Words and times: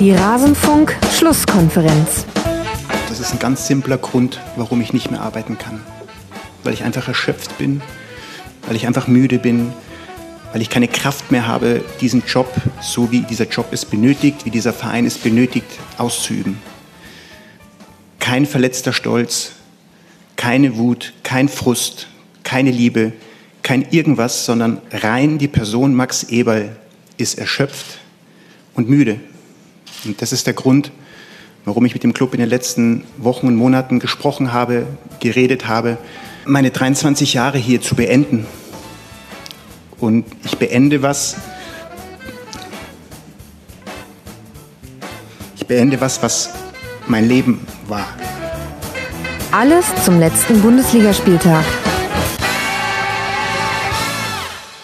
Die 0.00 0.12
Rasenfunk-Schlusskonferenz. 0.12 2.24
Das 3.08 3.18
ist 3.18 3.32
ein 3.32 3.40
ganz 3.40 3.66
simpler 3.66 3.98
Grund, 3.98 4.40
warum 4.54 4.80
ich 4.80 4.92
nicht 4.92 5.10
mehr 5.10 5.20
arbeiten 5.20 5.58
kann. 5.58 5.80
Weil 6.62 6.72
ich 6.72 6.84
einfach 6.84 7.08
erschöpft 7.08 7.58
bin, 7.58 7.82
weil 8.68 8.76
ich 8.76 8.86
einfach 8.86 9.08
müde 9.08 9.40
bin, 9.40 9.72
weil 10.52 10.62
ich 10.62 10.70
keine 10.70 10.86
Kraft 10.86 11.32
mehr 11.32 11.48
habe, 11.48 11.82
diesen 12.00 12.22
Job, 12.24 12.48
so 12.80 13.10
wie 13.10 13.22
dieser 13.22 13.48
Job 13.48 13.70
es 13.72 13.84
benötigt, 13.84 14.44
wie 14.44 14.50
dieser 14.50 14.72
Verein 14.72 15.04
es 15.04 15.18
benötigt, 15.18 15.66
auszuüben. 15.96 16.58
Kein 18.20 18.46
verletzter 18.46 18.92
Stolz, 18.92 19.50
keine 20.36 20.76
Wut, 20.76 21.12
kein 21.24 21.48
Frust, 21.48 22.06
keine 22.44 22.70
Liebe, 22.70 23.14
kein 23.64 23.84
irgendwas, 23.90 24.46
sondern 24.46 24.80
rein 24.92 25.38
die 25.38 25.48
Person 25.48 25.92
Max 25.92 26.22
Eberl 26.22 26.76
ist 27.16 27.36
erschöpft 27.36 27.98
und 28.74 28.88
müde. 28.88 29.18
Und 30.04 30.22
das 30.22 30.32
ist 30.32 30.46
der 30.46 30.54
Grund, 30.54 30.92
warum 31.64 31.84
ich 31.84 31.94
mit 31.94 32.02
dem 32.02 32.14
Club 32.14 32.34
in 32.34 32.40
den 32.40 32.48
letzten 32.48 33.04
Wochen 33.16 33.46
und 33.46 33.56
Monaten 33.56 33.98
gesprochen 33.98 34.52
habe, 34.52 34.86
geredet 35.20 35.68
habe, 35.68 35.98
meine 36.44 36.70
23 36.70 37.34
Jahre 37.34 37.58
hier 37.58 37.80
zu 37.80 37.94
beenden. 37.94 38.46
Und 39.98 40.24
ich 40.44 40.56
beende 40.56 41.02
was. 41.02 41.36
Ich 45.56 45.66
beende 45.66 46.00
was, 46.00 46.22
was 46.22 46.50
mein 47.06 47.28
Leben 47.28 47.66
war. 47.86 48.06
Alles 49.50 49.86
zum 50.04 50.20
letzten 50.20 50.62
Bundesligaspieltag. 50.62 51.64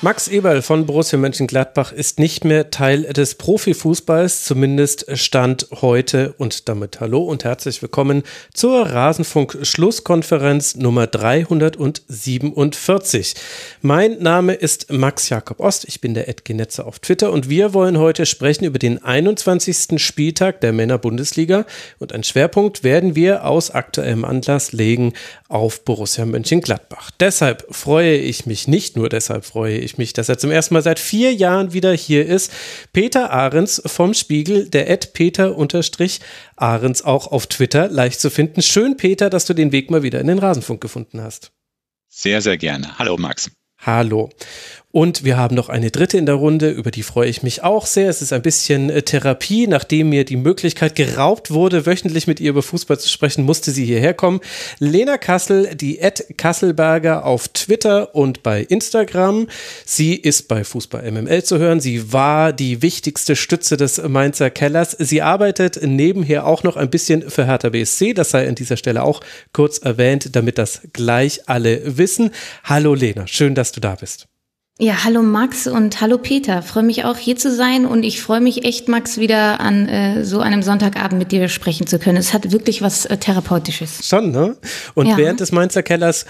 Max 0.04 0.28
Eberl 0.28 0.60
von 0.60 0.84
Borussia 0.84 1.18
Mönchengladbach 1.18 1.90
ist 1.90 2.18
nicht 2.18 2.44
mehr 2.44 2.70
Teil 2.70 3.04
des 3.04 3.36
Profifußballs, 3.36 4.44
zumindest 4.44 5.06
Stand 5.16 5.68
heute. 5.80 6.34
Und 6.36 6.68
damit 6.68 7.00
hallo 7.00 7.22
und 7.22 7.44
herzlich 7.44 7.80
willkommen 7.80 8.22
zur 8.52 8.84
Rasenfunk-Schlusskonferenz 8.84 10.76
Nummer 10.76 11.06
347. 11.06 13.34
Mein 13.80 14.18
Name 14.18 14.52
ist 14.52 14.92
Max 14.92 15.30
Jakob 15.30 15.60
Ost, 15.60 15.88
ich 15.88 16.02
bin 16.02 16.12
der 16.12 16.28
Edgenetzer 16.28 16.86
auf 16.86 16.98
Twitter 16.98 17.32
und 17.32 17.48
wir 17.48 17.72
wollen 17.72 17.98
heute 17.98 18.26
sprechen 18.26 18.66
über 18.66 18.78
den 18.78 19.02
21. 19.02 19.94
Spieltag 19.96 20.60
der 20.60 20.74
Männer-Bundesliga 20.74 21.64
und 21.98 22.12
einen 22.12 22.24
Schwerpunkt 22.24 22.84
werden 22.84 23.16
wir 23.16 23.46
aus 23.46 23.70
aktuellem 23.70 24.26
Anlass 24.26 24.72
legen 24.72 25.14
auf 25.48 25.82
Borussia 25.86 26.26
Mönchengladbach. 26.26 27.10
Deshalb 27.20 27.74
freue 27.74 28.16
ich 28.16 28.44
mich, 28.44 28.68
nicht 28.68 28.98
nur 28.98 29.08
deshalb 29.08 29.46
freue 29.46 29.78
ich 29.78 29.93
mich, 29.98 30.12
dass 30.12 30.28
er 30.28 30.38
zum 30.38 30.50
ersten 30.50 30.74
Mal 30.74 30.82
seit 30.82 30.98
vier 30.98 31.32
Jahren 31.32 31.72
wieder 31.72 31.92
hier 31.92 32.26
ist. 32.26 32.52
Peter 32.92 33.30
Ahrens 33.30 33.82
vom 33.86 34.14
Spiegel, 34.14 34.68
der 34.68 34.90
Ed 34.90 35.12
Peter 35.12 35.56
Ahrens 36.56 37.02
auch 37.02 37.26
auf 37.26 37.46
Twitter 37.46 37.88
leicht 37.88 38.20
zu 38.20 38.30
finden. 38.30 38.62
Schön, 38.62 38.96
Peter, 38.96 39.30
dass 39.30 39.46
du 39.46 39.54
den 39.54 39.72
Weg 39.72 39.90
mal 39.90 40.02
wieder 40.02 40.20
in 40.20 40.26
den 40.26 40.38
Rasenfunk 40.38 40.80
gefunden 40.80 41.20
hast. 41.20 41.52
Sehr, 42.08 42.40
sehr 42.42 42.56
gerne. 42.56 42.98
Hallo, 42.98 43.16
Max. 43.16 43.50
Hallo. 43.78 44.30
Und 44.94 45.24
wir 45.24 45.36
haben 45.36 45.56
noch 45.56 45.70
eine 45.70 45.90
dritte 45.90 46.18
in 46.18 46.26
der 46.26 46.36
Runde, 46.36 46.70
über 46.70 46.92
die 46.92 47.02
freue 47.02 47.28
ich 47.28 47.42
mich 47.42 47.64
auch 47.64 47.84
sehr. 47.84 48.08
Es 48.08 48.22
ist 48.22 48.32
ein 48.32 48.42
bisschen 48.42 48.90
äh, 48.90 49.02
Therapie. 49.02 49.66
Nachdem 49.66 50.10
mir 50.10 50.24
die 50.24 50.36
Möglichkeit 50.36 50.94
geraubt 50.94 51.50
wurde, 51.50 51.84
wöchentlich 51.84 52.28
mit 52.28 52.38
ihr 52.38 52.50
über 52.50 52.62
Fußball 52.62 53.00
zu 53.00 53.08
sprechen, 53.08 53.42
musste 53.42 53.72
sie 53.72 53.84
hierher 53.84 54.14
kommen. 54.14 54.38
Lena 54.78 55.18
Kassel, 55.18 55.74
die 55.74 55.98
Ed 55.98 56.38
Kasselberger 56.38 57.24
auf 57.24 57.48
Twitter 57.48 58.14
und 58.14 58.44
bei 58.44 58.62
Instagram. 58.62 59.48
Sie 59.84 60.14
ist 60.14 60.46
bei 60.46 60.62
Fußball 60.62 61.10
MML 61.10 61.42
zu 61.42 61.58
hören. 61.58 61.80
Sie 61.80 62.12
war 62.12 62.52
die 62.52 62.80
wichtigste 62.80 63.34
Stütze 63.34 63.76
des 63.76 64.00
Mainzer 64.00 64.50
Kellers. 64.50 64.92
Sie 64.92 65.22
arbeitet 65.22 65.82
nebenher 65.82 66.46
auch 66.46 66.62
noch 66.62 66.76
ein 66.76 66.88
bisschen 66.88 67.28
für 67.28 67.46
Hertha 67.46 67.70
BSC. 67.70 68.14
Das 68.14 68.30
sei 68.30 68.46
an 68.46 68.54
dieser 68.54 68.76
Stelle 68.76 69.02
auch 69.02 69.22
kurz 69.52 69.78
erwähnt, 69.78 70.36
damit 70.36 70.56
das 70.56 70.82
gleich 70.92 71.48
alle 71.48 71.98
wissen. 71.98 72.30
Hallo 72.62 72.94
Lena, 72.94 73.26
schön, 73.26 73.56
dass 73.56 73.72
du 73.72 73.80
da 73.80 73.96
bist. 73.96 74.28
Ja, 74.80 75.04
hallo 75.04 75.22
Max 75.22 75.68
und 75.68 76.00
hallo 76.00 76.18
Peter. 76.18 76.60
Freue 76.60 76.82
mich 76.82 77.04
auch 77.04 77.16
hier 77.16 77.36
zu 77.36 77.54
sein 77.54 77.86
und 77.86 78.02
ich 78.02 78.20
freue 78.20 78.40
mich 78.40 78.64
echt, 78.64 78.88
Max, 78.88 79.18
wieder 79.18 79.60
an 79.60 79.88
äh, 79.88 80.24
so 80.24 80.40
einem 80.40 80.64
Sonntagabend 80.64 81.16
mit 81.16 81.30
dir 81.30 81.48
sprechen 81.48 81.86
zu 81.86 82.00
können. 82.00 82.16
Es 82.16 82.34
hat 82.34 82.50
wirklich 82.50 82.82
was 82.82 83.06
äh, 83.06 83.16
Therapeutisches. 83.16 84.04
Schon, 84.04 84.32
ne? 84.32 84.56
Und 84.94 85.06
ja. 85.06 85.16
während 85.16 85.38
des 85.38 85.52
Mainzer 85.52 85.84
Kellers 85.84 86.26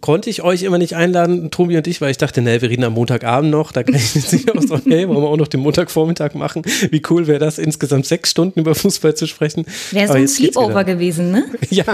konnte 0.00 0.30
ich 0.30 0.42
euch 0.42 0.62
immer 0.62 0.78
nicht 0.78 0.96
einladen, 0.96 1.50
Tobi 1.50 1.76
und 1.76 1.86
ich, 1.86 2.00
weil 2.00 2.10
ich 2.10 2.16
dachte, 2.16 2.40
ne, 2.40 2.62
wir 2.62 2.70
reden 2.70 2.82
am 2.84 2.94
Montagabend 2.94 3.50
noch. 3.50 3.72
Da 3.72 3.82
kann 3.82 3.96
ich 3.96 4.32
nicht 4.32 4.50
auch 4.50 4.62
so, 4.62 4.78
hey, 4.86 5.06
wollen 5.06 5.20
wir 5.20 5.28
auch 5.28 5.36
noch 5.36 5.48
den 5.48 5.60
Montagvormittag 5.60 6.32
machen? 6.32 6.62
Wie 6.90 7.02
cool 7.10 7.26
wäre 7.26 7.40
das, 7.40 7.58
insgesamt 7.58 8.06
sechs 8.06 8.30
Stunden 8.30 8.60
über 8.60 8.74
Fußball 8.74 9.14
zu 9.16 9.26
sprechen? 9.26 9.66
Wäre 9.90 10.08
so 10.08 10.14
ein 10.14 10.28
Sleepover 10.28 10.84
gewesen, 10.84 11.30
ne? 11.30 11.44
ja. 11.68 11.84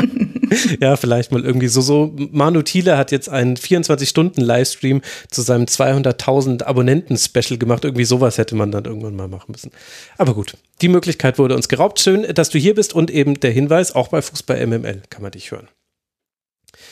ja, 0.81 0.95
vielleicht 0.95 1.33
mal 1.33 1.45
irgendwie 1.45 1.67
so. 1.67 1.81
So 1.81 2.15
Manu 2.31 2.63
Thiele 2.63 2.97
hat 2.97 3.11
jetzt 3.11 3.29
einen 3.29 3.57
24-Stunden-Livestream 3.57 5.03
zu 5.29 5.43
seinem 5.43 5.67
200.000 5.95 6.63
Abonnenten-Special 6.65 7.59
gemacht. 7.59 7.85
Irgendwie 7.85 8.05
sowas 8.05 8.39
hätte 8.39 8.55
man 8.55 8.71
dann 8.71 8.85
irgendwann 8.85 9.17
mal 9.17 9.29
machen 9.29 9.53
müssen. 9.53 9.71
Aber 10.17 10.35
gut, 10.35 10.57
die 10.81 10.89
Möglichkeit 10.89 11.39
wurde 11.39 11.55
uns 11.55 11.69
geraubt. 11.69 12.01
Schön, 12.01 12.35
dass 12.35 12.51
du 12.51 12.59
hier 12.59 12.75
bist 12.75 12.93
und 12.95 13.11
eben 13.11 13.41
der 13.41 13.51
Hinweis, 13.51 13.95
auch 13.95 14.09
bei 14.09 14.23
Fußball 14.23 14.67
MML 14.67 15.03
kann 15.11 15.23
man 15.23 15.33
dich 15.33 15.51
hören. 15.51 15.69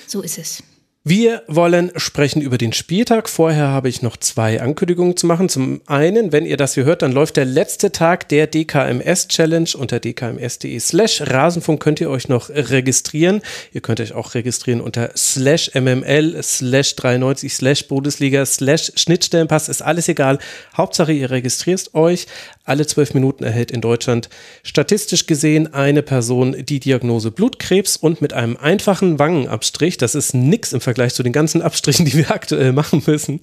So 0.07 0.23
ist 0.23 0.39
es. 0.39 0.63
Wir 1.09 1.45
wollen 1.47 1.93
sprechen 1.95 2.43
über 2.43 2.59
den 2.59 2.73
Spieltag. 2.73 3.29
Vorher 3.29 3.69
habe 3.69 3.89
ich 3.89 4.03
noch 4.03 4.17
zwei 4.17 4.61
Ankündigungen 4.61 5.17
zu 5.17 5.29
machen. 5.29 5.49
Zum 5.49 5.81
einen, 5.87 6.33
wenn 6.33 6.45
ihr 6.45 6.57
das 6.57 6.75
hier 6.75 6.85
hört, 6.85 7.03
dann 7.03 7.13
läuft 7.13 7.37
der 7.37 7.45
letzte 7.45 7.93
Tag 7.93 8.29
der 8.29 8.49
DKMS 8.49 9.29
Challenge 9.29 9.69
unter 9.79 10.01
dkms.de 10.01 10.81
slash 10.81 11.23
Rasenfunk 11.25 11.81
könnt 11.81 12.01
ihr 12.01 12.11
euch 12.11 12.29
noch 12.29 12.51
registrieren. 12.51 13.41
Ihr 13.73 13.83
könnt 13.83 14.01
euch 14.01 14.15
auch 14.15 14.35
registrieren 14.35 14.81
unter 14.81 15.11
slash 15.17 15.71
mml 15.77 16.43
slash 16.43 16.97
93 16.97 17.55
slash 17.55 17.87
Bundesliga 17.87 18.45
slash 18.45 18.91
Schnittstellenpass. 18.97 19.69
Ist 19.69 19.83
alles 19.83 20.09
egal. 20.09 20.41
Hauptsache 20.77 21.13
ihr 21.13 21.31
registriert 21.31 21.95
euch. 21.95 22.27
Alle 22.67 22.87
zwölf 22.87 23.15
Minuten 23.15 23.45
erhält 23.45 23.71
in 23.71 23.81
Deutschland 23.81 24.29
statistisch 24.65 25.27
gesehen 25.27 25.73
eine 25.73 26.03
Person 26.03 26.57
die 26.59 26.81
Diagnose 26.81 27.31
Blutkrebs 27.31 27.97
und 27.97 28.21
mit 28.21 28.33
einem 28.33 28.57
einfachen 28.57 29.21
Wangenabstrich, 29.21 29.99
das 29.99 30.17
ist 30.17 30.35
nix 30.35 30.73
im 30.73 30.81
Vergleich 30.81 31.15
zu 31.15 31.23
den 31.23 31.33
ganzen 31.33 31.63
Abstrichen, 31.63 32.05
die 32.07 32.15
wir 32.15 32.33
aktuell 32.33 32.73
machen 32.73 33.05
müssen, 33.07 33.41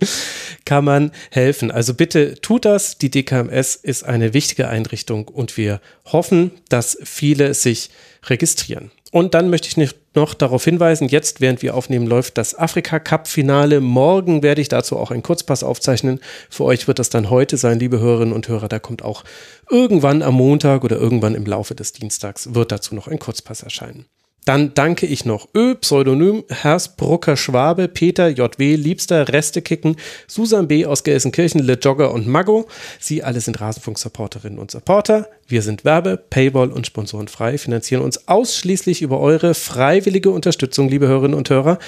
kann 0.66 0.84
man 0.84 1.12
helfen. 1.32 1.72
Also 1.72 1.94
bitte 1.94 2.36
tut 2.42 2.66
das. 2.66 2.98
Die 2.98 3.10
DKMS 3.10 3.76
ist 3.76 4.04
eine 4.04 4.34
wichtige 4.34 4.68
Einrichtung 4.68 5.30
und 5.30 5.56
wir 5.56 5.80
hoffen, 6.06 6.52
dass 6.68 6.98
viele 7.04 7.54
sich 7.54 7.92
registrieren. 8.26 8.92
Und 9.14 9.36
dann 9.36 9.52
möchte 9.52 9.68
ich 9.68 9.94
noch 10.16 10.34
darauf 10.34 10.64
hinweisen, 10.64 11.08
jetzt, 11.08 11.40
während 11.40 11.62
wir 11.62 11.76
aufnehmen, 11.76 12.08
läuft 12.08 12.36
das 12.36 12.58
Afrika-Cup-Finale. 12.58 13.80
Morgen 13.80 14.42
werde 14.42 14.60
ich 14.60 14.70
dazu 14.70 14.98
auch 14.98 15.12
einen 15.12 15.22
Kurzpass 15.22 15.64
aufzeichnen. 15.64 16.20
Für 16.50 16.64
euch 16.64 16.88
wird 16.88 16.98
das 16.98 17.12
dann 17.12 17.30
heute 17.30 17.58
sein, 17.58 17.78
liebe 17.78 18.00
Hörerinnen 18.00 18.34
und 18.34 18.48
Hörer. 18.48 18.70
Da 18.70 18.80
kommt 18.80 19.04
auch 19.04 19.24
irgendwann 19.70 20.24
am 20.24 20.34
Montag 20.34 20.84
oder 20.84 20.98
irgendwann 20.98 21.36
im 21.36 21.46
Laufe 21.46 21.76
des 21.76 21.94
Dienstags 21.94 22.56
wird 22.56 22.72
dazu 22.72 22.96
noch 22.96 23.08
ein 23.08 23.20
Kurzpass 23.20 23.62
erscheinen. 23.62 24.08
Dann 24.46 24.74
danke 24.74 25.06
ich 25.06 25.24
noch 25.24 25.48
Ö, 25.56 25.76
Pseudonym, 25.76 26.44
Hersbrucker 26.50 27.38
Schwabe, 27.38 27.88
Peter 27.88 28.28
JW, 28.28 28.76
Liebster, 28.76 29.30
Restekicken, 29.30 29.96
Susan 30.28 30.68
B. 30.68 30.86
aus 30.86 31.04
Gelsenkirchen, 31.04 31.62
Le 31.62 31.74
Jogger 31.74 32.12
und 32.12 32.28
Mago. 32.28 32.68
Sie 33.00 33.24
alle 33.24 33.40
sind 33.40 33.62
Rasenfunk-Supporterinnen 33.62 34.60
und 34.60 34.72
Supporter. 34.72 35.30
Wir 35.48 35.62
sind 35.62 35.86
Werbe, 35.86 36.18
Paywall 36.18 36.72
und 36.72 36.86
Sponsoren 36.86 37.30
frei, 37.30 37.58
finanzieren 37.58 38.04
uns 38.04 38.28
ausschließlich 38.28 39.02
über 39.02 39.20
eure 39.20 39.54
freiwillige 39.54 40.30
Unterstützung, 40.30 40.90
liebe 40.90 41.08
Hörerinnen 41.08 41.38
und 41.38 41.50
Hörer. 41.50 41.80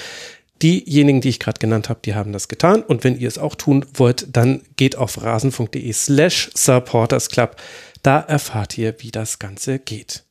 Diejenigen, 0.62 1.20
die 1.20 1.28
ich 1.28 1.40
gerade 1.40 1.58
genannt 1.58 1.90
habe, 1.90 2.00
die 2.02 2.14
haben 2.14 2.32
das 2.32 2.48
getan. 2.48 2.82
Und 2.82 3.04
wenn 3.04 3.18
ihr 3.18 3.28
es 3.28 3.36
auch 3.36 3.54
tun 3.54 3.84
wollt, 3.92 4.28
dann 4.34 4.62
geht 4.76 4.96
auf 4.96 5.22
rasenfunk.de 5.22 5.92
slash 5.92 6.50
supportersclub. 6.54 7.56
Da 8.02 8.20
erfahrt 8.20 8.78
ihr, 8.78 8.94
wie 9.00 9.10
das 9.10 9.38
Ganze 9.38 9.78
geht. 9.78 10.25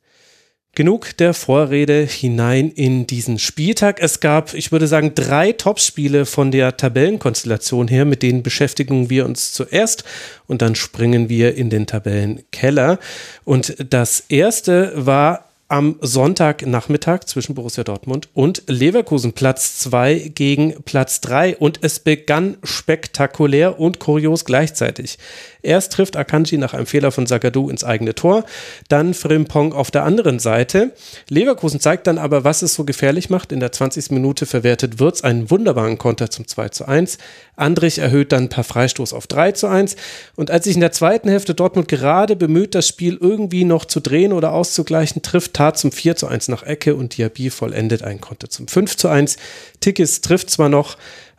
Genug 0.76 1.16
der 1.16 1.32
Vorrede 1.32 2.02
hinein 2.02 2.70
in 2.70 3.06
diesen 3.06 3.38
Spieltag. 3.38 3.98
Es 3.98 4.20
gab, 4.20 4.52
ich 4.52 4.72
würde 4.72 4.86
sagen, 4.86 5.12
drei 5.14 5.52
Topspiele 5.52 6.26
von 6.26 6.50
der 6.50 6.76
Tabellenkonstellation 6.76 7.88
her, 7.88 8.04
mit 8.04 8.22
denen 8.22 8.42
beschäftigen 8.42 9.08
wir 9.08 9.24
uns 9.24 9.54
zuerst 9.54 10.04
und 10.46 10.60
dann 10.60 10.74
springen 10.74 11.30
wir 11.30 11.54
in 11.54 11.70
den 11.70 11.86
Tabellenkeller. 11.86 12.98
Und 13.46 13.74
das 13.88 14.24
erste 14.28 14.92
war 14.94 15.46
am 15.68 15.96
Sonntagnachmittag 16.00 17.24
zwischen 17.24 17.54
Borussia 17.54 17.82
Dortmund 17.82 18.28
und 18.34 18.62
Leverkusen. 18.68 19.32
Platz 19.32 19.78
2 19.80 20.30
gegen 20.34 20.82
Platz 20.84 21.20
3 21.22 21.56
und 21.56 21.80
es 21.82 21.98
begann 21.98 22.56
spektakulär 22.62 23.80
und 23.80 23.98
kurios 23.98 24.44
gleichzeitig. 24.44 25.18
Erst 25.66 25.92
trifft 25.92 26.16
Akanji 26.16 26.58
nach 26.58 26.74
einem 26.74 26.86
Fehler 26.86 27.10
von 27.10 27.26
Zagadou 27.26 27.68
ins 27.68 27.82
eigene 27.82 28.14
Tor, 28.14 28.44
dann 28.88 29.14
Frimpong 29.14 29.72
auf 29.72 29.90
der 29.90 30.04
anderen 30.04 30.38
Seite. 30.38 30.92
Leverkusen 31.28 31.80
zeigt 31.80 32.06
dann 32.06 32.18
aber, 32.18 32.44
was 32.44 32.62
es 32.62 32.74
so 32.74 32.84
gefährlich 32.84 33.30
macht. 33.30 33.50
In 33.50 33.58
der 33.58 33.72
20. 33.72 34.12
Minute 34.12 34.46
verwertet 34.46 35.00
Wirtz 35.00 35.22
einen 35.22 35.50
wunderbaren 35.50 35.98
Konter 35.98 36.30
zum 36.30 36.46
2 36.46 36.68
zu 36.68 36.86
1. 36.86 37.18
Andrich 37.56 37.98
erhöht 37.98 38.30
dann 38.30 38.48
per 38.48 38.62
Freistoß 38.62 39.12
auf 39.12 39.26
3 39.26 39.52
zu 39.52 39.66
1. 39.66 39.96
Und 40.36 40.52
als 40.52 40.66
sich 40.66 40.76
in 40.76 40.80
der 40.80 40.92
zweiten 40.92 41.28
Hälfte 41.28 41.54
Dortmund 41.54 41.88
gerade 41.88 42.36
bemüht, 42.36 42.76
das 42.76 42.86
Spiel 42.86 43.18
irgendwie 43.20 43.64
noch 43.64 43.86
zu 43.86 43.98
drehen 43.98 44.32
oder 44.32 44.52
auszugleichen, 44.52 45.22
trifft 45.22 45.54
Tat 45.54 45.78
zum 45.78 45.90
4 45.90 46.14
zu 46.14 46.28
1 46.28 46.46
nach 46.46 46.62
Ecke 46.62 46.94
und 46.94 47.16
Diaby 47.16 47.50
vollendet 47.50 48.04
einen 48.04 48.20
Konter 48.20 48.48
zum 48.48 48.68
5 48.68 48.96
zu 48.96 49.08
1. 49.08 49.36
Tickets 49.80 50.20
trifft 50.20 50.48
zwar 50.48 50.68
noch, 50.68 50.96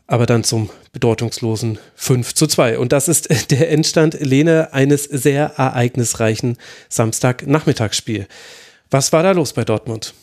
aber 0.07 0.25
dann 0.25 0.43
zum 0.43 0.69
bedeutungslosen 0.93 1.77
5 1.95 2.33
zu 2.33 2.47
2. 2.47 2.79
Und 2.79 2.93
das 2.93 3.07
ist 3.07 3.29
der 3.51 3.69
Endstand, 3.69 4.19
Lene, 4.19 4.73
eines 4.73 5.03
sehr 5.03 5.53
ereignisreichen 5.57 6.57
Samstagnachmittagsspiel. 6.89 8.27
Was 8.89 9.11
war 9.11 9.21
da 9.21 9.31
los 9.31 9.53
bei 9.53 9.65
Dortmund? 9.65 10.13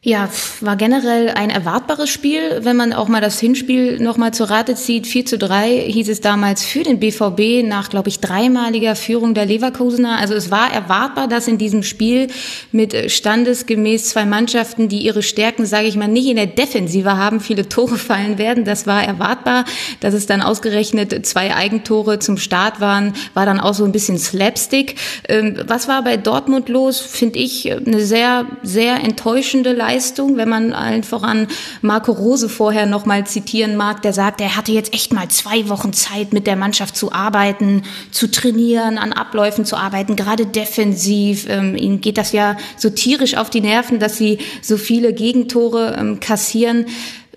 Ja, 0.00 0.28
war 0.60 0.76
generell 0.76 1.30
ein 1.30 1.50
erwartbares 1.50 2.08
Spiel, 2.08 2.60
wenn 2.60 2.76
man 2.76 2.92
auch 2.92 3.08
mal 3.08 3.20
das 3.20 3.40
Hinspiel 3.40 3.98
nochmal 3.98 4.32
zur 4.32 4.48
Rate 4.48 4.76
zieht. 4.76 5.08
4 5.08 5.26
zu 5.26 5.38
3 5.38 5.90
hieß 5.90 6.08
es 6.08 6.20
damals 6.20 6.64
für 6.64 6.84
den 6.84 7.00
BVB 7.00 7.66
nach, 7.66 7.90
glaube 7.90 8.08
ich, 8.08 8.20
dreimaliger 8.20 8.94
Führung 8.94 9.34
der 9.34 9.46
Leverkusener. 9.46 10.16
Also 10.18 10.34
es 10.34 10.52
war 10.52 10.72
erwartbar, 10.72 11.26
dass 11.26 11.48
in 11.48 11.58
diesem 11.58 11.82
Spiel 11.82 12.28
mit 12.70 13.10
standesgemäß 13.10 14.10
zwei 14.10 14.24
Mannschaften, 14.24 14.88
die 14.88 15.00
ihre 15.00 15.24
Stärken, 15.24 15.66
sage 15.66 15.88
ich 15.88 15.96
mal, 15.96 16.06
nicht 16.06 16.28
in 16.28 16.36
der 16.36 16.46
Defensive 16.46 17.16
haben, 17.16 17.40
viele 17.40 17.68
Tore 17.68 17.98
fallen 17.98 18.38
werden. 18.38 18.64
Das 18.64 18.86
war 18.86 19.02
erwartbar. 19.02 19.64
Dass 19.98 20.14
es 20.14 20.26
dann 20.26 20.42
ausgerechnet 20.42 21.26
zwei 21.26 21.56
Eigentore 21.56 22.20
zum 22.20 22.38
Start 22.38 22.80
waren, 22.80 23.14
war 23.34 23.46
dann 23.46 23.58
auch 23.58 23.74
so 23.74 23.84
ein 23.84 23.90
bisschen 23.90 24.18
Slapstick. 24.18 24.94
Ähm, 25.28 25.56
was 25.66 25.88
war 25.88 26.04
bei 26.04 26.16
Dortmund 26.16 26.68
los? 26.68 27.00
Finde 27.00 27.40
ich 27.40 27.72
eine 27.72 27.98
sehr, 27.98 28.46
sehr 28.62 29.02
enttäuschende 29.02 29.72
Leistung 29.72 29.87
Leistung, 29.88 30.36
wenn 30.36 30.50
man 30.50 30.74
allen 30.74 31.02
voran 31.02 31.46
Marco 31.80 32.12
Rose 32.12 32.50
vorher 32.50 32.84
noch 32.84 33.06
mal 33.06 33.26
zitieren 33.26 33.74
mag, 33.76 34.02
der 34.02 34.12
sagt, 34.12 34.40
er 34.42 34.54
hatte 34.54 34.72
jetzt 34.72 34.92
echt 34.92 35.14
mal 35.14 35.28
zwei 35.28 35.68
Wochen 35.70 35.94
Zeit, 35.94 36.34
mit 36.34 36.46
der 36.46 36.56
Mannschaft 36.56 36.94
zu 36.94 37.10
arbeiten, 37.12 37.82
zu 38.10 38.30
trainieren, 38.30 38.98
an 38.98 39.14
Abläufen 39.14 39.64
zu 39.64 39.76
arbeiten, 39.76 40.14
gerade 40.14 40.44
defensiv. 40.44 41.46
Ähm, 41.48 41.74
ihnen 41.74 42.02
geht 42.02 42.18
das 42.18 42.32
ja 42.32 42.58
so 42.76 42.90
tierisch 42.90 43.36
auf 43.36 43.48
die 43.48 43.62
Nerven, 43.62 43.98
dass 43.98 44.18
sie 44.18 44.38
so 44.60 44.76
viele 44.76 45.14
Gegentore 45.14 45.96
ähm, 45.98 46.20
kassieren. 46.20 46.84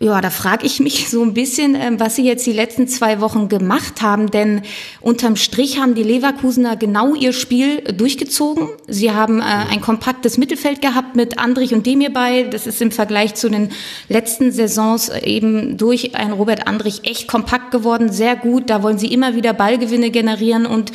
Ja, 0.01 0.19
da 0.19 0.31
frage 0.31 0.65
ich 0.65 0.80
mich 0.80 1.09
so 1.09 1.21
ein 1.21 1.36
bisschen, 1.36 1.75
ähm, 1.75 2.00
was 2.00 2.15
Sie 2.15 2.25
jetzt 2.25 2.48
die 2.48 2.53
letzten 2.53 2.88
zwei 2.88 3.21
Wochen 3.21 3.50
gemacht 3.50 4.01
haben, 4.01 4.31
denn 4.31 4.63
unterm 5.00 5.36
Strich 5.36 5.80
haben 5.80 5.94
die 5.94 6.01
Leverkusener 6.01 6.75
genau 6.75 7.13
ihr 7.13 7.33
Spiel 7.33 7.81
durchgezogen. 7.83 8.69
Sie 8.88 9.12
haben 9.12 9.42
äh, 9.42 9.44
ein 9.44 9.80
kompaktes 9.80 10.39
Mittelfeld 10.39 10.81
gehabt 10.81 11.15
mit 11.15 11.38
Andrich 11.38 11.75
und 11.75 11.86
Demir 11.86 12.12
bei. 12.12 12.45
Das 12.50 12.65
ist 12.65 12.81
im 12.81 12.89
Vergleich 12.89 13.36
zu 13.36 13.48
den 13.48 13.69
letzten 14.09 14.51
Saisons 14.51 15.09
eben 15.09 15.77
durch 15.77 16.15
ein 16.15 16.31
Robert 16.31 16.65
Andrich 16.65 17.01
echt 17.03 17.27
kompakt 17.27 17.69
geworden, 17.69 18.12
sehr 18.12 18.36
gut. 18.36 18.71
Da 18.71 18.81
wollen 18.81 18.98
sie 18.98 19.13
immer 19.13 19.36
wieder 19.36 19.53
Ballgewinne 19.53 20.09
generieren 20.09 20.65
und 20.65 20.92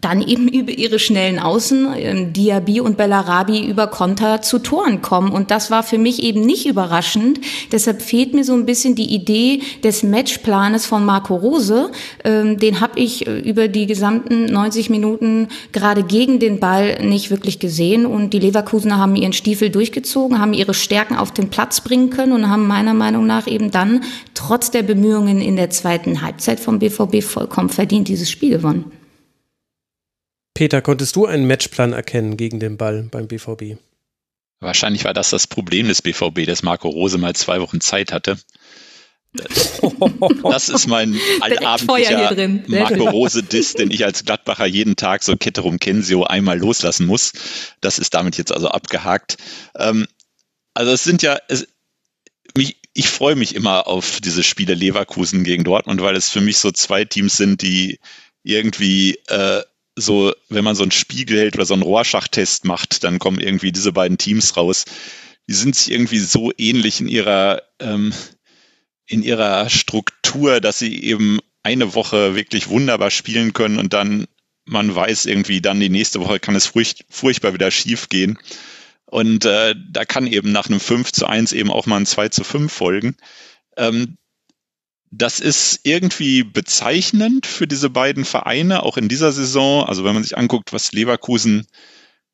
dann 0.00 0.20
eben 0.20 0.48
über 0.48 0.72
ihre 0.72 0.98
schnellen 0.98 1.38
Außen, 1.38 1.88
ähm, 1.96 2.32
Diaby 2.32 2.80
und 2.80 2.96
Bellarabi 2.96 3.66
über 3.66 3.86
Konter 3.86 4.42
zu 4.42 4.58
Toren 4.58 5.00
kommen. 5.00 5.30
Und 5.30 5.50
das 5.50 5.70
war 5.70 5.82
für 5.82 5.98
mich 5.98 6.22
eben 6.22 6.42
nicht 6.42 6.66
überraschend. 6.66 7.40
Deshalb 7.72 8.02
fehlt 8.02 8.34
mir 8.34 8.44
so 8.44 8.52
ein 8.52 8.66
bisschen 8.66 8.94
die 8.94 9.14
Idee 9.14 9.62
des 9.82 10.02
Matchplanes 10.02 10.86
von 10.86 11.04
Marco 11.04 11.34
Rose. 11.34 11.90
Ähm, 12.24 12.58
den 12.58 12.80
habe 12.80 13.00
ich 13.00 13.26
äh, 13.26 13.38
über 13.38 13.68
die 13.68 13.86
gesamten 13.86 14.46
90 14.46 14.90
Minuten 14.90 15.48
gerade 15.72 16.02
gegen 16.02 16.38
den 16.38 16.60
Ball 16.60 17.02
nicht 17.02 17.30
wirklich 17.30 17.58
gesehen. 17.58 18.04
Und 18.06 18.30
die 18.32 18.38
Leverkusener 18.38 18.98
haben 18.98 19.16
ihren 19.16 19.32
Stiefel 19.32 19.70
durchgezogen, 19.70 20.38
haben 20.38 20.52
ihre 20.52 20.74
Stärken 20.74 21.16
auf 21.16 21.32
den 21.32 21.48
Platz 21.48 21.80
bringen 21.80 22.10
können 22.10 22.32
und 22.32 22.50
haben 22.50 22.66
meiner 22.66 22.94
Meinung 22.94 23.26
nach 23.26 23.46
eben 23.46 23.70
dann 23.70 24.02
trotz 24.34 24.70
der 24.70 24.82
Bemühungen 24.82 25.40
in 25.40 25.56
der 25.56 25.70
zweiten 25.70 26.22
Halbzeit 26.22 26.60
vom 26.60 26.78
BVB 26.78 27.22
vollkommen 27.22 27.70
verdient 27.70 28.08
dieses 28.08 28.30
Spiel 28.30 28.50
gewonnen. 28.50 28.95
Peter, 30.56 30.80
konntest 30.80 31.16
du 31.16 31.26
einen 31.26 31.46
Matchplan 31.46 31.92
erkennen 31.92 32.38
gegen 32.38 32.60
den 32.60 32.78
Ball 32.78 33.02
beim 33.10 33.28
BVB? 33.28 33.78
Wahrscheinlich 34.60 35.04
war 35.04 35.12
das 35.12 35.28
das 35.28 35.46
Problem 35.46 35.86
des 35.86 36.00
BVB, 36.00 36.46
dass 36.46 36.62
Marco 36.62 36.88
Rose 36.88 37.18
mal 37.18 37.34
zwei 37.36 37.60
Wochen 37.60 37.80
Zeit 37.80 38.10
hatte. 38.12 38.38
Das 40.42 40.70
ist 40.70 40.86
mein 40.86 41.18
allabendlicher 41.40 42.34
Marco 42.68 43.10
Rose-Diss, 43.10 43.74
den 43.74 43.90
ich 43.90 44.04
als 44.04 44.24
Gladbacher 44.24 44.64
jeden 44.64 44.96
Tag 44.96 45.22
so 45.22 45.36
Ketterum 45.36 45.78
Kensio 45.78 46.24
einmal 46.24 46.58
loslassen 46.58 47.06
muss. 47.06 47.32
Das 47.82 47.98
ist 47.98 48.14
damit 48.14 48.38
jetzt 48.38 48.50
also 48.50 48.68
abgehakt. 48.68 49.36
Ähm, 49.78 50.06
also 50.72 50.92
es 50.92 51.04
sind 51.04 51.22
ja, 51.22 51.38
es, 51.48 51.68
mich, 52.56 52.78
ich 52.94 53.08
freue 53.08 53.36
mich 53.36 53.54
immer 53.54 53.86
auf 53.86 54.22
diese 54.22 54.42
Spiele 54.42 54.72
Leverkusen 54.72 55.44
gegen 55.44 55.64
Dortmund, 55.64 56.00
weil 56.00 56.16
es 56.16 56.30
für 56.30 56.40
mich 56.40 56.56
so 56.56 56.70
zwei 56.70 57.04
Teams 57.04 57.36
sind, 57.36 57.60
die 57.60 57.98
irgendwie 58.42 59.18
äh, 59.26 59.62
so, 59.96 60.32
wenn 60.48 60.64
man 60.64 60.76
so 60.76 60.84
ein 60.84 60.90
Spiegelheld 60.90 61.56
oder 61.56 61.66
so 61.66 61.74
einen 61.74 61.82
Rohrschachttest 61.82 62.64
macht, 62.64 63.02
dann 63.02 63.18
kommen 63.18 63.40
irgendwie 63.40 63.72
diese 63.72 63.92
beiden 63.92 64.18
Teams 64.18 64.56
raus. 64.56 64.84
Die 65.48 65.54
sind 65.54 65.74
sich 65.74 65.90
irgendwie 65.90 66.18
so 66.18 66.52
ähnlich 66.58 67.00
in 67.00 67.08
ihrer, 67.08 67.62
ähm, 67.80 68.12
in 69.06 69.22
ihrer 69.22 69.70
Struktur, 69.70 70.60
dass 70.60 70.78
sie 70.78 71.02
eben 71.02 71.40
eine 71.62 71.94
Woche 71.94 72.34
wirklich 72.34 72.68
wunderbar 72.68 73.10
spielen 73.10 73.52
können 73.52 73.78
und 73.78 73.92
dann 73.92 74.26
man 74.66 74.94
weiß 74.94 75.26
irgendwie, 75.26 75.60
dann 75.60 75.80
die 75.80 75.88
nächste 75.88 76.20
Woche 76.20 76.40
kann 76.40 76.56
es 76.56 76.66
furcht, 76.66 77.04
furchtbar 77.08 77.54
wieder 77.54 77.70
schief 77.70 78.08
gehen. 78.08 78.38
Und 79.06 79.44
äh, 79.44 79.74
da 79.90 80.04
kann 80.04 80.26
eben 80.26 80.50
nach 80.50 80.66
einem 80.66 80.80
5 80.80 81.12
zu 81.12 81.26
1 81.26 81.52
eben 81.52 81.70
auch 81.70 81.86
mal 81.86 81.98
ein 81.98 82.06
2 82.06 82.28
zu 82.28 82.42
5 82.42 82.72
folgen. 82.72 83.16
Ähm, 83.76 84.18
das 85.10 85.40
ist 85.40 85.80
irgendwie 85.84 86.42
bezeichnend 86.42 87.46
für 87.46 87.66
diese 87.66 87.90
beiden 87.90 88.24
Vereine, 88.24 88.82
auch 88.82 88.96
in 88.96 89.08
dieser 89.08 89.32
Saison. 89.32 89.84
Also 89.84 90.04
wenn 90.04 90.14
man 90.14 90.22
sich 90.22 90.36
anguckt, 90.36 90.72
was 90.72 90.92
Leverkusen 90.92 91.66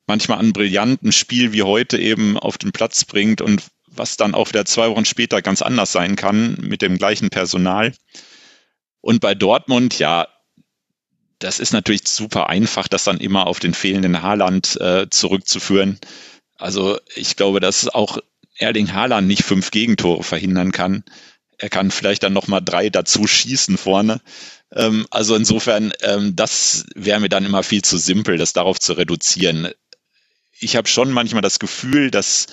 manchmal 0.07 0.39
an 0.39 0.53
brillanten 0.53 1.11
Spiel 1.11 1.53
wie 1.53 1.63
heute 1.63 1.97
eben 1.97 2.37
auf 2.37 2.57
den 2.57 2.71
Platz 2.71 3.05
bringt 3.05 3.41
und 3.41 3.63
was 3.87 4.17
dann 4.17 4.33
auch 4.33 4.49
wieder 4.49 4.65
zwei 4.65 4.89
Wochen 4.89 5.05
später 5.05 5.41
ganz 5.41 5.61
anders 5.61 5.91
sein 5.91 6.15
kann 6.15 6.57
mit 6.61 6.81
dem 6.81 6.97
gleichen 6.97 7.29
Personal. 7.29 7.93
Und 9.01 9.21
bei 9.21 9.35
Dortmund, 9.35 9.99
ja, 9.99 10.27
das 11.39 11.59
ist 11.59 11.73
natürlich 11.73 12.07
super 12.07 12.49
einfach, 12.49 12.87
das 12.87 13.03
dann 13.03 13.19
immer 13.19 13.47
auf 13.47 13.59
den 13.59 13.73
fehlenden 13.73 14.23
Haaland 14.23 14.79
äh, 14.81 15.09
zurückzuführen. 15.09 15.99
Also 16.57 16.97
ich 17.15 17.35
glaube, 17.35 17.59
dass 17.59 17.87
auch 17.87 18.17
Erling 18.57 18.93
Haaland 18.93 19.27
nicht 19.27 19.43
fünf 19.43 19.71
Gegentore 19.71 20.23
verhindern 20.23 20.71
kann 20.71 21.03
er 21.63 21.69
kann 21.69 21.91
vielleicht 21.91 22.23
dann 22.23 22.33
nochmal 22.33 22.61
drei 22.61 22.89
dazu 22.89 23.25
schießen 23.25 23.77
vorne. 23.77 24.19
Ähm, 24.73 25.07
also 25.11 25.33
insofern, 25.33 25.93
ähm, 26.01 26.35
das 26.35 26.85
wäre 26.93 27.21
mir 27.21 27.29
dann 27.29 27.45
immer 27.45 27.63
viel 27.63 27.81
zu 27.81 27.97
simpel, 27.97 28.35
das 28.35 28.51
darauf 28.51 28.81
zu 28.81 28.91
reduzieren. 28.91 29.69
Ich 30.59 30.75
habe 30.75 30.89
schon 30.89 31.13
manchmal 31.13 31.41
das 31.41 31.59
Gefühl, 31.59 32.11
dass 32.11 32.47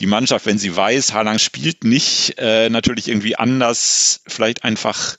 die 0.00 0.06
Mannschaft, 0.06 0.44
wenn 0.44 0.58
sie 0.58 0.76
weiß, 0.76 1.14
Haaland 1.14 1.40
spielt 1.40 1.84
nicht, 1.84 2.34
äh, 2.36 2.68
natürlich 2.68 3.08
irgendwie 3.08 3.36
anders, 3.36 4.20
vielleicht 4.26 4.64
einfach 4.64 5.16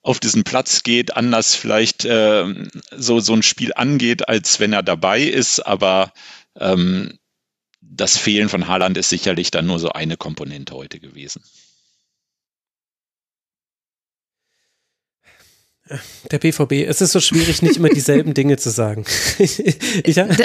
auf 0.00 0.20
diesen 0.20 0.44
Platz 0.44 0.84
geht, 0.84 1.16
anders 1.16 1.56
vielleicht 1.56 2.04
äh, 2.04 2.44
so, 2.96 3.18
so 3.18 3.34
ein 3.34 3.42
Spiel 3.42 3.72
angeht, 3.74 4.28
als 4.28 4.60
wenn 4.60 4.72
er 4.72 4.84
dabei 4.84 5.22
ist. 5.22 5.58
Aber 5.58 6.12
ähm, 6.56 7.18
das 7.80 8.16
Fehlen 8.16 8.48
von 8.48 8.68
Haaland 8.68 8.96
ist 8.96 9.08
sicherlich 9.08 9.50
dann 9.50 9.66
nur 9.66 9.80
so 9.80 9.88
eine 9.88 10.16
Komponente 10.16 10.74
heute 10.74 11.00
gewesen. 11.00 11.42
Der 16.30 16.38
BVB, 16.38 16.86
es 16.88 17.00
ist 17.00 17.12
so 17.12 17.20
schwierig, 17.20 17.62
nicht 17.62 17.76
immer 17.76 17.88
dieselben 17.88 18.34
Dinge 18.34 18.56
zu 18.56 18.70
sagen. 18.70 19.04
ich 19.38 20.18
habe 20.18 20.36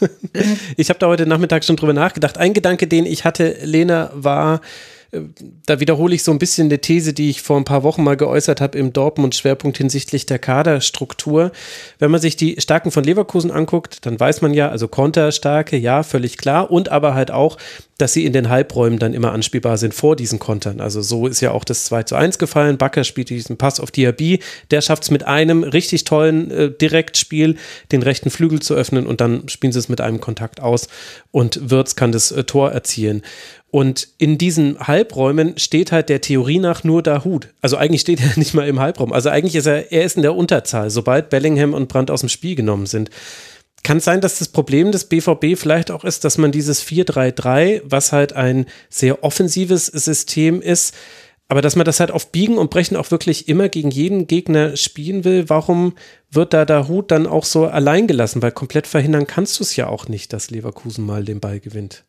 ich 0.76 0.90
hab 0.90 0.98
da 0.98 1.06
heute 1.06 1.26
Nachmittag 1.26 1.64
schon 1.64 1.76
drüber 1.76 1.92
nachgedacht. 1.92 2.38
Ein 2.38 2.54
Gedanke, 2.54 2.86
den 2.86 3.06
ich 3.06 3.24
hatte, 3.24 3.58
Lena, 3.62 4.10
war, 4.14 4.60
da 5.10 5.80
wiederhole 5.80 6.14
ich 6.14 6.22
so 6.22 6.32
ein 6.32 6.38
bisschen 6.38 6.66
eine 6.66 6.80
These, 6.80 7.14
die 7.14 7.30
ich 7.30 7.40
vor 7.40 7.56
ein 7.56 7.64
paar 7.64 7.82
Wochen 7.82 8.04
mal 8.04 8.16
geäußert 8.16 8.60
habe 8.60 8.76
im 8.76 8.92
Dortmund-Schwerpunkt 8.92 9.78
hinsichtlich 9.78 10.26
der 10.26 10.38
Kaderstruktur. 10.38 11.50
Wenn 11.98 12.10
man 12.10 12.20
sich 12.20 12.36
die 12.36 12.60
Starken 12.60 12.90
von 12.90 13.04
Leverkusen 13.04 13.50
anguckt, 13.50 14.04
dann 14.04 14.20
weiß 14.20 14.42
man 14.42 14.52
ja, 14.52 14.68
also 14.68 14.86
Konterstarke, 14.86 15.78
ja, 15.78 16.02
völlig 16.02 16.36
klar. 16.36 16.70
Und 16.70 16.90
aber 16.90 17.14
halt 17.14 17.30
auch, 17.30 17.56
dass 17.96 18.12
sie 18.12 18.26
in 18.26 18.34
den 18.34 18.50
Halbräumen 18.50 18.98
dann 18.98 19.14
immer 19.14 19.32
anspielbar 19.32 19.78
sind 19.78 19.94
vor 19.94 20.14
diesen 20.14 20.38
Kontern. 20.38 20.80
Also 20.80 21.00
so 21.00 21.26
ist 21.26 21.40
ja 21.40 21.52
auch 21.52 21.64
das 21.64 21.84
2 21.86 22.02
zu 22.04 22.14
1 22.14 22.38
gefallen. 22.38 22.76
Bakker 22.76 23.02
spielt 23.02 23.30
diesen 23.30 23.56
Pass 23.56 23.80
auf 23.80 23.90
Diaby. 23.90 24.40
Der 24.70 24.82
schafft 24.82 25.04
es 25.04 25.10
mit 25.10 25.26
einem 25.26 25.64
richtig 25.64 26.04
tollen 26.04 26.50
äh, 26.50 26.70
Direktspiel, 26.70 27.56
den 27.92 28.02
rechten 28.02 28.30
Flügel 28.30 28.60
zu 28.60 28.74
öffnen 28.74 29.06
und 29.06 29.22
dann 29.22 29.48
spielen 29.48 29.72
sie 29.72 29.78
es 29.78 29.88
mit 29.88 30.00
einem 30.00 30.20
Kontakt 30.20 30.60
aus 30.60 30.88
und 31.30 31.70
Wirtz 31.70 31.96
kann 31.96 32.12
das 32.12 32.30
äh, 32.30 32.44
Tor 32.44 32.70
erzielen. 32.70 33.22
Und 33.70 34.08
in 34.16 34.38
diesen 34.38 34.78
Halbräumen 34.80 35.58
steht 35.58 35.92
halt 35.92 36.08
der 36.08 36.22
Theorie 36.22 36.58
nach 36.58 36.84
nur 36.84 37.02
Dahut. 37.02 37.48
Also 37.60 37.76
eigentlich 37.76 38.00
steht 38.00 38.20
er 38.20 38.32
nicht 38.36 38.54
mal 38.54 38.66
im 38.66 38.80
Halbraum. 38.80 39.12
Also 39.12 39.28
eigentlich 39.28 39.56
ist 39.56 39.66
er, 39.66 39.92
er 39.92 40.04
ist 40.04 40.16
in 40.16 40.22
der 40.22 40.34
Unterzahl, 40.34 40.90
sobald 40.90 41.30
Bellingham 41.30 41.74
und 41.74 41.88
Brandt 41.88 42.10
aus 42.10 42.20
dem 42.20 42.28
Spiel 42.28 42.54
genommen 42.54 42.86
sind. 42.86 43.10
Kann 43.84 44.00
sein, 44.00 44.20
dass 44.20 44.38
das 44.38 44.48
Problem 44.48 44.90
des 44.90 45.04
BVB 45.04 45.56
vielleicht 45.56 45.90
auch 45.90 46.04
ist, 46.04 46.24
dass 46.24 46.36
man 46.36 46.50
dieses 46.50 46.84
4-3-3, 46.84 47.82
was 47.84 48.12
halt 48.12 48.32
ein 48.32 48.66
sehr 48.88 49.22
offensives 49.22 49.86
System 49.86 50.60
ist, 50.60 50.94
aber 51.48 51.62
dass 51.62 51.76
man 51.76 51.86
das 51.86 52.00
halt 52.00 52.10
auf 52.10 52.30
Biegen 52.30 52.58
und 52.58 52.70
Brechen 52.70 52.96
auch 52.96 53.10
wirklich 53.10 53.48
immer 53.48 53.70
gegen 53.70 53.90
jeden 53.90 54.26
Gegner 54.26 54.76
spielen 54.76 55.24
will, 55.24 55.48
warum 55.48 55.94
wird 56.30 56.52
da 56.52 56.66
der 56.66 56.88
Hut 56.88 57.10
dann 57.10 57.26
auch 57.26 57.44
so 57.44 57.66
allein 57.66 58.06
gelassen? 58.06 58.42
Weil 58.42 58.52
komplett 58.52 58.86
verhindern 58.86 59.26
kannst 59.26 59.58
du 59.58 59.64
es 59.64 59.74
ja 59.74 59.86
auch 59.86 60.08
nicht, 60.08 60.34
dass 60.34 60.50
Leverkusen 60.50 61.06
mal 61.06 61.24
den 61.24 61.40
Ball 61.40 61.58
gewinnt. 61.60 62.04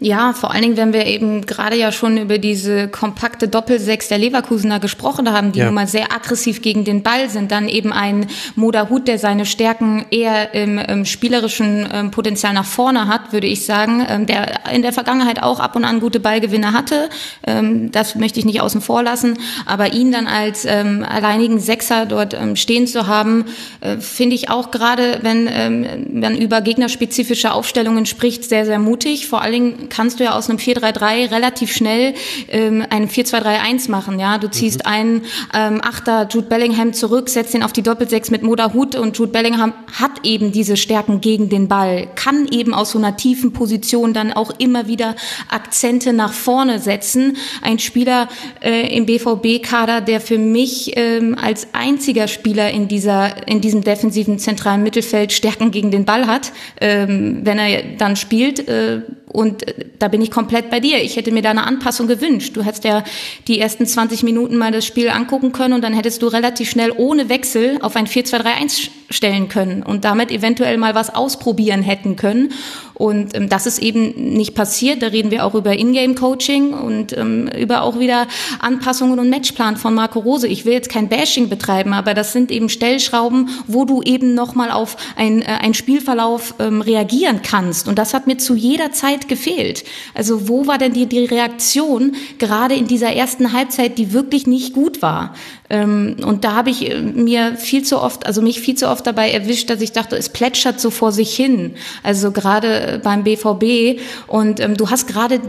Ja, 0.00 0.32
vor 0.32 0.52
allen 0.52 0.62
Dingen, 0.62 0.76
wenn 0.76 0.92
wir 0.92 1.06
eben 1.06 1.44
gerade 1.44 1.74
ja 1.74 1.90
schon 1.90 2.18
über 2.18 2.38
diese 2.38 2.86
kompakte 2.86 3.48
Doppelsechs 3.48 4.06
der 4.06 4.18
Leverkusener 4.18 4.78
gesprochen 4.78 5.32
haben, 5.32 5.50
die 5.50 5.58
ja. 5.58 5.64
nun 5.64 5.74
mal 5.74 5.88
sehr 5.88 6.12
aggressiv 6.12 6.62
gegen 6.62 6.84
den 6.84 7.02
Ball 7.02 7.28
sind, 7.28 7.50
dann 7.50 7.68
eben 7.68 7.92
ein 7.92 8.28
Moderhut, 8.54 9.08
der 9.08 9.18
seine 9.18 9.44
Stärken 9.44 10.06
eher 10.12 10.54
im, 10.54 10.78
im 10.78 11.04
spielerischen 11.04 11.88
ähm, 11.92 12.10
Potenzial 12.12 12.52
nach 12.52 12.64
vorne 12.64 13.08
hat, 13.08 13.32
würde 13.32 13.48
ich 13.48 13.66
sagen, 13.66 14.06
ähm, 14.08 14.26
der 14.26 14.70
in 14.72 14.82
der 14.82 14.92
Vergangenheit 14.92 15.42
auch 15.42 15.58
ab 15.58 15.74
und 15.74 15.84
an 15.84 15.98
gute 15.98 16.20
Ballgewinne 16.20 16.72
hatte. 16.72 17.08
Ähm, 17.44 17.90
das 17.90 18.14
möchte 18.14 18.38
ich 18.38 18.44
nicht 18.44 18.60
außen 18.60 18.80
vor 18.80 19.02
lassen. 19.02 19.36
Aber 19.66 19.94
ihn 19.94 20.12
dann 20.12 20.28
als 20.28 20.64
ähm, 20.64 21.04
alleinigen 21.08 21.58
Sechser 21.58 22.06
dort 22.06 22.34
ähm, 22.34 22.54
stehen 22.54 22.86
zu 22.86 23.08
haben, 23.08 23.46
äh, 23.80 23.96
finde 23.96 24.36
ich 24.36 24.48
auch 24.48 24.70
gerade, 24.70 25.18
wenn 25.22 25.48
ähm, 25.52 26.20
man 26.20 26.36
über 26.36 26.60
gegnerspezifische 26.60 27.52
Aufstellungen 27.52 28.06
spricht, 28.06 28.44
sehr, 28.44 28.64
sehr 28.64 28.78
mutig. 28.78 29.26
Vor 29.26 29.42
allen 29.42 29.52
Dingen 29.52 29.87
kannst 29.90 30.20
du 30.20 30.24
ja 30.24 30.36
aus 30.36 30.48
einem 30.48 30.58
4-3-3 30.58 31.30
relativ 31.30 31.72
schnell 31.72 32.14
ähm, 32.48 32.84
einen 32.88 33.08
4-2-3-1 33.08 33.90
machen. 33.90 34.18
Ja, 34.18 34.38
du 34.38 34.50
ziehst 34.50 34.84
mhm. 34.84 34.90
einen 34.90 35.22
ähm, 35.54 35.80
Achter 35.82 36.28
Jude 36.30 36.48
Bellingham 36.48 36.92
zurück, 36.92 37.28
setzt 37.28 37.54
ihn 37.54 37.62
auf 37.62 37.72
die 37.72 37.82
Doppelsechs 37.82 38.30
mit 38.30 38.42
Moda 38.42 38.72
Hut 38.72 38.94
und 38.94 39.16
Jude 39.16 39.32
Bellingham 39.32 39.72
hat 39.98 40.24
eben 40.24 40.52
diese 40.52 40.76
Stärken 40.76 41.20
gegen 41.20 41.48
den 41.48 41.68
Ball, 41.68 42.08
kann 42.14 42.46
eben 42.50 42.74
aus 42.74 42.92
so 42.92 42.98
einer 42.98 43.16
tiefen 43.16 43.52
Position 43.52 44.12
dann 44.14 44.32
auch 44.32 44.52
immer 44.58 44.86
wieder 44.86 45.14
Akzente 45.48 46.12
nach 46.12 46.32
vorne 46.32 46.78
setzen. 46.78 47.36
Ein 47.62 47.78
Spieler 47.78 48.28
äh, 48.60 48.94
im 48.96 49.06
BVB-Kader, 49.06 50.00
der 50.00 50.20
für 50.20 50.38
mich 50.38 50.92
ähm, 50.96 51.36
als 51.40 51.68
einziger 51.72 52.28
Spieler 52.28 52.70
in 52.70 52.88
dieser 52.88 53.48
in 53.48 53.60
diesem 53.60 53.82
defensiven 53.82 54.38
zentralen 54.38 54.82
Mittelfeld 54.82 55.32
Stärken 55.32 55.70
gegen 55.70 55.90
den 55.90 56.04
Ball 56.04 56.26
hat, 56.26 56.52
ähm, 56.80 57.40
wenn 57.44 57.58
er 57.58 57.82
dann 57.96 58.16
spielt. 58.16 58.68
Äh, 58.68 59.02
und 59.28 59.66
äh, 59.66 59.86
da 59.98 60.08
bin 60.08 60.22
ich 60.22 60.30
komplett 60.30 60.70
bei 60.70 60.80
dir. 60.80 61.02
Ich 61.02 61.16
hätte 61.16 61.32
mir 61.32 61.42
da 61.42 61.50
eine 61.50 61.66
Anpassung 61.66 62.06
gewünscht. 62.06 62.56
Du 62.56 62.62
hättest 62.62 62.84
ja 62.84 63.04
die 63.46 63.60
ersten 63.60 63.86
20 63.86 64.22
Minuten 64.22 64.56
mal 64.56 64.72
das 64.72 64.86
Spiel 64.86 65.08
angucken 65.08 65.52
können 65.52 65.74
und 65.74 65.82
dann 65.82 65.92
hättest 65.92 66.22
du 66.22 66.28
relativ 66.28 66.70
schnell 66.70 66.92
ohne 66.96 67.28
Wechsel 67.28 67.78
auf 67.82 67.96
ein 67.96 68.06
4-2-3-1 68.06 68.90
stellen 69.10 69.48
können 69.48 69.82
und 69.82 70.04
damit 70.04 70.30
eventuell 70.30 70.76
mal 70.76 70.94
was 70.94 71.14
ausprobieren 71.14 71.82
hätten 71.82 72.16
können. 72.16 72.52
Und 72.98 73.34
ähm, 73.36 73.48
das 73.48 73.66
ist 73.66 73.78
eben 73.78 74.34
nicht 74.34 74.54
passiert. 74.54 75.02
Da 75.02 75.06
reden 75.06 75.30
wir 75.30 75.44
auch 75.44 75.54
über 75.54 75.78
Ingame-Coaching 75.78 76.74
und 76.74 77.16
ähm, 77.16 77.48
über 77.56 77.82
auch 77.82 77.98
wieder 77.98 78.26
Anpassungen 78.58 79.20
und 79.20 79.30
Matchplan 79.30 79.76
von 79.76 79.94
Marco 79.94 80.18
Rose. 80.18 80.48
Ich 80.48 80.64
will 80.64 80.72
jetzt 80.72 80.90
kein 80.90 81.08
Bashing 81.08 81.48
betreiben, 81.48 81.92
aber 81.92 82.12
das 82.12 82.32
sind 82.32 82.50
eben 82.50 82.68
Stellschrauben, 82.68 83.48
wo 83.68 83.84
du 83.84 84.02
eben 84.02 84.34
nochmal 84.34 84.72
auf 84.72 84.96
ein, 85.16 85.42
äh, 85.42 85.46
ein 85.60 85.74
Spielverlauf 85.74 86.56
ähm, 86.58 86.80
reagieren 86.80 87.40
kannst. 87.42 87.86
Und 87.86 87.98
das 87.98 88.14
hat 88.14 88.26
mir 88.26 88.36
zu 88.36 88.56
jeder 88.56 88.90
Zeit 88.90 89.28
gefehlt. 89.28 89.84
Also 90.14 90.48
wo 90.48 90.66
war 90.66 90.78
denn 90.78 90.92
die, 90.92 91.06
die 91.06 91.24
Reaktion 91.24 92.16
gerade 92.38 92.74
in 92.74 92.88
dieser 92.88 93.12
ersten 93.12 93.52
Halbzeit, 93.52 93.96
die 93.96 94.12
wirklich 94.12 94.48
nicht 94.48 94.72
gut 94.74 95.02
war? 95.02 95.34
Ähm, 95.70 96.16
und 96.24 96.44
da 96.44 96.54
habe 96.54 96.70
ich 96.70 96.90
äh, 96.90 97.00
mir 97.00 97.56
viel 97.56 97.84
zu 97.84 98.00
oft, 98.00 98.26
also 98.26 98.42
mich 98.42 98.60
viel 98.60 98.74
zu 98.74 98.88
oft 98.88 99.06
dabei 99.06 99.30
erwischt, 99.30 99.70
dass 99.70 99.80
ich 99.80 99.92
dachte, 99.92 100.16
es 100.16 100.28
plätschert 100.28 100.80
so 100.80 100.90
vor 100.90 101.12
sich 101.12 101.34
hin. 101.34 101.74
Also 102.02 102.32
gerade 102.32 103.00
beim 103.02 103.24
BVB. 103.24 104.00
Und 104.26 104.60
ähm, 104.60 104.76
du 104.76 104.90
hast 104.90 105.06
gerade 105.06 105.40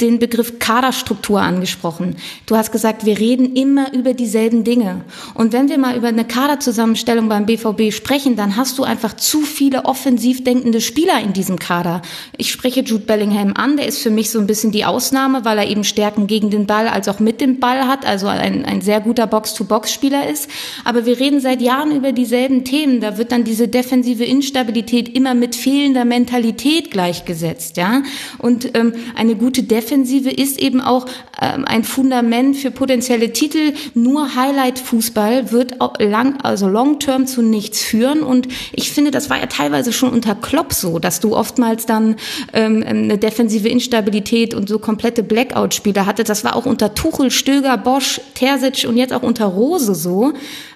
den 0.00 0.18
Begriff 0.18 0.58
Kaderstruktur 0.58 1.40
angesprochen. 1.40 2.16
Du 2.46 2.56
hast 2.56 2.72
gesagt, 2.72 3.04
wir 3.04 3.18
reden 3.18 3.54
immer 3.54 3.92
über 3.92 4.14
dieselben 4.14 4.64
Dinge. 4.64 5.04
Und 5.34 5.52
wenn 5.52 5.68
wir 5.68 5.78
mal 5.78 5.96
über 5.96 6.08
eine 6.08 6.24
Kaderzusammenstellung 6.24 7.28
beim 7.28 7.46
BVB 7.46 7.92
sprechen, 7.92 8.36
dann 8.36 8.56
hast 8.56 8.78
du 8.78 8.84
einfach 8.84 9.14
zu 9.14 9.42
viele 9.42 9.84
offensiv 9.84 10.44
denkende 10.44 10.80
Spieler 10.80 11.20
in 11.20 11.32
diesem 11.32 11.58
Kader. 11.58 12.02
Ich 12.36 12.50
spreche 12.50 12.80
Jude 12.80 13.04
Bellingham 13.04 13.52
an, 13.54 13.76
der 13.76 13.86
ist 13.86 13.98
für 13.98 14.10
mich 14.10 14.30
so 14.30 14.38
ein 14.38 14.46
bisschen 14.46 14.72
die 14.72 14.84
Ausnahme, 14.84 15.44
weil 15.44 15.58
er 15.58 15.68
eben 15.68 15.84
Stärken 15.84 16.26
gegen 16.26 16.50
den 16.50 16.66
Ball 16.66 16.88
als 16.88 17.08
auch 17.08 17.20
mit 17.20 17.40
dem 17.40 17.60
Ball 17.60 17.86
hat, 17.86 18.06
also 18.06 18.26
ein, 18.26 18.64
ein 18.64 18.80
sehr 18.80 19.00
guter 19.00 19.26
Box-to-Box-Spieler 19.26 20.28
ist. 20.28 20.48
Aber 20.84 21.06
wir 21.06 21.18
reden 21.20 21.40
seit 21.40 21.60
Jahren 21.60 21.94
über 21.94 22.12
dieselben 22.12 22.64
Themen. 22.64 23.00
Da 23.00 23.18
wird 23.18 23.32
dann 23.32 23.44
diese 23.44 23.68
defensive 23.68 24.24
Instabilität 24.24 25.14
immer 25.14 25.34
mit 25.34 25.56
fehlender 25.56 26.04
Mentalität 26.04 26.90
gleichgesetzt, 26.90 27.76
ja. 27.76 28.02
Und 28.38 28.76
ähm, 28.76 28.94
eine 29.14 29.36
gute 29.36 29.62
Defensive 29.62 29.89
ist 29.90 30.58
eben 30.58 30.80
auch 30.80 31.06
ähm, 31.40 31.64
ein 31.64 31.84
Fundament 31.84 32.56
für 32.56 32.70
potenzielle 32.70 33.32
Titel. 33.32 33.72
Nur 33.94 34.34
Highlight-Fußball 34.34 35.52
wird 35.52 35.76
lang, 35.98 36.40
also 36.42 36.68
long-term 36.68 37.26
zu 37.26 37.42
nichts 37.42 37.82
führen. 37.82 38.22
Und 38.22 38.48
ich 38.72 38.92
finde, 38.92 39.10
das 39.10 39.30
war 39.30 39.38
ja 39.38 39.46
teilweise 39.46 39.92
schon 39.92 40.10
unter 40.10 40.34
Klopp 40.34 40.72
so, 40.72 40.98
dass 40.98 41.20
du 41.20 41.36
oftmals 41.36 41.86
dann 41.86 42.16
ähm, 42.52 42.84
eine 42.86 43.18
defensive 43.18 43.68
Instabilität 43.68 44.54
und 44.54 44.68
so 44.68 44.78
komplette 44.78 45.22
Blackout-Spiele 45.22 46.06
hatte. 46.06 46.24
Das 46.24 46.44
war 46.44 46.56
auch 46.56 46.66
unter 46.66 46.94
Tuchel, 46.94 47.30
Stöger, 47.30 47.76
Bosch, 47.76 48.20
Terzic 48.34 48.86
und 48.88 48.96
jetzt 48.96 49.12
auch 49.12 49.22
unter 49.22 49.46
Rose 49.46 49.94
so. 49.94 50.32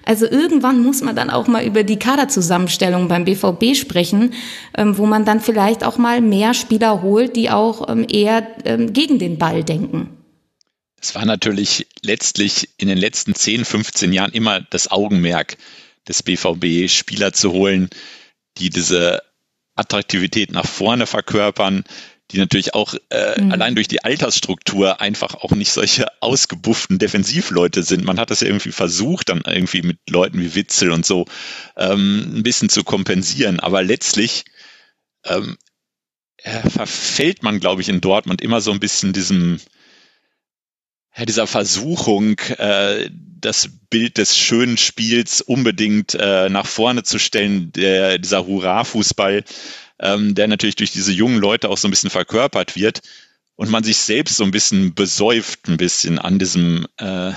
Also 0.06 0.26
irgendwann 0.26 0.82
muss 0.82 1.02
man 1.02 1.16
dann 1.16 1.30
auch 1.30 1.46
mal 1.46 1.64
über 1.64 1.82
die 1.82 1.98
Kaderzusammenstellung 1.98 3.08
beim 3.08 3.24
BVB 3.24 3.74
sprechen, 3.74 4.34
ähm, 4.76 4.98
wo 4.98 5.06
man 5.06 5.24
dann 5.24 5.40
vielleicht 5.40 5.84
auch 5.84 5.96
mal 5.96 6.20
mehr 6.20 6.54
Spieler 6.54 7.02
holt, 7.02 7.36
die 7.36 7.50
auch 7.50 7.88
ähm, 7.88 8.06
eher 8.10 8.46
ähm, 8.64 8.92
gegen 8.94 9.18
den 9.18 9.36
Ball 9.38 9.62
denken. 9.62 10.16
Es 11.00 11.14
war 11.14 11.26
natürlich 11.26 11.86
letztlich 12.00 12.70
in 12.78 12.88
den 12.88 12.96
letzten 12.96 13.34
10, 13.34 13.66
15 13.66 14.12
Jahren 14.14 14.32
immer 14.32 14.62
das 14.62 14.90
Augenmerk 14.90 15.58
des 16.08 16.22
BVB, 16.22 16.88
Spieler 16.88 17.34
zu 17.34 17.52
holen, 17.52 17.90
die 18.56 18.70
diese 18.70 19.22
Attraktivität 19.74 20.52
nach 20.52 20.66
vorne 20.66 21.06
verkörpern, 21.06 21.84
die 22.30 22.38
natürlich 22.38 22.72
auch 22.74 22.94
äh, 23.10 23.40
mhm. 23.40 23.52
allein 23.52 23.74
durch 23.74 23.88
die 23.88 24.02
Altersstruktur 24.02 25.00
einfach 25.00 25.34
auch 25.34 25.50
nicht 25.50 25.72
solche 25.72 26.06
ausgebufften 26.22 26.98
Defensivleute 26.98 27.82
sind. 27.82 28.04
Man 28.04 28.18
hat 28.18 28.30
das 28.30 28.40
ja 28.40 28.46
irgendwie 28.46 28.72
versucht, 28.72 29.28
dann 29.28 29.42
irgendwie 29.46 29.82
mit 29.82 29.98
Leuten 30.08 30.40
wie 30.40 30.54
Witzel 30.54 30.90
und 30.90 31.04
so 31.04 31.26
ähm, 31.76 32.32
ein 32.36 32.42
bisschen 32.42 32.70
zu 32.70 32.82
kompensieren. 32.82 33.60
Aber 33.60 33.82
letztlich 33.82 34.44
ähm, 35.26 35.58
äh, 36.44 36.68
verfällt 36.68 37.42
man, 37.42 37.58
glaube 37.58 37.82
ich, 37.82 37.88
in 37.88 38.00
Dortmund 38.00 38.42
immer 38.42 38.60
so 38.60 38.70
ein 38.70 38.80
bisschen 38.80 39.12
diesem 39.12 39.60
dieser 41.26 41.46
Versuchung, 41.46 42.38
äh, 42.58 43.08
das 43.12 43.68
Bild 43.88 44.18
des 44.18 44.36
schönen 44.36 44.76
Spiels 44.76 45.40
unbedingt 45.40 46.14
äh, 46.14 46.48
nach 46.48 46.66
vorne 46.66 47.04
zu 47.04 47.20
stellen, 47.20 47.70
der, 47.72 48.18
dieser 48.18 48.46
Hurra-Fußball 48.46 49.44
ähm, 50.00 50.34
der 50.34 50.48
natürlich 50.48 50.74
durch 50.74 50.90
diese 50.90 51.12
jungen 51.12 51.38
Leute 51.38 51.70
auch 51.70 51.78
so 51.78 51.86
ein 51.86 51.92
bisschen 51.92 52.10
verkörpert 52.10 52.74
wird 52.74 53.00
und 53.54 53.70
man 53.70 53.84
sich 53.84 53.96
selbst 53.96 54.36
so 54.36 54.44
ein 54.44 54.50
bisschen 54.50 54.94
besäuft, 54.94 55.68
ein 55.68 55.76
bisschen 55.76 56.18
an 56.18 56.40
diesem, 56.40 56.88
an 56.96 57.36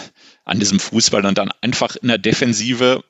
diesem 0.59 0.79
Fußball 0.79 1.23
und 1.23 1.37
dann 1.37 1.51
einfach 1.61 1.95
in 1.97 2.07
der 2.07 2.17
Defensive 2.17 3.03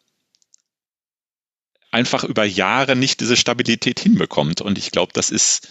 einfach 1.92 2.24
über 2.24 2.44
Jahre 2.44 2.96
nicht 2.96 3.22
diese 3.22 3.38
Stabilität 3.38 4.00
hinbekommt. 4.00 4.62
Und 4.62 4.78
ich 4.78 4.92
glaube, 4.92 5.14
das 5.14 5.30
ist 5.30 5.70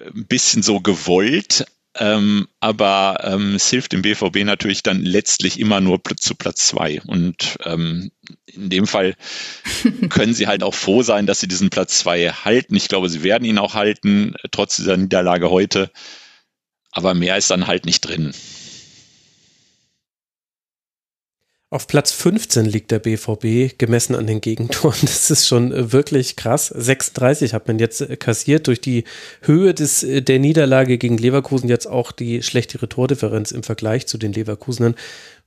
ein 0.00 0.26
bisschen 0.26 0.62
so 0.62 0.80
gewollt, 0.80 1.66
ähm, 1.96 2.46
aber 2.60 3.20
ähm, 3.24 3.56
es 3.56 3.68
hilft 3.70 3.92
dem 3.92 4.02
BVB 4.02 4.44
natürlich 4.44 4.82
dann 4.82 5.02
letztlich 5.02 5.58
immer 5.58 5.80
nur 5.80 6.00
zu 6.20 6.34
Platz 6.36 6.68
zwei. 6.68 7.00
Und 7.06 7.58
ähm, 7.64 8.12
in 8.46 8.70
dem 8.70 8.86
Fall 8.86 9.16
können 10.08 10.34
sie 10.34 10.46
halt 10.46 10.62
auch 10.62 10.74
froh 10.74 11.02
sein, 11.02 11.26
dass 11.26 11.40
sie 11.40 11.48
diesen 11.48 11.70
Platz 11.70 11.98
zwei 11.98 12.28
halten. 12.30 12.76
Ich 12.76 12.88
glaube, 12.88 13.08
sie 13.08 13.22
werden 13.22 13.44
ihn 13.44 13.58
auch 13.58 13.74
halten, 13.74 14.34
trotz 14.52 14.76
dieser 14.76 14.96
Niederlage 14.96 15.50
heute. 15.50 15.90
aber 16.92 17.14
mehr 17.14 17.36
ist 17.36 17.50
dann 17.50 17.66
halt 17.66 17.84
nicht 17.86 18.00
drin. 18.02 18.32
Auf 21.70 21.86
Platz 21.86 22.12
15 22.12 22.64
liegt 22.64 22.90
der 22.90 22.98
BVB, 22.98 23.76
gemessen 23.76 24.14
an 24.14 24.26
den 24.26 24.40
Gegentoren. 24.40 24.96
Das 25.02 25.30
ist 25.30 25.46
schon 25.46 25.70
äh, 25.70 25.92
wirklich 25.92 26.34
krass. 26.34 26.68
36 26.68 27.52
hat 27.52 27.68
man 27.68 27.78
jetzt 27.78 28.00
äh, 28.00 28.16
kassiert 28.16 28.68
durch 28.68 28.80
die 28.80 29.04
Höhe 29.42 29.74
des, 29.74 30.02
äh, 30.02 30.22
der 30.22 30.38
Niederlage 30.38 30.96
gegen 30.96 31.18
Leverkusen, 31.18 31.68
jetzt 31.68 31.86
auch 31.86 32.10
die 32.10 32.42
schlechtere 32.42 32.88
Tordifferenz 32.88 33.50
im 33.50 33.62
Vergleich 33.64 34.06
zu 34.06 34.16
den 34.16 34.32
Leverkusenern. 34.32 34.94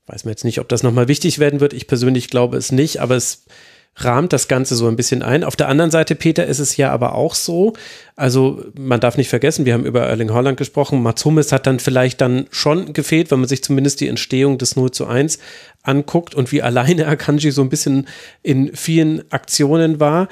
Weiß 0.06 0.24
man 0.24 0.34
jetzt 0.34 0.46
nicht, 0.46 0.60
ob 0.60 0.70
das 0.70 0.84
nochmal 0.84 1.08
wichtig 1.08 1.40
werden 1.40 1.60
wird. 1.60 1.74
Ich 1.74 1.88
persönlich 1.88 2.30
glaube 2.30 2.58
es 2.58 2.72
nicht, 2.72 3.00
aber 3.00 3.16
es 3.16 3.46
rahmt 3.96 4.34
das 4.34 4.48
Ganze 4.48 4.76
so 4.76 4.88
ein 4.88 4.96
bisschen 4.96 5.22
ein. 5.22 5.44
Auf 5.44 5.56
der 5.56 5.68
anderen 5.68 5.92
Seite, 5.92 6.16
Peter, 6.16 6.46
ist 6.46 6.60
es 6.60 6.78
ja 6.78 6.92
aber 6.92 7.16
auch 7.16 7.36
so, 7.36 7.74
also 8.16 8.64
man 8.78 9.00
darf 9.00 9.18
nicht 9.18 9.30
vergessen, 9.30 9.66
wir 9.66 9.74
haben 9.74 9.86
über 9.86 10.04
Erling 10.04 10.32
Holland 10.32 10.58
gesprochen, 10.58 11.04
Mats 11.04 11.26
Hummels 11.26 11.52
hat 11.52 11.68
dann 11.68 11.80
vielleicht 11.80 12.22
dann 12.22 12.48
schon 12.52 12.94
gefehlt, 12.94 13.32
wenn 13.32 13.40
man 13.40 13.50
sich 13.50 13.64
zumindest 13.64 14.00
die 14.00 14.08
Entstehung 14.08 14.58
des 14.58 14.76
0 14.76 14.92
zu 14.92 15.08
1 15.08 15.40
anguckt 15.84 16.36
und 16.36 16.52
wie 16.52 16.62
alleine 16.62 17.08
Akanji 17.08 17.52
so 17.52 17.62
ein 17.62 17.70
bisschen 17.70 18.08
in 18.42 18.76
vielen 18.76 19.30
Aktionen 19.32 20.00
war. 20.00 20.28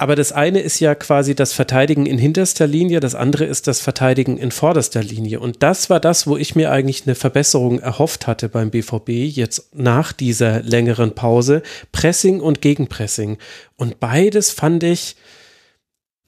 Aber 0.00 0.14
das 0.14 0.30
eine 0.30 0.60
ist 0.60 0.78
ja 0.78 0.94
quasi 0.94 1.34
das 1.34 1.52
Verteidigen 1.52 2.06
in 2.06 2.18
hinterster 2.18 2.68
Linie, 2.68 3.00
das 3.00 3.16
andere 3.16 3.44
ist 3.44 3.66
das 3.66 3.80
Verteidigen 3.80 4.38
in 4.38 4.52
vorderster 4.52 5.02
Linie. 5.02 5.40
Und 5.40 5.64
das 5.64 5.90
war 5.90 5.98
das, 5.98 6.28
wo 6.28 6.36
ich 6.36 6.54
mir 6.54 6.70
eigentlich 6.70 7.02
eine 7.04 7.16
Verbesserung 7.16 7.80
erhofft 7.80 8.28
hatte 8.28 8.48
beim 8.48 8.70
BVB, 8.70 9.08
jetzt 9.08 9.74
nach 9.74 10.12
dieser 10.12 10.62
längeren 10.62 11.16
Pause. 11.16 11.62
Pressing 11.90 12.40
und 12.40 12.62
Gegenpressing. 12.62 13.38
Und 13.76 13.98
beides 13.98 14.52
fand 14.52 14.84
ich, 14.84 15.16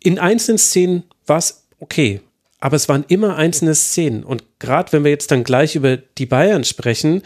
in 0.03 0.19
einzelnen 0.19 0.59
Szenen 0.59 1.05
war 1.27 1.39
es 1.39 1.69
okay 1.79 2.21
aber 2.61 2.77
es 2.77 2.89
waren 2.91 3.05
immer 3.09 3.37
einzelne 3.37 3.75
Szenen. 3.75 4.23
Und 4.23 4.45
gerade 4.59 4.93
wenn 4.93 5.03
wir 5.03 5.11
jetzt 5.11 5.31
dann 5.31 5.45
gleich 5.45 5.77
über 5.77 5.97
die 5.97 6.27
Bayern 6.27 6.63
sprechen, 6.65 7.23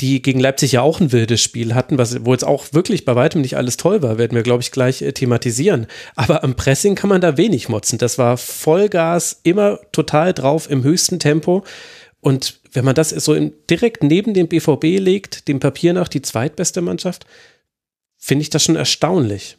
die 0.00 0.22
gegen 0.22 0.40
Leipzig 0.40 0.72
ja 0.72 0.80
auch 0.80 0.98
ein 0.98 1.12
wildes 1.12 1.42
Spiel 1.42 1.74
hatten, 1.74 1.98
was, 1.98 2.24
wo 2.24 2.32
jetzt 2.32 2.44
auch 2.44 2.72
wirklich 2.72 3.04
bei 3.04 3.14
weitem 3.14 3.42
nicht 3.42 3.58
alles 3.58 3.76
toll 3.76 4.02
war, 4.02 4.16
werden 4.16 4.34
wir, 4.34 4.42
glaube 4.42 4.62
ich, 4.62 4.72
gleich 4.72 5.02
äh, 5.02 5.12
thematisieren. 5.12 5.86
Aber 6.16 6.42
am 6.42 6.56
Pressing 6.56 6.94
kann 6.94 7.10
man 7.10 7.20
da 7.20 7.36
wenig 7.36 7.68
motzen. 7.68 7.98
Das 7.98 8.16
war 8.16 8.38
Vollgas, 8.38 9.40
immer 9.42 9.78
total 9.92 10.32
drauf 10.32 10.70
im 10.70 10.82
höchsten 10.82 11.18
Tempo. 11.18 11.64
Und 12.20 12.60
wenn 12.72 12.86
man 12.86 12.94
das 12.94 13.10
so 13.10 13.34
in, 13.34 13.52
direkt 13.68 14.02
neben 14.02 14.32
dem 14.32 14.48
BVB 14.48 15.00
legt, 15.00 15.48
dem 15.48 15.60
Papier 15.60 15.92
nach 15.92 16.08
die 16.08 16.22
zweitbeste 16.22 16.80
Mannschaft, 16.80 17.26
finde 18.16 18.42
ich 18.42 18.50
das 18.50 18.64
schon 18.64 18.76
erstaunlich. 18.76 19.58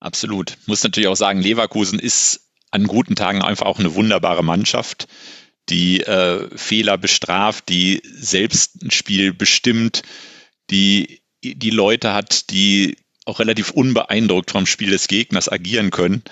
Absolut. 0.00 0.58
Muss 0.66 0.82
natürlich 0.82 1.08
auch 1.08 1.16
sagen, 1.16 1.40
Leverkusen 1.40 1.98
ist 1.98 2.45
an 2.70 2.86
guten 2.86 3.16
Tagen 3.16 3.42
einfach 3.42 3.66
auch 3.66 3.78
eine 3.78 3.94
wunderbare 3.94 4.44
Mannschaft, 4.44 5.08
die 5.68 6.00
äh, 6.02 6.48
Fehler 6.56 6.98
bestraft, 6.98 7.68
die 7.68 8.02
selbst 8.04 8.82
ein 8.82 8.90
Spiel 8.90 9.32
bestimmt, 9.32 10.02
die 10.70 11.22
die 11.42 11.70
Leute 11.70 12.12
hat, 12.12 12.50
die 12.50 12.96
auch 13.24 13.40
relativ 13.40 13.70
unbeeindruckt 13.70 14.50
vom 14.50 14.66
Spiel 14.66 14.90
des 14.90 15.08
Gegners 15.08 15.50
agieren 15.50 15.90
können. 15.90 16.22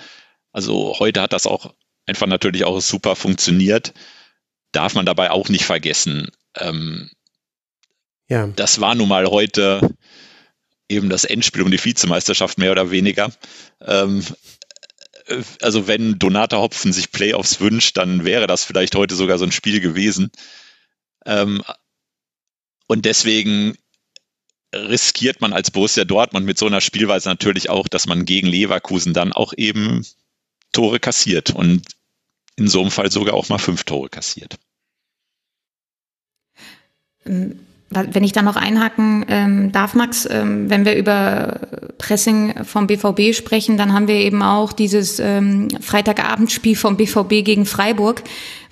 Also 0.51 0.95
heute 0.99 1.21
hat 1.21 1.33
das 1.33 1.47
auch 1.47 1.73
einfach 2.05 2.27
natürlich 2.27 2.63
auch 2.63 2.79
super 2.79 3.15
funktioniert. 3.15 3.93
Darf 4.71 4.93
man 4.93 5.05
dabei 5.05 5.31
auch 5.31 5.49
nicht 5.49 5.65
vergessen. 5.65 6.31
Ähm, 6.57 7.09
ja. 8.29 8.47
Das 8.47 8.79
war 8.79 8.95
nun 8.95 9.09
mal 9.09 9.27
heute 9.27 9.95
eben 10.87 11.09
das 11.09 11.23
Endspiel 11.23 11.63
um 11.63 11.71
die 11.71 11.83
Vizemeisterschaft 11.83 12.57
mehr 12.57 12.71
oder 12.71 12.91
weniger. 12.91 13.31
Ähm, 13.81 14.23
also 15.61 15.87
wenn 15.87 16.19
Donata 16.19 16.57
Hopfen 16.57 16.93
sich 16.93 17.11
Playoffs 17.11 17.59
wünscht, 17.59 17.97
dann 17.97 18.25
wäre 18.25 18.47
das 18.47 18.63
vielleicht 18.63 18.95
heute 18.95 19.15
sogar 19.15 19.37
so 19.37 19.45
ein 19.45 19.51
Spiel 19.51 19.79
gewesen. 19.79 20.31
Ähm, 21.25 21.63
und 22.87 23.05
deswegen 23.05 23.75
riskiert 24.73 25.41
man 25.41 25.53
als 25.53 25.71
Borussia 25.71 26.05
Dortmund 26.05 26.45
mit 26.45 26.57
so 26.57 26.67
einer 26.67 26.81
Spielweise 26.81 27.29
natürlich 27.29 27.69
auch, 27.69 27.87
dass 27.87 28.07
man 28.07 28.25
gegen 28.25 28.47
Leverkusen 28.47 29.13
dann 29.13 29.33
auch 29.33 29.53
eben 29.55 30.05
Tore 30.71 30.99
kassiert 30.99 31.51
und 31.51 31.83
in 32.57 32.67
so 32.67 32.81
einem 32.81 32.91
Fall 32.91 33.11
sogar 33.11 33.33
auch 33.33 33.49
mal 33.49 33.57
fünf 33.57 33.83
Tore 33.83 34.09
kassiert. 34.09 34.57
Wenn 37.95 38.23
ich 38.23 38.31
da 38.31 38.41
noch 38.41 38.55
einhaken 38.55 39.25
ähm, 39.29 39.71
darf, 39.71 39.93
Max, 39.93 40.27
ähm, 40.29 40.69
wenn 40.69 40.85
wir 40.85 40.95
über 40.95 41.59
Pressing 41.97 42.63
vom 42.63 42.87
BVB 42.87 43.33
sprechen, 43.33 43.77
dann 43.77 43.93
haben 43.93 44.07
wir 44.07 44.15
eben 44.15 44.41
auch 44.41 44.73
dieses 44.73 45.19
ähm, 45.19 45.69
Freitagabendspiel 45.81 46.75
vom 46.75 46.97
BVB 46.97 47.43
gegen 47.43 47.65
Freiburg, 47.65 48.23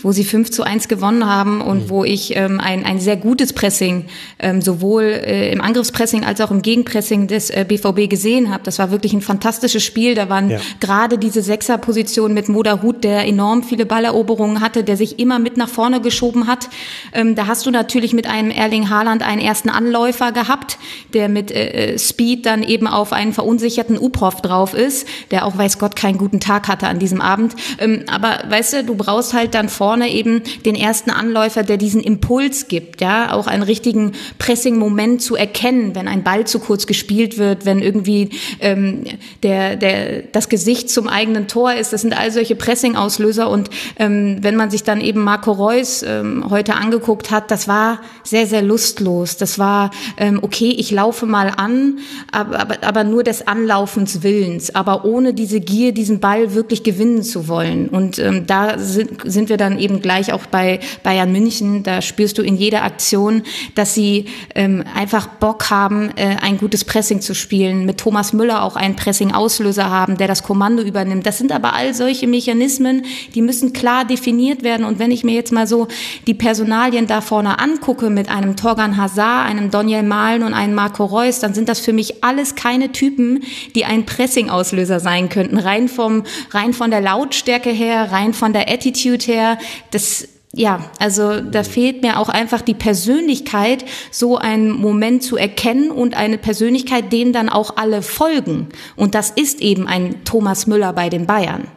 wo 0.04 0.12
sie 0.12 0.24
5 0.24 0.52
zu 0.52 0.64
1 0.64 0.88
gewonnen 0.90 1.26
haben 1.26 1.62
und 1.62 1.86
mhm. 1.86 1.90
wo 1.90 2.04
ich 2.04 2.36
ähm, 2.36 2.60
ein, 2.60 2.86
ein 2.86 3.00
sehr 3.00 3.18
gutes 3.18 3.54
Pressing 3.54 4.06
ähm, 4.40 4.62
sowohl 4.62 5.04
äh, 5.04 5.52
im 5.52 5.62
Angriffspressing 5.62 6.24
als 6.26 6.42
auch 6.42 6.52
im 6.52 6.62
Gegenpressing 6.62 7.28
des 7.28 7.50
äh, 7.50 7.66
BVB 7.68 8.10
gesehen 8.10 8.52
habe. 8.52 8.64
Das 8.64 8.80
war 8.80 8.92
wirklich 8.92 9.14
ein 9.14 9.22
fantastisches 9.22 9.84
Spiel. 9.84 10.14
Da 10.14 10.30
waren 10.30 10.50
ja. 10.50 10.60
gerade 10.80 11.18
diese 11.18 11.42
Sechserposition 11.42 12.34
mit 12.34 12.50
Moda 12.50 12.82
Hut, 12.82 13.04
der 13.04 13.26
enorm 13.26 13.64
viele 13.64 13.86
Balleroberungen 13.86 14.60
hatte, 14.60 14.84
der 14.84 14.98
sich 14.98 15.20
immer 15.20 15.40
mit 15.40 15.58
nach 15.58 15.70
vorne 15.70 16.02
geschoben 16.02 16.48
hat. 16.48 16.70
Ähm, 17.14 17.36
da 17.36 17.48
hast 17.48 17.66
du 17.66 17.72
natürlich 17.72 18.14
mit 18.14 18.28
einem 18.28 18.52
Erling 18.52 18.90
Haaland 18.90 19.24
einen 19.24 19.42
ersten 19.42 19.70
Anläufer 19.70 20.32
gehabt, 20.34 20.78
der 21.14 21.30
mit 21.30 21.52
äh, 21.52 21.94
äh 21.94 21.98
Speed 21.98 22.46
dann 22.46 22.64
eben 22.64 22.88
auf 22.88 23.14
einen 23.14 23.34
verunsicherten 23.34 23.98
Uproff 23.98 24.42
drauf 24.42 24.74
ist, 24.74 25.08
der 25.32 25.46
auch 25.46 25.58
weiß 25.58 25.80
Gott 25.80 25.96
keinen 25.96 26.18
guten 26.18 26.42
Tag 26.42 26.68
hatte 26.68 26.88
an 26.88 27.00
diesem 27.00 27.22
Abend. 27.22 27.56
Ähm, 27.80 28.04
aber 28.12 28.44
weißt 28.50 28.74
du, 28.74 28.84
du 28.84 28.96
brauchst 28.96 29.34
halt 29.34 29.56
dann 29.56 29.70
vor 29.70 29.93
vorne 29.94 30.10
eben 30.10 30.42
den 30.66 30.74
ersten 30.74 31.12
Anläufer, 31.12 31.62
der 31.62 31.78
diesen 31.78 32.02
Impuls 32.02 32.68
gibt, 32.68 33.00
ja, 33.00 33.32
auch 33.32 33.46
einen 33.46 33.62
richtigen 33.62 34.14
Pressing-Moment 34.40 35.22
zu 35.22 35.36
erkennen, 35.36 35.94
wenn 35.94 36.08
ein 36.08 36.24
Ball 36.24 36.48
zu 36.48 36.58
kurz 36.58 36.88
gespielt 36.88 37.38
wird, 37.38 37.68
wenn 37.68 37.80
irgendwie 37.80 38.32
ähm, 38.60 39.04
der, 39.44 39.76
der, 39.76 40.24
das 40.32 40.50
Gesicht 40.50 40.90
zum 40.90 41.08
eigenen 41.08 41.48
Tor 41.48 41.74
ist. 41.74 41.94
Das 41.94 42.02
sind 42.02 42.18
all 42.18 42.32
solche 42.32 42.56
Pressing-Auslöser 42.56 43.48
und 43.52 43.70
ähm, 44.00 44.40
wenn 44.42 44.56
man 44.56 44.72
sich 44.72 44.82
dann 44.82 45.00
eben 45.00 45.24
Marco 45.24 45.52
Reus 45.52 46.02
ähm, 46.02 46.46
heute 46.50 46.74
angeguckt 46.74 47.30
hat, 47.30 47.52
das 47.52 47.68
war 47.68 48.02
sehr, 48.24 48.48
sehr 48.48 48.64
lustlos. 48.64 49.38
Das 49.38 49.60
war, 49.60 49.92
ähm, 50.18 50.40
okay, 50.42 50.74
ich 50.76 50.90
laufe 50.90 51.28
mal 51.28 51.52
an, 51.56 52.00
aber, 52.32 52.60
aber, 52.60 52.78
aber 52.82 53.04
nur 53.04 53.24
des 53.24 53.46
Anlaufens 53.46 54.24
Willens, 54.24 54.74
aber 54.74 55.06
ohne 55.06 55.36
diese 55.36 55.60
Gier, 55.60 55.92
diesen 55.92 56.20
Ball 56.20 56.56
wirklich 56.56 56.82
gewinnen 56.82 57.22
zu 57.22 57.48
wollen. 57.48 57.90
Und 57.90 58.18
ähm, 58.18 58.48
da 58.48 58.80
sind, 58.80 59.20
sind 59.24 59.50
wir 59.50 59.58
dann 59.58 59.83
eben 59.84 60.02
gleich 60.02 60.34
auch 60.34 60.46
bei 60.46 60.80
Bayern 61.04 61.32
München. 61.32 61.84
Da 61.84 62.02
spürst 62.02 62.38
du 62.38 62.42
in 62.42 62.56
jeder 62.56 62.84
Aktion, 62.84 63.44
dass 63.76 63.94
sie 63.94 64.26
ähm, 64.56 64.84
einfach 64.96 65.28
Bock 65.28 65.70
haben, 65.70 66.12
äh, 66.16 66.38
ein 66.42 66.58
gutes 66.58 66.86
Pressing 66.86 67.22
zu 67.22 67.36
spielen. 67.36 67.86
Mit 67.86 68.00
Thomas 68.00 68.34
Müller 68.34 68.64
auch 68.64 68.76
einen 68.76 68.96
Pressing-Auslöser 68.96 69.90
haben, 69.90 70.18
der 70.18 70.28
das 70.28 70.44
Kommando 70.44 70.84
übernimmt. 70.84 71.26
Das 71.26 71.38
sind 71.38 71.52
aber 71.52 71.74
all 71.74 71.94
solche 71.94 72.28
Mechanismen, 72.28 73.06
die 73.36 73.42
müssen 73.42 73.74
klar 73.74 74.06
definiert 74.06 74.64
werden. 74.64 74.86
Und 74.86 75.00
wenn 75.00 75.12
ich 75.12 75.24
mir 75.24 75.34
jetzt 75.34 75.52
mal 75.52 75.68
so 75.68 75.88
die 76.28 76.34
Personalien 76.34 77.08
da 77.08 77.22
vorne 77.22 77.60
angucke 77.60 78.10
mit 78.10 78.30
einem 78.30 78.56
Torgan 78.56 78.98
Hazard, 78.98 79.50
einem 79.50 79.72
Daniel 79.72 80.04
Mahlen 80.04 80.44
und 80.44 80.54
einem 80.54 80.76
Marco 80.76 81.06
Reus, 81.06 81.40
dann 81.40 81.54
sind 81.54 81.70
das 81.70 81.80
für 81.80 81.94
mich 81.94 82.24
alles 82.24 82.56
keine 82.56 82.92
Typen, 82.92 83.44
die 83.76 83.86
ein 83.86 84.06
Pressing-Auslöser 84.06 85.00
sein 85.00 85.30
könnten. 85.30 85.58
Rein 85.58 85.88
vom, 85.90 86.24
rein 86.52 86.74
von 86.74 86.92
der 86.92 87.02
Lautstärke 87.02 87.70
her, 87.70 88.12
rein 88.12 88.34
von 88.34 88.54
der 88.54 88.70
Attitude 88.70 89.26
her, 89.26 89.58
das 89.92 90.28
ja, 90.56 90.92
also 91.00 91.42
da 91.42 91.64
fehlt 91.64 92.04
mir 92.04 92.20
auch 92.20 92.30
einfach 92.30 92.62
die 92.62 92.76
Persönlichkeit, 92.76 93.84
so 94.12 94.38
einen 94.38 94.72
Moment 94.72 95.24
zu 95.24 95.36
erkennen 95.36 95.90
und 95.90 96.16
eine 96.16 96.38
Persönlichkeit, 96.38 97.12
dem 97.12 97.34
dann 97.34 97.50
auch 97.50 97.76
alle 97.78 98.04
folgen. 98.04 98.70
Und 98.96 99.16
das 99.16 99.32
ist 99.32 99.62
eben 99.62 99.88
ein 99.88 100.24
Thomas 100.26 100.68
Müller 100.68 100.94
bei 100.94 101.10
den 101.10 101.26
Bayern. 101.26 101.68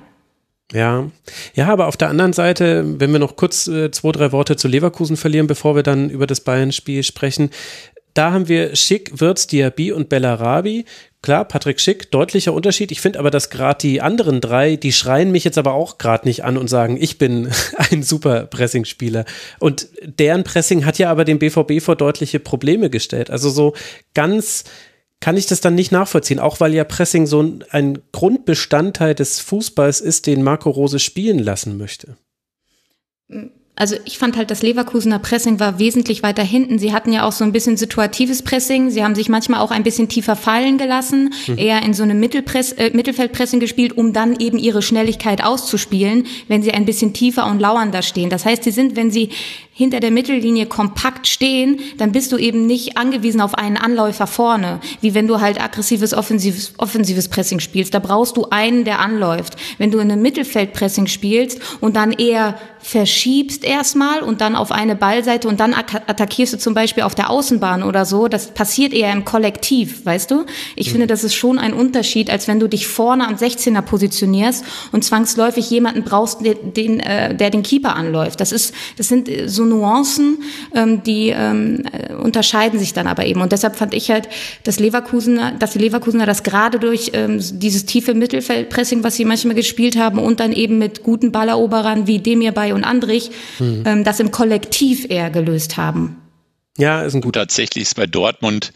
Ja, 0.73 1.11
ja, 1.55 1.69
aber 1.69 1.87
auf 1.87 1.97
der 1.97 2.09
anderen 2.11 2.35
Seite, 2.35 3.01
wenn 3.01 3.13
wir 3.13 3.19
noch 3.19 3.37
kurz 3.37 3.67
äh, 3.67 3.91
zwei, 3.93 4.13
drei 4.13 4.33
Worte 4.33 4.57
zu 4.57 4.69
Leverkusen 4.69 5.17
verlieren, 5.17 5.47
bevor 5.47 5.75
wir 5.75 5.83
dann 5.83 6.11
über 6.11 6.27
das 6.27 6.41
Bayern-Spiel 6.41 7.03
sprechen. 7.03 7.51
Da 8.13 8.33
haben 8.33 8.49
wir 8.49 8.75
Schick, 8.77 9.21
Wirtz, 9.21 9.47
Diaby 9.47 9.93
und 9.93 10.09
Bellarabi. 10.09 10.85
Klar, 11.27 11.45
Patrick 11.45 11.81
Schick, 11.81 12.13
deutlicher 12.13 12.53
Unterschied. 12.53 12.93
Ich 12.93 13.01
finde 13.01 13.19
aber, 13.19 13.33
dass 13.33 13.51
gerade 13.51 13.81
die 13.81 14.01
anderen 14.01 14.41
drei, 14.41 14.77
die 14.77 14.93
schreien 14.93 15.33
mich 15.33 15.43
jetzt 15.43 15.59
aber 15.59 15.73
auch 15.73 15.99
gerade 15.99 16.25
nicht 16.25 16.45
an 16.45 16.57
und 16.57 16.69
sagen, 16.69 16.97
ich 17.01 17.19
bin 17.19 17.51
ein 17.91 18.05
super 18.05 18.47
Pressingspieler. 18.47 19.25
Und 19.59 19.89
deren 20.05 20.45
Pressing 20.45 20.85
hat 20.85 20.99
ja 20.99 21.11
aber 21.11 21.25
den 21.25 21.41
BVB 21.41 21.83
vor 21.83 21.97
deutliche 21.97 22.39
Probleme 22.39 22.91
gestellt. 22.91 23.29
Also 23.29 23.51
so 23.51 23.75
ganz 24.15 24.63
kann 25.19 25.37
ich 25.37 25.47
das 25.47 25.61
dann 25.61 25.75
nicht 25.75 25.91
nachvollziehen, 25.91 26.39
auch 26.39 26.61
weil 26.61 26.73
ja 26.75 26.85
Pressing 26.85 27.27
so 27.27 27.59
ein 27.71 27.99
Grundbestandteil 28.13 29.17
des 29.17 29.41
Fußballs 29.41 30.01
ist, 30.01 30.29
den 30.29 30.45
Marco 30.45 30.71
Rose 30.71 31.01
spielen 31.01 31.41
lassen 31.41 31.77
möchte. 31.77 32.17
Also 33.79 33.95
ich 34.07 34.17
fand 34.17 34.39
halt, 34.39 34.51
das 34.51 34.63
Leverkusener 34.63 35.19
Pressing 35.19 35.61
war 35.61 35.79
wesentlich 35.79 36.23
weiter 36.23 36.43
hinten. 36.43 36.79
Sie 36.79 36.95
hatten 36.95 37.13
ja 37.13 37.25
auch 37.25 37.33
so 37.33 37.45
ein 37.45 37.53
bisschen 37.53 37.77
situatives 37.77 38.41
Pressing. 38.41 38.89
Sie 38.89 39.05
haben 39.05 39.15
sich 39.15 39.29
manchmal 39.29 39.61
auch 39.61 39.71
ein 39.71 39.83
bisschen 39.83 40.09
tiefer 40.09 40.35
fallen 40.35 40.79
gelassen, 40.79 41.35
mhm. 41.47 41.59
eher 41.59 41.83
in 41.83 41.93
so 41.93 42.03
einem 42.03 42.19
Mittelpress, 42.19 42.73
äh, 42.73 42.91
Mittelfeldpressing 42.95 43.61
gespielt, 43.61 43.97
um 43.99 44.15
dann 44.15 44.41
eben 44.41 44.57
ihre 44.57 44.81
Schnelligkeit 44.81 45.45
auszuspielen, 45.45 46.27
wenn 46.49 46.63
sie 46.63 46.73
ein 46.73 46.87
bisschen 46.87 47.13
tiefer 47.13 47.47
und 47.47 47.61
lauernder 47.61 48.01
stehen. 48.01 48.31
Das 48.31 48.47
heißt, 48.47 48.65
sie 48.65 48.71
sind, 48.71 48.97
wenn 48.97 49.11
sie 49.11 49.29
hinter 49.77 50.01
der 50.01 50.11
Mittellinie 50.11 50.65
kompakt 50.65 51.27
stehen, 51.27 51.81
dann 51.99 52.11
bist 52.11 52.33
du 52.33 52.39
eben 52.39 52.65
nicht 52.65 52.97
angewiesen 52.97 53.43
auf 53.43 53.55
einen 53.55 53.77
Anläufer 53.77 54.27
vorne, 54.27 54.81
wie 55.03 55.13
wenn 55.13 55.29
du 55.29 55.43
halt 55.43 55.63
aggressives 55.63 56.15
offensives, 56.15 56.73
offensives 56.79 57.29
Pressing 57.29 57.61
spielst. 57.61 57.93
Da 57.93 57.99
brauchst 57.99 58.39
du 58.39 58.47
einen, 58.49 58.85
der 58.85 59.01
anläuft. 59.01 59.57
Wenn 59.77 59.91
du 59.91 59.99
in 59.99 60.11
einem 60.11 60.23
Mittelfeldpressing 60.23 61.09
spielst 61.09 61.61
und 61.83 61.95
dann 61.95 62.13
eher 62.13 62.57
verschiebst 62.87 63.65
erstmal 63.65 64.23
und 64.23 64.41
dann 64.41 64.55
auf 64.55 64.71
eine 64.71 64.95
Ballseite 64.95 65.49
und 65.49 65.59
dann 65.59 65.75
attackierst 65.75 66.55
du 66.55 66.59
zum 66.59 66.73
Beispiel 66.73 67.03
auf 67.03 67.17
der 67.17 67.31
Außenbahn 67.31 67.83
oder 67.83 68.07
so. 68.07 68.29
Das 68.29 68.55
passiert 68.55 68.95
eher 68.95 69.13
im 69.13 69.25
Kollektiv, 69.25 70.07
weißt 70.07 70.31
du? 70.31 70.47
Ich 70.77 70.87
mhm. 70.87 70.93
finde, 70.93 71.07
das 71.09 71.25
ist 71.25 71.35
schon 71.35 71.59
ein 71.59 71.75
Unterschied, 71.75 72.31
als 72.31 72.49
wenn 72.49 72.61
du 72.61 72.69
dich 72.69 72.87
vorne 72.87 73.27
am 73.27 73.35
16er 73.35 73.83
positionierst 73.83 74.65
und 74.93 75.05
zwangsläufig 75.05 75.69
jemanden 75.69 76.05
brauchst, 76.05 76.47
den, 76.47 76.73
den, 76.73 77.01
äh, 77.01 77.35
der 77.35 77.51
den 77.51 77.63
Keeper 77.63 77.97
anläuft. 77.97 78.41
Das 78.41 78.53
ist, 78.53 78.73
das 78.97 79.09
sind 79.09 79.29
so 79.47 79.66
Nuancen, 79.69 80.39
ähm, 80.75 81.03
die 81.03 81.29
ähm, 81.31 81.85
äh, 81.93 82.15
unterscheiden 82.15 82.79
sich 82.79 82.93
dann 82.93 83.07
aber 83.07 83.27
eben. 83.27 83.41
Und 83.41 83.53
deshalb 83.53 83.77
fand 83.77 83.95
ich 83.95 84.11
halt, 84.11 84.29
dass 84.65 84.79
Leverkusener, 84.79 85.53
dass 85.53 85.73
die 85.73 85.79
Leverkusener 85.79 86.27
das 86.27 86.43
gerade 86.43 86.79
durch 86.79 87.11
ähm, 87.13 87.41
dieses 87.41 87.87
tiefe 87.87 88.15
Mittelfeldpressing, 88.15 89.03
was 89.03 89.17
sie 89.17 89.25
manchmal 89.25 89.55
gespielt 89.55 89.97
haben 89.97 90.19
und 90.19 90.41
dann 90.41 90.53
eben 90.53 90.79
mit 90.79 91.03
guten 91.03 91.33
Balleroberern 91.33 92.07
wie 92.07 92.19
Demir 92.19 92.53
bei 92.53 92.75
und 92.75 92.85
Andrich 92.85 93.31
mhm. 93.59 93.83
ähm, 93.87 94.05
das 94.05 94.21
im 94.21 94.31
Kollektiv 94.31 95.07
eher 95.09 95.31
gelöst 95.31 95.77
haben. 95.77 96.17
Ja, 96.79 97.03
ist 97.03 97.15
ein 97.15 97.21
gut. 97.21 97.35
Tatsächlich 97.35 97.83
ist 97.83 97.97
bei 97.97 98.07
Dortmund 98.07 98.73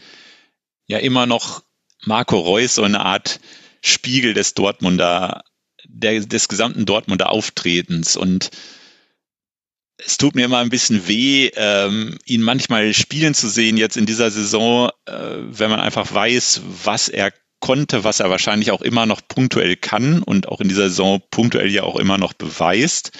ja 0.87 0.97
immer 0.97 1.25
noch 1.25 1.63
Marco 2.05 2.37
Reus 2.37 2.75
so 2.75 2.83
eine 2.83 3.01
Art 3.01 3.39
Spiegel 3.81 4.33
des 4.33 4.53
Dortmunder, 4.53 5.43
der, 5.87 6.19
des 6.21 6.47
gesamten 6.47 6.85
Dortmunder 6.85 7.31
Auftretens 7.31 8.15
und 8.15 8.51
es 10.05 10.17
tut 10.17 10.35
mir 10.35 10.45
immer 10.45 10.59
ein 10.59 10.69
bisschen 10.69 11.07
weh, 11.07 11.51
ähm, 11.55 12.17
ihn 12.25 12.41
manchmal 12.41 12.93
spielen 12.93 13.33
zu 13.33 13.49
sehen 13.49 13.77
jetzt 13.77 13.97
in 13.97 14.05
dieser 14.05 14.31
Saison, 14.31 14.89
äh, 15.05 15.13
wenn 15.13 15.69
man 15.69 15.79
einfach 15.79 16.13
weiß, 16.13 16.61
was 16.83 17.09
er 17.09 17.31
konnte, 17.59 18.03
was 18.03 18.19
er 18.19 18.29
wahrscheinlich 18.29 18.71
auch 18.71 18.81
immer 18.81 19.05
noch 19.05 19.21
punktuell 19.27 19.75
kann 19.75 20.23
und 20.23 20.47
auch 20.47 20.61
in 20.61 20.67
dieser 20.67 20.89
Saison 20.89 21.21
punktuell 21.29 21.69
ja 21.69 21.83
auch 21.83 21.95
immer 21.95 22.17
noch 22.17 22.33
beweist. 22.33 23.11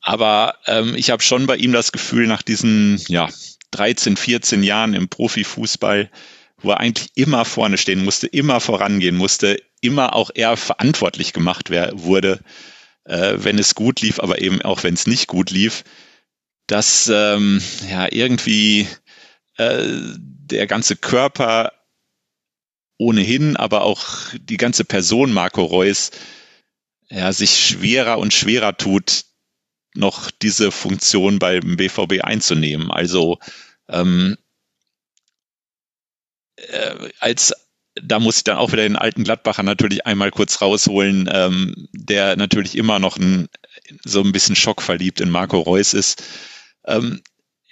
Aber 0.00 0.56
ähm, 0.66 0.94
ich 0.96 1.10
habe 1.10 1.22
schon 1.22 1.46
bei 1.46 1.56
ihm 1.56 1.72
das 1.72 1.92
Gefühl, 1.92 2.26
nach 2.26 2.42
diesen 2.42 3.00
ja, 3.08 3.28
13, 3.70 4.16
14 4.16 4.62
Jahren 4.64 4.94
im 4.94 5.08
Profifußball, 5.08 6.10
wo 6.58 6.70
er 6.70 6.80
eigentlich 6.80 7.10
immer 7.14 7.44
vorne 7.44 7.78
stehen 7.78 8.04
musste, 8.04 8.26
immer 8.26 8.60
vorangehen 8.60 9.16
musste, 9.16 9.58
immer 9.80 10.14
auch 10.14 10.30
er 10.34 10.56
verantwortlich 10.56 11.32
gemacht 11.32 11.70
wurde, 11.70 12.40
äh, 13.04 13.34
wenn 13.38 13.58
es 13.58 13.74
gut 13.74 14.00
lief, 14.00 14.20
aber 14.20 14.40
eben 14.40 14.62
auch 14.62 14.82
wenn 14.82 14.94
es 14.94 15.06
nicht 15.06 15.26
gut 15.26 15.50
lief, 15.50 15.84
dass 16.66 17.10
ähm, 17.12 17.60
ja 17.90 18.08
irgendwie 18.10 18.88
äh, 19.56 19.86
der 19.86 20.66
ganze 20.66 20.96
Körper 20.96 21.72
ohnehin, 22.98 23.56
aber 23.56 23.82
auch 23.82 24.04
die 24.38 24.56
ganze 24.56 24.84
Person 24.84 25.32
Marco 25.32 25.64
Reus 25.64 26.10
ja, 27.10 27.32
sich 27.32 27.66
schwerer 27.66 28.18
und 28.18 28.32
schwerer 28.32 28.76
tut, 28.76 29.24
noch 29.94 30.30
diese 30.30 30.72
Funktion 30.72 31.38
beim 31.38 31.76
BVB 31.76 32.22
einzunehmen. 32.22 32.90
Also 32.90 33.38
ähm, 33.88 34.38
äh, 36.56 37.10
als 37.18 37.52
da 37.94 38.18
muss 38.18 38.38
ich 38.38 38.44
dann 38.44 38.56
auch 38.56 38.72
wieder 38.72 38.82
den 38.82 38.96
alten 38.96 39.24
Gladbacher 39.24 39.62
natürlich 39.62 40.06
einmal 40.06 40.30
kurz 40.30 40.60
rausholen, 40.60 41.28
ähm, 41.32 41.88
der 41.92 42.36
natürlich 42.36 42.76
immer 42.76 42.98
noch 42.98 43.18
ein, 43.18 43.48
so 44.04 44.22
ein 44.22 44.32
bisschen 44.32 44.56
schockverliebt 44.56 45.20
in 45.20 45.30
Marco 45.30 45.60
Reus 45.60 45.92
ist. 45.92 46.22
Ähm, 46.86 47.22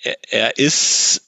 er, 0.02 0.16
er 0.28 0.58
ist 0.58 1.22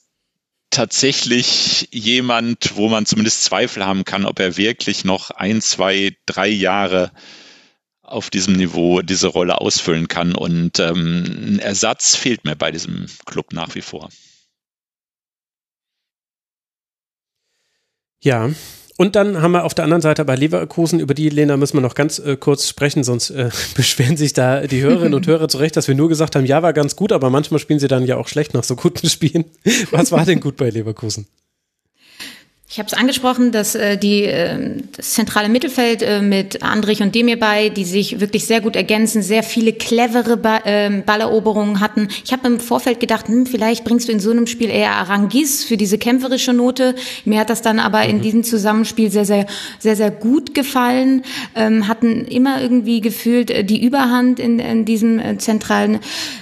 tatsächlich 0.69 1.89
jemand, 1.91 2.75
wo 2.75 2.89
man 2.89 3.05
zumindest 3.05 3.43
Zweifel 3.43 3.85
haben 3.85 4.05
kann, 4.05 4.25
ob 4.25 4.39
er 4.39 4.57
wirklich 4.57 5.05
noch 5.05 5.31
ein, 5.31 5.61
zwei, 5.61 6.15
drei 6.25 6.47
Jahre 6.47 7.11
auf 8.01 8.29
diesem 8.29 8.55
Niveau 8.55 9.01
diese 9.01 9.27
Rolle 9.27 9.59
ausfüllen 9.59 10.07
kann. 10.07 10.35
Und 10.35 10.79
ähm, 10.79 11.23
ein 11.25 11.59
Ersatz 11.59 12.15
fehlt 12.15 12.43
mir 12.43 12.55
bei 12.55 12.71
diesem 12.71 13.07
Club 13.25 13.53
nach 13.53 13.73
wie 13.75 13.81
vor. 13.81 14.09
Ja, 18.21 18.51
und 19.03 19.17
dann 19.17 19.41
haben 19.41 19.51
wir 19.51 19.65
auf 19.65 19.73
der 19.73 19.83
anderen 19.83 20.01
Seite 20.01 20.23
bei 20.23 20.37
Leverkusen, 20.37 21.01
über 21.01 21.13
die, 21.13 21.27
Lena, 21.27 21.57
müssen 21.57 21.75
wir 21.75 21.81
noch 21.81 21.93
ganz 21.93 22.19
äh, 22.19 22.37
kurz 22.37 22.69
sprechen, 22.69 23.03
sonst 23.03 23.31
äh, 23.31 23.49
beschweren 23.75 24.15
sich 24.15 24.31
da 24.31 24.65
die 24.65 24.81
Hörerinnen 24.81 25.13
und 25.13 25.27
Hörer 25.27 25.49
zurecht, 25.49 25.75
dass 25.75 25.89
wir 25.89 25.95
nur 25.95 26.07
gesagt 26.07 26.37
haben, 26.37 26.45
ja, 26.45 26.63
war 26.63 26.71
ganz 26.71 26.95
gut, 26.95 27.11
aber 27.11 27.29
manchmal 27.29 27.59
spielen 27.59 27.79
sie 27.79 27.89
dann 27.89 28.05
ja 28.05 28.15
auch 28.15 28.29
schlecht 28.29 28.53
nach 28.53 28.63
so 28.63 28.77
guten 28.77 29.09
Spielen. 29.09 29.43
Was 29.91 30.13
war 30.13 30.23
denn 30.23 30.39
gut 30.39 30.55
bei 30.55 30.69
Leverkusen? 30.69 31.27
Ich 32.73 32.79
habe 32.79 32.87
es 32.87 32.93
angesprochen, 32.95 33.51
dass 33.51 33.75
äh, 33.75 33.99
die, 33.99 34.23
äh, 34.23 34.81
das 34.97 35.11
zentrale 35.11 35.47
Mittelfeld 35.47 36.01
äh, 36.01 36.23
mit 36.23 36.63
Andrich 36.63 37.03
und 37.03 37.13
Demir 37.13 37.37
bei, 37.37 37.69
die 37.69 37.85
sich 37.85 38.19
wirklich 38.19 38.47
sehr 38.47 38.61
gut 38.61 38.75
ergänzen, 38.75 39.21
sehr 39.21 39.43
viele 39.43 39.73
clevere 39.73 40.37
ba 40.37 40.57
äh, 40.63 40.89
Balleroberungen 41.05 41.81
hatten. 41.81 42.07
Ich 42.25 42.33
habe 42.33 42.47
im 42.47 42.59
Vorfeld 42.59 42.99
gedacht, 42.99 43.27
hm, 43.27 43.45
vielleicht 43.45 43.83
bringst 43.83 44.07
du 44.07 44.11
in 44.11 44.19
so 44.19 44.31
einem 44.31 44.47
Spiel 44.47 44.71
eher 44.71 44.95
Arangis 44.95 45.63
für 45.63 45.77
diese 45.77 45.99
kämpferische 45.99 46.51
Note. 46.51 46.95
Mir 47.25 47.41
hat 47.41 47.51
das 47.51 47.61
dann 47.61 47.77
aber 47.77 48.05
mhm. 48.05 48.09
in 48.09 48.21
diesem 48.21 48.43
Zusammenspiel 48.43 49.11
sehr, 49.11 49.25
sehr, 49.25 49.45
sehr, 49.77 49.95
sehr 49.95 50.09
gut 50.09 50.55
gefallen. 50.55 51.21
Ähm, 51.53 51.87
hatten 51.87 52.25
immer 52.25 52.59
irgendwie 52.59 53.01
gefühlt 53.01 53.51
äh, 53.51 53.63
die 53.63 53.85
Überhand 53.85 54.39
in, 54.39 54.57
in 54.57 54.85
diesem 54.85 55.19
äh, 55.19 55.37
zentralen 55.37 55.99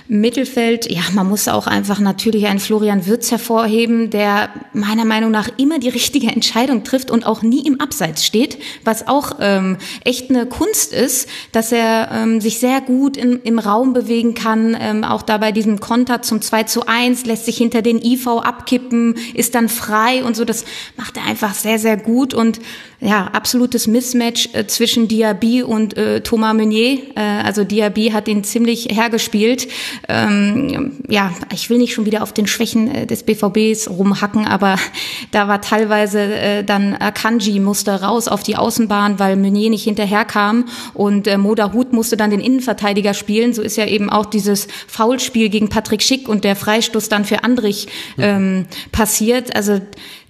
Mittelfeld. 0.08 0.89
Ja, 0.89 1.02
man 1.12 1.28
muss 1.28 1.50
auch 1.50 1.67
einfach 1.67 2.00
natürlich 2.00 2.48
einen 2.48 2.60
Florian 2.60 3.06
Würz 3.06 3.32
hervorheben, 3.32 4.12
der 4.12 4.48
meiner 4.72 5.04
Meinung 5.04 5.32
nach 5.32 5.50
immer 5.58 5.78
die 5.78 5.89
richtige 5.89 6.20
richtige 6.21 6.34
Entscheidung 6.34 6.84
trifft 6.84 7.12
und 7.12 7.25
auch 7.25 7.41
nie 7.41 7.65
im 7.65 7.79
Abseits 7.81 8.25
steht, 8.25 8.57
was 8.84 9.07
auch 9.07 9.38
ähm, 9.39 9.77
echt 10.03 10.29
eine 10.29 10.45
Kunst 10.45 10.93
ist, 10.93 11.27
dass 11.51 11.71
er 11.71 12.10
ähm, 12.12 12.41
sich 12.41 12.60
sehr 12.60 12.81
gut 12.81 13.17
in, 13.17 13.41
im 13.43 13.60
Raum 13.60 13.93
bewegen 13.93 14.34
kann, 14.34 14.77
ähm, 14.79 15.03
auch 15.03 15.23
dabei 15.23 15.51
diesen 15.51 15.79
Konter 15.79 16.21
zum 16.21 16.41
2 16.41 16.63
zu 16.63 16.88
1, 16.88 17.25
lässt 17.25 17.45
sich 17.45 17.57
hinter 17.57 17.81
den 17.81 18.03
IV 18.03 18.27
abkippen, 18.27 19.15
ist 19.34 19.55
dann 19.55 19.69
frei 19.69 20.23
und 20.23 20.36
so, 20.36 20.45
das 20.45 20.65
macht 20.95 21.17
er 21.17 21.25
einfach 21.25 21.53
sehr, 21.53 21.79
sehr 21.79 21.97
gut 21.97 22.34
und 22.34 22.60
ja, 23.01 23.25
absolutes 23.34 23.88
Mismatch 23.88 24.49
äh, 24.53 24.67
zwischen 24.67 25.07
Diaby 25.07 25.63
und 25.63 25.97
äh, 25.97 26.21
Thomas 26.21 26.53
Meunier. 26.53 26.99
Äh, 27.15 27.19
also 27.19 27.63
Diaby 27.63 28.12
hat 28.12 28.27
ihn 28.27 28.43
ziemlich 28.43 28.89
hergespielt. 28.91 29.67
Ähm, 30.07 30.99
ja, 31.10 31.34
ich 31.51 31.71
will 31.71 31.79
nicht 31.79 31.95
schon 31.95 32.05
wieder 32.05 32.21
auf 32.21 32.31
den 32.31 32.45
Schwächen 32.45 32.93
äh, 32.93 33.07
des 33.07 33.23
BVBs 33.23 33.89
rumhacken, 33.89 34.45
aber 34.45 34.75
da 35.31 35.47
war 35.47 35.62
teilweise 35.62 36.11
äh, 36.19 36.63
dann 36.63 36.93
Akanji 36.95 37.60
musste 37.60 38.02
raus 38.02 38.28
auf 38.28 38.43
die 38.43 38.56
Außenbahn, 38.56 39.19
weil 39.19 39.36
Meunier 39.36 39.69
nicht 39.69 39.84
hinterherkam 39.84 40.65
und 40.93 41.28
äh, 41.28 41.38
Moda 41.38 41.74
Hut 41.74 41.93
musste 41.93 42.17
dann 42.17 42.30
den 42.30 42.39
Innenverteidiger 42.39 43.13
spielen. 43.13 43.54
So 43.54 43.62
ist 43.62 43.78
ja 43.78 43.86
eben 43.86 44.10
auch 44.10 44.26
dieses 44.26 44.67
Foulspiel 44.88 45.50
gegen 45.50 45.69
Patrick 45.69 46.02
Schick 46.02 46.28
und 46.28 46.43
der 46.43 46.56
Freistoß 46.56 47.10
dann 47.10 47.26
für 47.26 47.43
Andrich 47.43 47.88
ähm, 48.17 48.65
passiert. 48.91 49.56
Also 49.56 49.80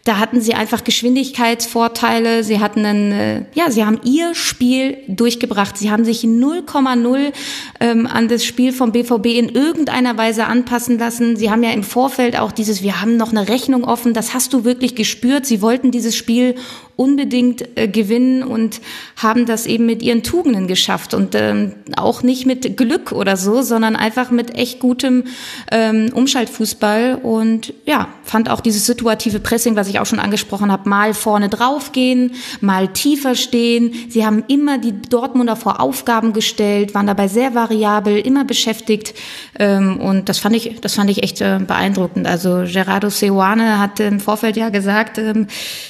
da 0.04 0.18
hatten 0.18 0.42
sie 0.42 0.56
einfach 0.56 0.84
Geschwindigkeitsvorteile. 0.84 2.44
Sie 2.44 2.60
hatten 2.60 2.86
einen, 2.86 3.12
äh, 3.12 3.46
ja, 3.54 3.70
sie 3.70 3.86
haben 3.86 4.00
ihr 4.04 4.34
Spiel 4.34 4.98
durchgebracht. 5.08 5.78
Sie 5.78 5.92
haben 5.92 6.06
sich 6.06 6.22
0,0 6.22 7.32
ähm, 7.80 8.08
an 8.08 8.28
das 8.28 8.44
Spiel 8.44 8.74
vom 8.74 8.92
BVB 8.92 9.28
in 9.28 9.50
irgendeiner 9.50 10.18
Weise 10.18 10.46
anpassen 10.46 10.98
lassen. 10.98 11.38
Sie 11.38 11.52
haben 11.52 11.64
ja 11.64 11.72
im 11.72 11.84
Vorfeld 11.84 12.38
auch 12.40 12.52
dieses, 12.52 12.82
wir 12.82 13.00
haben 13.02 13.16
noch 13.16 13.32
eine 13.32 13.48
Rechnung 13.48 13.84
offen. 13.84 14.14
Das 14.14 14.34
hast 14.34 14.54
du 14.54 14.64
wirklich 14.64 14.96
gespürt. 14.96 15.46
Sie 15.46 15.62
wollten 15.62 15.92
dieses 15.92 16.16
Spiel 16.16 16.56
unbedingt 17.02 17.80
äh, 17.80 17.88
gewinnen 17.88 18.44
und 18.44 18.80
haben 19.16 19.48
das 19.48 19.66
eben 19.66 19.88
mit 19.88 20.04
ihren 20.04 20.22
Tugenden 20.22 20.68
geschafft 20.68 21.16
und 21.16 21.34
ähm, 21.34 21.74
auch 21.98 22.22
nicht 22.22 22.46
mit 22.46 22.78
Glück 22.78 23.12
oder 23.12 23.38
so, 23.38 23.64
sondern 23.64 23.96
einfach 23.96 24.30
mit 24.30 24.56
echt 24.56 24.80
gutem 24.80 25.24
ähm, 25.72 26.12
Umschaltfußball 26.14 27.16
und 27.24 27.74
ja, 27.88 28.10
fand 28.22 28.52
auch 28.52 28.62
dieses 28.62 28.86
situative 28.86 29.40
Pressing, 29.40 29.76
was 29.76 29.88
ich 29.88 30.00
auch 30.00 30.06
schon 30.06 30.20
angesprochen 30.20 30.72
habe, 30.72 30.88
mal 30.88 31.16
vorne 31.16 31.50
draufgehen, 31.50 32.34
mal 32.60 32.88
tiefer 32.88 33.34
stehen. 33.34 33.96
Sie 34.08 34.24
haben 34.24 34.44
immer 34.48 34.78
die 34.78 34.94
Dortmunder 35.02 35.56
vor 35.56 35.82
Aufgaben 35.82 36.34
gestellt, 36.34 36.94
waren 36.94 37.08
dabei 37.08 37.28
sehr 37.28 37.56
variabel, 37.56 38.20
immer 38.20 38.46
beschäftigt 38.46 39.16
ähm, 39.58 40.00
und 40.00 40.30
das 40.30 40.38
fand 40.38 40.56
ich, 40.56 40.80
das 40.82 40.94
fand 40.94 41.10
ich 41.10 41.24
echt 41.24 41.42
äh, 41.42 41.58
beeindruckend. 41.66 42.28
Also 42.28 42.64
Gerardo 42.72 43.10
Seoane 43.10 43.80
hat 43.80 44.00
im 44.00 44.20
Vorfeld 44.20 44.56
ja 44.56 44.70
gesagt, 44.70 45.18
ähm, 45.18 45.48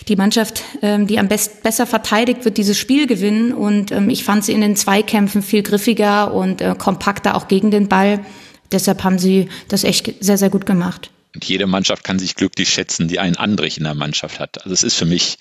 die 0.07 0.15
Mannschaft 0.15 0.63
ähm, 0.81 1.00
ähm, 1.01 1.07
die 1.07 1.19
am 1.19 1.27
best 1.27 1.63
besser 1.63 1.85
verteidigt 1.85 2.45
wird, 2.45 2.57
dieses 2.57 2.77
Spiel 2.77 3.07
gewinnen. 3.07 3.53
Und 3.53 3.91
ähm, 3.91 4.09
ich 4.09 4.23
fand 4.23 4.45
sie 4.45 4.53
in 4.53 4.61
den 4.61 4.75
Zweikämpfen 4.75 5.41
viel 5.41 5.63
griffiger 5.63 6.33
und 6.33 6.61
äh, 6.61 6.75
kompakter 6.77 7.35
auch 7.35 7.47
gegen 7.47 7.71
den 7.71 7.87
Ball. 7.87 8.23
deshalb 8.71 9.03
haben 9.03 9.19
sie 9.19 9.49
das 9.67 9.83
echt 9.83 10.23
sehr, 10.23 10.37
sehr 10.37 10.49
gut 10.49 10.65
gemacht. 10.65 11.11
Und 11.33 11.45
jede 11.45 11.67
Mannschaft 11.67 12.03
kann 12.03 12.19
sich 12.19 12.35
glücklich 12.35 12.69
schätzen, 12.69 13.07
die 13.07 13.19
einen 13.19 13.35
Andrich 13.35 13.77
in 13.77 13.83
der 13.83 13.95
Mannschaft 13.95 14.39
hat. 14.39 14.63
Also 14.63 14.73
es 14.73 14.83
ist 14.83 14.95
für 14.95 15.05
mich 15.05 15.37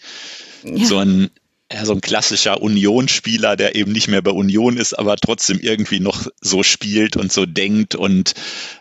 ja. 0.65 0.85
so 0.85 0.99
ein 0.99 1.31
ja, 1.73 1.85
so 1.85 1.93
ein 1.93 2.01
klassischer 2.01 2.61
Union-Spieler, 2.63 3.55
der 3.55 3.77
eben 3.77 3.93
nicht 3.93 4.09
mehr 4.09 4.23
bei 4.23 4.33
Union 4.33 4.77
ist, 4.77 4.93
aber 4.93 5.15
trotzdem 5.15 5.61
irgendwie 5.61 6.01
noch 6.01 6.27
so 6.41 6.65
spielt 6.65 7.17
und 7.17 7.33
so 7.33 7.47
denkt 7.47 7.95
und 7.95 8.35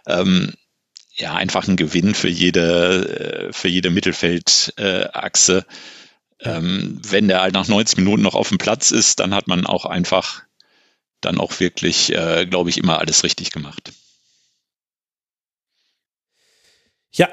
ähm, 0.07 0.53
ja, 1.15 1.35
einfach 1.35 1.67
ein 1.67 1.75
Gewinn 1.75 2.15
für 2.15 2.29
jede, 2.29 3.49
äh, 3.49 3.53
für 3.53 3.67
jede 3.67 3.91
Mittelfeldachse. 3.91 5.57
Äh, 5.57 5.63
ähm, 6.41 6.99
wenn 7.03 7.27
der 7.27 7.41
halt 7.41 7.53
nach 7.53 7.67
90 7.67 7.97
Minuten 7.97 8.21
noch 8.23 8.35
auf 8.35 8.49
dem 8.49 8.57
Platz 8.57 8.91
ist, 8.91 9.19
dann 9.19 9.33
hat 9.33 9.47
man 9.47 9.65
auch 9.65 9.85
einfach 9.85 10.43
dann 11.21 11.39
auch 11.39 11.59
wirklich, 11.59 12.13
äh, 12.13 12.45
glaube 12.45 12.69
ich, 12.69 12.77
immer 12.77 12.99
alles 12.99 13.23
richtig 13.23 13.51
gemacht. 13.51 13.91
Ja, 17.11 17.27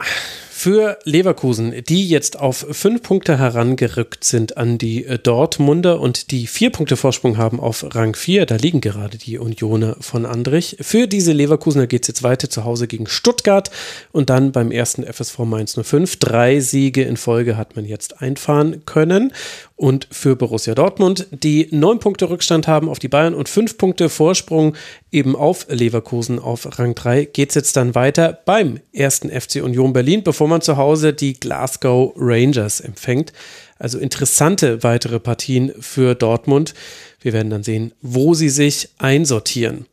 für 0.57 0.99
Leverkusen, 1.05 1.85
die 1.87 2.09
jetzt 2.09 2.41
auf 2.41 2.67
fünf 2.71 3.03
Punkte 3.03 3.39
herangerückt 3.39 4.25
sind 4.25 4.57
an 4.57 4.79
die 4.79 5.05
äh, 5.05 5.19
Dortmunder 5.19 6.01
und 6.01 6.31
die 6.31 6.47
vier 6.47 6.71
Punkte 6.71 6.97
Vorsprung 6.97 7.37
haben 7.37 7.61
auf 7.61 7.85
Rang 7.95 8.17
4. 8.17 8.47
Da 8.47 8.57
liegen 8.57 8.81
gerade 8.81 9.19
die 9.19 9.37
Unioner 9.37 9.97
von 10.01 10.25
Andrich. 10.25 10.79
Für 10.81 11.09
diese 11.09 11.33
Leverkusener 11.33 11.87
geht 11.87 12.05
es 12.05 12.09
jetzt 12.09 12.23
weiter 12.23 12.49
zu 12.49 12.65
Hause 12.65 12.89
gegen 12.89 13.07
Stuttgart 13.07 13.71
und 14.13 14.31
dann 14.31 14.51
beim 14.51 14.71
ersten 14.71 15.05
FSV 15.05 15.41
Mainz 15.41 15.79
05. 15.79 16.17
Drei 16.21 16.59
Siege 16.61 17.03
in 17.03 17.19
Folge 17.19 17.59
hat 17.59 17.77
man 17.77 17.85
jetzt 17.85 18.23
einfahren 18.23 18.87
können. 18.87 19.35
Und 19.77 20.09
für 20.11 20.37
Borussia 20.37 20.75
Dortmund, 20.75 21.27
die 21.31 21.69
neun 21.71 21.99
Punkte 21.99 22.31
Rückstand 22.31 22.67
haben 22.67 22.89
auf 22.89 22.99
die 22.99 23.09
Bayern 23.09 23.35
und 23.35 23.51
fünf 23.51 23.77
Punkte 23.77 24.09
Vorsprung 24.09 24.75
eben 25.13 25.37
auf 25.37 25.67
Leverkusen 25.69 26.39
auf 26.39 26.79
Rang 26.79 26.95
3, 26.95 27.27
geht 27.27 27.51
es 27.51 27.57
jetzt 27.57 27.77
dann 27.77 27.95
weiter 27.95 28.39
beim 28.47 28.81
ersten 28.95 29.29
FC 29.29 29.57
Union 29.63 29.93
Berlin, 29.93 30.23
bevor 30.23 30.49
man 30.49 30.63
zu 30.63 30.79
Hause 30.79 31.13
die 31.13 31.39
Glasgow 31.39 32.15
Rangers 32.17 32.81
empfängt. 32.81 33.35
Also 33.79 33.99
interessante 33.99 34.83
weitere 34.83 35.21
Partien 35.21 35.73
für 35.79 36.15
Dortmund. 36.15 36.73
Wir 37.21 37.35
werden 37.35 37.51
dann 37.51 37.63
sehen, 37.63 37.93
wo 38.01 38.33
sie 38.33 38.49
sich 38.49 38.89
einsortieren. 38.97 39.85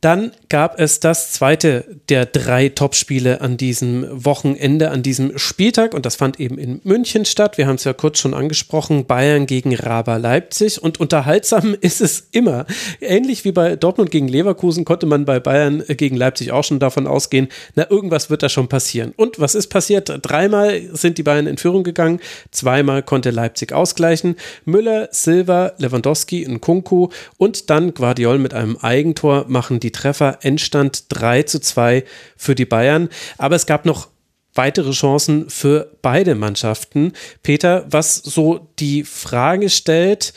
Dann 0.00 0.32
gab 0.48 0.80
es 0.80 0.98
das 0.98 1.32
zweite 1.32 1.84
der 2.08 2.24
drei 2.24 2.70
Topspiele 2.70 3.42
an 3.42 3.58
diesem 3.58 4.06
Wochenende, 4.10 4.90
an 4.90 5.02
diesem 5.02 5.36
Spieltag 5.36 5.92
und 5.92 6.06
das 6.06 6.16
fand 6.16 6.40
eben 6.40 6.56
in 6.56 6.80
München 6.84 7.26
statt. 7.26 7.58
Wir 7.58 7.66
haben 7.66 7.74
es 7.74 7.84
ja 7.84 7.92
kurz 7.92 8.18
schon 8.18 8.32
angesprochen, 8.32 9.04
Bayern 9.04 9.44
gegen 9.44 9.74
Raber 9.74 10.18
Leipzig 10.18 10.82
und 10.82 11.00
unterhaltsam 11.00 11.76
ist 11.80 12.00
es 12.00 12.28
immer. 12.32 12.64
Ähnlich 13.02 13.44
wie 13.44 13.52
bei 13.52 13.76
Dortmund 13.76 14.10
gegen 14.10 14.26
Leverkusen 14.26 14.86
konnte 14.86 15.04
man 15.04 15.26
bei 15.26 15.38
Bayern 15.38 15.84
gegen 15.86 16.16
Leipzig 16.16 16.50
auch 16.50 16.64
schon 16.64 16.78
davon 16.78 17.06
ausgehen, 17.06 17.48
na 17.74 17.90
irgendwas 17.90 18.30
wird 18.30 18.42
da 18.42 18.48
schon 18.48 18.68
passieren. 18.68 19.12
Und 19.16 19.38
was 19.38 19.54
ist 19.54 19.68
passiert? 19.68 20.10
Dreimal 20.22 20.80
sind 20.92 21.18
die 21.18 21.22
Bayern 21.22 21.46
in 21.46 21.58
Führung 21.58 21.84
gegangen, 21.84 22.20
zweimal 22.52 23.02
konnte 23.02 23.30
Leipzig 23.30 23.74
ausgleichen. 23.74 24.36
Müller, 24.64 25.08
Silva, 25.10 25.72
Lewandowski, 25.76 26.46
Nkunku 26.48 27.08
und 27.36 27.68
dann 27.68 27.92
Guardiol 27.92 28.38
mit 28.38 28.54
einem 28.54 28.78
Eigentor 28.78 29.44
machen 29.46 29.78
die 29.78 29.89
die 29.90 29.98
Treffer. 29.98 30.38
Endstand 30.42 31.04
3 31.08 31.42
zu 31.44 31.60
2 31.60 32.04
für 32.36 32.54
die 32.54 32.64
Bayern. 32.64 33.08
Aber 33.38 33.56
es 33.56 33.66
gab 33.66 33.84
noch 33.84 34.08
weitere 34.54 34.92
Chancen 34.92 35.48
für 35.50 35.96
beide 36.02 36.34
Mannschaften. 36.34 37.12
Peter, 37.42 37.86
was 37.88 38.16
so 38.16 38.68
die 38.78 39.04
Frage 39.04 39.70
stellt, 39.70 40.32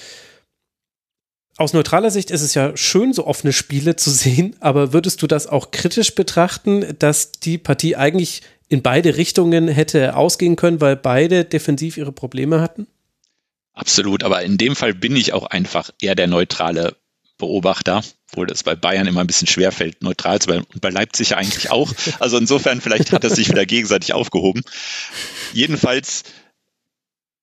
aus 1.57 1.73
neutraler 1.73 2.09
Sicht 2.09 2.31
ist 2.31 2.41
es 2.41 2.55
ja 2.55 2.75
schön, 2.75 3.13
so 3.13 3.27
offene 3.27 3.53
Spiele 3.53 3.95
zu 3.95 4.09
sehen, 4.09 4.55
aber 4.59 4.91
würdest 4.91 5.21
du 5.21 5.27
das 5.27 5.45
auch 5.45 5.69
kritisch 5.69 6.15
betrachten, 6.15 6.95
dass 6.97 7.31
die 7.31 7.59
Partie 7.59 7.95
eigentlich 7.95 8.41
in 8.69 8.81
beide 8.81 9.17
Richtungen 9.17 9.67
hätte 9.67 10.15
ausgehen 10.15 10.55
können, 10.55 10.81
weil 10.81 10.95
beide 10.95 11.45
defensiv 11.45 11.97
ihre 11.97 12.11
Probleme 12.11 12.59
hatten? 12.59 12.87
Absolut, 13.73 14.23
aber 14.23 14.41
in 14.43 14.57
dem 14.57 14.75
Fall 14.75 14.93
bin 14.93 15.15
ich 15.15 15.33
auch 15.33 15.45
einfach 15.45 15.91
eher 16.01 16.15
der 16.15 16.27
neutrale 16.27 16.95
Beobachter, 17.43 18.01
obwohl 18.31 18.47
das 18.47 18.63
bei 18.63 18.75
Bayern 18.75 19.05
immer 19.05 19.21
ein 19.21 19.27
bisschen 19.27 19.47
schwerfällt, 19.47 20.01
neutral 20.01 20.39
zu 20.39 20.47
bleiben 20.47 20.65
und 20.73 20.81
bei 20.81 20.89
Leipzig 20.89 21.31
ja 21.31 21.37
eigentlich 21.37 21.71
auch. 21.71 21.91
Also 22.19 22.37
insofern, 22.37 22.79
vielleicht 22.79 23.11
hat 23.11 23.23
es 23.23 23.35
sich 23.35 23.49
wieder 23.49 23.65
gegenseitig 23.65 24.13
aufgehoben. 24.13 24.61
Jedenfalls, 25.51 26.23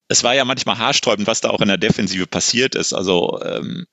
es 0.08 0.24
war 0.24 0.34
ja 0.34 0.44
manchmal 0.44 0.78
haarsträubend, 0.78 1.26
was 1.26 1.42
da 1.42 1.50
auch 1.50 1.60
in 1.60 1.68
der 1.68 1.76
Defensive 1.76 2.26
passiert 2.26 2.74
ist. 2.74 2.94
Also 2.94 3.40
ähm, 3.44 3.86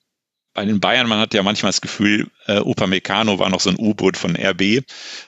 bei 0.54 0.66
den 0.66 0.80
Bayern, 0.80 1.08
man 1.08 1.20
hat 1.20 1.34
ja 1.34 1.44
manchmal 1.44 1.70
das 1.70 1.82
Gefühl, 1.82 2.32
äh, 2.48 2.60
Upamecano 2.60 3.38
war 3.38 3.50
noch 3.50 3.60
so 3.60 3.70
ein 3.70 3.78
U-Boot 3.78 4.18
von 4.18 4.36
RB 4.36 4.84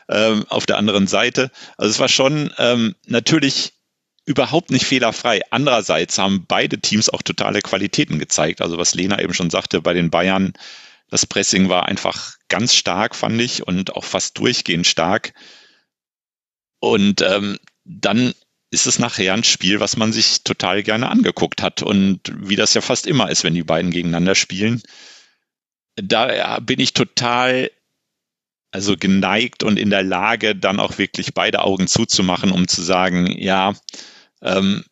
ähm, 0.07 0.45
auf 0.47 0.65
der 0.65 0.77
anderen 0.77 1.07
Seite. 1.07 1.51
Also 1.77 1.91
es 1.91 1.99
war 1.99 2.07
schon 2.07 2.51
ähm, 2.57 2.95
natürlich 3.05 3.73
überhaupt 4.29 4.69
nicht 4.69 4.85
fehlerfrei. 4.85 5.41
Andererseits 5.49 6.19
haben 6.19 6.45
beide 6.47 6.79
Teams 6.79 7.09
auch 7.09 7.23
totale 7.23 7.61
Qualitäten 7.61 8.19
gezeigt. 8.19 8.61
Also 8.61 8.77
was 8.77 8.93
Lena 8.93 9.19
eben 9.19 9.33
schon 9.33 9.49
sagte, 9.49 9.81
bei 9.81 9.93
den 9.93 10.11
Bayern, 10.11 10.53
das 11.09 11.25
Pressing 11.25 11.67
war 11.67 11.87
einfach 11.87 12.35
ganz 12.47 12.75
stark, 12.75 13.15
fand 13.15 13.41
ich, 13.41 13.65
und 13.65 13.95
auch 13.95 14.03
fast 14.03 14.37
durchgehend 14.37 14.85
stark. 14.85 15.33
Und 16.79 17.23
ähm, 17.23 17.57
dann 17.85 18.35
ist 18.69 18.85
es 18.85 18.99
nachher 18.99 19.33
ein 19.33 19.43
Spiel, 19.43 19.79
was 19.79 19.97
man 19.97 20.13
sich 20.13 20.43
total 20.43 20.83
gerne 20.83 21.09
angeguckt 21.09 21.63
hat. 21.63 21.81
Und 21.81 22.19
wie 22.35 22.55
das 22.55 22.75
ja 22.75 22.81
fast 22.81 23.07
immer 23.07 23.31
ist, 23.31 23.43
wenn 23.43 23.55
die 23.55 23.63
beiden 23.63 23.89
gegeneinander 23.89 24.35
spielen, 24.35 24.83
da 25.95 26.59
bin 26.59 26.79
ich 26.79 26.93
total 26.93 27.71
also 28.71 28.95
geneigt 28.95 29.63
und 29.63 29.79
in 29.79 29.89
der 29.89 30.03
Lage, 30.03 30.55
dann 30.55 30.79
auch 30.79 30.99
wirklich 30.99 31.33
beide 31.33 31.63
Augen 31.63 31.87
zuzumachen, 31.87 32.51
um 32.51 32.67
zu 32.67 32.83
sagen, 32.83 33.25
ja, 33.39 33.73
ähm, 34.41 34.83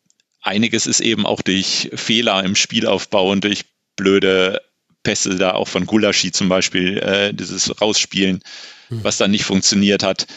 einiges 0.42 0.86
ist 0.86 1.00
eben 1.00 1.26
auch 1.26 1.42
durch 1.42 1.90
Fehler 1.94 2.44
im 2.44 2.56
Spielaufbau 2.56 3.32
und 3.32 3.44
durch 3.44 3.66
blöde 3.96 4.62
Pässe 5.04 5.36
da 5.36 5.52
auch 5.52 5.68
von 5.68 5.86
Gulaschi 5.86 6.32
zum 6.32 6.50
Beispiel, 6.50 6.98
äh, 6.98 7.34
dieses 7.34 7.80
Rausspielen, 7.82 8.42
hm. 8.90 9.04
was 9.04 9.18
dann 9.18 9.32
nicht 9.32 9.46
funktioniert 9.46 10.04
hat. 10.04 10.28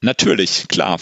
Natürlich, 0.00 0.66
klar. 0.68 0.98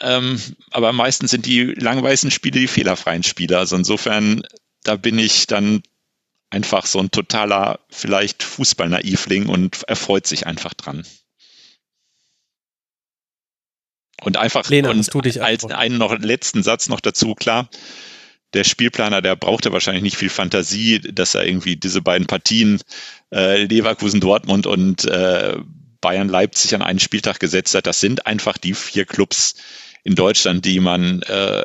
Ähm, 0.00 0.40
aber 0.70 0.92
meistens 0.92 1.30
sind 1.30 1.46
die 1.46 1.62
langweißen 1.64 2.30
Spiele 2.30 2.60
die 2.60 2.66
fehlerfreien 2.66 3.22
Spiele. 3.22 3.58
Also 3.58 3.76
insofern, 3.76 4.42
da 4.82 4.96
bin 4.96 5.18
ich 5.18 5.46
dann 5.46 5.82
einfach 6.50 6.86
so 6.86 6.98
ein 6.98 7.10
totaler, 7.10 7.80
vielleicht 7.88 8.42
Fußballnaivling 8.42 9.46
und 9.46 9.84
erfreut 9.84 10.26
sich 10.26 10.46
einfach 10.46 10.74
dran. 10.74 11.06
Und 14.22 14.36
einfach 14.36 14.68
Lena, 14.68 14.90
und 14.90 15.12
du 15.12 15.20
dich 15.20 15.42
als 15.42 15.64
einen 15.64 15.98
noch 15.98 16.16
letzten 16.18 16.62
Satz 16.62 16.88
noch 16.88 17.00
dazu, 17.00 17.34
klar, 17.34 17.68
der 18.54 18.64
Spielplaner, 18.64 19.22
der 19.22 19.36
brauchte 19.36 19.72
wahrscheinlich 19.72 20.02
nicht 20.02 20.16
viel 20.16 20.28
Fantasie, 20.28 21.00
dass 21.00 21.34
er 21.34 21.46
irgendwie 21.46 21.76
diese 21.76 22.02
beiden 22.02 22.26
Partien 22.26 22.80
äh, 23.32 23.64
Leverkusen, 23.64 24.20
Dortmund 24.20 24.66
und 24.66 25.04
äh, 25.04 25.56
Bayern 26.00 26.28
Leipzig 26.28 26.74
an 26.74 26.82
einen 26.82 26.98
Spieltag 26.98 27.40
gesetzt 27.40 27.74
hat. 27.74 27.86
Das 27.86 28.00
sind 28.00 28.26
einfach 28.26 28.58
die 28.58 28.74
vier 28.74 29.06
Clubs 29.06 29.54
in 30.04 30.14
Deutschland, 30.14 30.64
die 30.64 30.80
man 30.80 31.22
äh, 31.22 31.64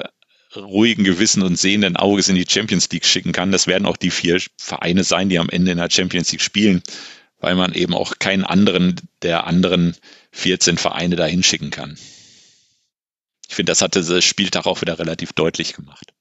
ruhigen 0.55 1.03
Gewissen 1.03 1.43
und 1.43 1.57
sehenden 1.57 1.97
Auges 1.97 2.29
in 2.29 2.35
die 2.35 2.45
Champions 2.47 2.89
League 2.89 3.05
schicken 3.05 3.33
kann. 3.33 3.51
Das 3.51 3.67
werden 3.67 3.85
auch 3.85 3.97
die 3.97 4.11
vier 4.11 4.39
Vereine 4.57 5.03
sein, 5.03 5.29
die 5.29 5.39
am 5.39 5.49
Ende 5.49 5.71
in 5.71 5.77
der 5.77 5.89
Champions 5.89 6.31
League 6.31 6.41
spielen, 6.41 6.81
weil 7.39 7.55
man 7.55 7.73
eben 7.73 7.93
auch 7.93 8.19
keinen 8.19 8.45
anderen 8.45 8.95
der 9.23 9.45
anderen 9.45 9.95
14 10.31 10.77
Vereine 10.77 11.15
dahin 11.15 11.43
schicken 11.43 11.71
kann. 11.71 11.97
Ich 13.47 13.55
finde, 13.55 13.71
das 13.71 13.81
hatte 13.81 14.03
der 14.03 14.21
Spieltag 14.21 14.65
auch 14.65 14.81
wieder 14.81 14.99
relativ 14.99 15.33
deutlich 15.33 15.73
gemacht. 15.73 16.13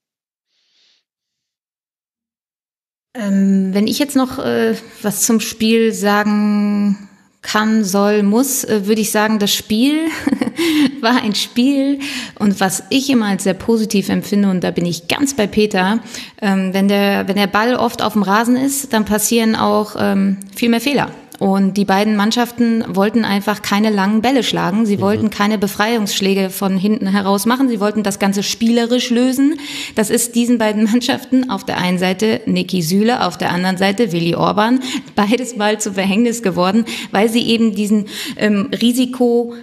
Ähm, 3.14 3.70
wenn 3.72 3.86
ich 3.86 3.98
jetzt 3.98 4.16
noch 4.16 4.38
äh, 4.38 4.76
was 5.02 5.22
zum 5.22 5.40
Spiel 5.40 5.92
sagen 5.92 7.08
kann, 7.40 7.84
soll, 7.84 8.22
muss, 8.22 8.64
äh, 8.64 8.86
würde 8.86 9.00
ich 9.00 9.10
sagen, 9.10 9.38
das 9.38 9.54
Spiel 9.54 10.08
war 11.00 11.22
ein 11.22 11.34
Spiel 11.34 12.00
und 12.38 12.60
was 12.60 12.84
ich 12.90 13.08
immer 13.08 13.26
als 13.26 13.44
sehr 13.44 13.54
positiv 13.54 14.08
empfinde 14.08 14.50
und 14.50 14.62
da 14.62 14.70
bin 14.70 14.84
ich 14.84 15.08
ganz 15.08 15.34
bei 15.34 15.46
Peter, 15.46 16.00
ähm, 16.42 16.74
wenn 16.74 16.88
der 16.88 17.26
wenn 17.28 17.36
der 17.36 17.46
Ball 17.46 17.76
oft 17.76 18.02
auf 18.02 18.12
dem 18.14 18.22
Rasen 18.22 18.56
ist, 18.56 18.92
dann 18.92 19.04
passieren 19.04 19.54
auch 19.56 19.96
ähm, 19.98 20.38
viel 20.54 20.68
mehr 20.68 20.80
Fehler. 20.80 21.10
Und 21.38 21.74
die 21.76 21.84
beiden 21.84 22.16
Mannschaften 22.16 22.84
wollten 22.88 23.24
einfach 23.24 23.62
keine 23.62 23.90
langen 23.90 24.22
Bälle 24.22 24.42
schlagen. 24.42 24.86
Sie 24.86 24.96
mhm. 24.96 25.00
wollten 25.02 25.30
keine 25.30 25.58
Befreiungsschläge 25.58 26.50
von 26.50 26.76
hinten 26.76 27.06
heraus 27.06 27.46
machen. 27.46 27.68
Sie 27.68 27.80
wollten 27.80 28.02
das 28.02 28.18
Ganze 28.18 28.42
spielerisch 28.42 29.10
lösen. 29.10 29.58
Das 29.94 30.10
ist 30.10 30.34
diesen 30.34 30.58
beiden 30.58 30.84
Mannschaften 30.90 31.50
auf 31.50 31.64
der 31.64 31.78
einen 31.78 31.98
Seite 31.98 32.40
Niki 32.46 32.82
Süle, 32.82 33.24
auf 33.24 33.36
der 33.36 33.52
anderen 33.52 33.76
Seite 33.76 34.12
Willi 34.12 34.34
Orban 34.34 34.80
beides 35.14 35.56
mal 35.56 35.78
zu 35.78 35.92
Verhängnis 35.92 36.42
geworden, 36.42 36.84
weil 37.10 37.28
sie 37.28 37.46
eben 37.46 37.74
diesen 37.74 38.06
ähm, 38.36 38.70
Risiko 38.72 39.54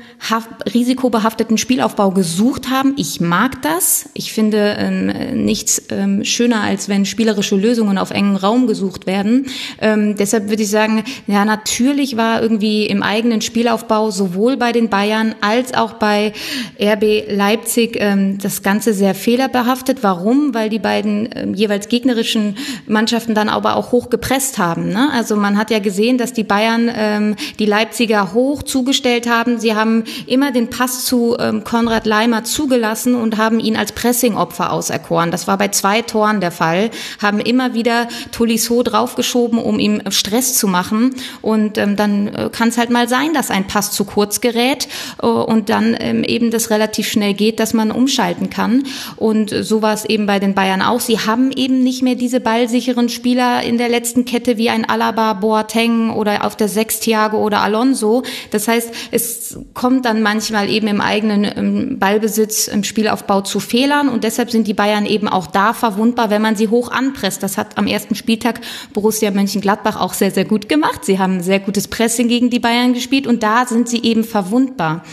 risikobehafteten 0.74 1.58
Spielaufbau 1.58 2.12
gesucht 2.12 2.70
haben. 2.70 2.94
Ich 2.98 3.20
mag 3.20 3.62
das. 3.62 4.10
Ich 4.14 4.32
finde 4.32 4.76
ähm, 4.80 5.44
nichts 5.44 5.84
ähm, 5.90 6.24
schöner, 6.24 6.62
als 6.62 6.88
wenn 6.88 7.06
spielerische 7.06 7.58
Lösungen 7.58 7.98
auf 7.98 8.12
engem 8.12 8.38
Raum 8.38 8.68
gesucht 8.68 9.06
werden. 9.06 9.48
Ähm, 9.82 10.16
deshalb 10.16 10.50
würde 10.50 10.64
ich 10.64 10.70
sagen, 10.70 11.04
ja, 11.28 11.44
na, 11.44 11.63
natürlich 11.64 12.18
war 12.18 12.42
irgendwie 12.42 12.86
im 12.88 13.02
eigenen 13.04 13.40
Spielaufbau 13.40 14.12
sowohl 14.12 14.58
bei 14.58 14.74
den 14.74 14.90
Bayern 14.90 15.34
als 15.40 15.74
auch 15.74 15.94
bei 15.94 16.34
RB 16.78 17.24
Leipzig 17.30 17.96
ähm, 18.00 18.38
das 18.38 18.64
Ganze 18.64 18.94
sehr 18.94 19.16
fehlerbehaftet. 19.16 20.00
Warum? 20.02 20.54
Weil 20.54 20.70
die 20.70 20.80
beiden 20.80 21.30
ähm, 21.34 21.54
jeweils 21.54 21.88
gegnerischen 21.88 22.58
Mannschaften 22.86 23.34
dann 23.34 23.48
aber 23.48 23.78
auch 23.78 23.94
hoch 23.94 24.10
gepresst 24.10 24.58
haben. 24.58 24.90
Ne? 24.90 25.10
Also 25.14 25.38
man 25.38 25.58
hat 25.58 25.72
ja 25.72 25.80
gesehen, 25.80 26.18
dass 26.18 26.34
die 26.34 26.44
Bayern 26.44 26.92
ähm, 26.94 27.36
die 27.60 27.66
Leipziger 27.66 28.34
hoch 28.34 28.64
zugestellt 28.64 29.30
haben. 29.30 29.58
Sie 29.58 29.74
haben 29.74 30.04
immer 30.28 30.52
den 30.52 30.70
Pass 30.70 31.06
zu 31.06 31.38
ähm, 31.40 31.64
Konrad 31.64 32.06
Leimer 32.06 32.44
zugelassen 32.44 33.16
und 33.16 33.38
haben 33.38 33.62
ihn 33.62 33.78
als 33.78 33.94
Pressingopfer 33.94 34.74
auserkoren. 34.74 35.32
Das 35.32 35.48
war 35.48 35.58
bei 35.58 35.70
zwei 35.70 36.02
Toren 36.02 36.42
der 36.42 36.52
Fall. 36.52 36.90
Haben 37.22 37.40
immer 37.40 37.74
wieder 37.74 38.10
Tolisso 38.34 38.84
draufgeschoben, 38.84 39.60
um 39.60 39.80
ihm 39.80 40.02
Stress 40.10 40.56
zu 40.56 40.68
machen. 40.68 41.16
Und 41.42 41.53
ähm, 41.56 41.96
dann 41.96 42.28
äh, 42.28 42.50
kann 42.52 42.70
es 42.70 42.78
halt 42.78 42.90
mal 42.90 43.08
sein, 43.08 43.34
dass 43.34 43.52
ein 43.52 43.68
Pass 43.68 43.92
zu 43.92 44.06
kurz 44.06 44.42
gerät 44.42 44.88
äh, 45.22 45.26
und 45.26 45.70
dann 45.70 45.96
ähm, 46.00 46.24
eben 46.24 46.52
das 46.52 46.70
relativ 46.70 47.08
schnell 47.08 47.34
geht, 47.34 47.60
dass 47.60 47.74
man 47.74 47.92
umschalten 47.92 48.50
kann. 48.50 48.84
Und 49.16 49.52
äh, 49.52 49.64
so 49.64 49.82
war 49.82 49.94
es 49.94 50.06
eben 50.06 50.26
bei 50.26 50.40
den 50.40 50.54
Bayern 50.54 50.82
auch. 50.82 51.00
Sie 51.00 51.20
haben 51.20 51.52
eben 51.52 51.84
nicht 51.84 52.02
mehr 52.02 52.16
diese 52.16 52.40
ballsicheren 52.40 53.10
Spieler 53.10 53.64
in 53.64 53.78
der 53.78 53.90
letzten 53.90 54.26
Kette 54.26 54.58
wie 54.58 54.70
ein 54.70 54.88
Alaba, 54.90 55.34
Boateng 55.34 56.10
oder 56.12 56.46
auf 56.46 56.56
der 56.56 56.68
Sechs 56.68 57.00
Thiago 57.00 57.38
oder 57.38 57.62
Alonso. 57.62 58.24
Das 58.52 58.68
heißt, 58.68 58.90
es 59.12 59.58
kommt 59.74 60.06
dann 60.06 60.22
manchmal 60.22 60.70
eben 60.70 60.88
im 60.88 61.02
eigenen 61.02 61.44
im 61.44 62.00
Ballbesitz, 62.00 62.68
im 62.68 62.84
Spielaufbau 62.84 63.42
zu 63.42 63.60
Fehlern 63.60 64.10
und 64.10 64.24
deshalb 64.24 64.52
sind 64.52 64.68
die 64.68 64.74
Bayern 64.74 65.06
eben 65.06 65.28
auch 65.28 65.48
da 65.48 65.74
verwundbar, 65.74 66.30
wenn 66.30 66.42
man 66.42 66.56
sie 66.56 66.68
hoch 66.68 66.92
anpresst. 66.92 67.44
Das 67.44 67.58
hat 67.58 67.78
am 67.78 67.88
ersten 67.88 68.16
Spieltag 68.16 68.62
Borussia 68.94 69.32
Mönchengladbach 69.32 70.00
auch 70.00 70.14
sehr, 70.14 70.32
sehr 70.32 70.46
gut 70.46 70.70
gemacht. 70.70 71.06
Sie 71.06 71.20
haben 71.20 71.42
sehr 71.44 71.60
gutes 71.60 71.88
Pressing 71.88 72.28
gegen 72.28 72.50
die 72.50 72.60
Bayern 72.60 72.94
gespielt 72.94 73.28
und 73.28 73.44
da 73.44 73.66
sind 73.66 73.88
sie 73.88 74.02
eben 74.04 74.24
verwundbar. 74.24 75.04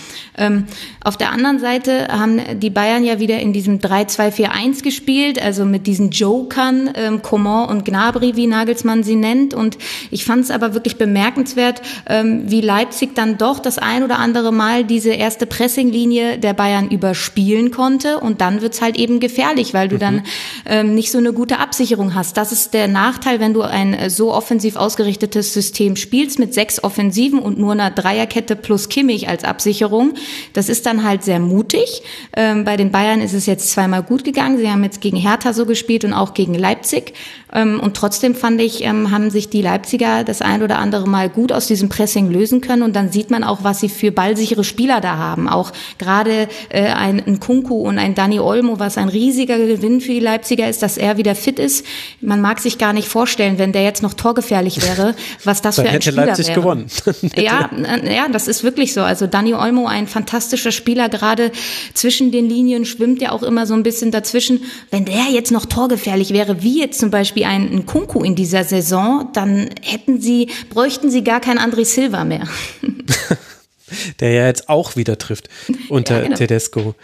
Ähm, 0.40 0.64
auf 1.04 1.16
der 1.16 1.32
anderen 1.32 1.58
Seite 1.58 2.08
haben 2.08 2.40
die 2.60 2.70
Bayern 2.70 3.04
ja 3.04 3.20
wieder 3.20 3.38
in 3.40 3.52
diesem 3.52 3.78
3-2-4-1 3.78 4.82
gespielt, 4.82 5.42
also 5.42 5.64
mit 5.64 5.86
diesen 5.86 6.10
Jokern, 6.10 6.90
ähm, 6.94 7.20
Coman 7.20 7.68
und 7.68 7.84
Gnabry, 7.84 8.36
wie 8.36 8.46
Nagelsmann 8.46 9.02
sie 9.02 9.16
nennt. 9.16 9.52
Und 9.52 9.76
ich 10.10 10.24
fand 10.24 10.44
es 10.44 10.50
aber 10.50 10.72
wirklich 10.72 10.96
bemerkenswert, 10.96 11.82
ähm, 12.06 12.44
wie 12.46 12.62
Leipzig 12.62 13.14
dann 13.14 13.36
doch 13.36 13.58
das 13.58 13.78
ein 13.78 14.02
oder 14.02 14.18
andere 14.18 14.52
Mal 14.52 14.84
diese 14.84 15.10
erste 15.10 15.46
Pressinglinie 15.46 16.38
der 16.38 16.54
Bayern 16.54 16.88
überspielen 16.88 17.70
konnte. 17.70 18.18
Und 18.18 18.40
dann 18.40 18.62
wird's 18.62 18.80
halt 18.80 18.96
eben 18.96 19.20
gefährlich, 19.20 19.74
weil 19.74 19.88
du 19.88 19.96
mhm. 19.96 20.00
dann 20.00 20.22
ähm, 20.64 20.94
nicht 20.94 21.10
so 21.10 21.18
eine 21.18 21.34
gute 21.34 21.58
Absicherung 21.58 22.14
hast. 22.14 22.36
Das 22.36 22.52
ist 22.52 22.72
der 22.72 22.88
Nachteil, 22.88 23.40
wenn 23.40 23.52
du 23.52 23.62
ein 23.62 23.92
äh, 23.92 24.08
so 24.08 24.32
offensiv 24.32 24.76
ausgerichtetes 24.76 25.52
System 25.52 25.96
spielst 25.96 26.19
mit 26.38 26.54
sechs 26.54 26.82
Offensiven 26.82 27.38
und 27.38 27.58
nur 27.58 27.72
einer 27.72 27.90
Dreierkette 27.90 28.56
plus 28.56 28.88
Kimmich 28.88 29.28
als 29.28 29.44
Absicherung. 29.44 30.14
Das 30.52 30.68
ist 30.68 30.86
dann 30.86 31.04
halt 31.04 31.24
sehr 31.24 31.40
mutig. 31.40 32.02
Ähm, 32.36 32.64
bei 32.64 32.76
den 32.76 32.90
Bayern 32.90 33.20
ist 33.20 33.32
es 33.32 33.46
jetzt 33.46 33.70
zweimal 33.70 34.02
gut 34.02 34.24
gegangen. 34.24 34.58
Sie 34.58 34.70
haben 34.70 34.84
jetzt 34.84 35.00
gegen 35.00 35.16
Hertha 35.16 35.52
so 35.52 35.66
gespielt 35.66 36.04
und 36.04 36.12
auch 36.12 36.34
gegen 36.34 36.54
Leipzig. 36.54 37.14
Ähm, 37.52 37.80
und 37.80 37.96
trotzdem 37.96 38.34
fand 38.34 38.60
ich, 38.60 38.84
ähm, 38.84 39.10
haben 39.10 39.30
sich 39.30 39.48
die 39.48 39.62
Leipziger 39.62 40.24
das 40.24 40.42
ein 40.42 40.62
oder 40.62 40.78
andere 40.78 41.08
Mal 41.08 41.28
gut 41.28 41.52
aus 41.52 41.66
diesem 41.66 41.88
Pressing 41.88 42.30
lösen 42.30 42.60
können. 42.60 42.82
Und 42.82 42.94
dann 42.94 43.10
sieht 43.10 43.30
man 43.30 43.44
auch, 43.44 43.64
was 43.64 43.80
sie 43.80 43.88
für 43.88 44.12
ballsichere 44.12 44.64
Spieler 44.64 45.00
da 45.00 45.16
haben. 45.16 45.48
Auch 45.48 45.72
gerade 45.98 46.48
äh, 46.68 46.82
ein, 46.82 47.22
ein 47.26 47.40
Kunku 47.40 47.76
und 47.76 47.98
ein 47.98 48.14
Dani 48.14 48.40
Olmo, 48.40 48.78
was 48.78 48.98
ein 48.98 49.08
riesiger 49.08 49.58
Gewinn 49.58 50.00
für 50.00 50.12
die 50.12 50.20
Leipziger 50.20 50.68
ist, 50.68 50.82
dass 50.82 50.96
er 50.96 51.16
wieder 51.16 51.34
fit 51.34 51.58
ist. 51.58 51.84
Man 52.20 52.40
mag 52.40 52.60
sich 52.60 52.78
gar 52.78 52.92
nicht 52.92 53.08
vorstellen, 53.08 53.58
wenn 53.58 53.72
der 53.72 53.82
jetzt 53.82 54.02
noch 54.02 54.14
torgefährlich 54.14 54.82
wäre, 54.82 55.14
was 55.44 55.62
das 55.62 55.76
für 55.76 55.82
ein 55.82 55.88
hätte 55.88 56.09
Spieler 56.10 56.26
Leipzig 56.26 56.48
wäre. 56.48 56.60
gewonnen. 56.60 56.86
ja, 57.36 57.70
äh, 57.72 58.14
ja, 58.14 58.28
das 58.28 58.48
ist 58.48 58.62
wirklich 58.62 58.92
so. 58.92 59.02
Also 59.02 59.26
Dani 59.26 59.54
Olmo, 59.54 59.86
ein 59.86 60.06
fantastischer 60.06 60.72
Spieler, 60.72 61.08
gerade 61.08 61.52
zwischen 61.94 62.32
den 62.32 62.48
Linien 62.48 62.84
schwimmt 62.84 63.20
ja 63.20 63.32
auch 63.32 63.42
immer 63.42 63.66
so 63.66 63.74
ein 63.74 63.82
bisschen 63.82 64.10
dazwischen. 64.10 64.62
Wenn 64.90 65.04
der 65.04 65.24
jetzt 65.30 65.52
noch 65.52 65.66
torgefährlich 65.66 66.32
wäre, 66.32 66.62
wie 66.62 66.80
jetzt 66.80 67.00
zum 67.00 67.10
Beispiel 67.10 67.44
ein, 67.44 67.86
Kunku 67.86 68.22
in 68.22 68.34
dieser 68.34 68.64
Saison, 68.64 69.30
dann 69.32 69.70
hätten 69.82 70.20
sie, 70.20 70.50
bräuchten 70.70 71.10
sie 71.10 71.24
gar 71.24 71.40
kein 71.40 71.58
André 71.58 71.84
Silva 71.84 72.24
mehr. 72.24 72.46
der 74.20 74.32
ja 74.32 74.46
jetzt 74.46 74.68
auch 74.68 74.96
wieder 74.96 75.18
trifft 75.18 75.48
unter 75.88 76.18
ja, 76.18 76.22
genau. 76.24 76.36
Tedesco. 76.36 76.94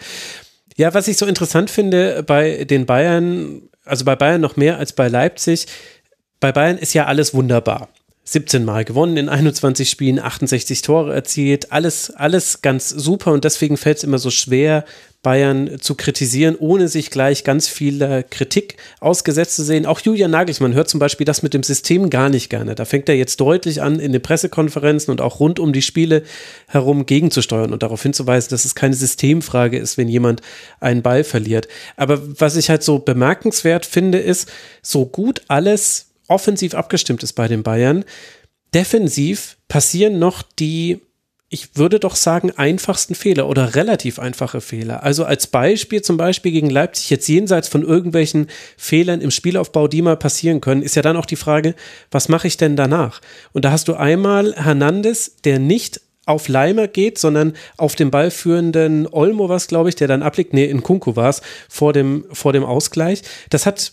Ja, 0.76 0.92
was 0.94 1.08
ich 1.08 1.16
so 1.16 1.26
interessant 1.26 1.70
finde 1.70 2.22
bei 2.22 2.64
den 2.64 2.86
Bayern, 2.86 3.62
also 3.84 4.04
bei 4.04 4.14
Bayern 4.14 4.40
noch 4.40 4.56
mehr 4.56 4.78
als 4.78 4.92
bei 4.92 5.08
Leipzig, 5.08 5.66
bei 6.38 6.52
Bayern 6.52 6.76
ist 6.76 6.92
ja 6.92 7.06
alles 7.06 7.32
wunderbar. 7.32 7.88
17 8.28 8.64
Mal 8.64 8.84
gewonnen 8.84 9.16
in 9.16 9.28
21 9.28 9.88
Spielen, 9.88 10.18
68 10.18 10.82
Tore 10.82 11.14
erzielt, 11.14 11.70
alles, 11.70 12.10
alles 12.10 12.60
ganz 12.60 12.90
super 12.90 13.32
und 13.32 13.44
deswegen 13.44 13.76
fällt 13.76 13.98
es 13.98 14.04
immer 14.04 14.18
so 14.18 14.30
schwer, 14.30 14.84
Bayern 15.26 15.80
zu 15.80 15.96
kritisieren, 15.96 16.54
ohne 16.56 16.86
sich 16.86 17.10
gleich 17.10 17.42
ganz 17.42 17.66
viel 17.66 18.24
Kritik 18.30 18.76
ausgesetzt 19.00 19.56
zu 19.56 19.64
sehen. 19.64 19.84
Auch 19.84 19.98
Julian 19.98 20.30
Nagelsmann 20.30 20.74
hört 20.74 20.88
zum 20.88 21.00
Beispiel 21.00 21.24
das 21.24 21.42
mit 21.42 21.52
dem 21.52 21.64
System 21.64 22.10
gar 22.10 22.28
nicht 22.28 22.48
gerne. 22.48 22.76
Da 22.76 22.84
fängt 22.84 23.08
er 23.08 23.16
jetzt 23.16 23.40
deutlich 23.40 23.82
an, 23.82 23.98
in 23.98 24.12
den 24.12 24.22
Pressekonferenzen 24.22 25.10
und 25.10 25.20
auch 25.20 25.40
rund 25.40 25.58
um 25.58 25.72
die 25.72 25.82
Spiele 25.82 26.22
herum 26.68 27.06
gegenzusteuern 27.06 27.72
und 27.72 27.82
darauf 27.82 28.04
hinzuweisen, 28.04 28.50
dass 28.50 28.64
es 28.64 28.76
keine 28.76 28.94
Systemfrage 28.94 29.78
ist, 29.78 29.98
wenn 29.98 30.08
jemand 30.08 30.42
einen 30.78 31.02
Ball 31.02 31.24
verliert. 31.24 31.66
Aber 31.96 32.20
was 32.40 32.54
ich 32.54 32.70
halt 32.70 32.84
so 32.84 33.00
bemerkenswert 33.00 33.84
finde, 33.84 34.18
ist, 34.18 34.48
so 34.80 35.06
gut 35.06 35.42
alles 35.48 36.05
offensiv 36.28 36.74
abgestimmt 36.74 37.22
ist 37.22 37.34
bei 37.34 37.48
den 37.48 37.62
Bayern. 37.62 38.04
Defensiv 38.74 39.56
passieren 39.68 40.18
noch 40.18 40.42
die, 40.42 41.00
ich 41.48 41.76
würde 41.76 42.00
doch 42.00 42.16
sagen, 42.16 42.50
einfachsten 42.50 43.14
Fehler 43.14 43.48
oder 43.48 43.74
relativ 43.74 44.18
einfache 44.18 44.60
Fehler. 44.60 45.02
Also 45.02 45.24
als 45.24 45.46
Beispiel 45.46 46.02
zum 46.02 46.16
Beispiel 46.16 46.52
gegen 46.52 46.68
Leipzig, 46.70 47.10
jetzt 47.10 47.28
jenseits 47.28 47.68
von 47.68 47.82
irgendwelchen 47.82 48.48
Fehlern 48.76 49.20
im 49.20 49.30
Spielaufbau, 49.30 49.88
die 49.88 50.02
mal 50.02 50.16
passieren 50.16 50.60
können, 50.60 50.82
ist 50.82 50.96
ja 50.96 51.02
dann 51.02 51.16
auch 51.16 51.26
die 51.26 51.36
Frage, 51.36 51.74
was 52.10 52.28
mache 52.28 52.48
ich 52.48 52.56
denn 52.56 52.76
danach? 52.76 53.20
Und 53.52 53.64
da 53.64 53.70
hast 53.70 53.88
du 53.88 53.94
einmal 53.94 54.54
Hernandez, 54.56 55.36
der 55.44 55.58
nicht 55.58 56.00
auf 56.26 56.48
Leimer 56.48 56.88
geht, 56.88 57.18
sondern 57.18 57.54
auf 57.76 57.94
den 57.94 58.10
ballführenden 58.10 59.06
Olmo 59.10 59.48
was, 59.48 59.68
glaube 59.68 59.88
ich, 59.88 59.94
der 59.94 60.08
dann 60.08 60.24
abliegt. 60.24 60.52
Nee, 60.52 60.64
in 60.64 60.82
Kunku 60.82 61.14
war 61.14 61.30
es 61.30 61.40
vor 61.68 61.92
dem, 61.92 62.24
vor 62.32 62.52
dem 62.52 62.64
Ausgleich. 62.64 63.22
Das 63.48 63.64
hat 63.64 63.92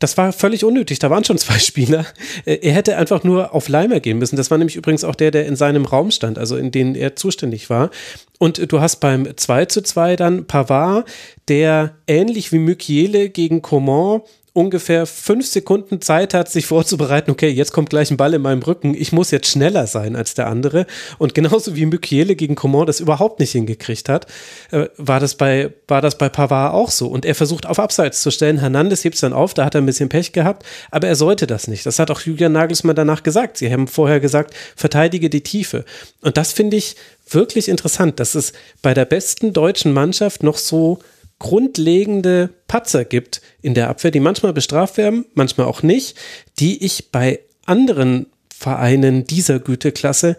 das 0.00 0.16
war 0.16 0.32
völlig 0.32 0.64
unnötig. 0.64 0.98
Da 0.98 1.10
waren 1.10 1.24
schon 1.24 1.38
zwei 1.38 1.58
Spieler. 1.60 2.04
Äh, 2.44 2.58
er 2.62 2.72
hätte 2.72 2.96
einfach 2.96 3.22
nur 3.22 3.54
auf 3.54 3.68
Leimer 3.68 4.00
gehen 4.00 4.18
müssen. 4.18 4.36
Das 4.36 4.50
war 4.50 4.58
nämlich 4.58 4.76
übrigens 4.76 5.04
auch 5.04 5.14
der, 5.14 5.30
der 5.30 5.46
in 5.46 5.54
seinem 5.54 5.84
Raum 5.84 6.10
stand, 6.10 6.38
also 6.38 6.56
in 6.56 6.72
dem 6.72 6.96
er 6.96 7.14
zuständig 7.14 7.70
war. 7.70 7.90
Und 8.38 8.72
du 8.72 8.80
hast 8.80 8.96
beim 8.96 9.36
2 9.36 9.66
zu 9.66 9.82
2 9.82 10.16
dann 10.16 10.46
Pavard, 10.46 11.06
der 11.48 11.94
ähnlich 12.06 12.52
wie 12.52 12.58
Mukiele 12.58 13.28
gegen 13.28 13.60
Coman 13.60 14.22
ungefähr 14.60 15.06
fünf 15.06 15.46
Sekunden 15.46 16.00
Zeit 16.00 16.34
hat, 16.34 16.50
sich 16.50 16.66
vorzubereiten, 16.66 17.30
okay, 17.30 17.48
jetzt 17.48 17.72
kommt 17.72 17.90
gleich 17.90 18.10
ein 18.10 18.16
Ball 18.16 18.34
in 18.34 18.42
meinem 18.42 18.62
Rücken, 18.62 18.94
ich 18.94 19.12
muss 19.12 19.30
jetzt 19.30 19.48
schneller 19.48 19.86
sein 19.86 20.14
als 20.14 20.34
der 20.34 20.46
andere. 20.46 20.86
Und 21.18 21.34
genauso 21.34 21.74
wie 21.74 21.86
Mukiele 21.86 22.36
gegen 22.36 22.54
Coman 22.54 22.86
das 22.86 23.00
überhaupt 23.00 23.40
nicht 23.40 23.52
hingekriegt 23.52 24.08
hat, 24.08 24.26
äh, 24.70 24.86
war, 24.96 25.18
das 25.18 25.34
bei, 25.34 25.72
war 25.88 26.02
das 26.02 26.18
bei 26.18 26.28
Pavard 26.28 26.74
auch 26.74 26.90
so. 26.90 27.08
Und 27.08 27.24
er 27.24 27.34
versucht 27.34 27.66
auf 27.66 27.78
Abseits 27.78 28.20
zu 28.20 28.30
stellen, 28.30 28.58
Hernandez 28.58 29.02
hebt 29.02 29.14
es 29.14 29.22
dann 29.22 29.32
auf, 29.32 29.54
da 29.54 29.64
hat 29.64 29.74
er 29.74 29.80
ein 29.80 29.86
bisschen 29.86 30.08
Pech 30.08 30.32
gehabt, 30.32 30.64
aber 30.90 31.08
er 31.08 31.16
sollte 31.16 31.46
das 31.46 31.66
nicht. 31.66 31.86
Das 31.86 31.98
hat 31.98 32.10
auch 32.10 32.20
Julian 32.20 32.52
Nagelsmann 32.52 32.96
danach 32.96 33.22
gesagt. 33.22 33.56
Sie 33.56 33.72
haben 33.72 33.88
vorher 33.88 34.20
gesagt, 34.20 34.54
verteidige 34.76 35.30
die 35.30 35.42
Tiefe. 35.42 35.84
Und 36.20 36.36
das 36.36 36.52
finde 36.52 36.76
ich 36.76 36.96
wirklich 37.28 37.68
interessant, 37.68 38.20
dass 38.20 38.34
es 38.34 38.52
bei 38.82 38.94
der 38.94 39.04
besten 39.04 39.52
deutschen 39.52 39.92
Mannschaft 39.92 40.42
noch 40.42 40.58
so 40.58 40.98
grundlegende 41.40 42.50
Patzer 42.68 43.04
gibt 43.04 43.40
in 43.60 43.74
der 43.74 43.88
Abwehr, 43.88 44.12
die 44.12 44.20
manchmal 44.20 44.52
bestraft 44.52 44.96
werden, 44.96 45.24
manchmal 45.34 45.66
auch 45.66 45.82
nicht, 45.82 46.16
die 46.60 46.84
ich 46.84 47.10
bei 47.10 47.40
anderen 47.66 48.26
Vereinen 48.54 49.24
dieser 49.24 49.58
Güteklasse 49.58 50.36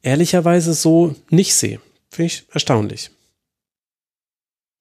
ehrlicherweise 0.00 0.72
so 0.72 1.14
nicht 1.28 1.54
sehe. 1.54 1.80
Finde 2.08 2.26
ich 2.26 2.44
erstaunlich. 2.52 3.10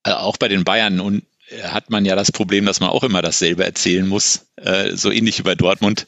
Also 0.04 0.20
auch 0.20 0.38
bei 0.38 0.48
den 0.48 0.64
Bayern 0.64 1.00
und 1.00 1.24
äh, 1.50 1.64
hat 1.64 1.90
man 1.90 2.06
ja 2.06 2.16
das 2.16 2.32
Problem, 2.32 2.66
dass 2.66 2.80
man 2.80 2.90
auch 2.90 3.04
immer 3.04 3.22
dasselbe 3.22 3.66
erzählen 3.66 4.08
muss, 4.08 4.46
äh, 4.58 4.96
so 4.96 5.12
ähnlich 5.12 5.40
wie 5.40 5.44
bei 5.44 5.56
Dortmund. 5.56 6.06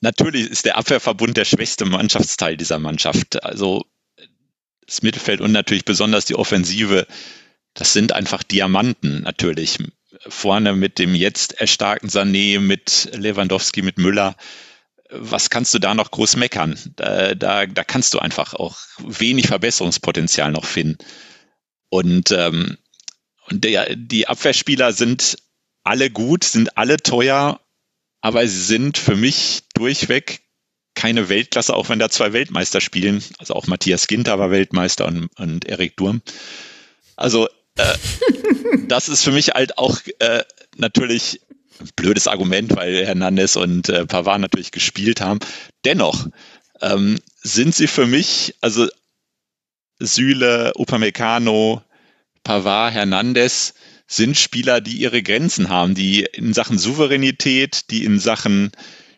Natürlich 0.00 0.50
ist 0.50 0.66
der 0.66 0.76
Abwehrverbund 0.76 1.36
der 1.36 1.46
schwächste 1.46 1.84
Mannschaftsteil 1.84 2.56
dieser 2.56 2.78
Mannschaft. 2.78 3.42
Also 3.42 3.84
das 4.86 5.02
Mittelfeld 5.02 5.40
und 5.40 5.50
natürlich 5.50 5.84
besonders 5.84 6.26
die 6.26 6.36
Offensive 6.36 7.06
das 7.74 7.92
sind 7.92 8.12
einfach 8.12 8.42
Diamanten 8.42 9.22
natürlich. 9.22 9.78
Vorne 10.28 10.74
mit 10.74 10.98
dem 10.98 11.14
jetzt 11.14 11.60
erstarkten 11.60 12.08
Sané, 12.08 12.60
mit 12.60 13.10
Lewandowski, 13.12 13.82
mit 13.82 13.98
Müller. 13.98 14.36
Was 15.10 15.50
kannst 15.50 15.74
du 15.74 15.78
da 15.78 15.94
noch 15.94 16.10
groß 16.10 16.36
meckern? 16.36 16.78
Da, 16.96 17.34
da, 17.34 17.66
da 17.66 17.84
kannst 17.84 18.14
du 18.14 18.20
einfach 18.20 18.54
auch 18.54 18.78
wenig 18.98 19.48
Verbesserungspotenzial 19.48 20.52
noch 20.52 20.64
finden. 20.64 20.98
Und, 21.88 22.30
ähm, 22.30 22.78
und 23.50 23.64
der, 23.64 23.94
die 23.96 24.26
Abwehrspieler 24.26 24.92
sind 24.92 25.36
alle 25.82 26.10
gut, 26.10 26.44
sind 26.44 26.78
alle 26.78 26.96
teuer, 26.96 27.60
aber 28.20 28.46
sie 28.48 28.62
sind 28.62 28.96
für 28.98 29.16
mich 29.16 29.64
durchweg 29.74 30.40
keine 30.94 31.28
Weltklasse, 31.28 31.74
auch 31.74 31.88
wenn 31.88 31.98
da 31.98 32.08
zwei 32.08 32.32
Weltmeister 32.32 32.80
spielen. 32.80 33.22
Also 33.38 33.54
auch 33.54 33.66
Matthias 33.66 34.06
Ginter 34.06 34.38
war 34.38 34.50
Weltmeister 34.50 35.06
und, 35.06 35.28
und 35.38 35.66
Erik 35.66 35.96
Durm. 35.96 36.22
Also 37.16 37.48
äh, 37.76 37.94
das 38.88 39.08
ist 39.08 39.22
für 39.22 39.32
mich 39.32 39.50
halt 39.50 39.78
auch 39.78 39.98
äh, 40.18 40.44
natürlich 40.76 41.40
ein 41.80 41.90
blödes 41.96 42.28
Argument, 42.28 42.74
weil 42.76 43.04
Hernandez 43.04 43.56
und 43.56 43.88
äh, 43.88 44.06
Pavard 44.06 44.40
natürlich 44.40 44.70
gespielt 44.70 45.20
haben. 45.20 45.40
Dennoch 45.84 46.28
ähm, 46.80 47.18
sind 47.42 47.74
sie 47.74 47.86
für 47.86 48.06
mich, 48.06 48.54
also 48.60 48.88
Süle, 49.98 50.72
Upamecano, 50.76 51.82
Pavard, 52.42 52.94
Hernandez, 52.94 53.74
sind 54.06 54.36
Spieler, 54.36 54.80
die 54.80 54.98
ihre 54.98 55.22
Grenzen 55.22 55.68
haben, 55.68 55.94
die 55.94 56.24
in 56.24 56.52
Sachen 56.52 56.78
Souveränität, 56.78 57.90
die 57.90 58.04
in 58.04 58.18
Sachen 58.18 58.70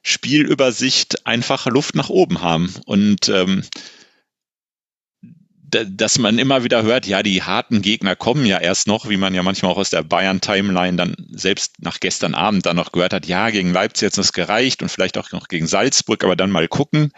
Spielübersicht 0.03 1.27
einfach 1.27 1.67
Luft 1.67 1.97
nach 1.97 2.09
oben 2.09 2.41
haben. 2.41 2.73
Und 2.87 3.29
ähm, 3.29 3.65
dass 5.85 6.19
man 6.19 6.39
immer 6.39 6.65
wieder 6.65 6.83
hört, 6.83 7.07
ja, 7.07 7.23
die 7.23 7.43
harten 7.43 7.83
Gegner 7.83 8.17
kommen 8.17 8.47
ja 8.47 8.59
erst 8.59 8.87
noch, 8.87 9.09
wie 9.09 9.17
man 9.17 9.35
ja 9.35 9.43
manchmal 9.43 9.73
auch 9.73 9.79
aus 9.79 9.91
der 9.91 10.03
Bayern-Timeline 10.03 10.97
dann 10.97 11.17
selbst 11.31 11.75
nach 11.81 12.01
gestern 12.01 12.35
Abend 12.35 12.67
dann 12.67 12.77
noch 12.77 12.93
gehört 12.93 13.13
hat, 13.13 13.27
ja, 13.27 13.51
gegen 13.51 13.73
Leipzig 13.73 14.07
jetzt 14.07 14.19
das 14.19 14.33
gereicht 14.33 14.83
und 14.83 14.89
vielleicht 14.89 15.19
auch 15.19 15.33
noch 15.33 15.49
gegen 15.49 15.67
Salzburg, 15.67 16.25
aber 16.25 16.37
dann 16.37 16.51
mal 16.51 16.69
gucken. 16.69 17.13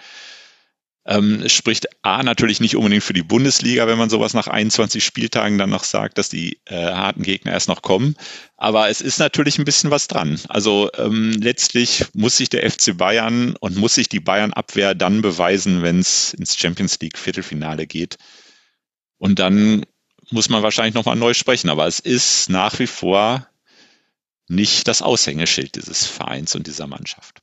Ähm, 1.08 1.40
es 1.42 1.52
spricht 1.52 1.86
A 2.02 2.22
natürlich 2.22 2.60
nicht 2.60 2.76
unbedingt 2.76 3.02
für 3.02 3.14
die 3.14 3.22
Bundesliga, 3.22 3.86
wenn 3.86 3.96
man 3.96 4.10
sowas 4.10 4.34
nach 4.34 4.46
21 4.46 5.02
Spieltagen 5.02 5.56
dann 5.56 5.70
noch 5.70 5.84
sagt, 5.84 6.18
dass 6.18 6.28
die 6.28 6.60
äh, 6.66 6.76
harten 6.76 7.22
Gegner 7.22 7.52
erst 7.52 7.68
noch 7.68 7.80
kommen. 7.80 8.14
Aber 8.58 8.90
es 8.90 9.00
ist 9.00 9.18
natürlich 9.18 9.58
ein 9.58 9.64
bisschen 9.64 9.90
was 9.90 10.06
dran. 10.06 10.38
Also 10.48 10.90
ähm, 10.98 11.32
letztlich 11.40 12.04
muss 12.12 12.36
sich 12.36 12.50
der 12.50 12.70
FC 12.70 12.94
Bayern 12.94 13.56
und 13.60 13.76
muss 13.76 13.94
sich 13.94 14.10
die 14.10 14.20
Bayern-Abwehr 14.20 14.94
dann 14.94 15.22
beweisen, 15.22 15.82
wenn 15.82 16.00
es 16.00 16.34
ins 16.34 16.58
Champions 16.58 16.98
League 17.00 17.16
Viertelfinale 17.16 17.86
geht. 17.86 18.18
Und 19.18 19.38
dann 19.38 19.84
muss 20.30 20.48
man 20.48 20.62
wahrscheinlich 20.62 20.94
nochmal 20.94 21.16
neu 21.16 21.34
sprechen. 21.34 21.68
Aber 21.68 21.86
es 21.86 22.00
ist 22.00 22.48
nach 22.48 22.78
wie 22.78 22.86
vor 22.86 23.48
nicht 24.48 24.88
das 24.88 25.02
Aushängeschild 25.02 25.74
dieses 25.76 26.06
Vereins 26.06 26.54
und 26.54 26.66
dieser 26.66 26.86
Mannschaft. 26.86 27.42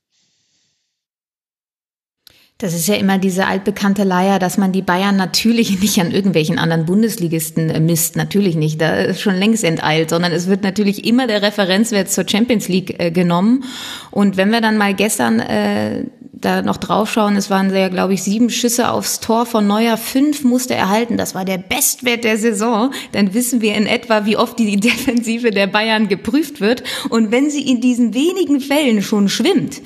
Das 2.58 2.72
ist 2.72 2.88
ja 2.88 2.94
immer 2.94 3.18
diese 3.18 3.46
altbekannte 3.46 4.02
Leier, 4.02 4.38
dass 4.38 4.56
man 4.56 4.72
die 4.72 4.80
Bayern 4.80 5.16
natürlich 5.16 5.78
nicht 5.82 6.00
an 6.00 6.10
irgendwelchen 6.10 6.58
anderen 6.58 6.86
Bundesligisten 6.86 7.68
äh, 7.68 7.80
misst. 7.80 8.16
Natürlich 8.16 8.56
nicht. 8.56 8.80
Da 8.80 8.96
ist 8.96 9.20
schon 9.20 9.34
längst 9.34 9.62
enteilt, 9.62 10.08
sondern 10.08 10.32
es 10.32 10.46
wird 10.46 10.62
natürlich 10.62 11.04
immer 11.04 11.26
der 11.26 11.42
Referenzwert 11.42 12.10
zur 12.10 12.26
Champions 12.26 12.68
League 12.68 12.98
äh, 12.98 13.10
genommen. 13.10 13.64
Und 14.10 14.38
wenn 14.38 14.50
wir 14.52 14.62
dann 14.62 14.78
mal 14.78 14.94
gestern 14.94 15.40
äh, 15.40 16.04
da 16.32 16.62
noch 16.62 16.78
draufschauen, 16.78 17.36
es 17.36 17.50
waren 17.50 17.74
ja, 17.74 17.88
glaube 17.88 18.14
ich, 18.14 18.22
sieben 18.22 18.48
Schüsse 18.48 18.90
aufs 18.90 19.20
Tor 19.20 19.44
von 19.44 19.66
Neuer, 19.66 19.98
fünf 19.98 20.42
musste 20.42 20.74
er 20.74 20.88
halten. 20.88 21.18
Das 21.18 21.34
war 21.34 21.44
der 21.44 21.58
Bestwert 21.58 22.24
der 22.24 22.38
Saison. 22.38 22.90
Dann 23.12 23.34
wissen 23.34 23.60
wir 23.60 23.74
in 23.74 23.86
etwa, 23.86 24.24
wie 24.24 24.38
oft 24.38 24.58
die 24.58 24.76
Defensive 24.80 25.50
der 25.50 25.66
Bayern 25.66 26.08
geprüft 26.08 26.62
wird. 26.62 26.84
Und 27.10 27.32
wenn 27.32 27.50
sie 27.50 27.68
in 27.68 27.82
diesen 27.82 28.14
wenigen 28.14 28.60
Fällen 28.60 29.02
schon 29.02 29.28
schwimmt, 29.28 29.82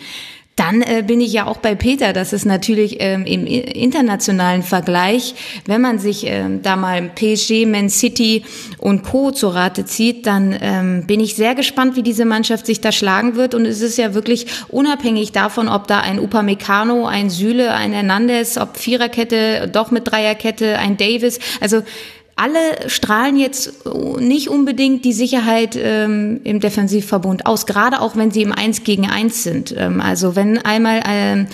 dann 0.61 0.83
äh, 0.83 1.03
bin 1.07 1.23
ich 1.23 1.33
ja 1.33 1.47
auch 1.47 1.57
bei 1.57 1.75
Peter, 1.75 2.13
dass 2.13 2.35
es 2.35 2.45
natürlich 2.45 2.99
ähm, 3.01 3.25
im 3.25 3.47
internationalen 3.47 4.63
Vergleich, 4.63 5.35
wenn 5.65 5.81
man 5.81 5.99
sich 5.99 6.27
ähm, 6.27 6.61
da 6.61 6.77
mal 6.77 7.01
PSG, 7.15 7.65
Man 7.65 7.89
City 7.89 8.45
und 8.77 9.03
Co. 9.03 9.31
zu 9.31 9.49
Rate 9.49 9.87
zieht, 9.87 10.27
dann 10.27 10.55
ähm, 10.61 11.07
bin 11.07 11.19
ich 11.19 11.35
sehr 11.35 11.55
gespannt, 11.55 11.97
wie 11.97 12.03
diese 12.03 12.27
Mannschaft 12.27 12.67
sich 12.67 12.83
da 12.83 12.93
schlagen 12.93 13.37
wird. 13.37 13.55
Und 13.55 13.65
es 13.65 13.81
ist 13.81 13.97
ja 13.97 14.13
wirklich 14.13 14.49
unabhängig 14.69 15.33
davon, 15.33 15.67
ob 15.67 15.87
da 15.87 16.01
ein 16.01 16.19
Upamecano, 16.19 17.07
ein 17.07 17.31
Süle, 17.31 17.73
ein 17.73 17.95
Hernandez, 17.95 18.59
ob 18.59 18.77
Viererkette, 18.77 19.67
doch 19.73 19.91
mit 19.91 20.11
Dreierkette, 20.11 20.79
ein 20.79 20.99
Davis. 20.99 21.39
Also 21.63 21.81
alle 22.41 22.89
strahlen 22.89 23.37
jetzt 23.37 23.85
nicht 24.19 24.49
unbedingt 24.49 25.05
die 25.05 25.13
Sicherheit 25.13 25.79
ähm, 25.81 26.41
im 26.45 26.59
Defensivverbund 26.59 27.45
aus, 27.45 27.67
gerade 27.67 28.01
auch 28.01 28.17
wenn 28.17 28.31
sie 28.31 28.43
im 28.43 28.53
Eins 28.53 28.83
gegen 28.83 29.09
Eins 29.09 29.43
sind. 29.43 29.75
Ähm, 29.77 30.01
also 30.01 30.37
wenn 30.37 30.59
einmal 30.59 31.03
ähm, 31.07 31.47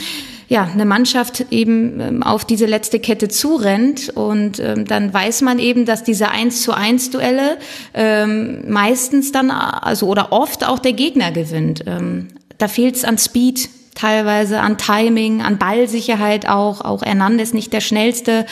ja, 0.49 0.68
eine 0.72 0.84
Mannschaft 0.84 1.47
eben 1.51 2.01
ähm, 2.01 2.22
auf 2.22 2.45
diese 2.45 2.66
letzte 2.66 3.01
Kette 3.01 3.28
zurennt 3.28 4.11
und 4.11 4.61
ähm, 4.61 4.84
dann 4.84 5.12
weiß 5.12 5.43
man 5.43 5.59
eben, 5.59 5.87
dass 5.87 6.05
diese 6.05 6.28
Eins 6.28 6.62
zu 6.62 6.72
eins 6.72 7.11
Duelle 7.11 7.59
ähm, 7.93 8.70
meistens 8.70 9.32
dann, 9.32 9.51
also 9.51 10.07
oder 10.07 10.30
oft 10.30 10.66
auch 10.66 10.78
der 10.78 10.93
Gegner 10.93 11.32
gewinnt. 11.32 11.82
Ähm, 11.87 12.28
da 12.59 12.68
fehlt 12.68 12.95
es 12.95 13.05
an 13.05 13.18
Speed, 13.18 13.68
teilweise 13.97 14.61
an 14.61 14.78
Timing, 14.78 15.43
an 15.43 15.59
Ballsicherheit 15.59 16.49
auch. 16.49 16.80
Auch 16.80 17.03
Hernandez 17.03 17.53
nicht 17.53 17.72
der 17.72 17.80
schnellste. 17.80 18.47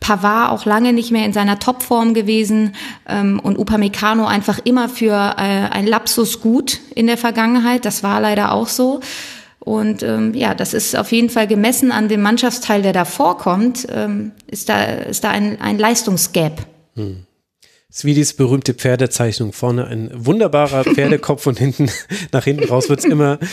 Pavard 0.00 0.52
auch 0.52 0.64
lange 0.66 0.92
nicht 0.92 1.10
mehr 1.10 1.24
in 1.24 1.32
seiner 1.32 1.58
Topform 1.58 2.14
gewesen 2.14 2.74
ähm, 3.08 3.40
und 3.40 3.58
Upamecano 3.58 4.26
einfach 4.26 4.58
immer 4.64 4.88
für 4.88 5.12
äh, 5.12 5.68
ein 5.70 5.86
Lapsus 5.86 6.40
gut 6.40 6.80
in 6.94 7.06
der 7.06 7.18
Vergangenheit. 7.18 7.84
Das 7.84 8.02
war 8.02 8.20
leider 8.20 8.52
auch 8.52 8.68
so. 8.68 9.00
Und 9.58 10.04
ähm, 10.04 10.32
ja, 10.32 10.54
das 10.54 10.74
ist 10.74 10.96
auf 10.96 11.10
jeden 11.10 11.28
Fall 11.28 11.48
gemessen 11.48 11.90
an 11.90 12.08
dem 12.08 12.22
Mannschaftsteil, 12.22 12.82
der 12.82 12.92
davor 12.92 13.36
kommt, 13.36 13.86
ähm, 13.90 14.30
ist 14.46 14.68
da, 14.68 14.84
ist 14.84 15.24
da 15.24 15.30
ein, 15.30 15.60
ein 15.60 15.76
Leistungsgap. 15.76 16.64
Hm. 16.94 17.26
Sweeties 17.92 18.34
berühmte 18.34 18.74
Pferdezeichnung. 18.74 19.52
Vorne 19.52 19.86
ein 19.86 20.10
wunderbarer 20.12 20.84
Pferdekopf 20.94 21.46
und 21.46 21.58
hinten, 21.58 21.90
nach 22.32 22.44
hinten 22.44 22.68
raus 22.68 22.88
wird's 22.88 23.04
immer 23.04 23.38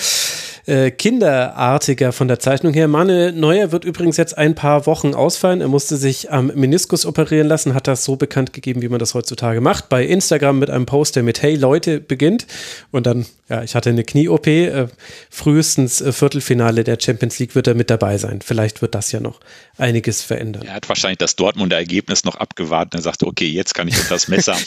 äh, 0.66 0.92
kinderartiger 0.92 2.14
von 2.14 2.28
der 2.28 2.40
Zeichnung 2.40 2.74
her. 2.74 2.88
Manuel 2.88 3.34
Neuer 3.34 3.72
wird 3.72 3.84
übrigens 3.84 4.18
jetzt 4.18 4.38
ein 4.38 4.56
paar 4.56 4.86
Wochen 4.86 5.14
ausfallen. 5.14 5.62
Er 5.62 5.68
musste 5.68 5.98
sich 5.98 6.32
am 6.32 6.48
Meniskus 6.48 7.06
operieren 7.06 7.48
lassen, 7.48 7.74
hat 7.74 7.88
das 7.88 8.06
so 8.06 8.16
bekannt 8.16 8.54
gegeben, 8.54 8.82
wie 8.82 8.90
man 8.90 9.00
das 9.00 9.14
heutzutage 9.14 9.62
macht. 9.62 9.90
Bei 9.90 10.06
Instagram 10.06 10.60
mit 10.60 10.70
einem 10.70 10.86
Post, 10.86 11.16
der 11.16 11.24
mit 11.24 11.42
Hey 11.42 11.56
Leute 11.56 12.00
beginnt. 12.00 12.48
Und 12.92 13.06
dann, 13.06 13.26
ja, 13.50 13.64
ich 13.64 13.76
hatte 13.76 13.90
eine 13.90 14.04
Knie-OP. 14.04 14.48
Äh, 14.48 14.88
frühestens 15.30 16.02
äh, 16.02 16.14
Viertelfinale 16.14 16.84
der 16.84 16.98
Champions 17.00 17.40
League 17.40 17.56
wird 17.56 17.68
er 17.68 17.76
mit 17.76 17.90
dabei 17.90 18.18
sein. 18.18 18.40
Vielleicht 18.42 18.82
wird 18.82 18.96
das 18.96 19.12
ja 19.12 19.20
noch 19.20 19.40
einiges 19.78 20.22
verändern. 20.22 20.64
Er 20.66 20.76
hat 20.76 20.88
wahrscheinlich 20.88 21.18
das 21.18 21.36
Dortmunder 21.36 21.78
Ergebnis 21.78 22.24
noch 22.24 22.36
abgewartet. 22.36 22.96
Er 22.96 23.02
sagte, 23.02 23.28
okay, 23.28 23.48
jetzt 23.48 23.74
kann 23.76 23.88
ich 23.88 23.98
das 24.08 24.28
Messer. 24.28 24.56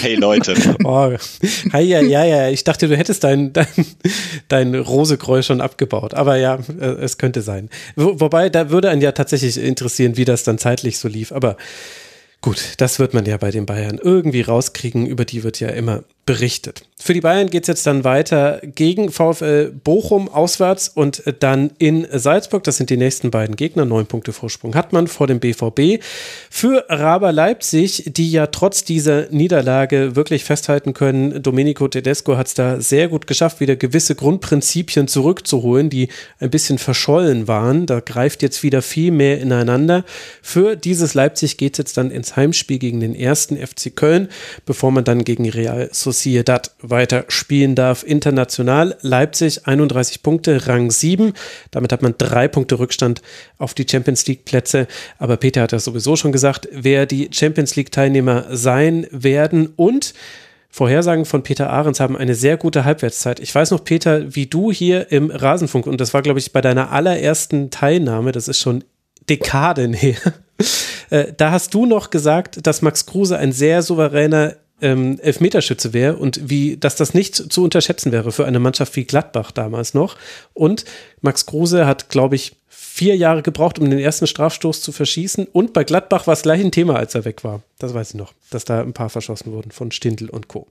Hey 0.00 0.14
Leute. 0.14 0.54
Oh, 0.84 1.12
ja, 1.72 2.00
ja, 2.00 2.24
ja. 2.24 2.48
Ich 2.48 2.64
dachte, 2.64 2.88
du 2.88 2.96
hättest 2.96 3.24
dein, 3.24 3.52
dein, 3.52 3.66
dein 4.48 4.74
Rosekreuz 4.78 5.46
schon 5.46 5.60
abgebaut. 5.60 6.14
Aber 6.14 6.36
ja, 6.36 6.58
äh, 6.80 6.84
es 6.84 7.18
könnte 7.18 7.42
sein. 7.42 7.68
Wo, 7.96 8.20
wobei, 8.20 8.48
da 8.48 8.70
würde 8.70 8.90
einen 8.90 9.02
ja 9.02 9.12
tatsächlich 9.12 9.58
interessieren, 9.58 10.16
wie 10.16 10.24
das 10.24 10.44
dann 10.44 10.58
zeitlich 10.58 10.98
so 10.98 11.08
lief. 11.08 11.32
Aber 11.32 11.56
gut, 12.40 12.74
das 12.78 12.98
wird 12.98 13.14
man 13.14 13.24
ja 13.26 13.36
bei 13.36 13.50
den 13.50 13.66
Bayern 13.66 13.98
irgendwie 14.02 14.42
rauskriegen. 14.42 15.06
Über 15.06 15.24
die 15.24 15.44
wird 15.44 15.60
ja 15.60 15.68
immer 15.68 16.04
berichtet. 16.28 16.82
Für 17.00 17.14
die 17.14 17.22
Bayern 17.22 17.48
geht 17.48 17.62
es 17.62 17.68
jetzt 17.68 17.86
dann 17.86 18.04
weiter 18.04 18.60
gegen 18.62 19.10
VfL 19.10 19.72
Bochum 19.72 20.28
auswärts 20.28 20.88
und 20.88 21.22
dann 21.40 21.70
in 21.78 22.06
Salzburg. 22.12 22.64
Das 22.64 22.76
sind 22.76 22.90
die 22.90 22.98
nächsten 22.98 23.30
beiden 23.30 23.56
Gegner. 23.56 23.86
Neun 23.86 24.04
Punkte 24.04 24.34
Vorsprung 24.34 24.74
hat 24.74 24.92
man 24.92 25.06
vor 25.06 25.26
dem 25.26 25.40
BVB. 25.40 26.02
Für 26.50 26.84
Raber 26.90 27.32
Leipzig, 27.32 28.04
die 28.08 28.30
ja 28.30 28.48
trotz 28.48 28.84
dieser 28.84 29.30
Niederlage 29.30 30.16
wirklich 30.16 30.44
festhalten 30.44 30.92
können, 30.92 31.42
Domenico 31.42 31.88
Tedesco 31.88 32.36
hat 32.36 32.48
es 32.48 32.54
da 32.54 32.78
sehr 32.80 33.08
gut 33.08 33.26
geschafft, 33.26 33.60
wieder 33.60 33.76
gewisse 33.76 34.14
Grundprinzipien 34.14 35.08
zurückzuholen, 35.08 35.88
die 35.88 36.08
ein 36.40 36.50
bisschen 36.50 36.76
verschollen 36.76 37.48
waren. 37.48 37.86
Da 37.86 38.00
greift 38.00 38.42
jetzt 38.42 38.62
wieder 38.62 38.82
viel 38.82 39.12
mehr 39.12 39.40
ineinander. 39.40 40.04
Für 40.42 40.76
dieses 40.76 41.14
Leipzig 41.14 41.56
geht 41.56 41.74
es 41.74 41.78
jetzt 41.78 41.96
dann 41.96 42.10
ins 42.10 42.36
Heimspiel 42.36 42.78
gegen 42.78 43.00
den 43.00 43.14
ersten 43.14 43.56
FC 43.56 43.94
Köln, 43.96 44.28
bevor 44.66 44.90
man 44.90 45.04
dann 45.04 45.24
gegen 45.24 45.48
Real 45.48 45.88
Sociedad 45.90 46.17
weiter 46.82 47.24
spielen 47.28 47.74
darf. 47.74 48.02
International 48.02 48.96
Leipzig 49.00 49.66
31 49.66 50.22
Punkte, 50.22 50.66
Rang 50.66 50.90
7. 50.90 51.32
Damit 51.70 51.92
hat 51.92 52.02
man 52.02 52.14
drei 52.18 52.48
Punkte 52.48 52.78
Rückstand 52.78 53.22
auf 53.58 53.74
die 53.74 53.86
Champions 53.88 54.26
League 54.26 54.44
Plätze. 54.44 54.86
Aber 55.18 55.36
Peter 55.36 55.62
hat 55.62 55.72
ja 55.72 55.78
sowieso 55.78 56.16
schon 56.16 56.32
gesagt, 56.32 56.68
wer 56.72 57.06
die 57.06 57.30
Champions 57.32 57.76
League 57.76 57.92
Teilnehmer 57.92 58.44
sein 58.50 59.06
werden 59.10 59.72
und 59.76 60.14
Vorhersagen 60.70 61.24
von 61.24 61.42
Peter 61.42 61.70
Ahrens 61.70 61.98
haben 61.98 62.16
eine 62.16 62.34
sehr 62.34 62.56
gute 62.56 62.84
Halbwertszeit. 62.84 63.40
Ich 63.40 63.54
weiß 63.54 63.70
noch, 63.70 63.84
Peter, 63.84 64.34
wie 64.34 64.46
du 64.46 64.70
hier 64.70 65.10
im 65.10 65.30
Rasenfunk, 65.30 65.86
und 65.86 66.00
das 66.00 66.12
war, 66.12 66.22
glaube 66.22 66.38
ich, 66.38 66.52
bei 66.52 66.60
deiner 66.60 66.92
allerersten 66.92 67.70
Teilnahme, 67.70 68.32
das 68.32 68.48
ist 68.48 68.58
schon 68.60 68.84
Dekaden 69.28 69.94
her, 69.94 70.18
äh, 71.10 71.32
da 71.36 71.52
hast 71.52 71.72
du 71.72 71.86
noch 71.86 72.10
gesagt, 72.10 72.66
dass 72.66 72.82
Max 72.82 73.06
Kruse 73.06 73.38
ein 73.38 73.52
sehr 73.52 73.82
souveräner 73.82 74.56
ähm, 74.80 75.18
Elfmeterschütze 75.20 75.92
wäre 75.92 76.16
und 76.16 76.48
wie, 76.48 76.76
dass 76.76 76.96
das 76.96 77.14
nicht 77.14 77.34
zu 77.34 77.64
unterschätzen 77.64 78.12
wäre 78.12 78.32
für 78.32 78.46
eine 78.46 78.58
Mannschaft 78.58 78.94
wie 78.96 79.04
Gladbach 79.04 79.50
damals 79.50 79.94
noch. 79.94 80.16
Und 80.54 80.84
Max 81.20 81.46
Kruse 81.46 81.86
hat, 81.86 82.08
glaube 82.08 82.36
ich, 82.36 82.56
vier 82.68 83.16
Jahre 83.16 83.42
gebraucht, 83.42 83.78
um 83.78 83.88
den 83.88 83.98
ersten 83.98 84.26
Strafstoß 84.26 84.82
zu 84.82 84.92
verschießen. 84.92 85.46
Und 85.46 85.72
bei 85.72 85.84
Gladbach 85.84 86.26
war 86.26 86.34
es 86.34 86.42
gleich 86.42 86.60
ein 86.60 86.72
Thema, 86.72 86.96
als 86.96 87.14
er 87.14 87.24
weg 87.24 87.44
war. 87.44 87.62
Das 87.78 87.94
weiß 87.94 88.10
ich 88.10 88.14
noch, 88.16 88.32
dass 88.50 88.64
da 88.64 88.80
ein 88.80 88.92
paar 88.92 89.10
verschossen 89.10 89.52
wurden 89.52 89.70
von 89.70 89.92
Stindl 89.92 90.28
und 90.28 90.48
Co. 90.48 90.66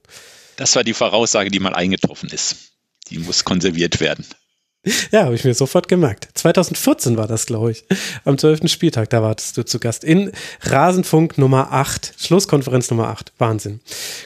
Das 0.57 0.75
war 0.75 0.83
die 0.83 0.93
Voraussage, 0.93 1.51
die 1.51 1.59
mal 1.59 1.73
eingetroffen 1.73 2.29
ist. 2.29 2.73
Die 3.09 3.19
muss 3.19 3.45
konserviert 3.45 3.99
werden. 4.01 4.25
Ja, 5.11 5.25
habe 5.25 5.35
ich 5.35 5.43
mir 5.43 5.53
sofort 5.53 5.87
gemerkt. 5.87 6.29
2014 6.33 7.17
war 7.17 7.27
das, 7.27 7.45
glaube 7.45 7.71
ich. 7.71 7.85
Am 8.25 8.37
12. 8.37 8.69
Spieltag, 8.69 9.09
da 9.09 9.21
wartest 9.21 9.57
du 9.57 9.63
zu 9.63 9.79
Gast. 9.79 10.03
In 10.03 10.31
Rasenfunk 10.61 11.37
Nummer 11.37 11.71
8. 11.71 12.13
Schlusskonferenz 12.17 12.89
Nummer 12.89 13.07
8. 13.07 13.33
Wahnsinn. 13.37 13.79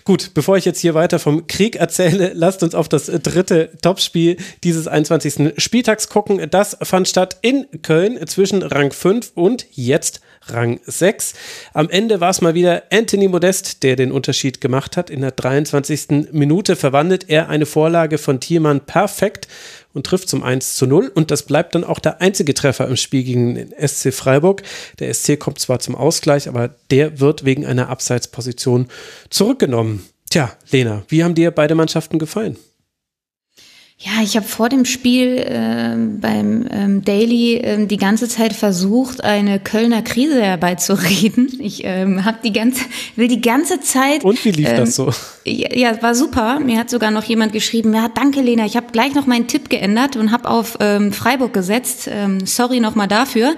Gut, 0.04 0.34
bevor 0.34 0.58
ich 0.58 0.66
jetzt 0.66 0.80
hier 0.80 0.94
weiter 0.94 1.20
vom 1.20 1.48
Krieg 1.48 1.76
erzähle, 1.76 2.32
lasst 2.36 2.64
uns 2.64 2.76
auf 2.76 2.90
das 2.90 3.06
dritte 3.06 3.72
Topspiel 3.82 4.38
dieses 4.64 4.88
21. 4.88 5.54
Spieltags 5.58 6.10
gucken. 6.10 6.48
Das 6.50 6.78
fand 6.82 7.08
statt 7.08 7.38
in 7.42 7.68
Köln 7.82 8.26
zwischen 8.28 8.64
Rang 8.64 8.92
5 8.92 9.32
und 9.36 9.68
jetzt 9.72 10.22
Rang 10.48 10.80
6. 10.84 11.34
Am 11.74 11.90
Ende 11.90 12.20
war 12.20 12.32
es 12.32 12.42
mal 12.42 12.56
wieder 12.56 12.84
Anthony 12.92 13.28
Modest, 13.28 13.84
der 13.84 13.96
den 13.96 14.12
Unterschied 14.12 14.60
gemacht 14.60 14.98
hat. 14.98 15.10
In 15.10 15.22
der 15.22 15.32
23. 15.32 16.32
Minute 16.32 16.76
verwandelt 16.76 17.30
er 17.30 17.50
eine 17.50 17.68
Vorlage 17.68 18.18
von 18.18 18.40
Thielmann 18.40 18.82
perfekt 18.82 19.48
und 19.94 20.06
trifft 20.06 20.30
zum 20.30 20.44
1 20.44 20.76
zu 20.76 20.88
0. 20.88 21.12
Und 21.14 21.32
das 21.32 21.44
bleibt 21.44 21.76
dann 21.76 21.84
auch 21.84 22.00
der 22.00 22.22
einzige 22.22 22.54
Treffer 22.54 22.88
im 22.88 22.98
Spiel 22.98 23.24
gegen 23.24 23.56
den 23.56 23.74
SC 23.88 24.14
Freiburg. 24.14 24.64
Der 25.00 25.14
SC 25.14 25.40
kommt 25.40 25.60
zwar 25.60 25.80
zum 25.80 25.96
Ausgleich, 25.96 26.48
aber 26.48 26.70
der 26.90 27.20
wird 27.20 27.46
wegen 27.46 27.66
einer 27.66 27.90
Abseitsposition 27.90 28.88
zurückgenommen. 29.30 30.04
Tja, 30.30 30.52
Lena, 30.72 31.04
wie 31.10 31.24
haben 31.24 31.36
dir 31.36 31.52
beide 31.52 31.76
Mannschaften 31.76 32.20
gefallen? 32.20 32.58
Ja, 34.04 34.24
ich 34.24 34.36
habe 34.36 34.48
vor 34.48 34.68
dem 34.68 34.86
Spiel 34.86 35.38
äh, 35.38 35.96
beim 35.96 36.66
ähm, 36.72 37.06
Daily 37.06 37.58
äh, 37.58 37.86
die 37.86 37.98
ganze 37.98 38.28
Zeit 38.28 38.54
versucht, 38.54 39.24
eine 39.24 39.60
Kölner 39.60 40.02
Krise 40.02 40.42
herbeizureden. 40.42 41.50
Ich 41.62 41.84
ähm, 41.84 42.26
habe 42.26 42.40
die 42.44 42.52
ganze, 42.52 42.84
will 43.16 43.28
die 43.28 43.40
ganze 43.40 43.80
Zeit. 43.80 44.24
Und 44.24 44.44
wie 44.44 44.52
lief 44.52 44.68
ähm, 44.68 44.78
das 44.78 44.96
so? 44.96 45.12
Ja, 45.46 45.76
ja, 45.76 46.02
war 46.02 46.16
super. 46.16 46.60
Mir 46.60 46.80
hat 46.80 46.90
sogar 46.90 47.12
noch 47.12 47.24
jemand 47.24 47.54
geschrieben: 47.54 47.94
Ja, 47.94 48.08
danke, 48.10 48.42
Lena. 48.42 48.66
Ich 48.66 48.76
habe 48.76 48.88
gleich 48.92 49.14
noch 49.14 49.28
meinen 49.28 49.48
Tipp 49.48 49.70
geändert 49.70 50.16
und 50.16 50.32
habe 50.32 50.50
auf 50.50 50.78
ähm, 50.80 51.14
Freiburg 51.14 51.54
gesetzt. 51.54 52.10
Ähm, 52.12 52.48
sorry 52.48 52.80
nochmal 52.80 53.08
dafür. 53.08 53.56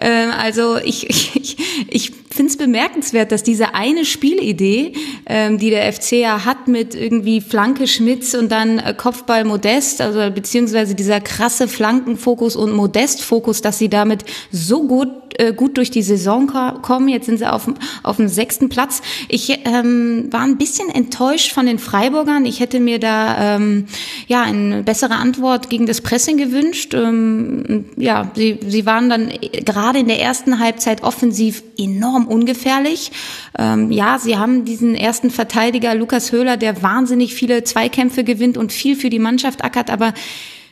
Ähm, 0.00 0.30
also 0.36 0.78
ich, 0.78 1.08
ich, 1.36 1.56
ich 1.88 2.12
finde 2.34 2.50
es 2.50 2.56
bemerkenswert, 2.56 3.30
dass 3.30 3.44
diese 3.44 3.74
eine 3.74 4.04
Spielidee, 4.04 4.92
ähm, 5.26 5.58
die 5.58 5.70
der 5.70 5.90
FC 5.92 6.12
ja 6.12 6.44
hat 6.44 6.66
mit 6.66 6.94
irgendwie 6.94 7.40
Flanke 7.40 7.86
Schmitz 7.86 8.34
und 8.34 8.50
dann 8.50 8.80
äh, 8.80 8.92
Kopfball 8.96 9.44
Modest, 9.44 9.83
also 10.00 10.30
beziehungsweise 10.30 10.94
dieser 10.94 11.20
krasse 11.20 11.68
Flankenfokus 11.68 12.56
und 12.56 12.72
Modestfokus, 12.72 13.62
dass 13.62 13.78
sie 13.78 13.88
damit 13.88 14.24
so 14.50 14.86
gut 14.86 15.08
äh, 15.36 15.52
gut 15.52 15.76
durch 15.78 15.90
die 15.90 16.02
Saison 16.02 16.46
kommen. 16.82 17.08
Jetzt 17.08 17.26
sind 17.26 17.38
sie 17.38 17.50
auf, 17.50 17.68
auf 18.04 18.16
dem 18.16 18.28
sechsten 18.28 18.68
Platz. 18.68 19.02
Ich 19.28 19.50
ähm, 19.64 20.28
war 20.30 20.42
ein 20.42 20.58
bisschen 20.58 20.88
enttäuscht 20.88 21.52
von 21.52 21.66
den 21.66 21.80
Freiburgern. 21.80 22.44
Ich 22.44 22.60
hätte 22.60 22.78
mir 22.78 23.00
da 23.00 23.56
ähm, 23.56 23.86
ja 24.28 24.42
eine 24.42 24.84
bessere 24.84 25.14
Antwort 25.14 25.70
gegen 25.70 25.86
das 25.86 26.00
Pressing 26.02 26.36
gewünscht. 26.36 26.94
Ähm, 26.94 27.86
ja, 27.96 28.30
sie, 28.34 28.60
sie 28.66 28.86
waren 28.86 29.10
dann 29.10 29.32
gerade 29.64 29.98
in 29.98 30.06
der 30.06 30.20
ersten 30.20 30.60
Halbzeit 30.60 31.02
offensiv 31.02 31.64
enorm 31.76 32.28
ungefährlich. 32.28 33.10
Ähm, 33.58 33.90
ja, 33.90 34.18
sie 34.20 34.36
haben 34.36 34.64
diesen 34.64 34.94
ersten 34.94 35.30
Verteidiger 35.30 35.96
Lukas 35.96 36.30
Höhler, 36.30 36.56
der 36.56 36.82
wahnsinnig 36.82 37.34
viele 37.34 37.64
Zweikämpfe 37.64 38.22
gewinnt 38.22 38.56
und 38.56 38.72
viel 38.72 38.94
für 38.94 39.10
die 39.10 39.18
Mannschaft 39.18 39.64
ackert, 39.74 39.90
aber 39.90 40.14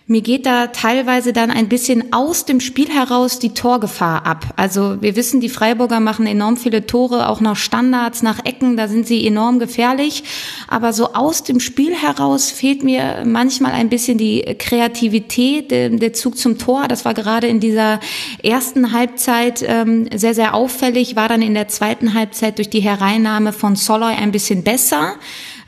mir 0.08 0.20
geht 0.20 0.46
da 0.46 0.66
teilweise 0.66 1.32
dann 1.32 1.52
ein 1.52 1.68
bisschen 1.68 2.12
aus 2.12 2.44
dem 2.44 2.58
Spiel 2.58 2.88
heraus 2.88 3.38
die 3.38 3.54
Torgefahr 3.54 4.26
ab. 4.26 4.52
Also 4.56 5.00
wir 5.00 5.14
wissen, 5.14 5.40
die 5.40 5.48
Freiburger 5.48 6.00
machen 6.00 6.26
enorm 6.26 6.56
viele 6.56 6.86
Tore, 6.86 7.28
auch 7.28 7.40
nach 7.40 7.56
Standards, 7.56 8.20
nach 8.20 8.44
Ecken, 8.44 8.76
da 8.76 8.88
sind 8.88 9.06
sie 9.06 9.24
enorm 9.24 9.60
gefährlich. 9.60 10.24
Aber 10.66 10.92
so 10.92 11.12
aus 11.14 11.44
dem 11.44 11.60
Spiel 11.60 11.94
heraus 11.94 12.50
fehlt 12.50 12.82
mir 12.82 13.22
manchmal 13.24 13.72
ein 13.72 13.88
bisschen 13.90 14.18
die 14.18 14.42
Kreativität, 14.58 15.70
der, 15.70 15.88
der 15.90 16.12
Zug 16.12 16.36
zum 16.36 16.58
Tor. 16.58 16.88
Das 16.88 17.04
war 17.04 17.14
gerade 17.14 17.46
in 17.46 17.60
dieser 17.60 18.00
ersten 18.42 18.92
Halbzeit 18.92 19.64
ähm, 19.64 20.08
sehr, 20.12 20.34
sehr 20.34 20.54
auffällig, 20.54 21.14
war 21.14 21.28
dann 21.28 21.42
in 21.42 21.54
der 21.54 21.68
zweiten 21.68 22.12
Halbzeit 22.12 22.58
durch 22.58 22.68
die 22.68 22.80
Hereinnahme 22.80 23.52
von 23.52 23.76
Soloy 23.76 24.14
ein 24.14 24.32
bisschen 24.32 24.64
besser. 24.64 25.14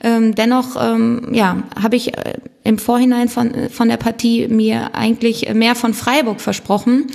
Ähm, 0.04 0.34
dennoch 0.34 0.76
ähm, 0.78 1.28
ja, 1.32 1.62
habe 1.82 1.96
ich 1.96 2.16
äh, 2.16 2.34
im 2.62 2.78
Vorhinein 2.78 3.28
von, 3.28 3.70
von 3.70 3.88
der 3.88 3.96
Partie 3.96 4.48
mir 4.48 4.94
eigentlich 4.94 5.52
mehr 5.54 5.74
von 5.74 5.94
Freiburg 5.94 6.42
versprochen 6.42 7.06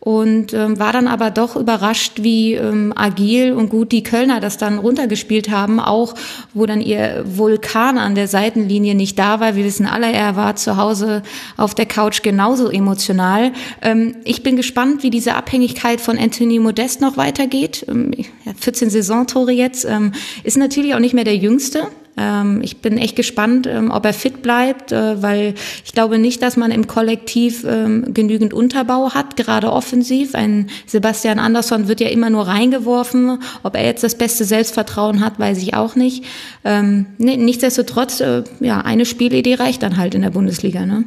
und 0.00 0.54
ähm, 0.54 0.78
war 0.78 0.92
dann 0.92 1.08
aber 1.08 1.30
doch 1.30 1.56
überrascht, 1.56 2.22
wie 2.22 2.54
ähm, 2.54 2.92
agil 2.94 3.52
und 3.52 3.68
gut 3.68 3.90
die 3.90 4.04
Kölner 4.04 4.40
das 4.40 4.56
dann 4.56 4.78
runtergespielt 4.78 5.50
haben, 5.50 5.80
auch 5.80 6.14
wo 6.54 6.66
dann 6.66 6.80
ihr 6.80 7.24
Vulkan 7.26 7.98
an 7.98 8.14
der 8.14 8.28
Seitenlinie 8.28 8.94
nicht 8.94 9.18
da 9.18 9.40
war. 9.40 9.56
Wir 9.56 9.64
wissen 9.64 9.86
alle, 9.86 10.10
er 10.12 10.36
war 10.36 10.54
zu 10.54 10.76
Hause 10.76 11.22
auf 11.56 11.74
der 11.74 11.86
Couch 11.86 12.22
genauso 12.22 12.70
emotional. 12.70 13.52
Ähm, 13.82 14.16
ich 14.24 14.44
bin 14.44 14.56
gespannt, 14.56 15.02
wie 15.02 15.10
diese 15.10 15.34
Abhängigkeit 15.34 16.00
von 16.00 16.16
Anthony 16.16 16.60
Modest 16.60 17.00
noch 17.00 17.16
weitergeht. 17.16 17.84
Ähm, 17.88 18.12
14 18.56 18.90
Saisontore 18.90 19.50
jetzt, 19.50 19.84
ähm, 19.84 20.12
ist 20.44 20.56
natürlich 20.56 20.94
auch 20.94 21.00
nicht 21.00 21.14
mehr 21.14 21.24
der 21.24 21.36
Jüngste, 21.36 21.88
ähm, 22.18 22.60
ich 22.62 22.78
bin 22.78 22.98
echt 22.98 23.16
gespannt, 23.16 23.66
ähm, 23.66 23.90
ob 23.90 24.04
er 24.04 24.12
fit 24.12 24.42
bleibt, 24.42 24.92
äh, 24.92 25.22
weil 25.22 25.54
ich 25.84 25.92
glaube 25.92 26.18
nicht, 26.18 26.42
dass 26.42 26.56
man 26.56 26.70
im 26.70 26.86
Kollektiv 26.86 27.64
ähm, 27.64 28.12
genügend 28.12 28.52
Unterbau 28.52 29.14
hat, 29.14 29.36
gerade 29.36 29.72
offensiv. 29.72 30.34
Ein 30.34 30.68
Sebastian 30.86 31.38
Andersson 31.38 31.88
wird 31.88 32.00
ja 32.00 32.08
immer 32.08 32.30
nur 32.30 32.46
reingeworfen. 32.46 33.38
Ob 33.62 33.76
er 33.76 33.84
jetzt 33.84 34.02
das 34.02 34.16
beste 34.16 34.44
Selbstvertrauen 34.44 35.24
hat, 35.24 35.38
weiß 35.38 35.58
ich 35.58 35.74
auch 35.74 35.94
nicht. 35.94 36.24
Ähm, 36.64 37.06
nee, 37.18 37.36
nichtsdestotrotz, 37.36 38.20
äh, 38.20 38.42
ja, 38.60 38.80
eine 38.80 39.04
Spielidee 39.04 39.54
reicht 39.54 39.82
dann 39.82 39.96
halt 39.96 40.14
in 40.14 40.22
der 40.22 40.30
Bundesliga, 40.30 40.86
ne? 40.86 41.04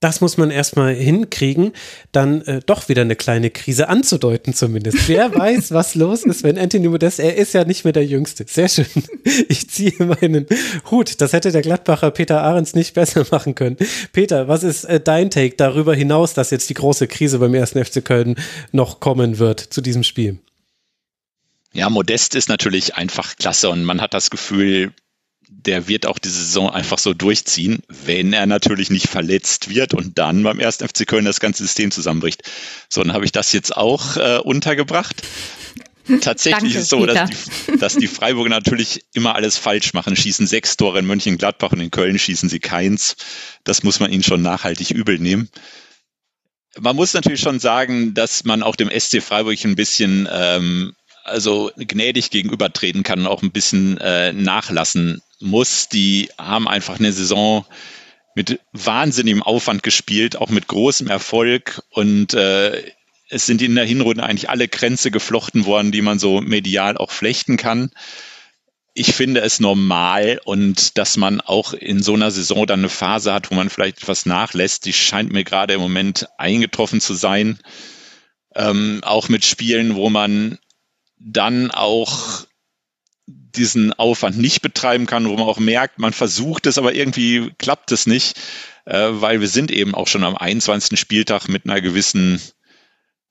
Das 0.00 0.20
muss 0.20 0.36
man 0.36 0.50
erstmal 0.50 0.94
hinkriegen, 0.94 1.72
dann 2.12 2.42
äh, 2.42 2.60
doch 2.64 2.88
wieder 2.88 3.02
eine 3.02 3.16
kleine 3.16 3.50
Krise 3.50 3.88
anzudeuten 3.88 4.52
zumindest. 4.52 5.08
Wer 5.08 5.34
weiß, 5.38 5.72
was 5.72 5.94
los 5.94 6.24
ist, 6.24 6.42
wenn 6.42 6.58
Anthony 6.58 6.88
Modest, 6.88 7.18
er 7.18 7.36
ist 7.36 7.54
ja 7.54 7.64
nicht 7.64 7.84
mehr 7.84 7.92
der 7.92 8.04
Jüngste. 8.04 8.44
Sehr 8.48 8.68
schön. 8.68 8.86
Ich 9.48 9.68
ziehe 9.68 9.92
meinen 10.04 10.46
Hut. 10.90 11.20
Das 11.20 11.32
hätte 11.32 11.50
der 11.50 11.62
Gladbacher 11.62 12.10
Peter 12.10 12.42
Ahrens 12.42 12.74
nicht 12.74 12.94
besser 12.94 13.26
machen 13.30 13.54
können. 13.54 13.76
Peter, 14.12 14.48
was 14.48 14.62
ist 14.62 14.84
äh, 14.84 15.00
dein 15.00 15.30
Take 15.30 15.56
darüber 15.56 15.94
hinaus, 15.94 16.34
dass 16.34 16.50
jetzt 16.50 16.70
die 16.70 16.74
große 16.74 17.06
Krise 17.06 17.38
beim 17.38 17.54
ersten 17.54 17.84
FC 17.84 18.04
Köln 18.04 18.36
noch 18.72 19.00
kommen 19.00 19.38
wird 19.38 19.60
zu 19.60 19.80
diesem 19.80 20.04
Spiel? 20.04 20.38
Ja, 21.72 21.90
Modest 21.90 22.34
ist 22.34 22.48
natürlich 22.48 22.94
einfach 22.94 23.36
klasse 23.36 23.68
und 23.70 23.84
man 23.84 24.00
hat 24.00 24.14
das 24.14 24.30
Gefühl, 24.30 24.92
der 25.48 25.88
wird 25.88 26.06
auch 26.06 26.18
die 26.18 26.28
Saison 26.28 26.70
einfach 26.70 26.98
so 26.98 27.14
durchziehen, 27.14 27.82
wenn 27.88 28.32
er 28.32 28.46
natürlich 28.46 28.90
nicht 28.90 29.08
verletzt 29.08 29.68
wird 29.68 29.94
und 29.94 30.18
dann 30.18 30.42
beim 30.42 30.58
ersten 30.58 30.86
FC 30.88 31.06
Köln 31.06 31.24
das 31.24 31.40
ganze 31.40 31.62
System 31.62 31.90
zusammenbricht. 31.90 32.42
So, 32.88 33.02
dann 33.02 33.12
habe 33.12 33.24
ich 33.24 33.32
das 33.32 33.52
jetzt 33.52 33.76
auch 33.76 34.16
äh, 34.16 34.38
untergebracht. 34.38 35.22
Tatsächlich 36.20 36.74
Danke, 36.74 36.78
ist 36.78 36.84
es 36.84 36.88
so, 36.88 37.04
dass 37.04 37.30
die, 37.30 37.78
dass 37.78 37.96
die 37.96 38.06
Freiburger 38.06 38.50
natürlich 38.50 39.04
immer 39.12 39.34
alles 39.34 39.58
falsch 39.58 39.92
machen. 39.92 40.14
Schießen 40.14 40.46
sechs 40.46 40.76
Tore 40.76 41.00
in 41.00 41.06
Mönchengladbach 41.06 41.72
und 41.72 41.80
in 41.80 41.90
Köln 41.90 42.18
schießen 42.18 42.48
sie 42.48 42.60
keins. 42.60 43.16
Das 43.64 43.82
muss 43.82 43.98
man 43.98 44.12
ihnen 44.12 44.22
schon 44.22 44.42
nachhaltig 44.42 44.90
übel 44.92 45.18
nehmen. 45.18 45.48
Man 46.78 46.94
muss 46.94 47.14
natürlich 47.14 47.40
schon 47.40 47.58
sagen, 47.58 48.14
dass 48.14 48.44
man 48.44 48.62
auch 48.62 48.76
dem 48.76 48.90
SC 48.90 49.20
Freiburg 49.20 49.64
ein 49.64 49.74
bisschen 49.74 50.28
ähm, 50.30 50.94
also 51.24 51.72
gnädig 51.76 52.30
gegenübertreten 52.30 53.02
kann 53.02 53.20
und 53.20 53.26
auch 53.26 53.42
ein 53.42 53.50
bisschen 53.50 53.98
äh, 53.98 54.32
nachlassen 54.32 55.22
muss. 55.40 55.88
Die 55.88 56.30
haben 56.38 56.68
einfach 56.68 56.98
eine 56.98 57.12
Saison 57.12 57.64
mit 58.34 58.60
wahnsinnigem 58.72 59.42
Aufwand 59.42 59.82
gespielt, 59.82 60.36
auch 60.36 60.50
mit 60.50 60.68
großem 60.68 61.08
Erfolg 61.08 61.82
und 61.90 62.34
äh, 62.34 62.92
es 63.28 63.46
sind 63.46 63.62
in 63.62 63.74
der 63.74 63.84
Hinrunde 63.84 64.22
eigentlich 64.22 64.50
alle 64.50 64.68
Grenze 64.68 65.10
geflochten 65.10 65.64
worden, 65.64 65.90
die 65.90 66.02
man 66.02 66.18
so 66.18 66.40
medial 66.40 66.96
auch 66.96 67.10
flechten 67.10 67.56
kann. 67.56 67.90
Ich 68.94 69.14
finde 69.14 69.40
es 69.40 69.60
normal 69.60 70.40
und 70.44 70.96
dass 70.96 71.16
man 71.16 71.40
auch 71.40 71.74
in 71.74 72.02
so 72.02 72.14
einer 72.14 72.30
Saison 72.30 72.66
dann 72.66 72.80
eine 72.80 72.88
Phase 72.88 73.32
hat, 73.32 73.50
wo 73.50 73.54
man 73.54 73.68
vielleicht 73.68 73.98
etwas 73.98 74.26
nachlässt, 74.26 74.86
die 74.86 74.92
scheint 74.92 75.32
mir 75.32 75.44
gerade 75.44 75.74
im 75.74 75.80
Moment 75.80 76.28
eingetroffen 76.38 77.00
zu 77.00 77.14
sein. 77.14 77.58
Ähm, 78.54 79.00
auch 79.02 79.28
mit 79.28 79.44
Spielen, 79.44 79.96
wo 79.96 80.08
man 80.08 80.58
dann 81.18 81.70
auch 81.70 82.46
diesen 83.56 83.92
Aufwand 83.92 84.38
nicht 84.38 84.62
betreiben 84.62 85.06
kann, 85.06 85.28
wo 85.28 85.34
man 85.34 85.46
auch 85.46 85.58
merkt, 85.58 85.98
man 85.98 86.12
versucht 86.12 86.66
es, 86.66 86.78
aber 86.78 86.94
irgendwie 86.94 87.52
klappt 87.58 87.92
es 87.92 88.06
nicht, 88.06 88.38
äh, 88.84 89.08
weil 89.10 89.40
wir 89.40 89.48
sind 89.48 89.70
eben 89.70 89.94
auch 89.94 90.06
schon 90.06 90.24
am 90.24 90.36
21. 90.36 90.98
Spieltag 90.98 91.48
mit 91.48 91.64
einer 91.64 91.80
gewissen 91.80 92.40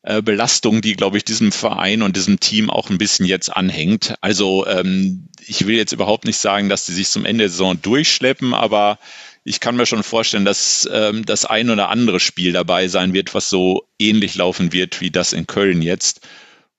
äh, 0.04 0.22
Belastung, 0.22 0.82
die, 0.82 0.96
glaube 0.96 1.18
ich, 1.18 1.26
diesem 1.26 1.52
Verein 1.52 2.02
und 2.02 2.16
diesem 2.16 2.40
Team 2.40 2.70
auch 2.70 2.90
ein 2.90 2.98
bisschen 2.98 3.26
jetzt 3.26 3.50
anhängt. 3.50 4.16
Also 4.22 4.68
ähm, 4.68 5.30
ich 5.46 5.66
will 5.66 5.76
jetzt 5.76 5.94
überhaupt 5.94 6.26
nicht 6.26 6.38
sagen, 6.38 6.70
dass 6.70 6.86
die 6.86 6.94
sich 6.94 7.10
zum 7.10 7.26
Ende 7.26 7.44
der 7.44 7.50
Saison 7.50 7.82
durchschleppen, 7.82 8.54
aber 8.54 9.00
ich 9.44 9.60
kann 9.60 9.76
mir 9.76 9.86
schon 9.86 10.04
vorstellen, 10.04 10.46
dass 10.46 10.88
ähm, 10.92 11.26
das 11.26 11.46
ein 11.46 11.70
oder 11.70 11.90
andere 11.90 12.20
Spiel 12.20 12.52
dabei 12.52 12.88
sein 12.88 13.14
wird, 13.14 13.34
was 13.34 13.50
so 13.50 13.88
ähnlich 14.00 14.36
laufen 14.36 14.74
wird 14.74 15.02
wie 15.02 15.12
das 15.12 15.34
in 15.34 15.48
Köln 15.48 15.82
jetzt. 15.82 16.22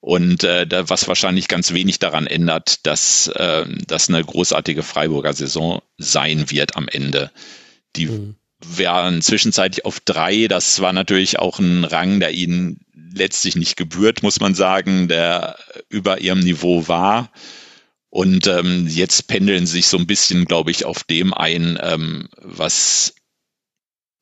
Und 0.06 0.44
äh, 0.44 0.68
da, 0.68 0.88
was 0.88 1.08
wahrscheinlich 1.08 1.48
ganz 1.48 1.72
wenig 1.72 1.98
daran 1.98 2.28
ändert, 2.28 2.86
dass 2.86 3.26
äh, 3.26 3.66
das 3.88 4.08
eine 4.08 4.22
großartige 4.22 4.84
Freiburger 4.84 5.32
Saison 5.32 5.82
sein 5.98 6.48
wird 6.48 6.76
am 6.76 6.86
Ende. 6.86 7.32
Die 7.96 8.06
mhm. 8.06 8.36
waren 8.60 9.20
zwischenzeitlich 9.20 9.84
auf 9.84 9.98
drei. 9.98 10.46
Das 10.46 10.80
war 10.80 10.92
natürlich 10.92 11.40
auch 11.40 11.58
ein 11.58 11.82
Rang, 11.82 12.20
der 12.20 12.30
ihnen 12.30 12.86
letztlich 12.94 13.56
nicht 13.56 13.76
gebührt, 13.76 14.22
muss 14.22 14.38
man 14.38 14.54
sagen, 14.54 15.08
der 15.08 15.58
über 15.88 16.20
ihrem 16.20 16.38
Niveau 16.38 16.86
war. 16.86 17.32
Und 18.08 18.46
ähm, 18.46 18.86
jetzt 18.86 19.26
pendeln 19.26 19.66
sich 19.66 19.88
so 19.88 19.98
ein 19.98 20.06
bisschen, 20.06 20.44
glaube 20.44 20.70
ich, 20.70 20.84
auf 20.84 21.02
dem 21.02 21.34
ein, 21.34 21.80
ähm, 21.82 22.28
was 22.36 23.12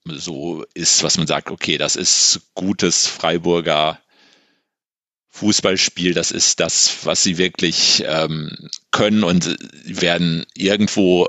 so 0.06 0.64
ist, 0.72 1.02
was 1.02 1.18
man 1.18 1.26
sagt, 1.26 1.50
okay, 1.50 1.76
das 1.76 1.94
ist 1.94 2.40
gutes 2.54 3.06
Freiburger 3.06 3.98
Fußballspiel, 5.34 6.14
das 6.14 6.30
ist 6.30 6.60
das, 6.60 6.98
was 7.02 7.24
sie 7.24 7.38
wirklich 7.38 8.04
ähm, 8.06 8.56
können 8.92 9.24
und 9.24 9.56
werden 9.84 10.46
irgendwo, 10.54 11.28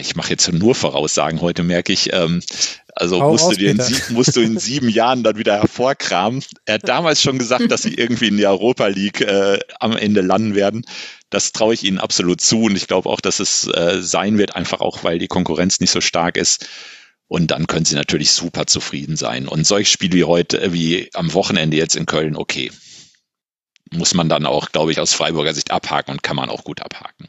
ich 0.00 0.16
mache 0.16 0.30
jetzt 0.30 0.50
nur 0.50 0.74
Voraussagen 0.74 1.42
heute, 1.42 1.62
merke 1.62 1.92
ich, 1.92 2.14
ähm, 2.14 2.42
also 2.94 3.20
Hau 3.20 3.32
musst, 3.32 3.52
du 3.52 3.56
dir 3.56 3.72
in 3.72 3.80
sieben, 3.80 4.14
musst 4.14 4.34
du 4.36 4.40
in 4.40 4.58
sieben 4.58 4.88
Jahren 4.88 5.22
dann 5.22 5.36
wieder 5.36 5.60
hervorkramen. 5.60 6.42
Er 6.64 6.76
hat 6.76 6.88
damals 6.88 7.20
schon 7.20 7.38
gesagt, 7.38 7.70
dass 7.70 7.82
sie 7.82 7.92
irgendwie 7.92 8.28
in 8.28 8.38
der 8.38 8.48
Europa 8.52 8.86
League 8.86 9.20
äh, 9.20 9.58
am 9.80 9.94
Ende 9.94 10.22
landen 10.22 10.54
werden. 10.54 10.86
Das 11.28 11.52
traue 11.52 11.74
ich 11.74 11.84
ihnen 11.84 11.98
absolut 11.98 12.40
zu 12.40 12.62
und 12.62 12.74
ich 12.74 12.86
glaube 12.86 13.10
auch, 13.10 13.20
dass 13.20 13.38
es 13.38 13.68
äh, 13.68 14.00
sein 14.00 14.38
wird, 14.38 14.56
einfach 14.56 14.80
auch, 14.80 15.04
weil 15.04 15.18
die 15.18 15.28
Konkurrenz 15.28 15.78
nicht 15.78 15.90
so 15.90 16.00
stark 16.00 16.38
ist. 16.38 16.66
Und 17.28 17.50
dann 17.50 17.66
können 17.66 17.84
sie 17.84 17.96
natürlich 17.96 18.30
super 18.30 18.66
zufrieden 18.66 19.16
sein. 19.16 19.46
Und 19.46 19.66
solche 19.66 19.90
Spiele 19.90 20.14
wie 20.14 20.24
heute, 20.24 20.58
äh, 20.62 20.72
wie 20.72 21.10
am 21.12 21.34
Wochenende 21.34 21.76
jetzt 21.76 21.96
in 21.96 22.06
Köln, 22.06 22.34
okay. 22.34 22.72
Muss 23.92 24.14
man 24.14 24.28
dann 24.28 24.46
auch, 24.46 24.70
glaube 24.72 24.92
ich, 24.92 25.00
aus 25.00 25.12
Freiburger 25.12 25.54
Sicht 25.54 25.70
abhaken 25.70 26.12
und 26.12 26.22
kann 26.22 26.36
man 26.36 26.50
auch 26.50 26.64
gut 26.64 26.80
abhaken. 26.80 27.28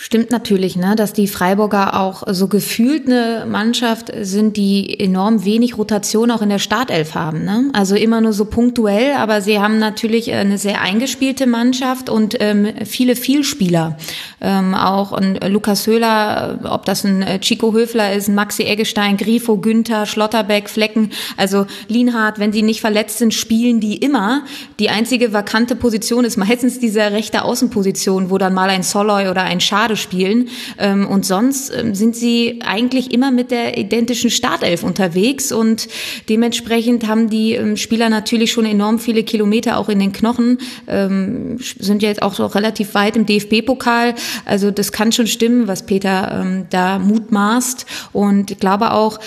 Stimmt 0.00 0.30
natürlich, 0.30 0.76
ne, 0.76 0.94
dass 0.94 1.12
die 1.12 1.26
Freiburger 1.26 1.98
auch 2.00 2.22
so 2.28 2.46
gefühlt 2.46 3.08
eine 3.08 3.46
Mannschaft 3.48 4.12
sind, 4.20 4.56
die 4.56 5.00
enorm 5.00 5.44
wenig 5.44 5.76
Rotation 5.76 6.30
auch 6.30 6.40
in 6.40 6.50
der 6.50 6.60
Startelf 6.60 7.16
haben. 7.16 7.44
Ne? 7.44 7.68
Also 7.72 7.96
immer 7.96 8.20
nur 8.20 8.32
so 8.32 8.44
punktuell, 8.44 9.16
aber 9.16 9.40
sie 9.40 9.58
haben 9.58 9.80
natürlich 9.80 10.32
eine 10.32 10.56
sehr 10.56 10.82
eingespielte 10.82 11.48
Mannschaft 11.48 12.10
und 12.10 12.36
ähm, 12.38 12.68
viele 12.84 13.16
Vielspieler. 13.16 13.98
Ähm, 14.40 14.76
auch 14.76 15.10
ein 15.10 15.34
Lukas 15.48 15.88
Höhler, 15.88 16.60
ob 16.70 16.84
das 16.84 17.02
ein 17.02 17.22
äh, 17.22 17.40
Chico 17.40 17.72
Höfler 17.72 18.12
ist, 18.12 18.28
Maxi 18.28 18.62
Eggestein, 18.62 19.16
Grifo, 19.16 19.56
Günther, 19.56 20.06
Schlotterbeck, 20.06 20.70
Flecken, 20.70 21.10
also 21.36 21.66
Lienhardt, 21.88 22.38
wenn 22.38 22.52
sie 22.52 22.62
nicht 22.62 22.80
verletzt 22.80 23.18
sind, 23.18 23.34
spielen 23.34 23.80
die 23.80 23.96
immer. 23.96 24.44
Die 24.78 24.90
einzige 24.90 25.32
vakante 25.32 25.74
Position 25.74 26.24
ist 26.24 26.36
meistens 26.36 26.78
diese 26.78 27.00
rechte 27.00 27.42
Außenposition, 27.42 28.30
wo 28.30 28.38
dann 28.38 28.54
mal 28.54 28.70
ein 28.70 28.84
Soloy 28.84 29.26
oder 29.26 29.42
ein 29.42 29.58
Schad 29.58 29.87
Brigade 29.88 29.96
spielen. 29.96 30.48
Ähm, 30.78 31.06
und 31.06 31.24
sonst 31.24 31.70
ähm, 31.70 31.94
sind 31.94 32.14
sie 32.14 32.60
eigentlich 32.64 33.12
immer 33.12 33.30
mit 33.30 33.50
der 33.50 33.78
identischen 33.78 34.30
Startelf 34.30 34.82
unterwegs 34.82 35.52
und 35.52 35.88
dementsprechend 36.28 37.06
haben 37.06 37.30
die 37.30 37.54
ähm, 37.54 37.76
Spieler 37.76 38.08
natürlich 38.08 38.52
schon 38.52 38.64
enorm 38.64 38.98
viele 38.98 39.22
Kilometer 39.22 39.78
auch 39.78 39.88
in 39.88 39.98
den 39.98 40.12
Knochen, 40.12 40.58
sind 40.86 42.02
jetzt 42.02 42.22
auch 42.22 42.34
so 42.34 42.46
relativ 42.46 42.94
weit 42.94 43.16
im 43.16 43.26
DFB-Pokal. 43.26 44.14
Also 44.44 44.70
das 44.70 44.92
kann 44.92 45.12
schon 45.12 45.26
stimmen, 45.26 45.68
was 45.68 45.86
Peter 45.86 46.64
da 46.70 46.98
mutmaßt. 46.98 47.86
Und 48.12 48.50
ich 48.50 48.58
glaube 48.58 48.92
auch, 48.92 49.18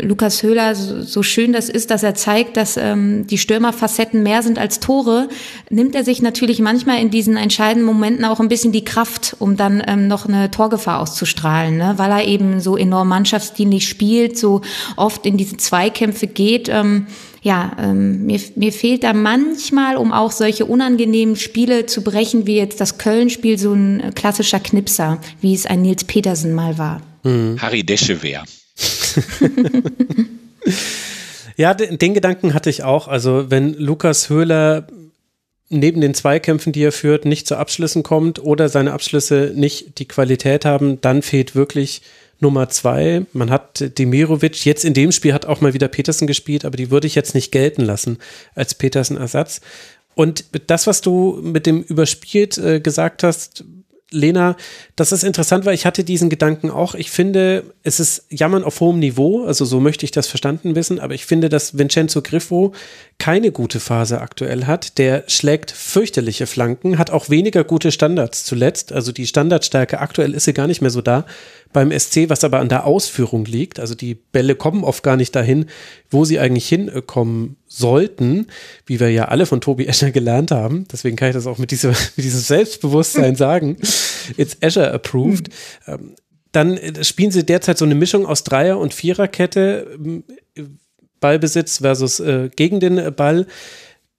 Lukas 0.00 0.42
Höhler, 0.42 0.74
so, 0.74 1.22
schön 1.22 1.52
das 1.52 1.68
ist, 1.68 1.90
dass 1.90 2.02
er 2.02 2.14
zeigt, 2.14 2.56
dass 2.56 2.78
die 2.78 3.38
Stürmerfacetten 3.38 4.22
mehr 4.22 4.42
sind 4.42 4.58
als 4.58 4.80
Tore, 4.80 5.28
nimmt 5.70 5.94
er 5.94 6.04
sich 6.04 6.22
natürlich 6.22 6.60
manchmal 6.60 7.00
in 7.00 7.10
diesen 7.10 7.36
entscheidenden 7.36 7.86
Momenten 7.86 8.24
auch 8.24 8.40
ein 8.40 8.48
bisschen 8.48 8.72
die 8.72 8.84
Kraft, 8.84 9.36
um 9.56 9.58
dann 9.58 9.82
ähm, 9.86 10.06
noch 10.06 10.26
eine 10.26 10.50
Torgefahr 10.50 11.00
auszustrahlen, 11.00 11.78
ne? 11.78 11.94
weil 11.96 12.10
er 12.10 12.24
eben 12.26 12.60
so 12.60 12.76
enorm 12.76 13.08
mannschaftsdienlich 13.08 13.88
spielt, 13.88 14.38
so 14.38 14.60
oft 14.96 15.24
in 15.24 15.36
diese 15.38 15.56
Zweikämpfe 15.56 16.26
geht. 16.26 16.68
Ähm, 16.68 17.06
ja, 17.42 17.72
ähm, 17.80 18.26
mir, 18.26 18.40
mir 18.56 18.72
fehlt 18.72 19.04
da 19.04 19.12
manchmal, 19.12 19.96
um 19.96 20.12
auch 20.12 20.32
solche 20.32 20.66
unangenehmen 20.66 21.36
Spiele 21.36 21.86
zu 21.86 22.02
brechen, 22.02 22.46
wie 22.46 22.56
jetzt 22.56 22.80
das 22.80 22.98
Köln-Spiel, 22.98 23.58
so 23.58 23.72
ein 23.72 24.12
klassischer 24.14 24.60
Knipser, 24.60 25.18
wie 25.40 25.54
es 25.54 25.64
ein 25.64 25.82
Nils 25.82 26.04
Petersen 26.04 26.54
mal 26.54 26.76
war. 26.76 27.00
Mhm. 27.22 27.56
Harry 27.60 27.82
Deschewer. 27.82 28.44
ja, 31.56 31.72
den, 31.72 31.98
den 31.98 32.14
Gedanken 32.14 32.52
hatte 32.52 32.68
ich 32.68 32.82
auch. 32.82 33.08
Also 33.08 33.46
wenn 33.48 33.74
Lukas 33.74 34.28
Höhler 34.28 34.86
neben 35.68 36.00
den 36.00 36.14
Zweikämpfen, 36.14 36.72
die 36.72 36.82
er 36.82 36.92
führt, 36.92 37.24
nicht 37.24 37.46
zu 37.46 37.56
Abschlüssen 37.56 38.02
kommt 38.02 38.42
oder 38.42 38.68
seine 38.68 38.92
Abschlüsse 38.92 39.52
nicht 39.54 39.98
die 39.98 40.08
Qualität 40.08 40.64
haben, 40.64 41.00
dann 41.00 41.22
fehlt 41.22 41.54
wirklich 41.54 42.02
Nummer 42.38 42.68
zwei. 42.68 43.24
Man 43.32 43.50
hat 43.50 43.98
Demirovic, 43.98 44.64
jetzt 44.64 44.84
in 44.84 44.94
dem 44.94 45.10
Spiel 45.12 45.32
hat 45.32 45.46
auch 45.46 45.60
mal 45.60 45.74
wieder 45.74 45.88
Petersen 45.88 46.26
gespielt, 46.26 46.64
aber 46.64 46.76
die 46.76 46.90
würde 46.90 47.06
ich 47.06 47.14
jetzt 47.14 47.34
nicht 47.34 47.50
gelten 47.50 47.82
lassen 47.82 48.18
als 48.54 48.74
Petersen-Ersatz. 48.74 49.60
Und 50.14 50.44
das, 50.66 50.86
was 50.86 51.00
du 51.00 51.40
mit 51.42 51.66
dem 51.66 51.82
überspielt 51.82 52.58
äh, 52.58 52.80
gesagt 52.80 53.22
hast, 53.22 53.64
Lena, 54.10 54.56
das 54.94 55.10
ist 55.10 55.24
interessant, 55.24 55.64
weil 55.64 55.74
ich 55.74 55.84
hatte 55.84 56.04
diesen 56.04 56.30
Gedanken 56.30 56.70
auch. 56.70 56.94
Ich 56.94 57.10
finde, 57.10 57.74
es 57.82 57.98
ist 57.98 58.24
Jammern 58.30 58.62
auf 58.62 58.78
hohem 58.78 59.00
Niveau, 59.00 59.44
also 59.44 59.64
so 59.64 59.80
möchte 59.80 60.04
ich 60.04 60.12
das 60.12 60.28
verstanden 60.28 60.76
wissen, 60.76 61.00
aber 61.00 61.14
ich 61.14 61.26
finde, 61.26 61.48
dass 61.48 61.76
Vincenzo 61.76 62.22
Griffo 62.22 62.72
keine 63.18 63.50
gute 63.50 63.80
Phase 63.80 64.20
aktuell 64.20 64.66
hat. 64.66 64.98
Der 64.98 65.24
schlägt 65.26 65.70
fürchterliche 65.70 66.46
Flanken, 66.46 66.98
hat 66.98 67.10
auch 67.10 67.30
weniger 67.30 67.64
gute 67.64 67.90
Standards 67.90 68.44
zuletzt. 68.44 68.92
Also 68.92 69.10
die 69.10 69.26
Standardstärke 69.26 70.00
aktuell 70.00 70.34
ist 70.34 70.44
sie 70.44 70.52
gar 70.52 70.66
nicht 70.66 70.82
mehr 70.82 70.90
so 70.90 71.00
da 71.00 71.24
beim 71.72 71.90
SC, 71.90 72.28
was 72.28 72.44
aber 72.44 72.58
an 72.58 72.68
der 72.68 72.86
Ausführung 72.86 73.44
liegt. 73.44 73.80
Also 73.80 73.94
die 73.94 74.14
Bälle 74.14 74.54
kommen 74.54 74.84
oft 74.84 75.02
gar 75.02 75.16
nicht 75.16 75.34
dahin, 75.34 75.66
wo 76.10 76.24
sie 76.24 76.38
eigentlich 76.38 76.68
hinkommen 76.68 77.56
sollten, 77.66 78.46
wie 78.84 79.00
wir 79.00 79.10
ja 79.10 79.26
alle 79.26 79.46
von 79.46 79.60
Tobi 79.60 79.86
Escher 79.88 80.10
gelernt 80.10 80.50
haben. 80.50 80.86
Deswegen 80.92 81.16
kann 81.16 81.28
ich 81.28 81.34
das 81.34 81.46
auch 81.46 81.58
mit, 81.58 81.70
dieser, 81.70 81.90
mit 82.16 82.24
diesem 82.24 82.40
Selbstbewusstsein 82.40 83.36
sagen. 83.36 83.78
It's 84.36 84.56
Escher 84.60 84.92
approved. 84.92 85.48
Mhm. 85.86 86.14
Dann 86.52 86.76
äh, 86.76 87.04
spielen 87.04 87.30
sie 87.30 87.44
derzeit 87.44 87.78
so 87.78 87.84
eine 87.84 87.94
Mischung 87.94 88.24
aus 88.24 88.44
Dreier- 88.44 88.78
und 88.78 88.94
Viererkette. 88.94 89.98
Ballbesitz 91.20 91.78
versus 91.78 92.20
äh, 92.20 92.50
gegen 92.54 92.80
den 92.80 93.14
Ball 93.14 93.46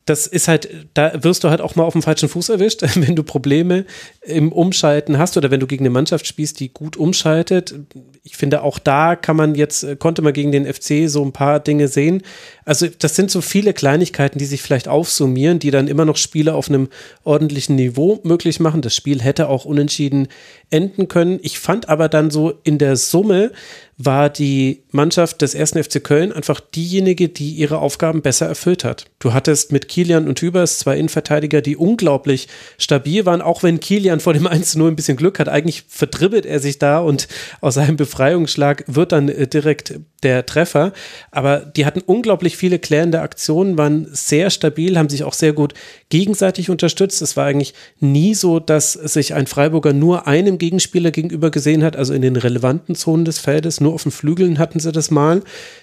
das 0.07 0.25
ist 0.25 0.47
halt, 0.47 0.69
da 0.93 1.23
wirst 1.23 1.43
du 1.43 1.49
halt 1.49 1.59
auch 1.59 1.75
mal 1.75 1.83
auf 1.83 1.93
dem 1.93 2.01
falschen 2.01 2.29
Fuß 2.29 2.49
erwischt, 2.49 2.81
wenn 2.95 3.15
du 3.15 3.23
Probleme 3.23 3.85
im 4.21 4.51
Umschalten 4.51 5.17
hast 5.17 5.37
oder 5.37 5.51
wenn 5.51 5.59
du 5.59 5.67
gegen 5.67 5.83
eine 5.83 5.89
Mannschaft 5.89 6.25
spielst, 6.25 6.59
die 6.59 6.73
gut 6.73 6.97
umschaltet. 6.97 7.75
Ich 8.23 8.37
finde, 8.37 8.63
auch 8.63 8.79
da 8.79 9.15
kann 9.15 9.35
man 9.35 9.55
jetzt, 9.55 9.99
konnte 9.99 10.21
man 10.21 10.33
gegen 10.33 10.51
den 10.51 10.65
FC 10.65 11.09
so 11.09 11.23
ein 11.23 11.33
paar 11.33 11.59
Dinge 11.59 11.89
sehen. 11.89 12.23
Also, 12.63 12.87
das 12.87 13.15
sind 13.15 13.29
so 13.31 13.41
viele 13.41 13.73
Kleinigkeiten, 13.73 14.39
die 14.39 14.45
sich 14.45 14.61
vielleicht 14.61 14.87
aufsummieren, 14.87 15.59
die 15.59 15.71
dann 15.71 15.87
immer 15.87 16.05
noch 16.05 16.17
Spiele 16.17 16.53
auf 16.53 16.69
einem 16.69 16.87
ordentlichen 17.23 17.75
Niveau 17.75 18.19
möglich 18.23 18.59
machen. 18.59 18.81
Das 18.81 18.95
Spiel 18.95 19.21
hätte 19.21 19.49
auch 19.49 19.65
unentschieden 19.65 20.29
enden 20.69 21.09
können. 21.09 21.39
Ich 21.41 21.59
fand 21.59 21.89
aber 21.89 22.07
dann 22.07 22.31
so 22.31 22.53
in 22.63 22.77
der 22.77 22.95
Summe, 22.95 23.51
war 23.97 24.29
die 24.29 24.83
Mannschaft 24.91 25.41
des 25.41 25.55
ersten 25.55 25.83
FC 25.83 26.03
Köln 26.03 26.31
einfach 26.31 26.59
diejenige, 26.59 27.29
die 27.29 27.53
ihre 27.53 27.79
Aufgaben 27.79 28.21
besser 28.21 28.45
erfüllt 28.45 28.83
hat. 28.83 29.05
Du 29.17 29.33
hattest 29.33 29.71
mit 29.71 29.87
Kilian 29.87 30.27
und 30.27 30.39
Hübers 30.39 30.77
zwei 30.77 30.97
Innenverteidiger, 30.97 31.61
die 31.61 31.75
unglaublich 31.75 32.47
stabil 32.77 33.25
waren, 33.25 33.41
auch 33.41 33.63
wenn 33.63 33.79
Kilian 33.79 34.19
vor 34.19 34.33
dem 34.33 34.47
1-0 34.47 34.87
ein 34.87 34.95
bisschen 34.95 35.17
Glück 35.17 35.39
hat. 35.39 35.49
Eigentlich 35.49 35.85
verdribbelt 35.87 36.45
er 36.45 36.59
sich 36.59 36.77
da 36.77 36.99
und 36.99 37.27
aus 37.59 37.73
seinem 37.73 37.97
Befreiungsschlag 37.97 38.83
wird 38.85 39.11
dann 39.11 39.29
äh, 39.29 39.47
direkt 39.47 39.99
der 40.23 40.45
Treffer. 40.45 40.93
Aber 41.31 41.59
die 41.59 41.85
hatten 41.85 42.01
unglaublich 42.01 42.57
viele 42.57 42.79
klärende 42.79 43.21
Aktionen, 43.21 43.77
waren 43.77 44.07
sehr 44.11 44.49
stabil, 44.49 44.97
haben 44.97 45.09
sich 45.09 45.23
auch 45.23 45.33
sehr 45.33 45.53
gut 45.53 45.73
gegenseitig 46.09 46.69
unterstützt. 46.69 47.21
Es 47.21 47.37
war 47.37 47.45
eigentlich 47.45 47.73
nie 47.99 48.33
so, 48.33 48.59
dass 48.59 48.93
sich 48.93 49.33
ein 49.33 49.47
Freiburger 49.47 49.93
nur 49.93 50.27
einem 50.27 50.57
Gegenspieler 50.57 51.11
gegenüber 51.11 51.51
gesehen 51.51 51.83
hat, 51.83 51.95
also 51.95 52.13
in 52.13 52.21
den 52.21 52.35
relevanten 52.35 52.95
Zonen 52.95 53.25
des 53.25 53.39
Feldes. 53.39 53.79
Nur 53.87 53.93
auf 53.93 54.03
den 54.03 54.11
Flügeln 54.11 54.59
hatten 54.59 54.81
sie 54.81 54.91
das 54.91 55.11
mal. 55.11 55.41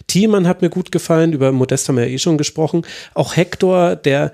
Thiemann 0.09 0.47
hat 0.47 0.61
mir 0.61 0.69
gut 0.69 0.93
gefallen, 0.93 1.33
über 1.33 1.53
Modest 1.53 1.89
haben 1.89 1.97
wir 1.97 2.07
ja 2.07 2.13
eh 2.13 2.19
schon 2.19 2.37
gesprochen. 2.37 2.83
Auch 3.15 3.35
Hector, 3.35 3.97
der 3.97 4.33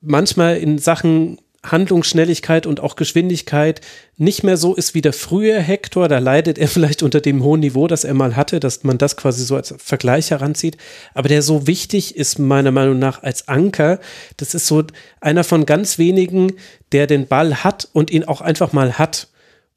manchmal 0.00 0.56
in 0.56 0.78
Sachen 0.78 1.38
Handlungsschnelligkeit 1.62 2.66
und 2.66 2.80
auch 2.80 2.96
Geschwindigkeit 2.96 3.82
nicht 4.16 4.42
mehr 4.42 4.56
so 4.56 4.74
ist 4.74 4.94
wie 4.94 5.00
der 5.00 5.12
frühe 5.12 5.60
Hector. 5.60 6.08
Da 6.08 6.18
leidet 6.18 6.58
er 6.58 6.66
vielleicht 6.76 7.04
unter 7.04 7.20
dem 7.20 7.44
hohen 7.44 7.60
Niveau, 7.60 7.86
das 7.86 8.02
er 8.02 8.14
mal 8.14 8.34
hatte, 8.34 8.58
dass 8.58 8.82
man 8.82 8.98
das 8.98 9.16
quasi 9.16 9.44
so 9.44 9.54
als 9.54 9.72
Vergleich 9.78 10.32
heranzieht. 10.32 10.76
Aber 11.14 11.28
der 11.28 11.42
so 11.42 11.68
wichtig 11.68 12.16
ist 12.16 12.40
meiner 12.40 12.72
Meinung 12.72 12.98
nach 12.98 13.22
als 13.22 13.46
Anker. 13.46 14.00
Das 14.38 14.54
ist 14.54 14.66
so 14.66 14.82
einer 15.20 15.44
von 15.44 15.66
ganz 15.66 15.98
wenigen, 15.98 16.54
der 16.90 17.06
den 17.06 17.28
Ball 17.28 17.62
hat 17.62 17.88
und 17.92 18.10
ihn 18.10 18.24
auch 18.24 18.40
einfach 18.40 18.72
mal 18.72 18.98
hat 18.98 19.28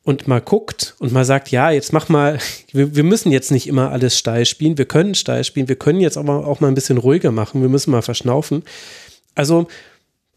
und 0.09 0.27
mal 0.27 0.41
guckt 0.41 0.95
und 0.97 1.11
mal 1.11 1.23
sagt, 1.23 1.51
ja, 1.51 1.69
jetzt 1.69 1.93
mach 1.93 2.09
mal, 2.09 2.39
wir, 2.71 2.95
wir, 2.95 3.03
müssen 3.03 3.31
jetzt 3.31 3.51
nicht 3.51 3.67
immer 3.67 3.91
alles 3.91 4.17
steil 4.17 4.47
spielen, 4.47 4.79
wir 4.79 4.85
können 4.85 5.13
steil 5.13 5.43
spielen, 5.43 5.67
wir 5.67 5.75
können 5.75 6.01
jetzt 6.01 6.17
aber 6.17 6.47
auch 6.47 6.61
mal 6.61 6.67
ein 6.67 6.73
bisschen 6.73 6.97
ruhiger 6.97 7.31
machen, 7.31 7.61
wir 7.61 7.69
müssen 7.69 7.91
mal 7.91 8.01
verschnaufen. 8.01 8.63
Also 9.35 9.67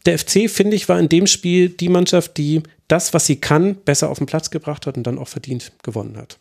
der 0.05 0.19
FC, 0.19 0.47
finde 0.47 0.75
ich, 0.75 0.87
war 0.89 0.99
in 0.99 1.09
dem 1.09 1.25
Spiel 1.25 1.69
die 1.69 1.89
Mannschaft, 1.89 2.37
die 2.37 2.61
das, 2.87 3.15
was 3.15 3.25
sie 3.25 3.37
kann, 3.37 3.73
besser 3.73 4.11
auf 4.11 4.19
den 4.19 4.27
Platz 4.27 4.51
gebracht 4.51 4.85
hat 4.85 4.95
und 4.95 5.07
dann 5.07 5.17
auch 5.17 5.27
verdient 5.27 5.71
gewonnen 5.81 6.17
hat. 6.17 6.37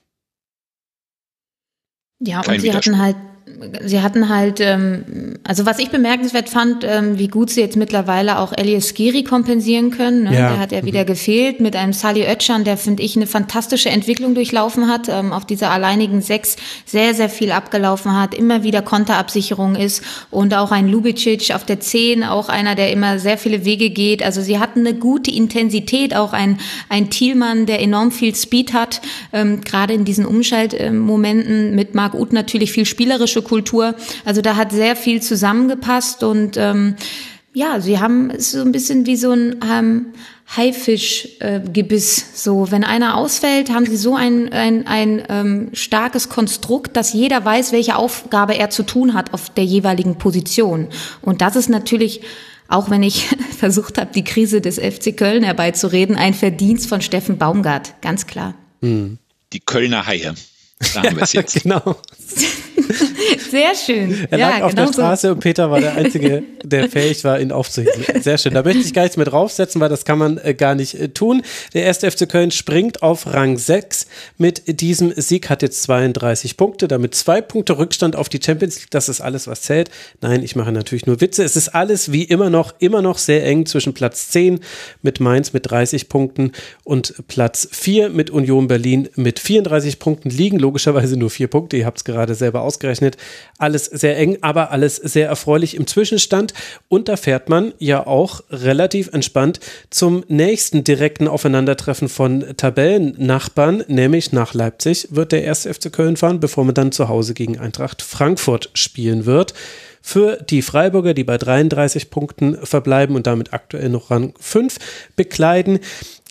Ja, 2.21 2.43
und 2.47 2.61
sie 2.61 2.75
hatten 2.75 2.99
halt 2.99 3.17
sie 3.85 4.01
hatten 4.01 4.29
halt, 4.29 4.61
ähm, 4.61 5.39
also 5.45 5.67
was 5.67 5.79
ich 5.79 5.91
bemerkenswert 5.91 6.49
fand, 6.49 6.85
ähm, 6.85 7.19
wie 7.19 7.29
gut 7.29 7.51
sie 7.51 7.61
jetzt 7.61 7.77
mittlerweile 7.77 8.39
auch 8.39 8.53
Elias 8.53 8.95
Giri 8.95 9.25
kompensieren 9.25 9.91
können. 9.91 10.25
Ne? 10.25 10.35
Ja. 10.35 10.51
Der 10.51 10.59
hat 10.59 10.73
ja 10.73 10.85
wieder 10.85 11.03
mhm. 11.03 11.07
gefehlt 11.07 11.61
mit 11.61 11.77
einem 11.77 11.93
Sali 11.93 12.25
Özcan, 12.27 12.65
der 12.65 12.77
finde 12.77 13.03
ich 13.03 13.17
eine 13.17 13.27
fantastische 13.27 13.91
Entwicklung 13.91 14.35
durchlaufen 14.35 14.89
hat, 14.89 15.09
ähm, 15.09 15.33
auf 15.33 15.45
dieser 15.45 15.71
alleinigen 15.71 16.21
Sechs 16.21 16.57
sehr, 16.87 17.15
sehr 17.15 17.29
viel 17.29 17.53
abgelaufen 17.53 18.19
hat, 18.19 18.35
immer 18.35 18.63
wieder 18.63 18.83
Konterabsicherung 18.83 19.75
ist 19.77 20.03
und 20.31 20.55
auch 20.55 20.71
ein 20.71 20.89
Lubicic 20.89 21.55
auf 21.55 21.65
der 21.65 21.81
Zehn, 21.81 22.25
auch 22.25 22.49
einer, 22.49 22.75
der 22.75 22.93
immer 22.93 23.19
sehr 23.19 23.39
viele 23.39 23.65
Wege 23.65 23.91
geht. 23.91 24.23
Also 24.23 24.41
sie 24.41 24.59
hatten 24.59 24.81
eine 24.81 24.95
gute 24.95 25.31
Intensität, 25.31 26.15
auch 26.15 26.33
ein, 26.33 26.59
ein 26.89 27.11
Thielmann, 27.11 27.67
der 27.67 27.81
enorm 27.81 28.13
viel 28.13 28.35
Speed 28.35 28.73
hat, 28.73 29.01
ähm, 29.33 29.61
gerade 29.63 29.95
in 29.95 30.05
diesen 30.05 30.27
Umschaltmomenten 30.27 31.75
mit 31.75 31.95
Marc 31.95 32.15
Uth 32.15 32.33
natürlich 32.33 32.73
viel 32.73 32.87
spielerische 33.33 33.43
Kultur. 33.43 33.95
Also 34.25 34.43
da 34.43 34.57
hat 34.57 34.73
sehr 34.73 34.97
viel 34.97 35.23
zusammengepasst 35.23 36.23
und 36.23 36.57
ähm, 36.57 36.97
ja, 37.55 37.81
sie 37.81 37.99
haben 37.99 38.31
es 38.31 38.53
so 38.53 38.61
ein 38.61 38.73
bisschen 38.73 39.05
wie 39.07 39.17
so 39.17 39.33
ein 39.33 39.57
ähm, 39.71 40.07
Haifischgebiss. 40.57 42.19
Äh, 42.19 42.25
so, 42.35 42.71
wenn 42.71 42.85
einer 42.85 43.17
ausfällt, 43.17 43.71
haben 43.71 43.87
sie 43.87 43.97
so 43.97 44.17
ein, 44.17 44.51
ein, 44.53 44.87
ein 44.87 45.23
ähm, 45.29 45.71
starkes 45.75 46.29
Konstrukt, 46.29 46.97
dass 46.97 47.13
jeder 47.13 47.45
weiß, 47.45 47.73
welche 47.73 47.97
Aufgabe 47.97 48.57
er 48.57 48.71
zu 48.71 48.85
tun 48.85 49.13
hat 49.13 49.35
auf 49.35 49.51
der 49.51 49.65
jeweiligen 49.65 50.17
Position. 50.17 50.89
Und 51.21 51.41
das 51.41 51.57
ist 51.57 51.69
natürlich 51.69 52.23
auch 52.69 52.89
wenn 52.89 53.03
ich 53.03 53.29
versucht 53.59 53.99
habe, 53.99 54.13
die 54.15 54.25
Krise 54.25 54.63
des 54.63 54.79
FC 54.79 55.15
Köln 55.15 55.43
herbeizureden, 55.43 56.17
ein 56.17 56.33
Verdienst 56.33 56.89
von 56.89 57.03
Steffen 57.03 57.37
Baumgart, 57.37 58.01
ganz 58.01 58.27
klar. 58.27 58.55
Hm. 58.81 59.19
Die 59.53 59.61
Kölner 59.61 60.07
Haie. 60.07 60.33
Da 60.95 61.03
haben 61.03 61.17
wir 61.17 61.23
es 61.23 61.35
jetzt. 61.35 61.63
genau. 61.63 61.83
Sehr 63.51 63.75
schön. 63.75 64.27
Er 64.31 64.39
lag 64.39 64.59
ja, 64.59 64.65
auf 64.65 64.71
genau 64.71 64.87
der 64.87 64.93
Straße 64.93 65.27
so. 65.29 65.33
und 65.35 65.41
Peter 65.41 65.71
war 65.71 65.81
der 65.81 65.95
Einzige, 65.95 66.43
der 66.63 66.89
fähig 66.89 67.25
war, 67.25 67.41
ihn 67.41 67.53
aufzuheben. 67.53 68.05
Sehr 68.21 68.39
schön. 68.39 68.55
Da 68.55 68.63
möchte 68.63 68.81
ich 68.81 68.93
gar 68.93 69.03
nichts 69.03 69.17
mehr 69.17 69.27
draufsetzen, 69.27 69.81
weil 69.81 69.89
das 69.89 70.05
kann 70.05 70.19
man 70.19 70.39
äh, 70.39 70.55
gar 70.55 70.75
nicht 70.75 70.95
äh, 70.95 71.09
tun. 71.09 71.43
Der 71.75 71.85
erste 71.85 72.11
FC 72.11 72.29
Köln 72.29 72.51
springt 72.51 73.03
auf 73.03 73.27
Rang 73.27 73.57
6 73.59 74.07
mit 74.39 74.81
diesem 74.81 75.13
Sieg, 75.17 75.51
hat 75.51 75.63
jetzt 75.63 75.83
32 75.83 76.57
Punkte, 76.57 76.89
damit 76.89 77.15
zwei 77.15 77.41
Punkte 77.41 77.79
Rückstand 77.79 78.17
auf 78.17 78.29
die 78.29 78.41
Champions 78.43 78.77
League. 78.77 78.91
Das 78.91 79.09
ist 79.09 79.21
alles, 79.21 79.47
was 79.47 79.63
zählt. 79.63 79.91
Nein, 80.21 80.43
ich 80.43 80.57
mache 80.57 80.73
natürlich 80.73 81.07
nur 81.07 81.21
Witze. 81.21 81.45
Es 81.45 81.57
ist 81.57 81.69
alles 81.69 82.13
wie 82.13 82.25
immer 82.25 82.51
noch, 82.51 82.75
immer 82.79 83.03
noch 83.03 83.19
sehr 83.19 83.45
eng 83.45 83.67
zwischen 83.67 83.95
Platz 83.95 84.31
10 84.31 84.61
mit 85.03 85.21
Mainz 85.21 85.53
mit 85.53 85.71
30 85.71 86.09
Punkten 86.09 86.53
und 86.85 87.15
Platz 87.29 87.69
4 87.71 88.11
mit 88.11 88.31
Union 88.31 88.69
Berlin 88.69 89.09
mit 89.17 89.39
34 89.39 89.99
Punkten 89.99 90.31
liegen 90.31 90.59
logischerweise 90.59 91.17
nur 91.17 91.31
vier 91.31 91.49
Punkte. 91.49 91.77
Ihr 91.77 91.87
habt 91.87 91.99
es 91.99 92.05
gerade 92.05 92.35
selber 92.35 92.63
ausgerechnet. 92.63 93.12
Alles 93.59 93.87
sehr 93.87 94.19
eng, 94.19 94.39
aber 94.41 94.71
alles 94.71 94.97
sehr 94.97 95.29
erfreulich 95.29 95.77
im 95.77 95.87
Zwischenstand. 95.87 96.55
Und 96.89 97.09
da 97.09 97.17
fährt 97.17 97.49
man 97.49 97.73
ja 97.79 98.07
auch 98.07 98.43
relativ 98.51 99.13
entspannt 99.13 99.61
zum 99.91 100.25
nächsten 100.29 100.85
direkten 100.85 101.29
Aufeinandertreffen 101.29 102.09
von 102.09 102.45
Tabellennachbarn, 102.57 103.85
nämlich 103.89 104.33
nach 104.33 104.55
Leipzig 104.55 105.09
wird 105.11 105.33
der 105.33 105.45
erste 105.45 105.73
FC 105.73 105.93
Köln 105.93 106.17
fahren, 106.17 106.41
bevor 106.41 106.65
man 106.65 106.75
dann 106.75 106.93
zu 106.93 107.09
Hause 107.09 107.35
gegen 107.35 107.59
Eintracht 107.59 108.03
Frankfurt 108.03 108.71
spielen 108.75 109.27
wird. 109.27 109.55
Für 110.05 110.37
die 110.37 110.63
Freiburger, 110.63 111.15
die 111.15 111.23
bei 111.23 111.39
33 111.39 112.11
Punkten 112.11 112.59
verbleiben 112.67 113.15
und 113.15 113.29
damit 113.29 113.53
aktuell 113.53 113.89
noch 113.89 114.11
Rang 114.11 114.35
5 114.39 114.77
bekleiden, 115.15 115.79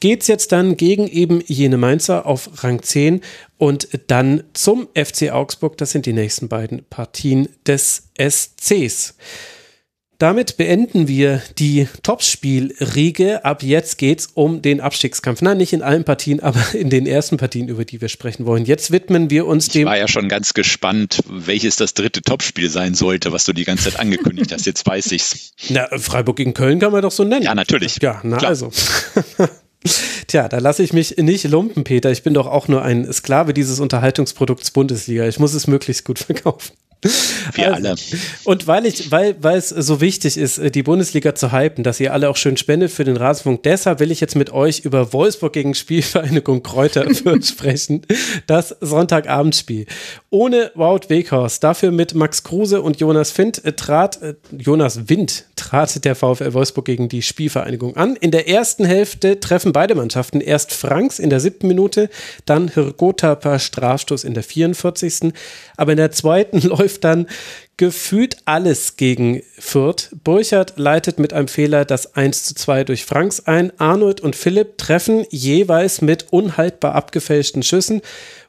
geht 0.02 0.22
es 0.22 0.28
jetzt 0.28 0.52
dann 0.52 0.76
gegen 0.76 1.08
eben 1.08 1.42
jene 1.46 1.78
Mainzer 1.78 2.26
auf 2.26 2.64
Rang 2.64 2.84
10 2.84 3.22
und 3.58 3.88
dann 4.08 4.44
zum 4.52 4.90
FC 4.94 5.32
Augsburg. 5.32 5.78
Das 5.78 5.92
sind 5.92 6.06
die 6.06 6.14
nächsten 6.14 6.50
beiden 6.50 6.84
Partien 6.90 7.48
des 7.66 8.10
SCs. 8.20 9.16
Damit 10.22 10.56
beenden 10.58 11.08
wir 11.08 11.42
die 11.58 11.88
Topspielriege. 12.04 13.44
Ab 13.44 13.64
jetzt 13.64 13.98
geht's 13.98 14.30
um 14.36 14.62
den 14.62 14.80
Abstiegskampf. 14.80 15.42
Nein, 15.42 15.58
nicht 15.58 15.74
in 15.74 15.82
allen 15.82 16.04
Partien, 16.04 16.40
aber 16.44 16.64
in 16.76 16.92
den 16.92 17.08
ersten 17.08 17.38
Partien, 17.38 17.68
über 17.68 17.86
die 17.86 18.02
wir 18.02 18.08
sprechen 18.10 18.46
wollen. 18.46 18.66
Jetzt 18.66 18.92
widmen 18.92 19.32
wir 19.32 19.48
uns 19.48 19.70
dem. 19.70 19.82
Ich 19.82 19.86
war 19.88 19.98
ja 19.98 20.08
schon 20.08 20.30
ganz 20.30 20.54
gespannt, 20.54 21.24
welches 21.28 21.76
das 21.76 21.96
dritte 21.96 22.22
Topspiel 22.22 22.70
sein 22.70 22.94
sollte, 22.94 23.32
was 23.32 23.46
du 23.46 23.54
die 23.54 23.64
ganze 23.64 23.86
Zeit 23.86 24.00
angekündigt 24.00 24.52
hast. 24.52 24.68
Jetzt 24.68 24.86
weiß 24.86 25.12
ich's. 25.12 25.54
Na, 25.70 25.88
Freiburg 25.98 26.38
gegen 26.38 26.54
Köln 26.54 26.80
kann 26.80 26.92
man 26.92 27.02
doch 27.02 27.12
so 27.12 27.24
nennen. 27.24 27.46
Ja, 27.46 27.56
natürlich. 27.56 27.98
Ja, 28.00 28.22
na 28.24 28.38
Klar. 28.38 28.50
also. 28.50 28.72
Tja, 30.28 30.48
da 30.48 30.60
lasse 30.60 30.84
ich 30.84 30.94
mich 30.94 31.18
nicht 31.18 31.44
lumpen, 31.46 31.84
Peter. 31.84 32.12
Ich 32.12 32.24
bin 32.24 32.34
doch 32.34 32.48
auch 32.48 32.68
nur 32.68 32.84
ein 32.84 33.12
Sklave 33.12 33.54
dieses 33.54 33.80
Unterhaltungsprodukts 33.80 34.72
Bundesliga. 34.72 35.28
Ich 35.28 35.40
muss 35.40 35.54
es 35.54 35.68
möglichst 35.68 36.06
gut 36.06 36.20
verkaufen. 36.20 36.74
Wir 37.54 37.74
also, 37.74 37.88
alle. 37.88 37.96
Und 38.44 38.68
weil 38.68 38.86
ich, 38.86 39.12
weil, 39.12 39.36
weil 39.42 39.58
es 39.58 39.70
so 39.70 40.02
wichtig 40.02 40.38
ist, 40.38 40.58
äh, 40.60 40.70
die 40.70 40.84
Bundesliga 40.84 41.34
zu 41.34 41.52
hypen, 41.52 41.84
dass 41.84 42.00
ihr 42.00 42.14
alle 42.14 42.30
auch 42.30 42.38
schön 42.38 42.58
spendet 42.58 42.92
für 42.92 43.04
den 43.04 43.18
Rasenfunk, 43.18 43.64
deshalb 43.64 44.00
will 44.00 44.12
ich 44.12 44.20
jetzt 44.20 44.36
mit 44.36 44.52
euch 44.52 44.82
über 44.82 45.12
Wolfsburg 45.14 45.54
gegen 45.54 45.74
Spielvereinigung 45.74 46.62
Kräuter 46.64 47.06
sprechen. 47.42 48.02
Das 48.46 48.76
Sonntagabendspiel. 48.82 49.88
Ohne 50.30 50.72
Wout 50.76 51.10
Weghorst, 51.10 51.64
dafür 51.64 51.92
mit 51.92 52.14
Max 52.14 52.44
Kruse 52.44 52.82
und 52.82 53.00
Jonas 53.00 53.32
Find 53.32 53.64
äh, 53.66 53.74
trat, 53.74 54.22
äh, 54.22 54.36
Jonas 54.56 55.10
Wind 55.10 55.46
trat 55.56 56.04
der 56.06 56.16
VfL 56.16 56.54
Wolfsburg 56.54 56.86
gegen 56.86 57.10
die 57.10 57.22
Spielvereinigung 57.22 57.98
an. 57.98 58.16
In 58.16 58.32
der 58.32 58.48
ersten 58.48 58.86
Hälfte 58.86 59.40
treffen 59.40 59.72
beide 59.74 59.96
Mannschaften 59.96 60.42
erst 60.42 60.74
Franks 60.74 61.20
in 61.20 61.30
der 61.30 61.40
siebten 61.40 61.68
Minute, 61.68 62.10
dann 62.46 62.68
Hirgota 62.68 63.36
per 63.36 63.60
Strafstoß 63.60 64.24
in 64.24 64.34
der 64.34 64.44
44. 64.44 65.34
Aber 65.78 65.92
in 65.92 65.98
der 65.98 66.12
zweiten 66.12 66.62
läuft 66.68 66.91
läuft 66.92 67.04
dann 67.06 67.28
gefühlt 67.78 68.38
alles 68.46 68.98
gegen 68.98 69.42
Fürth. 69.58 70.10
Burchard 70.24 70.74
leitet 70.78 71.20
mit 71.20 71.34
einem 71.34 71.48
Fehler 71.48 71.86
das 71.86 72.16
1 72.16 72.44
zu 72.44 72.54
2 72.54 72.84
durch 72.84 73.06
Franks 73.06 73.40
ein. 73.48 73.72
Arnold 73.80 74.22
und 74.22 74.36
Philipp 74.36 74.78
treffen 74.78 75.26
jeweils 75.30 76.02
mit 76.02 76.28
unhaltbar 76.32 76.94
abgefälschten 76.94 77.64
Schüssen. 77.64 78.02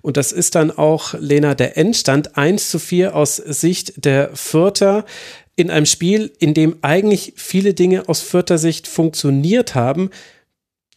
Und 0.02 0.16
das 0.16 0.32
ist 0.32 0.54
dann 0.54 0.70
auch, 0.70 1.14
Lena, 1.18 1.54
der 1.54 1.78
Endstand 1.78 2.36
1 2.36 2.68
zu 2.68 2.78
4 2.78 3.14
aus 3.14 3.36
Sicht 3.36 4.04
der 4.04 4.30
Fürther 4.34 5.06
in 5.54 5.70
einem 5.70 5.86
Spiel, 5.86 6.32
in 6.38 6.52
dem 6.52 6.76
eigentlich 6.82 7.34
viele 7.36 7.74
Dinge 7.74 8.08
aus 8.08 8.20
Fürther 8.20 8.58
Sicht 8.58 8.88
funktioniert 8.88 9.74
haben. 9.74 10.10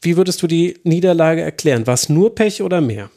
Wie 0.02 0.18
würdest 0.18 0.42
du 0.42 0.48
die 0.48 0.80
Niederlage 0.84 1.42
erklären? 1.42 1.88
War 1.88 1.94
es 1.94 2.10
nur 2.10 2.36
Pech 2.36 2.62
oder 2.64 2.82
mehr? 2.82 3.10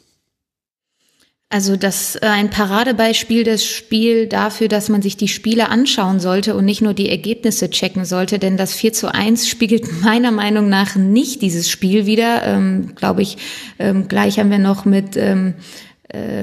Also 1.51 1.75
das 1.75 2.15
äh, 2.15 2.27
ein 2.27 2.51
Paradebeispiel 2.51 3.43
das 3.43 3.65
Spiel 3.65 4.27
dafür, 4.27 4.67
dass 4.67 4.87
man 4.87 5.01
sich 5.01 5.17
die 5.17 5.27
Spiele 5.27 5.69
anschauen 5.69 6.19
sollte 6.19 6.55
und 6.55 6.63
nicht 6.63 6.81
nur 6.81 6.93
die 6.93 7.09
Ergebnisse 7.09 7.71
checken 7.71 8.05
sollte, 8.05 8.37
denn 8.37 8.55
das 8.55 8.75
4 8.75 8.93
zu 8.93 9.11
1 9.11 9.49
spiegelt 9.49 10.01
meiner 10.03 10.29
Meinung 10.29 10.69
nach 10.69 10.95
nicht 10.95 11.41
dieses 11.41 11.67
Spiel 11.67 12.05
wieder. 12.05 12.43
Ähm, 12.45 12.93
Glaube 12.95 13.23
ich, 13.23 13.37
ähm, 13.79 14.07
gleich 14.07 14.37
haben 14.37 14.51
wir 14.51 14.59
noch 14.59 14.85
mit 14.85 15.17
ähm, 15.17 15.55
äh, 15.57 15.88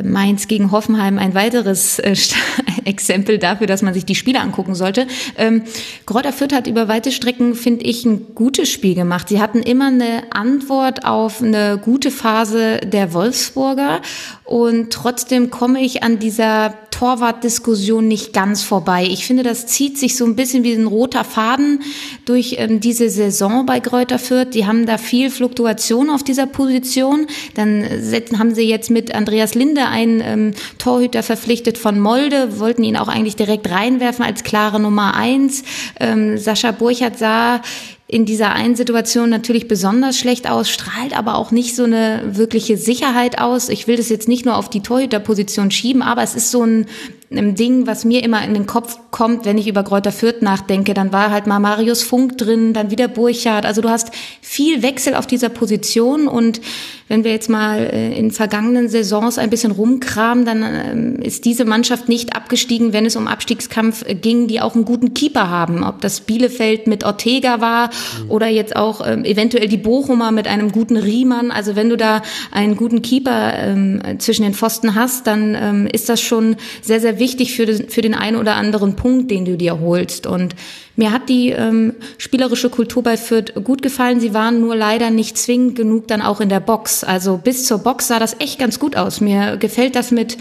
Mainz 0.04 0.46
gegen 0.46 0.70
Hoffenheim 0.70 1.18
ein 1.18 1.34
weiteres 1.34 1.98
äh, 1.98 2.14
Exempel 2.84 3.38
dafür, 3.38 3.66
dass 3.66 3.82
man 3.82 3.94
sich 3.94 4.04
die 4.04 4.14
Spiele 4.14 4.40
angucken 4.40 4.76
sollte. 4.76 5.08
Ähm, 5.36 5.62
Gräuter 6.06 6.32
Fürth 6.32 6.52
hat 6.52 6.68
über 6.68 6.86
weite 6.86 7.10
Strecken, 7.10 7.54
finde 7.54 7.84
ich, 7.84 8.04
ein 8.04 8.34
gutes 8.34 8.70
Spiel 8.70 8.94
gemacht. 8.94 9.28
Sie 9.28 9.40
hatten 9.40 9.60
immer 9.62 9.88
eine 9.88 10.22
Antwort 10.30 11.04
auf 11.04 11.42
eine 11.42 11.78
gute 11.78 12.12
Phase 12.12 12.78
der 12.78 13.12
Wolfsburger 13.12 14.02
und 14.44 14.92
trotzdem 14.92 15.50
komme 15.50 15.80
ich 15.80 16.04
an 16.04 16.20
dieser 16.20 16.74
Torwartdiskussion 16.98 18.08
nicht 18.08 18.32
ganz 18.32 18.62
vorbei. 18.62 19.04
Ich 19.04 19.26
finde, 19.26 19.42
das 19.42 19.66
zieht 19.66 19.98
sich 19.98 20.16
so 20.16 20.24
ein 20.24 20.34
bisschen 20.34 20.64
wie 20.64 20.72
ein 20.72 20.86
roter 20.86 21.24
Faden 21.24 21.82
durch 22.24 22.56
ähm, 22.58 22.80
diese 22.80 23.10
Saison 23.10 23.66
bei 23.66 23.80
Kräuter 23.80 24.18
Fürth. 24.18 24.54
Die 24.54 24.66
haben 24.66 24.86
da 24.86 24.96
viel 24.96 25.30
Fluktuation 25.30 26.08
auf 26.08 26.22
dieser 26.22 26.46
Position. 26.46 27.26
Dann 27.54 27.84
setzen, 28.00 28.38
haben 28.38 28.54
sie 28.54 28.62
jetzt 28.62 28.90
mit 28.90 29.14
Andreas 29.14 29.54
Linde 29.54 29.86
einen 29.86 30.22
ähm, 30.22 30.54
Torhüter 30.78 31.22
verpflichtet 31.22 31.76
von 31.76 32.00
Molde, 32.00 32.58
wollten 32.58 32.82
ihn 32.82 32.96
auch 32.96 33.08
eigentlich 33.08 33.36
direkt 33.36 33.70
reinwerfen 33.70 34.24
als 34.24 34.42
klare 34.42 34.80
Nummer 34.80 35.14
eins. 35.14 35.64
Ähm, 36.00 36.38
Sascha 36.38 36.72
Burchardt 36.72 37.18
sah 37.18 37.60
in 38.08 38.24
dieser 38.24 38.52
einen 38.52 38.76
Situation 38.76 39.28
natürlich 39.30 39.66
besonders 39.66 40.16
schlecht 40.16 40.48
aus, 40.48 40.70
strahlt 40.70 41.16
aber 41.16 41.34
auch 41.34 41.50
nicht 41.50 41.74
so 41.74 41.84
eine 41.84 42.22
wirkliche 42.24 42.76
Sicherheit 42.76 43.40
aus. 43.40 43.68
Ich 43.68 43.88
will 43.88 43.96
das 43.96 44.08
jetzt 44.08 44.28
nicht 44.28 44.44
nur 44.44 44.56
auf 44.56 44.70
die 44.70 44.80
Torhüterposition 44.80 45.72
schieben, 45.72 46.02
aber 46.02 46.22
es 46.22 46.36
ist 46.36 46.52
so 46.52 46.62
ein, 46.62 46.86
ein 47.30 47.54
Ding, 47.54 47.86
was 47.86 48.04
mir 48.04 48.22
immer 48.22 48.44
in 48.44 48.54
den 48.54 48.66
Kopf 48.66 48.98
kommt, 49.10 49.44
wenn 49.44 49.58
ich 49.58 49.66
über 49.66 49.82
Kräuter 49.82 50.12
Fürth 50.12 50.42
nachdenke. 50.42 50.94
Dann 50.94 51.12
war 51.12 51.30
halt 51.30 51.46
mal 51.46 51.58
Marius 51.58 52.02
Funk 52.02 52.38
drin, 52.38 52.72
dann 52.72 52.90
wieder 52.90 53.08
Burchardt. 53.08 53.66
Also 53.66 53.80
du 53.82 53.88
hast 53.88 54.10
viel 54.40 54.82
Wechsel 54.82 55.14
auf 55.14 55.26
dieser 55.26 55.48
Position 55.48 56.28
und 56.28 56.60
wenn 57.08 57.22
wir 57.22 57.30
jetzt 57.30 57.48
mal 57.48 57.78
äh, 57.78 58.18
in 58.18 58.32
vergangenen 58.32 58.88
Saisons 58.88 59.38
ein 59.38 59.48
bisschen 59.48 59.70
rumkramen, 59.70 60.44
dann 60.44 60.62
ähm, 60.62 61.16
ist 61.22 61.44
diese 61.44 61.64
Mannschaft 61.64 62.08
nicht 62.08 62.34
abgestiegen, 62.34 62.92
wenn 62.92 63.06
es 63.06 63.14
um 63.14 63.28
Abstiegskampf 63.28 64.04
ging, 64.20 64.48
die 64.48 64.60
auch 64.60 64.74
einen 64.74 64.84
guten 64.84 65.14
Keeper 65.14 65.48
haben. 65.48 65.84
Ob 65.84 66.00
das 66.00 66.20
Bielefeld 66.20 66.88
mit 66.88 67.04
Ortega 67.04 67.60
war 67.60 67.90
mhm. 68.24 68.30
oder 68.30 68.48
jetzt 68.48 68.74
auch 68.74 69.06
ähm, 69.06 69.24
eventuell 69.24 69.68
die 69.68 69.76
Bochumer 69.76 70.32
mit 70.32 70.48
einem 70.48 70.72
guten 70.72 70.96
Riemann. 70.96 71.52
Also 71.52 71.76
wenn 71.76 71.90
du 71.90 71.96
da 71.96 72.22
einen 72.50 72.76
guten 72.76 73.02
Keeper 73.02 73.54
ähm, 73.54 74.02
zwischen 74.18 74.42
den 74.42 74.54
Pfosten 74.54 74.94
hast, 74.94 75.26
dann 75.26 75.86
ist 75.86 76.08
das 76.08 76.20
schon 76.20 76.56
sehr, 76.82 77.00
sehr 77.00 77.15
wichtig 77.18 77.54
für, 77.54 77.66
den, 77.66 77.88
für 77.88 78.02
den 78.02 78.14
einen 78.14 78.36
oder 78.36 78.56
anderen 78.56 78.96
Punkt, 78.96 79.30
den 79.30 79.44
du 79.44 79.56
dir 79.56 79.80
holst. 79.80 80.26
Und 80.26 80.54
mir 80.96 81.12
hat 81.12 81.28
die 81.28 81.50
ähm, 81.50 81.94
spielerische 82.16 82.70
Kultur 82.70 83.02
bei 83.02 83.18
Fürth 83.18 83.52
gut 83.62 83.82
gefallen. 83.82 84.18
Sie 84.18 84.32
waren 84.32 84.62
nur 84.62 84.74
leider 84.74 85.10
nicht 85.10 85.36
zwingend 85.36 85.76
genug 85.76 86.08
dann 86.08 86.22
auch 86.22 86.40
in 86.40 86.48
der 86.48 86.60
Box. 86.60 87.04
Also 87.04 87.36
bis 87.36 87.66
zur 87.66 87.78
Box 87.78 88.08
sah 88.08 88.18
das 88.18 88.36
echt 88.40 88.58
ganz 88.58 88.78
gut 88.78 88.96
aus. 88.96 89.20
Mir 89.20 89.58
gefällt 89.58 89.94
das 89.94 90.10
mit 90.10 90.38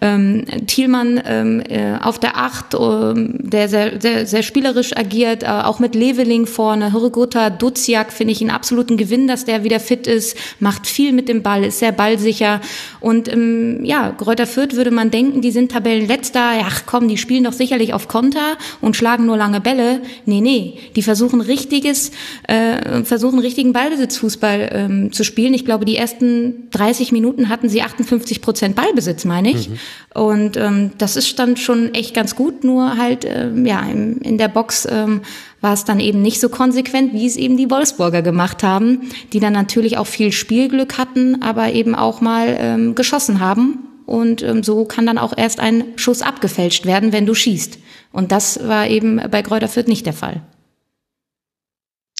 ähm, 0.00 0.44
Thielmann 0.68 1.20
ähm, 1.26 1.60
äh, 1.68 1.98
auf 2.00 2.20
der 2.20 2.36
Acht, 2.36 2.74
ähm, 2.74 3.34
der 3.40 3.68
sehr, 3.68 4.00
sehr, 4.00 4.26
sehr 4.26 4.44
spielerisch 4.44 4.96
agiert, 4.96 5.42
äh, 5.42 5.46
auch 5.46 5.80
mit 5.80 5.96
Leveling 5.96 6.46
vorne. 6.46 6.92
Hurugota 6.92 7.50
Duziak 7.50 8.12
finde 8.12 8.32
ich 8.32 8.40
einen 8.40 8.50
absoluten 8.50 8.96
Gewinn, 8.96 9.26
dass 9.26 9.44
der 9.44 9.64
wieder 9.64 9.80
fit 9.80 10.06
ist, 10.06 10.36
macht 10.60 10.86
viel 10.86 11.12
mit 11.12 11.28
dem 11.28 11.42
Ball, 11.42 11.64
ist 11.64 11.80
sehr 11.80 11.92
ballsicher. 11.92 12.60
Und 13.00 13.26
ähm, 13.26 13.84
ja, 13.84 14.10
Gräuter 14.10 14.46
Fürth 14.46 14.76
würde 14.76 14.92
man 14.92 15.10
denken, 15.10 15.40
die 15.40 15.50
sind 15.50 15.72
Tabellenletzter. 15.72 16.54
Ja, 16.60 16.68
komm, 16.86 17.08
die 17.08 17.18
spielen 17.18 17.42
doch 17.42 17.52
sicherlich 17.52 17.92
auf 17.92 18.06
Konter 18.06 18.56
und 18.80 18.94
schlagen 18.94 19.26
nur 19.26 19.36
lange 19.36 19.60
Bälle 19.60 19.95
nee, 20.24 20.40
nee, 20.40 20.78
die 20.94 21.02
versuchen 21.02 21.40
richtiges, 21.40 22.10
äh, 22.48 23.02
versuchen 23.04 23.38
richtigen 23.38 23.72
Ballbesitzfußball 23.72 24.70
ähm, 24.72 25.12
zu 25.12 25.24
spielen. 25.24 25.54
Ich 25.54 25.64
glaube, 25.64 25.84
die 25.84 25.96
ersten 25.96 26.68
30 26.70 27.12
Minuten 27.12 27.48
hatten 27.48 27.68
sie 27.68 27.82
58 27.82 28.40
Prozent 28.42 28.76
Ballbesitz, 28.76 29.24
meine 29.24 29.50
ich. 29.50 29.68
Mhm. 29.68 29.78
Und 30.14 30.56
ähm, 30.56 30.90
das 30.98 31.16
ist 31.16 31.38
dann 31.38 31.56
schon 31.56 31.94
echt 31.94 32.14
ganz 32.14 32.36
gut, 32.36 32.64
nur 32.64 32.96
halt, 32.96 33.26
ähm, 33.28 33.66
ja, 33.66 33.80
in, 33.80 34.18
in 34.18 34.38
der 34.38 34.48
Box 34.48 34.86
ähm, 34.90 35.20
war 35.60 35.72
es 35.72 35.84
dann 35.84 36.00
eben 36.00 36.22
nicht 36.22 36.40
so 36.40 36.48
konsequent, 36.48 37.12
wie 37.12 37.26
es 37.26 37.36
eben 37.36 37.56
die 37.56 37.70
Wolfsburger 37.70 38.22
gemacht 38.22 38.62
haben, 38.62 39.10
die 39.32 39.40
dann 39.40 39.52
natürlich 39.52 39.98
auch 39.98 40.06
viel 40.06 40.32
Spielglück 40.32 40.96
hatten, 40.98 41.42
aber 41.42 41.72
eben 41.72 41.94
auch 41.94 42.20
mal 42.20 42.56
ähm, 42.58 42.94
geschossen 42.94 43.40
haben. 43.40 43.78
Und 44.06 44.42
ähm, 44.42 44.62
so 44.62 44.84
kann 44.84 45.04
dann 45.04 45.18
auch 45.18 45.36
erst 45.36 45.60
ein 45.60 45.84
Schuss 45.96 46.22
abgefälscht 46.22 46.86
werden, 46.86 47.12
wenn 47.12 47.26
du 47.26 47.34
schießt. 47.34 47.78
Und 48.12 48.32
das 48.32 48.66
war 48.66 48.88
eben 48.88 49.20
bei 49.30 49.42
Kräuter 49.42 49.68
Fürth 49.68 49.88
nicht 49.88 50.06
der 50.06 50.12
Fall. 50.12 50.42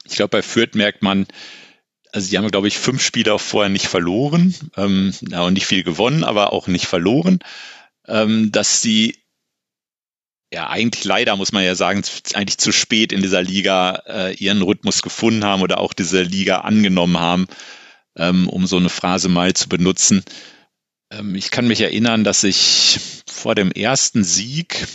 Ich 0.05 0.17
glaube, 0.17 0.31
bei 0.31 0.43
Fürth 0.43 0.75
merkt 0.75 1.03
man, 1.03 1.27
also 2.13 2.29
die 2.29 2.39
haben, 2.39 2.51
glaube 2.51 2.69
ich, 2.69 2.79
fünf 2.79 3.03
Spiele 3.03 3.35
auch 3.35 3.41
vorher 3.41 3.69
nicht 3.69 3.87
verloren, 3.87 4.55
ähm, 4.77 5.13
ja, 5.29 5.43
und 5.43 5.55
nicht 5.55 5.67
viel 5.67 5.83
gewonnen, 5.83 6.25
aber 6.25 6.53
auch 6.53 6.67
nicht 6.67 6.87
verloren, 6.87 7.41
ähm, 8.09 8.51
dass 8.53 8.83
sie 8.83 9.17
ja 10.53 10.69
eigentlich 10.69 11.05
leider, 11.05 11.37
muss 11.37 11.53
man 11.53 11.65
ja 11.65 11.75
sagen, 11.75 12.03
eigentlich 12.35 12.59
zu 12.59 12.73
spät 12.73 13.13
in 13.13 13.23
dieser 13.23 13.43
Liga 13.43 14.03
äh, 14.07 14.35
ihren 14.35 14.63
Rhythmus 14.63 15.03
gefunden 15.03 15.45
haben 15.45 15.63
oder 15.63 15.79
auch 15.79 15.93
diese 15.93 16.23
Liga 16.23 16.59
angenommen 16.59 17.19
haben, 17.19 17.47
ähm, 18.17 18.49
um 18.49 18.67
so 18.67 18.77
eine 18.77 18.89
Phrase 18.89 19.29
mal 19.29 19.55
zu 19.55 19.69
benutzen. 19.69 20.25
Ähm, 21.11 21.35
ich 21.35 21.51
kann 21.51 21.69
mich 21.69 21.81
erinnern, 21.81 22.25
dass 22.25 22.45
ich 22.45 22.99
vor 23.27 23.55
dem 23.55 23.71
ersten 23.71 24.25
Sieg 24.25 24.87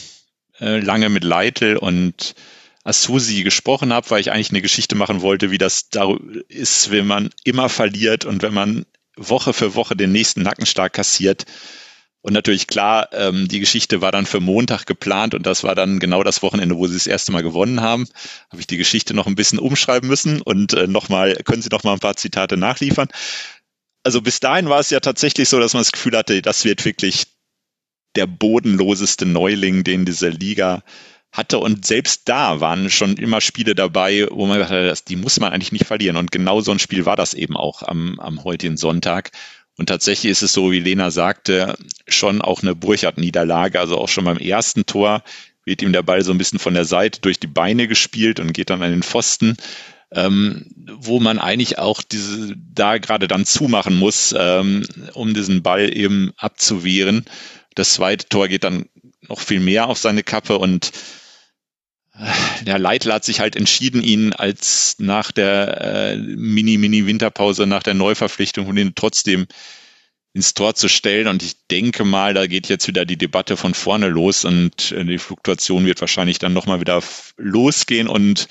äh, 0.59 0.79
lange 0.79 1.09
mit 1.09 1.23
Leitl 1.23 1.77
und 1.77 2.35
Asusi 2.83 3.43
gesprochen 3.43 3.93
habe, 3.93 4.09
weil 4.09 4.21
ich 4.21 4.31
eigentlich 4.31 4.49
eine 4.49 4.61
Geschichte 4.61 4.95
machen 4.95 5.21
wollte, 5.21 5.51
wie 5.51 5.57
das 5.57 5.89
da 5.89 6.15
ist, 6.47 6.91
wenn 6.91 7.05
man 7.05 7.29
immer 7.43 7.69
verliert 7.69 8.25
und 8.25 8.41
wenn 8.41 8.53
man 8.53 8.85
Woche 9.15 9.53
für 9.53 9.75
Woche 9.75 9.95
den 9.95 10.11
nächsten 10.11 10.41
Nackenstark 10.41 10.93
kassiert. 10.93 11.45
Und 12.23 12.33
natürlich 12.33 12.67
klar, 12.67 13.09
ähm, 13.13 13.47
die 13.47 13.59
Geschichte 13.59 14.01
war 14.01 14.11
dann 14.11 14.27
für 14.27 14.39
Montag 14.39 14.85
geplant 14.85 15.33
und 15.33 15.45
das 15.45 15.63
war 15.63 15.73
dann 15.73 15.99
genau 15.99 16.23
das 16.23 16.43
Wochenende, 16.43 16.77
wo 16.77 16.85
sie 16.85 16.93
das 16.93 17.07
erste 17.07 17.31
Mal 17.31 17.41
gewonnen 17.41 17.81
haben. 17.81 18.07
Habe 18.51 18.61
ich 18.61 18.67
die 18.67 18.77
Geschichte 18.77 19.15
noch 19.15 19.25
ein 19.25 19.35
bisschen 19.35 19.57
umschreiben 19.57 20.07
müssen 20.07 20.41
und 20.41 20.73
äh, 20.73 20.85
nochmal, 20.85 21.35
können 21.45 21.63
Sie 21.63 21.69
noch 21.71 21.83
mal 21.83 21.93
ein 21.93 21.99
paar 21.99 22.17
Zitate 22.17 22.57
nachliefern. 22.57 23.09
Also 24.03 24.21
bis 24.21 24.39
dahin 24.39 24.69
war 24.69 24.79
es 24.79 24.89
ja 24.89 24.99
tatsächlich 24.99 25.49
so, 25.49 25.59
dass 25.59 25.73
man 25.73 25.81
das 25.81 25.91
Gefühl 25.91 26.17
hatte, 26.17 26.41
das 26.41 26.65
wird 26.65 26.83
wirklich 26.85 27.25
der 28.15 28.27
bodenloseste 28.27 29.25
Neuling, 29.25 29.83
den 29.83 30.05
diese 30.05 30.29
Liga 30.29 30.83
hatte. 31.31 31.59
Und 31.59 31.85
selbst 31.85 32.27
da 32.27 32.59
waren 32.59 32.89
schon 32.89 33.15
immer 33.17 33.41
Spiele 33.41 33.75
dabei, 33.75 34.27
wo 34.31 34.45
man 34.47 34.67
hat, 34.67 35.09
die 35.09 35.15
muss 35.15 35.39
man 35.39 35.53
eigentlich 35.53 35.71
nicht 35.71 35.85
verlieren. 35.85 36.17
Und 36.17 36.31
genau 36.31 36.61
so 36.61 36.71
ein 36.71 36.79
Spiel 36.79 37.05
war 37.05 37.15
das 37.15 37.33
eben 37.33 37.55
auch 37.55 37.83
am, 37.83 38.19
am 38.19 38.43
heutigen 38.43 38.77
Sonntag. 38.77 39.31
Und 39.77 39.87
tatsächlich 39.87 40.31
ist 40.31 40.41
es 40.41 40.53
so, 40.53 40.71
wie 40.71 40.79
Lena 40.79 41.11
sagte, 41.11 41.77
schon 42.07 42.41
auch 42.41 42.61
eine 42.61 42.75
Burchard-Niederlage. 42.75 43.79
Also 43.79 43.97
auch 43.97 44.09
schon 44.09 44.25
beim 44.25 44.37
ersten 44.37 44.85
Tor 44.85 45.23
wird 45.63 45.81
ihm 45.81 45.93
der 45.93 46.03
Ball 46.03 46.23
so 46.23 46.31
ein 46.31 46.37
bisschen 46.37 46.59
von 46.59 46.73
der 46.73 46.85
Seite 46.85 47.21
durch 47.21 47.39
die 47.39 47.47
Beine 47.47 47.87
gespielt 47.87 48.39
und 48.39 48.53
geht 48.53 48.69
dann 48.69 48.83
an 48.83 48.91
den 48.91 49.03
Pfosten. 49.03 49.55
Ähm, 50.13 50.67
wo 50.75 51.21
man 51.21 51.39
eigentlich 51.39 51.79
auch 51.79 52.01
diese 52.01 52.53
da 52.57 52.97
gerade 52.97 53.29
dann 53.29 53.45
zumachen 53.45 53.95
muss, 53.95 54.35
ähm, 54.37 54.85
um 55.13 55.33
diesen 55.33 55.63
Ball 55.63 55.95
eben 55.95 56.33
abzuwehren. 56.35 57.23
Das 57.75 57.93
zweite 57.93 58.27
Tor 58.27 58.49
geht 58.49 58.65
dann 58.65 58.89
noch 59.21 59.39
viel 59.39 59.61
mehr 59.61 59.87
auf 59.87 59.97
seine 59.97 60.23
Kappe 60.23 60.57
und 60.57 60.91
äh, 62.13 62.63
der 62.65 62.79
Leitler 62.79 63.15
hat 63.15 63.25
sich 63.25 63.39
halt 63.39 63.55
entschieden, 63.55 64.03
ihn 64.03 64.33
als 64.33 64.95
nach 64.99 65.31
der 65.31 65.81
äh, 65.81 66.17
Mini-Mini-Winterpause, 66.17 67.65
nach 67.65 67.83
der 67.83 67.93
Neuverpflichtung 67.93 68.67
und 68.67 68.77
ihn 68.77 68.93
trotzdem 68.95 69.47
ins 70.33 70.53
Tor 70.53 70.75
zu 70.75 70.87
stellen. 70.87 71.27
Und 71.27 71.43
ich 71.43 71.67
denke 71.67 72.05
mal, 72.05 72.33
da 72.33 72.47
geht 72.47 72.69
jetzt 72.69 72.87
wieder 72.87 73.05
die 73.05 73.17
Debatte 73.17 73.57
von 73.57 73.73
vorne 73.73 74.07
los 74.07 74.45
und 74.45 74.91
äh, 74.91 75.03
die 75.05 75.17
Fluktuation 75.17 75.85
wird 75.85 76.01
wahrscheinlich 76.01 76.39
dann 76.39 76.53
nochmal 76.53 76.79
wieder 76.79 77.01
losgehen. 77.37 78.07
Und 78.07 78.47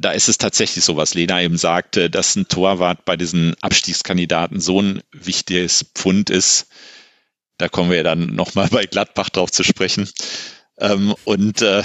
da 0.00 0.12
ist 0.12 0.28
es 0.28 0.38
tatsächlich 0.38 0.84
so, 0.84 0.96
was 0.96 1.14
Lena 1.14 1.42
eben 1.42 1.58
sagte, 1.58 2.10
dass 2.10 2.36
ein 2.36 2.48
Torwart 2.48 3.04
bei 3.04 3.16
diesen 3.16 3.54
Abstiegskandidaten 3.60 4.60
so 4.60 4.80
ein 4.80 5.02
wichtiges 5.12 5.86
Pfund 5.94 6.30
ist, 6.30 6.68
da 7.58 7.68
kommen 7.68 7.90
wir 7.90 8.02
dann 8.02 8.34
nochmal 8.34 8.68
bei 8.68 8.86
Gladbach 8.86 9.28
drauf 9.28 9.50
zu 9.50 9.62
sprechen. 9.62 10.08
Ähm, 10.78 11.14
und 11.24 11.60
äh, 11.62 11.82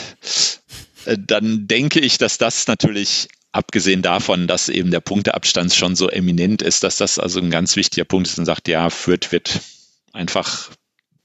dann 1.17 1.67
denke 1.67 1.99
ich, 1.99 2.17
dass 2.17 2.37
das 2.37 2.67
natürlich, 2.67 3.27
abgesehen 3.51 4.01
davon, 4.01 4.47
dass 4.47 4.69
eben 4.69 4.91
der 4.91 5.01
Punkteabstand 5.01 5.73
schon 5.73 5.95
so 5.95 6.09
eminent 6.09 6.61
ist, 6.61 6.83
dass 6.83 6.97
das 6.97 7.19
also 7.19 7.39
ein 7.39 7.51
ganz 7.51 7.75
wichtiger 7.75 8.05
Punkt 8.05 8.27
ist 8.27 8.39
und 8.39 8.45
sagt, 8.45 8.67
ja, 8.67 8.89
Fürth 8.89 9.31
wird 9.31 9.61
einfach 10.13 10.71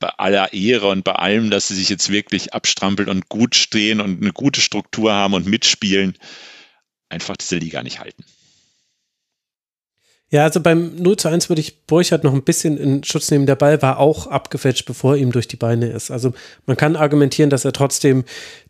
bei 0.01 0.09
aller 0.09 0.53
Ehre 0.53 0.89
und 0.89 1.05
bei 1.05 1.13
allem, 1.13 1.51
dass 1.51 1.69
sie 1.69 1.75
sich 1.75 1.89
jetzt 1.89 2.09
wirklich 2.09 2.55
abstrampeln 2.55 3.09
und 3.09 3.29
gut 3.29 3.55
stehen 3.55 4.01
und 4.01 4.21
eine 4.23 4.33
gute 4.33 4.61
Struktur 4.61 5.13
haben 5.13 5.35
und 5.35 5.47
mitspielen, 5.47 6.17
einfach 7.11 7.37
diese 7.37 7.57
Liga 7.57 7.83
nicht 7.83 8.01
halten. 8.01 8.25
Ja, 10.33 10.45
also 10.45 10.61
beim 10.61 10.95
0 10.95 11.17
zu 11.17 11.29
1 11.29 11.49
würde 11.49 11.61
ich 11.61 11.87
Burchardt 11.87 12.23
noch 12.23 12.33
ein 12.33 12.45
bisschen 12.45 12.79
in 12.79 13.03
Schutz 13.03 13.33
nehmen. 13.33 13.47
Der 13.47 13.57
Ball 13.57 13.83
war 13.83 13.99
auch 13.99 14.29
abgefälscht, 14.29 14.87
bevor 14.87 15.17
ihm 15.17 15.33
durch 15.33 15.49
die 15.49 15.57
Beine 15.57 15.89
ist. 15.89 16.13
Also 16.13 16.33
man 16.67 16.77
kann 16.77 16.95
argumentieren, 16.95 17.51
dass 17.51 17.65
er 17.65 17.73
trotzdem 17.73 18.25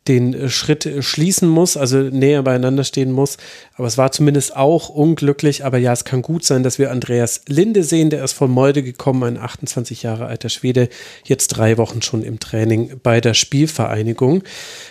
den 0.09 0.33
äh, 0.33 0.49
Schritt 0.49 0.87
äh, 0.87 1.03
schließen 1.03 1.49
muss, 1.49 1.77
also 1.77 1.99
näher 1.99 2.43
beieinander 2.43 2.85
stehen 2.85 3.13
muss. 3.13 3.37
Aber 3.75 3.87
es 3.87 3.99
war 3.99 4.13
zumindest 4.13 4.57
auch 4.57 4.89
unglücklich. 4.89 5.65
Aber 5.65 5.79
ja, 5.79 5.93
es 5.93 6.05
kann 6.05 6.23
gut 6.23 6.45
sein, 6.45 6.63
dass 6.63 6.79
wir 6.79 6.91
Andreas 6.91 7.43
Linde 7.47 7.85
sehen. 7.85 8.11
Der 8.11 8.25
ist 8.25 8.33
von 8.33 8.51
Molde 8.51 8.83
gekommen, 8.83 9.23
ein 9.25 9.37
28 9.37 10.03
Jahre 10.03 10.27
alter 10.27 10.49
Schwede, 10.49 10.89
jetzt 11.25 11.49
drei 11.49 11.77
Wochen 11.77 12.03
schon 12.03 12.23
im 12.23 12.41
Training 12.41 12.99
bei 13.03 13.21
der 13.21 13.35
Spielvereinigung. 13.35 14.43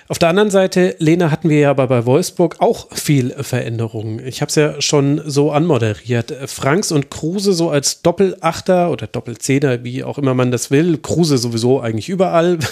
Auf 0.08 0.20
der 0.20 0.30
anderen 0.30 0.52
Seite, 0.52 0.96
Lena, 1.00 1.32
hatten 1.32 1.50
wir 1.50 1.60
ja 1.60 1.72
aber 1.72 1.88
bei 1.88 2.06
Wolfsburg 2.06 2.58
auch 2.60 2.96
viel 2.96 3.32
Veränderungen. 3.42 4.26
Ich 4.26 4.42
habe 4.42 4.50
es 4.50 4.56
ja 4.56 4.82
schon 4.82 5.22
so 5.26 5.52
anmoderiert. 5.52 6.32
Franks 6.60 6.92
und 6.92 7.10
Kruse 7.10 7.54
so 7.54 7.70
als 7.70 8.02
Doppelachter 8.02 8.92
oder 8.92 9.08
Doppelzehner, 9.08 9.86
wie 9.86 10.04
auch 10.04 10.18
immer 10.18 10.34
man 10.34 10.52
das 10.52 10.72
will. 10.72 10.98
Kruse 10.98 11.38
sowieso 11.38 11.80
eigentlich 11.80 12.10
überall. 12.10 12.60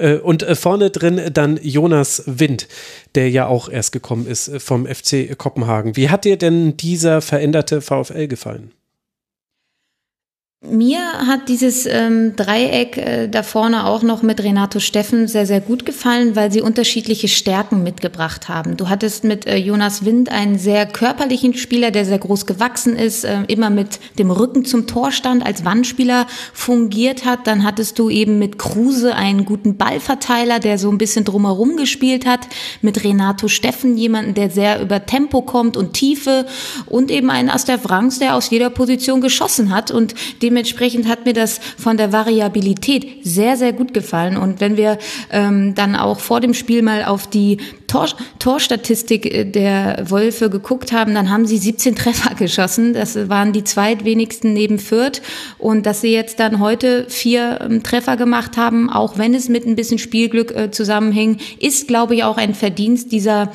Äh, 0.00 0.18
und 0.18 0.46
vorne 0.56 0.90
drin 0.90 1.20
dann 1.32 1.58
Jonas 1.60 2.22
Wind, 2.26 2.68
der 3.16 3.30
ja 3.30 3.48
auch 3.48 3.68
erst 3.68 3.90
gekommen 3.90 4.28
ist 4.28 4.46
äh, 4.46 4.60
vom 4.60 4.86
FC 4.86 5.36
Kopenhagen. 5.36 5.96
Wie 5.96 6.08
hat 6.08 6.24
dir 6.24 6.38
denn 6.38 6.76
dieser 6.76 7.20
veränderte 7.20 7.80
VfL 7.80 8.28
gefallen? 8.28 8.70
Mir 10.60 10.98
hat 11.24 11.48
dieses 11.48 11.86
ähm, 11.86 12.34
Dreieck 12.34 12.96
äh, 12.96 13.28
da 13.28 13.44
vorne 13.44 13.86
auch 13.86 14.02
noch 14.02 14.22
mit 14.22 14.42
Renato 14.42 14.80
Steffen 14.80 15.28
sehr, 15.28 15.46
sehr 15.46 15.60
gut 15.60 15.86
gefallen, 15.86 16.34
weil 16.34 16.50
sie 16.50 16.62
unterschiedliche 16.62 17.28
Stärken 17.28 17.84
mitgebracht 17.84 18.48
haben. 18.48 18.76
Du 18.76 18.88
hattest 18.88 19.22
mit 19.22 19.46
äh, 19.46 19.56
Jonas 19.56 20.04
Wind 20.04 20.32
einen 20.32 20.58
sehr 20.58 20.84
körperlichen 20.86 21.54
Spieler, 21.54 21.92
der 21.92 22.04
sehr 22.04 22.18
groß 22.18 22.44
gewachsen 22.44 22.96
ist, 22.96 23.22
äh, 23.22 23.44
immer 23.46 23.70
mit 23.70 24.00
dem 24.18 24.32
Rücken 24.32 24.64
zum 24.64 24.88
Torstand 24.88 25.46
als 25.46 25.64
Wandspieler 25.64 26.26
fungiert 26.52 27.24
hat. 27.24 27.46
Dann 27.46 27.62
hattest 27.62 27.96
du 28.00 28.10
eben 28.10 28.40
mit 28.40 28.58
Kruse 28.58 29.14
einen 29.14 29.44
guten 29.44 29.76
Ballverteiler, 29.76 30.58
der 30.58 30.76
so 30.78 30.90
ein 30.90 30.98
bisschen 30.98 31.24
drumherum 31.24 31.76
gespielt 31.76 32.26
hat. 32.26 32.48
Mit 32.82 33.04
Renato 33.04 33.46
Steffen 33.46 33.96
jemanden, 33.96 34.34
der 34.34 34.50
sehr 34.50 34.82
über 34.82 35.06
Tempo 35.06 35.42
kommt 35.42 35.76
und 35.76 35.92
Tiefe 35.92 36.46
und 36.86 37.12
eben 37.12 37.30
einen 37.30 37.48
Aster 37.48 37.78
Franks, 37.78 38.18
der 38.18 38.34
aus 38.34 38.50
jeder 38.50 38.70
Position 38.70 39.20
geschossen 39.20 39.72
hat 39.72 39.92
und 39.92 40.16
dementsprechend 40.48 41.06
hat 41.08 41.26
mir 41.26 41.34
das 41.34 41.60
von 41.76 41.98
der 41.98 42.10
Variabilität 42.10 43.18
sehr, 43.22 43.58
sehr 43.58 43.74
gut 43.74 43.92
gefallen. 43.92 44.38
Und 44.38 44.60
wenn 44.60 44.78
wir 44.78 44.96
ähm, 45.30 45.74
dann 45.74 45.94
auch 45.94 46.20
vor 46.20 46.40
dem 46.40 46.54
Spiel 46.54 46.80
mal 46.80 47.04
auf 47.04 47.26
die 47.26 47.58
Tor, 47.86 48.06
Torstatistik 48.38 49.26
äh, 49.26 49.44
der 49.44 50.04
Wölfe 50.08 50.48
geguckt 50.48 50.92
haben, 50.92 51.14
dann 51.14 51.28
haben 51.28 51.46
sie 51.46 51.58
17 51.58 51.96
Treffer 51.96 52.34
geschossen. 52.38 52.94
Das 52.94 53.28
waren 53.28 53.52
die 53.52 53.62
zweitwenigsten 53.62 54.54
neben 54.54 54.78
Fürth. 54.78 55.20
Und 55.58 55.84
dass 55.84 56.00
sie 56.00 56.12
jetzt 56.12 56.40
dann 56.40 56.60
heute 56.60 57.04
vier 57.10 57.58
ähm, 57.60 57.82
Treffer 57.82 58.16
gemacht 58.16 58.56
haben, 58.56 58.88
auch 58.88 59.18
wenn 59.18 59.34
es 59.34 59.50
mit 59.50 59.66
ein 59.66 59.76
bisschen 59.76 59.98
Spielglück 59.98 60.56
äh, 60.56 60.70
zusammenhing, 60.70 61.36
ist, 61.60 61.88
glaube 61.88 62.14
ich, 62.14 62.24
auch 62.24 62.38
ein 62.38 62.54
Verdienst 62.54 63.12
dieser 63.12 63.52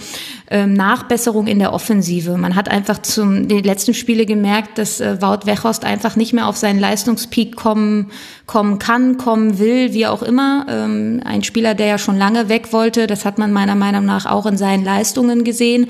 ähm, 0.51 0.73
Nachbesserung 0.73 1.47
in 1.47 1.57
der 1.57 1.73
Offensive. 1.73 2.37
Man 2.37 2.55
hat 2.55 2.69
einfach 2.69 3.01
zum 3.01 3.47
den 3.47 3.63
letzten 3.63 3.95
Spiele 3.95 4.27
gemerkt, 4.27 4.77
dass 4.77 4.99
äh, 4.99 5.19
Wout 5.21 5.45
Weghorst 5.45 5.85
einfach 5.85 6.15
nicht 6.15 6.33
mehr 6.33 6.47
auf 6.47 6.57
seinen 6.57 6.79
Leistungspeak 6.83 7.55
kommen, 7.55 8.11
kommen 8.45 8.77
kann, 8.77 9.17
kommen 9.17 9.57
will, 9.57 9.93
wie 9.93 10.05
auch 10.05 10.21
immer. 10.21 10.65
Ähm, 10.69 11.21
ein 11.23 11.43
Spieler, 11.43 11.73
der 11.73 11.87
ja 11.87 11.97
schon 11.97 12.17
lange 12.17 12.49
weg 12.49 12.73
wollte, 12.73 13.07
das 13.07 13.25
hat 13.25 13.37
man 13.37 13.51
meiner 13.51 13.75
Meinung 13.75 14.05
nach 14.05 14.25
auch 14.25 14.45
in 14.45 14.57
seinen 14.57 14.83
Leistungen 14.83 15.43
gesehen. 15.43 15.89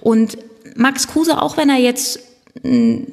Und 0.00 0.38
Max 0.76 1.08
Kruse, 1.08 1.40
auch 1.40 1.56
wenn 1.56 1.70
er 1.70 1.78
jetzt 1.78 2.20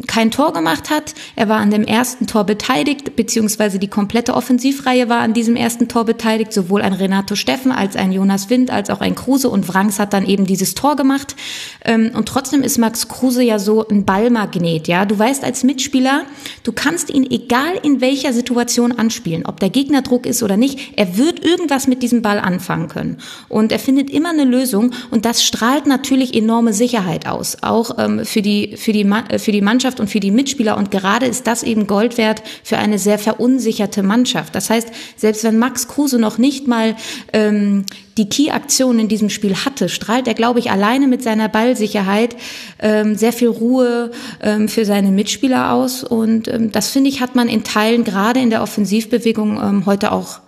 kein 0.07 0.31
Tor 0.31 0.53
gemacht 0.53 0.89
hat. 0.89 1.13
Er 1.35 1.49
war 1.49 1.57
an 1.57 1.71
dem 1.71 1.83
ersten 1.83 2.25
Tor 2.25 2.45
beteiligt, 2.45 3.17
beziehungsweise 3.17 3.79
die 3.79 3.89
komplette 3.89 4.33
Offensivreihe 4.33 5.09
war 5.09 5.19
an 5.19 5.33
diesem 5.33 5.57
ersten 5.57 5.89
Tor 5.89 6.05
beteiligt, 6.05 6.53
sowohl 6.53 6.81
ein 6.81 6.93
Renato 6.93 7.35
Steffen 7.35 7.73
als 7.73 7.97
ein 7.97 8.13
Jonas 8.13 8.49
Wind 8.49 8.71
als 8.71 8.89
auch 8.89 9.01
ein 9.01 9.13
Kruse 9.13 9.49
und 9.49 9.67
Wrangs 9.67 9.99
hat 9.99 10.13
dann 10.13 10.25
eben 10.25 10.45
dieses 10.45 10.73
Tor 10.73 10.95
gemacht. 10.95 11.35
Ähm, 11.83 12.11
und 12.13 12.27
trotzdem 12.27 12.63
ist 12.63 12.77
Max 12.77 13.09
Kruse 13.09 13.43
ja 13.43 13.59
so 13.59 13.85
ein 13.85 14.05
Ballmagnet, 14.05 14.87
ja. 14.87 15.05
Du 15.05 15.19
weißt 15.19 15.43
als 15.43 15.63
Mitspieler, 15.65 16.23
du 16.63 16.71
kannst 16.71 17.09
ihn 17.09 17.29
egal 17.29 17.73
in 17.83 17.99
welcher 17.99 18.31
Situation 18.31 18.93
anspielen, 18.93 19.45
ob 19.45 19.59
der 19.59 19.69
Gegner 19.69 20.01
Druck 20.01 20.25
ist 20.25 20.43
oder 20.43 20.55
nicht, 20.55 20.93
er 20.95 21.17
wird 21.17 21.43
irgendwas 21.43 21.87
mit 21.87 22.03
diesem 22.03 22.21
Ball 22.21 22.39
anfangen 22.39 22.87
können. 22.87 23.17
Und 23.49 23.73
er 23.73 23.79
findet 23.79 24.09
immer 24.09 24.29
eine 24.29 24.45
Lösung 24.45 24.91
und 25.09 25.25
das 25.25 25.43
strahlt 25.43 25.87
natürlich 25.87 26.33
enorme 26.33 26.71
Sicherheit 26.71 27.27
aus, 27.27 27.57
auch 27.61 27.97
ähm, 27.97 28.23
für 28.23 28.41
die, 28.41 28.77
für 28.77 28.93
die 28.93 29.01
äh, 29.01 29.39
für 29.41 29.51
die 29.51 29.61
Mannschaft 29.61 29.99
und 29.99 30.09
für 30.09 30.19
die 30.19 30.31
Mitspieler. 30.31 30.77
Und 30.77 30.91
gerade 30.91 31.25
ist 31.25 31.47
das 31.47 31.63
eben 31.63 31.87
Gold 31.87 32.17
wert 32.17 32.41
für 32.63 32.77
eine 32.77 32.99
sehr 32.99 33.19
verunsicherte 33.19 34.03
Mannschaft. 34.03 34.55
Das 34.55 34.69
heißt, 34.69 34.89
selbst 35.17 35.43
wenn 35.43 35.57
Max 35.57 35.87
Kruse 35.87 36.19
noch 36.19 36.37
nicht 36.37 36.67
mal 36.67 36.95
ähm, 37.33 37.85
die 38.17 38.29
Key-Aktion 38.29 38.99
in 38.99 39.07
diesem 39.07 39.29
Spiel 39.29 39.55
hatte, 39.55 39.89
strahlt 39.89 40.27
er, 40.27 40.33
glaube 40.33 40.59
ich, 40.59 40.71
alleine 40.71 41.07
mit 41.07 41.23
seiner 41.23 41.49
Ballsicherheit 41.49 42.35
ähm, 42.79 43.15
sehr 43.15 43.33
viel 43.33 43.49
Ruhe 43.49 44.11
ähm, 44.41 44.69
für 44.69 44.85
seine 44.85 45.11
Mitspieler 45.11 45.73
aus. 45.73 46.03
Und 46.03 46.47
ähm, 46.47 46.71
das, 46.71 46.89
finde 46.89 47.09
ich, 47.09 47.21
hat 47.21 47.35
man 47.35 47.49
in 47.49 47.63
Teilen 47.63 48.03
gerade 48.03 48.39
in 48.39 48.49
der 48.49 48.61
Offensivbewegung 48.61 49.61
ähm, 49.61 49.85
heute 49.85 50.11
auch, 50.11 50.39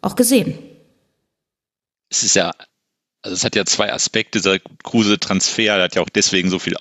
auch 0.00 0.16
gesehen. 0.16 0.58
Es 2.10 2.22
ist 2.22 2.34
ja 2.36 2.52
also 3.22 3.34
es 3.34 3.44
hat 3.44 3.56
ja 3.56 3.64
zwei 3.64 3.92
Aspekte, 3.92 4.38
dieser 4.38 4.58
Kruse-Transfer, 4.84 5.76
der 5.76 5.82
hat 5.82 5.94
ja 5.96 6.02
auch 6.02 6.08
deswegen 6.08 6.50
so 6.50 6.58
viel 6.58 6.76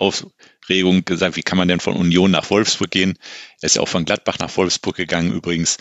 Aufregung 0.67 1.05
gesagt, 1.05 1.37
wie 1.37 1.43
kann 1.43 1.57
man 1.57 1.69
denn 1.69 1.79
von 1.79 1.95
Union 1.95 2.29
nach 2.29 2.49
Wolfsburg 2.49 2.91
gehen? 2.91 3.17
Er 3.61 3.67
ist 3.67 3.77
ja 3.77 3.81
auch 3.81 3.87
von 3.87 4.03
Gladbach 4.03 4.37
nach 4.39 4.55
Wolfsburg 4.57 4.97
gegangen 4.97 5.31
übrigens. 5.31 5.77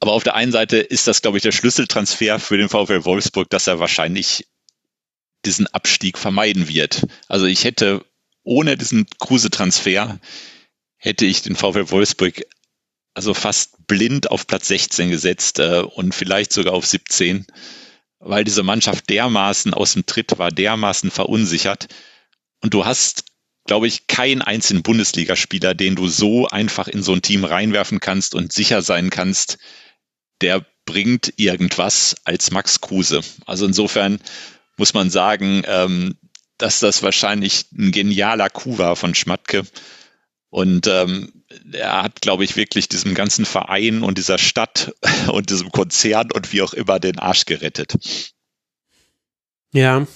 Aber 0.00 0.12
auf 0.12 0.22
der 0.22 0.34
einen 0.34 0.52
Seite 0.52 0.76
ist 0.76 1.06
das, 1.06 1.22
glaube 1.22 1.38
ich, 1.38 1.42
der 1.42 1.52
Schlüsseltransfer 1.52 2.38
für 2.38 2.58
den 2.58 2.68
VfL 2.68 3.06
Wolfsburg, 3.06 3.48
dass 3.48 3.66
er 3.66 3.78
wahrscheinlich 3.78 4.46
diesen 5.46 5.66
Abstieg 5.68 6.18
vermeiden 6.18 6.68
wird. 6.68 7.06
Also 7.26 7.46
ich 7.46 7.64
hätte 7.64 8.04
ohne 8.42 8.76
diesen 8.76 9.06
Kruse-Transfer 9.18 10.18
hätte 10.98 11.24
ich 11.24 11.40
den 11.40 11.56
VfL 11.56 11.90
Wolfsburg 11.90 12.42
also 13.14 13.32
fast 13.32 13.86
blind 13.86 14.30
auf 14.30 14.46
Platz 14.46 14.68
16 14.68 15.08
gesetzt 15.08 15.58
äh, 15.58 15.80
und 15.80 16.14
vielleicht 16.14 16.52
sogar 16.52 16.74
auf 16.74 16.84
17 16.84 17.46
weil 18.22 18.44
diese 18.44 18.62
Mannschaft 18.62 19.08
dermaßen 19.08 19.72
aus 19.72 19.94
dem 19.94 20.04
Tritt 20.04 20.38
war, 20.38 20.50
dermaßen 20.50 21.10
verunsichert. 21.10 21.88
Und 22.60 22.74
du 22.74 22.84
hast, 22.84 23.24
glaube 23.66 23.86
ich, 23.86 24.06
keinen 24.06 24.42
einzigen 24.42 24.82
Bundesligaspieler, 24.82 25.74
den 25.74 25.94
du 25.94 26.08
so 26.08 26.48
einfach 26.48 26.88
in 26.88 27.02
so 27.02 27.12
ein 27.12 27.22
Team 27.22 27.44
reinwerfen 27.44 28.00
kannst 28.00 28.34
und 28.34 28.52
sicher 28.52 28.82
sein 28.82 29.10
kannst, 29.10 29.58
der 30.40 30.64
bringt 30.86 31.34
irgendwas 31.36 32.16
als 32.24 32.50
Max 32.50 32.80
Kruse. 32.80 33.20
Also 33.46 33.66
insofern 33.66 34.18
muss 34.76 34.94
man 34.94 35.10
sagen, 35.10 35.62
ähm, 35.66 36.16
dass 36.58 36.80
das 36.80 37.02
wahrscheinlich 37.02 37.66
ein 37.72 37.92
genialer 37.92 38.50
Coup 38.50 38.78
war 38.78 38.96
von 38.96 39.14
Schmatke. 39.14 39.62
Und 40.48 40.88
ähm, 40.88 41.44
er 41.72 42.02
hat, 42.02 42.20
glaube 42.20 42.44
ich, 42.44 42.56
wirklich 42.56 42.88
diesem 42.88 43.14
ganzen 43.14 43.44
Verein 43.44 44.02
und 44.02 44.18
dieser 44.18 44.38
Stadt 44.38 44.92
und 45.28 45.50
diesem 45.50 45.70
Konzern 45.70 46.32
und 46.32 46.52
wie 46.52 46.62
auch 46.62 46.74
immer 46.74 46.98
den 46.98 47.18
Arsch 47.18 47.44
gerettet. 47.44 47.94
Ja, 49.72 50.06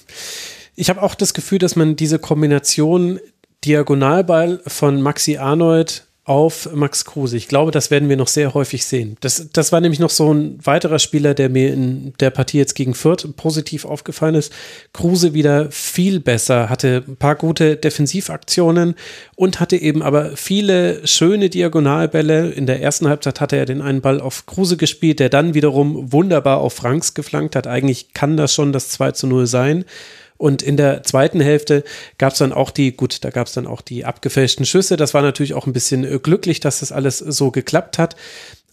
ich 0.75 0.89
habe 0.89 1.01
auch 1.01 1.15
das 1.15 1.33
Gefühl, 1.33 1.59
dass 1.59 1.77
man 1.77 1.95
diese 1.95 2.19
Kombination 2.19 3.19
Diagonalball 3.65 4.61
von 4.67 5.01
Maxi 5.01 5.37
Arnold 5.37 6.05
auf 6.25 6.69
Max 6.73 7.05
Kruse. 7.05 7.37
Ich 7.37 7.47
glaube, 7.47 7.69
das 7.69 7.91
werden 7.91 8.09
wir 8.09 8.17
noch 8.17 8.27
sehr 8.27 8.55
häufig 8.55 8.83
sehen. 8.85 9.15
Das, 9.21 9.49
das 9.53 9.71
war 9.71 9.79
nämlich 9.79 9.99
noch 9.99 10.09
so 10.09 10.33
ein 10.33 10.57
weiterer 10.63 10.97
Spieler, 10.97 11.35
der 11.35 11.49
mir 11.49 11.71
in 11.71 12.13
der 12.19 12.31
Partie 12.31 12.57
jetzt 12.57 12.73
gegen 12.73 12.95
Fürth 12.95 13.27
positiv 13.37 13.85
aufgefallen 13.85 14.33
ist. 14.33 14.51
Kruse 14.91 15.35
wieder 15.35 15.69
viel 15.69 16.19
besser, 16.19 16.67
hatte 16.67 17.03
ein 17.07 17.15
paar 17.15 17.35
gute 17.35 17.75
Defensivaktionen 17.75 18.95
und 19.35 19.59
hatte 19.59 19.77
eben 19.77 20.01
aber 20.01 20.35
viele 20.35 21.05
schöne 21.05 21.51
Diagonalbälle. 21.51 22.49
In 22.49 22.65
der 22.65 22.81
ersten 22.81 23.07
Halbzeit 23.07 23.39
hatte 23.39 23.57
er 23.57 23.65
den 23.65 23.83
einen 23.83 24.01
Ball 24.01 24.19
auf 24.19 24.47
Kruse 24.47 24.77
gespielt, 24.77 25.19
der 25.19 25.29
dann 25.29 25.53
wiederum 25.53 26.11
wunderbar 26.11 26.57
auf 26.57 26.73
Franks 26.73 27.13
geflankt 27.13 27.55
hat. 27.55 27.67
Eigentlich 27.67 28.13
kann 28.13 28.35
das 28.35 28.51
schon 28.51 28.73
das 28.73 28.89
2 28.89 29.11
zu 29.11 29.27
0 29.27 29.45
sein. 29.45 29.85
Und 30.37 30.61
in 30.61 30.77
der 30.77 31.03
zweiten 31.03 31.39
Hälfte 31.39 31.83
gab 32.17 32.33
es 32.33 32.39
dann 32.39 32.51
auch 32.51 32.71
die, 32.71 32.91
gut, 32.91 33.23
da 33.23 33.29
gab 33.29 33.47
es 33.47 33.53
dann 33.53 33.67
auch 33.67 33.81
die 33.81 34.05
abgefälschten 34.05 34.65
Schüsse. 34.65 34.97
Das 34.97 35.13
war 35.13 35.21
natürlich 35.21 35.53
auch 35.53 35.65
ein 35.65 35.73
bisschen 35.73 36.03
äh, 36.03 36.19
glücklich, 36.19 36.59
dass 36.59 36.81
das 36.81 36.91
alles 36.91 37.19
so 37.19 37.51
geklappt 37.51 37.97
hat. 37.97 38.15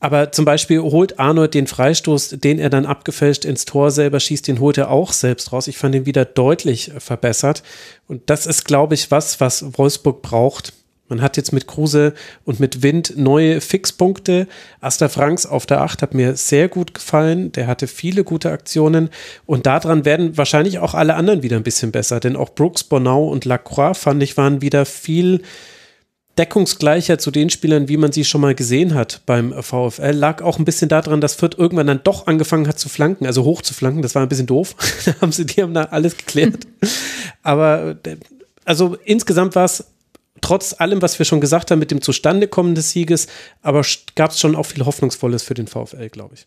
Aber 0.00 0.32
zum 0.32 0.44
Beispiel 0.44 0.80
holt 0.80 1.20
Arnold 1.20 1.54
den 1.54 1.68
Freistoß, 1.68 2.30
den 2.30 2.58
er 2.58 2.70
dann 2.70 2.86
abgefälscht 2.86 3.44
ins 3.44 3.66
Tor 3.66 3.92
selber 3.92 4.18
schießt, 4.18 4.48
den 4.48 4.58
holt 4.58 4.76
er 4.76 4.90
auch 4.90 5.12
selbst 5.12 5.52
raus. 5.52 5.68
Ich 5.68 5.78
fand 5.78 5.94
ihn 5.94 6.06
wieder 6.06 6.24
deutlich 6.24 6.90
verbessert. 6.98 7.62
Und 8.08 8.28
das 8.28 8.46
ist, 8.46 8.64
glaube 8.64 8.94
ich, 8.94 9.12
was, 9.12 9.38
was 9.38 9.78
Wolfsburg 9.78 10.20
braucht. 10.20 10.72
Man 11.12 11.20
hat 11.20 11.36
jetzt 11.36 11.52
mit 11.52 11.66
Kruse 11.66 12.14
und 12.46 12.58
mit 12.58 12.82
Wind 12.82 13.18
neue 13.18 13.60
Fixpunkte. 13.60 14.48
Asta 14.80 15.10
Franks 15.10 15.44
auf 15.44 15.66
der 15.66 15.82
Acht 15.82 16.00
hat 16.00 16.14
mir 16.14 16.36
sehr 16.36 16.68
gut 16.68 16.94
gefallen. 16.94 17.52
Der 17.52 17.66
hatte 17.66 17.86
viele 17.86 18.24
gute 18.24 18.50
Aktionen. 18.50 19.10
Und 19.44 19.66
daran 19.66 20.06
werden 20.06 20.38
wahrscheinlich 20.38 20.78
auch 20.78 20.94
alle 20.94 21.16
anderen 21.16 21.42
wieder 21.42 21.58
ein 21.58 21.64
bisschen 21.64 21.92
besser. 21.92 22.18
Denn 22.18 22.34
auch 22.34 22.54
Brooks, 22.54 22.84
Bonau 22.84 23.28
und 23.28 23.44
Lacroix, 23.44 23.94
fand 23.98 24.22
ich, 24.22 24.38
waren 24.38 24.62
wieder 24.62 24.86
viel 24.86 25.42
deckungsgleicher 26.38 27.18
zu 27.18 27.30
den 27.30 27.50
Spielern, 27.50 27.88
wie 27.88 27.98
man 27.98 28.10
sie 28.10 28.24
schon 28.24 28.40
mal 28.40 28.54
gesehen 28.54 28.94
hat 28.94 29.20
beim 29.26 29.52
VfL. 29.52 30.12
Lag 30.12 30.40
auch 30.40 30.58
ein 30.58 30.64
bisschen 30.64 30.88
daran, 30.88 31.20
dass 31.20 31.34
Fürth 31.34 31.58
irgendwann 31.58 31.88
dann 31.88 32.00
doch 32.02 32.26
angefangen 32.26 32.66
hat 32.68 32.78
zu 32.78 32.88
flanken, 32.88 33.26
also 33.26 33.44
hoch 33.44 33.60
zu 33.60 33.74
flanken. 33.74 34.00
Das 34.00 34.14
war 34.14 34.22
ein 34.22 34.30
bisschen 34.30 34.46
doof. 34.46 34.76
da 35.04 35.14
haben 35.20 35.32
sie, 35.32 35.44
die 35.44 35.62
haben 35.62 35.74
da 35.74 35.84
alles 35.84 36.16
geklärt. 36.16 36.66
Aber 37.42 37.96
also 38.64 38.96
insgesamt 39.04 39.54
war 39.56 39.66
es 39.66 39.84
trotz 40.42 40.74
allem, 40.78 41.00
was 41.00 41.18
wir 41.18 41.24
schon 41.24 41.40
gesagt 41.40 41.70
haben 41.70 41.78
mit 41.78 41.90
dem 41.90 42.02
Zustandekommen 42.02 42.74
des 42.74 42.90
Sieges, 42.90 43.28
aber 43.62 43.82
gab 44.14 44.32
es 44.32 44.40
schon 44.40 44.54
auch 44.54 44.66
viel 44.66 44.84
Hoffnungsvolles 44.84 45.42
für 45.42 45.54
den 45.54 45.66
VfL, 45.66 46.10
glaube 46.10 46.34
ich. 46.34 46.46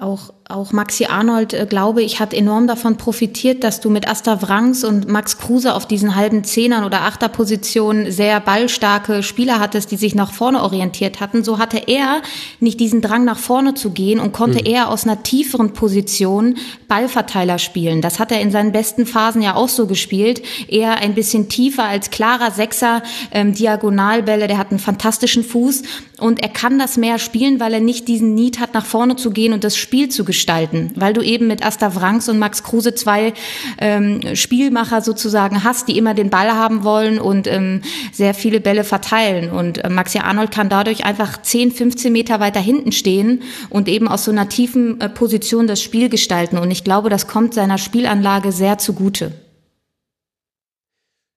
Auch, 0.00 0.32
auch 0.48 0.72
Maxi 0.72 1.04
Arnold, 1.04 1.54
äh, 1.54 1.66
glaube 1.70 2.02
ich, 2.02 2.18
hat 2.18 2.34
enorm 2.34 2.66
davon 2.66 2.96
profitiert, 2.96 3.62
dass 3.62 3.78
du 3.78 3.90
mit 3.90 4.08
Asta 4.08 4.42
Wrangs 4.42 4.82
und 4.82 5.06
Max 5.06 5.38
Kruse 5.38 5.72
auf 5.72 5.86
diesen 5.86 6.16
halben 6.16 6.42
Zehnern 6.42 6.82
oder 6.82 7.02
Achterpositionen 7.02 8.10
sehr 8.10 8.40
ballstarke 8.40 9.22
Spieler 9.22 9.60
hattest, 9.60 9.92
die 9.92 9.96
sich 9.96 10.16
nach 10.16 10.32
vorne 10.32 10.64
orientiert 10.64 11.20
hatten. 11.20 11.44
So 11.44 11.60
hatte 11.60 11.80
er 11.86 12.22
nicht 12.58 12.80
diesen 12.80 13.02
Drang 13.02 13.24
nach 13.24 13.38
vorne 13.38 13.74
zu 13.74 13.90
gehen 13.90 14.18
und 14.18 14.32
konnte 14.32 14.62
mhm. 14.62 14.66
eher 14.66 14.88
aus 14.88 15.04
einer 15.04 15.22
tieferen 15.22 15.74
Position 15.74 16.56
Ballverteiler 16.88 17.58
spielen. 17.58 18.00
Das 18.00 18.18
hat 18.18 18.32
er 18.32 18.40
in 18.40 18.50
seinen 18.50 18.72
besten 18.72 19.06
Phasen 19.06 19.42
ja 19.42 19.54
auch 19.54 19.68
so 19.68 19.86
gespielt. 19.86 20.42
Eher 20.66 20.96
ein 20.96 21.14
bisschen 21.14 21.48
tiefer 21.48 21.84
als 21.84 22.10
klarer 22.10 22.50
Sechser, 22.50 23.04
ähm, 23.30 23.54
Diagonalbälle. 23.54 24.48
Der 24.48 24.58
hat 24.58 24.72
einen 24.72 24.80
fantastischen 24.80 25.44
Fuß 25.44 25.84
und 26.18 26.40
er 26.40 26.48
kann 26.48 26.78
das 26.78 26.96
mehr 26.96 27.18
spielen, 27.18 27.58
weil 27.58 27.74
er 27.74 27.80
nicht 27.80 28.06
diesen 28.06 28.34
Need 28.34 28.60
hat, 28.60 28.72
nach 28.72 28.86
vorne 28.86 29.16
zu 29.16 29.30
gehen 29.30 29.52
und 29.52 29.64
das 29.64 29.76
Spiel 29.76 30.08
zu 30.08 30.24
gestalten, 30.24 30.92
weil 30.94 31.12
du 31.12 31.22
eben 31.22 31.48
mit 31.48 31.64
Asta 31.64 31.94
Wrangs 31.94 32.28
und 32.28 32.38
Max 32.38 32.62
Kruse 32.62 32.94
zwei 32.94 33.34
ähm, 33.78 34.20
Spielmacher 34.36 35.00
sozusagen 35.00 35.64
hast, 35.64 35.88
die 35.88 35.98
immer 35.98 36.14
den 36.14 36.30
Ball 36.30 36.52
haben 36.52 36.84
wollen 36.84 37.18
und 37.18 37.46
ähm, 37.46 37.82
sehr 38.12 38.34
viele 38.34 38.60
Bälle 38.60 38.84
verteilen. 38.84 39.50
Und 39.50 39.78
äh, 39.78 39.88
Maxi 39.88 40.18
Arnold 40.18 40.52
kann 40.52 40.68
dadurch 40.68 41.04
einfach 41.04 41.42
10, 41.42 41.72
15 41.72 42.12
Meter 42.12 42.38
weiter 42.38 42.60
hinten 42.60 42.92
stehen 42.92 43.42
und 43.68 43.88
eben 43.88 44.06
aus 44.06 44.24
so 44.24 44.30
einer 44.30 44.48
tiefen 44.48 45.00
äh, 45.00 45.08
Position 45.08 45.66
das 45.66 45.82
Spiel 45.82 46.08
gestalten. 46.08 46.58
Und 46.58 46.70
ich 46.70 46.84
glaube, 46.84 47.10
das 47.10 47.26
kommt 47.26 47.54
seiner 47.54 47.78
Spielanlage 47.78 48.52
sehr 48.52 48.78
zugute. 48.78 49.32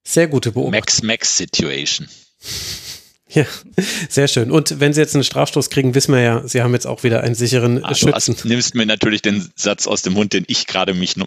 Sehr 0.08 0.28
gute 0.28 0.52
Beobachtung. 0.52 0.80
Max-Max-Situation. 0.80 2.08
Ja, 3.38 3.46
sehr 4.10 4.28
schön. 4.28 4.50
Und 4.50 4.80
wenn 4.80 4.94
Sie 4.94 5.02
jetzt 5.02 5.14
einen 5.14 5.24
Strafstoß 5.24 5.70
kriegen, 5.70 5.94
wissen 5.94 6.12
wir 6.12 6.22
ja, 6.22 6.48
Sie 6.48 6.64
haben 6.64 6.74
jetzt 6.74 6.88
auch 6.88 7.04
wieder 7.04 7.22
einen 7.22 7.36
sicheren 7.36 7.86
ah, 7.86 7.94
Schützen. 7.94 8.36
Du 8.42 8.48
nimmst 8.48 8.74
mir 8.74 8.88
natürlich 8.88 9.22
den 9.22 9.52
Satz 9.56 9.86
aus 9.86 10.02
dem 10.02 10.14
Mund, 10.14 10.34
den 10.34 10.44
ich 10.48 10.66
gerade 10.66 10.96
mich 10.96 11.18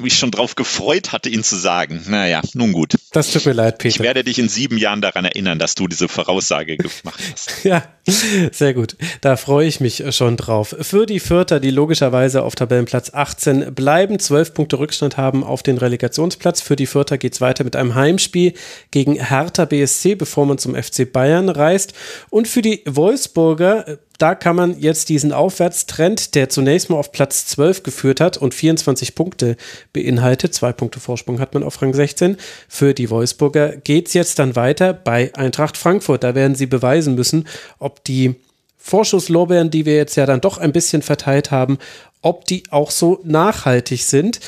mich 0.00 0.16
schon 0.18 0.30
drauf 0.30 0.54
gefreut 0.54 1.12
hatte, 1.12 1.28
ihn 1.28 1.44
zu 1.44 1.56
sagen. 1.56 2.02
Naja, 2.08 2.40
nun 2.54 2.72
gut. 2.72 2.94
Das 3.12 3.30
tut 3.30 3.46
mir 3.46 3.52
leid, 3.52 3.78
Peter. 3.78 3.94
Ich 3.94 4.00
werde 4.00 4.24
dich 4.24 4.38
in 4.38 4.48
sieben 4.48 4.78
Jahren 4.78 5.00
daran 5.00 5.24
erinnern, 5.24 5.58
dass 5.58 5.74
du 5.74 5.86
diese 5.86 6.08
Voraussage 6.08 6.76
gemacht 6.76 7.20
hast. 7.32 7.64
ja, 7.64 7.84
sehr 8.06 8.74
gut. 8.74 8.96
Da 9.20 9.36
freue 9.36 9.66
ich 9.68 9.80
mich 9.80 10.02
schon 10.10 10.36
drauf. 10.36 10.74
Für 10.80 11.06
die 11.06 11.20
Vierter, 11.20 11.60
die 11.60 11.70
logischerweise 11.70 12.42
auf 12.42 12.54
Tabellenplatz 12.54 13.12
18 13.12 13.74
bleiben, 13.74 14.18
zwölf 14.18 14.54
Punkte 14.54 14.78
Rückstand 14.78 15.16
haben 15.16 15.44
auf 15.44 15.62
den 15.62 15.78
Relegationsplatz. 15.78 16.60
Für 16.62 16.76
die 16.76 16.86
Vierter 16.86 17.18
geht 17.18 17.34
es 17.34 17.40
weiter 17.40 17.64
mit 17.64 17.76
einem 17.76 17.94
Heimspiel 17.94 18.54
gegen 18.90 19.14
Hertha 19.22 19.66
BSC, 19.66 20.14
bevor 20.14 20.46
man 20.46 20.58
zum 20.58 20.74
FC 20.74 21.10
Bayern 21.10 21.48
reist. 21.48 21.92
Und 22.30 22.48
für 22.48 22.62
die 22.62 22.82
Wolfsburger 22.86 23.98
da 24.22 24.36
kann 24.36 24.54
man 24.54 24.78
jetzt 24.78 25.08
diesen 25.08 25.32
Aufwärtstrend, 25.32 26.36
der 26.36 26.48
zunächst 26.48 26.88
mal 26.88 26.96
auf 26.96 27.10
Platz 27.10 27.44
12 27.46 27.82
geführt 27.82 28.20
hat 28.20 28.36
und 28.36 28.54
24 28.54 29.16
Punkte 29.16 29.56
beinhaltet, 29.92 30.54
zwei 30.54 30.72
Punkte 30.72 31.00
Vorsprung 31.00 31.40
hat 31.40 31.54
man 31.54 31.64
auf 31.64 31.82
Rang 31.82 31.92
16, 31.92 32.36
für 32.68 32.94
die 32.94 33.10
Wolfsburger 33.10 33.76
geht 33.78 34.06
es 34.06 34.14
jetzt 34.14 34.38
dann 34.38 34.54
weiter 34.54 34.92
bei 34.92 35.34
Eintracht 35.34 35.76
Frankfurt. 35.76 36.22
Da 36.22 36.36
werden 36.36 36.54
sie 36.54 36.66
beweisen 36.66 37.16
müssen, 37.16 37.48
ob 37.80 38.04
die 38.04 38.36
Vorschusslorbeeren, 38.76 39.72
die 39.72 39.86
wir 39.86 39.96
jetzt 39.96 40.14
ja 40.14 40.24
dann 40.24 40.40
doch 40.40 40.58
ein 40.58 40.70
bisschen 40.70 41.02
verteilt 41.02 41.50
haben, 41.50 41.78
ob 42.20 42.44
die 42.44 42.62
auch 42.70 42.92
so 42.92 43.18
nachhaltig 43.24 44.04
sind. 44.04 44.38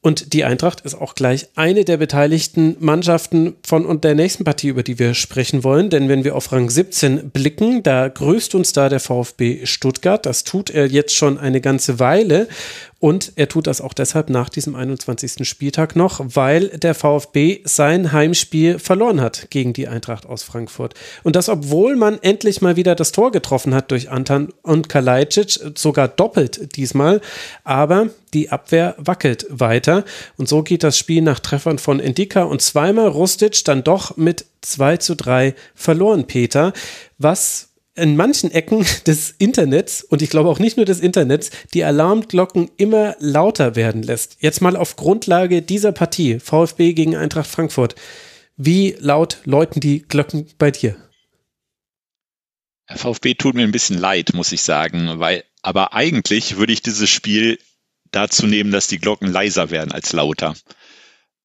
Und 0.00 0.32
die 0.32 0.44
Eintracht 0.44 0.82
ist 0.82 0.94
auch 0.94 1.16
gleich 1.16 1.48
eine 1.56 1.84
der 1.84 1.96
beteiligten 1.96 2.76
Mannschaften 2.78 3.56
von 3.66 3.84
und 3.84 4.04
der 4.04 4.14
nächsten 4.14 4.44
Partie, 4.44 4.68
über 4.68 4.84
die 4.84 5.00
wir 5.00 5.12
sprechen 5.14 5.64
wollen. 5.64 5.90
Denn 5.90 6.08
wenn 6.08 6.22
wir 6.22 6.36
auf 6.36 6.52
Rang 6.52 6.70
17 6.70 7.30
blicken, 7.30 7.82
da 7.82 8.06
grüßt 8.06 8.54
uns 8.54 8.72
da 8.72 8.88
der 8.88 9.00
VfB 9.00 9.66
Stuttgart. 9.66 10.24
Das 10.24 10.44
tut 10.44 10.70
er 10.70 10.86
jetzt 10.86 11.16
schon 11.16 11.36
eine 11.36 11.60
ganze 11.60 11.98
Weile. 11.98 12.46
Und 13.00 13.32
er 13.36 13.48
tut 13.48 13.68
das 13.68 13.80
auch 13.80 13.94
deshalb 13.94 14.28
nach 14.28 14.48
diesem 14.48 14.74
21. 14.74 15.46
Spieltag 15.48 15.94
noch, 15.94 16.20
weil 16.34 16.68
der 16.68 16.94
VfB 16.94 17.60
sein 17.64 18.10
Heimspiel 18.12 18.80
verloren 18.80 19.20
hat 19.20 19.50
gegen 19.50 19.72
die 19.72 19.86
Eintracht 19.86 20.26
aus 20.26 20.42
Frankfurt. 20.42 20.94
Und 21.22 21.36
das, 21.36 21.48
obwohl 21.48 21.94
man 21.94 22.18
endlich 22.22 22.60
mal 22.60 22.74
wieder 22.74 22.96
das 22.96 23.12
Tor 23.12 23.30
getroffen 23.30 23.72
hat 23.72 23.92
durch 23.92 24.10
Antan 24.10 24.52
und 24.62 24.88
Kalajdzic, 24.88 25.60
sogar 25.76 26.08
doppelt 26.08 26.76
diesmal. 26.76 27.20
Aber 27.62 28.08
die 28.34 28.50
Abwehr 28.50 28.96
wackelt 28.98 29.46
weiter. 29.48 30.04
Und 30.36 30.48
so 30.48 30.64
geht 30.64 30.82
das 30.82 30.98
Spiel 30.98 31.22
nach 31.22 31.38
Treffern 31.38 31.78
von 31.78 32.00
Endika 32.00 32.42
und 32.42 32.62
zweimal 32.62 33.08
Rustic 33.08 33.64
dann 33.64 33.84
doch 33.84 34.16
mit 34.16 34.44
2 34.62 34.96
zu 34.96 35.14
3 35.14 35.54
verloren, 35.76 36.26
Peter. 36.26 36.72
Was 37.16 37.67
in 37.98 38.16
manchen 38.16 38.50
Ecken 38.50 38.86
des 39.06 39.34
Internets 39.38 40.02
und 40.02 40.22
ich 40.22 40.30
glaube 40.30 40.48
auch 40.48 40.58
nicht 40.58 40.76
nur 40.76 40.86
des 40.86 41.00
Internets 41.00 41.50
die 41.74 41.84
Alarmglocken 41.84 42.70
immer 42.76 43.16
lauter 43.18 43.76
werden 43.76 44.02
lässt. 44.02 44.36
Jetzt 44.40 44.60
mal 44.60 44.76
auf 44.76 44.96
Grundlage 44.96 45.62
dieser 45.62 45.92
Partie 45.92 46.40
VfB 46.40 46.92
gegen 46.94 47.16
Eintracht 47.16 47.48
Frankfurt. 47.48 47.94
Wie 48.56 48.96
laut 48.98 49.38
läuten 49.44 49.80
die 49.80 50.02
Glocken 50.02 50.48
bei 50.58 50.70
dir? 50.70 50.96
VfB 52.88 53.34
tut 53.34 53.54
mir 53.54 53.64
ein 53.64 53.72
bisschen 53.72 53.98
leid, 53.98 54.32
muss 54.34 54.52
ich 54.52 54.62
sagen, 54.62 55.18
weil 55.18 55.44
aber 55.62 55.92
eigentlich 55.92 56.56
würde 56.56 56.72
ich 56.72 56.82
dieses 56.82 57.10
Spiel 57.10 57.58
dazu 58.10 58.46
nehmen, 58.46 58.70
dass 58.70 58.86
die 58.86 58.98
Glocken 58.98 59.30
leiser 59.30 59.70
werden 59.70 59.92
als 59.92 60.12
lauter, 60.12 60.54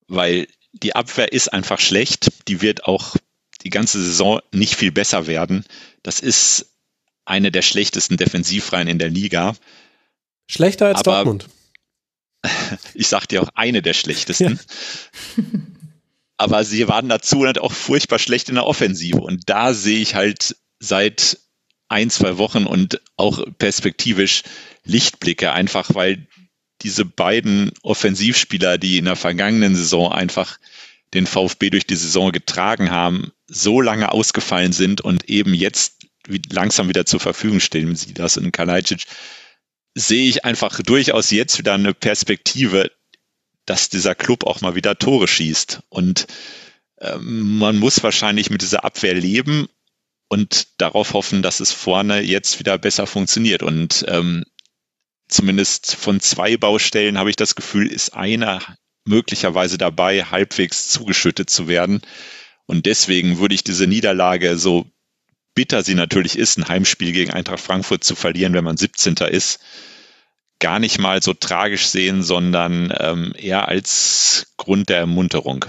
weil 0.07 0.47
die 0.71 0.95
Abwehr 0.95 1.31
ist 1.33 1.51
einfach 1.51 1.79
schlecht, 1.79 2.31
die 2.47 2.61
wird 2.61 2.85
auch 2.85 3.15
die 3.63 3.69
ganze 3.69 4.01
Saison 4.03 4.41
nicht 4.51 4.75
viel 4.75 4.91
besser 4.91 5.27
werden. 5.27 5.65
Das 6.03 6.19
ist 6.19 6.67
eine 7.25 7.51
der 7.51 7.61
schlechtesten 7.61 8.17
Defensivreihen 8.17 8.87
in 8.87 8.99
der 8.99 9.09
Liga. 9.09 9.55
Schlechter 10.49 10.87
als 10.87 10.99
Aber, 10.99 11.15
Dortmund. 11.15 11.47
ich 12.93 13.07
sag 13.07 13.27
dir 13.27 13.41
auch 13.41 13.49
eine 13.55 13.81
der 13.81 13.93
schlechtesten. 13.93 14.59
Ja. 15.37 15.43
Aber 16.37 16.65
sie 16.65 16.87
waren 16.87 17.07
dazu 17.07 17.45
halt 17.45 17.59
auch 17.59 17.71
furchtbar 17.71 18.19
schlecht 18.19 18.49
in 18.49 18.55
der 18.55 18.65
Offensive. 18.65 19.21
Und 19.21 19.49
da 19.49 19.73
sehe 19.73 19.99
ich 19.99 20.15
halt 20.15 20.57
seit 20.79 21.37
ein, 21.87 22.09
zwei 22.09 22.37
Wochen 22.37 22.65
und 22.65 23.01
auch 23.15 23.45
perspektivisch 23.59 24.43
Lichtblicke, 24.83 25.53
einfach 25.53 25.93
weil 25.93 26.27
diese 26.81 27.05
beiden 27.05 27.71
Offensivspieler, 27.81 28.77
die 28.77 28.97
in 28.97 29.05
der 29.05 29.15
vergangenen 29.15 29.75
Saison 29.75 30.11
einfach 30.11 30.57
den 31.13 31.27
VfB 31.27 31.69
durch 31.69 31.85
die 31.85 31.95
Saison 31.95 32.31
getragen 32.31 32.91
haben, 32.91 33.31
so 33.47 33.81
lange 33.81 34.11
ausgefallen 34.11 34.73
sind 34.73 35.01
und 35.01 35.29
eben 35.29 35.53
jetzt 35.53 36.07
langsam 36.51 36.89
wieder 36.89 37.05
zur 37.05 37.19
Verfügung 37.19 37.59
stehen, 37.59 37.95
sie 37.95 38.13
das 38.13 38.37
in 38.37 38.51
Kalajdzic, 38.51 39.05
sehe 39.95 40.27
ich 40.27 40.45
einfach 40.45 40.81
durchaus 40.81 41.31
jetzt 41.31 41.57
wieder 41.57 41.73
eine 41.73 41.93
Perspektive, 41.93 42.91
dass 43.65 43.89
dieser 43.89 44.15
Club 44.15 44.45
auch 44.45 44.61
mal 44.61 44.75
wieder 44.75 44.97
Tore 44.97 45.27
schießt. 45.27 45.81
Und 45.89 46.27
ähm, 46.99 47.57
man 47.57 47.77
muss 47.77 48.03
wahrscheinlich 48.03 48.49
mit 48.49 48.61
dieser 48.61 48.83
Abwehr 48.83 49.13
leben 49.13 49.67
und 50.29 50.81
darauf 50.81 51.13
hoffen, 51.13 51.41
dass 51.43 51.59
es 51.59 51.71
vorne 51.71 52.21
jetzt 52.21 52.59
wieder 52.59 52.77
besser 52.77 53.05
funktioniert. 53.05 53.61
Und 53.61 54.03
ähm, 54.07 54.45
zumindest 55.27 55.95
von 55.95 56.19
zwei 56.19 56.57
Baustellen 56.57 57.17
habe 57.17 57.29
ich 57.29 57.35
das 57.35 57.55
Gefühl, 57.55 57.87
ist 57.87 58.13
einer 58.13 58.61
möglicherweise 59.05 59.77
dabei, 59.77 60.23
halbwegs 60.23 60.89
zugeschüttet 60.89 61.49
zu 61.49 61.67
werden. 61.67 62.01
Und 62.65 62.85
deswegen 62.85 63.39
würde 63.39 63.55
ich 63.55 63.63
diese 63.63 63.87
Niederlage, 63.87 64.57
so 64.57 64.85
bitter 65.55 65.83
sie 65.83 65.95
natürlich 65.95 66.37
ist, 66.37 66.57
ein 66.57 66.67
Heimspiel 66.67 67.11
gegen 67.11 67.31
Eintracht 67.31 67.59
Frankfurt 67.59 68.03
zu 68.03 68.15
verlieren, 68.15 68.53
wenn 68.53 68.63
man 68.63 68.77
17. 68.77 69.15
ist, 69.29 69.59
gar 70.59 70.79
nicht 70.79 70.99
mal 70.99 71.21
so 71.21 71.33
tragisch 71.33 71.87
sehen, 71.87 72.23
sondern 72.23 72.93
ähm, 72.97 73.33
eher 73.37 73.67
als 73.67 74.53
Grund 74.57 74.89
der 74.89 74.97
Ermunterung 74.99 75.65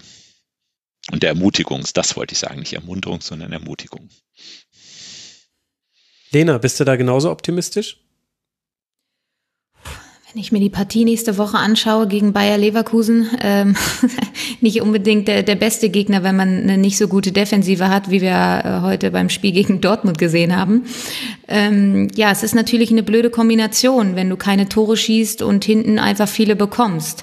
und 1.11 1.22
der 1.22 1.30
Ermutigung. 1.30 1.85
Das 1.95 2.16
wollte 2.16 2.32
ich 2.32 2.39
sagen, 2.39 2.61
nicht 2.61 2.72
Ermunterung, 2.72 3.20
sondern 3.20 3.53
Ermutigung. 3.53 4.09
Lena, 6.30 6.59
bist 6.59 6.80
du 6.80 6.85
da 6.85 6.97
genauso 6.97 7.30
optimistisch? 7.30 8.04
Wenn 10.35 10.41
ich 10.41 10.51
mir 10.51 10.59
die 10.59 10.68
Partie 10.68 11.05
nächste 11.05 11.39
Woche 11.39 11.59
anschaue 11.59 12.09
gegen 12.09 12.32
Bayer 12.32 12.59
Leverkusen, 12.59 13.30
ähm, 13.41 13.76
nicht 14.61 14.82
unbedingt 14.82 15.28
der, 15.28 15.45
der 15.45 15.55
beste 15.55 15.91
Gegner, 15.91 16.24
wenn 16.24 16.35
man 16.35 16.61
eine 16.61 16.76
nicht 16.76 16.99
so 16.99 17.07
gute 17.07 17.30
Defensive 17.30 17.89
hat, 17.89 18.11
wie 18.11 18.20
wir 18.20 18.32
äh, 18.32 18.80
heute 18.82 19.12
beim 19.12 19.28
Spiel 19.28 19.53
gegen 19.53 19.80
Dortmund 19.80 20.18
gesehen 20.18 20.57
haben. 20.57 20.87
Ähm, 21.47 22.09
ja, 22.16 22.32
es 22.32 22.43
ist 22.43 22.57
natürlich 22.57 22.91
eine 22.91 23.05
blöde 23.05 23.30
Kombination, 23.30 24.16
wenn 24.16 24.28
du 24.28 24.37
keine 24.37 24.68
Tore 24.68 24.97
schießt 24.97 25.41
und 25.41 25.64
hinten 25.64 26.01
einfach 26.01 26.26
viele 26.26 26.57
bekommst. 26.57 27.22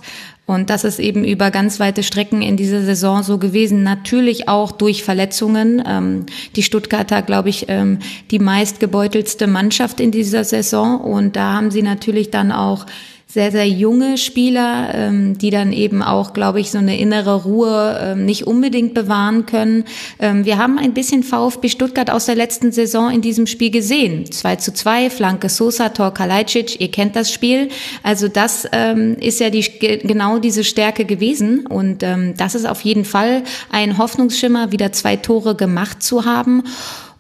Und 0.52 0.70
das 0.70 0.84
ist 0.84 1.00
eben 1.00 1.24
über 1.24 1.50
ganz 1.50 1.80
weite 1.80 2.04
Strecken 2.04 2.42
in 2.42 2.58
dieser 2.58 2.82
Saison 2.82 3.24
so 3.24 3.38
gewesen. 3.38 3.84
Natürlich 3.84 4.50
auch 4.50 4.74
durch 4.74 5.02
Verletzungen. 5.02 5.82
Ähm, 5.88 6.26
die 6.58 6.64
Stuttgarter, 6.64 7.22
glaube 7.22 7.48
ich, 7.48 7.68
ähm, 7.70 8.00
die 8.32 8.40
meistgebeutelste 8.40 9.48
Mannschaft 9.48 10.02
in 10.02 10.12
dieser 10.12 10.44
Saison. 10.44 11.00
Und 11.00 11.38
da 11.38 11.54
haben 11.54 11.72
sie 11.72 11.82
natürlich 11.82 12.32
dann 12.32 12.52
auch 12.52 12.86
sehr, 13.34 13.52
sehr 13.52 13.68
junge 13.68 14.18
Spieler, 14.18 14.94
ähm, 14.94 15.38
die 15.38 15.52
dann 15.52 15.72
eben 15.72 16.04
auch, 16.04 16.34
glaube 16.34 16.60
ich, 16.60 16.70
so 16.70 16.80
eine 16.80 17.00
innere 17.00 17.44
Ruhe 17.44 17.98
ähm, 18.02 18.26
nicht 18.26 18.46
unbedingt 18.46 18.94
bewahren 18.94 19.46
können. 19.46 19.86
Ähm, 20.20 20.44
wir 20.44 20.58
haben 20.58 20.78
ein 20.78 20.94
bisschen 20.94 21.24
VfB 21.24 21.70
Stuttgart 21.70 22.10
aus 22.10 22.26
der 22.26 22.36
letzten 22.36 22.74
Saison 22.74 23.10
in 23.10 23.22
diesem 23.22 23.48
Spiel 23.48 23.72
gesehen. 23.72 24.30
2 24.30 24.58
zu 24.58 24.74
2, 24.74 25.10
Flanke 25.10 25.48
Sosa, 25.48 25.90
Tor 25.90 26.14
Kalajdzic, 26.14 26.82
ihr 26.82 26.92
kennt 26.92 27.16
das 27.16 27.32
Spiel. 27.32 27.70
Also 28.04 28.28
das 28.28 28.68
ähm, 28.74 29.16
ist 29.22 29.40
ja 29.40 29.50
die, 29.50 29.62
genau 29.62 30.40
diese 30.40 30.66
Stärke 30.66 31.06
gewesen 31.06 31.66
und 31.68 32.04
ähm, 32.04 32.34
das 32.36 32.54
ist 32.54 32.68
auf 32.68 32.82
jeden 32.82 33.06
Fall 33.06 33.44
ein 33.72 33.98
Hoffnungsschimmer, 33.98 34.74
wieder 34.74 34.92
zwei 34.92 35.16
Tore 35.16 35.56
gemacht 35.56 36.04
zu 36.04 36.26
haben. 36.26 36.64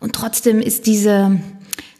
Und 0.01 0.13
trotzdem 0.13 0.59
ist 0.59 0.87
diese, 0.87 1.39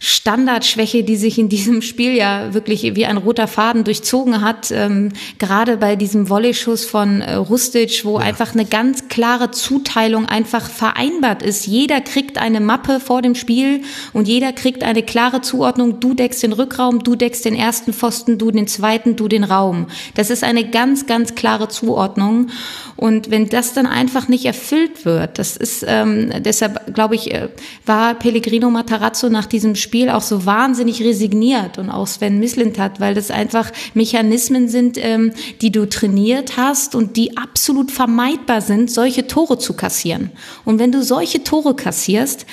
Standardschwäche, 0.04 1.04
die 1.04 1.16
sich 1.16 1.38
in 1.38 1.48
diesem 1.48 1.84
Spiel 1.84 2.16
ja 2.16 2.56
wirklich 2.56 2.96
wie 2.96 3.06
ein 3.06 3.18
roter 3.18 3.48
Faden 3.48 3.84
durchzogen 3.84 4.42
hat. 4.42 4.72
Ähm, 4.72 5.10
gerade 5.38 5.78
bei 5.78 5.96
diesem 5.96 6.28
Volley-Schuss 6.28 6.86
von 6.86 7.22
äh, 7.22 7.36
Rustic, 7.36 8.04
wo 8.04 8.18
ja. 8.18 8.26
einfach 8.26 8.54
eine 8.54 8.66
ganz 8.66 9.10
klare 9.10 9.52
Zuteilung 9.52 10.26
einfach 10.26 10.68
vereinbart 10.68 11.44
ist. 11.44 11.68
Jeder 11.68 12.02
kriegt 12.02 12.40
eine 12.40 12.62
Mappe 12.62 13.00
vor 13.00 13.22
dem 13.22 13.36
Spiel 13.36 13.82
und 14.12 14.28
jeder 14.28 14.54
kriegt 14.54 14.84
eine 14.84 15.04
klare 15.04 15.42
Zuordnung. 15.42 16.00
Du 16.00 16.16
deckst 16.16 16.42
den 16.42 16.54
Rückraum, 16.54 17.04
du 17.04 17.16
deckst 17.16 17.46
den 17.46 17.54
ersten 17.54 17.94
Pfosten, 17.94 18.40
du 18.40 18.50
den 18.50 18.66
zweiten, 18.66 19.16
du 19.16 19.28
den 19.28 19.44
Raum. 19.44 19.86
Das 20.16 20.32
ist 20.32 20.44
eine 20.44 20.68
ganz, 20.68 21.06
ganz 21.06 21.36
klare 21.36 21.68
Zuordnung. 21.68 22.48
Und 22.96 23.30
wenn 23.30 23.50
das 23.50 23.74
dann 23.74 23.86
einfach 23.86 24.28
nicht 24.28 24.46
erfüllt 24.46 25.06
wird, 25.06 25.38
das 25.38 25.58
ist 25.58 25.86
ähm, 25.88 26.32
deshalb, 26.40 26.96
glaube 26.96 27.14
ich, 27.14 27.32
äh, 27.32 27.50
war 27.86 28.16
Pellegrino 28.16 28.72
Matarazzo 28.72 29.30
nach 29.30 29.46
diesem 29.46 29.76
Spiel 29.76 29.91
Spiel 29.92 30.10
auch 30.10 30.22
so 30.22 30.46
wahnsinnig 30.46 31.04
resigniert 31.04 31.78
und 31.78 31.90
auch 31.90 32.08
Sven 32.08 32.40
Mislint 32.40 32.80
hat, 32.80 33.02
weil 33.02 33.14
das 33.14 33.30
einfach 33.30 33.74
Mechanismen 33.94 34.70
sind, 34.70 34.98
ähm, 34.98 35.34
die 35.60 35.70
du 35.70 35.86
trainiert 35.90 36.56
hast 36.56 36.96
und 36.96 37.18
die 37.18 37.36
absolut 37.36 37.92
vermeidbar 37.92 38.62
sind, 38.62 38.90
solche 38.90 39.28
Tore 39.28 39.58
zu 39.58 39.74
kassieren. 39.74 40.32
Und 40.64 40.80
wenn 40.80 40.94
du 40.94 41.04
solche 41.04 41.44
Tore 41.44 41.76
kassierst, 41.76 42.46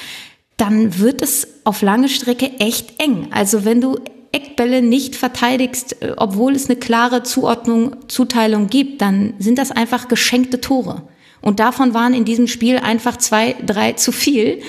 dann 0.56 0.98
wird 0.98 1.23
es 1.23 1.47
auf 1.62 1.81
lange 1.81 2.09
Strecke 2.09 2.51
echt 2.59 3.01
eng. 3.01 3.28
Also 3.31 3.65
wenn 3.65 3.81
du 3.81 4.01
Eckbälle 4.32 4.82
nicht 4.82 5.15
verteidigst, 5.15 6.02
äh, 6.02 6.15
obwohl 6.16 6.56
es 6.56 6.69
eine 6.69 6.77
klare 6.77 7.23
Zuordnung, 7.23 7.94
Zuteilung 8.09 8.66
gibt, 8.66 9.01
dann 9.01 9.35
sind 9.39 9.59
das 9.59 9.70
einfach 9.70 10.09
geschenkte 10.09 10.60
Tore. 10.60 11.05
Und 11.40 11.60
davon 11.60 11.94
waren 11.94 12.15
in 12.15 12.24
diesem 12.24 12.48
Spiel 12.48 12.78
einfach 12.78 13.16
zwei, 13.16 13.55
drei 13.65 13.93
zu 13.93 14.10
viel. 14.10 14.60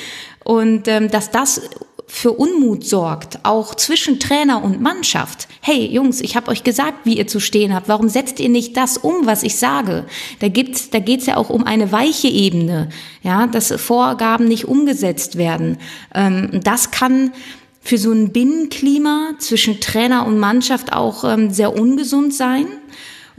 Und 0.44 0.88
ähm, 0.88 1.10
dass 1.10 1.32
das 1.32 1.62
für 2.12 2.32
Unmut 2.32 2.84
sorgt, 2.84 3.40
auch 3.44 3.76
zwischen 3.76 4.20
Trainer 4.20 4.64
und 4.64 4.82
Mannschaft. 4.82 5.48
Hey 5.62 5.86
Jungs, 5.86 6.22
ich 6.22 6.36
habe 6.36 6.50
euch 6.50 6.64
gesagt, 6.64 7.06
wie 7.06 7.16
ihr 7.18 7.28
zu 7.28 7.40
stehen 7.40 7.74
habt. 7.74 7.88
Warum 7.88 8.10
setzt 8.10 8.40
ihr 8.40 8.50
nicht 8.50 8.76
das 8.76 8.98
um, 8.98 9.28
was 9.28 9.44
ich 9.44 9.58
sage? 9.58 10.06
Da 10.40 10.48
gibt's, 10.48 10.90
da 10.90 10.98
geht's 10.98 11.28
ja 11.28 11.38
auch 11.38 11.52
um 11.52 11.66
eine 11.66 11.92
weiche 11.92 12.28
Ebene, 12.28 12.90
ja, 13.22 13.46
dass 13.46 13.72
Vorgaben 13.72 14.46
nicht 14.46 14.66
umgesetzt 14.66 15.38
werden. 15.38 15.78
Ähm, 16.16 16.60
das 16.64 16.90
kann 16.90 17.32
für 17.80 18.00
so 18.00 18.12
ein 18.12 18.34
Binnenklima 18.34 19.36
zwischen 19.38 19.80
Trainer 19.80 20.26
und 20.26 20.40
Mannschaft 20.40 20.92
auch 20.92 21.24
ähm, 21.24 21.52
sehr 21.52 21.76
ungesund 21.76 22.34
sein. 22.34 22.66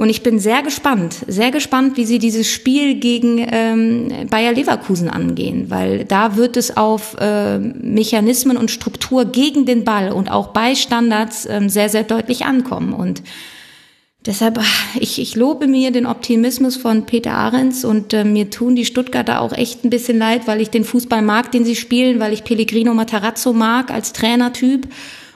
Und 0.00 0.08
ich 0.08 0.22
bin 0.22 0.38
sehr 0.38 0.62
gespannt, 0.62 1.16
sehr 1.26 1.50
gespannt, 1.50 1.98
wie 1.98 2.06
sie 2.06 2.18
dieses 2.18 2.50
Spiel 2.50 2.94
gegen 2.94 3.46
ähm, 3.52 4.10
Bayer 4.30 4.54
Leverkusen 4.54 5.10
angehen, 5.10 5.68
weil 5.68 6.06
da 6.06 6.36
wird 6.36 6.56
es 6.56 6.74
auf 6.74 7.18
äh, 7.20 7.58
Mechanismen 7.58 8.56
und 8.56 8.70
Struktur 8.70 9.26
gegen 9.26 9.66
den 9.66 9.84
Ball 9.84 10.10
und 10.10 10.30
auch 10.30 10.54
bei 10.54 10.74
Standards 10.74 11.44
ähm, 11.44 11.68
sehr, 11.68 11.90
sehr 11.90 12.04
deutlich 12.04 12.46
ankommen. 12.46 12.94
Und 12.94 13.22
Deshalb, 14.24 14.58
ich, 14.98 15.20
ich 15.20 15.36
lobe 15.36 15.66
mir 15.66 15.90
den 15.90 16.06
Optimismus 16.06 16.76
von 16.76 17.04
Peter 17.04 17.32
Ahrens 17.32 17.84
und 17.84 18.14
äh, 18.14 18.24
mir 18.24 18.48
tun 18.48 18.76
die 18.76 18.86
Stuttgarter 18.86 19.42
auch 19.42 19.52
echt 19.52 19.84
ein 19.84 19.90
bisschen 19.90 20.18
leid, 20.18 20.46
weil 20.46 20.62
ich 20.62 20.70
den 20.70 20.84
Fußball 20.84 21.20
mag, 21.20 21.52
den 21.52 21.66
sie 21.66 21.76
spielen, 21.76 22.20
weil 22.20 22.32
ich 22.32 22.44
Pellegrino 22.44 22.94
Matarazzo 22.94 23.52
mag 23.52 23.90
als 23.90 24.14
Trainertyp 24.14 24.88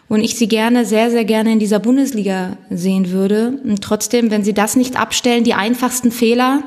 und 0.08 0.20
ich 0.20 0.36
sie 0.36 0.48
gerne, 0.48 0.84
sehr, 0.84 1.10
sehr 1.10 1.24
gerne 1.24 1.52
in 1.52 1.58
dieser 1.58 1.78
Bundesliga 1.78 2.56
sehen 2.70 3.10
würde. 3.10 3.58
Und 3.64 3.82
trotzdem, 3.82 4.30
wenn 4.30 4.44
sie 4.44 4.54
das 4.54 4.76
nicht 4.76 4.98
abstellen, 4.98 5.44
die 5.44 5.54
einfachsten 5.54 6.10
Fehler, 6.10 6.62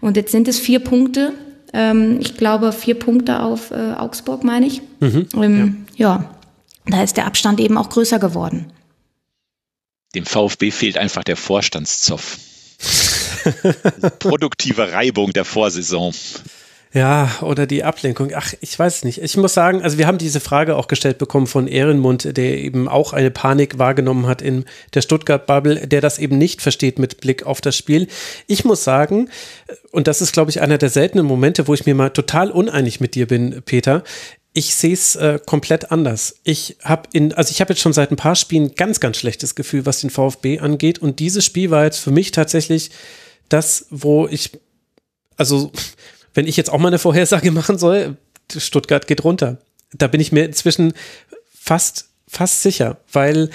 und 0.00 0.16
jetzt 0.16 0.32
sind 0.32 0.46
es 0.48 0.58
vier 0.58 0.80
Punkte, 0.80 1.32
ähm, 1.72 2.18
ich 2.20 2.36
glaube 2.36 2.72
vier 2.72 2.98
Punkte 2.98 3.40
auf 3.40 3.70
äh, 3.70 3.92
Augsburg, 3.92 4.44
meine 4.44 4.66
ich. 4.66 4.82
Mhm, 5.00 5.28
ähm, 5.34 5.86
ja. 5.96 6.16
ja, 6.16 6.36
da 6.86 7.02
ist 7.02 7.16
der 7.16 7.26
Abstand 7.26 7.60
eben 7.60 7.76
auch 7.78 7.88
größer 7.88 8.18
geworden. 8.18 8.72
Dem 10.14 10.24
VfB 10.24 10.70
fehlt 10.70 10.98
einfach 10.98 11.24
der 11.24 11.36
Vorstandszoff. 11.36 12.38
Produktive 14.18 14.92
Reibung 14.92 15.32
der 15.32 15.44
Vorsaison. 15.44 16.14
Ja, 16.96 17.30
oder 17.42 17.66
die 17.66 17.84
Ablenkung. 17.84 18.30
Ach, 18.34 18.54
ich 18.62 18.78
weiß 18.78 19.04
nicht. 19.04 19.20
Ich 19.20 19.36
muss 19.36 19.52
sagen, 19.52 19.82
also 19.82 19.98
wir 19.98 20.06
haben 20.06 20.16
diese 20.16 20.40
Frage 20.40 20.76
auch 20.76 20.88
gestellt 20.88 21.18
bekommen 21.18 21.46
von 21.46 21.68
Ehrenmund, 21.68 22.38
der 22.38 22.56
eben 22.56 22.88
auch 22.88 23.12
eine 23.12 23.30
Panik 23.30 23.76
wahrgenommen 23.76 24.26
hat 24.26 24.40
in 24.40 24.64
der 24.94 25.02
Stuttgart-Bubble, 25.02 25.88
der 25.88 26.00
das 26.00 26.18
eben 26.18 26.38
nicht 26.38 26.62
versteht 26.62 26.98
mit 26.98 27.20
Blick 27.20 27.44
auf 27.44 27.60
das 27.60 27.76
Spiel. 27.76 28.08
Ich 28.46 28.64
muss 28.64 28.82
sagen, 28.82 29.28
und 29.92 30.06
das 30.06 30.22
ist, 30.22 30.32
glaube 30.32 30.50
ich, 30.50 30.62
einer 30.62 30.78
der 30.78 30.88
seltenen 30.88 31.26
Momente, 31.26 31.68
wo 31.68 31.74
ich 31.74 31.84
mir 31.84 31.94
mal 31.94 32.08
total 32.08 32.50
uneinig 32.50 32.98
mit 32.98 33.14
dir 33.14 33.26
bin, 33.26 33.60
Peter. 33.66 34.02
Ich 34.54 34.74
sehe 34.74 34.94
es 34.94 35.16
äh, 35.16 35.38
komplett 35.44 35.92
anders. 35.92 36.36
Ich 36.44 36.78
habe 36.82 37.10
in, 37.12 37.34
also 37.34 37.50
ich 37.50 37.60
habe 37.60 37.74
jetzt 37.74 37.82
schon 37.82 37.92
seit 37.92 38.10
ein 38.10 38.16
paar 38.16 38.36
Spielen 38.36 38.74
ganz, 38.74 39.00
ganz 39.00 39.18
schlechtes 39.18 39.54
Gefühl, 39.54 39.84
was 39.84 40.00
den 40.00 40.08
VfB 40.08 40.60
angeht. 40.60 40.98
Und 41.00 41.18
dieses 41.20 41.44
Spiel 41.44 41.70
war 41.70 41.84
jetzt 41.84 41.98
für 41.98 42.10
mich 42.10 42.30
tatsächlich 42.30 42.90
das, 43.50 43.84
wo 43.90 44.26
ich, 44.28 44.52
also 45.36 45.72
wenn 46.36 46.46
ich 46.46 46.56
jetzt 46.56 46.70
auch 46.70 46.78
mal 46.78 46.88
eine 46.88 46.98
Vorhersage 46.98 47.50
machen 47.52 47.78
soll, 47.78 48.16
Stuttgart 48.56 49.06
geht 49.06 49.24
runter. 49.24 49.58
Da 49.92 50.06
bin 50.06 50.20
ich 50.20 50.32
mir 50.32 50.44
inzwischen 50.44 50.92
fast, 51.52 52.08
fast 52.28 52.62
sicher, 52.62 52.98
weil 53.12 53.50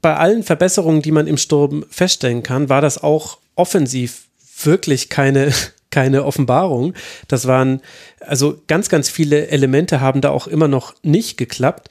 bei 0.00 0.16
allen 0.16 0.42
Verbesserungen, 0.42 1.02
die 1.02 1.12
man 1.12 1.26
im 1.26 1.36
Sturm 1.36 1.84
feststellen 1.90 2.42
kann, 2.42 2.68
war 2.68 2.80
das 2.80 3.02
auch 3.02 3.38
offensiv 3.54 4.28
wirklich 4.62 5.08
keine, 5.08 5.52
keine 5.90 6.24
Offenbarung. 6.24 6.94
Das 7.28 7.46
waren, 7.46 7.80
also 8.20 8.60
ganz, 8.66 8.88
ganz 8.88 9.08
viele 9.08 9.48
Elemente 9.48 10.00
haben 10.00 10.20
da 10.20 10.30
auch 10.30 10.46
immer 10.46 10.68
noch 10.68 10.94
nicht 11.02 11.36
geklappt. 11.36 11.88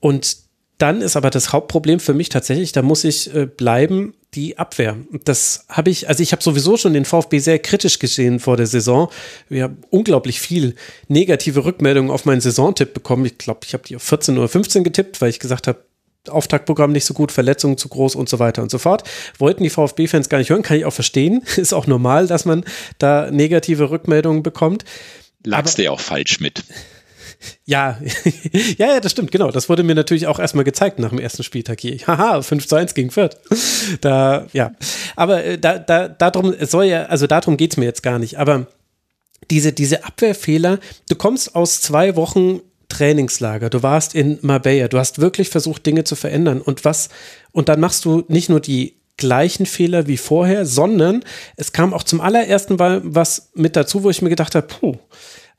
Und 0.00 0.36
dann 0.78 1.00
ist 1.00 1.16
aber 1.16 1.30
das 1.30 1.52
Hauptproblem 1.52 2.00
für 2.00 2.14
mich 2.14 2.28
tatsächlich, 2.28 2.72
da 2.72 2.82
muss 2.82 3.04
ich 3.04 3.32
äh, 3.34 3.46
bleiben, 3.46 4.14
die 4.34 4.58
Abwehr. 4.58 4.96
Das 5.24 5.66
habe 5.68 5.90
ich, 5.90 6.08
also 6.08 6.22
ich 6.22 6.32
habe 6.32 6.42
sowieso 6.42 6.76
schon 6.76 6.94
den 6.94 7.04
VfB 7.04 7.38
sehr 7.38 7.58
kritisch 7.58 7.98
gesehen 7.98 8.40
vor 8.40 8.56
der 8.56 8.66
Saison. 8.66 9.10
Wir 9.48 9.64
haben 9.64 9.78
unglaublich 9.90 10.40
viel 10.40 10.74
negative 11.08 11.64
Rückmeldungen 11.64 12.10
auf 12.10 12.24
meinen 12.24 12.40
Saisontipp 12.40 12.94
bekommen. 12.94 13.26
Ich 13.26 13.38
glaube, 13.38 13.60
ich 13.64 13.74
habe 13.74 13.84
die 13.86 13.96
auf 13.96 14.02
14 14.02 14.38
oder 14.38 14.48
15 14.48 14.84
getippt, 14.84 15.20
weil 15.20 15.30
ich 15.30 15.38
gesagt 15.38 15.66
habe, 15.66 15.84
Auftaktprogramm 16.28 16.92
nicht 16.92 17.04
so 17.04 17.14
gut, 17.14 17.32
Verletzungen 17.32 17.76
zu 17.76 17.88
groß 17.88 18.14
und 18.14 18.28
so 18.28 18.38
weiter 18.38 18.62
und 18.62 18.70
so 18.70 18.78
fort. 18.78 19.08
Wollten 19.38 19.64
die 19.64 19.70
VfB-Fans 19.70 20.28
gar 20.28 20.38
nicht 20.38 20.50
hören, 20.50 20.62
kann 20.62 20.76
ich 20.76 20.84
auch 20.84 20.92
verstehen. 20.92 21.42
Ist 21.56 21.74
auch 21.74 21.86
normal, 21.86 22.26
dass 22.26 22.44
man 22.44 22.64
da 22.98 23.30
negative 23.30 23.90
Rückmeldungen 23.90 24.42
bekommt. 24.42 24.84
Lagst 25.44 25.78
du 25.78 25.82
ja 25.82 25.90
auch 25.90 26.00
falsch 26.00 26.38
mit. 26.38 26.64
Ja, 27.64 27.98
ja, 28.78 28.94
ja, 28.94 29.00
das 29.00 29.12
stimmt, 29.12 29.30
genau. 29.30 29.50
Das 29.50 29.68
wurde 29.68 29.82
mir 29.82 29.94
natürlich 29.94 30.26
auch 30.26 30.38
erstmal 30.38 30.64
gezeigt 30.64 30.98
nach 30.98 31.10
dem 31.10 31.18
ersten 31.18 31.42
Spieltag 31.42 31.80
hier. 31.80 31.98
Haha, 32.06 32.42
5 32.42 32.66
zu 32.66 32.76
1 32.76 32.94
gegen 32.94 33.10
Fürth. 33.10 33.36
Da, 34.00 34.46
ja. 34.52 34.72
Aber 35.16 35.44
äh, 35.44 35.58
da, 35.58 35.78
da, 35.78 36.08
darum 36.08 36.54
soll 36.60 36.84
ja, 36.84 37.04
also 37.04 37.26
darum 37.26 37.56
geht's 37.56 37.76
mir 37.76 37.84
jetzt 37.84 38.02
gar 38.02 38.18
nicht. 38.18 38.38
Aber 38.38 38.66
diese, 39.50 39.72
diese 39.72 40.04
Abwehrfehler, 40.04 40.78
du 41.08 41.16
kommst 41.16 41.54
aus 41.54 41.80
zwei 41.80 42.16
Wochen 42.16 42.60
Trainingslager, 42.88 43.70
du 43.70 43.82
warst 43.82 44.14
in 44.14 44.38
Marbella, 44.42 44.88
du 44.88 44.98
hast 44.98 45.18
wirklich 45.18 45.48
versucht, 45.48 45.86
Dinge 45.86 46.04
zu 46.04 46.14
verändern. 46.14 46.60
Und 46.60 46.84
was, 46.84 47.08
und 47.52 47.68
dann 47.68 47.80
machst 47.80 48.04
du 48.04 48.24
nicht 48.28 48.50
nur 48.50 48.60
die 48.60 48.96
gleichen 49.16 49.66
Fehler 49.66 50.06
wie 50.06 50.16
vorher, 50.16 50.66
sondern 50.66 51.24
es 51.56 51.72
kam 51.72 51.94
auch 51.94 52.02
zum 52.02 52.20
allerersten 52.20 52.76
Mal 52.76 53.00
was 53.04 53.50
mit 53.54 53.76
dazu, 53.76 54.02
wo 54.02 54.10
ich 54.10 54.20
mir 54.20 54.30
gedacht 54.30 54.54
habe, 54.54 54.66
puh, 54.66 54.96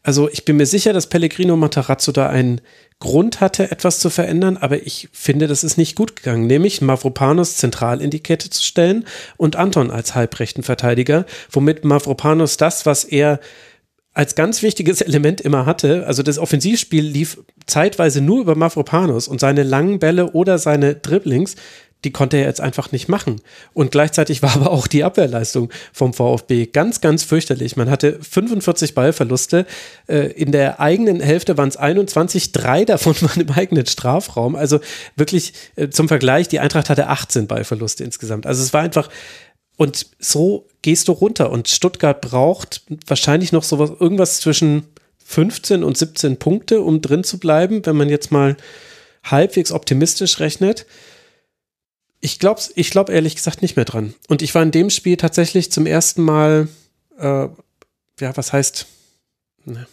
also 0.04 0.30
ich 0.30 0.44
bin 0.44 0.58
mir 0.58 0.66
sicher, 0.66 0.92
dass 0.92 1.08
Pellegrino 1.08 1.56
Matarazzo 1.56 2.12
da 2.12 2.28
einen 2.28 2.60
Grund 3.00 3.40
hatte, 3.40 3.72
etwas 3.72 4.00
zu 4.00 4.10
verändern, 4.10 4.58
aber 4.58 4.86
ich 4.86 5.10
finde, 5.14 5.48
das 5.48 5.64
ist 5.64 5.78
nicht 5.78 5.96
gut 5.96 6.18
gegangen, 6.18 6.46
nämlich 6.46 6.82
Mavropanos 6.82 7.56
zentral 7.56 8.02
in 8.02 8.10
die 8.10 8.22
Kette 8.22 8.50
zu 8.50 8.62
stellen 8.62 9.06
und 9.38 9.56
Anton 9.56 9.92
als 9.92 10.14
halbrechten 10.14 10.64
Verteidiger, 10.64 11.26
womit 11.50 11.86
Mavropanos 11.86 12.58
das, 12.58 12.86
was 12.86 13.06
er 13.06 13.40
als 14.14 14.36
ganz 14.36 14.62
wichtiges 14.62 15.02
Element 15.02 15.42
immer 15.42 15.66
hatte, 15.66 16.06
also 16.06 16.22
das 16.22 16.38
Offensivspiel 16.38 17.04
lief 17.04 17.40
zeitweise 17.66 18.22
nur 18.22 18.42
über 18.42 18.56
Mavropanos 18.56 19.28
und 19.28 19.40
seine 19.40 19.64
langen 19.64 20.00
Bälle 20.00 20.32
oder 20.32 20.58
seine 20.58 20.96
Dribblings, 20.96 21.56
die 22.04 22.12
konnte 22.12 22.38
er 22.38 22.46
jetzt 22.46 22.62
einfach 22.62 22.92
nicht 22.92 23.08
machen. 23.08 23.42
Und 23.74 23.92
gleichzeitig 23.92 24.42
war 24.42 24.56
aber 24.56 24.72
auch 24.72 24.88
die 24.88 25.04
Abwehrleistung 25.04 25.70
vom 25.92 26.14
VfB 26.14 26.68
ganz, 26.68 27.02
ganz 27.02 27.24
fürchterlich. 27.24 27.76
Man 27.78 27.90
hatte 27.90 28.20
45 28.22 28.94
Ballverluste. 28.94 29.66
Äh, 30.08 30.32
in 30.34 30.52
der 30.52 30.80
eigenen 30.80 31.20
Hälfte 31.20 31.58
waren 31.58 31.70
es 31.70 31.78
21, 31.78 32.52
drei 32.52 32.86
davon 32.86 33.16
waren 33.22 33.42
im 33.42 33.52
eigenen 33.52 33.86
Strafraum. 33.86 34.56
Also 34.56 34.80
wirklich 35.16 35.54
äh, 35.76 35.90
zum 35.90 36.08
Vergleich, 36.08 36.48
die 36.48 36.60
Eintracht 36.60 36.90
hatte 36.90 37.08
18 37.08 37.48
Ballverluste 37.48 38.04
insgesamt. 38.04 38.46
Also 38.46 38.62
es 38.62 38.74
war 38.74 38.82
einfach, 38.82 39.10
und 39.78 40.08
so 40.20 40.68
gehst 40.82 41.08
du 41.08 41.14
runter. 41.14 41.52
Und 41.52 41.70
Stuttgart 41.70 42.22
braucht 42.22 42.84
wahrscheinlich 43.08 43.52
noch 43.52 43.64
sowas, 43.64 43.92
irgendwas 44.00 44.40
zwischen 44.40 44.88
15 45.26 45.84
und 45.84 45.98
17 45.98 46.38
Punkte, 46.38 46.82
um 46.82 47.02
drin 47.02 47.24
zu 47.24 47.40
bleiben, 47.40 47.86
wenn 47.86 47.96
man 47.96 48.10
jetzt 48.10 48.32
mal 48.32 48.58
halbwegs 49.24 49.72
optimistisch 49.72 50.40
rechnet. 50.40 50.86
Ich 52.24 52.40
glaube 52.40 52.62
ich 52.76 52.90
glaub 52.90 53.10
ehrlich 53.10 53.36
gesagt 53.36 53.62
nicht 53.62 53.76
mehr 53.76 53.84
dran. 53.84 54.14
Und 54.30 54.41
ich 54.41 54.56
war 54.56 54.64
in 54.64 54.72
dem 54.72 54.90
Spiel 54.90 55.18
tatsächlich 55.18 55.74
zum 55.74 55.86
ersten 55.86 56.22
Mal, 56.22 56.70
äh, 57.20 57.50
ja, 58.20 58.38
was 58.38 58.54
heißt, 58.54 58.88
ne, 59.66 59.86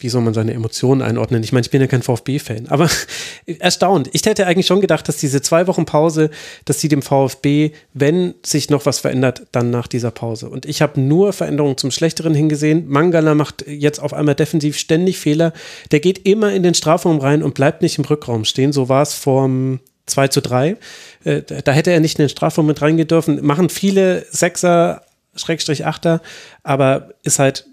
wie 0.00 0.08
soll 0.08 0.22
man 0.22 0.34
seine 0.34 0.54
Emotionen 0.54 1.02
einordnen? 1.02 1.44
Ich 1.44 1.52
meine, 1.52 1.64
ich 1.64 1.70
bin 1.70 1.80
ja 1.80 1.86
kein 1.86 2.02
VfB-Fan, 2.02 2.66
aber 2.66 2.90
erstaunt. 3.60 4.10
Ich 4.12 4.26
hätte 4.26 4.44
eigentlich 4.44 4.66
schon 4.66 4.80
gedacht, 4.80 5.06
dass 5.06 5.18
diese 5.18 5.40
zwei 5.40 5.68
Wochen 5.68 5.84
Pause, 5.84 6.30
dass 6.64 6.80
sie 6.80 6.88
dem 6.88 7.00
VfB, 7.00 7.70
wenn 7.94 8.34
sich 8.44 8.68
noch 8.68 8.84
was 8.84 8.98
verändert, 8.98 9.46
dann 9.52 9.70
nach 9.70 9.86
dieser 9.86 10.10
Pause. 10.10 10.48
Und 10.50 10.66
ich 10.66 10.82
habe 10.82 11.00
nur 11.00 11.32
Veränderungen 11.32 11.76
zum 11.76 11.92
Schlechteren 11.92 12.34
hingesehen. 12.34 12.88
Mangala 12.88 13.36
macht 13.36 13.64
jetzt 13.68 14.00
auf 14.00 14.12
einmal 14.12 14.34
defensiv 14.34 14.76
ständig 14.76 15.20
Fehler. 15.20 15.52
Der 15.92 16.00
geht 16.00 16.26
immer 16.26 16.52
in 16.52 16.64
den 16.64 16.74
Strafraum 16.74 17.20
rein 17.20 17.44
und 17.44 17.54
bleibt 17.54 17.82
nicht 17.82 17.98
im 17.98 18.04
Rückraum 18.04 18.44
stehen. 18.44 18.72
So 18.72 18.88
war 18.88 19.02
es 19.02 19.14
vorm 19.14 19.78
2 20.06 20.28
zu 20.28 20.40
3. 20.40 20.76
Äh, 21.24 21.42
da 21.42 21.72
hätte 21.72 21.90
er 21.90 22.00
nicht 22.00 22.18
in 22.18 22.24
den 22.24 22.28
Strafraum 22.28 22.66
mit 22.66 22.80
reingehen 22.80 23.08
dürfen. 23.08 23.44
Machen 23.44 23.68
viele 23.68 24.26
Sechser, 24.30 25.02
Schrägstrich 25.34 25.84
Achter, 25.84 26.22
aber 26.62 27.10
ist 27.22 27.38
halt 27.38 27.66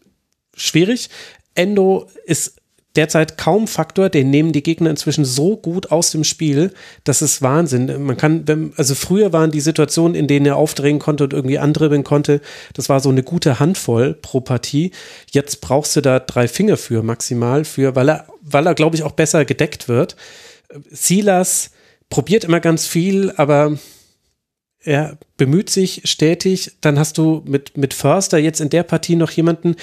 schwierig. 0.56 1.10
Endo 1.56 2.10
ist 2.26 2.56
derzeit 2.96 3.38
kaum 3.38 3.68
Faktor, 3.68 4.10
den 4.10 4.30
nehmen 4.30 4.52
die 4.52 4.62
Gegner 4.62 4.90
inzwischen 4.90 5.26
so 5.26 5.58
gut 5.58 5.92
aus 5.92 6.12
dem 6.12 6.24
Spiel, 6.24 6.72
das 7.04 7.22
ist 7.22 7.42
Wahnsinn. 7.42 8.04
Man 8.04 8.18
kann, 8.18 8.74
also 8.78 8.94
früher 8.94 9.34
waren 9.34 9.52
die 9.52 9.62
Situationen, 9.62 10.16
in 10.16 10.28
denen 10.28 10.46
er 10.46 10.58
aufdrehen 10.58 11.00
konnte 11.00 11.24
und 11.24 11.34
irgendwie 11.34 11.58
andribbeln 11.58 12.04
konnte, 12.04 12.42
das 12.74 12.90
war 12.90 13.00
so 13.00 13.10
eine 13.10 13.24
gute 13.24 13.60
Handvoll 13.60 14.14
pro 14.14 14.42
Partie. 14.42 14.92
Jetzt 15.32 15.62
brauchst 15.62 15.96
du 15.96 16.02
da 16.02 16.20
drei 16.20 16.48
Finger 16.48 16.78
für 16.78 17.02
maximal 17.02 17.66
für, 17.66 17.96
weil 17.96 18.10
er, 18.10 18.28
weil 18.42 18.68
er 18.68 18.76
glaube 18.76 18.96
ich 18.96 19.04
auch 19.04 19.14
besser 19.14 19.44
gedeckt 19.46 19.88
wird. 19.88 20.16
Silas 20.92 21.72
probiert 22.14 22.44
immer 22.44 22.60
ganz 22.60 22.86
viel, 22.86 23.34
aber 23.38 23.76
er 24.84 25.18
bemüht 25.36 25.72
sich 25.72 26.04
stetig. 26.04 26.74
Dann 26.80 27.00
hast 27.00 27.18
du 27.18 27.42
mit, 27.48 27.76
mit 27.76 27.96
Förster 27.96 28.38
jetzt 28.38 28.62
in 28.62 28.70
der 28.70 28.84
Partie 28.84 29.16
noch 29.16 29.32
jemanden, 29.32 29.78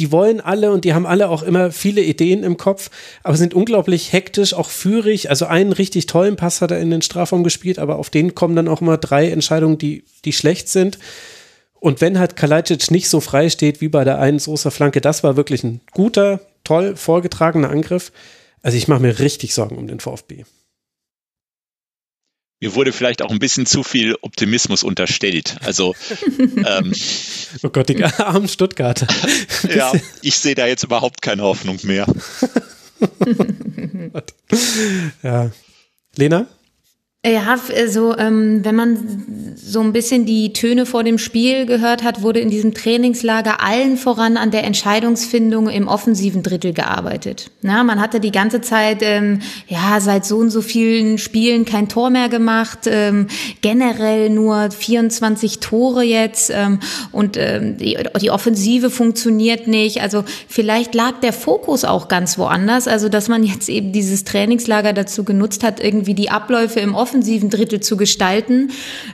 die 0.00 0.10
wollen 0.10 0.40
alle 0.40 0.72
und 0.72 0.84
die 0.84 0.92
haben 0.92 1.06
alle 1.06 1.28
auch 1.28 1.44
immer 1.44 1.70
viele 1.70 2.02
Ideen 2.02 2.42
im 2.42 2.56
Kopf, 2.56 2.90
aber 3.22 3.36
sind 3.36 3.54
unglaublich 3.54 4.12
hektisch, 4.12 4.54
auch 4.54 4.70
führig. 4.70 5.30
Also 5.30 5.46
einen 5.46 5.72
richtig 5.72 6.06
tollen 6.06 6.34
Pass 6.34 6.62
hat 6.62 6.72
er 6.72 6.80
in 6.80 6.90
den 6.90 7.00
Strafraum 7.00 7.44
gespielt, 7.44 7.78
aber 7.78 8.00
auf 8.00 8.10
den 8.10 8.34
kommen 8.34 8.56
dann 8.56 8.66
auch 8.66 8.80
immer 8.80 8.98
drei 8.98 9.30
Entscheidungen, 9.30 9.78
die, 9.78 10.02
die 10.24 10.32
schlecht 10.32 10.68
sind. 10.68 10.98
Und 11.74 12.00
wenn 12.00 12.18
halt 12.18 12.34
Kalajdzic 12.34 12.90
nicht 12.90 13.08
so 13.08 13.20
frei 13.20 13.50
steht 13.50 13.80
wie 13.80 13.88
bei 13.88 14.02
der 14.02 14.18
einen 14.18 14.40
Soßer 14.40 14.72
Flanke, 14.72 15.00
das 15.00 15.22
war 15.22 15.36
wirklich 15.36 15.62
ein 15.62 15.80
guter, 15.92 16.40
toll 16.64 16.96
vorgetragener 16.96 17.70
Angriff. 17.70 18.10
Also 18.62 18.76
ich 18.76 18.88
mache 18.88 19.00
mir 19.00 19.20
richtig 19.20 19.54
Sorgen 19.54 19.78
um 19.78 19.86
den 19.86 20.00
VfB 20.00 20.42
mir 22.60 22.74
wurde 22.74 22.92
vielleicht 22.92 23.22
auch 23.22 23.30
ein 23.30 23.38
bisschen 23.38 23.66
zu 23.66 23.82
viel 23.82 24.16
Optimismus 24.20 24.82
unterstellt. 24.82 25.56
Also 25.64 25.94
ähm, 26.38 26.92
oh 27.62 27.68
Gott, 27.68 27.88
die 27.88 28.02
armen 28.18 28.48
Stuttgarter. 28.48 29.06
ja, 29.74 29.92
ich 30.22 30.36
sehe 30.36 30.54
da 30.54 30.66
jetzt 30.66 30.82
überhaupt 30.84 31.22
keine 31.22 31.42
Hoffnung 31.42 31.78
mehr. 31.84 32.06
ja. 35.22 35.50
Lena? 36.16 36.46
Ja, 37.26 37.58
also 37.74 38.16
ähm, 38.16 38.64
wenn 38.64 38.76
man 38.76 39.56
so 39.56 39.80
ein 39.80 39.92
bisschen 39.92 40.24
die 40.24 40.52
Töne 40.52 40.86
vor 40.86 41.02
dem 41.02 41.18
Spiel 41.18 41.66
gehört 41.66 42.04
hat, 42.04 42.22
wurde 42.22 42.38
in 42.38 42.48
diesem 42.48 42.74
Trainingslager 42.74 43.60
allen 43.60 43.96
voran 43.96 44.36
an 44.36 44.52
der 44.52 44.62
Entscheidungsfindung 44.62 45.68
im 45.68 45.88
offensiven 45.88 46.44
Drittel 46.44 46.72
gearbeitet. 46.72 47.50
Na, 47.60 47.82
man 47.82 48.00
hatte 48.00 48.20
die 48.20 48.30
ganze 48.30 48.60
Zeit, 48.60 48.98
ähm, 49.02 49.40
ja, 49.66 49.98
seit 49.98 50.26
so 50.26 50.36
und 50.36 50.50
so 50.50 50.62
vielen 50.62 51.18
Spielen 51.18 51.64
kein 51.64 51.88
Tor 51.88 52.10
mehr 52.10 52.28
gemacht, 52.28 52.86
ähm, 52.86 53.26
generell 53.62 54.30
nur 54.30 54.70
24 54.70 55.58
Tore 55.58 56.04
jetzt 56.04 56.52
ähm, 56.54 56.78
und 57.10 57.36
ähm, 57.36 57.78
die, 57.78 57.98
die 58.20 58.30
Offensive 58.30 58.90
funktioniert 58.90 59.66
nicht. 59.66 60.02
Also 60.02 60.22
vielleicht 60.46 60.94
lag 60.94 61.18
der 61.20 61.32
Fokus 61.32 61.84
auch 61.84 62.06
ganz 62.06 62.38
woanders, 62.38 62.86
also 62.86 63.08
dass 63.08 63.28
man 63.28 63.42
jetzt 63.42 63.68
eben 63.68 63.90
dieses 63.90 64.22
Trainingslager 64.22 64.92
dazu 64.92 65.24
genutzt 65.24 65.64
hat, 65.64 65.82
irgendwie 65.82 66.14
die 66.14 66.30
Abläufe 66.30 66.78
im 66.78 66.94
offensiven 66.94 67.07
offensiven 67.08 67.48
Drittel 67.48 67.80
zu 67.80 67.96
gestalten. 67.96 68.70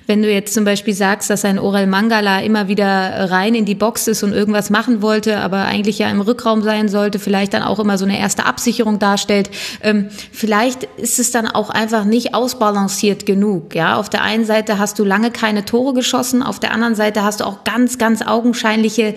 Wenn 0.09 0.21
du 0.21 0.31
jetzt 0.31 0.53
zum 0.53 0.65
Beispiel 0.65 0.95
sagst, 0.95 1.31
dass 1.31 1.45
ein 1.45 1.61
Orel 1.61 1.87
Mangala 1.87 2.41
immer 2.41 2.67
wieder 2.67 3.31
rein 3.31 3.55
in 3.55 3.65
die 3.65 3.77
Box 3.77 4.09
ist 4.09 4.25
und 4.25 4.33
irgendwas 4.33 4.69
machen 4.69 5.01
wollte, 5.01 5.39
aber 5.39 5.65
eigentlich 5.65 6.01
ja 6.01 6.11
im 6.11 6.21
Rückraum 6.21 6.63
sein 6.63 6.89
sollte, 6.89 7.21
vielleicht 7.21 7.55
dann 7.55 7.63
auch 7.63 7.79
immer 7.79 7.97
so 7.97 8.05
eine 8.05 8.19
erste 8.19 8.47
Absicherung 8.47 8.99
darstellt. 8.99 9.49
Ähm, 9.81 10.09
vielleicht 10.33 10.89
ist 10.97 11.21
es 11.21 11.31
dann 11.31 11.47
auch 11.47 11.71
einfach 11.71 12.05
nicht 12.05 12.35
ausbalanciert 12.35 13.27
genug. 13.27 13.77
Ja, 13.77 13.97
auf 13.97 14.11
der 14.11 14.23
einen 14.23 14.45
Seite 14.45 14.79
hast 14.79 14.99
du 14.99 15.05
lange 15.05 15.31
keine 15.31 15.65
Tore 15.65 15.95
geschossen, 15.95 16.43
auf 16.43 16.59
der 16.59 16.73
anderen 16.73 16.97
Seite 16.97 17.23
hast 17.23 17.41
du 17.41 17.45
auch 17.45 17.63
ganz, 17.63 17.99
ganz 17.99 18.23
augenscheinliche 18.23 19.15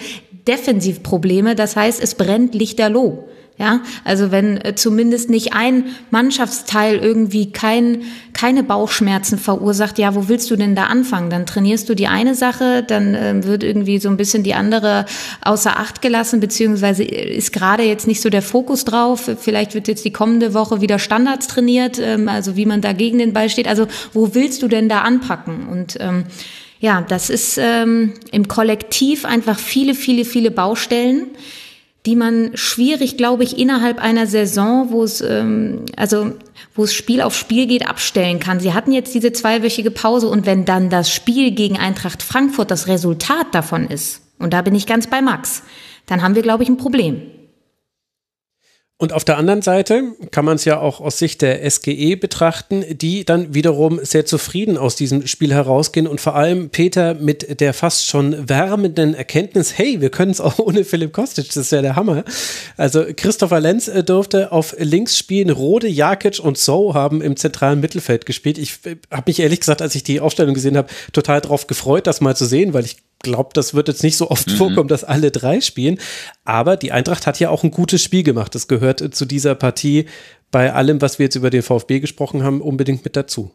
Defensivprobleme. 0.48 1.56
Das 1.56 1.76
heißt, 1.76 2.02
es 2.02 2.14
brennt 2.14 2.54
lichterloh. 2.54 3.28
Ja, 3.60 3.82
also 4.04 4.30
wenn 4.30 4.58
äh, 4.58 4.76
zumindest 4.76 5.32
nicht 5.32 5.54
ein 5.54 5.86
Mannschaftsteil 6.12 6.98
irgendwie 6.98 7.52
kein, 7.52 8.04
keine 8.34 8.62
Bauchschmerzen 8.62 9.40
verursacht, 9.40 9.98
ja, 9.98 10.14
wo 10.14 10.28
willst 10.28 10.52
du 10.52 10.56
denn 10.56 10.76
da 10.76 10.84
anfangen? 10.84 11.32
Dann 11.32 11.48
trainierst 11.48 11.90
du 11.90 11.96
die 11.96 12.06
eine 12.06 12.36
Sache, 12.36 12.84
dann 12.84 13.16
äh, 13.16 13.44
wird 13.44 13.64
irgendwie 13.64 13.98
so 13.98 14.10
ein 14.10 14.18
bisschen 14.18 14.44
die 14.44 14.54
andere 14.54 15.08
außer 15.42 15.76
Acht 15.76 16.04
gelassen, 16.04 16.40
beziehungsweise 16.40 17.04
ist 17.04 17.52
gerade 17.52 17.82
jetzt 17.82 18.06
nicht 18.06 18.22
so 18.22 18.30
der 18.30 18.44
Fokus 18.44 18.86
drauf. 18.86 19.28
Vielleicht 19.40 19.74
wird 19.74 19.88
jetzt 19.88 20.06
die 20.06 20.14
kommende 20.14 20.54
Woche 20.54 20.82
wieder 20.82 21.00
Standards 21.00 21.48
trainiert, 21.48 21.98
ähm, 21.98 22.30
also 22.30 22.56
wie 22.58 22.68
man 22.68 22.82
da 22.82 22.94
gegen 22.94 23.18
den 23.18 23.34
Ball 23.34 23.50
steht. 23.50 23.68
Also 23.68 23.88
wo 24.14 24.36
willst 24.36 24.62
du 24.62 24.68
denn 24.68 24.88
da 24.88 25.02
anpacken? 25.02 25.68
Und 25.68 25.98
ähm, 26.00 26.26
ja, 26.80 27.02
das 27.02 27.32
ist 27.32 27.58
ähm, 27.60 28.14
im 28.32 28.48
Kollektiv 28.48 29.26
einfach 29.26 29.58
viele, 29.58 29.96
viele, 29.96 30.26
viele 30.26 30.52
Baustellen 30.52 31.30
die 32.08 32.16
man 32.16 32.52
schwierig, 32.56 33.18
glaube 33.18 33.44
ich, 33.44 33.60
innerhalb 33.60 34.00
einer 34.00 34.28
Saison, 34.28 34.92
wo 34.92 35.04
es 35.04 35.20
ähm, 35.20 35.86
also 35.98 36.32
wo 36.74 36.86
es 36.86 36.94
Spiel 36.94 37.22
auf 37.22 37.36
Spiel 37.36 37.68
geht, 37.68 37.88
abstellen 37.88 38.40
kann. 38.40 38.62
Sie 38.62 38.74
hatten 38.74 38.94
jetzt 38.94 39.14
diese 39.14 39.34
zweiwöchige 39.34 39.92
Pause 39.92 40.30
und 40.30 40.46
wenn 40.46 40.64
dann 40.64 40.90
das 40.90 41.12
Spiel 41.12 41.52
gegen 41.52 41.78
Eintracht 41.78 42.24
Frankfurt 42.24 42.72
das 42.72 42.88
Resultat 42.88 43.48
davon 43.52 43.88
ist, 43.88 44.22
und 44.40 44.54
da 44.54 44.62
bin 44.62 44.74
ich 44.74 44.86
ganz 44.86 45.08
bei 45.08 45.22
Max, 45.22 45.64
dann 46.06 46.22
haben 46.22 46.36
wir, 46.36 46.44
glaube 46.44 46.64
ich, 46.64 46.70
ein 46.70 46.78
Problem. 46.78 47.22
Und 49.00 49.14
auf 49.14 49.24
der 49.24 49.38
anderen 49.38 49.62
Seite 49.62 50.16
kann 50.32 50.44
man 50.44 50.56
es 50.56 50.66
ja 50.66 50.80
auch 50.80 51.00
aus 51.02 51.20
Sicht 51.20 51.44
der 51.44 51.70
SGE 51.70 52.18
betrachten, 52.18 52.84
die 52.90 53.26
dann 53.26 53.54
wiederum 53.54 54.00
sehr 54.04 54.26
zufrieden 54.26 54.76
aus 54.76 54.96
diesem 54.96 55.28
Spiel 55.28 55.54
herausgehen 55.54 56.08
und 56.08 56.20
vor 56.20 56.34
allem 56.34 56.72
Peter 56.72 57.14
mit 57.14 57.60
der 57.60 57.76
fast 57.76 58.08
schon 58.08 58.50
wärmenden 58.50 59.14
Erkenntnis, 59.14 59.78
hey, 59.78 60.02
wir 60.02 60.10
können 60.10 60.32
es 60.32 60.42
auch 60.42 60.58
ohne 60.58 60.84
Philipp 60.84 61.14
Kostic, 61.14 61.46
das 61.46 61.58
ist 61.58 61.72
ja 61.72 61.84
der 61.84 61.96
Hammer. 61.96 62.24
Also 62.76 63.06
Christopher 63.16 63.60
Lenz 63.60 63.88
äh, 63.88 64.04
durfte 64.04 64.52
auf 64.52 64.76
links 64.80 65.16
spielen, 65.16 65.52
Rode, 65.52 65.88
Jakic 65.88 66.40
und 66.40 66.58
So 66.58 66.96
haben 66.96 67.22
im 67.22 67.36
zentralen 67.36 67.80
Mittelfeld 67.80 68.26
gespielt. 68.26 68.58
Ich 68.58 68.80
äh, 68.86 68.96
habe 69.12 69.26
mich 69.28 69.40
ehrlich 69.40 69.60
gesagt, 69.60 69.84
als 69.84 69.94
ich 69.94 70.02
die 70.02 70.22
Aufstellung 70.22 70.56
gesehen 70.56 70.76
habe, 70.76 70.90
total 71.14 71.42
darauf 71.42 71.68
gefreut, 71.68 72.08
das 72.08 72.20
mal 72.20 72.36
zu 72.36 72.46
sehen, 72.46 72.74
weil 72.74 72.86
ich 72.86 72.98
glaube, 73.20 73.50
das 73.54 73.74
wird 73.74 73.88
jetzt 73.88 74.04
nicht 74.04 74.18
so 74.18 74.30
oft 74.30 74.48
mhm. 74.48 74.56
vorkommen, 74.56 74.88
dass 74.88 75.04
alle 75.04 75.32
drei 75.32 75.62
spielen. 75.62 76.00
Aber 76.44 76.78
die 76.78 76.92
Eintracht 76.92 77.28
hat 77.28 77.40
ja 77.40 77.50
auch 77.50 77.64
ein 77.64 77.72
gutes 77.72 78.04
Spiel 78.04 78.24
gemacht. 78.24 78.56
Das 78.56 78.68
gehört 78.68 79.02
äh, 79.02 79.12
zu 79.12 79.26
dieser 79.26 79.56
Partie 79.56 80.06
bei 80.52 80.74
allem, 80.74 81.02
was 81.02 81.20
wir 81.20 81.26
jetzt 81.26 81.36
über 81.36 81.50
den 81.50 81.64
VfB 81.64 82.00
gesprochen 82.00 82.44
haben, 82.44 82.62
unbedingt 82.62 83.04
mit 83.04 83.16
dazu. 83.16 83.52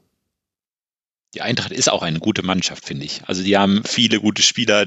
Die 1.35 1.41
Eintracht 1.41 1.73
ist 1.73 1.91
auch 1.91 2.03
eine 2.03 2.19
gute 2.19 2.43
Mannschaft, 2.43 2.85
finde 2.85 3.07
ich. 3.07 3.23
Also 3.27 3.43
die 3.43 3.57
haben 3.57 3.83
viele 3.85 4.21
gute 4.21 4.43
Spieler. 4.43 4.87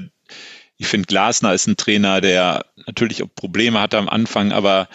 Ich 0.76 0.86
finde, 0.86 1.06
Glasner 1.06 1.54
ist 1.54 1.66
ein 1.66 1.76
Trainer, 1.76 2.20
der 2.20 2.66
natürlich 2.86 3.22
auch 3.22 3.34
Probleme 3.34 3.80
hatte 3.80 3.98
am 3.98 4.08
Anfang, 4.08 4.52
aber 4.52 4.88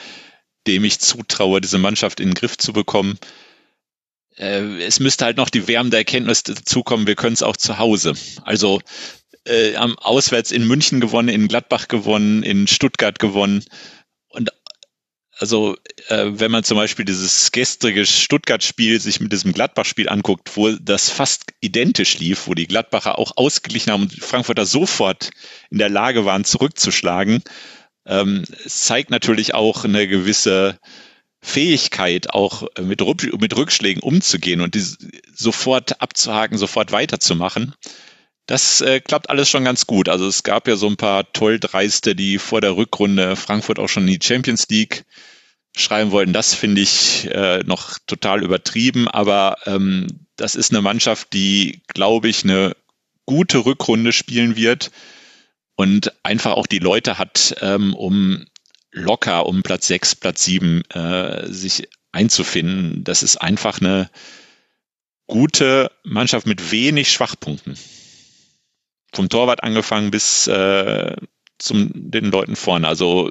dem 0.68 0.84
ich 0.86 1.00
zutraue, 1.00 1.60
diese 1.60 1.80
Mannschaft 1.80 2.20
in 2.20 2.30
den 2.30 2.36
Griff 2.36 2.58
zu 2.58 2.72
bekommen. 2.72 3.18
Äh, 4.38 4.84
es 4.84 5.00
müsste 5.00 5.26
halt 5.26 5.38
noch 5.38 5.50
die 5.50 5.68
wärmende 5.68 5.98
Erkenntnis 5.98 6.44
dazukommen, 6.44 7.08
wir 7.08 7.16
können 7.16 7.34
es 7.34 7.44
auch 7.44 7.58
zu 7.58 7.78
Hause. 7.80 8.14
Also 8.44 8.80
äh, 9.48 9.76
am 9.76 9.98
auswärts 9.98 10.52
in 10.52 10.68
München 10.68 11.00
gewonnen, 11.00 11.30
in 11.30 11.48
Gladbach 11.48 11.88
gewonnen, 11.88 12.44
in 12.44 12.68
Stuttgart 12.68 13.20
gewonnen. 13.20 13.64
Und 14.30 14.52
also 15.38 15.76
äh, 16.10 16.28
wenn 16.30 16.52
man 16.52 16.64
zum 16.64 16.78
Beispiel 16.78 17.06
dieses 17.06 17.52
gestrige 17.52 18.06
Stuttgart-Spiel 18.06 19.00
sich 19.00 19.20
mit 19.20 19.32
diesem 19.32 19.54
Gladbach-Spiel 19.54 20.08
anguckt, 20.08 20.56
wo 20.56 20.70
das 20.70 21.10
fast 21.10 21.54
identisch 21.62 22.20
lief, 22.20 22.48
wo 22.48 22.54
die 22.54 22.68
Gladbacher 22.68 23.18
auch 23.18 23.32
ausgeglichen 23.38 23.92
haben 23.92 24.04
und 24.04 24.16
die 24.16 24.22
Frankfurter 24.22 24.66
sofort 24.66 25.32
in 25.72 25.80
der 25.80 25.90
Lage 25.90 26.26
waren, 26.26 26.44
zurückzuschlagen, 26.44 27.44
ähm, 28.06 28.44
es 28.66 28.84
zeigt 28.84 29.10
natürlich 29.10 29.54
auch 29.54 29.84
eine 29.84 30.08
gewisse 30.08 30.78
Fähigkeit, 31.44 32.30
auch 32.30 32.68
mit, 32.80 33.02
mit 33.40 33.56
Rückschlägen 33.56 34.04
umzugehen 34.04 34.62
und 34.62 34.76
die 34.76 34.86
sofort 35.34 36.02
abzuhaken, 36.02 36.58
sofort 36.58 36.92
weiterzumachen. 36.92 37.74
Das 38.48 38.82
äh, 38.82 39.00
klappt 39.00 39.30
alles 39.30 39.50
schon 39.50 39.64
ganz 39.64 39.88
gut. 39.88 40.10
Also 40.10 40.28
es 40.28 40.44
gab 40.44 40.68
ja 40.68 40.76
so 40.76 40.88
ein 40.88 40.98
paar 40.98 41.32
Tolldreiste, 41.32 42.16
die 42.16 42.38
vor 42.38 42.62
der 42.62 42.76
Rückrunde 42.76 43.36
Frankfurt 43.36 43.80
auch 43.80 43.88
schon 43.88 44.08
in 44.08 44.20
die 44.20 44.26
Champions 44.26 44.68
League 44.70 45.06
schreiben 45.76 46.12
wollten. 46.12 46.34
Das 46.34 46.54
finde 46.54 46.82
ich 46.82 47.30
äh, 47.32 47.60
noch 47.60 47.98
total 48.08 48.44
übertrieben, 48.44 49.08
aber 49.08 49.58
ähm, 49.66 50.08
das 50.36 50.56
ist 50.56 50.72
eine 50.72 50.82
Mannschaft, 50.82 51.34
die, 51.34 51.82
glaube 51.88 52.28
ich, 52.28 52.44
eine 52.44 52.76
gute 53.26 53.60
Rückrunde 53.60 54.12
spielen 54.12 54.56
wird 54.56 54.92
und 55.76 56.12
einfach 56.24 56.54
auch 56.54 56.68
die 56.68 56.80
Leute 56.80 57.18
hat, 57.18 57.56
ähm, 57.62 57.94
um 57.94 58.46
locker 58.92 59.46
um 59.46 59.64
Platz 59.64 59.88
6, 59.88 60.16
Platz 60.16 60.44
7 60.44 60.84
äh, 60.92 61.48
sich 61.48 61.88
einzufinden. 62.12 63.04
Das 63.04 63.24
ist 63.24 63.38
einfach 63.38 63.80
eine 63.80 64.10
gute 65.28 65.92
Mannschaft 66.04 66.46
mit 66.46 66.72
wenig 66.72 67.12
Schwachpunkten. 67.12 67.78
Vom 69.14 69.30
Torwart 69.30 69.64
angefangen 69.64 70.12
bis 70.12 70.48
äh, 70.48 71.16
zum 71.58 71.92
den 71.94 72.26
Leuten 72.26 72.56
vorne. 72.56 72.88
Also 72.88 73.30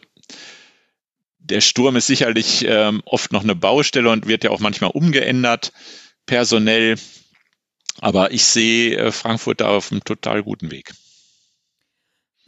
der 1.39 1.61
Sturm 1.61 1.97
ist 1.97 2.07
sicherlich 2.07 2.65
ähm, 2.67 3.03
oft 3.05 3.33
noch 3.33 3.43
eine 3.43 3.57
Baustelle 3.57 4.11
und 4.11 4.29
wird 4.29 4.45
ja 4.45 4.51
auch 4.51 4.61
manchmal 4.61 4.91
umgeändert, 4.91 5.73
personell. 6.27 6.97
Aber 8.01 8.31
ich 8.31 8.45
sehe 8.45 8.97
äh, 8.97 9.13
Frankfurt 9.13 9.61
da 9.61 9.69
auf 9.69 9.91
einem 9.91 10.05
total 10.05 10.43
guten 10.43 10.71
Weg. 10.71 10.93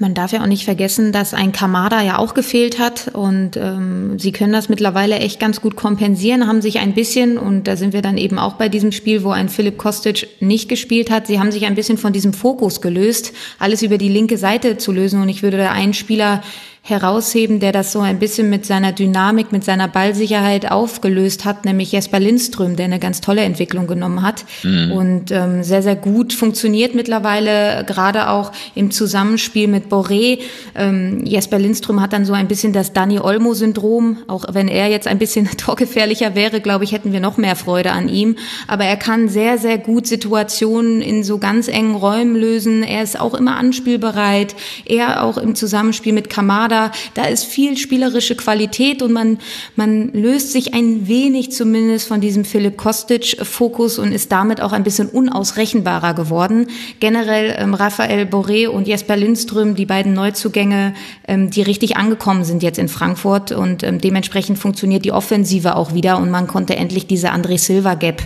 Man 0.02 0.14
darf 0.14 0.32
ja 0.32 0.42
auch 0.42 0.46
nicht 0.46 0.64
vergessen, 0.64 1.12
dass 1.12 1.32
ein 1.32 1.52
Kamada 1.52 2.02
ja 2.02 2.18
auch 2.18 2.34
gefehlt 2.34 2.80
hat 2.80 3.12
und 3.12 3.56
ähm, 3.56 4.18
sie 4.18 4.32
können 4.32 4.52
das 4.52 4.68
mittlerweile 4.68 5.20
echt 5.20 5.38
ganz 5.38 5.60
gut 5.60 5.76
kompensieren, 5.76 6.48
haben 6.48 6.60
sich 6.60 6.80
ein 6.80 6.92
bisschen, 6.92 7.38
und 7.38 7.68
da 7.68 7.76
sind 7.76 7.92
wir 7.92 8.02
dann 8.02 8.18
eben 8.18 8.36
auch 8.36 8.54
bei 8.54 8.68
diesem 8.68 8.90
Spiel, 8.90 9.22
wo 9.22 9.30
ein 9.30 9.48
Philipp 9.48 9.78
Kostic 9.78 10.26
nicht 10.40 10.68
gespielt 10.68 11.08
hat, 11.08 11.28
sie 11.28 11.38
haben 11.38 11.52
sich 11.52 11.66
ein 11.66 11.76
bisschen 11.76 11.98
von 11.98 12.12
diesem 12.12 12.32
Fokus 12.32 12.80
gelöst, 12.80 13.32
alles 13.60 13.82
über 13.82 13.96
die 13.96 14.08
linke 14.08 14.38
Seite 14.38 14.76
zu 14.76 14.90
lösen 14.90 15.22
und 15.22 15.28
ich 15.28 15.44
würde 15.44 15.56
da 15.56 15.70
einen 15.70 15.94
Spieler 15.94 16.42
herausheben, 16.84 17.60
der 17.60 17.70
das 17.70 17.92
so 17.92 18.00
ein 18.00 18.18
bisschen 18.18 18.50
mit 18.50 18.66
seiner 18.66 18.90
Dynamik, 18.90 19.52
mit 19.52 19.62
seiner 19.62 19.86
Ballsicherheit 19.86 20.68
aufgelöst 20.68 21.44
hat, 21.44 21.64
nämlich 21.64 21.92
Jesper 21.92 22.18
Lindström, 22.18 22.74
der 22.74 22.86
eine 22.86 22.98
ganz 22.98 23.20
tolle 23.20 23.42
Entwicklung 23.42 23.86
genommen 23.86 24.22
hat 24.22 24.44
mhm. 24.64 24.90
und 24.90 25.30
ähm, 25.30 25.62
sehr, 25.62 25.82
sehr 25.82 25.94
gut 25.94 26.32
funktioniert 26.32 26.96
mittlerweile, 26.96 27.84
gerade 27.86 28.28
auch 28.30 28.50
im 28.74 28.90
Zusammenspiel 28.90 29.68
mit 29.68 29.92
Boré. 29.92 30.40
Ähm, 30.74 31.24
Jesper 31.24 31.60
Lindström 31.60 32.00
hat 32.00 32.12
dann 32.12 32.24
so 32.24 32.32
ein 32.32 32.48
bisschen 32.48 32.72
das 32.72 32.92
Dani 32.92 33.20
Olmo-Syndrom, 33.20 34.18
auch 34.26 34.44
wenn 34.50 34.66
er 34.66 34.88
jetzt 34.88 35.06
ein 35.06 35.18
bisschen 35.18 35.48
torgefährlicher 35.56 36.34
wäre, 36.34 36.60
glaube 36.60 36.82
ich, 36.82 36.90
hätten 36.90 37.12
wir 37.12 37.20
noch 37.20 37.36
mehr 37.36 37.54
Freude 37.54 37.92
an 37.92 38.08
ihm. 38.08 38.34
Aber 38.66 38.84
er 38.84 38.96
kann 38.96 39.28
sehr, 39.28 39.56
sehr 39.56 39.78
gut 39.78 40.08
Situationen 40.08 41.00
in 41.00 41.22
so 41.22 41.38
ganz 41.38 41.68
engen 41.68 41.94
Räumen 41.94 42.34
lösen. 42.34 42.82
Er 42.82 43.04
ist 43.04 43.20
auch 43.20 43.34
immer 43.34 43.56
anspielbereit. 43.56 44.56
Er 44.84 45.22
auch 45.22 45.38
im 45.38 45.54
Zusammenspiel 45.54 46.12
mit 46.12 46.28
Kamada 46.28 46.71
Kader. 46.72 46.90
Da 47.14 47.24
ist 47.24 47.44
viel 47.44 47.76
spielerische 47.76 48.34
Qualität 48.34 49.02
und 49.02 49.12
man, 49.12 49.38
man 49.76 50.12
löst 50.12 50.52
sich 50.52 50.74
ein 50.74 51.06
wenig 51.06 51.52
zumindest 51.52 52.08
von 52.08 52.20
diesem 52.20 52.44
Philipp 52.44 52.76
Kostic-Fokus 52.76 53.98
und 53.98 54.12
ist 54.12 54.32
damit 54.32 54.60
auch 54.60 54.72
ein 54.72 54.84
bisschen 54.84 55.08
unausrechenbarer 55.08 56.14
geworden. 56.14 56.68
Generell 57.00 57.54
ähm, 57.58 57.74
Raphael 57.74 58.26
Boré 58.26 58.68
und 58.68 58.88
Jesper 58.88 59.16
Lindström, 59.16 59.74
die 59.74 59.86
beiden 59.86 60.14
Neuzugänge, 60.14 60.94
ähm, 61.28 61.50
die 61.50 61.62
richtig 61.62 61.96
angekommen 61.96 62.44
sind 62.44 62.62
jetzt 62.62 62.78
in 62.78 62.88
Frankfurt 62.88 63.52
und 63.52 63.82
ähm, 63.82 64.00
dementsprechend 64.00 64.58
funktioniert 64.58 65.04
die 65.04 65.12
Offensive 65.12 65.76
auch 65.76 65.94
wieder 65.94 66.18
und 66.18 66.30
man 66.30 66.46
konnte 66.46 66.76
endlich 66.76 67.06
diese 67.06 67.32
André 67.32 67.58
Silva 67.58 67.94
Gap 67.94 68.22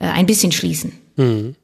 äh, 0.00 0.06
ein 0.06 0.26
bisschen 0.26 0.52
schließen. 0.52 0.92
Mhm. 1.16 1.54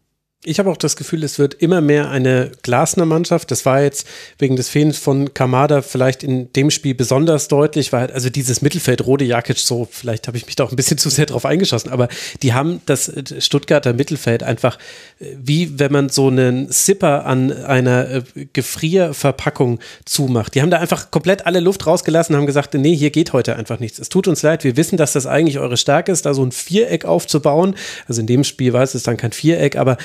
Ich 0.49 0.61
habe 0.61 0.71
auch 0.71 0.77
das 0.77 0.95
Gefühl, 0.95 1.25
es 1.25 1.41
wird 1.41 1.55
immer 1.55 1.81
mehr 1.81 2.09
eine 2.09 2.53
Glasner-Mannschaft. 2.63 3.51
Das 3.51 3.67
war 3.67 3.83
jetzt 3.83 4.07
wegen 4.39 4.55
des 4.55 4.69
Fehlens 4.69 4.97
von 4.97 5.35
Kamada 5.35 5.83
vielleicht 5.83 6.23
in 6.23 6.53
dem 6.53 6.71
Spiel 6.71 6.95
besonders 6.95 7.49
deutlich, 7.49 7.93
weil 7.93 8.13
also 8.13 8.31
dieses 8.31 8.63
Mittelfeld 8.63 9.05
Rode 9.05 9.25
Jakic 9.25 9.59
so, 9.59 9.89
vielleicht 9.91 10.29
habe 10.29 10.37
ich 10.37 10.47
mich 10.47 10.55
da 10.55 10.63
auch 10.63 10.71
ein 10.71 10.77
bisschen 10.77 10.99
zu 10.99 11.11
sehr 11.11 11.27
drauf 11.27 11.45
eingeschossen, 11.45 11.91
aber 11.91 12.07
die 12.43 12.55
haben 12.55 12.81
das 12.87 13.11
Stuttgarter 13.41 13.93
Mittelfeld 13.93 14.45
einfach 14.45 14.79
wie 15.19 15.79
wenn 15.79 15.93
man 15.93 16.09
so 16.11 16.29
einen 16.29 16.71
Zipper 16.71 17.25
an 17.25 17.51
einer 17.51 18.11
äh, 18.11 18.23
Gefrierverpackung 18.53 19.81
zumacht. 20.05 20.55
Die 20.55 20.61
haben 20.61 20.71
da 20.71 20.79
einfach 20.79 21.11
komplett 21.11 21.47
alle 21.47 21.61
Luft 21.61 21.87
rausgelassen, 21.87 22.37
haben 22.37 22.45
gesagt, 22.45 22.75
nee, 22.75 22.95
hier 22.95 23.11
geht 23.11 23.33
heute 23.33 23.57
einfach 23.57 23.81
nichts. 23.81 23.99
Es 23.99 24.11
tut 24.11 24.29
uns 24.29 24.43
leid, 24.43 24.63
wir 24.63 24.77
wissen, 24.77 24.99
dass 24.99 25.15
das 25.15 25.27
eigentlich 25.27 25.59
eure 25.59 25.79
Stärke 25.79 26.13
ist, 26.13 26.27
da 26.27 26.35
so 26.35 26.45
ein 26.45 26.53
Viereck 26.53 27.07
aufzubauen. 27.07 27.77
Also 28.07 28.21
in 28.21 28.27
dem 28.27 28.45
Spiel 28.45 28.75
war 28.75 28.83
es 28.83 28.93
dann 29.03 29.17
kein 29.17 29.33
Viereck, 29.33 29.77
aber 29.77 29.97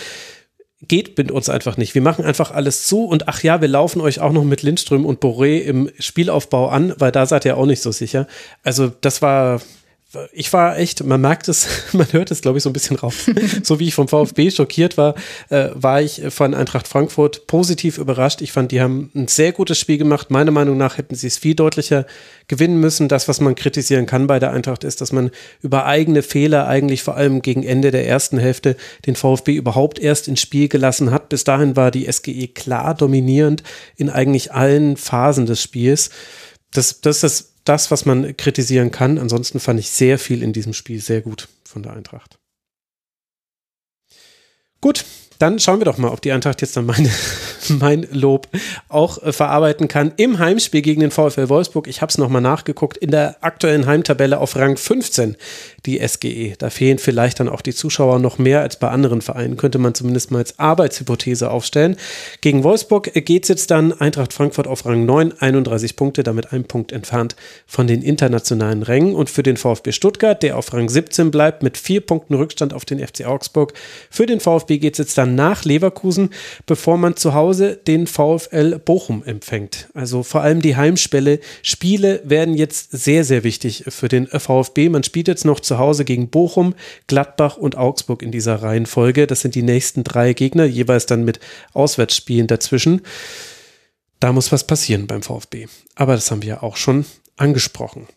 geht 0.87 1.17
mit 1.17 1.31
uns 1.31 1.49
einfach 1.49 1.77
nicht. 1.77 1.95
Wir 1.95 2.01
machen 2.01 2.25
einfach 2.25 2.51
alles 2.51 2.85
zu 2.85 3.05
und 3.05 3.27
ach 3.27 3.43
ja, 3.43 3.61
wir 3.61 3.67
laufen 3.67 4.01
euch 4.01 4.19
auch 4.19 4.31
noch 4.31 4.43
mit 4.43 4.63
Lindström 4.63 5.05
und 5.05 5.21
Boré 5.21 5.59
im 5.59 5.89
Spielaufbau 5.99 6.69
an, 6.69 6.93
weil 6.97 7.11
da 7.11 7.25
seid 7.25 7.45
ihr 7.45 7.57
auch 7.57 7.65
nicht 7.65 7.81
so 7.81 7.91
sicher. 7.91 8.27
Also 8.63 8.91
das 9.01 9.21
war 9.21 9.61
ich 10.33 10.51
war 10.51 10.77
echt, 10.77 11.03
man 11.03 11.21
merkt 11.21 11.47
es, 11.47 11.67
man 11.93 12.11
hört 12.11 12.31
es, 12.31 12.41
glaube 12.41 12.57
ich, 12.57 12.63
so 12.63 12.69
ein 12.69 12.73
bisschen 12.73 12.97
raus. 12.97 13.29
so 13.63 13.79
wie 13.79 13.87
ich 13.87 13.93
vom 13.93 14.07
VfB 14.07 14.51
schockiert 14.51 14.97
war, 14.97 15.15
äh, 15.49 15.69
war 15.73 16.01
ich 16.01 16.21
von 16.29 16.53
Eintracht 16.53 16.87
Frankfurt 16.87 17.47
positiv 17.47 17.97
überrascht. 17.97 18.41
Ich 18.41 18.51
fand, 18.51 18.71
die 18.71 18.81
haben 18.81 19.09
ein 19.15 19.27
sehr 19.27 19.53
gutes 19.53 19.79
Spiel 19.79 19.97
gemacht. 19.97 20.29
Meiner 20.29 20.51
Meinung 20.51 20.77
nach 20.77 20.97
hätten 20.97 21.15
sie 21.15 21.27
es 21.27 21.37
viel 21.37 21.55
deutlicher 21.55 22.05
gewinnen 22.47 22.79
müssen. 22.79 23.07
Das, 23.07 23.27
was 23.27 23.39
man 23.39 23.55
kritisieren 23.55 24.05
kann 24.05 24.27
bei 24.27 24.39
der 24.39 24.51
Eintracht, 24.51 24.83
ist, 24.83 24.99
dass 24.99 25.13
man 25.13 25.31
über 25.61 25.85
eigene 25.85 26.23
Fehler 26.23 26.67
eigentlich 26.67 27.03
vor 27.03 27.15
allem 27.15 27.41
gegen 27.41 27.63
Ende 27.63 27.91
der 27.91 28.05
ersten 28.07 28.37
Hälfte 28.37 28.75
den 29.05 29.15
VfB 29.15 29.55
überhaupt 29.55 29.99
erst 29.99 30.27
ins 30.27 30.41
Spiel 30.41 30.67
gelassen 30.67 31.11
hat. 31.11 31.29
Bis 31.29 31.45
dahin 31.45 31.75
war 31.77 31.91
die 31.91 32.11
SGE 32.11 32.49
klar 32.49 32.95
dominierend 32.95 33.63
in 33.95 34.09
eigentlich 34.09 34.51
allen 34.51 34.97
Phasen 34.97 35.45
des 35.45 35.61
Spiels. 35.61 36.09
Das, 36.73 37.01
das 37.01 37.23
ist 37.23 37.50
das 37.63 37.91
was 37.91 38.05
man 38.05 38.35
kritisieren 38.37 38.91
kann. 38.91 39.17
Ansonsten 39.17 39.59
fand 39.59 39.79
ich 39.79 39.89
sehr 39.89 40.17
viel 40.19 40.43
in 40.43 40.53
diesem 40.53 40.73
Spiel 40.73 41.01
sehr 41.01 41.21
gut 41.21 41.47
von 41.63 41.83
der 41.83 41.93
Eintracht. 41.93 42.39
Gut, 44.81 45.05
dann 45.41 45.59
schauen 45.59 45.79
wir 45.79 45.85
doch 45.85 45.97
mal, 45.97 46.09
ob 46.09 46.21
die 46.21 46.31
Eintracht 46.31 46.61
jetzt 46.61 46.77
dann 46.77 46.85
meine, 46.85 47.09
mein 47.69 48.07
Lob 48.11 48.47
auch 48.89 49.21
äh, 49.23 49.33
verarbeiten 49.33 49.87
kann. 49.87 50.11
Im 50.17 50.39
Heimspiel 50.39 50.81
gegen 50.81 51.01
den 51.01 51.11
VfL 51.11 51.49
Wolfsburg, 51.49 51.87
ich 51.87 52.01
habe 52.01 52.09
es 52.09 52.17
nochmal 52.17 52.41
nachgeguckt, 52.41 52.97
in 52.97 53.11
der 53.11 53.37
aktuellen 53.41 53.85
Heimtabelle 53.85 54.39
auf 54.39 54.55
Rang 54.55 54.77
15 54.77 55.35
die 55.85 55.99
SGE. 56.07 56.53
Da 56.57 56.69
fehlen 56.69 56.99
vielleicht 56.99 57.39
dann 57.39 57.49
auch 57.49 57.61
die 57.61 57.73
Zuschauer 57.73 58.19
noch 58.19 58.37
mehr 58.37 58.61
als 58.61 58.77
bei 58.77 58.89
anderen 58.89 59.21
Vereinen, 59.21 59.57
könnte 59.57 59.79
man 59.79 59.95
zumindest 59.95 60.31
mal 60.31 60.39
als 60.39 60.59
Arbeitshypothese 60.59 61.49
aufstellen. 61.49 61.97
Gegen 62.41 62.63
Wolfsburg 62.63 63.11
geht 63.13 63.43
es 63.43 63.49
jetzt 63.49 63.71
dann 63.71 63.93
Eintracht 63.93 64.33
Frankfurt 64.33 64.67
auf 64.67 64.85
Rang 64.85 65.05
9, 65.05 65.33
31 65.39 65.95
Punkte, 65.95 66.23
damit 66.23 66.53
ein 66.53 66.65
Punkt 66.65 66.91
entfernt 66.91 67.35
von 67.65 67.87
den 67.87 68.03
internationalen 68.03 68.83
Rängen. 68.83 69.15
Und 69.15 69.29
für 69.29 69.43
den 69.43 69.57
VfB 69.57 69.91
Stuttgart, 69.91 70.43
der 70.43 70.57
auf 70.57 70.71
Rang 70.73 70.87
17 70.87 71.31
bleibt, 71.31 71.63
mit 71.63 71.77
vier 71.77 72.01
Punkten 72.01 72.35
Rückstand 72.35 72.73
auf 72.73 72.85
den 72.85 72.99
FC 73.05 73.25
Augsburg. 73.25 73.73
Für 74.09 74.25
den 74.25 74.39
VfB 74.39 74.77
geht 74.77 74.93
es 74.93 74.99
jetzt 74.99 75.17
dann 75.17 75.30
nach 75.31 75.65
Leverkusen, 75.65 76.29
bevor 76.65 76.97
man 76.97 77.15
zu 77.15 77.33
Hause 77.33 77.77
den 77.87 78.07
VfL 78.07 78.79
Bochum 78.79 79.23
empfängt. 79.23 79.89
Also 79.93 80.23
vor 80.23 80.41
allem 80.41 80.61
die 80.61 80.75
Heimspiele 80.75 81.39
Spiele 81.63 82.21
werden 82.23 82.55
jetzt 82.55 82.91
sehr, 82.91 83.23
sehr 83.23 83.43
wichtig 83.43 83.85
für 83.87 84.07
den 84.07 84.27
VfB. 84.27 84.89
Man 84.89 85.03
spielt 85.03 85.27
jetzt 85.27 85.45
noch 85.45 85.59
zu 85.59 85.77
Hause 85.77 86.05
gegen 86.05 86.29
Bochum, 86.29 86.75
Gladbach 87.07 87.57
und 87.57 87.77
Augsburg 87.77 88.21
in 88.21 88.31
dieser 88.31 88.61
Reihenfolge. 88.61 89.27
Das 89.27 89.41
sind 89.41 89.55
die 89.55 89.63
nächsten 89.63 90.03
drei 90.03 90.33
Gegner, 90.33 90.65
jeweils 90.65 91.05
dann 91.05 91.23
mit 91.23 91.39
Auswärtsspielen 91.73 92.47
dazwischen. 92.47 93.01
Da 94.19 94.31
muss 94.33 94.51
was 94.51 94.65
passieren 94.65 95.07
beim 95.07 95.23
VfB. 95.23 95.67
Aber 95.95 96.13
das 96.13 96.29
haben 96.31 96.41
wir 96.43 96.49
ja 96.49 96.63
auch 96.63 96.77
schon 96.77 97.05
angesprochen. 97.37 98.07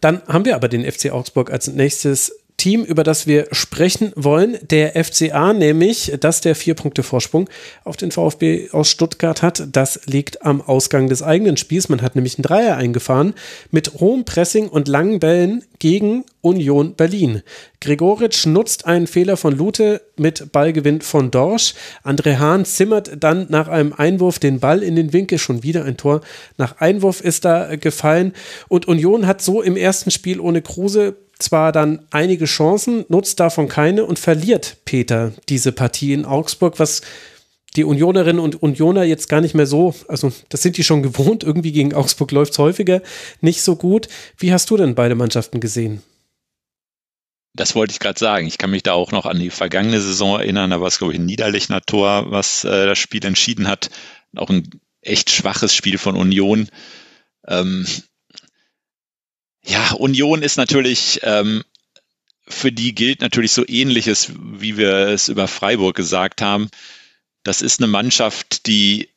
Dann 0.00 0.22
haben 0.26 0.44
wir 0.44 0.56
aber 0.56 0.68
den 0.68 0.90
FC 0.90 1.10
Augsburg 1.12 1.50
als 1.50 1.68
nächstes 1.68 2.43
Team, 2.56 2.84
über 2.84 3.02
das 3.02 3.26
wir 3.26 3.48
sprechen 3.52 4.12
wollen, 4.16 4.56
der 4.62 5.02
FCA, 5.04 5.52
nämlich, 5.52 6.12
dass 6.20 6.40
der 6.40 6.54
vier 6.54 6.74
Punkte 6.74 7.02
Vorsprung 7.02 7.48
auf 7.84 7.96
den 7.96 8.10
VfB 8.10 8.70
aus 8.70 8.88
Stuttgart 8.88 9.42
hat. 9.42 9.68
Das 9.72 10.00
liegt 10.06 10.42
am 10.42 10.60
Ausgang 10.62 11.08
des 11.08 11.22
eigenen 11.22 11.56
Spiels. 11.56 11.88
Man 11.88 12.00
hat 12.00 12.14
nämlich 12.14 12.38
einen 12.38 12.44
Dreier 12.44 12.76
eingefahren 12.76 13.34
mit 13.70 13.94
hohem 13.94 14.24
Pressing 14.24 14.68
und 14.68 14.88
langen 14.88 15.20
Bällen 15.20 15.64
gegen 15.78 16.24
Union 16.40 16.94
Berlin. 16.94 17.42
Gregoritsch 17.80 18.46
nutzt 18.46 18.86
einen 18.86 19.06
Fehler 19.06 19.36
von 19.36 19.56
Lute 19.56 20.00
mit 20.16 20.52
Ballgewinn 20.52 21.00
von 21.00 21.30
Dorsch. 21.30 21.74
André 22.02 22.38
Hahn 22.38 22.64
zimmert 22.64 23.12
dann 23.20 23.46
nach 23.50 23.68
einem 23.68 23.92
Einwurf 23.92 24.38
den 24.38 24.60
Ball 24.60 24.82
in 24.82 24.96
den 24.96 25.12
Winkel. 25.12 25.38
Schon 25.38 25.62
wieder 25.62 25.84
ein 25.84 25.96
Tor 25.96 26.20
nach 26.56 26.78
Einwurf 26.78 27.20
ist 27.20 27.44
da 27.44 27.76
gefallen. 27.76 28.32
Und 28.68 28.86
Union 28.88 29.26
hat 29.26 29.42
so 29.42 29.60
im 29.60 29.76
ersten 29.76 30.10
Spiel 30.10 30.40
ohne 30.40 30.62
Kruse 30.62 31.16
zwar 31.38 31.72
dann 31.72 32.06
einige 32.10 32.44
Chancen, 32.44 33.04
nutzt 33.08 33.40
davon 33.40 33.68
keine 33.68 34.04
und 34.04 34.18
verliert 34.18 34.78
Peter 34.84 35.32
diese 35.48 35.72
Partie 35.72 36.12
in 36.12 36.24
Augsburg, 36.24 36.78
was 36.78 37.02
die 37.76 37.84
Unionerinnen 37.84 38.40
und 38.40 38.62
Unioner 38.62 39.02
jetzt 39.02 39.28
gar 39.28 39.40
nicht 39.40 39.54
mehr 39.54 39.66
so, 39.66 39.94
also 40.06 40.32
das 40.48 40.62
sind 40.62 40.76
die 40.76 40.84
schon 40.84 41.02
gewohnt, 41.02 41.42
irgendwie 41.42 41.72
gegen 41.72 41.92
Augsburg 41.92 42.30
läuft 42.30 42.52
es 42.52 42.58
häufiger 42.58 43.02
nicht 43.40 43.62
so 43.62 43.76
gut. 43.76 44.08
Wie 44.38 44.52
hast 44.52 44.70
du 44.70 44.76
denn 44.76 44.94
beide 44.94 45.16
Mannschaften 45.16 45.60
gesehen? 45.60 46.02
Das 47.56 47.74
wollte 47.76 47.92
ich 47.92 48.00
gerade 48.00 48.18
sagen. 48.18 48.46
Ich 48.46 48.58
kann 48.58 48.70
mich 48.70 48.82
da 48.82 48.92
auch 48.92 49.12
noch 49.12 49.26
an 49.26 49.38
die 49.38 49.50
vergangene 49.50 50.00
Saison 50.00 50.40
erinnern. 50.40 50.70
Da 50.70 50.80
war 50.80 50.88
es, 50.88 50.98
glaube 50.98 51.12
ich, 51.12 51.20
ein 51.20 51.26
Niederlechner 51.26 51.80
Tor, 51.82 52.30
was 52.30 52.64
äh, 52.64 52.86
das 52.86 52.98
Spiel 52.98 53.24
entschieden 53.24 53.68
hat. 53.68 53.90
Auch 54.34 54.50
ein 54.50 54.68
echt 55.00 55.30
schwaches 55.30 55.72
Spiel 55.72 55.98
von 55.98 56.16
Union. 56.16 56.68
Ähm, 57.46 57.86
ja, 59.64 59.92
Union 59.92 60.42
ist 60.42 60.56
natürlich, 60.56 61.20
ähm, 61.22 61.64
für 62.46 62.72
die 62.72 62.94
gilt 62.94 63.20
natürlich 63.20 63.52
so 63.52 63.64
ähnliches, 63.66 64.32
wie 64.38 64.76
wir 64.76 65.08
es 65.08 65.28
über 65.28 65.48
Freiburg 65.48 65.96
gesagt 65.96 66.42
haben. 66.42 66.68
Das 67.42 67.62
ist 67.62 67.80
eine 67.80 67.86
Mannschaft, 67.86 68.66
die 68.66 69.08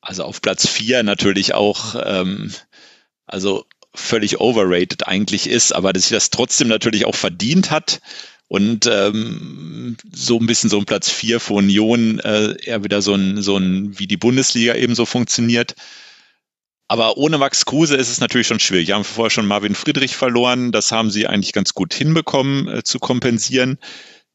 also 0.00 0.24
auf 0.24 0.42
Platz 0.42 0.66
vier 0.66 1.02
natürlich 1.02 1.54
auch, 1.54 1.94
ähm, 2.04 2.52
also 3.26 3.64
völlig 3.94 4.40
overrated 4.40 5.06
eigentlich 5.06 5.48
ist, 5.48 5.72
aber 5.72 5.92
dass 5.92 6.08
sie 6.08 6.14
das 6.14 6.30
trotzdem 6.30 6.68
natürlich 6.68 7.04
auch 7.04 7.14
verdient 7.14 7.70
hat 7.70 8.00
und 8.48 8.86
ähm, 8.86 9.96
so 10.12 10.38
ein 10.38 10.46
bisschen 10.46 10.70
so 10.70 10.78
ein 10.78 10.86
Platz 10.86 11.08
vier 11.08 11.40
für 11.40 11.54
Union 11.54 12.18
äh, 12.20 12.56
eher 12.62 12.82
wieder 12.82 13.00
so 13.00 13.14
ein, 13.14 13.40
so 13.42 13.56
ein, 13.56 13.98
wie 13.98 14.06
die 14.06 14.16
Bundesliga 14.16 14.74
eben 14.74 14.94
so 14.94 15.06
funktioniert. 15.06 15.74
Aber 16.92 17.16
ohne 17.16 17.38
Max 17.38 17.64
Kruse 17.64 17.96
ist 17.96 18.10
es 18.10 18.20
natürlich 18.20 18.46
schon 18.46 18.60
schwierig. 18.60 18.88
Wir 18.88 18.96
haben 18.96 19.04
vorher 19.04 19.30
schon 19.30 19.46
Marvin 19.46 19.74
Friedrich 19.74 20.14
verloren. 20.14 20.72
Das 20.72 20.92
haben 20.92 21.10
sie 21.10 21.26
eigentlich 21.26 21.54
ganz 21.54 21.72
gut 21.72 21.94
hinbekommen 21.94 22.68
äh, 22.68 22.82
zu 22.82 22.98
kompensieren. 22.98 23.78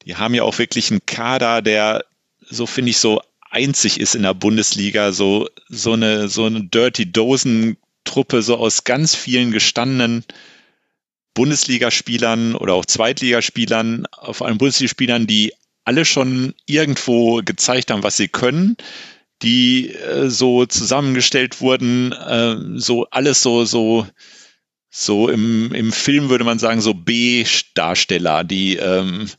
Die 0.08 0.16
haben 0.16 0.34
ja 0.34 0.42
auch 0.42 0.58
wirklich 0.58 0.90
einen 0.90 1.06
Kader, 1.06 1.62
der, 1.62 2.04
so 2.50 2.66
finde 2.66 2.90
ich, 2.90 2.98
so 2.98 3.22
einzig 3.52 4.00
ist 4.00 4.16
in 4.16 4.24
der 4.24 4.34
Bundesliga. 4.34 5.12
So, 5.12 5.48
so 5.70 5.94
eine, 5.94 6.30
so 6.30 6.46
eine 6.46 6.64
Dirty 6.64 7.12
Dosen 7.12 7.78
Truppe, 8.06 8.42
so 8.42 8.58
aus 8.58 8.84
ganz 8.86 9.14
vielen 9.14 9.52
gestandenen 9.52 10.26
Bundesligaspielern 11.36 12.56
oder 12.56 12.74
auch 12.74 12.88
Zweitligaspielern, 12.88 14.08
vor 14.32 14.48
allem 14.48 14.58
Bundesligaspielern, 14.58 15.28
die 15.28 15.54
alle 15.84 16.06
schon 16.06 16.56
irgendwo 16.66 17.44
gezeigt 17.46 17.92
haben, 17.92 18.02
was 18.02 18.18
sie 18.18 18.30
können 18.30 18.78
die 19.42 19.94
äh, 19.94 20.30
so 20.30 20.66
zusammengestellt 20.66 21.62
wurden, 21.62 22.12
äh, 22.12 22.58
so 22.80 23.08
alles 23.10 23.42
so, 23.42 23.66
so, 23.66 24.08
so 24.90 25.30
im, 25.30 25.74
im 25.74 25.92
Film 25.92 26.30
würde 26.30 26.44
man 26.44 26.60
sagen, 26.60 26.82
so 26.82 26.94
B-Darsteller, 26.94 28.44
die 28.44 28.78
ähm, 28.78 29.30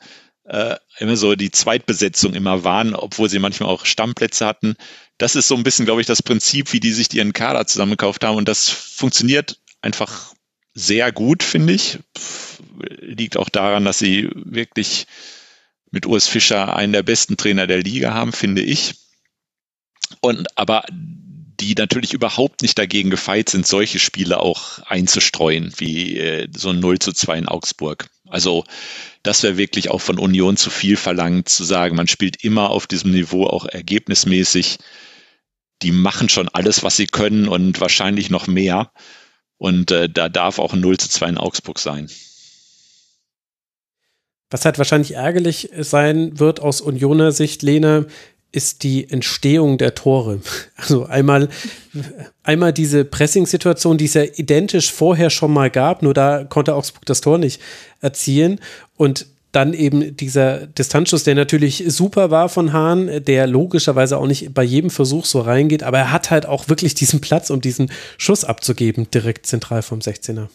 äh, 0.45 0.77
immer 0.99 1.17
so 1.17 1.35
die 1.35 1.51
Zweitbesetzung 1.51 2.35
immer 2.35 2.65
waren, 2.65 2.95
obwohl 2.95 3.29
sie 3.29 3.39
manchmal 3.39 3.69
auch 3.69 3.85
Stammplätze 3.85 4.47
hatten. 4.47 4.77
Das 5.19 5.37
ist 5.37 5.49
so 5.49 5.57
ein 5.57 5.63
bisschen, 5.63 5.85
glaube 5.85 6.01
ich, 6.01 6.07
das 6.07 6.23
Prinzip, 6.23 6.73
wie 6.73 6.81
die 6.81 6.93
sich 6.93 7.13
ihren 7.13 7.33
Kader 7.33 7.67
zusammengekauft 7.67 8.25
haben. 8.25 8.37
Und 8.37 8.49
das 8.49 8.69
funktioniert 8.69 9.59
einfach 9.83 10.33
sehr 10.75 11.13
gut, 11.13 11.43
finde 11.43 11.73
ich. 11.73 11.99
Liegt 13.01 13.37
auch 13.37 13.49
daran, 13.49 13.85
dass 13.85 13.99
sie 13.99 14.31
wirklich 14.35 15.07
mit 15.91 16.07
Urs 16.07 16.29
Fischer 16.29 16.77
einen 16.77 16.93
der 16.93 17.03
besten 17.03 17.37
Trainer 17.37 17.67
der 17.67 17.83
Liga 17.83 18.15
haben, 18.15 18.33
finde 18.33 18.63
ich. 18.63 18.95
Und 20.21 20.47
aber 20.57 20.85
die 21.61 21.75
natürlich 21.75 22.13
überhaupt 22.13 22.63
nicht 22.63 22.79
dagegen 22.79 23.11
gefeit 23.11 23.49
sind, 23.49 23.67
solche 23.67 23.99
Spiele 23.99 24.41
auch 24.41 24.79
einzustreuen, 24.87 25.73
wie 25.77 26.17
äh, 26.19 26.49
so 26.57 26.71
ein 26.71 26.79
0 26.79 26.99
zu 27.01 27.13
2 27.13 27.39
in 27.39 27.49
Augsburg. 27.49 28.09
Also 28.29 28.65
das 29.23 29.43
wäre 29.43 29.57
wirklich 29.57 29.91
auch 29.91 30.01
von 30.01 30.19
Union 30.19 30.57
zu 30.57 30.71
viel 30.71 30.97
verlangt, 30.97 31.49
zu 31.49 31.65
sagen, 31.65 31.97
man 31.97 32.07
spielt 32.07 32.45
immer 32.45 32.71
auf 32.71 32.87
diesem 32.87 33.11
Niveau 33.11 33.47
auch 33.47 33.67
ergebnismäßig. 33.67 34.79
Die 35.83 35.93
machen 35.93 36.29
schon 36.29 36.49
alles, 36.49 36.83
was 36.83 36.97
sie 36.97 37.07
können 37.07 37.49
und 37.49 37.81
wahrscheinlich 37.81 38.31
noch 38.31 38.47
mehr. 38.47 38.93
Und 39.57 39.91
äh, 39.91 40.09
da 40.09 40.29
darf 40.29 40.59
auch 40.61 40.73
ein 40.73 40.81
0 40.81 40.99
zu 40.99 41.09
2 41.09 41.31
in 41.31 41.39
Augsburg 41.39 41.81
sein. 41.81 42.09
Was 44.51 44.65
halt 44.65 44.79
wahrscheinlich 44.79 45.13
ärgerlich 45.13 45.71
sein 45.79 46.39
wird 46.39 46.61
aus 46.61 46.81
Unioner 46.81 47.33
Sicht, 47.33 47.63
Lena, 47.63 48.07
ist 48.51 48.83
die 48.83 49.09
Entstehung 49.09 49.79
der 49.79 49.95
Tore. 49.95 50.41
Also 50.77 51.07
einmal, 51.07 51.49
einmal 52.45 52.73
diese 52.73 53.05
Pressing-Situation, 53.05 53.99
die 53.99 54.07
es 54.07 54.15
ja 54.15 54.23
identisch 54.23 54.93
vorher 54.93 55.29
schon 55.29 55.53
mal 55.53 55.71
gab, 55.71 56.03
nur 56.03 56.15
da 56.15 56.45
konnte 56.45 56.75
Augsburg 56.75 57.05
das 57.05 57.21
Tor 57.21 57.39
nicht 57.39 57.61
erzielen. 58.01 58.61
Und 58.97 59.27
dann 59.53 59.75
eben 59.75 60.17
dieser 60.17 60.67
Distanzschuss, 60.67 61.25
der 61.25 61.35
natürlich 61.35 61.83
super 61.89 62.31
war 62.31 62.49
von 62.49 62.73
Hahn, 62.73 63.25
der 63.25 63.47
logischerweise 63.47 64.19
auch 64.19 64.27
nicht 64.27 64.55
bei 64.55 64.63
jedem 64.63 64.91
Versuch 64.91 65.25
so 65.25 65.41
reingeht, 65.41 65.83
aber 65.83 65.99
er 65.99 66.13
hat 66.13 66.31
halt 66.31 66.47
auch 66.47 66.69
wirklich 66.69 66.95
diesen 66.95 67.21
Platz, 67.21 67.51
um 67.51 67.61
diesen 67.61 67.91
Schuss 68.19 68.45
abzugeben, 68.45 69.11
direkt 69.11 69.47
zentral 69.47 69.83
vom 69.83 70.01
16er. 70.01 70.49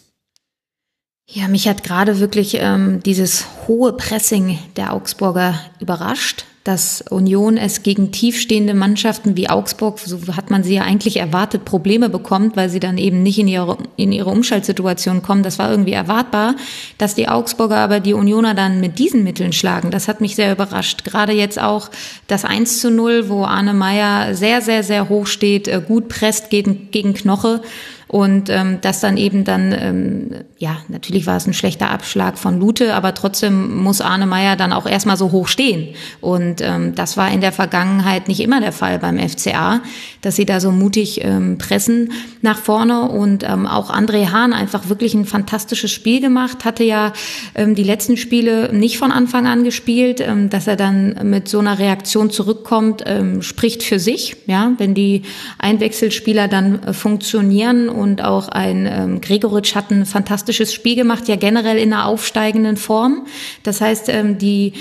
Ja, 1.26 1.48
mich 1.48 1.68
hat 1.68 1.84
gerade 1.84 2.20
wirklich 2.20 2.56
ähm, 2.60 3.02
dieses 3.02 3.46
hohe 3.66 3.94
Pressing 3.94 4.58
der 4.76 4.92
Augsburger 4.92 5.58
überrascht 5.80 6.44
dass 6.64 7.02
Union 7.10 7.58
es 7.58 7.82
gegen 7.82 8.10
tiefstehende 8.10 8.72
Mannschaften 8.72 9.36
wie 9.36 9.50
Augsburg, 9.50 9.98
so 9.98 10.18
hat 10.34 10.50
man 10.50 10.64
sie 10.64 10.76
ja 10.76 10.82
eigentlich 10.82 11.18
erwartet, 11.18 11.66
Probleme 11.66 12.08
bekommt, 12.08 12.56
weil 12.56 12.70
sie 12.70 12.80
dann 12.80 12.96
eben 12.96 13.22
nicht 13.22 13.38
in 13.38 13.48
ihre, 13.48 13.76
in 13.96 14.12
ihre 14.12 14.30
Umschaltsituation 14.30 15.20
kommen. 15.20 15.42
Das 15.42 15.58
war 15.58 15.70
irgendwie 15.70 15.92
erwartbar. 15.92 16.56
Dass 16.96 17.14
die 17.14 17.28
Augsburger 17.28 17.76
aber 17.76 18.00
die 18.00 18.14
Unioner 18.14 18.54
dann 18.54 18.80
mit 18.80 18.98
diesen 18.98 19.24
Mitteln 19.24 19.52
schlagen, 19.52 19.90
das 19.90 20.08
hat 20.08 20.22
mich 20.22 20.36
sehr 20.36 20.52
überrascht. 20.52 21.04
Gerade 21.04 21.32
jetzt 21.32 21.60
auch 21.60 21.90
das 22.28 22.46
1 22.46 22.80
zu 22.80 22.90
0, 22.90 23.28
wo 23.28 23.44
Arne 23.44 23.74
Meyer 23.74 24.34
sehr, 24.34 24.62
sehr, 24.62 24.82
sehr 24.82 25.10
hoch 25.10 25.26
steht, 25.26 25.68
äh, 25.68 25.82
gut 25.86 26.08
presst 26.08 26.48
gegen, 26.48 26.90
gegen 26.90 27.12
Knoche. 27.12 27.60
Und 28.06 28.50
ähm, 28.50 28.78
das 28.80 29.00
dann 29.00 29.16
eben 29.16 29.44
dann, 29.44 29.72
ähm, 29.72 30.30
ja, 30.58 30.76
natürlich 30.88 31.26
war 31.26 31.36
es 31.36 31.46
ein 31.46 31.54
schlechter 31.54 31.90
Abschlag 31.90 32.38
von 32.38 32.60
Lute, 32.60 32.94
aber 32.94 33.14
trotzdem 33.14 33.82
muss 33.82 34.00
Arne 34.00 34.26
Meyer 34.26 34.56
dann 34.56 34.72
auch 34.72 34.86
erstmal 34.86 35.16
so 35.16 35.32
hoch 35.32 35.48
stehen. 35.48 35.94
Und 36.20 36.60
ähm, 36.60 36.94
das 36.94 37.16
war 37.16 37.30
in 37.30 37.40
der 37.40 37.52
Vergangenheit 37.52 38.28
nicht 38.28 38.40
immer 38.40 38.60
der 38.60 38.72
Fall 38.72 38.98
beim 38.98 39.18
FCA, 39.18 39.80
dass 40.20 40.36
sie 40.36 40.44
da 40.44 40.60
so 40.60 40.70
mutig 40.70 41.24
ähm, 41.24 41.58
pressen 41.58 42.12
nach 42.42 42.58
vorne. 42.58 43.08
Und 43.08 43.42
ähm, 43.42 43.66
auch 43.66 43.90
André 43.90 44.30
Hahn 44.30 44.52
einfach 44.52 44.88
wirklich 44.88 45.14
ein 45.14 45.24
fantastisches 45.24 45.90
Spiel 45.90 46.20
gemacht, 46.20 46.64
hatte 46.64 46.84
ja 46.84 47.12
ähm, 47.54 47.74
die 47.74 47.84
letzten 47.84 48.16
Spiele 48.16 48.72
nicht 48.72 48.98
von 48.98 49.12
Anfang 49.12 49.46
an 49.46 49.64
gespielt, 49.64 50.20
ähm, 50.20 50.50
dass 50.50 50.66
er 50.66 50.76
dann 50.76 51.18
mit 51.24 51.48
so 51.48 51.58
einer 51.58 51.78
Reaktion 51.78 52.30
zurückkommt, 52.30 53.02
ähm, 53.06 53.42
spricht 53.42 53.82
für 53.82 53.98
sich. 53.98 54.36
Ja, 54.46 54.72
wenn 54.78 54.94
die 54.94 55.22
Einwechselspieler 55.58 56.48
dann 56.48 56.82
äh, 56.82 56.92
funktionieren 56.92 57.88
und 57.94 58.22
auch 58.22 58.48
ein 58.48 58.86
ähm, 58.90 59.20
Gregoritsch 59.20 59.74
hat 59.74 59.90
ein 59.90 60.06
fantastisches 60.06 60.72
Spiel 60.72 60.96
gemacht, 60.96 61.28
ja 61.28 61.36
generell 61.36 61.78
in 61.78 61.92
einer 61.92 62.06
aufsteigenden 62.06 62.76
Form. 62.76 63.26
Das 63.62 63.80
heißt, 63.80 64.08
ähm, 64.08 64.38
die 64.38 64.74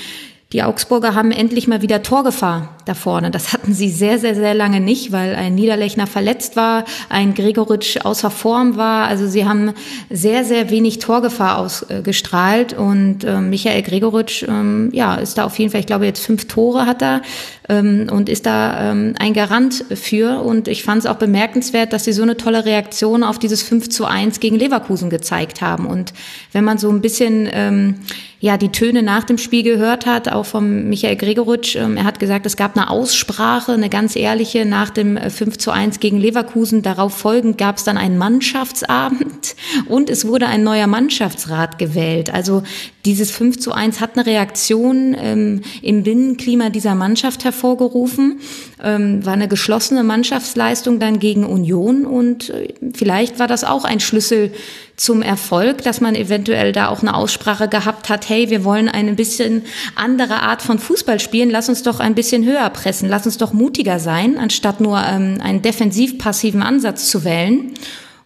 die 0.54 0.62
Augsburger 0.62 1.16
haben 1.16 1.32
endlich 1.32 1.68
mal 1.68 1.82
wieder 1.82 2.04
Torgefahr 2.04 2.78
da 2.86 2.94
vorne. 2.94 3.32
Das 3.32 3.54
hatten 3.54 3.74
sie 3.74 3.90
sehr, 3.90 4.20
sehr, 4.20 4.36
sehr 4.36 4.54
lange 4.54 4.80
nicht, 4.80 5.12
weil 5.12 5.36
ein 5.36 5.56
Niederlechner 5.56 6.08
verletzt 6.08 6.56
war, 6.56 6.86
ein 7.10 7.34
Gregoritsch 7.34 7.98
außer 8.04 8.32
Form 8.32 8.78
war. 8.78 9.08
Also 9.08 9.28
sie 9.28 9.46
haben 9.46 9.74
sehr, 10.10 10.44
sehr 10.44 10.70
wenig 10.70 11.00
Torgefahr 11.00 11.58
ausgestrahlt 11.58 12.74
und 12.74 13.24
äh, 13.24 13.42
Michael 13.42 13.82
Gregoritsch, 13.82 14.44
ähm, 14.48 14.90
ja, 14.94 15.16
ist 15.16 15.38
da 15.38 15.46
auf 15.46 15.58
jeden 15.60 15.72
Fall, 15.72 15.82
ich 15.82 15.88
glaube 15.88 16.06
jetzt 16.06 16.26
fünf 16.26 16.48
Tore 16.48 16.86
hat 16.86 17.02
er 17.02 17.22
ähm, 17.70 18.08
und 18.12 18.30
ist 18.30 18.46
da 18.46 18.92
ähm, 18.92 19.16
ein 19.20 19.34
Garant 19.34 19.86
für. 19.94 20.42
Und 20.42 20.68
ich 20.68 20.84
fand 20.84 21.00
es 21.00 21.06
auch 21.06 21.16
bemerkenswert, 21.16 21.94
dass 21.94 22.06
sie 22.06 22.14
so 22.14 22.24
eine 22.24 22.38
tolle 22.38 22.66
Reaktion 22.66 23.24
auf 23.24 23.40
dieses 23.40 23.64
5 23.64 23.90
zu 23.90 24.06
1 24.06 24.40
gegen 24.40 24.58
Leverkusen 24.58 25.10
gezeigt 25.10 25.62
haben. 25.62 25.86
Und 25.86 26.14
wenn 26.52 26.64
man 26.64 26.78
so 26.78 26.90
ein 26.90 27.02
bisschen 27.02 27.50
ähm, 27.52 27.96
ja 28.40 28.58
die 28.58 28.72
Töne 28.72 29.04
nach 29.04 29.24
dem 29.24 29.38
Spiel 29.38 29.64
gehört 29.64 30.06
hat, 30.06 30.30
auch 30.30 30.46
vom 30.46 30.90
Michael 30.90 31.16
Gregoritsch, 31.16 31.76
ähm, 31.76 31.98
er 31.98 32.04
hat 32.04 32.20
gesagt, 32.20 32.46
es 32.46 32.58
gab 32.58 32.73
eine 32.76 32.90
Aussprache, 32.90 33.74
eine 33.74 33.90
ganz 33.90 34.16
ehrliche 34.16 34.66
nach 34.66 34.90
dem 34.90 35.18
5 35.18 35.42
äh, 35.42 35.58
zu 35.58 35.72
1 35.72 36.00
gegen 36.00 36.18
Leverkusen. 36.18 36.82
Darauf 36.82 37.18
folgend 37.18 37.58
gab 37.58 37.78
es 37.78 37.84
dann 37.84 37.98
einen 37.98 38.18
Mannschaftsabend 38.18 39.56
und 39.88 40.10
es 40.10 40.28
wurde 40.28 40.48
ein 40.48 40.64
neuer 40.64 40.88
Mannschaftsrat 40.88 41.78
gewählt. 41.78 42.34
Also 42.34 42.64
Dieses 43.06 43.32
5 43.32 43.60
zu 43.60 43.74
1 43.74 44.00
hat 44.00 44.16
eine 44.16 44.26
Reaktion 44.26 45.14
ähm, 45.20 45.62
im 45.82 46.04
Binnenklima 46.04 46.70
dieser 46.70 46.96
Mannschaft 46.96 47.44
hervorgerufen, 47.44 48.40
ähm, 48.84 49.26
war 49.26 49.34
eine 49.34 49.48
geschlossene 49.48 50.04
Mannschaftsleistung 50.04 51.00
dann 51.00 51.20
gegen 51.20 51.46
Union 51.46 52.06
und 52.06 52.50
äh, 52.50 52.74
vielleicht 52.94 53.40
war 53.40 53.48
das 53.48 53.64
auch 53.64 53.86
ein 53.86 54.00
Schlüssel 54.00 54.52
zum 54.96 55.22
Erfolg, 55.22 55.82
dass 55.84 56.02
man 56.02 56.16
eventuell 56.16 56.72
da 56.72 56.90
auch 56.90 57.02
eine 57.02 57.16
Aussprache 57.16 57.68
gehabt 57.68 58.10
hat, 58.10 58.30
hey, 58.30 58.50
wir 58.50 58.64
wollen 58.64 58.90
eine 58.90 59.14
bisschen 59.14 59.64
andere 59.96 60.42
Art 60.42 60.62
von 60.62 60.78
Fußball 60.78 61.20
spielen, 61.20 61.50
lass 61.50 61.70
uns 61.70 61.84
doch 61.84 62.00
ein 62.00 62.14
bisschen 62.14 62.46
höher 62.46 62.70
pressen, 62.70 63.10
lass 63.10 63.26
uns 63.26 63.38
doch 63.38 63.54
mutiger 63.54 64.00
sein, 64.00 64.38
anstatt 64.38 64.82
nur 64.82 65.00
ähm, 65.00 65.40
einen 65.42 65.62
defensiv-passiven 65.62 66.62
Ansatz 66.62 67.10
zu 67.10 67.24
wählen. 67.24 67.72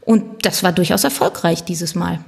Und 0.02 0.46
das 0.46 0.64
war 0.64 0.72
durchaus 0.72 1.04
erfolgreich 1.04 1.64
dieses 1.64 1.94
Mal. 1.94 2.20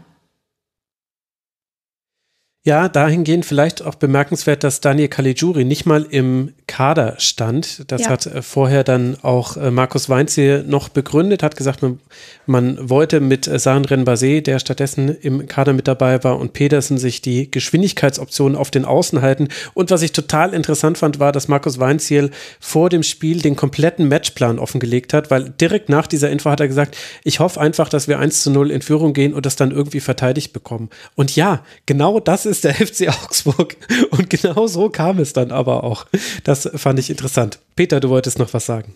Ja, 2.70 2.88
dahingehend 2.88 3.48
vielleicht 3.48 3.82
auch 3.84 3.96
bemerkenswert, 3.96 4.64
dass 4.64 4.80
Daniel 4.80 5.08
Caligiuri 5.08 5.66
nicht 5.66 5.88
mal 5.88 6.06
im 6.08 6.54
Kader 6.68 7.16
stand. 7.18 7.84
Das 7.92 8.04
ja. 8.04 8.10
hat 8.12 8.28
äh, 8.28 8.44
vorher 8.44 8.84
dann 8.84 9.18
auch 9.24 9.58
äh, 9.58 9.72
Markus 9.72 10.08
Weinziel 10.08 10.64
noch 10.68 10.88
begründet, 10.88 11.42
hat 11.42 11.58
gesagt, 11.58 11.82
man, 11.82 12.00
man 12.46 12.88
wollte 12.88 13.22
mit 13.22 13.48
äh, 13.48 13.58
Sandren 13.58 14.06
Basé, 14.06 14.42
der 14.42 14.60
stattdessen 14.60 15.10
im 15.10 15.48
Kader 15.48 15.74
mit 15.74 15.88
dabei 15.88 16.24
war, 16.24 16.38
und 16.38 16.54
Pedersen 16.54 17.00
sich 17.00 17.24
die 17.24 17.50
Geschwindigkeitsoptionen 17.50 18.56
auf 18.56 18.70
den 18.70 18.86
Außen 18.86 19.24
halten. 19.24 19.48
Und 19.74 19.90
was 19.90 20.04
ich 20.04 20.12
total 20.12 20.54
interessant 20.54 21.00
fand, 21.00 21.20
war, 21.20 21.32
dass 21.32 21.48
Markus 21.48 21.80
Weinziel 21.80 22.30
vor 22.60 22.92
dem 22.92 23.02
Spiel 23.02 23.42
den 23.42 23.56
kompletten 23.56 24.08
Matchplan 24.08 24.60
offengelegt 24.60 25.14
hat, 25.14 25.32
weil 25.32 25.50
direkt 25.50 25.90
nach 25.90 26.06
dieser 26.06 26.30
Info 26.30 26.52
hat 26.52 26.60
er 26.60 26.68
gesagt, 26.68 26.96
ich 27.24 27.40
hoffe 27.40 27.60
einfach, 27.60 27.90
dass 27.90 28.08
wir 28.08 28.20
1 28.20 28.44
zu 28.44 28.52
0 28.52 28.70
in 28.70 28.84
Führung 28.84 29.14
gehen 29.14 29.34
und 29.34 29.48
das 29.48 29.56
dann 29.56 29.72
irgendwie 29.72 30.02
verteidigt 30.02 30.54
bekommen. 30.54 30.92
Und 31.16 31.36
ja, 31.36 31.64
genau 31.88 32.20
das 32.20 32.46
ist 32.46 32.59
der 32.64 32.74
FC 32.88 33.10
Augsburg. 33.10 33.76
Und 34.12 34.30
genau 34.30 34.68
so 34.68 34.90
kam 34.90 35.20
es 35.20 35.34
dann 35.34 35.52
aber 35.52 35.84
auch. 35.84 36.08
Das 36.44 36.70
fand 36.76 37.00
ich 37.00 37.10
interessant. 37.10 37.60
Peter, 37.76 38.00
du 38.00 38.10
wolltest 38.10 38.40
noch 38.40 38.54
was 38.54 38.66
sagen. 38.66 38.96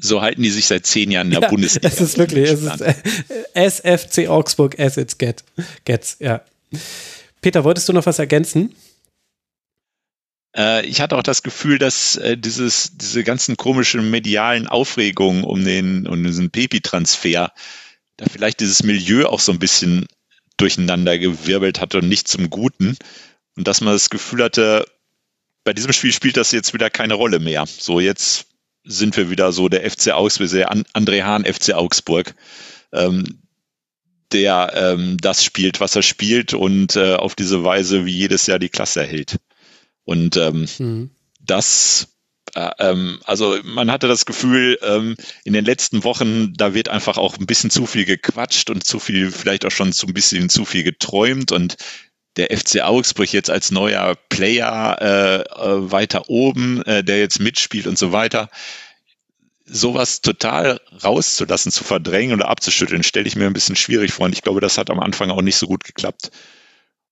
So 0.00 0.22
halten 0.22 0.42
die 0.42 0.50
sich 0.50 0.66
seit 0.66 0.86
zehn 0.86 1.10
Jahren 1.10 1.28
in 1.28 1.32
der 1.32 1.42
ja, 1.42 1.48
Bundesliga. 1.48 1.88
Es 1.88 2.00
ist 2.00 2.18
wirklich, 2.18 2.48
es 2.48 2.62
ist 2.62 2.80
äh, 2.80 2.94
SFC 3.54 4.28
Augsburg 4.28 4.78
as 4.78 4.96
it 4.96 5.18
get, 5.18 5.42
gets, 5.84 6.16
ja. 6.20 6.42
Peter, 7.40 7.64
wolltest 7.64 7.88
du 7.88 7.92
noch 7.92 8.06
was 8.06 8.18
ergänzen? 8.18 8.74
Äh, 10.56 10.86
ich 10.86 11.00
hatte 11.00 11.16
auch 11.16 11.22
das 11.22 11.42
Gefühl, 11.42 11.78
dass 11.78 12.16
äh, 12.16 12.36
dieses, 12.36 12.96
diese 12.96 13.24
ganzen 13.24 13.56
komischen 13.56 14.10
medialen 14.10 14.66
Aufregungen 14.66 15.44
um 15.44 15.64
den, 15.64 16.06
um 16.06 16.22
diesen 16.22 16.50
Pepi-Transfer, 16.50 17.52
da 18.16 18.26
vielleicht 18.30 18.60
dieses 18.60 18.82
Milieu 18.82 19.26
auch 19.26 19.40
so 19.40 19.52
ein 19.52 19.58
bisschen 19.58 20.06
durcheinander 20.58 21.18
gewirbelt 21.18 21.80
hatte 21.80 21.98
und 21.98 22.08
nicht 22.08 22.28
zum 22.28 22.50
Guten. 22.50 22.96
Und 23.56 23.66
dass 23.66 23.80
man 23.80 23.94
das 23.94 24.10
Gefühl 24.10 24.44
hatte, 24.44 24.86
bei 25.64 25.72
diesem 25.72 25.92
Spiel 25.92 26.12
spielt 26.12 26.36
das 26.36 26.52
jetzt 26.52 26.74
wieder 26.74 26.90
keine 26.90 27.14
Rolle 27.14 27.38
mehr. 27.40 27.66
So, 27.66 28.00
jetzt 28.00 28.46
sind 28.84 29.16
wir 29.16 29.30
wieder 29.30 29.52
so 29.52 29.68
der 29.68 29.88
FC 29.88 30.12
Augsburg, 30.12 30.50
der 30.50 30.70
André 30.70 31.24
Hahn 31.24 31.44
FC 31.44 31.74
Augsburg, 31.74 32.34
ähm, 32.92 33.42
der 34.32 34.72
ähm, 34.74 35.16
das 35.20 35.44
spielt, 35.44 35.80
was 35.80 35.96
er 35.96 36.02
spielt 36.02 36.54
und 36.54 36.96
äh, 36.96 37.14
auf 37.14 37.34
diese 37.34 37.64
Weise 37.64 38.04
wie 38.06 38.16
jedes 38.16 38.46
Jahr 38.46 38.58
die 38.58 38.68
Klasse 38.68 39.00
erhält. 39.00 39.36
Und 40.04 40.36
ähm, 40.36 40.66
mhm. 40.78 41.10
das 41.40 42.08
äh, 42.54 42.70
ähm, 42.78 43.20
also 43.24 43.58
man 43.64 43.90
hatte 43.90 44.08
das 44.08 44.26
Gefühl, 44.26 44.78
ähm, 44.82 45.16
in 45.44 45.52
den 45.52 45.64
letzten 45.64 46.04
Wochen, 46.04 46.52
da 46.54 46.74
wird 46.74 46.88
einfach 46.88 47.18
auch 47.18 47.38
ein 47.38 47.46
bisschen 47.46 47.70
zu 47.70 47.86
viel 47.86 48.04
gequatscht 48.04 48.70
und 48.70 48.84
zu 48.84 48.98
viel, 48.98 49.30
vielleicht 49.30 49.64
auch 49.64 49.70
schon 49.70 49.92
zu 49.92 50.06
ein 50.06 50.14
bisschen 50.14 50.48
zu 50.48 50.64
viel 50.64 50.84
geträumt 50.84 51.52
und 51.52 51.76
der 52.36 52.56
FC 52.56 52.80
Augsburg 52.82 53.32
jetzt 53.32 53.50
als 53.50 53.70
neuer 53.70 54.14
Player 54.28 54.96
äh, 55.00 55.40
äh, 55.40 55.90
weiter 55.90 56.30
oben, 56.30 56.82
äh, 56.82 57.02
der 57.02 57.18
jetzt 57.18 57.40
mitspielt 57.40 57.86
und 57.86 57.98
so 57.98 58.12
weiter. 58.12 58.48
Sowas 59.64 60.22
total 60.22 60.80
rauszulassen, 61.04 61.72
zu 61.72 61.84
verdrängen 61.84 62.34
oder 62.34 62.48
abzuschütteln, 62.48 63.02
stelle 63.02 63.26
ich 63.26 63.36
mir 63.36 63.46
ein 63.46 63.52
bisschen 63.52 63.76
schwierig 63.76 64.12
vor. 64.12 64.26
Und 64.26 64.32
ich 64.32 64.42
glaube, 64.42 64.60
das 64.60 64.78
hat 64.78 64.88
am 64.88 65.00
Anfang 65.00 65.30
auch 65.30 65.42
nicht 65.42 65.56
so 65.56 65.66
gut 65.66 65.84
geklappt. 65.84 66.30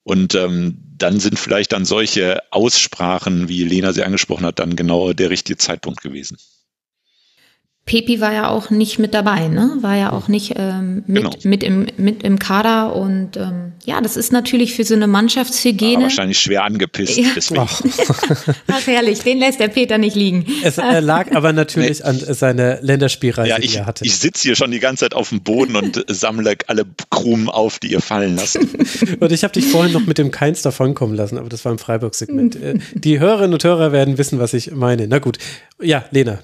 Und 0.07 0.37
ähm, 0.37 0.79
dann 0.97 1.19
sind 1.19 1.37
vielleicht 1.37 1.73
dann 1.73 1.85
solche 1.85 2.41
Aussprachen, 2.53 3.49
wie 3.49 3.65
Lena 3.65 3.93
sie 3.93 4.05
angesprochen 4.05 4.47
hat, 4.47 4.61
dann 4.61 4.77
genau 4.77 5.13
der 5.13 5.31
richtige 5.31 5.59
Zeitpunkt 5.59 6.01
gewesen. 6.01 6.37
Pepi 7.87 8.21
war 8.21 8.33
ja 8.33 8.49
auch 8.49 8.71
nicht 8.71 8.99
mit 8.99 9.15
dabei, 9.15 9.47
ne? 9.47 9.77
War 9.81 9.95
ja 9.95 10.13
auch 10.13 10.27
nicht 10.27 10.55
ähm, 10.57 11.05
mit, 11.07 11.23
genau. 11.23 11.37
mit, 11.45 11.63
im, 11.63 11.87
mit 11.97 12.25
im 12.25 12.37
Kader 12.41 12.97
und 12.97 13.37
ähm, 13.37 13.75
ja, 13.85 14.01
das 14.01 14.17
ist 14.17 14.33
natürlich 14.33 14.75
für 14.75 14.83
so 14.83 14.97
eine 14.97 15.07
Mannschaftshygiene. 15.07 15.99
War 15.99 16.03
wahrscheinlich 16.03 16.41
schwer 16.41 16.65
angepisst, 16.65 17.17
ja. 17.17 17.29
deswegen. 17.37 17.61
Ach, 17.61 17.81
herrlich, 18.87 19.21
den 19.21 19.39
lässt 19.39 19.61
der 19.61 19.69
Peter 19.69 19.99
nicht 19.99 20.17
liegen. 20.17 20.45
Es 20.65 20.79
äh, 20.79 20.99
lag 20.99 21.31
aber 21.33 21.53
natürlich 21.53 22.01
nee. 22.01 22.07
an 22.07 22.19
seiner 22.19 22.83
Länderspielreise, 22.83 23.51
ja, 23.51 23.59
ich, 23.61 23.71
die 23.71 23.79
er 23.79 23.87
hatte. 23.87 24.05
Ich 24.05 24.17
sitze 24.17 24.43
hier 24.43 24.57
schon 24.57 24.73
die 24.73 24.81
ganze 24.81 25.05
Zeit 25.05 25.15
auf 25.15 25.29
dem 25.29 25.43
Boden 25.43 25.77
und 25.77 26.05
sammle 26.09 26.57
alle 26.67 26.87
Krumen 27.11 27.49
auf, 27.49 27.79
die 27.79 27.93
ihr 27.93 28.01
fallen 28.01 28.35
lassen. 28.35 28.69
und 29.21 29.31
ich 29.31 29.45
habe 29.45 29.53
dich 29.53 29.65
vorhin 29.65 29.93
noch 29.93 30.07
mit 30.07 30.19
dem 30.19 30.33
Keins 30.33 30.61
davonkommen 30.63 31.15
lassen, 31.15 31.39
aber 31.39 31.49
das 31.49 31.65
war 31.65 31.71
im 31.71 31.79
Freiburg-Segment. 31.79 32.57
Äh, 32.57 32.79
die 32.95 33.21
Hörerinnen 33.21 33.53
und 33.53 33.63
Hörer 33.63 33.93
werden 33.93 34.19
wissen, 34.19 34.41
was 34.41 34.55
ich 34.55 34.73
meine. 34.73 35.07
Na 35.07 35.21
gut. 35.21 35.39
Ja, 35.81 36.05
Lena 36.11 36.41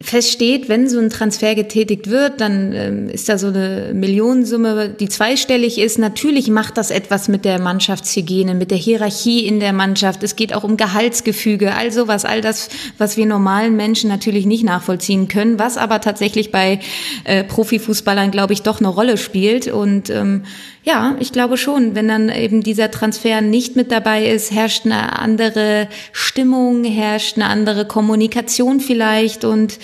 feststeht, 0.00 0.68
wenn 0.68 0.88
so 0.88 0.98
ein 0.98 1.08
Transfer 1.08 1.54
getätigt 1.54 2.10
wird, 2.10 2.40
dann 2.40 2.72
ähm, 2.72 3.08
ist 3.08 3.28
da 3.28 3.38
so 3.38 3.46
eine 3.46 3.92
Millionensumme, 3.94 4.90
die 4.90 5.08
zweistellig 5.08 5.78
ist. 5.78 5.98
Natürlich 5.98 6.48
macht 6.48 6.76
das 6.76 6.90
etwas 6.90 7.28
mit 7.28 7.44
der 7.44 7.60
Mannschaftshygiene, 7.60 8.54
mit 8.54 8.70
der 8.70 8.78
Hierarchie 8.78 9.46
in 9.46 9.60
der 9.60 9.72
Mannschaft. 9.72 10.22
Es 10.22 10.36
geht 10.36 10.52
auch 10.54 10.64
um 10.64 10.76
Gehaltsgefüge, 10.76 11.74
all 11.74 11.92
sowas, 11.92 12.24
all 12.24 12.40
das, 12.40 12.68
was 12.98 13.16
wir 13.16 13.24
normalen 13.24 13.76
Menschen 13.76 14.10
natürlich 14.10 14.46
nicht 14.46 14.64
nachvollziehen 14.64 15.28
können, 15.28 15.58
was 15.58 15.78
aber 15.78 16.00
tatsächlich 16.00 16.50
bei 16.50 16.80
äh, 17.22 17.44
Profifußballern, 17.44 18.30
glaube 18.30 18.52
ich, 18.52 18.62
doch 18.62 18.80
eine 18.80 18.88
Rolle 18.88 19.16
spielt. 19.16 19.68
Und 19.68 20.10
ähm, 20.10 20.42
ja, 20.84 21.16
ich 21.18 21.32
glaube 21.32 21.56
schon, 21.56 21.94
wenn 21.94 22.08
dann 22.08 22.28
eben 22.28 22.62
dieser 22.62 22.90
Transfer 22.90 23.40
nicht 23.40 23.74
mit 23.74 23.90
dabei 23.90 24.26
ist, 24.26 24.52
herrscht 24.52 24.84
eine 24.84 25.18
andere 25.18 25.88
Stimmung, 26.12 26.84
herrscht 26.84 27.36
eine 27.36 27.46
andere 27.46 27.86
Kommunikation 27.86 28.80
vielleicht 28.80 29.44
und 29.44 29.78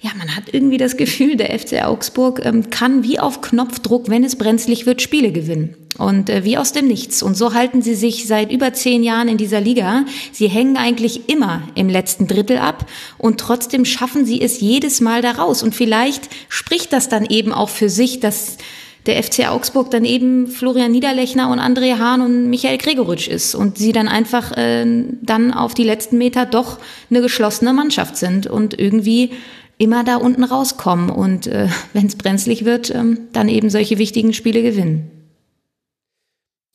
ja, 0.00 0.10
man 0.18 0.36
hat 0.36 0.52
irgendwie 0.52 0.76
das 0.76 0.98
Gefühl, 0.98 1.36
der 1.36 1.58
FC 1.58 1.82
Augsburg 1.82 2.44
ähm, 2.44 2.68
kann 2.68 3.04
wie 3.04 3.18
auf 3.18 3.40
Knopfdruck, 3.40 4.10
wenn 4.10 4.22
es 4.22 4.36
brenzlig 4.36 4.84
wird, 4.84 5.00
Spiele 5.00 5.32
gewinnen. 5.32 5.76
Und 5.96 6.28
äh, 6.28 6.44
wie 6.44 6.58
aus 6.58 6.72
dem 6.72 6.86
Nichts. 6.86 7.22
Und 7.22 7.38
so 7.38 7.54
halten 7.54 7.80
sie 7.80 7.94
sich 7.94 8.26
seit 8.26 8.52
über 8.52 8.74
zehn 8.74 9.02
Jahren 9.02 9.28
in 9.28 9.38
dieser 9.38 9.62
Liga. 9.62 10.04
Sie 10.30 10.48
hängen 10.48 10.76
eigentlich 10.76 11.30
immer 11.30 11.62
im 11.74 11.88
letzten 11.88 12.26
Drittel 12.26 12.58
ab 12.58 12.84
und 13.16 13.40
trotzdem 13.40 13.86
schaffen 13.86 14.26
sie 14.26 14.42
es 14.42 14.60
jedes 14.60 15.00
Mal 15.00 15.22
da 15.22 15.30
raus. 15.30 15.62
Und 15.62 15.74
vielleicht 15.74 16.28
spricht 16.50 16.92
das 16.92 17.08
dann 17.08 17.24
eben 17.24 17.54
auch 17.54 17.70
für 17.70 17.88
sich, 17.88 18.20
dass 18.20 18.58
der 19.06 19.22
FC 19.22 19.48
Augsburg 19.48 19.90
dann 19.90 20.04
eben 20.04 20.46
Florian 20.46 20.92
Niederlechner 20.92 21.50
und 21.50 21.58
André 21.58 21.98
Hahn 21.98 22.22
und 22.22 22.48
Michael 22.48 22.78
Gregoritsch 22.78 23.28
ist 23.28 23.54
und 23.54 23.76
sie 23.78 23.92
dann 23.92 24.08
einfach 24.08 24.56
äh, 24.56 24.86
dann 25.22 25.52
auf 25.52 25.74
die 25.74 25.84
letzten 25.84 26.18
Meter 26.18 26.46
doch 26.46 26.78
eine 27.10 27.20
geschlossene 27.20 27.72
Mannschaft 27.72 28.16
sind 28.16 28.46
und 28.46 28.78
irgendwie 28.78 29.30
immer 29.76 30.04
da 30.04 30.16
unten 30.16 30.44
rauskommen 30.44 31.10
und 31.10 31.46
äh, 31.46 31.68
wenn 31.92 32.06
es 32.06 32.16
brenzlig 32.16 32.64
wird, 32.64 32.90
äh, 32.90 33.02
dann 33.32 33.48
eben 33.48 33.70
solche 33.70 33.98
wichtigen 33.98 34.32
Spiele 34.32 34.62
gewinnen. 34.62 35.10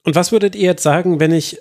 Und 0.06 0.16
was 0.16 0.32
würdet 0.32 0.56
ihr 0.56 0.64
jetzt 0.64 0.84
sagen, 0.84 1.20
wenn 1.20 1.32
ich 1.32 1.60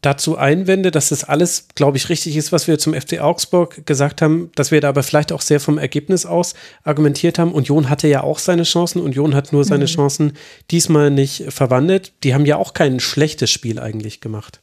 dazu 0.00 0.38
einwende, 0.38 0.90
dass 0.90 1.10
das 1.10 1.24
alles, 1.24 1.68
glaube 1.74 1.96
ich, 1.96 2.08
richtig 2.08 2.36
ist, 2.36 2.52
was 2.52 2.66
wir 2.66 2.78
zum 2.78 2.94
FC 2.94 3.20
Augsburg 3.20 3.86
gesagt 3.86 4.22
haben, 4.22 4.50
dass 4.54 4.70
wir 4.70 4.80
da 4.80 4.88
aber 4.88 5.02
vielleicht 5.02 5.32
auch 5.32 5.42
sehr 5.42 5.60
vom 5.60 5.78
Ergebnis 5.78 6.26
aus 6.26 6.54
argumentiert 6.82 7.38
haben. 7.38 7.52
Union 7.52 7.90
hatte 7.90 8.08
ja 8.08 8.22
auch 8.22 8.38
seine 8.38 8.62
Chancen. 8.62 9.00
Union 9.00 9.34
hat 9.34 9.52
nur 9.52 9.64
seine 9.64 9.84
mhm. 9.84 9.88
Chancen 9.88 10.32
diesmal 10.70 11.10
nicht 11.10 11.44
verwandelt. 11.48 12.12
Die 12.24 12.34
haben 12.34 12.46
ja 12.46 12.56
auch 12.56 12.72
kein 12.72 13.00
schlechtes 13.00 13.50
Spiel 13.50 13.78
eigentlich 13.78 14.20
gemacht. 14.20 14.60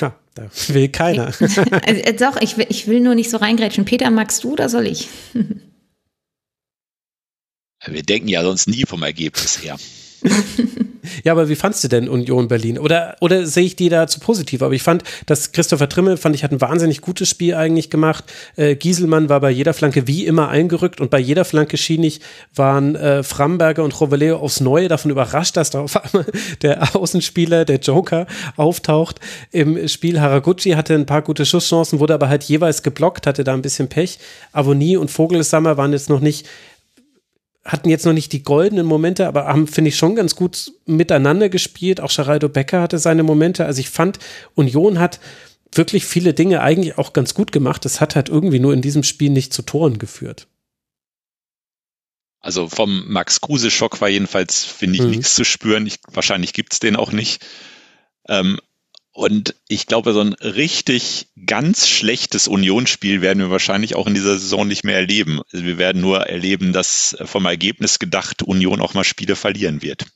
Ha, 0.00 0.18
da 0.34 0.50
will 0.68 0.88
keiner. 0.88 1.26
also, 1.40 1.60
äh, 1.60 2.14
doch, 2.14 2.40
ich 2.40 2.56
will, 2.56 2.66
ich 2.68 2.88
will 2.88 3.00
nur 3.00 3.14
nicht 3.14 3.30
so 3.30 3.36
reingrätschen. 3.36 3.84
Peter, 3.84 4.10
magst 4.10 4.42
du 4.44 4.52
oder 4.52 4.68
soll 4.68 4.86
ich? 4.86 5.08
Wir 7.88 8.02
denken 8.02 8.26
ja 8.26 8.42
sonst 8.42 8.66
nie 8.66 8.84
vom 8.84 9.04
Ergebnis 9.04 9.62
her. 9.62 9.78
ja, 11.24 11.32
aber 11.32 11.48
wie 11.48 11.56
fandst 11.56 11.82
du 11.84 11.88
denn 11.88 12.08
Union 12.08 12.48
Berlin? 12.48 12.78
Oder, 12.78 13.16
oder 13.20 13.46
sehe 13.46 13.64
ich 13.64 13.76
die 13.76 13.88
da 13.88 14.06
zu 14.06 14.20
positiv? 14.20 14.62
Aber 14.62 14.74
ich 14.74 14.82
fand, 14.82 15.04
dass 15.26 15.52
Christopher 15.52 15.88
Trimmel, 15.88 16.16
fand 16.16 16.34
ich, 16.34 16.44
hat 16.44 16.52
ein 16.52 16.60
wahnsinnig 16.60 17.00
gutes 17.00 17.28
Spiel 17.28 17.54
eigentlich 17.54 17.90
gemacht. 17.90 18.24
Äh, 18.56 18.76
Gieselmann 18.76 19.28
war 19.28 19.40
bei 19.40 19.50
jeder 19.50 19.74
Flanke 19.74 20.06
wie 20.06 20.26
immer 20.26 20.48
eingerückt 20.48 21.00
und 21.00 21.10
bei 21.10 21.18
jeder 21.18 21.44
Flanke 21.44 21.76
schien 21.76 22.02
ich, 22.02 22.20
waren 22.54 22.94
äh, 22.94 23.22
Framberger 23.22 23.84
und 23.84 23.98
Roveleo 24.00 24.36
aufs 24.36 24.60
Neue 24.60 24.88
davon 24.88 25.10
überrascht, 25.10 25.56
dass 25.56 25.70
da 25.70 25.80
auf 25.80 25.96
einmal 25.96 26.26
der 26.62 26.94
Außenspieler, 26.96 27.64
der 27.64 27.78
Joker, 27.78 28.26
auftaucht 28.56 29.20
im 29.52 29.88
Spiel. 29.88 30.20
Haraguchi 30.20 30.70
hatte 30.70 30.94
ein 30.94 31.06
paar 31.06 31.22
gute 31.22 31.46
Schusschancen, 31.46 32.00
wurde 32.00 32.14
aber 32.14 32.28
halt 32.28 32.44
jeweils 32.44 32.82
geblockt, 32.82 33.26
hatte 33.26 33.44
da 33.44 33.54
ein 33.54 33.62
bisschen 33.62 33.88
Pech. 33.88 34.18
Avoni 34.52 34.96
und 34.96 35.10
Vogelsammer 35.10 35.76
waren 35.76 35.92
jetzt 35.92 36.08
noch 36.08 36.20
nicht 36.20 36.46
hatten 37.66 37.88
jetzt 37.88 38.06
noch 38.06 38.12
nicht 38.12 38.32
die 38.32 38.42
goldenen 38.42 38.86
Momente, 38.86 39.26
aber 39.26 39.46
haben, 39.46 39.66
finde 39.66 39.88
ich, 39.88 39.96
schon 39.96 40.14
ganz 40.14 40.36
gut 40.36 40.72
miteinander 40.86 41.48
gespielt. 41.48 42.00
Auch 42.00 42.14
Geraldo 42.14 42.48
Becker 42.48 42.80
hatte 42.80 42.98
seine 42.98 43.22
Momente. 43.22 43.66
Also 43.66 43.80
ich 43.80 43.90
fand, 43.90 44.18
Union 44.54 44.98
hat 44.98 45.20
wirklich 45.72 46.04
viele 46.06 46.32
Dinge 46.32 46.62
eigentlich 46.62 46.96
auch 46.96 47.12
ganz 47.12 47.34
gut 47.34 47.52
gemacht. 47.52 47.84
Es 47.84 48.00
hat 48.00 48.16
halt 48.16 48.28
irgendwie 48.28 48.60
nur 48.60 48.72
in 48.72 48.82
diesem 48.82 49.02
Spiel 49.02 49.30
nicht 49.30 49.52
zu 49.52 49.62
Toren 49.62 49.98
geführt. 49.98 50.46
Also 52.40 52.68
vom 52.68 53.04
Max 53.08 53.40
Kruse-Schock 53.40 54.00
war 54.00 54.08
jedenfalls, 54.08 54.64
finde 54.64 54.96
ich, 54.96 55.02
mhm. 55.02 55.10
nichts 55.10 55.34
zu 55.34 55.44
spüren. 55.44 55.84
Ich, 55.86 55.98
wahrscheinlich 56.12 56.52
gibt 56.52 56.72
es 56.72 56.78
den 56.78 56.94
auch 56.94 57.10
nicht. 57.10 57.44
Ähm, 58.28 58.60
und 59.16 59.54
ich 59.66 59.86
glaube, 59.86 60.12
so 60.12 60.20
ein 60.20 60.34
richtig 60.34 61.28
ganz 61.46 61.88
schlechtes 61.88 62.48
Unionsspiel 62.48 63.22
werden 63.22 63.38
wir 63.38 63.50
wahrscheinlich 63.50 63.96
auch 63.96 64.06
in 64.06 64.14
dieser 64.14 64.38
Saison 64.38 64.68
nicht 64.68 64.84
mehr 64.84 64.96
erleben. 64.96 65.40
Also 65.52 65.64
wir 65.64 65.78
werden 65.78 66.02
nur 66.02 66.26
erleben, 66.26 66.72
dass 66.72 67.16
vom 67.24 67.46
Ergebnis 67.46 67.98
gedacht 67.98 68.42
Union 68.42 68.82
auch 68.82 68.92
mal 68.92 69.04
Spiele 69.04 69.34
verlieren 69.34 69.80
wird 69.80 70.06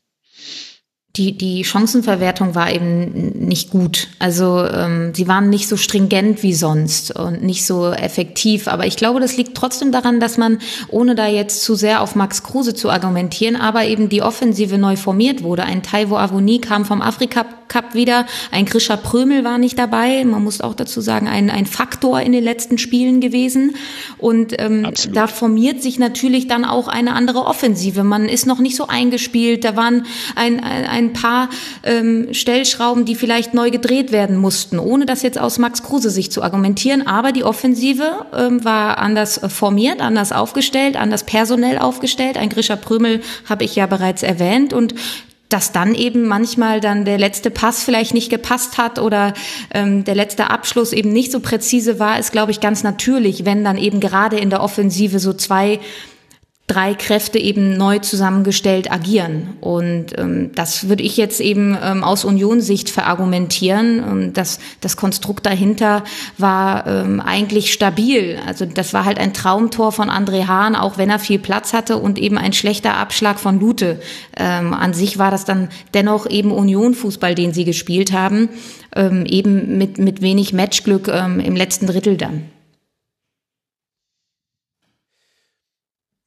die, 1.16 1.36
die 1.36 1.64
Chancenverwertung 1.64 2.55
war 2.55 2.72
eben 2.72 3.47
nicht 3.47 3.70
gut. 3.70 4.09
Also 4.20 4.64
ähm, 4.64 5.12
sie 5.12 5.27
waren 5.27 5.51
nicht 5.51 5.68
so 5.68 5.77
stringent 5.77 6.44
wie 6.44 6.55
sonst 6.55 7.10
und 7.18 7.43
nicht 7.43 7.66
so 7.66 7.90
effektiv. 7.90 8.68
Aber 8.68 8.86
ich 8.86 8.97
glaube, 8.97 9.18
das 9.18 9.36
liegt 9.36 9.56
trotzdem 9.56 9.90
daran, 9.90 10.20
dass 10.20 10.39
man, 10.39 10.60
ohne 10.89 11.16
da 11.16 11.27
jetzt 11.27 11.64
zu 11.64 11.74
sehr 11.74 12.01
auf 12.01 12.14
Max 12.14 12.44
Kruse 12.44 12.74
zu 12.74 12.90
argumentieren, 12.90 13.56
aber 13.56 13.85
eben 13.86 14.09
die 14.09 14.22
Offensive 14.22 14.78
neu 14.78 14.94
formiert 14.94 15.43
wurde. 15.43 15.64
Ein 15.64 15.82
Taiwo 15.82 16.16
Avoni 16.16 16.60
kam 16.60 16.85
vom 16.85 17.02
Afrika 17.02 17.44
Cup 17.70 17.94
wieder, 17.94 18.26
ein 18.51 18.66
Grisha 18.66 18.97
Prömel 18.97 19.42
war 19.42 19.59
nicht 19.59 19.78
dabei. 19.78 20.24
Man 20.24 20.44
muss 20.44 20.60
auch 20.60 20.74
dazu 20.74 21.01
sagen, 21.01 21.26
ein, 21.26 21.51
ein 21.51 21.66
Faktor 21.66 22.20
in 22.20 22.32
den 22.32 22.44
letzten 22.44 22.78
Spielen 22.78 23.20
gewesen. 23.20 23.74
Und 24.18 24.55
ähm, 24.59 24.92
da 25.12 25.26
formiert 25.26 25.82
sich 25.82 25.98
natürlich 25.98 26.47
dann 26.47 26.64
auch 26.64 26.86
eine 26.86 27.14
andere 27.14 27.47
Offensive. 27.47 28.05
Man 28.05 28.28
ist 28.28 28.47
noch 28.47 28.59
nicht 28.59 28.76
so 28.76 28.86
eingespielt. 28.86 29.64
Da 29.64 29.74
waren 29.76 30.06
ein, 30.36 30.62
ein, 30.62 30.84
ein 30.86 31.01
ein 31.01 31.12
paar 31.12 31.48
ähm, 31.82 32.28
Stellschrauben, 32.32 33.05
die 33.05 33.14
vielleicht 33.14 33.55
neu 33.55 33.70
gedreht 33.70 34.12
werden 34.12 34.36
mussten, 34.36 34.78
ohne 34.78 35.06
das 35.06 35.22
jetzt 35.22 35.38
aus 35.38 35.59
Max 35.59 35.82
Kruse 35.82 36.10
sich 36.10 36.30
zu 36.30 36.42
argumentieren. 36.42 37.06
Aber 37.06 37.32
die 37.32 37.44
Offensive 37.44 38.26
ähm, 38.36 38.64
war 38.64 38.98
anders 38.98 39.40
formiert, 39.48 40.01
anders 40.01 40.32
aufgestellt, 40.32 40.97
anders 40.97 41.24
personell 41.24 41.78
aufgestellt. 41.78 42.36
Ein 42.36 42.48
Grisha 42.48 42.76
Prömel 42.76 43.20
habe 43.48 43.64
ich 43.64 43.76
ja 43.76 43.86
bereits 43.86 44.22
erwähnt 44.22 44.72
und 44.72 44.94
dass 45.51 45.72
dann 45.72 45.94
eben 45.94 46.27
manchmal 46.27 46.81
dann 46.81 47.05
der 47.05 47.18
letzte 47.18 47.51
Pass 47.51 47.82
vielleicht 47.82 48.14
nicht 48.14 48.31
gepasst 48.31 48.78
hat 48.78 48.98
oder 48.98 49.35
ähm, 49.74 50.05
der 50.05 50.14
letzte 50.14 50.48
Abschluss 50.48 50.93
eben 50.93 51.12
nicht 51.12 51.32
so 51.32 51.40
präzise 51.40 51.98
war, 51.98 52.18
ist, 52.18 52.32
glaube 52.32 52.52
ich, 52.52 52.60
ganz 52.60 52.82
natürlich, 52.82 53.44
wenn 53.44 53.64
dann 53.64 53.77
eben 53.77 54.01
gerade 54.01 54.39
in 54.39 54.48
der 54.48 54.62
Offensive 54.62 55.18
so 55.18 55.32
zwei 55.32 55.81
drei 56.70 56.94
Kräfte 56.94 57.38
eben 57.38 57.76
neu 57.76 57.98
zusammengestellt 57.98 58.92
agieren. 58.92 59.55
Und 59.60 60.16
ähm, 60.16 60.52
das 60.55 60.88
würde 60.88 61.02
ich 61.02 61.16
jetzt 61.16 61.40
eben 61.40 61.76
ähm, 61.82 62.05
aus 62.05 62.24
Unionssicht 62.24 62.90
verargumentieren. 62.90 63.98
Ähm, 63.98 64.32
das, 64.32 64.60
das 64.80 64.97
Konstrukt 64.97 65.47
dahinter 65.47 66.05
war 66.38 66.86
ähm, 66.86 67.20
eigentlich 67.20 67.72
stabil. 67.72 68.38
Also 68.47 68.66
das 68.66 68.94
war 68.94 69.05
halt 69.05 69.18
ein 69.18 69.34
Traumtor 69.34 69.90
von 69.90 70.10
André 70.10 70.47
Hahn, 70.47 70.76
auch 70.76 70.97
wenn 70.97 71.10
er 71.10 71.18
viel 71.18 71.40
Platz 71.40 71.72
hatte 71.72 71.97
und 71.97 72.20
eben 72.20 72.38
ein 72.38 72.52
schlechter 72.52 72.94
Abschlag 72.97 73.40
von 73.40 73.59
Lute. 73.59 74.01
Ähm, 74.36 74.72
an 74.72 74.94
sich 74.94 75.18
war 75.18 75.32
das 75.32 75.44
dann 75.44 75.70
dennoch 75.92 76.30
eben 76.30 76.52
Union-Fußball, 76.52 77.34
den 77.34 77.52
sie 77.52 77.64
gespielt 77.64 78.12
haben, 78.12 78.48
ähm, 78.94 79.26
eben 79.26 79.76
mit, 79.76 79.98
mit 79.98 80.22
wenig 80.22 80.52
Matchglück 80.52 81.09
ähm, 81.09 81.40
im 81.40 81.56
letzten 81.56 81.88
Drittel 81.88 82.16
dann. 82.16 82.44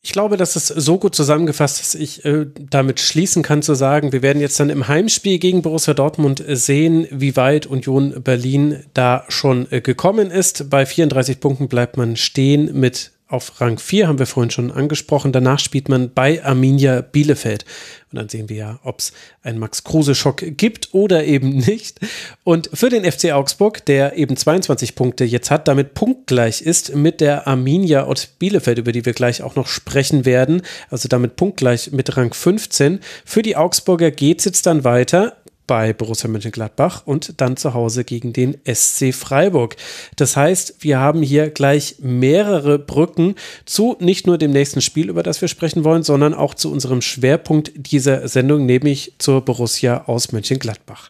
Ich 0.05 0.11
glaube, 0.11 0.35
das 0.35 0.57
ist 0.57 0.67
so 0.67 0.99
gut 0.99 1.15
zusammengefasst, 1.15 1.79
dass 1.79 1.95
ich 1.95 2.25
äh, 2.25 2.45
damit 2.69 2.99
schließen 2.99 3.41
kann 3.41 3.61
zu 3.61 3.73
sagen, 3.73 4.11
wir 4.11 4.21
werden 4.21 4.41
jetzt 4.41 4.59
dann 4.59 4.69
im 4.69 4.89
Heimspiel 4.89 5.39
gegen 5.39 5.61
Borussia 5.61 5.93
Dortmund 5.93 6.43
sehen, 6.45 7.07
wie 7.09 7.37
weit 7.37 7.67
Union 7.67 8.21
Berlin 8.21 8.83
da 8.93 9.23
schon 9.29 9.65
äh, 9.71 9.79
gekommen 9.79 10.29
ist. 10.29 10.69
Bei 10.69 10.85
34 10.85 11.39
Punkten 11.39 11.69
bleibt 11.69 11.95
man 11.95 12.17
stehen 12.17 12.77
mit 12.77 13.12
auf 13.33 13.59
Rang 13.59 13.79
4, 13.79 14.07
haben 14.07 14.19
wir 14.19 14.27
vorhin 14.27 14.51
schon 14.51 14.71
angesprochen. 14.71 15.31
Danach 15.31 15.59
spielt 15.59 15.89
man 15.89 16.13
bei 16.13 16.43
Arminia 16.43 17.01
Bielefeld. 17.01 17.65
Und 18.11 18.19
dann 18.19 18.29
sehen 18.29 18.47
wir 18.47 18.55
ja, 18.55 18.79
ob 18.83 18.99
es 18.99 19.11
einen 19.41 19.57
Max-Kruse-Schock 19.57 20.43
gibt 20.55 20.93
oder 20.93 21.25
eben 21.25 21.57
nicht. 21.57 21.99
Und 22.43 22.69
für 22.71 22.89
den 22.89 23.11
FC 23.11 23.31
Augsburg, 23.31 23.83
der 23.85 24.15
eben 24.17 24.37
22 24.37 24.93
Punkte 24.93 25.23
jetzt 25.25 25.49
hat, 25.49 25.67
damit 25.67 25.95
punktgleich 25.95 26.61
ist 26.61 26.95
mit 26.95 27.21
der 27.21 27.47
Arminia 27.47 28.03
und 28.03 28.37
Bielefeld, 28.37 28.77
über 28.77 28.91
die 28.91 29.05
wir 29.05 29.13
gleich 29.13 29.41
auch 29.41 29.55
noch 29.55 29.67
sprechen 29.67 30.25
werden, 30.25 30.61
also 30.91 31.07
damit 31.07 31.35
punktgleich 31.35 31.91
mit 31.91 32.15
Rang 32.15 32.33
15. 32.33 32.99
Für 33.25 33.41
die 33.41 33.55
Augsburger 33.55 34.11
geht 34.11 34.39
es 34.39 34.45
jetzt 34.45 34.67
dann 34.67 34.83
weiter 34.83 35.37
bei 35.67 35.93
Borussia 35.93 36.29
Mönchengladbach 36.29 37.03
und 37.05 37.41
dann 37.41 37.57
zu 37.57 37.73
Hause 37.73 38.03
gegen 38.03 38.33
den 38.33 38.57
SC 38.65 39.13
Freiburg. 39.13 39.75
Das 40.15 40.35
heißt, 40.35 40.77
wir 40.79 40.99
haben 40.99 41.21
hier 41.21 41.49
gleich 41.49 41.95
mehrere 41.99 42.79
Brücken 42.79 43.35
zu 43.65 43.95
nicht 43.99 44.27
nur 44.27 44.37
dem 44.37 44.51
nächsten 44.51 44.81
Spiel, 44.81 45.09
über 45.09 45.23
das 45.23 45.41
wir 45.41 45.47
sprechen 45.47 45.83
wollen, 45.83 46.03
sondern 46.03 46.33
auch 46.33 46.53
zu 46.53 46.71
unserem 46.71 47.01
Schwerpunkt 47.01 47.71
dieser 47.75 48.27
Sendung, 48.27 48.65
nämlich 48.65 49.13
zur 49.17 49.41
Borussia 49.41 50.05
aus 50.05 50.31
Mönchengladbach. 50.31 51.09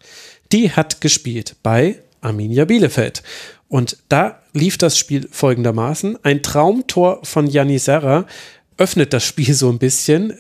Die 0.52 0.72
hat 0.72 1.02
gespielt 1.02 1.56
bei 1.64 2.00
Arminia 2.22 2.66
Bielefeld. 2.66 3.24
Und 3.68 3.98
da 4.08 4.40
lief 4.54 4.78
das 4.78 4.98
Spiel 4.98 5.28
folgendermaßen. 5.32 6.24
Ein 6.24 6.44
Traumtor 6.44 7.20
von 7.24 7.48
Janni 7.48 7.80
Serra 7.80 8.28
öffnet 8.78 9.14
das 9.14 9.26
Spiel 9.26 9.54
so 9.54 9.70
ein 9.70 9.80
bisschen 9.80 10.34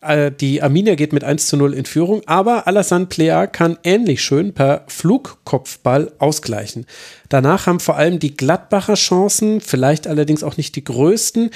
äh, 0.00 0.30
die 0.30 0.62
Arminia 0.62 0.94
geht 0.94 1.12
mit 1.12 1.24
1 1.24 1.48
zu 1.48 1.56
0 1.56 1.74
in 1.74 1.84
Führung, 1.84 2.22
aber 2.26 2.66
Alassane 2.66 3.06
Plea 3.06 3.46
kann 3.46 3.78
ähnlich 3.82 4.22
schön 4.22 4.54
per 4.54 4.84
Flugkopfball 4.86 6.12
ausgleichen. 6.18 6.86
Danach 7.28 7.66
haben 7.66 7.80
vor 7.80 7.96
allem 7.96 8.18
die 8.18 8.36
Gladbacher 8.36 8.94
Chancen, 8.94 9.60
vielleicht 9.60 10.06
allerdings 10.06 10.42
auch 10.42 10.56
nicht 10.56 10.76
die 10.76 10.84
größten. 10.84 11.50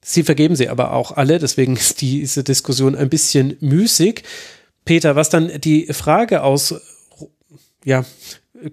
Sie 0.00 0.22
vergeben 0.22 0.56
sie 0.56 0.68
aber 0.68 0.92
auch 0.92 1.12
alle, 1.12 1.38
deswegen 1.38 1.76
ist 1.76 2.00
diese 2.00 2.44
Diskussion 2.44 2.94
ein 2.94 3.08
bisschen 3.08 3.56
müßig. 3.60 4.22
Peter, 4.84 5.14
was 5.14 5.30
dann 5.30 5.60
die 5.60 5.86
Frage 5.92 6.42
aus, 6.42 6.74
ja, 7.84 8.04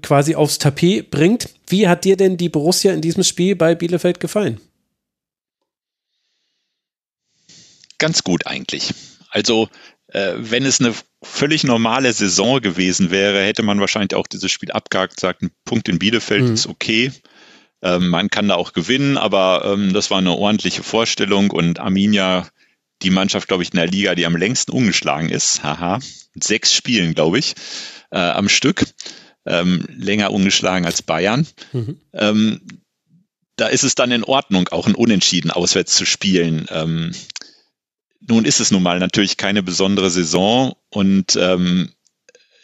quasi 0.02 0.36
aufs 0.36 0.60
Tapet 0.60 1.10
bringt, 1.12 1.50
wie 1.68 1.88
hat 1.88 2.06
dir 2.06 2.18
denn 2.18 2.38
die 2.38 2.50
Borussia 2.50 2.94
in 2.94 3.02
diesem 3.02 3.24
Spiel 3.24 3.56
bei 3.56 3.76
Bielefeld 3.76 4.20
gefallen? 4.20 4.60
Ganz 8.00 8.24
gut 8.24 8.48
eigentlich. 8.48 8.94
Also 9.30 9.70
äh, 10.08 10.34
wenn 10.38 10.66
es 10.66 10.80
eine 10.80 10.94
völlig 11.22 11.64
normale 11.64 12.12
Saison 12.14 12.62
gewesen 12.62 13.12
wäre, 13.12 13.44
hätte 13.44 13.64
man 13.64 13.80
wahrscheinlich 13.80 14.16
auch 14.16 14.28
dieses 14.28 14.52
Spiel 14.52 14.72
abgehakt, 14.72 15.16
gesagt, 15.16 15.42
ein 15.42 15.52
Punkt 15.66 15.88
in 15.88 16.00
Bielefeld 16.00 16.46
mhm. 16.46 16.54
ist 16.54 16.68
okay. 16.68 17.12
Ähm, 17.82 18.10
man 18.10 18.30
kann 18.30 18.48
da 18.48 18.56
auch 18.56 18.74
gewinnen, 18.74 19.18
aber 19.18 19.64
ähm, 19.66 19.94
das 19.94 20.10
war 20.10 20.18
eine 20.18 20.34
ordentliche 20.34 20.84
Vorstellung 20.84 21.52
und 21.52 21.80
Arminia, 21.80 22.48
die 23.02 23.10
Mannschaft, 23.12 23.48
glaube 23.48 23.64
ich, 23.64 23.72
in 23.72 23.78
der 23.78 23.88
Liga, 23.88 24.16
die 24.16 24.26
am 24.26 24.36
längsten 24.36 24.72
umgeschlagen 24.72 25.30
ist, 25.30 25.64
haha, 25.64 26.00
sechs 26.36 26.74
Spielen, 26.74 27.14
glaube 27.14 27.40
ich, 27.40 27.56
äh, 28.12 28.20
am 28.20 28.50
Stück, 28.50 28.86
ähm, 29.46 29.86
länger 29.90 30.32
umgeschlagen 30.32 30.86
als 30.86 31.02
Bayern. 31.02 31.48
Mhm. 31.72 32.02
Ähm, 32.14 32.62
da 33.56 33.68
ist 33.68 33.84
es 33.84 33.96
dann 33.96 34.12
in 34.12 34.24
Ordnung, 34.24 34.70
auch 34.70 34.88
ein 34.88 34.96
Unentschieden 34.96 35.52
auswärts 35.52 35.96
zu 35.96 36.06
spielen. 36.06 36.66
Nun 38.22 38.46
ist 38.46 38.60
es 38.60 38.72
nun 38.72 38.84
mal 38.84 39.00
natürlich 39.00 39.38
keine 39.38 39.64
besondere 39.64 40.10
Saison 40.10 40.76
und 40.90 41.36
ähm, 41.36 41.92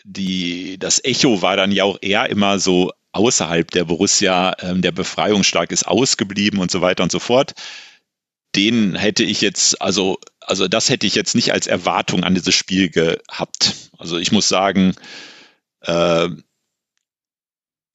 die, 0.03 0.77
das 0.77 1.03
Echo 1.03 1.41
war 1.41 1.55
dann 1.57 1.71
ja 1.71 1.83
auch 1.83 1.97
eher 2.01 2.29
immer 2.29 2.59
so 2.59 2.91
außerhalb 3.11 3.71
der 3.71 3.85
Borussia, 3.85 4.55
ähm, 4.59 4.81
der 4.81 4.91
Befreiungsschlag 4.91 5.71
ist 5.71 5.87
ausgeblieben 5.87 6.59
und 6.59 6.69
so 6.69 6.81
weiter 6.81 7.03
und 7.03 7.11
so 7.11 7.19
fort. 7.19 7.53
Den 8.55 8.95
hätte 8.95 9.23
ich 9.23 9.41
jetzt, 9.41 9.81
also, 9.81 10.19
also 10.41 10.67
das 10.67 10.89
hätte 10.89 11.07
ich 11.07 11.15
jetzt 11.15 11.33
nicht 11.33 11.51
als 11.51 11.67
Erwartung 11.67 12.23
an 12.23 12.35
dieses 12.35 12.53
Spiel 12.53 12.89
gehabt. 12.89 13.89
Also 13.97 14.17
ich 14.17 14.31
muss 14.31 14.47
sagen, 14.47 14.95
äh, 15.81 16.29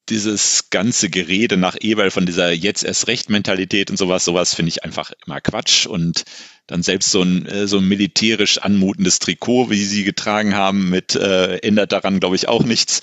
dieses 0.09 0.71
ganze 0.71 1.09
Gerede 1.09 1.57
nach 1.57 1.77
Eberl 1.81 2.11
von 2.11 2.27
dieser 2.27 2.51
jetzt 2.51 2.83
erst 2.83 3.07
recht 3.07 3.31
Mentalität 3.31 3.91
und 3.91 3.97
sowas, 3.97 4.25
sowas 4.25 4.55
finde 4.55 4.71
ich 4.71 4.83
einfach 4.85 5.13
immer 5.25 5.41
Quatsch 5.41 5.87
und 5.87 6.25
dann 6.71 6.83
selbst 6.83 7.11
so 7.11 7.23
ein, 7.23 7.47
äh, 7.47 7.67
so 7.67 7.79
ein 7.79 7.89
militärisch 7.89 8.59
anmutendes 8.59 9.19
Trikot, 9.19 9.71
wie 9.71 9.85
sie 9.85 10.05
getragen 10.05 10.55
haben, 10.55 10.89
mit 10.89 11.15
äh, 11.15 11.57
ändert 11.59 11.93
daran, 11.93 12.21
glaube 12.21 12.37
ich, 12.37 12.49
auch 12.49 12.63
nichts. 12.63 13.03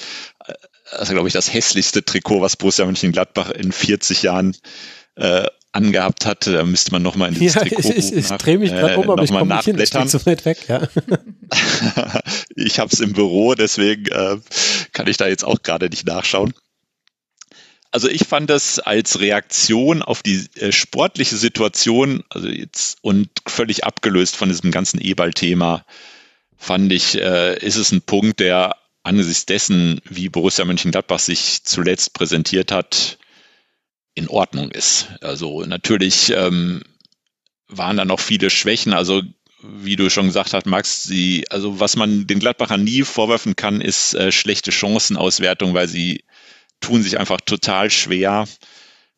Also, 0.92 1.14
glaube 1.14 1.28
ich, 1.28 1.34
das 1.34 1.54
hässlichste 1.54 2.06
Trikot, 2.06 2.42
was 2.42 2.56
Borussia 2.56 2.86
Mönchengladbach 2.86 3.52
in 3.52 3.74
40 3.74 4.24
Jahren 4.24 4.56
äh, 5.16 5.46
angehabt 5.74 6.26
hatte. 6.26 6.54
Da 6.54 6.64
müsste 6.64 6.92
man 6.92 7.02
nochmal 7.02 7.30
in 7.30 7.36
dieses 7.36 7.56
ja, 7.56 7.62
Trikot 7.62 7.90
Ich, 7.90 7.98
ich, 7.98 8.14
ich 8.14 8.28
drehe 8.28 8.58
mich 8.58 8.72
gerade 8.72 8.94
äh, 8.94 8.98
um, 8.98 9.10
aber 9.10 9.24
ich 9.24 9.32
komme 9.32 9.54
nicht 9.54 9.66
hin, 9.66 9.86
steht 9.86 10.10
so 10.10 10.26
weit 10.26 10.46
weg. 10.46 10.60
Ja. 10.70 10.88
ich 12.56 12.80
habe 12.80 12.90
es 12.92 13.02
im 13.02 13.12
Büro, 13.12 13.54
deswegen 13.54 14.06
äh, 14.08 14.38
kann 14.94 15.08
ich 15.08 15.18
da 15.18 15.28
jetzt 15.28 15.44
auch 15.44 15.62
gerade 15.62 15.90
nicht 15.90 16.08
nachschauen. 16.08 16.54
Also 17.92 18.10
ich 18.10 18.28
fand 18.28 18.50
das 18.50 18.80
als 18.80 19.20
Reaktion 19.20 20.02
auf 20.02 20.22
die 20.22 20.46
äh, 20.56 20.72
sportliche 20.72 21.38
Situation, 21.38 22.24
also 22.30 22.48
jetzt 22.48 22.98
und 23.02 23.30
völlig 23.48 23.86
abgelöst 23.86 24.36
von 24.36 24.50
diesem 24.50 24.72
ganzen 24.72 25.00
E-Ball-Thema, 25.00 25.86
fand 26.58 26.92
ich, 26.92 27.16
äh, 27.16 27.58
ist 27.60 27.78
es 27.78 27.92
ein 27.92 28.02
Punkt, 28.02 28.40
der 28.40 28.76
angesichts 29.04 29.46
dessen, 29.46 30.02
wie 30.04 30.30
Borussia 30.30 30.66
Mönchengladbach 30.66 31.20
sich 31.20 31.64
zuletzt 31.64 32.14
präsentiert 32.14 32.72
hat, 32.72 33.18
in 34.16 34.28
Ordnung 34.28 34.72
ist. 34.72 35.08
Also 35.22 35.62
natürlich 35.62 36.32
ähm, 36.32 36.82
waren 37.68 37.98
da 37.98 38.06
noch 38.06 38.20
viele 38.20 38.50
Schwächen. 38.50 38.94
Also 38.94 39.22
wie 39.62 39.96
du 39.96 40.10
schon 40.10 40.28
gesagt 40.28 40.54
hast, 40.54 40.66
Max, 40.66 41.04
sie, 41.04 41.46
also 41.50 41.80
was 41.80 41.96
man 41.96 42.28
den 42.28 42.40
Gladbachern 42.40 42.84
nie 42.84 43.04
vorwerfen 43.04 43.56
kann, 43.56 43.82
ist 43.82 44.14
äh, 44.14 44.32
schlechte 44.32 44.72
Chancenauswertung, 44.72 45.74
weil 45.74 45.88
sie 45.88 46.24
tun 46.80 47.04
sich 47.04 47.20
einfach 47.20 47.42
total 47.42 47.90
schwer, 47.90 48.48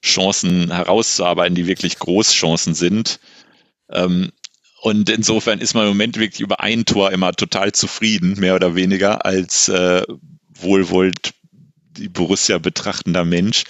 Chancen 0.03 0.71
herauszuarbeiten, 0.71 1.55
die 1.55 1.67
wirklich 1.67 1.99
Großchancen 1.99 2.73
sind. 2.73 3.19
Ähm, 3.91 4.31
und 4.81 5.09
insofern 5.09 5.59
ist 5.59 5.73
man 5.73 5.83
im 5.83 5.89
Moment 5.89 6.17
wirklich 6.17 6.39
über 6.39 6.61
ein 6.61 6.85
Tor 6.85 7.11
immer 7.11 7.33
total 7.33 7.73
zufrieden, 7.73 8.39
mehr 8.39 8.55
oder 8.55 8.75
weniger, 8.75 9.25
als 9.25 9.67
äh, 9.67 10.03
wohlwollend 10.47 11.33
die 11.97 12.07
Borussia 12.07 12.59
betrachtender 12.59 13.25
Mensch. 13.25 13.65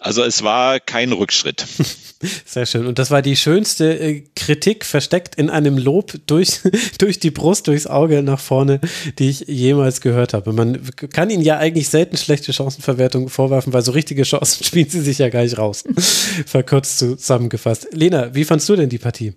Also 0.00 0.22
es 0.24 0.42
war 0.42 0.80
kein 0.80 1.12
Rückschritt. 1.12 1.66
Sehr 2.46 2.66
schön. 2.66 2.86
Und 2.86 2.98
das 2.98 3.10
war 3.10 3.22
die 3.22 3.36
schönste 3.36 3.98
äh, 3.98 4.24
Kritik 4.34 4.84
versteckt 4.84 5.34
in 5.34 5.50
einem 5.50 5.76
Lob 5.76 6.14
durch, 6.26 6.60
durch 6.98 7.20
die 7.20 7.30
Brust, 7.30 7.66
durchs 7.66 7.86
Auge 7.86 8.22
nach 8.22 8.40
vorne, 8.40 8.80
die 9.18 9.28
ich 9.28 9.40
jemals 9.40 10.00
gehört 10.00 10.34
habe. 10.34 10.52
Man 10.52 10.80
kann 11.12 11.30
ihnen 11.30 11.42
ja 11.42 11.58
eigentlich 11.58 11.88
selten 11.88 12.16
schlechte 12.16 12.52
Chancenverwertung 12.52 13.28
vorwerfen, 13.28 13.72
weil 13.72 13.82
so 13.82 13.92
richtige 13.92 14.22
Chancen 14.22 14.64
spielen 14.64 14.88
sie 14.88 15.00
sich 15.00 15.18
ja 15.18 15.28
gar 15.28 15.42
nicht 15.42 15.58
raus. 15.58 15.84
Verkürzt 16.46 16.98
zusammengefasst. 16.98 17.88
Lena, 17.92 18.34
wie 18.34 18.44
fandst 18.44 18.68
du 18.68 18.76
denn 18.76 18.88
die 18.88 18.98
Partie? 18.98 19.34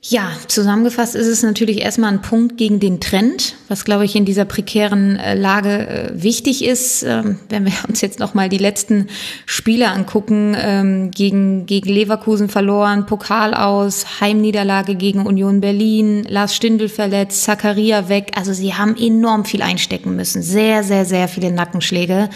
Ja, 0.00 0.30
zusammengefasst 0.46 1.16
ist 1.16 1.26
es 1.26 1.42
natürlich 1.42 1.80
erstmal 1.80 2.12
ein 2.12 2.22
Punkt 2.22 2.56
gegen 2.56 2.78
den 2.78 3.00
Trend, 3.00 3.56
was 3.66 3.84
glaube 3.84 4.04
ich 4.04 4.14
in 4.14 4.24
dieser 4.24 4.44
prekären 4.44 5.16
äh, 5.16 5.34
Lage 5.34 5.88
äh, 5.88 6.22
wichtig 6.22 6.64
ist. 6.64 7.02
Ähm, 7.02 7.40
wenn 7.48 7.64
wir 7.64 7.72
uns 7.88 8.00
jetzt 8.00 8.20
nochmal 8.20 8.48
die 8.48 8.58
letzten 8.58 9.08
Spiele 9.44 9.88
angucken, 9.88 10.56
ähm, 10.56 11.10
gegen, 11.10 11.66
gegen 11.66 11.88
Leverkusen 11.88 12.48
verloren, 12.48 13.06
Pokal 13.06 13.54
aus, 13.54 14.20
Heimniederlage 14.20 14.94
gegen 14.94 15.26
Union 15.26 15.60
Berlin, 15.60 16.24
Lars 16.28 16.54
Stindl 16.54 16.88
verletzt, 16.88 17.42
Zakaria 17.42 18.08
weg. 18.08 18.30
Also 18.36 18.52
sie 18.52 18.74
haben 18.74 18.96
enorm 18.96 19.44
viel 19.44 19.62
einstecken 19.62 20.14
müssen. 20.14 20.42
Sehr, 20.42 20.84
sehr, 20.84 21.06
sehr 21.06 21.26
viele 21.26 21.50
Nackenschläge. 21.50 22.30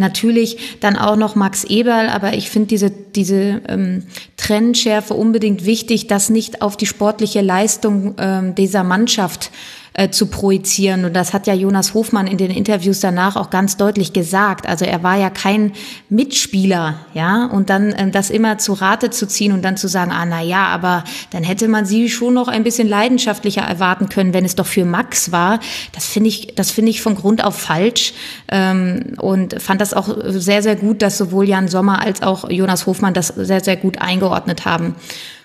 Natürlich 0.00 0.78
dann 0.80 0.96
auch 0.96 1.16
noch 1.16 1.34
Max 1.34 1.64
Eberl, 1.64 2.08
aber 2.08 2.32
ich 2.32 2.50
finde 2.50 2.68
diese, 2.68 2.90
diese 2.90 3.60
ähm, 3.68 4.04
Trennschärfe 4.36 5.12
unbedingt 5.14 5.66
wichtig, 5.66 6.06
dass 6.06 6.30
nicht 6.30 6.62
auf 6.62 6.76
die 6.78 6.86
sportliche 6.86 7.42
Leistung 7.42 8.14
ähm, 8.18 8.54
dieser 8.54 8.82
Mannschaft 8.82 9.50
äh, 9.94 10.10
zu 10.10 10.26
projizieren. 10.26 11.04
Und 11.04 11.14
das 11.14 11.32
hat 11.32 11.46
ja 11.46 11.54
Jonas 11.54 11.94
Hofmann 11.94 12.26
in 12.26 12.38
den 12.38 12.50
Interviews 12.50 13.00
danach 13.00 13.36
auch 13.36 13.50
ganz 13.50 13.76
deutlich 13.76 14.12
gesagt. 14.12 14.68
Also 14.68 14.84
er 14.84 15.02
war 15.02 15.16
ja 15.16 15.30
kein 15.30 15.72
Mitspieler, 16.08 17.00
ja, 17.14 17.46
und 17.46 17.70
dann 17.70 17.92
äh, 17.92 18.10
das 18.10 18.30
immer 18.30 18.58
zu 18.58 18.72
Rate 18.72 19.10
zu 19.10 19.26
ziehen 19.26 19.52
und 19.52 19.62
dann 19.62 19.76
zu 19.76 19.88
sagen, 19.88 20.12
ah, 20.12 20.24
na 20.24 20.42
ja, 20.42 20.66
aber 20.66 21.04
dann 21.30 21.42
hätte 21.42 21.68
man 21.68 21.86
sie 21.86 22.08
schon 22.08 22.34
noch 22.34 22.48
ein 22.48 22.62
bisschen 22.62 22.88
leidenschaftlicher 22.88 23.62
erwarten 23.62 24.08
können, 24.08 24.32
wenn 24.32 24.44
es 24.44 24.54
doch 24.54 24.66
für 24.66 24.84
Max 24.84 25.32
war. 25.32 25.60
Das 25.92 26.06
finde 26.06 26.28
ich, 26.28 26.54
das 26.54 26.70
finde 26.70 26.90
ich 26.90 27.02
von 27.02 27.14
Grund 27.14 27.44
auf 27.44 27.56
falsch 27.56 28.14
ähm, 28.48 29.14
und 29.18 29.60
fand 29.60 29.80
das 29.80 29.94
auch 29.94 30.08
sehr, 30.24 30.62
sehr 30.62 30.76
gut, 30.76 31.02
dass 31.02 31.18
sowohl 31.18 31.48
Jan 31.48 31.68
Sommer 31.68 32.00
als 32.02 32.22
auch 32.22 32.48
Jonas 32.48 32.86
Hofmann 32.86 33.14
das 33.14 33.28
sehr, 33.28 33.60
sehr 33.60 33.76
gut 33.76 34.00
eingeordnet 34.00 34.64
haben 34.64 34.94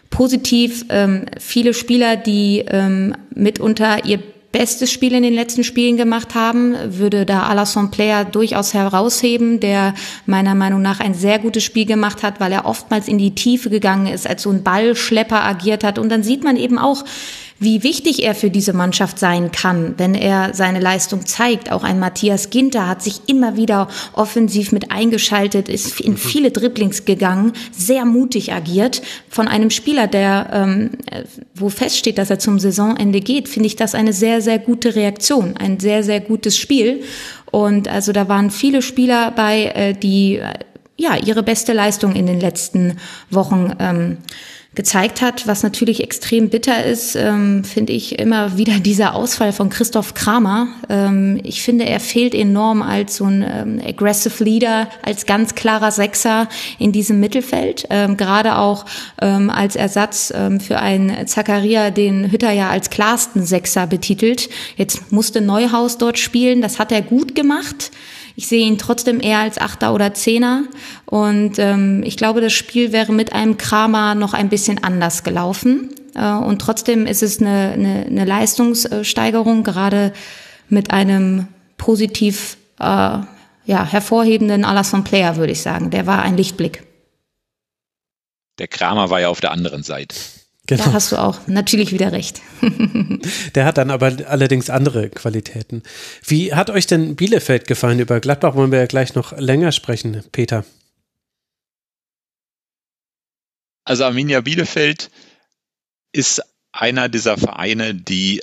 positiv 0.09 0.85
ähm, 0.89 1.25
viele 1.39 1.73
Spieler, 1.73 2.15
die 2.15 2.63
ähm, 2.67 3.15
mitunter 3.33 4.05
ihr 4.05 4.19
bestes 4.57 4.89
Spiel 4.89 5.13
in 5.13 5.23
den 5.23 5.33
letzten 5.33 5.65
Spielen 5.65 5.97
gemacht 5.97 6.33
haben, 6.33 6.75
würde 6.97 7.25
da 7.25 7.43
Alasson 7.43 7.91
Player 7.91 8.23
durchaus 8.23 8.73
herausheben, 8.73 9.59
der 9.59 9.93
meiner 10.25 10.55
Meinung 10.55 10.81
nach 10.81 11.01
ein 11.01 11.13
sehr 11.13 11.39
gutes 11.39 11.65
Spiel 11.65 11.85
gemacht 11.85 12.23
hat, 12.23 12.39
weil 12.39 12.53
er 12.53 12.65
oftmals 12.65 13.09
in 13.09 13.17
die 13.17 13.35
Tiefe 13.35 13.69
gegangen 13.69 14.07
ist, 14.07 14.25
als 14.25 14.43
so 14.43 14.51
ein 14.51 14.63
Ballschlepper 14.63 15.43
agiert 15.43 15.83
hat. 15.83 15.99
Und 15.99 16.07
dann 16.07 16.23
sieht 16.23 16.45
man 16.45 16.55
eben 16.55 16.79
auch, 16.79 17.03
wie 17.57 17.83
wichtig 17.83 18.23
er 18.23 18.35
für 18.35 18.49
diese 18.49 18.73
Mannschaft 18.73 19.17
sein 19.17 19.51
kann, 19.51 19.93
wenn 19.97 20.13
er 20.13 20.53
seine 20.53 20.81
Leistung 20.81 21.25
zeigt. 21.25 21.71
Auch 21.71 21.83
ein 21.83 21.99
Matthias 21.99 22.49
Ginter 22.49 22.87
hat 22.87 23.01
sich 23.01 23.21
immer 23.27 23.55
wieder 23.55 23.87
offensiv 24.13 24.73
mit 24.73 24.91
eingeschaltet, 24.91 25.69
ist 25.69 26.01
in 26.01 26.13
mhm. 26.13 26.17
viele 26.17 26.51
Dribblings 26.51 27.05
gegangen, 27.05 27.53
sehr 27.71 28.03
mutig 28.03 28.51
agiert. 28.51 29.01
Von 29.29 29.47
einem 29.47 29.69
Spieler, 29.69 30.07
der, 30.07 30.49
ähm, 30.51 30.89
wo 31.53 31.69
feststeht, 31.69 32.17
dass 32.17 32.29
er 32.29 32.39
zum 32.39 32.59
Saisonende 32.59 33.21
geht, 33.21 33.47
finde 33.47 33.67
ich 33.67 33.77
das 33.77 33.95
eine 33.95 34.11
sehr, 34.11 34.41
sehr 34.41 34.59
gute 34.59 34.95
Reaktion, 34.95 35.55
ein 35.55 35.79
sehr, 35.79 36.03
sehr 36.03 36.19
gutes 36.19 36.57
Spiel. 36.57 37.03
Und 37.51 37.87
also 37.87 38.11
da 38.11 38.27
waren 38.27 38.51
viele 38.51 38.81
Spieler 38.81 39.31
bei, 39.31 39.67
äh, 39.67 39.93
die 39.93 40.41
ja 40.97 41.17
ihre 41.17 41.43
beste 41.43 41.73
Leistung 41.73 42.15
in 42.15 42.25
den 42.25 42.39
letzten 42.39 42.97
Wochen 43.29 43.73
ähm, 43.79 44.17
gezeigt 44.75 45.21
hat. 45.21 45.47
Was 45.47 45.63
natürlich 45.63 46.03
extrem 46.03 46.49
bitter 46.49 46.85
ist, 46.85 47.15
ähm, 47.15 47.63
finde 47.63 47.93
ich 47.93 48.19
immer 48.19 48.57
wieder 48.57 48.79
dieser 48.79 49.15
Ausfall 49.15 49.53
von 49.53 49.69
Christoph 49.69 50.13
Kramer. 50.13 50.67
Ähm, 50.89 51.39
ich 51.43 51.61
finde, 51.61 51.85
er 51.85 51.99
fehlt 51.99 52.35
enorm 52.35 52.81
als 52.81 53.17
so 53.17 53.25
ein 53.25 53.41
ähm, 53.41 53.81
aggressive 53.85 54.43
Leader, 54.43 54.89
als 55.01 55.25
ganz 55.25 55.55
klarer 55.55 55.91
Sechser 55.91 56.47
in 56.77 56.91
diesem 56.91 57.19
Mittelfeld. 57.19 57.85
Ähm, 57.89 58.17
gerade 58.17 58.57
auch 58.57 58.85
ähm, 59.21 59.49
als 59.49 59.75
Ersatz 59.75 60.33
ähm, 60.35 60.59
für 60.59 60.79
einen 60.79 61.25
Zakaria, 61.27 61.89
den 61.89 62.31
Hütter 62.31 62.51
ja 62.51 62.69
als 62.69 62.89
klarsten 62.89 63.45
Sechser 63.45 63.87
betitelt. 63.87 64.49
Jetzt 64.77 65.11
musste 65.11 65.41
Neuhaus 65.41 65.97
dort 65.97 66.19
spielen. 66.19 66.61
Das 66.61 66.79
hat 66.79 66.91
er 66.91 67.01
gut 67.01 67.35
gemacht. 67.35 67.91
Ich 68.37 68.47
sehe 68.47 68.65
ihn 68.65 68.77
trotzdem 68.77 69.21
eher 69.21 69.39
als 69.39 69.57
Achter 69.57 69.93
oder 69.93 70.13
Zehner. 70.13 70.63
Und 71.05 71.59
ähm, 71.59 72.01
ich 72.03 72.17
glaube, 72.17 72.41
das 72.41 72.53
Spiel 72.53 72.91
wäre 72.91 73.13
mit 73.13 73.33
einem 73.33 73.57
Kramer 73.57 74.15
noch 74.15 74.33
ein 74.33 74.49
bisschen 74.49 74.83
anders 74.83 75.23
gelaufen. 75.23 75.91
Äh, 76.15 76.33
und 76.33 76.59
trotzdem 76.59 77.05
ist 77.05 77.23
es 77.23 77.39
eine, 77.39 77.71
eine, 77.73 78.05
eine 78.05 78.25
Leistungssteigerung, 78.25 79.63
gerade 79.63 80.13
mit 80.69 80.91
einem 80.91 81.47
positiv 81.77 82.57
äh, 82.79 82.83
ja, 82.83 83.85
hervorhebenden 83.85 84.65
Alasson 84.65 85.03
Player, 85.03 85.37
würde 85.37 85.51
ich 85.51 85.61
sagen. 85.61 85.91
Der 85.91 86.07
war 86.07 86.21
ein 86.21 86.37
Lichtblick. 86.37 86.83
Der 88.57 88.67
Kramer 88.67 89.09
war 89.09 89.19
ja 89.19 89.29
auf 89.29 89.41
der 89.41 89.51
anderen 89.51 89.83
Seite. 89.83 90.15
Genau. 90.67 90.85
Da 90.85 90.93
hast 90.93 91.11
du 91.11 91.17
auch 91.17 91.39
natürlich 91.45 91.91
wieder 91.91 92.11
recht. 92.11 92.41
Der 93.55 93.65
hat 93.65 93.77
dann 93.77 93.91
aber 93.91 94.13
allerdings 94.27 94.71
andere 94.71 95.09
Qualitäten. 95.09 95.83
Wie 96.25 96.55
hat 96.55 96.71
euch 96.71 96.87
denn 96.87 97.15
Bielefeld 97.15 97.67
gefallen? 97.67 97.99
Über 97.99 98.19
Gladbach 98.19 98.55
wollen 98.55 98.71
wir 98.71 98.79
ja 98.79 98.87
gleich 98.87 99.13
noch 99.13 99.37
länger 99.37 99.71
sprechen, 99.71 100.23
Peter. 100.31 100.65
Also 103.85 104.03
Arminia 104.03 104.41
Bielefeld 104.41 105.11
ist 106.11 106.41
einer 106.71 107.07
dieser 107.07 107.37
Vereine, 107.37 107.93
die 107.93 108.41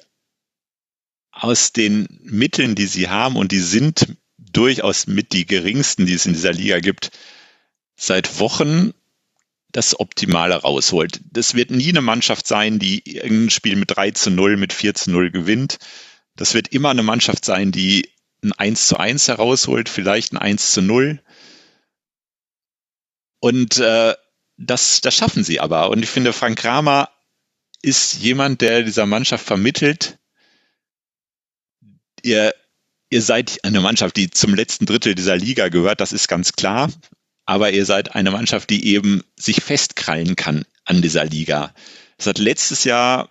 aus 1.33 1.73
den 1.73 2.07
Mitteln, 2.23 2.75
die 2.75 2.87
sie 2.87 3.09
haben, 3.09 3.37
und 3.37 3.53
die 3.53 3.61
sind 3.61 4.17
durchaus 4.39 5.07
mit 5.07 5.33
die 5.33 5.47
geringsten, 5.47 6.07
die 6.07 6.15
es 6.15 6.27
in 6.27 6.35
dieser 6.35 6.53
Liga 6.53 6.79
gibt, 6.81 7.11
seit 7.97 8.39
Wochen 8.39 8.93
das 9.73 9.99
Optimale 9.99 10.55
rausholt. 10.55 11.21
Das 11.25 11.55
wird 11.55 11.71
nie 11.71 11.89
eine 11.89 12.03
Mannschaft 12.03 12.47
sein, 12.47 12.79
die 12.79 13.03
irgendein 13.09 13.51
Spiel 13.51 13.77
mit 13.77 13.97
3 13.97 14.11
zu 14.13 14.31
0, 14.31 14.57
mit 14.59 14.73
4 14.73 14.95
zu 14.95 15.11
0 15.11 15.31
gewinnt. 15.31 15.79
Das 16.37 16.55
wird 16.55 16.69
immer 16.69 16.91
eine 16.91 17.03
Mannschaft 17.03 17.45
sein, 17.45 17.73
die 17.73 18.11
ein 18.43 18.53
1 18.53 18.89
zu 18.89 18.99
1 18.99 19.29
herausholt, 19.29 19.89
vielleicht 19.89 20.33
ein 20.33 20.39
1 20.39 20.73
zu 20.73 20.83
0. 20.83 21.23
Und 23.41 23.79
äh, 23.79 24.15
das, 24.63 25.01
das 25.01 25.15
schaffen 25.15 25.45
sie 25.45 25.61
aber. 25.61 25.91
Und 25.91 26.03
ich 26.03 26.11
finde, 26.11 26.33
Frank 26.33 26.59
Kramer 26.59 27.11
ist 27.83 28.15
jemand, 28.15 28.61
der 28.61 28.83
dieser 28.83 29.07
Mannschaft 29.07 29.45
vermittelt, 29.45 30.19
ihr, 32.23 32.55
ihr 33.11 33.23
seid 33.23 33.65
eine 33.65 33.81
Mannschaft, 33.81 34.17
die 34.17 34.31
zum 34.31 34.55
letzten 34.55 34.87
Drittel 34.87 35.15
dieser 35.15 35.37
Liga 35.37 35.69
gehört, 35.69 36.01
das 36.01 36.13
ist 36.13 36.29
ganz 36.29 36.53
klar 36.53 36.89
aber 37.45 37.73
ihr 37.73 37.85
seid 37.85 38.15
eine 38.15 38.31
Mannschaft, 38.31 38.71
die 38.71 38.87
eben 38.87 39.23
sich 39.37 39.63
festkrallen 39.63 40.37
kann 40.37 40.65
an 40.85 41.03
dieser 41.03 41.25
Liga. 41.25 41.75
Es 42.19 42.27
hat 42.27 42.39
letztes 42.39 42.85
Jahr 42.85 43.31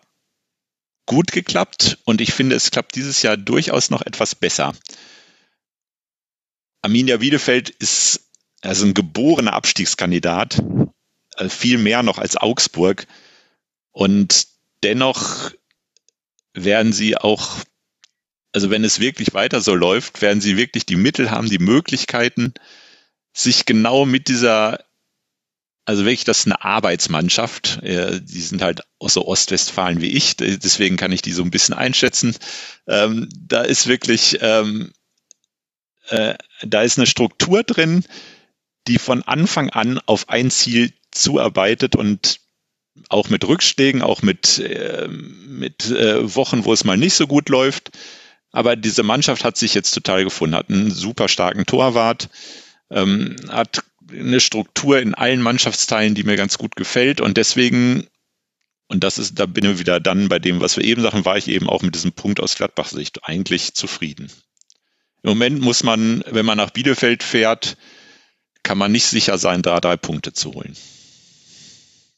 gut 1.05 1.31
geklappt 1.31 1.97
und 2.05 2.21
ich 2.21 2.33
finde, 2.33 2.55
es 2.55 2.71
klappt 2.71 2.95
dieses 2.95 3.21
Jahr 3.21 3.37
durchaus 3.37 3.89
noch 3.89 4.01
etwas 4.01 4.35
besser. 4.35 4.73
Arminia 6.81 7.21
Wiedefeld 7.21 7.69
ist 7.69 8.29
also 8.61 8.85
ein 8.85 8.93
geborener 8.93 9.53
Abstiegskandidat, 9.53 10.61
viel 11.49 11.77
mehr 11.77 12.03
noch 12.03 12.17
als 12.17 12.37
Augsburg. 12.37 13.07
Und 13.91 14.47
dennoch 14.83 15.51
werden 16.53 16.93
sie 16.93 17.17
auch 17.17 17.63
also 18.53 18.69
wenn 18.69 18.83
es 18.83 18.99
wirklich 18.99 19.33
weiter 19.33 19.61
so 19.61 19.75
läuft, 19.75 20.21
werden 20.21 20.41
sie 20.41 20.57
wirklich 20.57 20.85
die 20.85 20.95
Mittel 20.95 21.31
haben, 21.31 21.49
die 21.49 21.59
Möglichkeiten, 21.59 22.53
sich 23.33 23.65
genau 23.65 24.05
mit 24.05 24.27
dieser, 24.27 24.83
also 25.85 26.03
wirklich, 26.03 26.25
das 26.25 26.39
ist 26.39 26.47
eine 26.47 26.63
Arbeitsmannschaft. 26.63 27.79
Die 27.81 28.41
sind 28.41 28.61
halt 28.61 28.81
aus 28.99 29.13
so 29.13 29.25
Ostwestfalen 29.25 30.01
wie 30.01 30.11
ich, 30.11 30.35
deswegen 30.35 30.97
kann 30.97 31.11
ich 31.11 31.21
die 31.21 31.31
so 31.31 31.43
ein 31.43 31.51
bisschen 31.51 31.73
einschätzen. 31.73 32.35
Ähm, 32.87 33.29
da 33.37 33.61
ist 33.61 33.87
wirklich, 33.87 34.39
ähm, 34.41 34.91
äh, 36.09 36.35
da 36.63 36.81
ist 36.81 36.97
eine 36.97 37.07
Struktur 37.07 37.63
drin, 37.63 38.03
die 38.87 38.97
von 38.97 39.23
Anfang 39.23 39.69
an 39.69 39.99
auf 40.05 40.27
ein 40.27 40.51
Ziel 40.51 40.91
zuarbeitet 41.11 41.95
und 41.95 42.39
auch 43.09 43.29
mit 43.29 43.47
Rückschlägen, 43.47 44.01
auch 44.01 44.21
mit, 44.21 44.59
äh, 44.59 45.07
mit 45.07 45.89
äh, 45.91 46.35
Wochen, 46.35 46.65
wo 46.65 46.73
es 46.73 46.83
mal 46.83 46.97
nicht 46.97 47.13
so 47.13 47.27
gut 47.27 47.49
läuft. 47.49 47.91
Aber 48.51 48.75
diese 48.75 49.03
Mannschaft 49.03 49.43
hat 49.43 49.57
sich 49.57 49.73
jetzt 49.73 49.91
total 49.91 50.23
gefunden, 50.23 50.55
hat 50.55 50.69
einen 50.69 50.91
super 50.91 51.27
starken 51.27 51.65
Torwart, 51.65 52.29
ähm, 52.89 53.38
hat 53.49 53.83
eine 54.11 54.41
Struktur 54.41 54.99
in 54.99 55.15
allen 55.15 55.41
Mannschaftsteilen, 55.41 56.15
die 56.15 56.23
mir 56.23 56.35
ganz 56.35 56.57
gut 56.57 56.75
gefällt. 56.75 57.21
Und 57.21 57.38
deswegen, 57.38 58.07
und 58.88 59.03
das 59.05 59.17
ist, 59.17 59.39
da 59.39 59.45
bin 59.45 59.63
ich 59.65 59.79
wieder 59.79 60.01
dann 60.01 60.27
bei 60.27 60.39
dem, 60.39 60.59
was 60.59 60.75
wir 60.75 60.83
eben 60.83 61.01
sagen, 61.01 61.23
war 61.23 61.38
ich 61.38 61.47
eben 61.47 61.69
auch 61.69 61.81
mit 61.81 61.95
diesem 61.95 62.11
Punkt 62.11 62.41
aus 62.41 62.55
Gladbach-Sicht 62.55 63.23
eigentlich 63.23 63.73
zufrieden. 63.73 64.29
Im 65.23 65.29
Moment 65.29 65.61
muss 65.61 65.83
man, 65.83 66.23
wenn 66.27 66.45
man 66.45 66.57
nach 66.57 66.71
Bielefeld 66.71 67.23
fährt, 67.23 67.77
kann 68.63 68.77
man 68.77 68.91
nicht 68.91 69.05
sicher 69.05 69.38
sein, 69.38 69.61
da 69.61 69.79
drei 69.79 69.95
Punkte 69.95 70.33
zu 70.33 70.53
holen. 70.53 70.75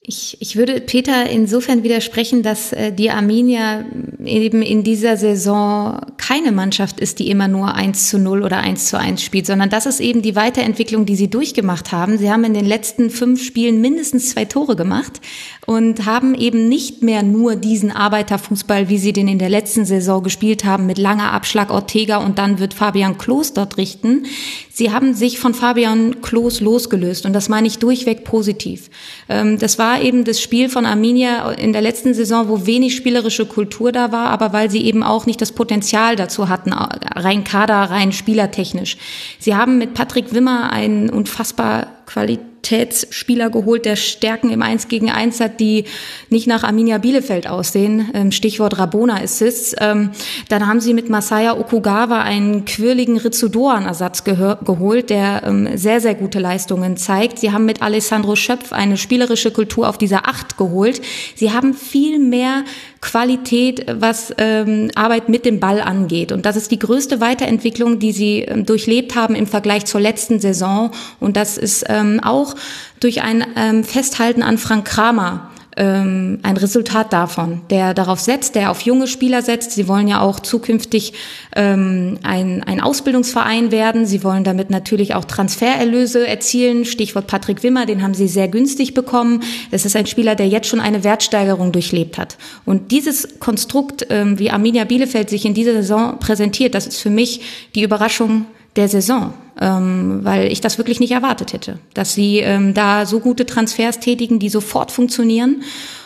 Ich, 0.06 0.36
ich 0.42 0.58
würde 0.58 0.82
Peter 0.82 1.30
insofern 1.30 1.84
widersprechen, 1.84 2.44
dass 2.44 2.74
äh, 2.74 2.92
die 2.92 3.10
Arminia 3.10 3.86
eben 4.26 4.62
in 4.62 4.84
dieser 4.84 5.16
Saison 5.16 6.02
keine 6.18 6.52
Mannschaft 6.52 7.00
ist, 7.00 7.20
die 7.20 7.30
immer 7.30 7.48
nur 7.48 7.74
1 7.74 8.10
zu 8.10 8.20
0 8.20 8.44
oder 8.44 8.58
1 8.58 8.88
zu 8.88 9.00
1 9.00 9.24
spielt, 9.24 9.46
sondern 9.46 9.70
das 9.70 9.86
ist 9.86 10.02
eben 10.02 10.22
die 10.22 10.36
Weiterentwicklung, 10.36 11.06
die 11.06 11.16
sie 11.16 11.30
durchgemacht 11.30 11.94
haben. 11.94 12.18
Sie 12.18 12.30
haben 12.30 12.44
in 12.44 12.54
den 12.54 12.66
letzten 12.66 13.10
fünf 13.10 13.42
Spielen 13.42 13.80
mindestens 13.80 14.32
zwei 14.32 14.44
Tore 14.44 14.76
gemacht 14.76 15.22
und 15.66 16.06
haben 16.06 16.36
eben 16.36 16.68
nicht 16.68 17.04
mehr 17.04 17.24
nur 17.24 17.56
diesen 17.56 17.92
Arbeiterfußball, 17.92 18.90
wie 18.90 18.98
sie 18.98 19.14
den 19.14 19.28
in 19.28 19.40
der 19.40 19.50
letzten 19.50 19.86
Saison 19.86 20.22
gespielt 20.22 20.66
haben, 20.66 20.86
mit 20.86 20.98
langer 20.98 21.32
Abschlag 21.32 21.72
Ortega 21.72 22.18
und 22.18 22.38
dann 22.38 22.60
wird 22.60 22.74
Fabian 22.74 23.18
Klos 23.18 23.54
dort 23.54 23.78
richten. 23.78 24.26
Sie 24.72 24.92
haben 24.92 25.14
sich 25.14 25.40
von 25.40 25.54
Fabian 25.54 26.22
Klos 26.22 26.60
losgelöst 26.60 27.26
und 27.26 27.34
das 27.34 27.48
meine 27.48 27.68
ich 27.68 27.80
durchweg 27.80 28.24
positiv. 28.26 28.90
Ähm, 29.30 29.58
das 29.58 29.80
war 29.80 30.02
eben 30.02 30.26
das 30.26 30.42
Spiel 30.42 30.68
von 30.68 30.86
Arminia 30.86 31.52
in 31.52 31.72
der 31.72 31.82
letzten 31.82 32.14
Saison, 32.14 32.50
wo 32.50 32.66
wenig 32.66 32.96
spielerische 32.96 33.46
Kultur 33.46 33.92
da 33.92 34.12
war, 34.12 34.28
aber 34.28 34.52
weil 34.52 34.70
sie 34.70 34.84
eben 34.84 35.04
auch 35.04 35.26
nicht 35.26 35.42
das 35.42 35.54
Potenzial 35.54 36.16
dazu 36.16 36.50
hatten, 36.50 36.74
rein 36.74 37.44
Kader, 37.44 37.76
rein 37.76 38.12
spielertechnisch. 38.12 38.98
Sie 39.40 39.56
haben 39.56 39.78
mit 39.78 39.94
Patrick 39.94 40.34
Wimmer 40.34 40.72
einen 40.72 41.10
unfassbar 41.10 41.88
Qualität 42.06 42.53
Qualitätsspieler 42.64 43.50
geholt, 43.50 43.86
der 43.86 43.98
Stärken 43.98 44.50
im 44.50 44.62
1 44.62 44.88
gegen 44.88 45.12
1 45.12 45.40
hat, 45.42 45.60
die 45.60 45.84
nicht 46.30 46.48
nach 46.48 46.64
Arminia 46.64 46.98
Bielefeld 46.98 47.46
aussehen. 47.46 48.10
Ähm, 48.14 48.32
Stichwort 48.32 48.80
Rabona 48.80 49.22
Assists. 49.22 49.76
Ähm, 49.80 50.12
dann 50.48 50.66
haben 50.66 50.80
sie 50.80 50.94
mit 50.94 51.10
Masaya 51.10 51.58
Okugawa 51.58 52.22
einen 52.22 52.64
quirligen 52.64 53.18
Rizzudoan-Ersatz 53.18 54.24
geholt, 54.24 55.10
der 55.10 55.44
ähm, 55.46 55.78
sehr, 55.78 56.00
sehr 56.00 56.16
gute 56.16 56.40
Leistungen 56.40 56.96
zeigt. 56.96 57.40
Sie 57.40 57.52
haben 57.52 57.66
mit 57.66 57.82
Alessandro 57.82 58.36
Schöpf 58.36 58.72
eine 58.72 58.98
spielerische 58.98 59.52
Kultur 59.52 59.90
auf 59.90 59.98
dieser 59.98 60.28
Acht 60.28 60.58
geholt. 60.58 61.02
Sie 61.36 61.52
haben 61.52 61.74
viel 61.74 62.18
mehr 62.18 62.64
Qualität, 63.04 63.86
was 64.00 64.34
ähm, 64.38 64.90
Arbeit 64.96 65.28
mit 65.28 65.46
dem 65.46 65.60
Ball 65.60 65.82
angeht. 65.82 66.32
Und 66.32 66.46
das 66.46 66.56
ist 66.56 66.72
die 66.72 66.80
größte 66.80 67.20
Weiterentwicklung, 67.20 68.00
die 68.00 68.14
sie 68.14 68.40
ähm, 68.40 68.66
durchlebt 68.66 69.16
haben 69.16 69.36
im 69.36 69.46
Vergleich 69.46 69.86
zur 69.86 70.00
letzten 70.00 70.40
Saison. 70.40 70.92
Und 71.20 71.36
das 71.36 71.58
ist 71.58 71.84
ähm, 71.90 72.22
auch 72.24 72.56
durch 73.02 73.22
ein 73.22 73.46
ähm, 73.58 73.84
Festhalten 73.84 74.42
an 74.42 74.58
Frank 74.58 74.86
Kramer 74.86 75.52
ähm, 75.78 76.40
ein 76.44 76.58
Resultat 76.58 77.14
davon, 77.14 77.62
der 77.70 77.94
darauf 77.94 78.20
setzt, 78.20 78.56
der 78.56 78.72
auf 78.72 78.82
junge 78.82 79.08
Spieler 79.08 79.42
setzt. 79.42 79.72
Sie 79.72 79.88
wollen 79.88 80.08
ja 80.08 80.22
auch 80.22 80.40
zukünftig 80.40 81.14
ähm, 81.56 82.20
ein, 82.24 82.64
ein 82.64 82.82
Ausbildungsverein 82.82 83.72
werden. 83.72 84.06
Sie 84.06 84.24
wollen 84.24 84.44
damit 84.44 84.70
natürlich 84.70 85.16
auch 85.16 85.26
Transfererlöse 85.26 86.28
erzielen. 86.28 86.86
Stichwort 86.86 87.28
Patrick 87.28 87.64
Wimmer, 87.64 87.86
den 87.86 88.04
haben 88.04 88.14
sie 88.14 88.28
sehr 88.28 88.48
günstig 88.48 88.94
bekommen. 88.94 89.44
Es 89.72 89.86
ist 89.86 89.96
ein 89.96 90.06
Spieler, 90.06 90.36
der 90.36 90.48
jetzt 90.48 90.68
schon 90.68 90.80
eine 90.80 91.04
Wertsteigerung 91.04 91.72
durchlebt 91.72 92.18
hat. 92.18 92.38
Und 92.66 92.92
dieses 92.92 93.40
Konstrukt, 93.40 94.08
ähm, 94.10 94.40
wie 94.40 94.52
Arminia 94.52 94.84
Bielefeld 94.84 95.30
sich 95.30 95.46
in 95.46 95.54
dieser 95.54 95.74
Saison 95.74 96.20
präsentiert, 96.20 96.76
das 96.76 96.88
ist 96.88 97.00
für 97.00 97.10
mich 97.10 97.42
die 97.76 97.84
Überraschung 97.84 98.46
der 98.76 98.90
Saison, 98.90 99.34
ähm, 99.60 100.20
weil 100.24 100.52
ich 100.52 100.62
das 100.62 100.78
wirklich 100.78 101.00
nicht 101.00 101.12
erwartet 101.12 101.54
hätte, 101.54 101.80
dass 101.94 102.14
sie 102.14 102.40
ähm, 102.40 102.74
da 102.74 103.06
so 103.06 103.20
gute 103.20 103.46
Transfers 103.46 104.00
tätigen, 104.00 104.40
die 104.40 104.50
sofort 104.50 104.92
funktionieren. 104.92 105.64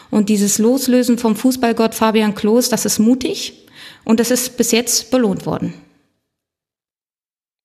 Und 0.10 0.30
dieses 0.30 0.58
Loslösen 0.58 1.18
vom 1.18 1.36
Fußballgott 1.36 1.94
Fabian 1.94 2.36
Klos, 2.36 2.70
das 2.70 2.86
ist 2.86 3.00
mutig 3.00 3.54
und 4.06 4.20
das 4.20 4.32
ist 4.32 4.58
bis 4.58 4.72
jetzt 4.72 5.12
belohnt 5.12 5.46
worden. 5.46 5.74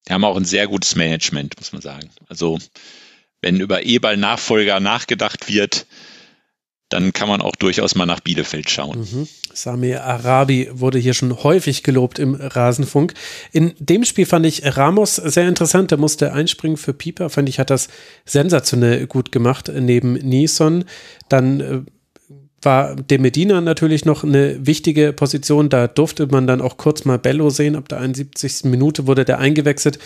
Die 0.09 0.13
haben 0.13 0.25
auch 0.25 0.37
ein 0.37 0.45
sehr 0.45 0.67
gutes 0.67 0.97
Management, 0.97 1.55
muss 1.59 1.73
man 1.73 1.83
sagen. 1.83 2.11
Also 2.29 2.59
wenn 3.41 3.61
über 3.61 3.85
E-Ball-Nachfolger 3.85 4.81
nachgedacht 4.81 5.49
wird, 5.49 5.87
dann 6.89 7.13
kann 7.13 7.29
man 7.29 7.41
auch 7.41 7.57
durchaus 7.57 7.95
mal 7.95 8.07
nach 8.07 8.21
Bielefeld 8.21 8.69
schauen. 8.69 9.01
Mhm. 9.01 9.29
Samir 9.55 10.05
Arabi 10.05 10.69
wurde 10.73 10.99
hier 10.99 11.15
schon 11.15 11.43
häufig 11.43 11.83
gelobt 11.83 12.19
im 12.19 12.35
Rasenfunk. 12.35 13.15
In 13.53 13.75
dem 13.79 14.05
Spiel 14.05 14.27
fand 14.27 14.47
ich 14.47 14.77
Ramos 14.77 15.17
sehr 15.17 15.49
interessant. 15.49 15.91
Der 15.91 15.99
musste 15.99 16.33
einspringen 16.33 16.77
für 16.77 16.95
Pieper. 16.95 17.31
Fand 17.31 17.49
ich, 17.49 17.59
hat 17.59 17.71
das 17.71 17.89
sensationell 18.25 19.07
gut 19.07 19.33
gemacht 19.33 19.71
neben 19.75 20.15
Nison. 20.15 20.85
Dann 21.29 21.61
äh, 21.61 21.81
war 22.63 22.97
De 22.97 23.19
Medina 23.19 23.61
natürlich 23.61 24.05
noch 24.05 24.25
eine 24.25 24.67
wichtige 24.67 25.13
Position. 25.13 25.69
Da 25.69 25.89
durfte 25.89 26.27
man 26.27 26.47
dann 26.47 26.61
auch 26.61 26.77
kurz 26.77 27.05
mal 27.05 27.19
Bello 27.19 27.51
sehen. 27.51 27.77
Ab 27.77 27.89
der 27.89 28.01
71. 28.01 28.65
Minute 28.65 29.07
wurde 29.07 29.25
der 29.25 29.39
eingewechselt. 29.39 29.99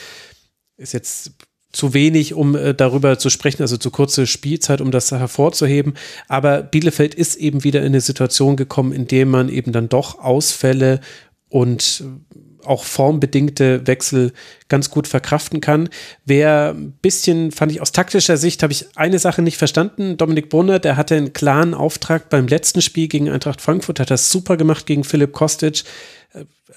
Ist 0.76 0.92
jetzt 0.92 1.32
zu 1.76 1.92
wenig, 1.92 2.32
um 2.32 2.56
äh, 2.56 2.74
darüber 2.74 3.18
zu 3.18 3.28
sprechen, 3.28 3.62
also 3.62 3.76
zu 3.76 3.90
kurze 3.90 4.26
Spielzeit, 4.26 4.80
um 4.80 4.90
das 4.90 5.12
hervorzuheben. 5.12 5.94
Aber 6.26 6.62
Bielefeld 6.62 7.14
ist 7.14 7.36
eben 7.36 7.64
wieder 7.64 7.80
in 7.80 7.86
eine 7.86 8.00
Situation 8.00 8.56
gekommen, 8.56 8.92
in 8.92 9.06
der 9.06 9.26
man 9.26 9.50
eben 9.50 9.72
dann 9.72 9.88
doch 9.88 10.18
Ausfälle 10.18 11.00
und 11.50 12.02
auch 12.64 12.82
formbedingte 12.82 13.86
Wechsel 13.86 14.32
ganz 14.68 14.90
gut 14.90 15.06
verkraften 15.06 15.60
kann. 15.60 15.88
Wer 16.24 16.74
ein 16.74 16.92
bisschen, 16.92 17.52
fand 17.52 17.70
ich 17.70 17.80
aus 17.80 17.92
taktischer 17.92 18.38
Sicht, 18.38 18.62
habe 18.62 18.72
ich 18.72 18.86
eine 18.96 19.18
Sache 19.18 19.42
nicht 19.42 19.56
verstanden. 19.56 20.16
Dominik 20.16 20.48
Brunner, 20.48 20.80
der 20.80 20.96
hatte 20.96 21.14
einen 21.14 21.32
klaren 21.32 21.74
Auftrag 21.74 22.28
beim 22.30 22.48
letzten 22.48 22.82
Spiel 22.82 23.06
gegen 23.06 23.28
Eintracht 23.28 23.60
Frankfurt, 23.60 24.00
hat 24.00 24.10
das 24.10 24.30
super 24.30 24.56
gemacht 24.56 24.86
gegen 24.86 25.04
Philipp 25.04 25.32
Kostic 25.32 25.84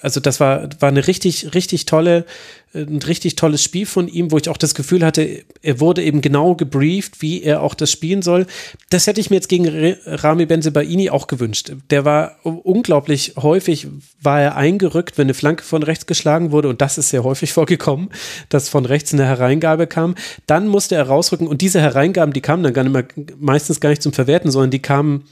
also 0.02 0.20
das 0.20 0.40
war, 0.40 0.68
war 0.80 0.88
eine 0.88 1.06
richtig, 1.06 1.54
richtig 1.54 1.86
tolle, 1.86 2.24
ein 2.72 3.02
richtig 3.02 3.34
tolles 3.34 3.64
Spiel 3.64 3.84
von 3.84 4.06
ihm, 4.06 4.30
wo 4.30 4.38
ich 4.38 4.48
auch 4.48 4.56
das 4.56 4.74
Gefühl 4.74 5.04
hatte, 5.04 5.42
er 5.60 5.80
wurde 5.80 6.04
eben 6.04 6.20
genau 6.20 6.54
gebrieft, 6.54 7.20
wie 7.20 7.42
er 7.42 7.62
auch 7.62 7.74
das 7.74 7.90
spielen 7.90 8.22
soll. 8.22 8.46
Das 8.90 9.06
hätte 9.06 9.20
ich 9.20 9.28
mir 9.28 9.36
jetzt 9.36 9.48
gegen 9.48 9.96
Rami 10.06 10.46
Benzebaini 10.46 11.10
auch 11.10 11.26
gewünscht. 11.26 11.72
Der 11.90 12.04
war 12.04 12.36
unglaublich 12.44 13.34
häufig, 13.36 13.88
war 14.22 14.40
er 14.40 14.56
eingerückt, 14.56 15.18
wenn 15.18 15.26
eine 15.26 15.34
Flanke 15.34 15.64
von 15.64 15.82
rechts 15.82 16.06
geschlagen 16.06 16.52
wurde 16.52 16.68
und 16.68 16.80
das 16.80 16.96
ist 16.96 17.10
sehr 17.10 17.24
häufig 17.24 17.52
vorgekommen, 17.60 18.10
dass 18.48 18.68
von 18.68 18.86
rechts 18.86 19.12
eine 19.12 19.24
Hereingabe 19.24 19.86
kam. 19.86 20.14
Dann 20.46 20.68
musste 20.68 20.94
er 20.94 21.08
rausrücken 21.08 21.48
und 21.48 21.60
diese 21.62 21.80
Hereingaben, 21.80 22.32
die 22.32 22.40
kamen 22.40 22.62
dann 22.62 22.72
gar 22.72 22.84
nicht 22.84 22.92
mehr, 22.92 23.06
meistens 23.38 23.80
gar 23.80 23.90
nicht 23.90 24.02
zum 24.02 24.12
Verwerten, 24.12 24.50
sondern 24.50 24.70
die 24.70 24.82
kamen 24.82 25.24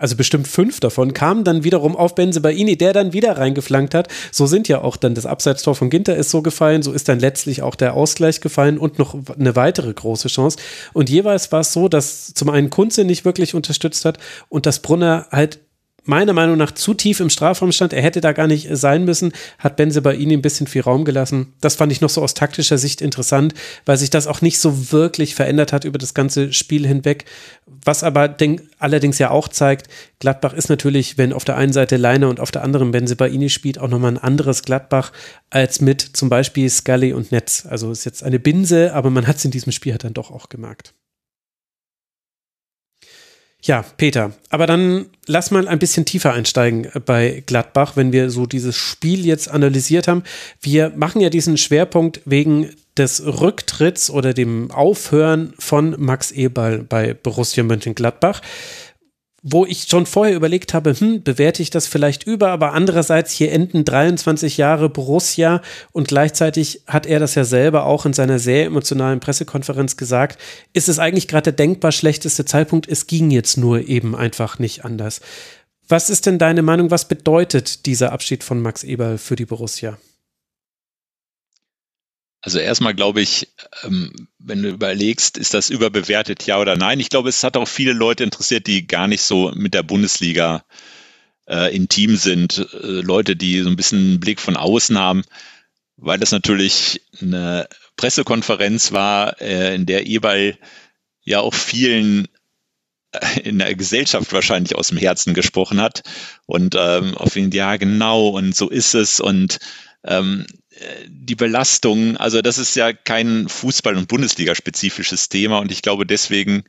also 0.00 0.16
bestimmt 0.16 0.48
fünf 0.48 0.80
davon, 0.80 1.12
kamen 1.12 1.44
dann 1.44 1.62
wiederum 1.62 1.94
auf 1.94 2.14
Benzebaini, 2.14 2.76
der 2.76 2.94
dann 2.94 3.12
wieder 3.12 3.36
reingeflankt 3.36 3.94
hat. 3.94 4.08
So 4.32 4.46
sind 4.46 4.66
ja 4.66 4.80
auch 4.80 4.96
dann 4.96 5.14
das 5.14 5.26
Abseitstor 5.26 5.74
von 5.74 5.90
Ginter 5.90 6.16
ist 6.16 6.30
so 6.30 6.40
gefallen, 6.40 6.82
so 6.82 6.92
ist 6.92 7.08
dann 7.08 7.20
letztlich 7.20 7.62
auch 7.62 7.74
der 7.74 7.94
Ausgleich 7.94 8.40
gefallen 8.40 8.78
und 8.78 8.98
noch 8.98 9.14
eine 9.38 9.54
weitere 9.56 9.92
große 9.92 10.28
Chance. 10.28 10.56
Und 10.94 11.10
jeweils 11.10 11.52
war 11.52 11.60
es 11.60 11.72
so, 11.72 11.88
dass 11.88 12.32
zum 12.32 12.48
einen 12.48 12.70
Kunze 12.70 13.04
nicht 13.04 13.26
wirklich 13.26 13.54
unterstützt 13.54 14.06
hat 14.06 14.18
und 14.48 14.64
dass 14.64 14.80
Brunner 14.80 15.26
halt 15.30 15.60
meiner 16.04 16.32
Meinung 16.32 16.56
nach 16.56 16.72
zu 16.72 16.94
tief 16.94 17.20
im 17.20 17.30
Strafraum 17.30 17.72
stand. 17.72 17.92
Er 17.92 18.02
hätte 18.02 18.20
da 18.20 18.32
gar 18.32 18.46
nicht 18.46 18.68
sein 18.72 19.04
müssen, 19.04 19.32
hat 19.58 19.76
Benze 19.76 20.00
ihm 20.12 20.30
ein 20.30 20.42
bisschen 20.42 20.66
viel 20.66 20.82
Raum 20.82 21.04
gelassen. 21.04 21.54
Das 21.60 21.76
fand 21.76 21.92
ich 21.92 22.00
noch 22.00 22.10
so 22.10 22.22
aus 22.22 22.34
taktischer 22.34 22.78
Sicht 22.78 23.00
interessant, 23.00 23.54
weil 23.84 23.96
sich 23.96 24.10
das 24.10 24.26
auch 24.26 24.40
nicht 24.40 24.58
so 24.58 24.92
wirklich 24.92 25.34
verändert 25.34 25.72
hat 25.72 25.84
über 25.84 25.98
das 25.98 26.14
ganze 26.14 26.52
Spiel 26.52 26.86
hinweg. 26.86 27.26
Was 27.84 28.02
aber 28.02 28.28
denk, 28.28 28.62
allerdings 28.78 29.18
ja 29.18 29.30
auch 29.30 29.48
zeigt, 29.48 29.88
Gladbach 30.18 30.52
ist 30.52 30.68
natürlich, 30.68 31.16
wenn 31.16 31.32
auf 31.32 31.44
der 31.44 31.56
einen 31.56 31.72
Seite 31.72 31.96
Leiner 31.96 32.28
und 32.28 32.40
auf 32.40 32.50
der 32.50 32.62
anderen 32.62 32.90
Benze 32.90 33.16
Baini 33.16 33.48
spielt, 33.48 33.78
auch 33.78 33.88
nochmal 33.88 34.12
ein 34.12 34.18
anderes 34.18 34.62
Gladbach 34.62 35.12
als 35.48 35.80
mit 35.80 36.00
zum 36.00 36.28
Beispiel 36.28 36.68
Scully 36.68 37.12
und 37.12 37.32
Netz. 37.32 37.66
Also 37.68 37.90
ist 37.90 38.04
jetzt 38.04 38.22
eine 38.22 38.38
Binse, 38.38 38.92
aber 38.92 39.10
man 39.10 39.26
hat 39.26 39.36
es 39.36 39.44
in 39.44 39.50
diesem 39.50 39.72
Spiel 39.72 39.92
halt 39.92 40.04
dann 40.04 40.14
doch 40.14 40.30
auch 40.30 40.48
gemerkt. 40.48 40.94
Ja, 43.62 43.84
Peter, 43.98 44.32
aber 44.48 44.66
dann 44.66 45.06
lass 45.26 45.50
mal 45.50 45.68
ein 45.68 45.78
bisschen 45.78 46.06
tiefer 46.06 46.32
einsteigen 46.32 46.88
bei 47.04 47.42
Gladbach, 47.44 47.94
wenn 47.94 48.10
wir 48.10 48.30
so 48.30 48.46
dieses 48.46 48.76
Spiel 48.76 49.26
jetzt 49.26 49.50
analysiert 49.50 50.08
haben. 50.08 50.22
Wir 50.62 50.90
machen 50.96 51.20
ja 51.20 51.28
diesen 51.28 51.58
Schwerpunkt 51.58 52.22
wegen 52.24 52.70
des 52.96 53.24
Rücktritts 53.24 54.10
oder 54.10 54.34
dem 54.34 54.70
Aufhören 54.70 55.52
von 55.58 55.94
Max 55.98 56.32
Eberl 56.32 56.82
bei 56.82 57.14
Borussia 57.14 57.62
Mönchengladbach 57.62 58.40
wo 59.42 59.64
ich 59.64 59.84
schon 59.88 60.06
vorher 60.06 60.36
überlegt 60.36 60.74
habe, 60.74 60.98
hm, 60.98 61.22
bewerte 61.22 61.62
ich 61.62 61.70
das 61.70 61.86
vielleicht 61.86 62.24
über, 62.24 62.50
aber 62.50 62.72
andererseits 62.72 63.32
hier 63.32 63.52
enden 63.52 63.84
23 63.84 64.58
Jahre 64.58 64.90
Borussia 64.90 65.62
und 65.92 66.08
gleichzeitig 66.08 66.82
hat 66.86 67.06
er 67.06 67.20
das 67.20 67.34
ja 67.34 67.44
selber 67.44 67.86
auch 67.86 68.04
in 68.04 68.12
seiner 68.12 68.38
sehr 68.38 68.66
emotionalen 68.66 69.20
Pressekonferenz 69.20 69.96
gesagt, 69.96 70.38
ist 70.72 70.88
es 70.88 70.98
eigentlich 70.98 71.28
gerade 71.28 71.44
der 71.44 71.52
denkbar 71.52 71.92
schlechteste 71.92 72.44
Zeitpunkt, 72.44 72.88
es 72.88 73.06
ging 73.06 73.30
jetzt 73.30 73.56
nur 73.56 73.88
eben 73.88 74.14
einfach 74.14 74.58
nicht 74.58 74.84
anders. 74.84 75.20
Was 75.88 76.10
ist 76.10 76.26
denn 76.26 76.38
deine 76.38 76.62
Meinung, 76.62 76.90
was 76.90 77.08
bedeutet 77.08 77.86
dieser 77.86 78.12
Abschied 78.12 78.44
von 78.44 78.60
Max 78.60 78.84
Eberl 78.84 79.18
für 79.18 79.36
die 79.36 79.46
Borussia? 79.46 79.98
Also 82.42 82.58
erstmal 82.58 82.94
glaube 82.94 83.20
ich, 83.20 83.48
ähm, 83.84 84.28
wenn 84.38 84.62
du 84.62 84.70
überlegst, 84.70 85.36
ist 85.36 85.52
das 85.52 85.68
überbewertet, 85.70 86.46
ja 86.46 86.58
oder 86.58 86.76
nein? 86.76 87.00
Ich 87.00 87.10
glaube, 87.10 87.28
es 87.28 87.44
hat 87.44 87.56
auch 87.56 87.68
viele 87.68 87.92
Leute 87.92 88.24
interessiert, 88.24 88.66
die 88.66 88.86
gar 88.86 89.06
nicht 89.08 89.22
so 89.22 89.52
mit 89.54 89.74
der 89.74 89.82
Bundesliga 89.82 90.64
äh, 91.46 91.74
intim 91.74 92.16
sind. 92.16 92.66
Äh, 92.72 93.02
Leute, 93.02 93.36
die 93.36 93.60
so 93.60 93.68
ein 93.68 93.76
bisschen 93.76 93.98
einen 93.98 94.20
Blick 94.20 94.40
von 94.40 94.56
außen 94.56 94.98
haben, 94.98 95.22
weil 95.96 96.18
das 96.18 96.32
natürlich 96.32 97.02
eine 97.20 97.68
Pressekonferenz 97.96 98.92
war, 98.92 99.40
äh, 99.42 99.74
in 99.74 99.84
der 99.84 100.06
Ebal 100.06 100.56
ja 101.22 101.40
auch 101.40 101.54
vielen 101.54 102.26
äh, 103.12 103.40
in 103.40 103.58
der 103.58 103.74
Gesellschaft 103.74 104.32
wahrscheinlich 104.32 104.74
aus 104.76 104.88
dem 104.88 104.98
Herzen 104.98 105.34
gesprochen 105.34 105.80
hat 105.80 106.02
und 106.46 106.74
ähm, 106.78 107.14
auf 107.16 107.36
ihn, 107.36 107.50
ja 107.50 107.76
genau 107.76 108.28
und 108.28 108.56
so 108.56 108.70
ist 108.70 108.94
es 108.94 109.20
und 109.20 109.58
ähm, 110.04 110.46
die 111.06 111.34
Belastung, 111.34 112.16
also 112.16 112.42
das 112.42 112.58
ist 112.58 112.74
ja 112.74 112.92
kein 112.92 113.48
Fußball- 113.48 113.96
und 113.96 114.08
Bundesliga-spezifisches 114.08 115.28
Thema 115.28 115.58
und 115.58 115.70
ich 115.72 115.82
glaube 115.82 116.06
deswegen 116.06 116.64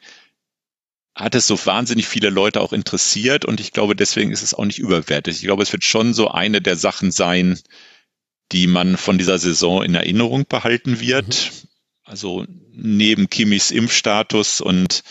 hat 1.16 1.36
es 1.36 1.48
so 1.48 1.58
wahnsinnig 1.66 2.08
viele 2.08 2.30
Leute 2.30 2.62
auch 2.62 2.74
interessiert 2.74 3.46
und 3.46 3.60
ich 3.60 3.72
glaube 3.72 3.96
deswegen 3.96 4.32
ist 4.32 4.44
es 4.44 4.54
auch 4.54 4.66
nicht 4.66 4.80
überwertet. 4.80 5.36
Ich 5.36 5.42
glaube, 5.42 5.64
es 5.64 5.72
wird 5.72 5.84
schon 5.84 6.14
so 6.14 6.30
eine 6.30 6.62
der 6.62 6.76
Sachen 6.76 7.12
sein, 7.12 7.60
die 8.52 8.68
man 8.68 8.98
von 8.98 9.18
dieser 9.18 9.38
Saison 9.38 9.84
in 9.84 9.96
Erinnerung 9.96 10.46
behalten 10.48 11.00
wird. 11.00 11.52
Mhm. 11.52 11.68
Also 12.04 12.46
neben 12.74 13.30
Kimmis 13.30 13.72
Impfstatus 13.72 14.62
und 14.62 15.04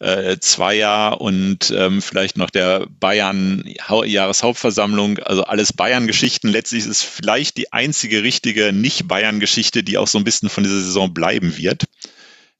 äh, 0.00 0.38
Zweier 0.40 1.20
und 1.20 1.70
ähm, 1.76 2.02
vielleicht 2.02 2.36
noch 2.36 2.50
der 2.50 2.86
Bayern 2.88 3.64
Jahreshauptversammlung, 3.88 5.18
also 5.18 5.44
alles 5.44 5.72
Bayern-Geschichten. 5.72 6.48
Letztlich 6.48 6.80
ist 6.80 6.90
es 6.90 7.02
vielleicht 7.02 7.56
die 7.58 7.72
einzige 7.72 8.22
richtige 8.22 8.72
Nicht-Bayern-Geschichte, 8.72 9.82
die 9.82 9.98
auch 9.98 10.08
so 10.08 10.18
ein 10.18 10.24
bisschen 10.24 10.48
von 10.48 10.64
dieser 10.64 10.80
Saison 10.80 11.12
bleiben 11.12 11.56
wird, 11.56 11.84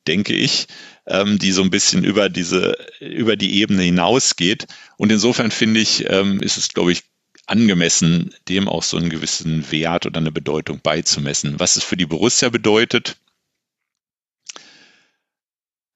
denke 0.07 0.35
ich, 0.35 0.67
ähm, 1.07 1.39
die 1.39 1.53
so 1.53 1.62
ein 1.62 1.71
bisschen 1.71 2.05
über 2.05 2.29
diese, 2.29 2.77
über 3.01 3.37
die 3.37 3.57
Ebene 3.59 3.83
hinausgeht. 3.83 4.67
Und 4.99 5.11
insofern 5.11 5.51
finde 5.51 5.81
ich, 5.81 6.05
ähm, 6.09 6.41
ist 6.41 6.59
es, 6.59 6.69
glaube 6.69 6.93
ich, 6.93 7.05
angemessen, 7.47 8.35
dem 8.49 8.69
auch 8.69 8.83
so 8.83 8.97
einen 8.97 9.11
gewissen 9.11 9.71
Wert 9.73 10.07
oder 10.07 10.21
eine 10.21 10.31
Bedeutung 10.31 10.81
beizumessen. 10.83 11.59
Was 11.59 11.77
es 11.77 11.85
für 11.85 11.97
die 11.97 12.07
Borussia 12.07 12.49
bedeutet, 12.51 13.17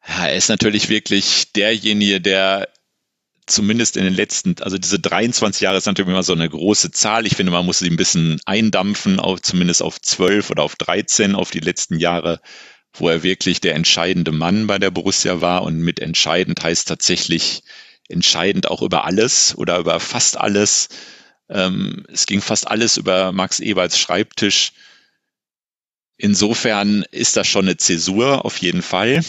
ja, 0.07 0.27
er 0.27 0.37
ist 0.37 0.49
natürlich 0.49 0.89
wirklich 0.89 1.53
derjenige, 1.53 2.21
der 2.21 2.69
zumindest 3.47 3.97
in 3.97 4.05
den 4.05 4.15
letzten, 4.15 4.57
also 4.63 4.79
diese 4.79 4.99
23 4.99 5.63
Jahre 5.63 5.77
ist 5.77 5.87
natürlich 5.87 6.11
immer 6.11 6.23
so 6.23 6.33
eine 6.33 6.49
große 6.49 6.91
Zahl. 6.91 7.27
Ich 7.27 7.37
finde, 7.37 7.53
man 7.53 7.67
muss 7.67 7.79
sie 7.79 7.91
ein 7.91 7.97
bisschen 7.97 8.41
eindampfen, 8.47 9.21
auf, 9.21 9.43
zumindest 9.43 9.83
auf 9.83 10.01
12 10.01 10.51
oder 10.51 10.63
auf 10.63 10.77
13, 10.77 11.35
auf 11.35 11.51
die 11.51 11.61
letzten 11.61 11.99
Jahre, 11.99 12.41
wo 12.95 13.09
er 13.09 13.23
wirklich 13.23 13.61
der 13.61 13.75
entscheidende 13.75 14.33
Mann 14.33 14.67
bei 14.67 14.79
der 14.79 14.91
Borussia 14.91 15.41
war. 15.41 15.63
Und 15.63 15.79
mit 15.79 16.01
entscheidend 16.01 16.63
heißt 16.63 16.89
tatsächlich 16.89 17.63
entscheidend 18.09 18.71
auch 18.71 18.83
über 18.83 19.05
alles 19.05 19.55
oder 19.57 19.79
über 19.79 20.01
fast 20.01 20.39
alles. 20.39 20.89
Ähm, 21.49 22.07
es 22.11 22.27
ging 22.27 22.41
fast 22.41 22.69
alles 22.69 22.97
über 22.97 23.33
Max 23.33 23.61
Eberts 23.61 23.99
Schreibtisch. 23.99 24.73
Insofern 26.17 27.05
ist 27.11 27.37
das 27.37 27.47
schon 27.47 27.67
eine 27.67 27.77
Zäsur 27.77 28.45
auf 28.45 28.59
jeden 28.59 28.83
Fall. 28.83 29.21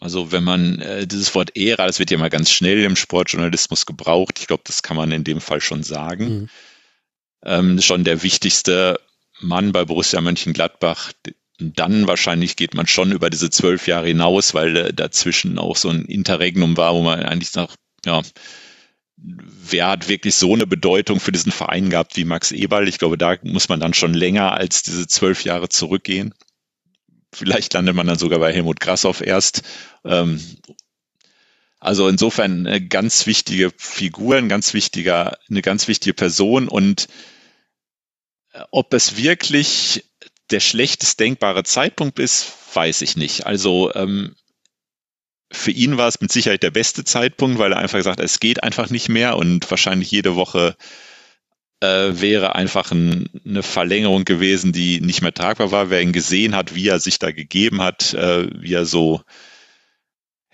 Also 0.00 0.32
wenn 0.32 0.44
man 0.44 0.80
äh, 0.80 1.06
dieses 1.06 1.34
Wort 1.34 1.56
Ära, 1.56 1.86
das 1.86 1.98
wird 1.98 2.10
ja 2.10 2.18
mal 2.18 2.30
ganz 2.30 2.50
schnell 2.50 2.82
im 2.82 2.96
Sportjournalismus 2.96 3.86
gebraucht. 3.86 4.38
Ich 4.40 4.46
glaube, 4.46 4.62
das 4.66 4.82
kann 4.82 4.96
man 4.96 5.12
in 5.12 5.24
dem 5.24 5.40
Fall 5.40 5.60
schon 5.60 5.82
sagen. 5.82 6.28
Mhm. 6.28 6.48
Ähm, 7.44 7.80
schon 7.80 8.04
der 8.04 8.22
wichtigste 8.22 9.00
Mann 9.40 9.72
bei 9.72 9.84
Borussia 9.84 10.20
Mönchengladbach. 10.20 11.12
Dann 11.58 12.06
wahrscheinlich 12.06 12.56
geht 12.56 12.74
man 12.74 12.86
schon 12.86 13.12
über 13.12 13.30
diese 13.30 13.50
zwölf 13.50 13.86
Jahre 13.86 14.08
hinaus, 14.08 14.54
weil 14.54 14.76
äh, 14.76 14.92
dazwischen 14.92 15.58
auch 15.58 15.76
so 15.76 15.88
ein 15.88 16.04
Interregnum 16.04 16.76
war, 16.76 16.94
wo 16.94 17.02
man 17.02 17.22
eigentlich 17.22 17.50
sagt, 17.50 17.76
ja, 18.04 18.22
wer 19.16 19.88
hat 19.88 20.08
wirklich 20.08 20.34
so 20.34 20.52
eine 20.54 20.66
Bedeutung 20.66 21.20
für 21.20 21.32
diesen 21.32 21.52
Verein 21.52 21.90
gehabt 21.90 22.16
wie 22.16 22.24
Max 22.24 22.52
Eberl? 22.52 22.88
Ich 22.88 22.98
glaube, 22.98 23.18
da 23.18 23.36
muss 23.42 23.68
man 23.68 23.80
dann 23.80 23.94
schon 23.94 24.14
länger 24.14 24.52
als 24.52 24.82
diese 24.82 25.06
zwölf 25.06 25.44
Jahre 25.44 25.68
zurückgehen. 25.68 26.34
Vielleicht 27.32 27.72
landet 27.74 27.94
man 27.94 28.06
dann 28.06 28.18
sogar 28.18 28.38
bei 28.38 28.52
Helmut 28.52 28.80
Grassoff 28.80 29.20
erst. 29.20 29.62
Ähm, 30.04 30.40
also 31.78 32.08
insofern 32.08 32.66
eine 32.66 32.86
ganz 32.86 33.26
wichtige 33.26 33.72
Figur, 33.76 34.36
ein 34.36 34.48
ganz 34.48 34.74
wichtiger, 34.74 35.38
eine 35.48 35.62
ganz 35.62 35.88
wichtige 35.88 36.14
Person 36.14 36.68
und 36.68 37.08
äh, 38.52 38.60
ob 38.70 38.94
es 38.94 39.16
wirklich 39.16 40.04
der 40.50 40.60
schlechtest 40.60 41.20
denkbare 41.20 41.64
Zeitpunkt 41.64 42.18
ist, 42.18 42.52
weiß 42.74 43.02
ich 43.02 43.16
nicht. 43.16 43.46
Also 43.46 43.92
ähm, 43.94 44.36
für 45.52 45.70
ihn 45.70 45.96
war 45.96 46.08
es 46.08 46.20
mit 46.20 46.32
Sicherheit 46.32 46.62
der 46.62 46.70
beste 46.70 47.04
Zeitpunkt, 47.04 47.58
weil 47.58 47.72
er 47.72 47.78
einfach 47.78 47.98
gesagt 47.98 48.18
hat, 48.18 48.24
es 48.24 48.40
geht 48.40 48.62
einfach 48.62 48.90
nicht 48.90 49.08
mehr 49.08 49.36
und 49.36 49.70
wahrscheinlich 49.70 50.10
jede 50.10 50.34
Woche 50.34 50.76
äh, 51.80 52.20
wäre 52.20 52.54
einfach 52.54 52.90
ein, 52.90 53.28
eine 53.44 53.62
Verlängerung 53.62 54.24
gewesen, 54.24 54.72
die 54.72 55.00
nicht 55.00 55.22
mehr 55.22 55.34
tragbar 55.34 55.70
war. 55.70 55.90
Wer 55.90 56.02
ihn 56.02 56.12
gesehen 56.12 56.54
hat, 56.54 56.74
wie 56.74 56.88
er 56.88 57.00
sich 57.00 57.18
da 57.18 57.30
gegeben 57.30 57.82
hat, 57.82 58.14
äh, 58.14 58.48
wie 58.60 58.74
er 58.74 58.86
so 58.86 59.22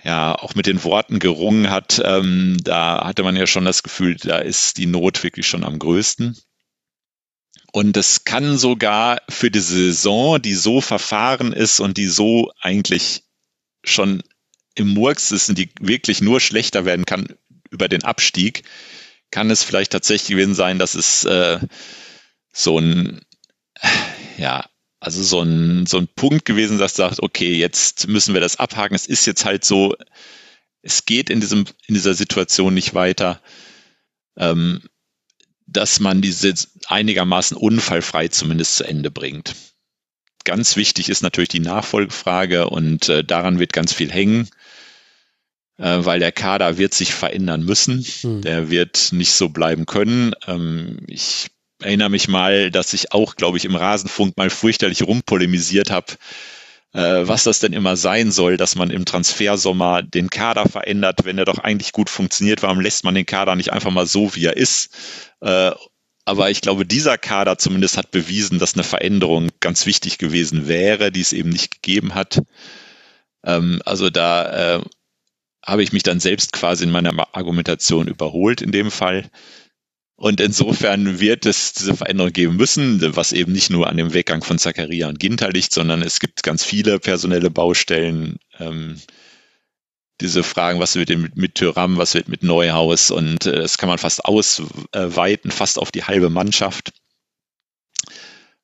ja 0.02 0.34
auch 0.34 0.54
mit 0.54 0.66
den 0.66 0.82
Worten 0.82 1.20
gerungen 1.20 1.70
hat, 1.70 2.02
ähm, 2.04 2.56
da 2.62 3.04
hatte 3.04 3.22
man 3.22 3.36
ja 3.36 3.46
schon 3.46 3.64
das 3.64 3.84
Gefühl, 3.84 4.16
da 4.16 4.38
ist 4.38 4.78
die 4.78 4.86
Not 4.86 5.22
wirklich 5.22 5.46
schon 5.46 5.62
am 5.64 5.78
größten. 5.78 6.36
Und 7.72 7.96
es 7.96 8.24
kann 8.24 8.58
sogar 8.58 9.22
für 9.28 9.50
die 9.50 9.60
Saison, 9.60 10.42
die 10.42 10.54
so 10.54 10.80
verfahren 10.80 11.52
ist 11.52 11.80
und 11.80 11.96
die 11.96 12.06
so 12.06 12.52
eigentlich 12.60 13.22
schon 13.84 14.22
im 14.74 14.88
Murks 14.88 15.30
ist 15.30 15.48
und 15.48 15.58
die 15.58 15.70
wirklich 15.80 16.20
nur 16.20 16.40
schlechter 16.40 16.84
werden 16.84 17.06
kann 17.06 17.28
über 17.70 17.88
den 17.88 18.04
Abstieg, 18.04 18.64
kann 19.32 19.50
es 19.50 19.64
vielleicht 19.64 19.90
tatsächlich 19.90 20.28
gewesen 20.28 20.54
sein, 20.54 20.78
dass 20.78 20.94
es 20.94 21.24
äh, 21.24 21.58
so 22.52 22.78
ein, 22.78 23.22
ja, 24.38 24.64
also 25.00 25.20
so 25.24 25.42
ein, 25.42 25.86
so 25.86 25.98
ein 25.98 26.06
Punkt 26.06 26.44
gewesen, 26.44 26.78
dass 26.78 26.94
sagt, 26.94 27.20
okay, 27.20 27.54
jetzt 27.54 28.06
müssen 28.06 28.34
wir 28.34 28.40
das 28.40 28.60
abhaken. 28.60 28.94
Es 28.94 29.08
ist 29.08 29.26
jetzt 29.26 29.44
halt 29.44 29.64
so, 29.64 29.96
es 30.82 31.06
geht 31.06 31.30
in 31.30 31.40
diesem, 31.40 31.64
in 31.86 31.94
dieser 31.94 32.14
Situation 32.14 32.74
nicht 32.74 32.94
weiter, 32.94 33.40
ähm, 34.36 34.82
dass 35.66 35.98
man 35.98 36.20
diese 36.20 36.54
einigermaßen 36.86 37.56
unfallfrei 37.56 38.28
zumindest 38.28 38.76
zu 38.76 38.84
Ende 38.84 39.10
bringt. 39.10 39.54
Ganz 40.44 40.76
wichtig 40.76 41.08
ist 41.08 41.22
natürlich 41.22 41.48
die 41.48 41.60
Nachfolgefrage 41.60 42.68
und 42.68 43.08
äh, 43.08 43.24
daran 43.24 43.58
wird 43.58 43.72
ganz 43.72 43.92
viel 43.92 44.12
hängen 44.12 44.48
äh, 45.82 46.04
weil 46.04 46.20
der 46.20 46.32
Kader 46.32 46.78
wird 46.78 46.94
sich 46.94 47.12
verändern 47.12 47.64
müssen. 47.64 48.04
Hm. 48.20 48.40
Der 48.42 48.70
wird 48.70 49.08
nicht 49.10 49.32
so 49.32 49.48
bleiben 49.48 49.84
können. 49.84 50.32
Ähm, 50.46 50.98
ich 51.08 51.48
erinnere 51.82 52.08
mich 52.08 52.28
mal, 52.28 52.70
dass 52.70 52.92
ich 52.92 53.12
auch, 53.12 53.34
glaube 53.34 53.58
ich, 53.58 53.64
im 53.64 53.74
Rasenfunk 53.74 54.36
mal 54.36 54.48
fürchterlich 54.48 55.02
rumpolemisiert 55.02 55.90
habe, 55.90 56.12
äh, 56.94 57.26
was 57.26 57.42
das 57.42 57.58
denn 57.58 57.72
immer 57.72 57.96
sein 57.96 58.30
soll, 58.30 58.56
dass 58.56 58.76
man 58.76 58.90
im 58.90 59.04
Transfersommer 59.04 60.02
den 60.02 60.30
Kader 60.30 60.68
verändert, 60.68 61.24
wenn 61.24 61.38
er 61.38 61.46
doch 61.46 61.58
eigentlich 61.58 61.90
gut 61.90 62.08
funktioniert. 62.08 62.62
Warum 62.62 62.80
lässt 62.80 63.02
man 63.02 63.16
den 63.16 63.26
Kader 63.26 63.56
nicht 63.56 63.72
einfach 63.72 63.90
mal 63.90 64.06
so, 64.06 64.36
wie 64.36 64.44
er 64.44 64.56
ist? 64.56 64.90
Äh, 65.40 65.72
aber 66.24 66.50
ich 66.50 66.60
glaube, 66.60 66.86
dieser 66.86 67.18
Kader 67.18 67.58
zumindest 67.58 67.96
hat 67.96 68.12
bewiesen, 68.12 68.60
dass 68.60 68.74
eine 68.74 68.84
Veränderung 68.84 69.48
ganz 69.58 69.86
wichtig 69.86 70.18
gewesen 70.18 70.68
wäre, 70.68 71.10
die 71.10 71.22
es 71.22 71.32
eben 71.32 71.50
nicht 71.50 71.82
gegeben 71.82 72.14
hat. 72.14 72.40
Ähm, 73.44 73.82
also 73.84 74.10
da 74.10 74.76
äh, 74.76 74.80
habe 75.64 75.82
ich 75.82 75.92
mich 75.92 76.02
dann 76.02 76.20
selbst 76.20 76.52
quasi 76.52 76.84
in 76.84 76.90
meiner 76.90 77.34
Argumentation 77.34 78.08
überholt 78.08 78.62
in 78.62 78.72
dem 78.72 78.90
Fall. 78.90 79.30
Und 80.16 80.40
insofern 80.40 81.20
wird 81.20 81.46
es 81.46 81.72
diese 81.72 81.96
Veränderung 81.96 82.32
geben 82.32 82.56
müssen, 82.56 83.00
was 83.16 83.32
eben 83.32 83.52
nicht 83.52 83.70
nur 83.70 83.88
an 83.88 83.96
dem 83.96 84.12
Weggang 84.12 84.42
von 84.44 84.58
Zakaria 84.58 85.08
und 85.08 85.18
Ginter 85.18 85.50
liegt, 85.50 85.72
sondern 85.72 86.02
es 86.02 86.20
gibt 86.20 86.42
ganz 86.42 86.64
viele 86.64 87.00
personelle 87.00 87.50
Baustellen. 87.50 88.38
Ähm, 88.58 89.00
diese 90.20 90.44
Fragen, 90.44 90.78
was 90.78 90.94
wird 90.94 91.08
mit, 91.08 91.36
mit 91.36 91.56
Tyram, 91.56 91.96
was 91.96 92.14
wird 92.14 92.28
mit 92.28 92.42
Neuhaus 92.42 93.10
und 93.10 93.46
äh, 93.46 93.62
das 93.62 93.78
kann 93.78 93.88
man 93.88 93.98
fast 93.98 94.24
ausweiten, 94.24 95.50
fast 95.50 95.78
auf 95.78 95.90
die 95.90 96.04
halbe 96.04 96.30
Mannschaft. 96.30 96.92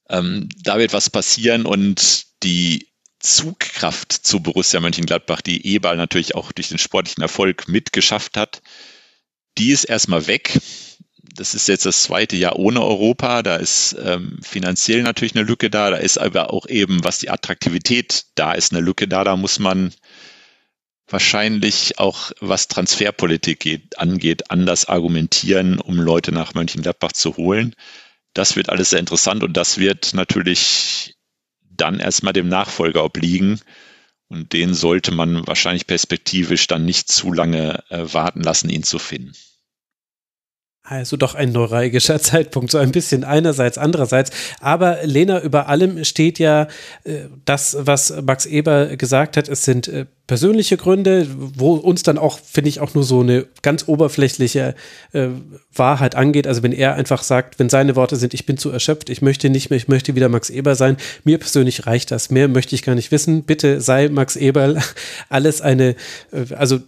Ähm, 0.09 0.49
da 0.62 0.79
wird 0.79 0.93
was 0.93 1.11
passieren 1.11 1.66
und 1.66 2.27
die 2.45 2.89
Zugkraft 3.34 4.12
zu 4.12 4.40
Borussia 4.40 4.80
Mönchengladbach, 4.80 5.40
die 5.40 5.66
Eberl 5.66 5.96
natürlich 5.96 6.34
auch 6.34 6.52
durch 6.52 6.68
den 6.68 6.78
sportlichen 6.78 7.22
Erfolg 7.22 7.68
mitgeschafft 7.68 8.36
hat, 8.36 8.62
die 9.59 9.70
ist 9.70 9.84
erstmal 9.84 10.26
weg. 10.26 10.59
Das 11.34 11.55
ist 11.55 11.68
jetzt 11.68 11.84
das 11.86 12.02
zweite 12.02 12.36
Jahr 12.36 12.59
ohne 12.59 12.82
Europa. 12.82 13.42
Da 13.42 13.56
ist 13.56 13.96
ähm, 14.02 14.38
finanziell 14.42 15.02
natürlich 15.02 15.36
eine 15.36 15.44
Lücke 15.44 15.68
da. 15.68 15.90
Da 15.90 15.96
ist 15.98 16.18
aber 16.18 16.52
auch 16.52 16.66
eben, 16.66 17.05
was 17.05 17.18
die 17.18 17.30
Attraktivität 17.30 18.24
da 18.34 18.52
ist, 18.52 18.72
eine 18.72 18.80
Lücke 18.80 19.06
da. 19.06 19.24
Da 19.24 19.36
muss 19.36 19.59
man 19.59 19.92
wahrscheinlich 21.06 21.98
auch, 21.98 22.32
was 22.40 22.68
Transferpolitik 22.68 23.60
geht, 23.60 23.98
angeht, 23.98 24.50
anders 24.50 24.86
argumentieren, 24.86 25.80
um 25.80 26.00
Leute 26.00 26.32
nach 26.32 26.55
Mönchengladbach 26.55 27.12
zu 27.12 27.36
holen. 27.36 27.74
Das 28.34 28.56
wird 28.56 28.68
alles 28.70 28.90
sehr 28.90 29.00
interessant 29.00 29.42
und 29.42 29.56
das 29.56 29.78
wird 29.78 30.14
natürlich 30.14 31.18
dann 31.80 32.00
erstmal 32.00 32.32
dem 32.32 32.48
Nachfolger 32.48 33.05
obliegen. 33.05 33.60
Und 34.28 34.52
den 34.52 34.74
sollte 34.74 35.10
man 35.10 35.46
wahrscheinlich 35.46 35.86
perspektivisch 35.86 36.66
dann 36.66 36.84
nicht 36.84 37.10
zu 37.10 37.32
lange 37.32 37.82
äh, 37.88 38.12
warten 38.12 38.42
lassen, 38.42 38.68
ihn 38.68 38.82
zu 38.82 38.98
finden. 38.98 39.32
Also 40.89 41.19
doch 41.19 41.35
ein 41.35 41.52
neuralgischer 41.52 42.19
Zeitpunkt, 42.20 42.70
so 42.70 42.78
ein 42.78 42.93
bisschen 42.93 43.23
einerseits, 43.23 43.77
andererseits. 43.77 44.31
Aber 44.60 44.98
Lena, 45.05 45.43
über 45.43 45.69
allem 45.69 46.02
steht 46.05 46.39
ja 46.39 46.66
äh, 47.05 47.27
das, 47.44 47.77
was 47.78 48.15
Max 48.23 48.47
Eber 48.47 48.97
gesagt 48.97 49.36
hat. 49.36 49.48
Es 49.48 49.65
sind 49.65 49.89
äh, 49.89 50.06
persönliche 50.27 50.78
Gründe, 50.78 51.27
wo 51.28 51.74
uns 51.74 52.05
dann 52.05 52.16
auch, 52.16 52.39
finde 52.39 52.70
ich, 52.70 52.81
auch 52.81 52.94
nur 52.94 53.05
so 53.05 53.20
eine 53.20 53.47
ganz 53.60 53.86
oberflächliche 53.86 54.74
äh, 55.12 55.28
Wahrheit 55.74 56.15
angeht. 56.15 56.47
Also 56.47 56.62
wenn 56.62 56.73
er 56.73 56.94
einfach 56.94 57.23
sagt, 57.23 57.59
wenn 57.59 57.69
seine 57.69 57.94
Worte 57.94 58.16
sind, 58.16 58.32
ich 58.32 58.47
bin 58.47 58.56
zu 58.56 58.70
erschöpft, 58.70 59.10
ich 59.10 59.20
möchte 59.20 59.51
nicht 59.51 59.69
mehr, 59.69 59.77
ich 59.77 59.89
möchte 59.89 60.15
wieder 60.15 60.31
Max 60.31 60.48
Eber 60.48 60.74
sein. 60.74 60.97
Mir 61.23 61.36
persönlich 61.36 61.86
reicht 61.86 62.10
das. 62.10 62.31
Mehr 62.31 62.48
möchte 62.48 62.74
ich 62.74 62.82
gar 62.82 62.94
nicht 62.94 63.12
wissen. 63.12 63.43
Bitte 63.43 63.82
sei 63.82 64.09
Max 64.09 64.36
Eber. 64.36 64.77
Alles 65.28 65.60
eine, 65.60 65.97
äh, 66.32 66.55
also 66.55 66.78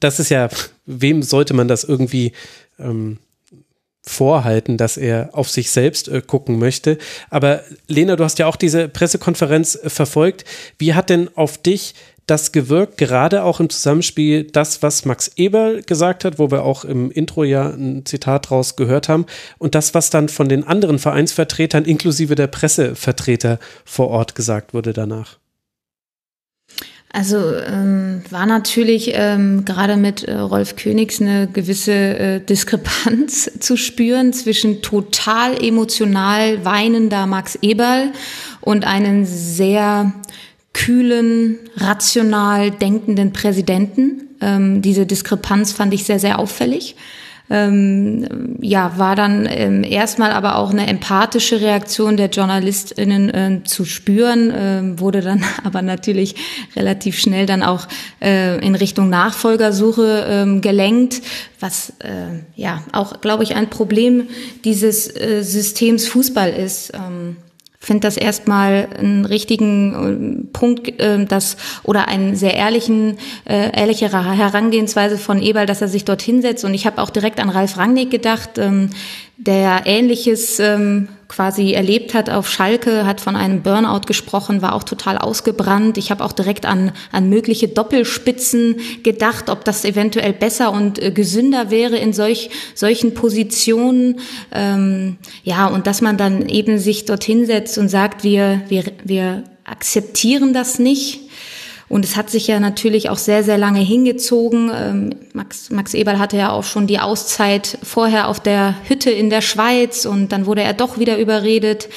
das 0.00 0.18
ist 0.18 0.30
ja, 0.30 0.48
wem 0.86 1.22
sollte 1.22 1.52
man 1.52 1.68
das 1.68 1.84
irgendwie 1.84 2.32
ähm, 2.78 3.18
vorhalten, 4.02 4.76
dass 4.76 4.96
er 4.96 5.30
auf 5.32 5.50
sich 5.50 5.70
selbst 5.70 6.08
äh, 6.08 6.22
gucken 6.22 6.58
möchte. 6.58 6.98
Aber 7.28 7.62
Lena, 7.86 8.16
du 8.16 8.24
hast 8.24 8.38
ja 8.38 8.46
auch 8.46 8.56
diese 8.56 8.88
Pressekonferenz 8.88 9.76
äh, 9.76 9.90
verfolgt. 9.90 10.44
Wie 10.78 10.94
hat 10.94 11.10
denn 11.10 11.28
auf 11.36 11.58
dich 11.58 11.94
das 12.26 12.52
gewirkt, 12.52 12.96
gerade 12.96 13.42
auch 13.42 13.58
im 13.60 13.68
Zusammenspiel 13.68 14.44
das, 14.44 14.82
was 14.82 15.04
Max 15.04 15.32
Eberl 15.36 15.82
gesagt 15.82 16.24
hat, 16.24 16.38
wo 16.38 16.50
wir 16.50 16.62
auch 16.62 16.84
im 16.84 17.10
Intro 17.10 17.42
ja 17.42 17.68
ein 17.68 18.06
Zitat 18.06 18.50
draus 18.50 18.76
gehört 18.76 19.08
haben, 19.08 19.26
und 19.58 19.74
das, 19.74 19.94
was 19.94 20.10
dann 20.10 20.28
von 20.28 20.48
den 20.48 20.64
anderen 20.64 21.00
Vereinsvertretern 21.00 21.84
inklusive 21.84 22.36
der 22.36 22.46
Pressevertreter 22.46 23.58
vor 23.84 24.08
Ort 24.08 24.34
gesagt 24.36 24.74
wurde 24.74 24.92
danach? 24.92 25.38
Also 27.12 27.56
ähm, 27.56 28.22
war 28.30 28.46
natürlich 28.46 29.10
ähm, 29.14 29.64
gerade 29.64 29.96
mit 29.96 30.22
äh, 30.22 30.34
Rolf 30.34 30.76
Königs 30.76 31.20
eine 31.20 31.48
gewisse 31.48 31.92
äh, 31.92 32.40
Diskrepanz 32.40 33.50
zu 33.60 33.76
spüren 33.76 34.32
zwischen 34.32 34.80
total 34.80 35.60
emotional 35.62 36.64
weinender 36.64 37.26
Max 37.26 37.58
Eberl 37.62 38.12
und 38.60 38.84
einen 38.86 39.26
sehr 39.26 40.12
kühlen, 40.72 41.58
rational 41.76 42.70
denkenden 42.70 43.32
Präsidenten. 43.32 44.28
Ähm, 44.40 44.80
diese 44.80 45.04
Diskrepanz 45.04 45.72
fand 45.72 45.92
ich 45.92 46.04
sehr, 46.04 46.20
sehr 46.20 46.38
auffällig 46.38 46.94
ähm, 47.50 48.56
ja, 48.60 48.96
war 48.96 49.16
dann 49.16 49.46
ähm, 49.50 49.82
erstmal 49.82 50.30
aber 50.32 50.56
auch 50.56 50.70
eine 50.70 50.86
empathische 50.86 51.60
Reaktion 51.60 52.16
der 52.16 52.30
JournalistInnen 52.30 53.34
äh, 53.34 53.64
zu 53.64 53.84
spüren, 53.84 54.50
äh, 54.50 55.00
wurde 55.00 55.20
dann 55.20 55.44
aber 55.64 55.82
natürlich 55.82 56.36
relativ 56.76 57.18
schnell 57.18 57.46
dann 57.46 57.62
auch 57.62 57.88
äh, 58.22 58.64
in 58.64 58.76
Richtung 58.76 59.10
Nachfolgersuche 59.10 60.46
äh, 60.46 60.60
gelenkt, 60.60 61.22
was 61.58 61.90
äh, 61.98 62.40
ja 62.54 62.82
auch, 62.92 63.20
glaube 63.20 63.42
ich, 63.42 63.56
ein 63.56 63.68
Problem 63.68 64.28
dieses 64.64 65.14
äh, 65.14 65.42
Systems 65.42 66.06
Fußball 66.06 66.50
ist. 66.50 66.92
Ähm, 66.94 67.36
finde 67.82 68.06
das 68.06 68.18
erstmal 68.18 68.88
einen 68.98 69.24
richtigen 69.24 70.44
äh, 70.44 70.52
Punkt, 70.52 71.00
äh, 71.00 71.24
das 71.24 71.56
oder 71.82 72.08
einen 72.08 72.36
sehr 72.36 72.54
ehrlichen, 72.54 73.16
äh, 73.46 73.70
Herangehensweise 73.72 75.16
von 75.16 75.40
Eberl, 75.40 75.64
dass 75.64 75.80
er 75.80 75.88
sich 75.88 76.04
dort 76.04 76.20
hinsetzt. 76.20 76.64
Und 76.64 76.74
ich 76.74 76.86
habe 76.86 77.00
auch 77.00 77.10
direkt 77.10 77.40
an 77.40 77.48
Ralf 77.48 77.78
Rangnick 77.78 78.10
gedacht, 78.10 78.58
ähm, 78.58 78.90
der 79.38 79.82
Ähnliches 79.86 80.60
ähm, 80.60 81.08
quasi 81.30 81.74
erlebt 81.74 82.12
hat 82.12 82.28
auf 82.28 82.50
Schalke, 82.50 83.06
hat 83.06 83.20
von 83.20 83.36
einem 83.36 83.62
Burnout 83.62 84.00
gesprochen, 84.06 84.62
war 84.62 84.74
auch 84.74 84.82
total 84.82 85.16
ausgebrannt. 85.16 85.96
Ich 85.96 86.10
habe 86.10 86.24
auch 86.24 86.32
direkt 86.32 86.66
an, 86.66 86.90
an 87.12 87.28
mögliche 87.28 87.68
Doppelspitzen 87.68 88.80
gedacht, 89.04 89.48
ob 89.48 89.64
das 89.64 89.84
eventuell 89.84 90.32
besser 90.32 90.72
und 90.72 91.00
äh, 91.00 91.12
gesünder 91.12 91.70
wäre 91.70 91.96
in 91.96 92.12
solch, 92.12 92.50
solchen 92.74 93.14
Positionen. 93.14 94.18
Ähm, 94.52 95.18
ja, 95.44 95.68
und 95.68 95.86
dass 95.86 96.00
man 96.00 96.16
dann 96.16 96.48
eben 96.48 96.78
sich 96.78 97.04
dorthin 97.04 97.46
setzt 97.46 97.78
und 97.78 97.88
sagt, 97.88 98.24
wir, 98.24 98.62
wir, 98.68 98.82
wir 99.04 99.44
akzeptieren 99.64 100.52
das 100.52 100.80
nicht 100.80 101.20
und 101.90 102.04
es 102.04 102.14
hat 102.16 102.30
sich 102.30 102.46
ja 102.46 102.60
natürlich 102.60 103.10
auch 103.10 103.18
sehr, 103.18 103.42
sehr 103.42 103.58
lange 103.58 103.80
hingezogen. 103.80 104.70
Ähm, 104.72 105.10
Max, 105.32 105.70
Max 105.70 105.92
Eberl 105.92 106.20
hatte 106.20 106.36
ja 106.36 106.52
auch 106.52 106.62
schon 106.62 106.86
die 106.86 107.00
Auszeit 107.00 107.78
vorher 107.82 108.28
auf 108.28 108.38
der 108.38 108.76
Hütte 108.84 109.10
in 109.10 109.28
der 109.28 109.40
Schweiz 109.40 110.06
und 110.06 110.30
dann 110.30 110.46
wurde 110.46 110.62
er 110.62 110.72
doch 110.72 110.98
wieder 111.00 111.18
überredet. 111.18 111.88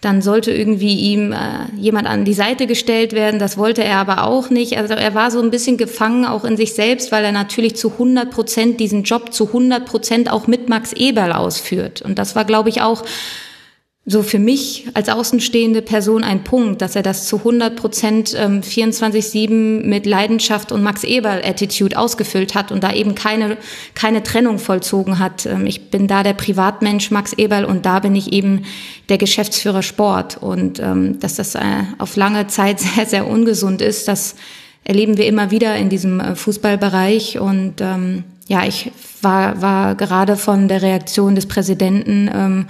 Dann 0.00 0.22
sollte 0.22 0.50
irgendwie 0.50 0.94
ihm 0.94 1.32
äh, 1.32 1.36
jemand 1.76 2.08
an 2.08 2.24
die 2.24 2.32
Seite 2.32 2.66
gestellt 2.66 3.12
werden. 3.12 3.38
Das 3.38 3.58
wollte 3.58 3.84
er 3.84 3.98
aber 3.98 4.24
auch 4.24 4.48
nicht. 4.48 4.78
Also 4.78 4.94
er 4.94 5.14
war 5.14 5.30
so 5.30 5.42
ein 5.42 5.50
bisschen 5.50 5.76
gefangen 5.76 6.24
auch 6.24 6.44
in 6.44 6.56
sich 6.56 6.72
selbst, 6.72 7.12
weil 7.12 7.22
er 7.22 7.32
natürlich 7.32 7.76
zu 7.76 7.92
100 7.92 8.30
Prozent 8.30 8.80
diesen 8.80 9.02
Job 9.02 9.34
zu 9.34 9.48
100 9.48 9.84
Prozent 9.84 10.32
auch 10.32 10.46
mit 10.46 10.70
Max 10.70 10.94
Eberl 10.94 11.32
ausführt. 11.32 12.00
Und 12.00 12.18
das 12.18 12.34
war, 12.34 12.46
glaube 12.46 12.70
ich, 12.70 12.80
auch 12.80 13.04
so 14.06 14.22
für 14.22 14.38
mich 14.38 14.86
als 14.92 15.08
außenstehende 15.08 15.80
Person 15.80 16.24
ein 16.24 16.44
Punkt, 16.44 16.82
dass 16.82 16.94
er 16.94 17.02
das 17.02 17.26
zu 17.26 17.38
100 17.38 17.74
Prozent 17.74 18.34
ähm, 18.38 18.60
24-7 18.60 19.82
mit 19.82 20.04
Leidenschaft 20.04 20.72
und 20.72 20.82
Max 20.82 21.04
Eberl-Attitude 21.04 21.98
ausgefüllt 21.98 22.54
hat 22.54 22.70
und 22.70 22.84
da 22.84 22.92
eben 22.92 23.14
keine, 23.14 23.56
keine 23.94 24.22
Trennung 24.22 24.58
vollzogen 24.58 25.18
hat. 25.18 25.46
Ähm, 25.46 25.66
ich 25.66 25.90
bin 25.90 26.06
da 26.06 26.22
der 26.22 26.34
Privatmensch 26.34 27.10
Max 27.10 27.32
Eberl 27.32 27.64
und 27.64 27.86
da 27.86 28.00
bin 28.00 28.14
ich 28.14 28.34
eben 28.34 28.66
der 29.08 29.16
Geschäftsführer 29.16 29.82
Sport. 29.82 30.36
Und 30.36 30.80
ähm, 30.80 31.18
dass 31.20 31.36
das 31.36 31.54
äh, 31.54 31.60
auf 31.96 32.16
lange 32.16 32.46
Zeit 32.46 32.80
sehr, 32.96 33.06
sehr 33.06 33.26
ungesund 33.26 33.80
ist, 33.80 34.06
das 34.06 34.34
erleben 34.84 35.16
wir 35.16 35.26
immer 35.26 35.50
wieder 35.50 35.76
in 35.76 35.88
diesem 35.88 36.20
äh, 36.20 36.36
Fußballbereich. 36.36 37.38
Und 37.38 37.80
ähm, 37.80 38.24
ja, 38.48 38.66
ich 38.66 38.92
war, 39.22 39.62
war 39.62 39.94
gerade 39.94 40.36
von 40.36 40.68
der 40.68 40.82
Reaktion 40.82 41.34
des 41.34 41.46
Präsidenten 41.46 42.30
ähm, 42.30 42.66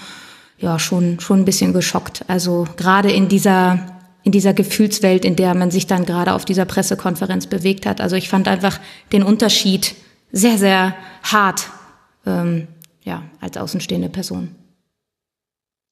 ja 0.65 0.79
schon 0.79 1.21
schon 1.21 1.41
ein 1.41 1.45
bisschen 1.45 1.73
geschockt. 1.73 2.25
Also 2.29 2.67
gerade 2.77 3.13
in 3.13 3.29
dieser 3.29 4.01
in 4.23 4.33
dieser 4.33 4.55
Gefühlswelt, 4.55 5.25
in 5.25 5.37
der 5.37 5.55
man 5.55 5.71
sich 5.71 5.87
dann 5.87 6.07
gerade 6.07 6.33
auf 6.33 6.47
dieser 6.47 6.65
Pressekonferenz 6.65 7.47
bewegt 7.47 7.85
hat. 7.85 8.01
Also 8.01 8.17
ich 8.17 8.29
fand 8.31 8.49
einfach 8.49 8.81
den 9.13 9.23
Unterschied 9.23 9.95
sehr 10.33 10.59
sehr 10.59 10.97
hart, 11.23 11.69
ähm, 12.27 12.67
ja 13.03 13.23
als 13.41 13.57
außenstehende 13.57 14.09
Person. 14.09 14.55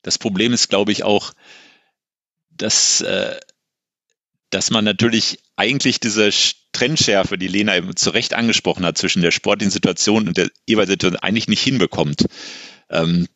Das 0.02 0.18
Problem 0.18 0.52
ist, 0.52 0.68
glaube 0.68 0.90
ich, 0.90 1.04
auch, 1.04 1.32
dass 2.50 3.02
äh, 3.02 3.36
dass 4.52 4.70
man 4.70 4.84
natürlich 4.84 5.38
eigentlich 5.56 5.98
diese 5.98 6.30
Trendschärfe, 6.72 7.38
die 7.38 7.48
Lena 7.48 7.76
eben 7.76 7.96
zu 7.96 8.10
Recht 8.10 8.34
angesprochen 8.34 8.84
hat, 8.84 8.98
zwischen 8.98 9.22
der 9.22 9.30
sportlichen 9.30 9.70
Situation 9.70 10.28
und 10.28 10.36
der 10.36 10.50
Eber-Situation 10.66 11.16
eigentlich 11.16 11.48
nicht 11.48 11.62
hinbekommt. 11.62 12.26
Ähm, 12.90 13.28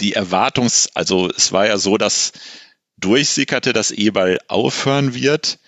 die 0.00 0.14
Erwartungs, 0.14 0.88
also 0.94 1.30
es 1.30 1.52
war 1.52 1.66
ja 1.66 1.78
so, 1.78 1.98
dass 1.98 2.32
durchsickerte, 2.98 3.72
dass 3.72 3.90
Eberl 3.90 4.38
aufhören 4.48 5.14
wird 5.14 5.58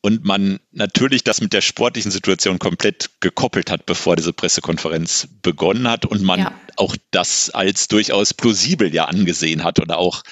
und 0.00 0.24
man 0.24 0.60
natürlich 0.70 1.24
das 1.24 1.40
mit 1.40 1.52
der 1.52 1.60
sportlichen 1.60 2.10
Situation 2.10 2.58
komplett 2.58 3.10
gekoppelt 3.20 3.70
hat, 3.70 3.86
bevor 3.86 4.16
diese 4.16 4.32
Pressekonferenz 4.32 5.28
begonnen 5.42 5.88
hat 5.88 6.06
und 6.06 6.22
man 6.22 6.40
ja. 6.40 6.60
auch 6.76 6.96
das 7.10 7.50
als 7.50 7.88
durchaus 7.88 8.32
plausibel 8.32 8.94
ja 8.94 9.06
angesehen 9.06 9.64
hat 9.64 9.80
oder 9.80 9.98
auch, 9.98 10.22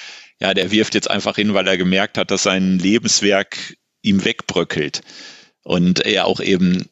ja, 0.40 0.54
der 0.54 0.70
wirft 0.70 0.94
jetzt 0.94 1.10
einfach 1.10 1.36
hin, 1.36 1.54
weil 1.54 1.66
er 1.66 1.76
gemerkt 1.76 2.18
hat, 2.18 2.30
dass 2.30 2.44
sein 2.44 2.78
Lebenswerk 2.78 3.76
ihm 4.02 4.24
wegbröckelt 4.24 5.02
und 5.62 6.00
er 6.00 6.26
auch 6.26 6.40
eben 6.40 6.88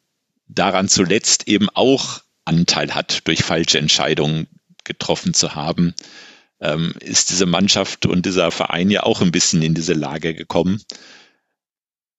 daran 0.48 0.88
zuletzt 0.88 1.46
eben 1.46 1.68
auch 1.70 2.22
Anteil 2.44 2.94
hat 2.94 3.26
durch 3.26 3.42
falsche 3.42 3.78
Entscheidungen, 3.78 4.48
getroffen 4.84 5.34
zu 5.34 5.54
haben, 5.54 5.94
ähm, 6.60 6.94
ist 7.00 7.30
diese 7.30 7.46
Mannschaft 7.46 8.06
und 8.06 8.26
dieser 8.26 8.50
Verein 8.50 8.90
ja 8.90 9.02
auch 9.02 9.20
ein 9.20 9.32
bisschen 9.32 9.62
in 9.62 9.74
diese 9.74 9.94
Lage 9.94 10.34
gekommen. 10.34 10.82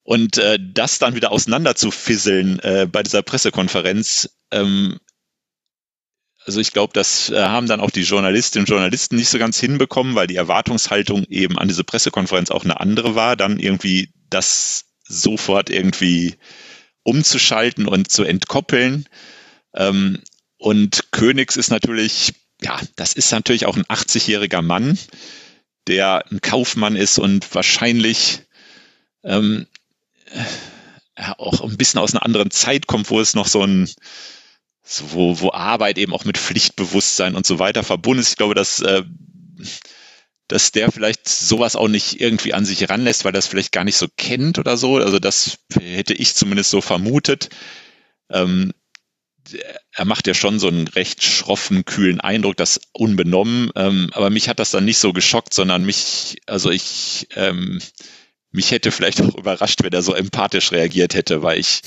Und 0.04 0.38
äh, 0.38 0.60
das 0.62 1.00
dann 1.00 1.16
wieder 1.16 1.32
auseinander 1.32 1.76
zu 1.76 1.90
fisseln 1.90 2.60
äh, 2.60 2.88
bei 2.92 3.02
dieser 3.02 3.24
Pressekonferenz, 3.24 4.30
ähm, 4.52 5.00
also 6.46 6.60
ich 6.60 6.74
glaube, 6.74 6.94
das 6.94 7.30
äh, 7.32 7.42
haben 7.42 7.68
dann 7.68 7.80
auch 7.80 7.90
die 7.90 8.04
Journalistinnen 8.04 8.66
und 8.66 8.70
Journalisten 8.70 9.16
nicht 9.16 9.30
so 9.30 9.40
ganz 9.40 9.60
hinbekommen, 9.60 10.14
weil 10.14 10.28
die 10.28 10.36
Erwartungshaltung 10.36 11.24
eben 11.26 11.58
an 11.58 11.68
diese 11.68 11.84
Pressekonferenz 11.84 12.52
auch 12.52 12.64
eine 12.64 12.80
andere 12.80 13.16
war, 13.16 13.36
dann 13.36 13.60
irgendwie 13.60 14.14
das 14.30 14.86
sofort 15.08 15.72
irgendwie 15.72 16.36
umzuschalten 17.02 17.88
und 17.88 18.12
zu 18.12 18.24
entkoppeln. 18.24 19.06
Ähm, 19.74 20.20
und 20.58 21.12
Königs 21.12 21.58
ist 21.58 21.72
natürlich, 21.72 22.34
ja, 22.62 22.80
das 22.96 23.14
ist 23.14 23.32
natürlich 23.32 23.66
auch 23.66 23.76
ein 23.76 23.86
80-jähriger 23.86 24.62
Mann, 24.62 24.98
der 25.88 26.26
ein 26.32 26.42
Kaufmann 26.42 26.96
ist 26.96 27.20
und 27.20 27.54
wahrscheinlich 27.54 28.42
ähm, 29.24 29.68
ja, 31.18 31.38
auch 31.38 31.62
ein 31.62 31.78
bisschen 31.78 32.00
aus 32.00 32.14
einer 32.14 32.26
anderen 32.26 32.52
Zeit 32.52 32.88
kommt, 32.88 33.10
wo 33.10 33.20
es 33.20 33.36
noch 33.36 33.48
so 33.48 33.64
ein, 33.64 33.90
so, 34.84 35.12
wo, 35.12 35.40
wo 35.40 35.52
Arbeit 35.52 35.98
eben 35.98 36.14
auch 36.14 36.26
mit 36.26 36.38
Pflichtbewusstsein 36.38 37.36
und 37.36 37.46
so 37.46 37.60
weiter 37.60 37.84
verbunden 37.84 38.22
ist. 38.22 38.32
Ich 38.32 38.38
glaube, 38.38 38.56
dass, 38.56 38.82
äh, 38.82 39.04
dass 40.48 40.72
der 40.72 40.92
vielleicht 40.92 41.28
sowas 41.28 41.76
auch 41.76 41.88
nicht 41.88 42.22
irgendwie 42.22 42.54
an 42.54 42.66
sich 42.66 42.88
ranlässt, 42.90 43.26
weil 43.26 43.32
das 43.32 43.48
vielleicht 43.48 43.72
gar 43.72 43.84
nicht 43.84 43.98
so 43.98 44.08
kennt 44.16 44.60
oder 44.60 44.78
so. 44.78 44.98
Also 44.98 45.20
das 45.20 45.58
hätte 45.74 46.14
ich 46.14 46.36
zumindest 46.36 46.70
so 46.70 46.82
vermutet. 46.82 47.50
Ähm, 48.30 48.74
er 49.94 50.06
macht 50.06 50.28
ja 50.28 50.34
schon 50.34 50.60
so 50.60 50.68
einen 50.68 50.88
recht 50.88 51.24
schroffen, 51.24 51.86
kühlen 51.86 52.20
Eindruck, 52.20 52.58
das 52.58 52.82
unbenommen. 52.94 53.72
Ähm, 53.76 54.10
aber 54.14 54.30
mich 54.30 54.50
hat 54.50 54.60
das 54.60 54.72
dann 54.72 54.86
nicht 54.86 54.98
so 54.98 55.14
geschockt, 55.14 55.54
sondern 55.54 55.86
mich, 55.86 56.38
also 56.48 56.72
ich, 56.72 57.28
ähm, 57.36 57.80
mich 58.52 58.72
hätte 58.72 58.92
vielleicht 58.92 59.22
auch 59.22 59.36
überrascht, 59.36 59.84
wenn 59.84 59.94
er 59.94 60.02
so 60.02 60.14
empathisch 60.14 60.72
reagiert 60.72 61.14
hätte, 61.14 61.44
weil 61.44 61.60
ich 61.60 61.82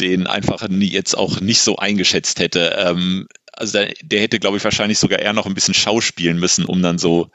den 0.00 0.26
einfach 0.26 0.68
nie, 0.68 0.88
jetzt 0.88 1.16
auch 1.16 1.40
nicht 1.40 1.60
so 1.60 1.76
eingeschätzt 1.76 2.38
hätte. 2.38 2.76
Ähm, 2.78 3.26
also 3.52 3.72
der, 3.72 3.94
der 4.02 4.20
hätte, 4.20 4.38
glaube 4.38 4.58
ich, 4.58 4.64
wahrscheinlich 4.64 4.98
sogar 4.98 5.18
eher 5.18 5.32
noch 5.32 5.46
ein 5.46 5.54
bisschen 5.54 5.74
schauspielen 5.74 6.38
müssen, 6.38 6.64
um 6.64 6.82
dann 6.82 6.98
so 6.98 7.30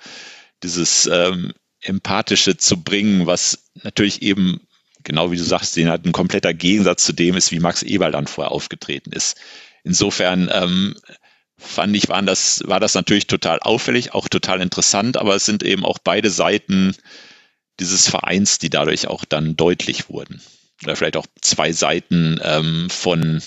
dieses 0.64 1.08
ähm, 1.08 1.54
Empathische 1.82 2.58
zu 2.58 2.84
bringen, 2.84 3.26
was 3.26 3.66
natürlich 3.84 4.22
eben, 4.22 4.62
genau 5.04 5.32
wie 5.32 5.38
du 5.38 5.44
sagst, 5.44 5.76
den 5.76 5.90
halt 5.90 6.06
ein 6.06 6.12
kompletter 6.12 6.54
Gegensatz 6.54 7.04
zu 7.04 7.14
dem 7.14 7.36
ist, 7.36 7.52
wie 7.52 7.60
Max 7.60 7.84
Eberl 7.84 8.12
dann 8.12 8.28
vorher 8.28 8.52
aufgetreten 8.52 9.12
ist. 9.12 9.38
Insofern 9.84 10.50
ähm, 10.52 10.96
fand 11.58 11.96
ich, 11.96 12.10
waren 12.10 12.26
das, 12.26 12.64
war 12.66 12.80
das 12.80 12.96
natürlich 12.96 13.28
total 13.28 13.60
auffällig, 13.60 14.14
auch 14.14 14.28
total 14.28 14.62
interessant, 14.62 15.18
aber 15.18 15.36
es 15.36 15.46
sind 15.46 15.64
eben 15.64 15.86
auch 15.86 16.00
beide 16.00 16.30
Seiten 16.30 16.96
dieses 17.80 18.08
Vereins, 18.08 18.60
die 18.60 18.70
dadurch 18.70 19.08
auch 19.08 19.26
dann 19.26 19.56
deutlich 19.56 20.10
wurden. 20.10 20.42
Oder 20.84 20.96
vielleicht 20.96 21.18
auch 21.18 21.28
zwei 21.42 21.72
Seiten 21.72 22.40
ähm, 22.44 22.90
von 22.90 23.42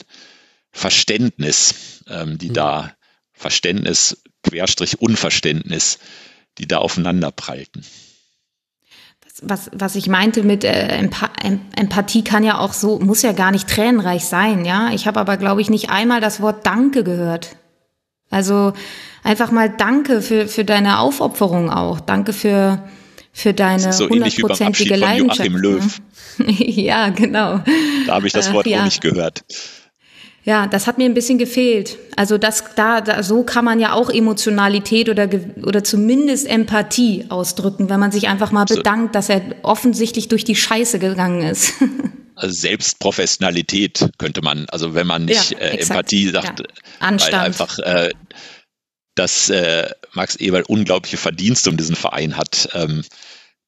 Verständnis, 0.70 2.02
ähm, 2.08 2.38
die 2.38 2.50
mhm. 2.50 2.54
da 2.54 2.96
Verständnis, 3.32 4.22
Querstrich 4.42 5.00
Unverständnis, 5.00 5.98
die 6.58 6.68
da 6.68 6.78
aufeinander 6.78 7.30
prallten. 7.30 7.84
Was, 9.42 9.70
was 9.72 9.96
ich 9.96 10.08
meinte 10.08 10.44
mit 10.44 10.62
äh, 10.62 10.96
Empathie 10.96 12.22
kann 12.22 12.44
ja 12.44 12.58
auch 12.58 12.72
so, 12.72 13.00
muss 13.00 13.22
ja 13.22 13.32
gar 13.32 13.50
nicht 13.50 13.68
tränenreich 13.68 14.26
sein, 14.26 14.64
ja. 14.64 14.90
Ich 14.92 15.08
habe 15.08 15.18
aber, 15.18 15.36
glaube 15.36 15.60
ich, 15.60 15.70
nicht 15.70 15.90
einmal 15.90 16.20
das 16.20 16.40
Wort 16.40 16.64
Danke 16.64 17.02
gehört. 17.02 17.56
Also 18.30 18.72
einfach 19.22 19.50
mal 19.50 19.68
Danke 19.70 20.22
für, 20.22 20.46
für 20.46 20.64
deine 20.64 21.00
Aufopferung 21.00 21.70
auch. 21.70 22.00
Danke 22.00 22.32
für, 22.32 22.82
für 23.32 23.52
deine 23.52 23.92
so 23.92 24.08
hundertprozentige 24.08 24.96
Leidenschaft. 24.96 25.40
Joachim 25.40 25.56
Löw. 25.56 26.00
ja, 26.38 27.08
genau. 27.08 27.60
Da 28.06 28.14
habe 28.14 28.26
ich 28.26 28.32
das 28.32 28.52
Wort 28.52 28.66
äh, 28.66 28.70
ja. 28.70 28.80
auch 28.80 28.84
nicht 28.84 29.00
gehört. 29.00 29.44
Ja, 30.44 30.66
das 30.66 30.86
hat 30.86 30.98
mir 30.98 31.06
ein 31.06 31.14
bisschen 31.14 31.38
gefehlt. 31.38 31.98
Also 32.16 32.36
das, 32.36 32.64
da, 32.76 33.00
da, 33.00 33.22
so 33.22 33.44
kann 33.44 33.64
man 33.64 33.80
ja 33.80 33.94
auch 33.94 34.10
Emotionalität 34.10 35.08
oder, 35.08 35.28
oder 35.62 35.82
zumindest 35.82 36.46
Empathie 36.46 37.24
ausdrücken, 37.30 37.88
wenn 37.88 37.98
man 37.98 38.12
sich 38.12 38.28
einfach 38.28 38.52
mal 38.52 38.66
bedankt, 38.66 39.14
dass 39.14 39.30
er 39.30 39.42
offensichtlich 39.62 40.28
durch 40.28 40.44
die 40.44 40.56
Scheiße 40.56 40.98
gegangen 40.98 41.42
ist. 41.42 41.74
Also 42.36 42.52
Selbstprofessionalität 42.52 44.08
könnte 44.18 44.42
man, 44.42 44.66
also 44.68 44.92
wenn 44.96 45.06
man 45.06 45.24
nicht 45.24 45.52
ja, 45.52 45.58
äh, 45.58 45.78
Empathie 45.78 46.30
sagt, 46.30 46.58
ja. 46.58 46.66
Anstand. 46.98 47.32
weil 47.32 47.40
einfach 47.40 47.78
äh, 47.78 48.10
dass 49.14 49.48
äh, 49.50 49.88
Max 50.12 50.36
Eberl 50.36 50.64
unglaubliche 50.66 51.16
Verdienste 51.16 51.70
um 51.70 51.76
diesen 51.76 51.96
Verein 51.96 52.36
hat. 52.36 52.68
Ähm, 52.74 53.04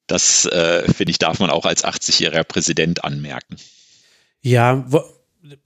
das, 0.06 0.44
äh, 0.46 0.92
finde 0.92 1.10
ich, 1.10 1.18
darf 1.18 1.38
man 1.38 1.50
auch 1.50 1.64
als 1.64 1.84
80-jähriger 1.84 2.44
Präsident 2.44 3.04
anmerken. 3.04 3.56
Ja, 4.42 4.84
wo, 4.88 5.02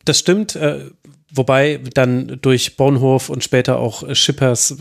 das 0.04 0.18
stimmt. 0.18 0.56
Äh, 0.56 0.90
Wobei 1.32 1.80
dann 1.94 2.38
durch 2.42 2.76
Bonhof 2.76 3.28
und 3.28 3.44
später 3.44 3.78
auch 3.78 4.02
Schippers 4.14 4.76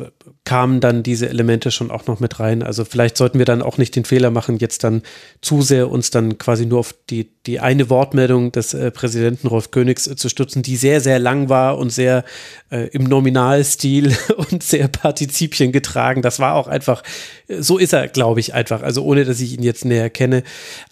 kamen 0.46 0.80
dann 0.80 1.04
diese 1.04 1.30
Elemente 1.30 1.70
schon 1.70 1.92
auch 1.92 2.08
noch 2.08 2.20
mit 2.20 2.40
rein. 2.40 2.64
Also 2.64 2.84
vielleicht 2.84 3.18
sollten 3.18 3.38
wir 3.38 3.46
dann 3.46 3.62
auch 3.62 3.78
nicht 3.78 3.96
den 3.96 4.04
Fehler 4.04 4.32
machen, 4.32 4.58
jetzt 4.58 4.84
dann 4.84 5.04
zu 5.42 5.62
sehr 5.62 5.92
uns 5.92 6.10
dann 6.10 6.40
quasi 6.40 6.66
nur 6.66 6.80
auf 6.80 6.96
die, 7.10 7.30
die 7.46 7.60
eine 7.60 7.92
Wortmeldung 7.92 8.52
des 8.52 8.74
äh, 8.74 8.90
Präsidenten 8.90 9.48
Rolf 9.48 9.70
Königs 9.70 10.08
äh, 10.08 10.16
zu 10.16 10.28
stützen, 10.28 10.64
die 10.64 10.76
sehr, 10.76 11.02
sehr 11.02 11.20
lang 11.20 11.50
war 11.50 11.78
und 11.78 11.92
sehr 11.92 12.24
äh, 12.72 12.88
im 12.88 13.04
Nominalstil 13.04 14.16
und 14.38 14.64
sehr 14.64 14.88
Partizipien 14.88 15.72
getragen. 15.72 16.24
Das 16.24 16.40
war 16.40 16.56
auch 16.56 16.68
einfach, 16.68 17.04
äh, 17.48 17.62
so 17.62 17.78
ist 17.78 17.94
er, 17.94 18.08
glaube 18.08 18.40
ich, 18.40 18.56
einfach. 18.56 18.82
Also 18.82 19.04
ohne, 19.04 19.26
dass 19.26 19.40
ich 19.42 19.54
ihn 19.54 19.64
jetzt 19.64 19.86
näher 19.86 20.10
kenne. 20.10 20.42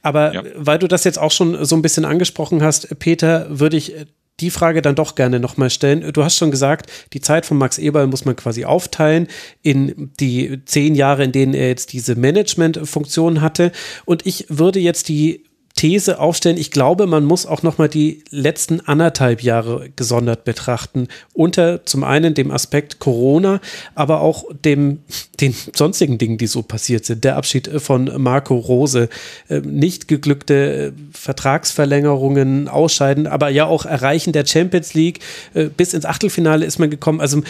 Aber 0.04 0.36
ja. 0.36 0.44
weil 0.56 0.78
du 0.78 0.88
das 0.88 1.04
jetzt 1.04 1.18
auch 1.18 1.32
schon 1.32 1.66
so 1.66 1.76
ein 1.76 1.82
bisschen 1.82 2.06
angesprochen 2.06 2.62
hast, 2.62 3.00
Peter, 3.00 3.48
würde 3.50 3.78
ich 3.78 3.96
die 4.40 4.52
Frage 4.52 4.82
dann 4.82 4.96
doch 4.96 5.16
gerne 5.16 5.40
nochmal 5.40 5.70
stellen. 5.70 6.14
Du 6.14 6.24
hast 6.24 6.38
schon 6.38 6.52
gesagt, 6.52 6.92
die 7.14 7.22
Zeit 7.22 7.46
von 7.46 7.58
Max 7.58 7.78
Eberl 7.78 8.08
muss 8.08 8.26
man 8.26 8.36
quasi 8.36 8.66
aufteilen 8.66 9.28
in 9.64 10.12
die 10.20 10.64
zehn 10.66 10.94
Jahre, 10.94 11.24
in 11.24 11.32
denen 11.32 11.54
er 11.54 11.70
jetzt 11.70 11.94
diese 11.94 12.16
Management-Funktion 12.16 13.42
hatte. 13.42 13.72
Und 14.06 14.26
ich 14.26 14.46
würde 14.50 14.80
jetzt 14.80 15.10
die 15.10 15.47
These 15.78 16.20
aufstellen. 16.20 16.58
Ich 16.58 16.72
glaube, 16.72 17.08
man 17.08 17.24
muss 17.24 17.46
auch 17.46 17.64
noch 17.64 17.78
mal 17.78 17.88
die 17.88 18.24
letzten 18.30 18.82
anderthalb 18.82 19.42
Jahre 19.42 19.90
gesondert 19.96 20.44
betrachten. 20.44 21.08
Unter 21.34 21.86
zum 21.86 22.04
einen 22.04 22.34
dem 22.34 22.52
Aspekt 22.52 23.00
Corona, 23.00 23.62
aber 23.96 24.20
auch 24.20 24.44
dem, 24.66 25.00
den 25.40 25.56
sonstigen 25.74 26.18
Dingen, 26.18 26.38
die 26.38 26.48
so 26.48 26.64
passiert 26.64 27.06
sind. 27.06 27.24
Der 27.24 27.38
Abschied 27.38 27.70
von 27.78 28.12
Marco 28.22 28.56
Rose, 28.56 29.08
äh, 29.48 29.62
nicht 29.62 30.10
geglückte 30.10 30.88
äh, 30.88 30.92
Vertragsverlängerungen, 31.14 32.68
Ausscheiden, 32.68 33.28
aber 33.28 33.50
ja 33.50 33.66
auch 33.66 33.86
Erreichen 33.86 34.34
der 34.34 34.46
Champions 34.46 34.94
League. 34.94 35.20
Äh, 35.54 35.66
bis 35.66 35.94
ins 35.94 36.06
Achtelfinale 36.06 36.66
ist 36.66 36.80
man 36.80 36.90
gekommen. 36.90 37.22
Also 37.22 37.42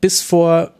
bis 0.00 0.20
vor 0.20 0.72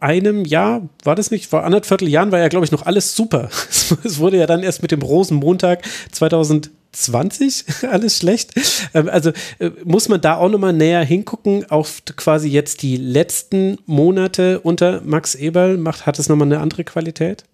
einem 0.00 0.44
Jahr, 0.44 0.88
war 1.04 1.14
das 1.14 1.30
nicht, 1.30 1.46
vor 1.46 1.64
anderthalb 1.64 2.02
Jahren 2.02 2.32
war 2.32 2.38
ja, 2.38 2.48
glaube 2.48 2.64
ich, 2.64 2.72
noch 2.72 2.86
alles 2.86 3.14
super. 3.14 3.50
Es 4.04 4.18
wurde 4.18 4.38
ja 4.38 4.46
dann 4.46 4.62
erst 4.62 4.82
mit 4.82 4.90
dem 4.90 5.02
Rosenmontag 5.02 5.82
2020 6.12 7.64
alles 7.90 8.18
schlecht. 8.18 8.52
Ähm, 8.94 9.08
also 9.08 9.32
äh, 9.58 9.70
muss 9.84 10.08
man 10.08 10.20
da 10.20 10.36
auch 10.36 10.48
nochmal 10.48 10.72
näher 10.72 11.04
hingucken 11.04 11.70
auf 11.70 12.02
quasi 12.16 12.48
jetzt 12.48 12.82
die 12.82 12.96
letzten 12.96 13.78
Monate 13.86 14.60
unter 14.60 15.00
Max 15.02 15.34
Eberl. 15.34 15.78
Macht, 15.78 16.06
hat 16.06 16.18
es 16.18 16.28
nochmal 16.28 16.48
eine 16.48 16.60
andere 16.60 16.84
Qualität? 16.84 17.44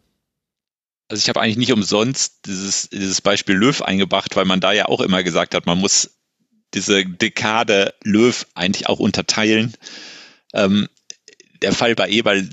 Also 1.09 1.21
ich 1.21 1.29
habe 1.29 1.41
eigentlich 1.41 1.59
nicht 1.59 1.73
umsonst 1.73 2.47
dieses, 2.47 2.89
dieses 2.89 3.21
Beispiel 3.21 3.55
Löw 3.55 3.81
eingebracht, 3.83 4.37
weil 4.37 4.47
man 4.47 4.61
da 4.61 4.73
ja 4.73 4.87
auch 4.87 5.01
immer 5.01 5.23
gesagt 5.23 5.55
hat, 5.55 5.67
man 5.67 5.79
muss 5.79 6.11
diese 6.75 7.05
Dekade 7.05 7.95
Löw 8.03 8.47
eigentlich 8.55 8.89
auch 8.89 8.99
unterteilen. 8.99 9.75
Ähm, 10.55 10.89
der 11.65 11.73
Fall 11.73 11.95
bei 11.95 12.11
Eberl 12.11 12.47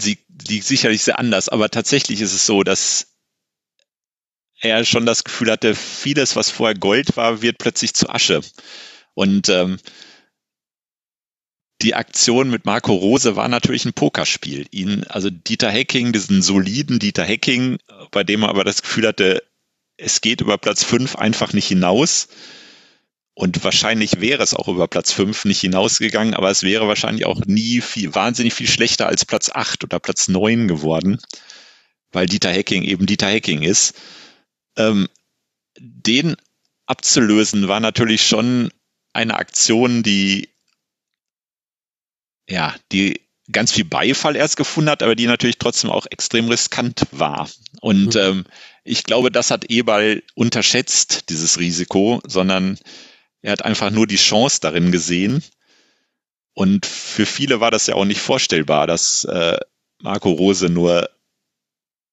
liegt 0.47 0.65
sicherlich 0.65 1.03
sehr 1.03 1.19
anders, 1.19 1.49
aber 1.49 1.69
tatsächlich 1.69 2.21
ist 2.21 2.33
es 2.33 2.45
so, 2.45 2.63
dass 2.63 3.07
er 4.61 4.85
schon 4.85 5.05
das 5.05 5.25
Gefühl 5.25 5.51
hatte, 5.51 5.75
vieles, 5.75 6.37
was 6.37 6.49
vorher 6.49 6.77
Gold 6.77 7.17
war, 7.17 7.41
wird 7.41 7.57
plötzlich 7.57 7.93
zu 7.93 8.09
Asche. 8.09 8.41
Und 9.13 9.49
ähm, 9.49 9.79
die 11.81 11.93
Aktion 11.93 12.49
mit 12.49 12.65
Marco 12.65 12.93
Rose 12.93 13.35
war 13.35 13.49
natürlich 13.49 13.83
ein 13.83 13.93
Pokerspiel. 13.93 14.67
Ihn, 14.71 15.03
also 15.09 15.29
Dieter 15.29 15.71
Hecking, 15.71 16.13
diesen 16.13 16.41
soliden 16.41 16.99
Dieter 16.99 17.25
Hecking, 17.25 17.79
bei 18.11 18.23
dem 18.23 18.43
er 18.43 18.49
aber 18.49 18.63
das 18.63 18.81
Gefühl 18.81 19.07
hatte, 19.07 19.43
es 19.97 20.21
geht 20.21 20.39
über 20.39 20.57
Platz 20.57 20.85
fünf 20.85 21.17
einfach 21.17 21.51
nicht 21.51 21.67
hinaus. 21.67 22.29
Und 23.33 23.63
wahrscheinlich 23.63 24.19
wäre 24.19 24.43
es 24.43 24.53
auch 24.53 24.67
über 24.67 24.87
Platz 24.87 25.13
5 25.13 25.45
nicht 25.45 25.61
hinausgegangen, 25.61 26.33
aber 26.33 26.51
es 26.51 26.63
wäre 26.63 26.87
wahrscheinlich 26.87 27.25
auch 27.25 27.39
nie 27.45 27.79
viel, 27.81 28.13
wahnsinnig 28.13 28.53
viel 28.53 28.67
schlechter 28.67 29.07
als 29.07 29.25
Platz 29.25 29.49
8 29.49 29.83
oder 29.85 29.99
Platz 29.99 30.27
9 30.27 30.67
geworden, 30.67 31.19
weil 32.11 32.25
Dieter 32.25 32.51
Hacking 32.53 32.83
eben 32.83 33.05
Dieter 33.05 33.31
Hacking 33.31 33.63
ist. 33.63 33.95
Ähm, 34.75 35.07
den 35.79 36.35
abzulösen 36.85 37.69
war 37.69 37.79
natürlich 37.79 38.27
schon 38.27 38.69
eine 39.13 39.35
Aktion, 39.35 40.03
die, 40.03 40.49
ja, 42.49 42.75
die 42.91 43.21
ganz 43.49 43.71
viel 43.71 43.85
Beifall 43.85 44.35
erst 44.35 44.57
gefunden 44.57 44.89
hat, 44.89 45.03
aber 45.03 45.15
die 45.15 45.25
natürlich 45.25 45.57
trotzdem 45.57 45.89
auch 45.89 46.05
extrem 46.09 46.49
riskant 46.49 47.07
war. 47.11 47.49
Und 47.79 48.15
mhm. 48.15 48.21
ähm, 48.21 48.45
ich 48.83 49.03
glaube, 49.03 49.31
das 49.31 49.51
hat 49.51 49.65
Eberl 49.69 50.21
unterschätzt, 50.35 51.29
dieses 51.29 51.59
Risiko, 51.59 52.21
sondern 52.25 52.77
er 53.41 53.51
hat 53.53 53.65
einfach 53.65 53.91
nur 53.91 54.07
die 54.07 54.17
Chance 54.17 54.59
darin 54.61 54.91
gesehen. 54.91 55.43
Und 56.53 56.85
für 56.85 57.25
viele 57.25 57.59
war 57.59 57.71
das 57.71 57.87
ja 57.87 57.95
auch 57.95 58.05
nicht 58.05 58.21
vorstellbar, 58.21 58.87
dass 58.87 59.23
äh, 59.23 59.57
Marco 60.01 60.31
Rose 60.31 60.69
nur 60.69 61.09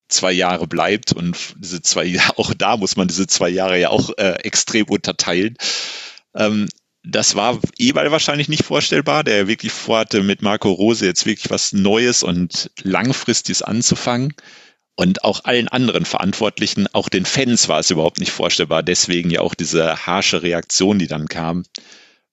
zwei 0.08 0.32
Jahre 0.32 0.66
bleibt 0.66 1.12
und 1.12 1.36
diese 1.58 1.82
zwei 1.82 2.04
Jahre, 2.04 2.38
auch 2.38 2.54
da 2.54 2.76
muss 2.76 2.96
man 2.96 3.08
diese 3.08 3.26
zwei 3.26 3.48
Jahre 3.48 3.78
ja 3.78 3.90
auch 3.90 4.10
äh, 4.16 4.38
extrem 4.42 4.86
unterteilen. 4.86 5.56
Ähm, 6.34 6.68
das 7.04 7.34
war 7.36 7.58
Eberl 7.78 8.10
wahrscheinlich 8.10 8.48
nicht 8.48 8.64
vorstellbar, 8.64 9.24
der 9.24 9.48
wirklich 9.48 9.72
vorhatte, 9.72 10.22
mit 10.22 10.42
Marco 10.42 10.70
Rose 10.70 11.06
jetzt 11.06 11.26
wirklich 11.26 11.50
was 11.50 11.72
Neues 11.72 12.22
und 12.22 12.70
Langfristiges 12.82 13.62
anzufangen. 13.62 14.34
Und 14.98 15.22
auch 15.22 15.44
allen 15.44 15.68
anderen 15.68 16.04
Verantwortlichen, 16.04 16.88
auch 16.92 17.08
den 17.08 17.24
Fans 17.24 17.68
war 17.68 17.78
es 17.78 17.92
überhaupt 17.92 18.18
nicht 18.18 18.32
vorstellbar. 18.32 18.82
Deswegen 18.82 19.30
ja 19.30 19.42
auch 19.42 19.54
diese 19.54 20.06
harsche 20.06 20.42
Reaktion, 20.42 20.98
die 20.98 21.06
dann 21.06 21.28
kam. 21.28 21.62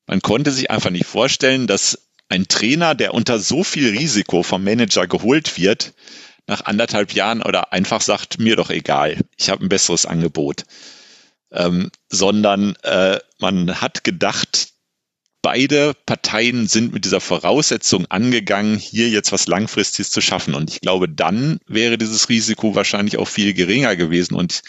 Man 0.08 0.20
konnte 0.24 0.50
sich 0.50 0.72
einfach 0.72 0.90
nicht 0.90 1.06
vorstellen, 1.06 1.68
dass 1.68 2.08
ein 2.28 2.48
Trainer, 2.48 2.96
der 2.96 3.14
unter 3.14 3.38
so 3.38 3.64
viel 3.64 3.90
Risiko 3.90 4.42
vom 4.42 4.64
Manager 4.64 5.06
geholt 5.06 5.60
wird, 5.60 5.94
nach 6.48 6.66
anderthalb 6.66 7.14
Jahren 7.14 7.44
oder 7.44 7.72
einfach 7.72 8.02
sagt, 8.02 8.40
mir 8.40 8.56
doch 8.56 8.72
egal, 8.72 9.20
ich 9.38 9.52
habe 9.52 9.64
ein 9.64 9.70
besseres 9.70 10.08
Angebot. 10.08 10.64
Ähm, 11.52 11.92
sondern 12.10 12.76
äh, 12.82 13.20
man 13.38 13.80
hat 13.80 14.04
gedacht, 14.04 14.70
beide 15.46 15.94
Parteien 16.08 16.68
sind 16.68 16.92
mit 16.92 17.06
dieser 17.06 17.22
Voraussetzung 17.22 18.08
angegangen, 18.08 18.80
hier 18.80 19.10
jetzt 19.10 19.32
was 19.32 19.46
Langfristiges 19.46 20.10
zu 20.10 20.20
schaffen. 20.20 20.56
Und 20.56 20.72
ich 20.72 20.82
glaube, 20.82 21.08
dann 21.08 21.60
wäre 21.68 22.00
dieses 22.00 22.30
Risiko 22.30 22.74
wahrscheinlich 22.74 23.18
auch 23.18 23.28
viel 23.28 23.54
geringer 23.54 23.96
gewesen. 23.96 24.34
Und 24.34 24.64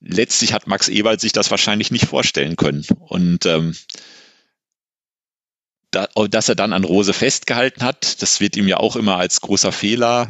letztlich 0.00 0.54
hat 0.54 0.66
Max 0.66 0.88
Ewald 0.88 1.20
sich 1.20 1.32
das 1.32 1.50
wahrscheinlich 1.50 1.90
nicht 1.90 2.06
vorstellen 2.06 2.56
können. 2.56 2.86
Und 3.00 3.44
ähm, 3.44 3.76
da, 5.90 6.08
dass 6.30 6.48
er 6.48 6.54
dann 6.54 6.72
an 6.72 6.84
Rose 6.84 7.12
festgehalten 7.12 7.84
hat, 7.84 8.22
das 8.22 8.40
wird 8.40 8.56
ihm 8.56 8.68
ja 8.68 8.78
auch 8.78 8.96
immer 8.96 9.18
als 9.18 9.42
großer 9.42 9.72
Fehler 9.72 10.26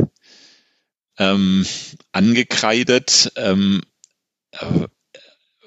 ähm, 1.19 1.65
angekreidet, 2.11 3.33
ähm, 3.37 3.83
äh, 4.51 4.89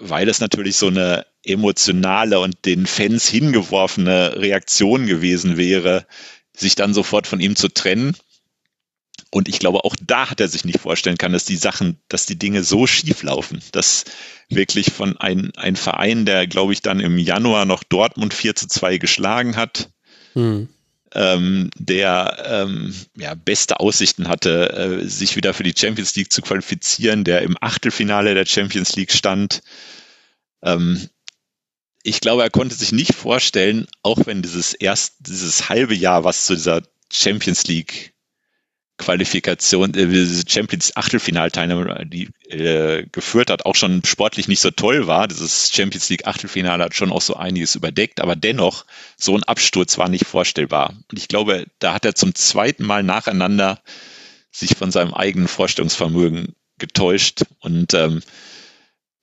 weil 0.02 0.28
es 0.28 0.42
natürlich 0.42 0.76
so 0.76 0.88
eine 0.88 1.26
emotionale 1.44 2.40
und 2.40 2.66
den 2.66 2.86
Fans 2.86 3.28
hingeworfene 3.28 4.36
Reaktion 4.38 5.08
gewesen 5.08 5.58
wäre, 5.58 6.06
sich 6.56 6.76
dann 6.76 6.94
sofort 6.94 7.28
von 7.28 7.40
ihm 7.40 7.56
zu 7.56 7.70
trennen. 7.70 8.16
Und 9.32 9.48
ich 9.48 9.60
glaube, 9.60 9.86
auch 9.86 9.96
da 10.02 10.30
hat 10.30 10.40
er 10.40 10.48
sich 10.48 10.66
nicht 10.66 10.80
vorstellen 10.80 11.18
können, 11.18 11.34
dass 11.34 11.46
die 11.46 11.56
Sachen, 11.56 12.00
dass 12.08 12.26
die 12.26 12.40
Dinge 12.40 12.64
so 12.64 12.88
schief 12.88 13.22
laufen, 13.22 13.62
dass 13.72 14.06
wirklich 14.50 14.92
von 14.92 15.18
ein, 15.18 15.52
ein 15.56 15.76
Verein, 15.76 16.26
der, 16.26 16.48
glaube 16.48 16.74
ich, 16.74 16.82
dann 16.82 17.00
im 17.00 17.18
Januar 17.18 17.66
noch 17.66 17.84
Dortmund 17.84 18.34
4 18.34 18.56
zu 18.56 18.68
2 18.68 18.98
geschlagen 18.98 19.56
hat, 19.56 19.92
hm 20.34 20.68
ähm, 21.14 21.70
der 21.78 22.44
ähm, 22.46 22.94
ja, 23.18 23.34
beste 23.36 23.80
Aussichten 23.80 24.28
hatte, 24.28 25.02
äh, 25.02 25.08
sich 25.08 25.36
wieder 25.36 25.54
für 25.54 25.64
die 25.64 25.74
Champions 25.76 26.16
League 26.16 26.32
zu 26.32 26.42
qualifizieren, 26.42 27.24
der 27.24 27.42
im 27.42 27.58
Achtelfinale 27.60 28.36
der 28.36 28.46
Champions 28.46 28.96
League 28.96 29.12
stand. 29.12 29.62
Ähm, 30.62 31.10
ich 32.04 32.22
glaube, 32.22 32.44
er 32.44 32.50
konnte 32.50 32.76
sich 32.76 32.92
nicht 32.92 33.14
vorstellen, 33.14 33.88
auch 34.04 34.26
wenn 34.26 34.42
dieses 34.42 34.74
erst 34.74 35.16
dieses 35.20 35.70
halbe 35.70 35.96
Jahr, 35.96 36.24
was 36.24 36.46
zu 36.46 36.56
dieser 36.56 36.82
Champions 37.12 37.66
League 37.68 38.14
Qualifikation, 39.00 39.94
äh, 39.96 40.08
diese 40.08 40.44
Champions 40.48 40.96
Achtelfinalteilnahme, 40.96 42.06
die 42.06 42.30
äh, 42.50 43.06
geführt 43.12 43.50
hat, 43.50 43.66
auch 43.66 43.76
schon 43.76 44.04
sportlich 44.06 44.48
nicht 44.48 44.60
so 44.60 44.72
toll 44.72 45.08
war. 45.08 45.28
Dieses 45.28 45.72
Champions 45.74 46.10
League 46.10 46.28
Achtelfinale 46.28 46.84
hat 46.84 46.94
schon 46.94 47.12
auch 47.12 47.22
so 47.22 47.36
einiges 47.36 47.76
überdeckt, 47.76 48.20
aber 48.22 48.36
dennoch, 48.36 48.86
so 49.18 49.36
ein 49.36 49.44
Absturz 49.46 49.98
war 49.98 50.10
nicht 50.10 50.26
vorstellbar. 50.26 50.94
Und 51.10 51.18
ich 51.18 51.30
glaube, 51.30 51.66
da 51.80 51.94
hat 51.94 52.06
er 52.06 52.14
zum 52.14 52.36
zweiten 52.36 52.86
Mal 52.86 53.02
nacheinander 53.02 53.82
sich 54.52 54.76
von 54.76 54.92
seinem 54.92 55.14
eigenen 55.14 55.48
Vorstellungsvermögen 55.48 56.56
getäuscht 56.78 57.44
und 57.60 57.94
ähm, 57.94 58.22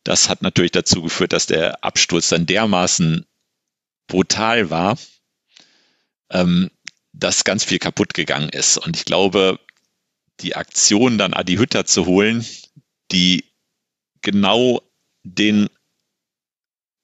das 0.07 0.29
hat 0.29 0.41
natürlich 0.41 0.71
dazu 0.71 1.03
geführt, 1.03 1.33
dass 1.33 1.47
der 1.47 1.83
Absturz 1.83 2.29
dann 2.29 2.47
dermaßen 2.47 3.27
brutal 4.07 4.71
war, 4.71 4.97
ähm, 6.31 6.71
dass 7.13 7.43
ganz 7.43 7.65
viel 7.65 7.81
kaputt 7.81 8.15
gegangen 8.15 8.49
ist. 8.49 8.79
Und 8.79 8.97
ich 8.97 9.05
glaube, 9.05 9.59
die 10.41 10.55
Aktion 10.55 11.19
dann 11.19 11.35
Adi 11.35 11.57
Hütter 11.57 11.87
zu 11.87 12.07
holen, 12.07 12.47
die 13.11 13.47
genau 14.23 14.81
den 15.25 15.69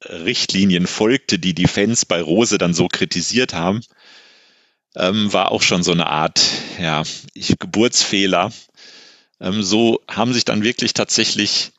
Richtlinien 0.04 0.86
folgte, 0.86 1.40
die 1.40 1.54
die 1.54 1.66
Fans 1.66 2.04
bei 2.06 2.22
Rose 2.22 2.56
dann 2.56 2.72
so 2.72 2.86
kritisiert 2.86 3.52
haben, 3.52 3.80
ähm, 4.94 5.32
war 5.32 5.50
auch 5.50 5.62
schon 5.62 5.82
so 5.82 5.90
eine 5.90 6.06
Art 6.06 6.40
ja, 6.78 7.02
ich, 7.34 7.58
Geburtsfehler. 7.58 8.52
Ähm, 9.40 9.64
so 9.64 10.04
haben 10.08 10.32
sich 10.32 10.44
dann 10.44 10.62
wirklich 10.62 10.94
tatsächlich 10.94 11.72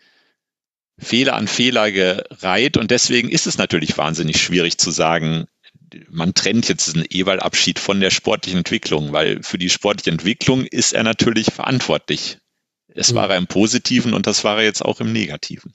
Fehler 0.99 1.35
an 1.35 1.47
Fehler 1.47 1.91
gereiht 1.91 2.77
und 2.77 2.91
deswegen 2.91 3.29
ist 3.29 3.47
es 3.47 3.57
natürlich 3.57 3.97
wahnsinnig 3.97 4.41
schwierig 4.41 4.77
zu 4.77 4.91
sagen, 4.91 5.47
man 6.09 6.33
trennt 6.33 6.69
jetzt 6.69 6.87
diesen 6.87 7.05
Ewald-Abschied 7.09 7.79
von 7.79 7.99
der 7.99 8.09
sportlichen 8.09 8.59
Entwicklung, 8.59 9.11
weil 9.11 9.41
für 9.43 9.57
die 9.57 9.69
sportliche 9.69 10.11
Entwicklung 10.11 10.65
ist 10.65 10.93
er 10.93 11.03
natürlich 11.03 11.47
verantwortlich. 11.47 12.37
Es 12.87 13.11
mhm. 13.11 13.15
war 13.15 13.29
er 13.29 13.37
im 13.37 13.47
Positiven 13.47 14.13
und 14.13 14.27
das 14.27 14.43
war 14.43 14.57
er 14.57 14.63
jetzt 14.63 14.83
auch 14.83 14.99
im 14.99 15.11
Negativen. 15.11 15.73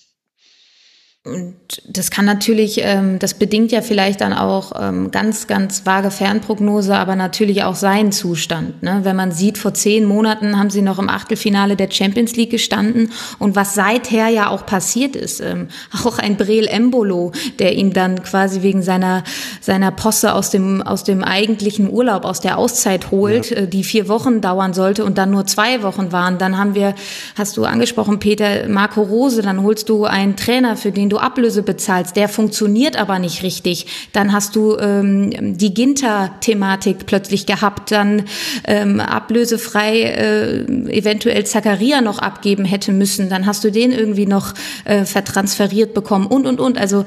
Und 1.28 1.82
das 1.86 2.10
kann 2.10 2.24
natürlich, 2.24 2.80
ähm, 2.82 3.18
das 3.18 3.34
bedingt 3.34 3.72
ja 3.72 3.82
vielleicht 3.82 4.22
dann 4.22 4.32
auch 4.32 4.72
ähm, 4.80 5.10
ganz, 5.10 5.46
ganz 5.46 5.84
vage 5.84 6.10
Fernprognose, 6.10 6.96
aber 6.96 7.16
natürlich 7.16 7.64
auch 7.64 7.74
seinen 7.74 8.12
Zustand. 8.12 8.82
Ne? 8.82 9.00
Wenn 9.02 9.16
man 9.16 9.32
sieht, 9.32 9.58
vor 9.58 9.74
zehn 9.74 10.04
Monaten 10.04 10.58
haben 10.58 10.70
sie 10.70 10.80
noch 10.80 10.98
im 10.98 11.10
Achtelfinale 11.10 11.76
der 11.76 11.90
Champions 11.90 12.36
League 12.36 12.50
gestanden 12.50 13.10
und 13.38 13.56
was 13.56 13.74
seither 13.74 14.28
ja 14.28 14.48
auch 14.48 14.64
passiert 14.64 15.16
ist, 15.16 15.40
ähm, 15.40 15.68
auch 16.04 16.18
ein 16.18 16.36
Breel 16.36 16.66
Embolo, 16.66 17.32
der 17.58 17.74
ihn 17.74 17.92
dann 17.92 18.22
quasi 18.22 18.62
wegen 18.62 18.82
seiner, 18.82 19.22
seiner 19.60 19.90
Posse 19.90 20.32
aus 20.32 20.50
dem, 20.50 20.80
aus 20.82 21.04
dem 21.04 21.22
eigentlichen 21.22 21.90
Urlaub, 21.90 22.24
aus 22.24 22.40
der 22.40 22.56
Auszeit 22.56 23.10
holt, 23.10 23.50
ja. 23.50 23.58
äh, 23.58 23.68
die 23.68 23.84
vier 23.84 24.08
Wochen 24.08 24.40
dauern 24.40 24.72
sollte 24.72 25.04
und 25.04 25.18
dann 25.18 25.30
nur 25.30 25.46
zwei 25.46 25.82
Wochen 25.82 26.10
waren. 26.12 26.38
Dann 26.38 26.56
haben 26.56 26.74
wir, 26.74 26.94
hast 27.36 27.56
du 27.58 27.64
angesprochen, 27.64 28.18
Peter, 28.18 28.66
Marco 28.68 29.02
Rose, 29.02 29.42
dann 29.42 29.62
holst 29.62 29.90
du 29.90 30.06
einen 30.06 30.36
Trainer, 30.36 30.76
für 30.76 30.90
den 30.90 31.10
du 31.10 31.17
Ablöse 31.18 31.62
bezahlst, 31.62 32.16
der 32.16 32.28
funktioniert 32.28 32.96
aber 32.96 33.18
nicht 33.18 33.42
richtig. 33.42 33.86
Dann 34.12 34.32
hast 34.32 34.56
du 34.56 34.76
ähm, 34.78 35.56
die 35.58 35.74
Ginter-Thematik 35.74 37.06
plötzlich 37.06 37.46
gehabt, 37.46 37.90
dann 37.90 38.24
ähm, 38.64 39.00
ablösefrei 39.00 40.02
äh, 40.02 40.60
eventuell 40.90 41.44
Zacharia 41.44 42.00
noch 42.00 42.18
abgeben 42.18 42.64
hätte 42.64 42.92
müssen. 42.92 43.28
Dann 43.28 43.46
hast 43.46 43.64
du 43.64 43.70
den 43.70 43.92
irgendwie 43.92 44.26
noch 44.26 44.54
äh, 44.84 45.04
vertransferiert 45.04 45.94
bekommen 45.94 46.26
und, 46.26 46.46
und, 46.46 46.60
und. 46.60 46.78
Also 46.78 47.04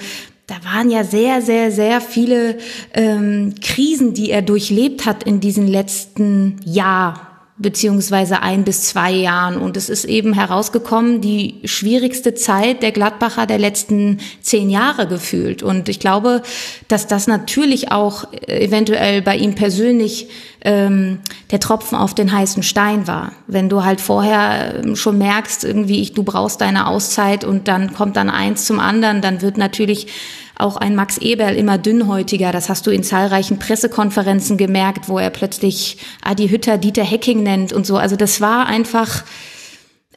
da 0.48 0.56
waren 0.66 0.92
ja 0.92 1.06
sehr, 1.06 1.42
sehr, 1.42 1.72
sehr 1.72 2.02
viele 2.02 2.58
ähm, 2.94 3.56
Krisen, 3.62 4.14
die 4.14 4.32
er 4.32 4.42
durchlebt 4.42 5.06
hat 5.06 5.24
in 5.24 5.40
diesem 5.40 5.66
letzten 5.66 6.60
Jahr 6.66 7.31
beziehungsweise 7.62 8.42
ein 8.42 8.64
bis 8.64 8.84
zwei 8.84 9.12
Jahren. 9.12 9.58
Und 9.58 9.78
es 9.78 9.90
ist 9.90 10.06
eben 10.06 10.34
herausgekommen, 10.34 11.22
die 11.22 11.62
schwierigste 11.66 12.34
Zeit 12.34 12.82
der 12.82 12.92
Gladbacher 12.92 13.46
der 13.46 13.60
letzten 13.60 14.20
zehn 14.42 14.70
Jahre 14.70 15.08
gefühlt. 15.08 15.64
Und 15.64 15.90
ich 15.90 16.00
glaube, 16.00 16.42
dass 16.88 17.08
das 17.08 17.28
natürlich 17.28 17.92
auch 17.92 18.26
eventuell 18.48 19.22
bei 19.22 19.38
ihm 19.38 19.56
persönlich 19.56 20.28
ähm, 20.64 21.20
der 21.50 21.60
Tropfen 21.60 21.98
auf 21.98 22.14
den 22.14 22.32
heißen 22.32 22.64
Stein 22.64 23.08
war. 23.08 23.34
Wenn 23.48 23.70
du 23.70 23.84
halt 23.84 24.00
vorher 24.02 24.82
ähm, 24.84 24.96
schon 24.96 25.18
merkst, 25.18 25.64
irgendwie, 25.64 26.02
ich, 26.02 26.14
du 26.14 26.24
brauchst 26.24 26.62
deine 26.62 26.88
Auszeit 26.88 27.44
und 27.44 27.68
dann 27.68 27.94
kommt 27.94 28.16
dann 28.16 28.30
eins 28.30 28.66
zum 28.66 28.80
anderen, 28.80 29.22
dann 29.22 29.42
wird 29.42 29.58
natürlich 29.58 30.08
auch 30.58 30.78
ein 30.78 30.96
Max 30.96 31.18
Eberl 31.18 31.56
immer 31.56 31.78
dünnhäutiger. 31.78 32.52
Das 32.52 32.70
hast 32.70 32.88
du 32.88 32.92
in 32.92 33.04
zahlreichen 33.04 33.60
Pressekonferenzen 33.60 34.58
gemerkt, 34.58 35.10
wo 35.10 35.18
er 35.18 35.30
plötzlich 35.30 35.98
Adi 36.24 36.50
Hütter 36.50 36.78
Dieter 36.78 37.04
Hecking 37.04 37.44
nennt 37.44 37.74
und 37.74 37.86
so. 37.86 37.98
Also 37.98 38.16
das 38.16 38.42
war 38.42 38.68
einfach 38.68 39.24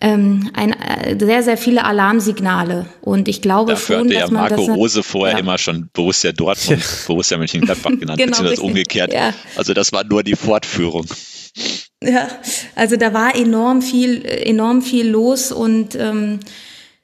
ähm, 0.00 0.50
ein, 0.52 0.72
äh, 0.72 1.16
sehr, 1.18 1.42
sehr 1.42 1.56
viele 1.56 1.84
Alarmsignale. 1.84 2.86
Und 3.00 3.28
ich 3.28 3.40
glaube 3.40 3.72
Dafür 3.72 3.98
schon, 3.98 4.08
dass 4.08 4.18
ja 4.18 4.30
Marco 4.30 4.66
das 4.66 4.76
Rose 4.76 5.02
vorher 5.02 5.36
ja. 5.36 5.40
immer 5.40 5.58
schon 5.58 5.88
Borussia 5.92 6.32
Dortmund, 6.32 6.82
Borussia 7.06 7.38
Mönchengladbach 7.38 7.90
genannt, 7.98 8.18
genau, 8.18 8.30
beziehungsweise 8.32 8.62
umgekehrt. 8.62 9.12
Ja. 9.12 9.32
Also 9.56 9.72
das 9.72 9.92
war 9.92 10.04
nur 10.04 10.22
die 10.22 10.36
Fortführung. 10.36 11.06
Ja, 12.02 12.28
also 12.74 12.96
da 12.96 13.14
war 13.14 13.34
enorm 13.34 13.80
viel, 13.80 14.24
enorm 14.26 14.82
viel 14.82 15.08
los 15.08 15.52
und 15.52 15.94
ähm, 15.94 16.40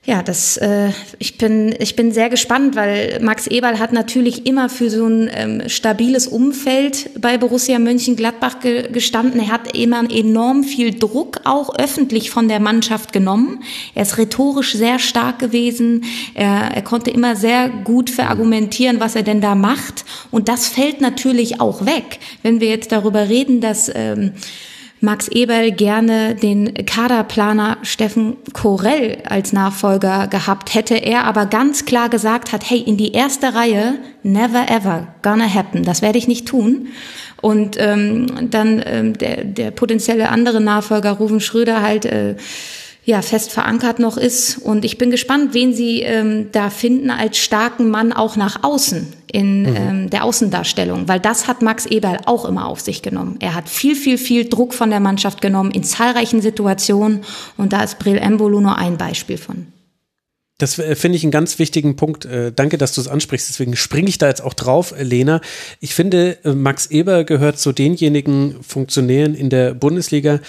Ja, 0.06 0.22
das, 0.22 0.56
äh, 0.56 0.93
ich, 1.18 1.36
bin, 1.36 1.74
ich 1.78 1.94
bin 1.94 2.10
sehr 2.10 2.31
gespannt, 2.31 2.74
weil 2.74 3.18
Max 3.20 3.47
Eberl 3.47 3.78
hat 3.78 3.93
natürlich 3.93 4.47
immer 4.47 4.70
für 4.70 4.89
so 4.89 5.06
ein 5.06 5.31
ähm, 5.31 5.68
stabiles 5.68 6.27
Umfeld 6.27 7.10
bei 7.20 7.36
Borussia 7.36 7.78
Mönchengladbach 7.78 8.60
ge 8.60 8.90
gestanden. 8.90 9.40
Er 9.40 9.48
hat 9.48 9.77
immer 9.77 10.10
enorm 10.10 10.64
viel 10.64 10.98
Druck 10.98 11.43
auch 11.44 11.78
öffentlich 11.78 12.31
von 12.31 12.48
der 12.48 12.60
Mannschaft 12.60 13.12
genommen. 13.12 13.62
Er 13.94 14.02
ist 14.02 14.16
rhetorisch 14.16 14.72
sehr 14.72 14.98
stark 14.98 15.39
gewesen. 15.39 16.05
Er, 16.32 16.70
er 16.74 16.82
konnte 16.82 17.10
immer 17.10 17.36
sehr 17.36 17.68
gut 17.68 18.09
verargumentieren, 18.09 19.01
was 19.01 19.16
er 19.16 19.22
denn 19.22 19.43
da 19.43 19.55
macht. 19.55 20.06
Und 20.31 20.48
das 20.48 20.66
fällt 20.66 21.02
natürlich 21.02 21.60
auch 21.60 21.85
weg, 21.85 22.20
wenn 22.43 22.62
wir 22.62 22.68
jetzt 22.68 22.90
darüber 22.90 23.28
reden, 23.28 23.60
dass 23.60 23.93
ähm, 23.94 24.32
Max 25.02 25.28
Eberl 25.28 25.72
gerne 25.72 26.35
den 26.35 26.74
Kaderplaner 26.85 27.78
Steffen 27.82 28.36
Korell 28.52 29.18
als 29.27 29.52
Nachfolger 29.55 30.28
gehabt 30.28 30.74
hätte, 30.74 30.94
er 30.94 31.24
aber 31.24 31.47
ganz 31.47 31.86
klar 31.86 32.10
gesagt 32.10 32.52
hat, 32.52 32.68
hey, 32.68 32.81
in 32.81 32.98
die 32.98 33.12
erste 33.12 33.55
Reihe, 33.55 33.98
never 34.22 34.68
ever 34.68 35.09
gonna 35.22 35.48
happen, 35.48 35.85
das 35.85 36.02
werde 36.02 36.18
ich 36.18 36.28
nicht 36.28 36.47
tun. 36.47 36.89
Und 37.40 37.77
ähm, 37.78 38.51
dann 38.51 38.82
ähm, 38.85 39.16
der, 39.16 39.44
der 39.44 39.70
potenzielle 39.70 40.28
andere 40.28 40.60
Nachfolger, 40.60 41.12
Ruven 41.12 41.40
Schröder, 41.40 41.81
halt 41.81 42.05
äh, 42.05 42.36
ja, 43.05 43.22
fest 43.22 43.51
verankert 43.52 43.98
noch 43.98 44.16
ist. 44.16 44.59
Und 44.59 44.85
ich 44.85 44.98
bin 44.98 45.10
gespannt, 45.10 45.55
wen 45.55 45.72
sie 45.72 46.02
ähm, 46.02 46.48
da 46.52 46.70
finden 46.70 47.10
als 47.10 47.39
starken 47.39 47.90
Mann 47.90 48.12
auch 48.12 48.36
nach 48.36 48.62
außen 48.62 49.12
in 49.32 49.62
mhm. 49.62 49.77
ähm, 49.77 50.10
der 50.10 50.24
Außendarstellung, 50.24 51.09
weil 51.09 51.20
das 51.20 51.47
hat 51.47 51.62
Max 51.62 51.86
Eberl 51.86 52.18
auch 52.27 52.44
immer 52.44 52.66
auf 52.66 52.81
sich 52.81 53.02
genommen. 53.02 53.36
Er 53.40 53.55
hat 53.55 53.68
viel, 53.68 53.94
viel, 53.94 54.18
viel 54.18 54.48
Druck 54.48 54.74
von 54.74 54.90
der 54.90 55.01
Mannschaft 55.01 55.40
genommen 55.40 55.70
in 55.70 55.85
zahlreichen 55.85 56.43
Situationen 56.43 57.20
und 57.56 57.72
da 57.72 57.82
ist 57.82 57.98
Brill 57.98 58.18
Embolo 58.18 58.60
nur 58.60 58.77
ein 58.77 58.97
Beispiel 58.97 59.39
von. 59.39 59.68
Das 60.59 60.78
äh, 60.78 60.94
finde 60.94 61.16
ich 61.16 61.24
einen 61.24 61.32
ganz 61.32 61.59
wichtigen 61.59 61.97
Punkt. 61.97 62.27
Äh, 62.27 62.52
danke, 62.55 62.77
dass 62.77 62.94
du 62.94 63.01
es 63.01 63.09
ansprichst. 63.09 63.48
Deswegen 63.48 63.77
springe 63.77 64.09
ich 64.09 64.18
da 64.18 64.28
jetzt 64.28 64.43
auch 64.43 64.55
drauf, 64.55 64.93
äh, 64.93 65.02
Lena. 65.02 65.40
Ich 65.81 65.94
finde, 65.94 66.39
Max 66.44 66.89
Eber 66.89 67.24
gehört 67.24 67.59
zu 67.59 67.72
denjenigen 67.72 68.62
Funktionären 68.62 69.35
in 69.35 69.48
der 69.48 69.74
Bundesliga, 69.74 70.40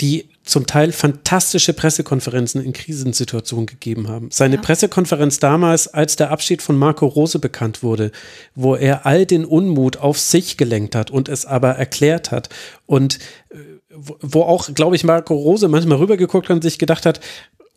die 0.00 0.29
zum 0.50 0.66
Teil 0.66 0.92
fantastische 0.92 1.72
Pressekonferenzen 1.72 2.62
in 2.62 2.72
Krisensituationen 2.72 3.66
gegeben 3.66 4.08
haben. 4.08 4.28
Seine 4.32 4.56
ja. 4.56 4.60
Pressekonferenz 4.60 5.38
damals, 5.38 5.86
als 5.88 6.16
der 6.16 6.30
Abschied 6.30 6.60
von 6.60 6.76
Marco 6.76 7.06
Rose 7.06 7.38
bekannt 7.38 7.82
wurde, 7.82 8.10
wo 8.54 8.74
er 8.74 9.06
all 9.06 9.26
den 9.26 9.44
Unmut 9.44 9.98
auf 9.98 10.18
sich 10.18 10.56
gelenkt 10.56 10.94
hat 10.94 11.10
und 11.10 11.28
es 11.28 11.46
aber 11.46 11.70
erklärt 11.70 12.32
hat 12.32 12.48
und 12.86 13.20
wo 14.20 14.42
auch, 14.42 14.72
glaube 14.74 14.96
ich, 14.96 15.04
Marco 15.04 15.34
Rose 15.34 15.68
manchmal 15.68 15.98
rübergeguckt 15.98 16.48
hat 16.48 16.56
und 16.56 16.62
sich 16.62 16.78
gedacht 16.78 17.06
hat, 17.06 17.20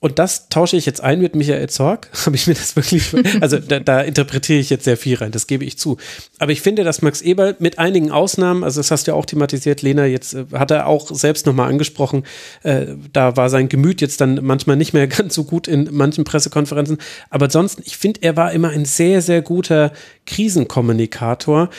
und 0.04 0.20
das 0.20 0.50
tausche 0.50 0.76
ich 0.76 0.86
jetzt 0.86 1.00
ein 1.00 1.22
mit 1.22 1.34
Michael 1.34 1.70
Zorg. 1.70 2.10
Habe 2.26 2.36
ich 2.36 2.46
mir 2.46 2.56
das 2.56 2.76
wirklich, 2.76 3.14
also 3.42 3.58
da, 3.58 3.80
da, 3.80 4.02
interpretiere 4.02 4.60
ich 4.60 4.70
jetzt 4.70 4.84
sehr 4.84 4.98
viel 4.98 5.16
rein, 5.16 5.32
das 5.32 5.48
gebe 5.48 5.64
ich 5.64 5.78
zu. 5.78 5.96
Aber 6.40 6.52
ich 6.52 6.60
finde, 6.60 6.84
dass 6.84 7.02
Max 7.02 7.22
Eberl 7.22 7.56
mit 7.60 7.80
einigen 7.80 8.12
Ausnahmen, 8.12 8.66
also 8.66 8.82
das 8.82 8.92
hast 8.92 9.08
du 9.08 9.12
ja 9.12 9.16
auch 9.16 9.26
thematisiert, 9.26 9.82
Lena, 9.82 10.06
jetzt 10.06 10.34
äh, 10.34 10.44
hat 10.56 10.72
er 10.72 10.88
auch 10.88 11.10
selbst 11.10 11.46
nochmal 11.46 11.70
angesprochen, 11.70 12.26
äh, 12.64 12.88
da 13.14 13.38
war 13.38 13.50
sein 13.50 13.70
Gemüt 13.70 14.02
jetzt 14.02 14.20
dann 14.20 14.44
manchmal 14.44 14.76
nicht 14.76 14.92
mehr 14.92 15.08
ganz 15.24 15.36
so 15.36 15.46
gut 15.46 15.70
in 15.70 15.88
manchen 15.94 16.26
Pressekonferenzen. 16.26 16.98
Aber 17.30 17.46
ansonsten, 17.46 17.82
ich 17.86 17.96
finde, 17.96 18.24
er 18.24 18.36
war 18.36 18.52
immer 18.52 18.72
ein 18.72 18.84
sehr, 18.84 19.22
sehr 19.22 19.42
guter 19.42 19.94
Krisenkommunikator 20.26 21.70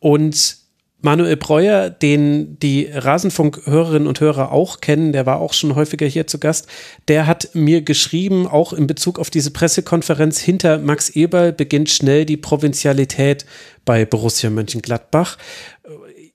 und 0.00 0.59
Manuel 1.02 1.36
Breuer, 1.36 1.88
den 1.88 2.58
die 2.58 2.88
Rasenfunk-Hörerinnen 2.92 4.06
und 4.06 4.20
Hörer 4.20 4.52
auch 4.52 4.80
kennen, 4.80 5.12
der 5.12 5.24
war 5.24 5.40
auch 5.40 5.54
schon 5.54 5.74
häufiger 5.74 6.06
hier 6.06 6.26
zu 6.26 6.38
Gast, 6.38 6.66
der 7.08 7.26
hat 7.26 7.54
mir 7.54 7.82
geschrieben, 7.82 8.46
auch 8.46 8.72
in 8.72 8.86
Bezug 8.86 9.18
auf 9.18 9.30
diese 9.30 9.50
Pressekonferenz, 9.50 10.38
hinter 10.38 10.78
Max 10.78 11.10
Eberl 11.10 11.52
beginnt 11.52 11.88
schnell 11.88 12.26
die 12.26 12.36
Provinzialität 12.36 13.46
bei 13.84 14.04
Borussia 14.04 14.50
Mönchengladbach. 14.50 15.38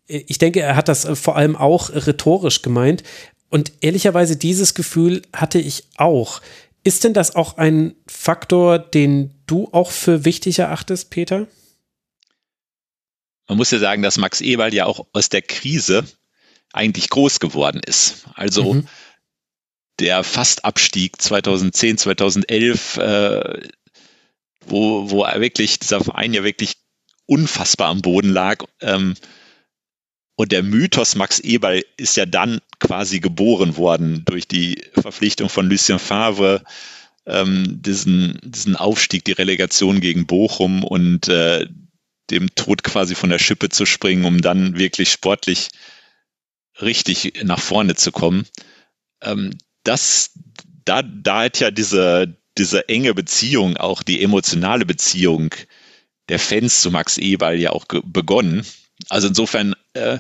Ich 0.08 0.38
denke, 0.40 0.62
er 0.62 0.76
hat 0.76 0.88
das 0.88 1.08
vor 1.14 1.36
allem 1.36 1.56
auch 1.56 1.90
rhetorisch 1.94 2.62
gemeint. 2.62 3.04
Und 3.50 3.72
ehrlicherweise 3.82 4.36
dieses 4.36 4.74
Gefühl 4.74 5.22
hatte 5.34 5.60
ich 5.60 5.86
auch. 5.98 6.42
Ist 6.84 7.04
denn 7.04 7.14
das 7.14 7.36
auch 7.36 7.58
ein 7.58 7.96
Faktor, 8.08 8.78
den 8.78 9.32
du 9.48 9.70
auch 9.72 9.92
für 9.92 10.26
wichtig 10.26 10.60
erachtest, 10.60 11.10
Peter? 11.10 11.48
Man 13.48 13.58
muss 13.58 13.72
ja 13.72 13.80
sagen, 13.80 14.02
dass 14.02 14.18
Max 14.18 14.42
Eberl 14.42 14.74
ja 14.74 14.86
auch 14.86 15.06
aus 15.14 15.30
der 15.30 15.42
Krise 15.42 16.06
eigentlich 16.74 17.10
groß 17.10 17.40
geworden 17.40 17.82
ist. 17.86 18.26
Also 18.34 18.74
mhm. 18.74 18.88
der 20.00 20.24
Fastabstieg 20.24 21.22
2010, 21.22 21.98
2011, 21.98 22.98
äh, 22.98 23.62
wo, 24.66 25.10
wo 25.10 25.24
er 25.24 25.40
wirklich, 25.42 25.80
dieser 25.80 26.04
Verein 26.04 26.34
ja 26.34 26.44
wirklich 26.44 26.74
unfassbar 27.28 27.90
am 27.90 28.02
Boden 28.02 28.30
lag. 28.30 28.64
Ähm, 28.82 29.16
und 30.36 30.52
der 30.52 30.64
Mythos 30.64 31.16
Max 31.16 31.40
Eberl 31.40 31.84
ist 31.96 32.18
ja 32.18 32.26
dann 32.26 32.60
quasi 32.80 33.22
geboren 33.22 33.78
worden 33.78 34.24
durch 34.26 34.48
die 34.48 34.82
Verpflichtung 34.94 35.48
von 35.48 35.70
Lucien 35.70 36.00
Favre, 36.00 36.62
ähm, 37.26 37.82
diesen, 37.82 38.38
diesen 38.44 38.76
Aufstieg, 38.76 39.24
die 39.24 39.32
Relegation 39.32 40.02
gegen 40.02 40.28
Bochum 40.28 40.84
und 40.84 41.30
äh, 41.30 41.68
dem 42.30 42.54
Tod 42.56 42.84
quasi 42.84 43.16
von 43.16 43.30
der 43.30 43.40
Schippe 43.40 43.70
zu 43.70 43.86
springen, 43.86 44.26
um 44.26 44.42
dann 44.42 44.78
wirklich 44.78 45.12
sportlich 45.12 45.70
richtig 46.82 47.44
nach 47.44 47.60
vorne 47.60 47.96
zu 47.96 48.12
kommen. 48.12 48.46
Ähm, 49.22 49.58
das, 49.84 50.32
da, 50.86 51.02
da 51.02 51.44
hat 51.44 51.60
ja 51.60 51.72
diese, 51.72 52.38
diese 52.58 52.90
enge 52.90 53.14
Beziehung, 53.14 53.78
auch 53.78 54.04
die 54.04 54.22
emotionale 54.22 54.86
Beziehung 54.86 55.54
der 56.30 56.40
Fans 56.40 56.82
zu 56.82 56.92
Max 56.92 57.18
Eberl 57.18 57.60
ja 57.60 57.72
auch 57.72 57.86
begonnen. 57.86 58.66
Also 59.10 59.28
insofern 59.28 59.76
äh, 59.94 60.18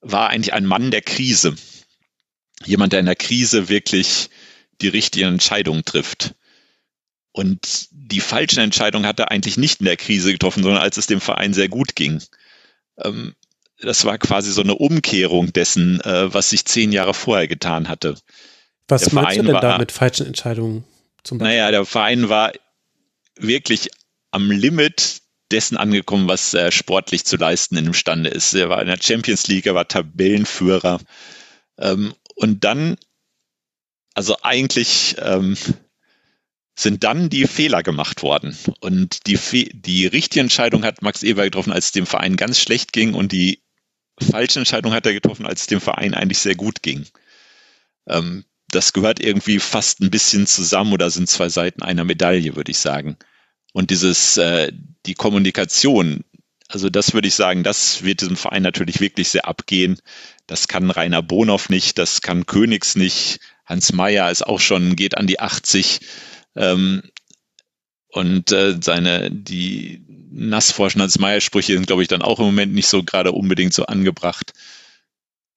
war 0.00 0.30
eigentlich 0.30 0.52
ein 0.52 0.66
Mann 0.66 0.90
der 0.90 1.02
Krise. 1.02 1.56
Jemand, 2.64 2.92
der 2.92 3.00
in 3.00 3.06
der 3.06 3.16
Krise 3.16 3.68
wirklich 3.68 4.30
die 4.80 4.88
richtigen 4.88 5.28
Entscheidungen 5.28 5.84
trifft. 5.84 6.34
Und 7.32 7.88
die 8.10 8.20
falschen 8.20 8.60
Entscheidungen 8.60 9.06
hat 9.06 9.18
er 9.18 9.30
eigentlich 9.30 9.56
nicht 9.56 9.80
in 9.80 9.86
der 9.86 9.96
Krise 9.96 10.32
getroffen, 10.32 10.62
sondern 10.62 10.82
als 10.82 10.96
es 10.96 11.06
dem 11.06 11.20
Verein 11.20 11.54
sehr 11.54 11.68
gut 11.68 11.94
ging. 11.94 12.22
Ähm, 12.98 13.34
das 13.80 14.04
war 14.04 14.18
quasi 14.18 14.52
so 14.52 14.62
eine 14.62 14.74
Umkehrung 14.74 15.52
dessen, 15.52 16.00
äh, 16.02 16.32
was 16.32 16.50
sich 16.50 16.64
zehn 16.64 16.92
Jahre 16.92 17.14
vorher 17.14 17.48
getan 17.48 17.88
hatte. 17.88 18.16
Was 18.88 19.02
der 19.02 19.14
meinst 19.14 19.32
Verein 19.32 19.46
du 19.46 19.52
denn 19.52 19.60
da 19.60 19.78
mit 19.78 19.92
falschen 19.92 20.26
Entscheidungen? 20.26 20.84
Zum 21.22 21.38
Beispiel? 21.38 21.56
Naja, 21.56 21.70
der 21.70 21.84
Verein 21.84 22.28
war 22.28 22.52
wirklich 23.38 23.90
am 24.30 24.50
Limit 24.50 25.22
dessen 25.50 25.76
angekommen, 25.76 26.28
was 26.28 26.54
er 26.54 26.70
sportlich 26.70 27.24
zu 27.24 27.36
leisten 27.36 27.76
imstande 27.76 28.30
ist. 28.30 28.54
Er 28.54 28.68
war 28.68 28.80
in 28.80 28.86
der 28.86 29.00
Champions 29.00 29.48
League, 29.48 29.66
er 29.66 29.74
war 29.74 29.88
Tabellenführer. 29.88 31.00
Ähm, 31.78 32.14
und 32.36 32.64
dann, 32.64 32.96
also 34.14 34.36
eigentlich 34.42 35.16
ähm, 35.18 35.56
sind 36.82 37.04
dann 37.04 37.28
die 37.28 37.46
Fehler 37.46 37.82
gemacht 37.82 38.22
worden. 38.22 38.56
Und 38.80 39.26
die, 39.26 39.38
die 39.72 40.06
richtige 40.06 40.40
Entscheidung 40.40 40.84
hat 40.84 41.02
Max 41.02 41.22
Eber 41.22 41.44
getroffen, 41.44 41.72
als 41.72 41.86
es 41.86 41.92
dem 41.92 42.06
Verein 42.06 42.36
ganz 42.36 42.58
schlecht 42.58 42.92
ging 42.92 43.14
und 43.14 43.32
die 43.32 43.60
falsche 44.20 44.58
Entscheidung 44.58 44.92
hat 44.92 45.06
er 45.06 45.12
getroffen, 45.12 45.46
als 45.46 45.62
es 45.62 45.66
dem 45.66 45.80
Verein 45.80 46.14
eigentlich 46.14 46.38
sehr 46.38 46.54
gut 46.54 46.82
ging. 46.82 47.06
Ähm, 48.08 48.44
das 48.68 48.92
gehört 48.92 49.20
irgendwie 49.20 49.58
fast 49.58 50.00
ein 50.00 50.10
bisschen 50.10 50.46
zusammen 50.46 50.92
oder 50.92 51.10
sind 51.10 51.28
zwei 51.28 51.48
Seiten 51.48 51.82
einer 51.82 52.04
Medaille, 52.04 52.56
würde 52.56 52.70
ich 52.70 52.78
sagen. 52.78 53.16
Und 53.72 53.90
dieses, 53.90 54.36
äh, 54.36 54.72
die 55.06 55.14
Kommunikation, 55.14 56.24
also 56.68 56.88
das 56.88 57.14
würde 57.14 57.28
ich 57.28 57.34
sagen, 57.34 57.64
das 57.64 58.04
wird 58.04 58.20
diesem 58.20 58.36
Verein 58.36 58.62
natürlich 58.62 59.00
wirklich 59.00 59.28
sehr 59.28 59.46
abgehen. 59.46 59.98
Das 60.46 60.68
kann 60.68 60.90
Rainer 60.90 61.22
Bonhoff 61.22 61.68
nicht, 61.68 61.98
das 61.98 62.20
kann 62.20 62.46
Königs 62.46 62.94
nicht. 62.94 63.40
Hans 63.66 63.92
Meyer 63.92 64.30
ist 64.30 64.46
auch 64.46 64.60
schon, 64.60 64.96
geht 64.96 65.16
an 65.16 65.26
die 65.26 65.40
80. 65.40 66.00
Ähm, 66.56 67.02
und 68.08 68.50
äh, 68.52 68.76
seine, 68.80 69.30
die 69.30 70.04
Nassforschen 70.30 71.00
als 71.00 71.18
Meyer-Sprüche 71.18 71.74
sind, 71.74 71.86
glaube 71.86 72.02
ich, 72.02 72.08
dann 72.08 72.22
auch 72.22 72.38
im 72.38 72.46
Moment 72.46 72.72
nicht 72.72 72.88
so 72.88 73.02
gerade 73.02 73.32
unbedingt 73.32 73.72
so 73.72 73.86
angebracht. 73.86 74.52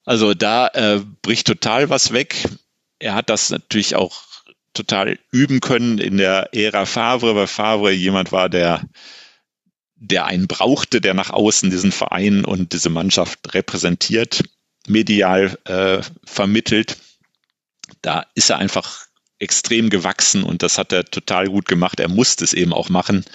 Also 0.06 0.34
da 0.34 0.68
äh, 0.68 1.02
bricht 1.22 1.48
total 1.48 1.90
was 1.90 2.12
weg. 2.14 2.48
Er 3.00 3.16
hat 3.16 3.30
das 3.30 3.50
natürlich 3.50 3.96
auch 3.96 4.24
total 4.74 5.20
üben 5.32 5.60
können 5.60 6.00
in 6.00 6.18
der 6.18 6.50
Ära 6.54 6.86
Favre, 6.86 7.36
weil 7.36 7.48
Favre 7.48 7.92
jemand 7.92 8.32
war, 8.32 8.50
der, 8.50 8.88
der 9.96 10.26
einen 10.26 10.48
brauchte, 10.48 11.00
der 11.00 11.14
nach 11.14 11.30
außen 11.30 11.70
diesen 11.70 11.92
Verein 11.92 12.44
und 12.44 12.74
diese 12.74 12.90
Mannschaft 12.90 13.54
repräsentiert, 13.54 14.44
medial 14.88 15.58
äh, 15.66 16.02
vermittelt. 16.26 16.98
Da 18.02 18.26
ist 18.36 18.50
er 18.50 18.58
einfach 18.58 19.06
extrem 19.44 19.90
gewachsen 19.90 20.44
und 20.44 20.64
das 20.64 20.78
hat 20.78 20.92
er 20.92 21.06
total 21.06 21.48
gut 21.48 21.68
gemacht. 21.68 22.00
Er 22.00 22.10
musste 22.10 22.44
es 22.44 22.54
eben 22.54 22.74
auch 22.74 22.90
machen, 22.90 23.26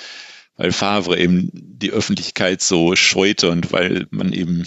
weil 0.56 0.72
Favre 0.72 1.18
eben 1.18 1.51
die 1.52 1.90
Öffentlichkeit 1.90 2.60
so 2.62 2.97
scheute 2.97 3.51
und 3.51 3.72
weil 3.72 4.06
man 4.10 4.32
eben 4.32 4.66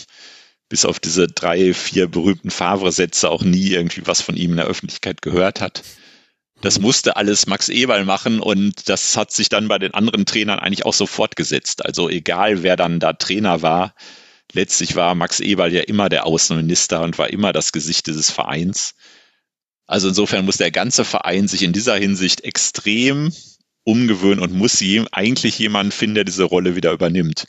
bis 0.69 0.85
auf 0.85 0.99
diese 1.01 1.27
drei, 1.27 1.73
vier 1.73 2.07
berühmten 2.07 2.49
Favre-Sätze 2.49 3.29
auch 3.29 3.43
nie 3.43 3.71
irgendwie 3.71 4.07
was 4.07 4.21
von 4.21 4.37
ihm 4.37 4.51
in 4.51 4.57
der 4.57 4.67
Öffentlichkeit 4.67 5.21
gehört 5.21 5.59
hat. 5.59 5.83
Das 6.61 6.77
mhm. 6.77 6.85
musste 6.85 7.17
alles 7.17 7.47
Max 7.47 7.67
Eberl 7.67 8.05
machen 8.05 8.39
und 8.39 8.87
das 8.87 9.17
hat 9.17 9.31
sich 9.31 9.49
dann 9.49 9.67
bei 9.67 9.79
den 9.79 9.93
anderen 9.93 10.25
Trainern 10.25 10.59
eigentlich 10.59 10.85
auch 10.85 10.93
so 10.93 11.07
fortgesetzt. 11.07 11.83
Also 11.85 12.09
egal, 12.09 12.63
wer 12.63 12.77
dann 12.77 12.99
da 12.99 13.13
Trainer 13.13 13.61
war, 13.61 13.93
letztlich 14.53 14.95
war 14.95 15.15
Max 15.15 15.39
Eberl 15.39 15.73
ja 15.73 15.81
immer 15.81 16.07
der 16.07 16.25
Außenminister 16.25 17.01
und 17.01 17.17
war 17.17 17.29
immer 17.29 17.51
das 17.51 17.71
Gesicht 17.71 18.07
dieses 18.07 18.31
Vereins. 18.31 18.95
Also 19.87 20.07
insofern 20.07 20.45
muss 20.45 20.57
der 20.57 20.71
ganze 20.71 21.03
Verein 21.03 21.47
sich 21.47 21.63
in 21.63 21.73
dieser 21.73 21.95
Hinsicht 21.95 22.41
extrem 22.41 23.31
umgewöhnen 23.83 24.39
und 24.39 24.53
muss 24.53 24.79
je, 24.79 25.03
eigentlich 25.11 25.57
jemanden 25.59 25.91
finden, 25.91 26.15
der 26.15 26.23
diese 26.23 26.43
Rolle 26.43 26.75
wieder 26.75 26.91
übernimmt. 26.91 27.45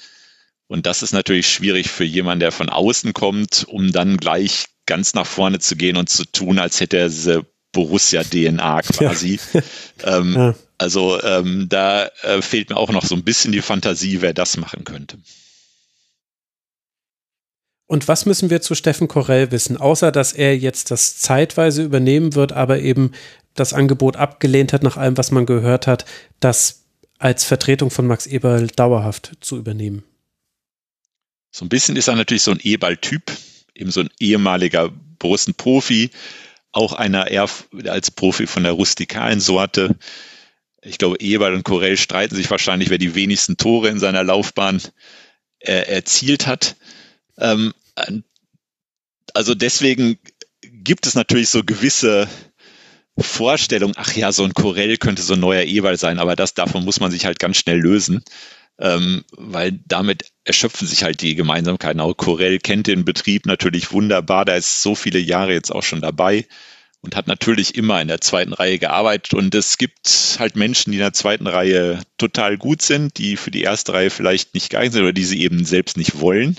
Und 0.66 0.86
das 0.86 1.02
ist 1.02 1.12
natürlich 1.12 1.48
schwierig 1.48 1.90
für 1.90 2.04
jemanden, 2.04 2.40
der 2.40 2.52
von 2.52 2.70
außen 2.70 3.12
kommt, 3.12 3.64
um 3.68 3.92
dann 3.92 4.16
gleich 4.16 4.66
ganz 4.86 5.14
nach 5.14 5.26
vorne 5.26 5.58
zu 5.58 5.76
gehen 5.76 5.96
und 5.96 6.08
zu 6.08 6.24
tun, 6.24 6.58
als 6.58 6.80
hätte 6.80 6.96
er 6.96 7.08
diese 7.08 7.44
Borussia-DNA 7.72 8.82
quasi. 8.82 9.38
Ja. 9.52 9.60
Ähm, 10.04 10.34
ja. 10.34 10.54
Also 10.78 11.22
ähm, 11.22 11.68
da 11.68 12.06
äh, 12.22 12.42
fehlt 12.42 12.70
mir 12.70 12.76
auch 12.76 12.90
noch 12.90 13.04
so 13.04 13.14
ein 13.14 13.22
bisschen 13.22 13.52
die 13.52 13.62
Fantasie, 13.62 14.20
wer 14.20 14.32
das 14.32 14.56
machen 14.56 14.82
könnte. 14.82 15.16
Und 17.86 18.08
was 18.08 18.26
müssen 18.26 18.48
wir 18.48 18.62
zu 18.62 18.74
Steffen 18.74 19.08
Korell 19.08 19.50
wissen, 19.50 19.76
außer 19.76 20.12
dass 20.12 20.32
er 20.32 20.56
jetzt 20.56 20.90
das 20.90 21.18
zeitweise 21.18 21.82
übernehmen 21.82 22.34
wird, 22.34 22.52
aber 22.52 22.80
eben 22.80 23.12
das 23.54 23.72
Angebot 23.72 24.16
abgelehnt 24.16 24.72
hat, 24.72 24.82
nach 24.82 24.96
allem, 24.96 25.16
was 25.18 25.30
man 25.30 25.46
gehört 25.46 25.86
hat, 25.86 26.06
das 26.40 26.84
als 27.18 27.44
Vertretung 27.44 27.90
von 27.90 28.06
Max 28.06 28.26
Eberl 28.26 28.66
dauerhaft 28.68 29.32
zu 29.40 29.56
übernehmen? 29.56 30.04
So 31.50 31.64
ein 31.64 31.68
bisschen 31.68 31.96
ist 31.96 32.08
er 32.08 32.16
natürlich 32.16 32.42
so 32.42 32.50
ein 32.50 32.60
Eberl-Typ, 32.62 33.30
eben 33.74 33.90
so 33.90 34.00
ein 34.00 34.10
ehemaliger 34.18 34.90
Borussen-Profi, 35.18 36.10
auch 36.72 36.94
einer 36.94 37.28
eher 37.28 37.48
als 37.86 38.10
Profi 38.10 38.46
von 38.46 38.62
der 38.62 38.72
rustikalen 38.72 39.40
Sorte. 39.40 39.94
Ich 40.80 40.98
glaube, 40.98 41.20
Eberl 41.20 41.54
und 41.54 41.64
Corell 41.64 41.98
streiten 41.98 42.34
sich 42.34 42.50
wahrscheinlich, 42.50 42.88
wer 42.88 42.98
die 42.98 43.14
wenigsten 43.14 43.58
Tore 43.58 43.88
in 43.88 43.98
seiner 43.98 44.24
Laufbahn 44.24 44.80
äh, 45.60 45.72
erzielt 45.72 46.46
hat. 46.46 46.76
Ähm, 47.42 47.74
also 49.34 49.54
deswegen 49.54 50.18
gibt 50.62 51.06
es 51.06 51.14
natürlich 51.14 51.50
so 51.50 51.62
gewisse 51.62 52.28
Vorstellungen, 53.18 53.94
ach 53.98 54.14
ja, 54.14 54.32
so 54.32 54.44
ein 54.44 54.54
Corell 54.54 54.96
könnte 54.96 55.20
so 55.20 55.34
ein 55.34 55.40
neuer 55.40 55.64
Eberl 55.64 55.98
sein, 55.98 56.18
aber 56.18 56.34
das 56.34 56.54
davon 56.54 56.84
muss 56.84 57.00
man 57.00 57.10
sich 57.10 57.26
halt 57.26 57.38
ganz 57.38 57.58
schnell 57.58 57.78
lösen 57.78 58.24
ähm, 58.78 59.24
weil 59.36 59.80
damit 59.86 60.24
erschöpfen 60.44 60.86
sich 60.86 61.02
halt 61.04 61.22
die 61.22 61.34
Gemeinsamkeiten. 61.34 62.00
Auch 62.00 62.14
Corell 62.14 62.58
kennt 62.58 62.86
den 62.86 63.04
Betrieb 63.04 63.46
natürlich 63.46 63.92
wunderbar, 63.92 64.44
da 64.44 64.56
ist 64.56 64.82
so 64.82 64.94
viele 64.94 65.18
Jahre 65.18 65.52
jetzt 65.52 65.70
auch 65.70 65.82
schon 65.82 66.00
dabei 66.00 66.46
und 67.00 67.16
hat 67.16 67.26
natürlich 67.26 67.76
immer 67.76 68.00
in 68.00 68.08
der 68.08 68.20
zweiten 68.20 68.52
Reihe 68.52 68.78
gearbeitet. 68.78 69.34
Und 69.34 69.54
es 69.54 69.78
gibt 69.78 70.36
halt 70.38 70.56
Menschen, 70.56 70.92
die 70.92 70.98
in 70.98 71.02
der 71.02 71.12
zweiten 71.12 71.46
Reihe 71.46 72.00
total 72.18 72.58
gut 72.58 72.82
sind, 72.82 73.18
die 73.18 73.36
für 73.36 73.50
die 73.50 73.62
erste 73.62 73.92
Reihe 73.92 74.10
vielleicht 74.10 74.54
nicht 74.54 74.70
geeignet 74.70 74.94
sind 74.94 75.02
oder 75.02 75.12
die 75.12 75.24
sie 75.24 75.42
eben 75.42 75.64
selbst 75.64 75.96
nicht 75.96 76.20
wollen. 76.20 76.56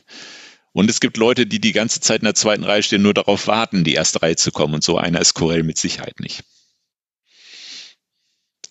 Und 0.73 0.89
es 0.89 0.99
gibt 0.99 1.17
Leute, 1.17 1.45
die 1.45 1.61
die 1.61 1.71
ganze 1.71 1.99
Zeit 2.01 2.21
in 2.21 2.25
der 2.25 2.35
zweiten 2.35 2.63
Reihe 2.63 2.83
stehen, 2.83 3.03
nur 3.03 3.13
darauf 3.13 3.47
warten, 3.47 3.83
die 3.83 3.93
erste 3.93 4.21
Reihe 4.21 4.35
zu 4.35 4.51
kommen. 4.51 4.73
Und 4.73 4.83
so 4.83 4.97
einer 4.97 5.21
ist 5.21 5.35
Corell 5.35 5.63
mit 5.63 5.77
Sicherheit 5.77 6.19
nicht 6.19 6.43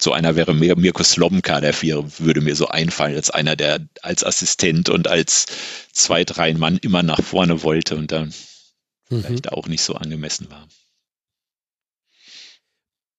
so 0.03 0.13
einer 0.13 0.37
wäre 0.37 0.55
mir 0.55 0.77
Mirko 0.77 1.05
Slomka, 1.05 1.61
der 1.61 1.73
vier 1.73 2.05
würde 2.19 2.41
mir 2.41 2.57
so 2.57 2.67
einfallen, 2.67 3.15
als 3.15 3.31
einer, 3.31 3.57
der 3.57 3.87
als 4.03 4.25
Assistent 4.25 4.89
und 4.89 5.07
als 5.07 5.47
zwei, 5.93 6.25
drei 6.25 6.55
Mann 6.55 6.79
immer 6.79 7.03
nach 7.03 7.23
vorne 7.23 7.63
wollte 7.63 7.97
und 7.97 8.11
dann 8.11 8.35
mhm. 9.09 9.23
vielleicht 9.23 9.53
auch 9.53 9.69
nicht 9.69 9.83
so 9.83 9.95
angemessen 9.95 10.51
war. 10.51 10.67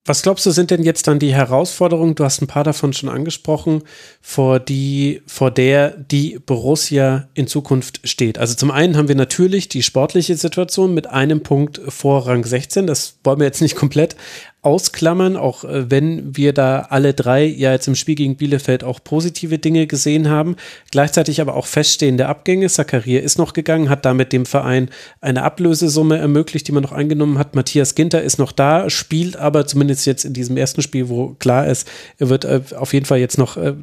Was 0.05 0.21
glaubst 0.21 0.45
du, 0.45 0.51
sind 0.51 0.69
denn 0.69 0.83
jetzt 0.83 1.07
dann 1.07 1.17
die 1.17 1.33
Herausforderungen, 1.33 2.15
du 2.15 2.25
hast 2.25 2.41
ein 2.41 2.47
paar 2.47 2.65
davon 2.65 2.91
schon 2.91 3.07
angesprochen, 3.07 3.83
vor 4.21 4.59
die, 4.59 5.21
vor 5.27 5.49
der 5.49 5.91
die 5.91 6.39
Borussia 6.45 7.29
in 7.35 7.47
Zukunft 7.47 8.01
steht? 8.03 8.37
Also 8.37 8.53
zum 8.53 8.69
einen 8.69 8.97
haben 8.97 9.07
wir 9.07 9.15
natürlich 9.15 9.69
die 9.69 9.81
sportliche 9.81 10.35
Situation 10.35 10.93
mit 10.93 11.07
einem 11.07 11.41
Punkt 11.41 11.79
vor 11.87 12.27
Rang 12.27 12.43
16. 12.43 12.85
Das 12.85 13.17
wollen 13.23 13.39
wir 13.39 13.45
jetzt 13.45 13.61
nicht 13.61 13.77
komplett 13.77 14.17
ausklammern, 14.63 15.35
auch 15.37 15.65
äh, 15.65 15.91
wenn 15.91 16.35
wir 16.35 16.53
da 16.53 16.87
alle 16.89 17.13
drei 17.13 17.45
ja 17.45 17.73
jetzt 17.73 17.87
im 17.87 17.95
Spiel 17.95 18.15
gegen 18.15 18.37
Bielefeld 18.37 18.83
auch 18.83 19.03
positive 19.03 19.59
Dinge 19.59 19.87
gesehen 19.87 20.29
haben. 20.29 20.55
Gleichzeitig 20.89 21.41
aber 21.41 21.55
auch 21.55 21.67
feststehende 21.67 22.27
Abgänge. 22.27 22.69
Zakaria 22.69 23.19
ist 23.19 23.37
noch 23.37 23.53
gegangen, 23.53 23.89
hat 23.89 24.05
damit 24.05 24.31
dem 24.31 24.45
Verein 24.45 24.89
eine 25.21 25.43
Ablösesumme 25.43 26.17
ermöglicht, 26.17 26.67
die 26.67 26.71
man 26.71 26.83
noch 26.83 26.93
eingenommen 26.93 27.37
hat. 27.37 27.55
Matthias 27.55 27.93
Ginter 27.93 28.23
ist 28.23 28.39
noch 28.39 28.53
da, 28.53 28.89
spielt 28.89 29.35
aber 29.35 29.67
zumindest 29.67 30.05
jetzt 30.05 30.23
in 30.23 30.33
diesem 30.33 30.55
ersten 30.55 30.81
Spiel, 30.81 31.09
wo 31.09 31.35
klar 31.39 31.67
ist, 31.67 31.87
er 32.17 32.29
wird 32.29 32.45
äh, 32.45 32.61
auf 32.75 32.93
jeden 32.93 33.05
Fall 33.05 33.19
jetzt 33.19 33.37
noch 33.37 33.57
äh, 33.57 33.73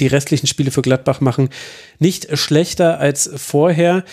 die 0.00 0.06
restlichen 0.06 0.46
Spiele 0.46 0.70
für 0.70 0.82
Gladbach 0.82 1.20
machen, 1.20 1.48
nicht 1.98 2.36
schlechter 2.36 3.00
als 3.00 3.30
vorher 3.34 4.04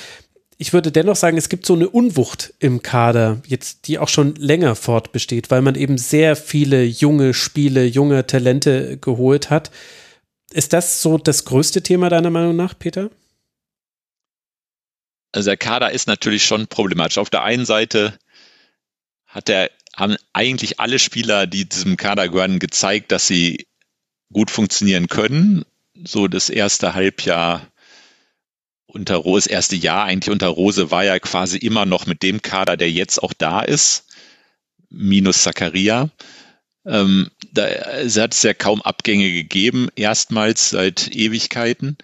ich 0.64 0.72
würde 0.72 0.94
dennoch 0.94 1.18
sagen, 1.18 1.35
es 1.35 1.49
gibt 1.49 1.65
so 1.65 1.73
eine 1.73 1.90
Unwucht 1.90 2.53
im 2.60 2.81
Kader, 2.81 3.41
jetzt, 3.45 3.85
die 3.90 3.99
auch 3.99 4.07
schon 4.07 4.34
länger 4.35 4.77
fortbesteht, 4.77 5.52
weil 5.52 5.61
man 5.61 5.76
eben 5.76 5.98
sehr 5.98 6.38
viele 6.38 6.85
junge 6.85 7.34
Spiele, 7.34 7.84
junge 7.84 8.26
Talente 8.26 8.95
geholt 8.95 9.49
hat. 9.49 9.72
Ist 10.53 10.72
das 10.72 11.02
so 11.02 11.18
das 11.18 11.44
größte 11.44 11.84
Thema 11.84 12.07
deiner 12.07 12.30
Meinung 12.30 12.56
nach, 12.56 12.80
Peter? 12.80 13.10
Also 15.34 15.49
der 15.49 15.57
Kader 15.57 15.91
ist 15.91 16.07
natürlich 16.07 16.45
schon 16.45 16.68
problematisch. 16.68 17.18
Auf 17.18 17.30
der 17.30 17.44
einen 17.44 17.65
Seite 17.65 18.18
hat 19.26 19.49
der, 19.49 19.69
haben 19.94 20.15
eigentlich 20.31 20.80
alle 20.80 20.98
Spieler, 20.98 21.45
die 21.45 21.68
diesem 21.68 21.98
Kader 21.98 22.30
gehören, 22.30 22.60
gezeigt, 22.60 23.11
dass 23.11 23.27
sie 23.27 23.68
gut 24.31 24.49
funktionieren 24.49 25.07
können. 25.07 25.65
So 26.06 26.30
das 26.30 26.49
erste 26.49 26.94
Halbjahr 26.94 27.68
unter 28.94 29.15
Rose, 29.15 29.48
das 29.48 29.53
erste 29.53 29.76
Jahr 29.76 30.06
eigentlich 30.06 30.32
unter 30.32 30.48
Rose 30.48 30.91
war 30.91 31.03
ja 31.03 31.20
quasi 31.20 31.57
immer 31.57 31.86
noch 31.86 32.06
mit 32.06 32.24
dem 32.24 32.41
Kader, 32.41 32.78
der 32.78 32.91
jetzt 32.91 33.22
auch 33.22 33.34
da 33.34 33.61
ist, 33.61 34.06
minus 34.90 35.44
Zakaria. 35.44 36.10
Ähm, 36.86 37.32
da 37.52 37.68
es 37.68 38.18
hat 38.18 38.34
es 38.34 38.44
ja 38.44 38.53
kaum 38.53 38.82
Abgänge 38.82 39.32
gegeben, 39.32 39.90
erstmals 39.95 40.70
seit 40.70 41.14
Ewigkeiten. 41.15 41.98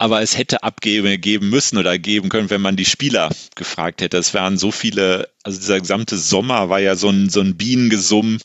Aber 0.00 0.22
es 0.22 0.38
hätte 0.38 0.62
Abgänge 0.62 1.18
geben 1.18 1.50
müssen 1.50 1.76
oder 1.76 1.98
geben 1.98 2.28
können, 2.28 2.50
wenn 2.50 2.60
man 2.60 2.76
die 2.76 2.84
Spieler 2.84 3.30
gefragt 3.56 4.00
hätte. 4.00 4.16
Es 4.18 4.32
waren 4.32 4.56
so 4.56 4.70
viele, 4.70 5.28
also 5.42 5.58
dieser 5.58 5.80
gesamte 5.80 6.18
Sommer 6.18 6.68
war 6.68 6.78
ja 6.78 6.94
so 6.94 7.08
ein, 7.08 7.30
so 7.30 7.40
ein 7.40 7.56
Bienengesumm. 7.56 8.38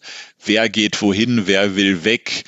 Wer 0.44 0.70
geht 0.70 1.00
wohin, 1.02 1.46
wer 1.46 1.76
will 1.76 2.04
weg? 2.06 2.46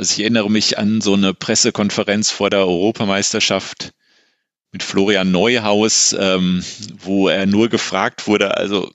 Also 0.00 0.14
ich 0.14 0.20
erinnere 0.20 0.50
mich 0.50 0.78
an 0.78 1.02
so 1.02 1.12
eine 1.12 1.34
Pressekonferenz 1.34 2.30
vor 2.30 2.48
der 2.48 2.60
Europameisterschaft 2.60 3.92
mit 4.72 4.82
Florian 4.82 5.30
Neuhaus, 5.30 6.16
ähm, 6.18 6.64
wo 7.04 7.28
er 7.28 7.44
nur 7.44 7.68
gefragt 7.68 8.26
wurde, 8.26 8.56
also 8.56 8.90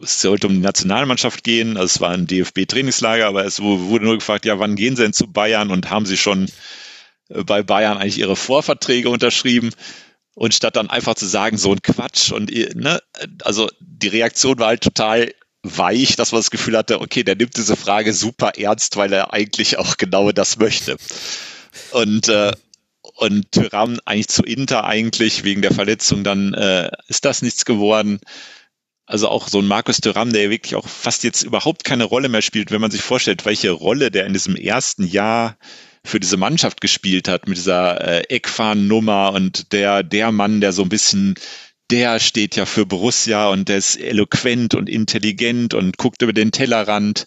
es 0.00 0.20
sollte 0.20 0.46
um 0.46 0.52
die 0.52 0.60
Nationalmannschaft 0.60 1.42
gehen, 1.42 1.76
also 1.76 1.86
es 1.86 2.00
war 2.00 2.10
ein 2.10 2.28
DFB-Trainingslager, 2.28 3.26
aber 3.26 3.46
es 3.46 3.60
wurde 3.60 4.04
nur 4.04 4.14
gefragt, 4.14 4.44
ja, 4.44 4.60
wann 4.60 4.76
gehen 4.76 4.94
Sie 4.94 5.02
denn 5.02 5.12
zu 5.12 5.26
Bayern 5.26 5.72
und 5.72 5.90
haben 5.90 6.06
Sie 6.06 6.16
schon 6.16 6.48
äh, 7.30 7.42
bei 7.42 7.64
Bayern 7.64 7.98
eigentlich 7.98 8.18
Ihre 8.18 8.36
Vorverträge 8.36 9.10
unterschrieben? 9.10 9.70
Und 10.36 10.54
statt 10.54 10.76
dann 10.76 10.88
einfach 10.88 11.16
zu 11.16 11.26
sagen, 11.26 11.58
so 11.58 11.72
ein 11.72 11.82
Quatsch 11.82 12.30
und 12.30 12.52
ne, 12.76 13.02
also 13.42 13.68
die 13.80 14.06
Reaktion 14.06 14.60
war 14.60 14.68
halt 14.68 14.84
total 14.84 15.32
weich, 15.76 16.16
dass 16.16 16.32
man 16.32 16.40
das 16.40 16.50
Gefühl 16.50 16.76
hatte, 16.76 17.00
okay, 17.00 17.24
der 17.24 17.36
nimmt 17.36 17.56
diese 17.56 17.76
Frage 17.76 18.12
super 18.14 18.52
ernst, 18.56 18.96
weil 18.96 19.12
er 19.12 19.32
eigentlich 19.32 19.78
auch 19.78 19.96
genau 19.96 20.32
das 20.32 20.58
möchte. 20.58 20.96
Und 21.92 22.28
äh, 22.28 22.52
und 23.18 23.50
Tyram 23.50 23.98
eigentlich 24.04 24.28
zu 24.28 24.44
Inter 24.44 24.84
eigentlich 24.84 25.42
wegen 25.42 25.62
der 25.62 25.74
Verletzung, 25.74 26.22
dann 26.22 26.54
äh, 26.54 26.90
ist 27.08 27.24
das 27.24 27.42
nichts 27.42 27.64
geworden. 27.64 28.20
Also 29.06 29.28
auch 29.28 29.48
so 29.48 29.58
ein 29.58 29.66
Markus 29.66 30.00
Thuram, 30.00 30.32
der 30.32 30.50
wirklich 30.50 30.76
auch 30.76 30.86
fast 30.86 31.24
jetzt 31.24 31.42
überhaupt 31.42 31.82
keine 31.82 32.04
Rolle 32.04 32.28
mehr 32.28 32.42
spielt, 32.42 32.70
wenn 32.70 32.80
man 32.80 32.90
sich 32.90 33.00
vorstellt, 33.00 33.44
welche 33.44 33.70
Rolle 33.70 34.10
der 34.10 34.26
in 34.26 34.34
diesem 34.34 34.54
ersten 34.54 35.04
Jahr 35.04 35.56
für 36.04 36.20
diese 36.20 36.36
Mannschaft 36.36 36.80
gespielt 36.80 37.26
hat, 37.26 37.48
mit 37.48 37.58
dieser 37.58 38.00
äh, 38.00 38.20
Eckfahnen-Nummer 38.28 39.32
und 39.32 39.72
der, 39.72 40.02
der 40.02 40.30
Mann, 40.30 40.60
der 40.60 40.72
so 40.72 40.82
ein 40.82 40.88
bisschen 40.88 41.34
der 41.90 42.20
steht 42.20 42.56
ja 42.56 42.66
für 42.66 42.86
Borussia 42.86 43.48
und 43.48 43.68
der 43.68 43.78
ist 43.78 43.96
eloquent 43.96 44.74
und 44.74 44.88
intelligent 44.88 45.74
und 45.74 45.96
guckt 45.96 46.22
über 46.22 46.32
den 46.32 46.52
Tellerrand, 46.52 47.26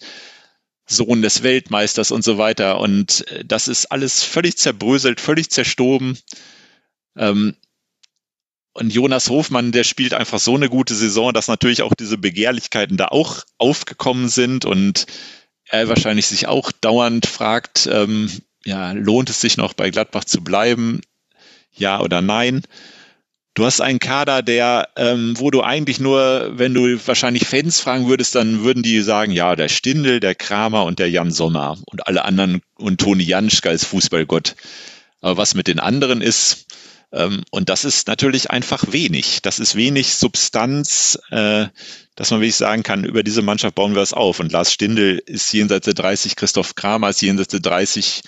Sohn 0.85 1.21
des 1.21 1.41
Weltmeisters 1.43 2.11
und 2.11 2.23
so 2.23 2.37
weiter. 2.37 2.79
Und 2.79 3.27
äh, 3.29 3.45
das 3.45 3.67
ist 3.67 3.87
alles 3.87 4.23
völlig 4.23 4.57
zerbröselt, 4.57 5.21
völlig 5.21 5.49
zerstoben. 5.49 6.17
Ähm, 7.17 7.55
und 8.73 8.93
Jonas 8.93 9.29
Hofmann, 9.29 9.71
der 9.71 9.83
spielt 9.83 10.13
einfach 10.13 10.39
so 10.39 10.55
eine 10.55 10.69
gute 10.69 10.95
Saison, 10.95 11.33
dass 11.33 11.47
natürlich 11.47 11.81
auch 11.81 11.93
diese 11.93 12.17
Begehrlichkeiten 12.17 12.97
da 12.97 13.07
auch 13.07 13.43
aufgekommen 13.57 14.29
sind 14.29 14.63
und 14.65 15.07
er 15.65 15.89
wahrscheinlich 15.89 16.27
sich 16.27 16.47
auch 16.47 16.71
dauernd 16.71 17.25
fragt, 17.25 17.87
ähm, 17.91 18.29
ja, 18.63 18.91
lohnt 18.91 19.29
es 19.29 19.41
sich 19.41 19.57
noch 19.57 19.73
bei 19.73 19.89
Gladbach 19.89 20.23
zu 20.23 20.41
bleiben? 20.41 21.01
Ja 21.73 22.01
oder 22.01 22.21
nein? 22.21 22.63
Du 23.53 23.65
hast 23.65 23.81
einen 23.81 23.99
Kader, 23.99 24.41
der, 24.41 24.89
ähm, 24.95 25.33
wo 25.37 25.51
du 25.51 25.61
eigentlich 25.61 25.99
nur, 25.99 26.51
wenn 26.53 26.73
du 26.73 26.97
wahrscheinlich 27.05 27.47
Fans 27.47 27.81
fragen 27.81 28.07
würdest, 28.07 28.33
dann 28.35 28.63
würden 28.63 28.81
die 28.81 29.01
sagen, 29.01 29.33
ja, 29.33 29.57
der 29.57 29.67
Stindel, 29.67 30.21
der 30.21 30.35
Kramer 30.35 30.85
und 30.85 30.99
der 30.99 31.09
Jan 31.09 31.31
Sommer 31.31 31.77
und 31.85 32.07
alle 32.07 32.23
anderen 32.23 32.61
und 32.75 33.01
Toni 33.01 33.23
Janschke 33.23 33.69
als 33.69 33.83
Fußballgott. 33.83 34.55
Aber 35.19 35.35
was 35.35 35.53
mit 35.53 35.67
den 35.67 35.79
anderen 35.79 36.21
ist, 36.21 36.65
ähm, 37.11 37.43
und 37.51 37.67
das 37.67 37.83
ist 37.83 38.07
natürlich 38.07 38.51
einfach 38.51 38.85
wenig. 38.91 39.41
Das 39.41 39.59
ist 39.59 39.75
wenig 39.75 40.15
Substanz, 40.15 41.19
äh, 41.29 41.67
dass 42.15 42.31
man 42.31 42.39
wirklich 42.39 42.55
sagen 42.55 42.83
kann, 42.83 43.03
über 43.03 43.21
diese 43.21 43.41
Mannschaft 43.41 43.75
bauen 43.75 43.95
wir 43.95 44.01
es 44.01 44.13
auf. 44.13 44.39
Und 44.39 44.51
Lars 44.51 44.71
Stindel 44.71 45.21
ist 45.25 45.51
jenseits 45.51 45.85
der 45.85 45.93
30, 45.93 46.35
Christoph 46.37 46.75
Kramer 46.75 47.09
ist 47.09 47.21
jenseits 47.21 47.49
der 47.49 47.59
30, 47.59 48.21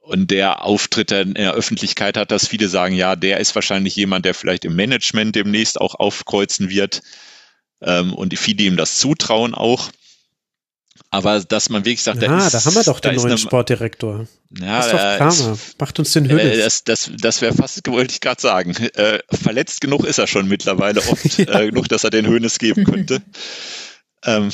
und 0.00 0.30
der 0.30 0.64
Auftritt 0.64 1.12
in 1.12 1.34
der 1.34 1.52
Öffentlichkeit 1.52 2.16
hat, 2.16 2.30
dass 2.30 2.48
viele 2.48 2.68
sagen, 2.68 2.94
ja, 2.94 3.16
der 3.16 3.38
ist 3.38 3.54
wahrscheinlich 3.54 3.94
jemand, 3.96 4.24
der 4.24 4.34
vielleicht 4.34 4.64
im 4.64 4.74
Management 4.74 5.36
demnächst 5.36 5.80
auch 5.80 5.94
aufkreuzen 5.94 6.68
wird 6.68 7.02
ähm, 7.80 8.12
und 8.14 8.36
viele 8.38 8.64
ihm 8.64 8.76
das 8.76 8.98
zutrauen 8.98 9.54
auch. 9.54 9.90
Aber 11.10 11.40
dass 11.40 11.70
man 11.70 11.84
wirklich 11.84 12.02
sagt, 12.02 12.22
ja, 12.22 12.28
da, 12.28 12.46
ist, 12.46 12.54
da 12.54 12.64
haben 12.64 12.74
wir 12.74 12.84
doch 12.84 13.00
den 13.00 13.16
neuen 13.16 13.28
eine, 13.28 13.38
Sportdirektor. 13.38 14.26
Ja, 14.58 14.80
Christoph 14.80 15.00
Kramer, 15.00 15.58
macht 15.78 15.98
uns 15.98 16.12
den 16.12 16.28
Höhle. 16.28 16.52
Äh, 16.52 16.58
das 16.58 16.84
das, 16.84 17.10
das 17.20 17.40
wäre 17.40 17.54
fast, 17.54 17.86
wollte 17.88 18.12
ich 18.12 18.20
gerade 18.20 18.40
sagen. 18.40 18.74
Äh, 18.94 19.18
verletzt 19.30 19.80
genug 19.80 20.04
ist 20.04 20.18
er 20.18 20.26
schon 20.26 20.46
mittlerweile 20.46 21.00
oft, 21.00 21.38
ja. 21.38 21.60
äh, 21.60 21.66
genug, 21.66 21.88
dass 21.88 22.04
er 22.04 22.10
den 22.10 22.26
Höhnes 22.26 22.58
geben 22.58 22.84
könnte. 22.84 23.22
ähm, 24.24 24.50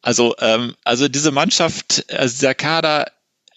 also, 0.00 0.34
ähm, 0.38 0.74
also 0.84 1.08
diese 1.08 1.32
Mannschaft, 1.32 2.04
also 2.10 2.40
der 2.40 2.54
Kader 2.54 3.06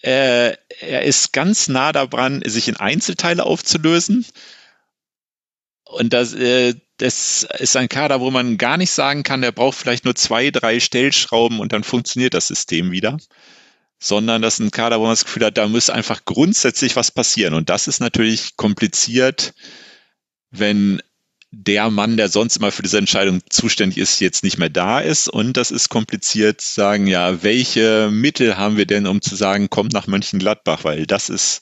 äh, 0.04 0.56
er 0.80 1.02
ist 1.02 1.32
ganz 1.32 1.68
nah 1.68 1.92
daran, 1.92 2.42
sich 2.44 2.68
in 2.68 2.76
Einzelteile 2.76 3.44
aufzulösen. 3.44 4.26
Und 5.84 6.12
das, 6.12 6.34
äh, 6.34 6.74
das 6.98 7.46
ist 7.58 7.76
ein 7.76 7.88
Kader, 7.88 8.20
wo 8.20 8.30
man 8.30 8.58
gar 8.58 8.76
nicht 8.76 8.90
sagen 8.90 9.22
kann, 9.22 9.40
der 9.40 9.52
braucht 9.52 9.78
vielleicht 9.78 10.04
nur 10.04 10.14
zwei, 10.14 10.50
drei 10.50 10.78
Stellschrauben 10.78 11.58
und 11.58 11.72
dann 11.72 11.84
funktioniert 11.84 12.34
das 12.34 12.48
System 12.48 12.90
wieder. 12.90 13.16
Sondern 13.98 14.42
das 14.42 14.54
ist 14.54 14.66
ein 14.66 14.70
Kader, 14.70 14.98
wo 14.98 15.04
man 15.04 15.12
das 15.12 15.24
Gefühl 15.24 15.46
hat, 15.46 15.56
da 15.56 15.66
muss 15.68 15.88
einfach 15.88 16.26
grundsätzlich 16.26 16.96
was 16.96 17.10
passieren. 17.10 17.54
Und 17.54 17.70
das 17.70 17.86
ist 17.88 18.00
natürlich 18.00 18.56
kompliziert, 18.56 19.54
wenn 20.50 21.00
der 21.54 21.90
Mann, 21.90 22.16
der 22.16 22.28
sonst 22.28 22.56
immer 22.56 22.72
für 22.72 22.82
diese 22.82 22.98
Entscheidung 22.98 23.40
zuständig 23.48 23.98
ist, 23.98 24.20
jetzt 24.20 24.44
nicht 24.44 24.58
mehr 24.58 24.68
da 24.68 25.00
ist. 25.00 25.28
Und 25.28 25.56
das 25.56 25.70
ist 25.70 25.88
kompliziert 25.88 26.60
zu 26.60 26.74
sagen, 26.74 27.06
ja, 27.06 27.42
welche 27.42 28.10
Mittel 28.10 28.56
haben 28.56 28.76
wir 28.76 28.86
denn, 28.86 29.06
um 29.06 29.22
zu 29.22 29.36
sagen, 29.36 29.70
kommt 29.70 29.92
nach 29.92 30.06
Mönchengladbach? 30.06 30.84
Weil 30.84 31.06
das 31.06 31.28
ist, 31.28 31.60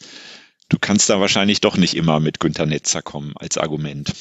du 0.68 0.78
kannst 0.78 1.10
da 1.10 1.20
wahrscheinlich 1.20 1.60
doch 1.60 1.76
nicht 1.76 1.94
immer 1.94 2.20
mit 2.20 2.40
Günter 2.40 2.66
Netzer 2.66 3.02
kommen 3.02 3.34
als 3.36 3.58
Argument. 3.58 4.12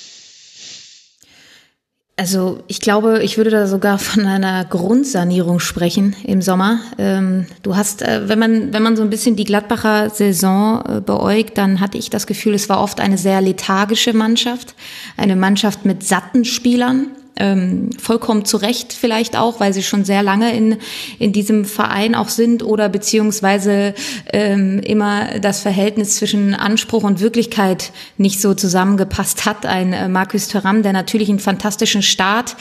Also 2.18 2.64
ich 2.68 2.82
glaube, 2.82 3.24
ich 3.24 3.38
würde 3.38 3.50
da 3.50 3.66
sogar 3.66 3.98
von 3.98 4.26
einer 4.26 4.66
Grundsanierung 4.66 5.60
sprechen 5.60 6.16
im 6.24 6.42
Sommer. 6.42 6.80
Ähm, 6.98 7.48
du 7.64 7.76
hast, 7.76 8.02
äh, 8.02 8.28
wenn 8.28 8.38
man 8.38 8.74
wenn 8.74 8.84
man 8.84 8.96
so 8.96 9.02
ein 9.02 9.10
bisschen 9.10 9.36
die 9.36 9.46
Gladbacher 9.46 10.10
Saison 10.10 10.84
äh, 10.88 11.02
beäugt, 11.02 11.58
dann 11.58 11.80
hatte 11.80 11.98
ich 11.98 12.10
das 12.10 12.28
Gefühl, 12.28 12.54
es 12.54 12.70
war 12.70 12.82
oft 12.82 13.00
eine 13.00 13.18
sehr 13.18 13.42
lethargische 13.42 14.14
Mannschaft, 14.14 14.76
eine 15.18 15.36
Mannschaft 15.36 15.86
mit 15.86 16.04
satten 16.04 16.46
Spielern, 16.46 17.08
ähm, 17.38 17.90
vollkommen 18.00 18.46
zu 18.46 18.58
Recht 18.58 18.94
vielleicht 18.94 19.38
auch, 19.38 19.60
weil 19.60 19.74
sie 19.74 19.84
schon 19.84 20.06
sehr 20.06 20.22
lange 20.22 20.56
in, 20.56 20.78
in 21.18 21.34
diesem 21.34 21.66
Verein 21.66 22.14
auch 22.14 22.30
sind 22.30 22.64
oder 22.64 22.90
beziehungsweise 22.90 23.94
ähm, 24.32 24.80
immer 24.80 25.40
das 25.40 25.62
Verhältnis 25.62 26.18
zwischen 26.18 26.54
Anspruch 26.54 27.04
und 27.04 27.20
Wirklichkeit 27.20 27.92
nicht 28.18 28.42
so 28.42 28.54
zusammengepasst 28.54 29.46
hat. 29.46 29.66
Ein 29.66 29.94
äh, 29.94 30.08
Markus 30.08 30.50
Thuram, 30.50 30.84
der 30.84 30.94
natürlich 30.94 31.30
einen 31.30 31.40
fantastischen 31.40 32.02
Start 32.02 32.56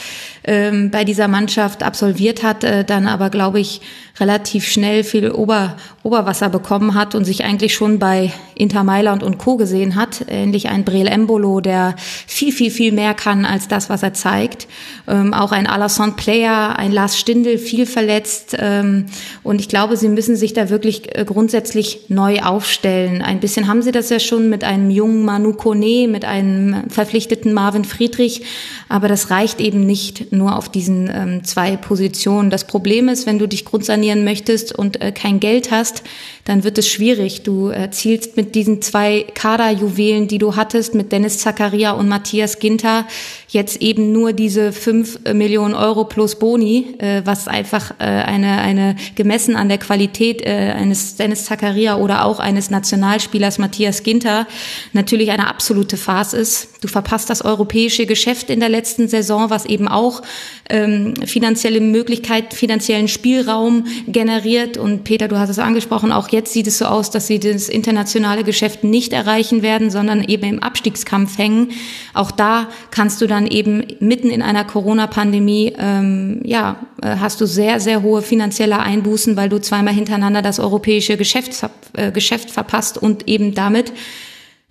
ähm, 0.51 0.91
bei 0.91 1.05
dieser 1.05 1.29
Mannschaft 1.29 1.85
absolviert 1.85 2.43
hat, 2.43 2.65
äh, 2.65 2.85
dann 2.85 3.07
aber, 3.07 3.31
glaube 3.31 3.61
ich, 3.61 3.81
relativ 4.19 4.67
schnell 4.67 5.05
viel 5.05 5.31
Ober, 5.31 5.77
Oberwasser 6.03 6.49
bekommen 6.49 6.95
hat 6.95 7.15
und 7.15 7.25
sich 7.25 7.45
eigentlich 7.45 7.73
schon 7.73 7.99
bei 8.01 8.33
Inter 8.55 8.85
Mailand 8.85 9.23
und 9.23 9.39
Co. 9.39 9.57
gesehen 9.57 9.95
hat. 9.95 10.25
Ähnlich 10.29 10.69
ein 10.69 10.85
Breel 10.85 11.07
Embolo, 11.07 11.61
der 11.61 11.95
viel, 12.27 12.53
viel, 12.53 12.71
viel 12.71 12.93
mehr 12.93 13.15
kann 13.15 13.45
als 13.45 13.69
das, 13.69 13.89
was 13.89 14.03
er 14.03 14.13
zeigt. 14.13 14.67
Ähm, 15.09 15.33
auch 15.33 15.53
ein 15.53 15.67
Alassane 15.67 16.13
Player, 16.17 16.77
ein 16.79 16.93
Lars 16.93 17.19
Stindl, 17.19 17.57
viel 17.57 17.87
verletzt. 17.87 18.57
Ähm, 18.59 19.07
und 19.43 19.61
ich 19.61 19.69
glaube, 19.69 19.97
sie 19.97 20.09
müssen 20.09 20.37
sich 20.37 20.53
da 20.53 20.69
wirklich 20.69 21.17
äh, 21.17 21.25
grundsätzlich 21.25 22.07
neu 22.09 22.41
aufstellen. 22.41 23.23
Ein 23.23 23.41
bisschen 23.41 23.69
haben 23.69 23.83
sie 23.83 23.93
das 23.93 24.11
ja 24.11 24.19
schon 24.19 24.51
mit 24.51 24.65
einem 24.65 24.91
jungen 24.91 25.25
Manu 25.25 25.53
Kone, 25.53 26.09
mit 26.09 26.25
einem 26.25 26.91
verpflichteten 26.91 27.55
Marvin 27.55 27.85
Friedrich. 27.85 28.43
Aber 28.89 29.07
das 29.09 29.31
reicht 29.31 29.61
eben 29.61 29.87
nicht 29.87 30.33
nur 30.41 30.57
auf 30.57 30.69
diesen 30.69 31.09
ähm, 31.13 31.45
zwei 31.45 31.77
Positionen. 31.77 32.51
Das 32.51 32.65
Problem 32.67 33.09
ist, 33.09 33.27
wenn 33.27 33.39
du 33.39 33.47
dich 33.47 33.65
grundsanieren 33.65 34.25
möchtest 34.25 34.77
und 34.77 35.01
äh, 35.01 35.13
kein 35.13 35.39
Geld 35.39 35.71
hast, 35.71 36.03
dann 36.45 36.65
wird 36.65 36.79
es 36.79 36.89
schwierig. 36.89 37.43
Du 37.43 37.69
erzielst 37.69 38.37
mit 38.37 38.57
diesen 38.57 38.83
zwei 38.83 39.25
Kaderjuwelen, 39.35 40.27
die 40.27 40.39
du 40.39 40.57
hattest, 40.57 40.95
mit 40.97 41.13
Dennis 41.13 41.39
Zakaria 41.39 41.93
und 41.93 42.09
Matthias 42.09 42.59
Ginter, 42.59 43.07
jetzt 43.49 43.81
eben 43.83 44.13
nur 44.13 44.33
diese 44.33 44.73
fünf 44.73 45.21
Millionen 45.33 45.75
Euro 45.75 46.05
plus 46.05 46.39
Boni, 46.39 46.97
äh, 46.99 47.23
was 47.25 47.47
einfach 47.47 47.93
äh, 47.99 48.05
eine, 48.05 48.61
eine 48.61 48.97
gemessen 49.15 49.55
an 49.55 49.69
der 49.69 49.79
Qualität 49.79 50.43
äh, 50.43 50.73
eines 50.73 51.17
Dennis 51.17 51.45
Zakaria 51.45 51.97
oder 51.97 52.25
auch 52.25 52.41
eines 52.41 52.71
Nationalspielers 52.71 53.59
Matthias 53.59 54.03
Ginter 54.03 54.47
natürlich 54.93 55.31
eine 55.31 55.47
absolute 55.47 55.97
Farce 55.97 56.35
ist. 56.35 56.69
Du 56.81 56.89
verpasst 56.89 57.29
das 57.29 57.43
europäische 57.45 58.07
Geschäft 58.07 58.51
in 58.51 58.61
der 58.61 58.69
letzten 58.69 59.09
Saison, 59.09 59.51
was 59.51 59.67
eben 59.67 59.87
auch 59.87 60.20
ähm, 60.69 61.15
finanzielle 61.27 61.81
Möglichkeit, 61.81 62.55
finanziellen 62.55 63.09
Spielraum 63.09 63.85
generiert. 64.07 64.77
Und 64.77 65.05
Peter, 65.05 65.29
du 65.29 65.39
hast 65.39 65.51
es 65.51 65.59
angesprochen, 65.59 66.13
auch 66.13 66.29
jetzt 66.31 66.53
sieht 66.53 66.67
es 66.67 66.79
so 66.79 66.87
aus, 66.87 67.11
dass 67.11 67.27
sie 67.27 67.39
das 67.39 67.69
internationale 67.69 68.45
Geschäft 68.45 68.85
nicht 68.85 69.13
erreichen 69.13 69.63
werden, 69.63 69.91
sondern 69.91 70.23
eben 70.23 70.45
im 70.45 70.63
Abstiegskampf 70.63 71.39
hängen. 71.39 71.71
Auch 72.15 72.31
da 72.31 72.69
kannst 72.91 73.21
du 73.21 73.27
dann 73.27 73.47
eben 73.47 73.85
mitten 74.01 74.31
in 74.31 74.43
einer 74.43 74.65
Corona-Pandemie, 74.65 75.75
ähm, 75.79 76.41
ja, 76.45 76.77
äh, 77.03 77.17
hast 77.17 77.41
du 77.41 77.47
sehr, 77.47 77.81
sehr 77.81 78.03
hohe 78.03 78.23
finanzielle 78.23 78.79
Einbußen, 78.79 79.37
weil 79.37 79.49
du 79.49 79.61
zweimal 79.61 79.95
hintereinander 79.95 80.43
das 80.43 80.61
europäische 80.61 81.17
Geschäft, 81.17 81.53
äh, 81.95 82.13
Geschäft 82.13 82.51
verpasst 82.51 82.99
und 82.99 83.29
eben 83.29 83.55
damit 83.55 83.93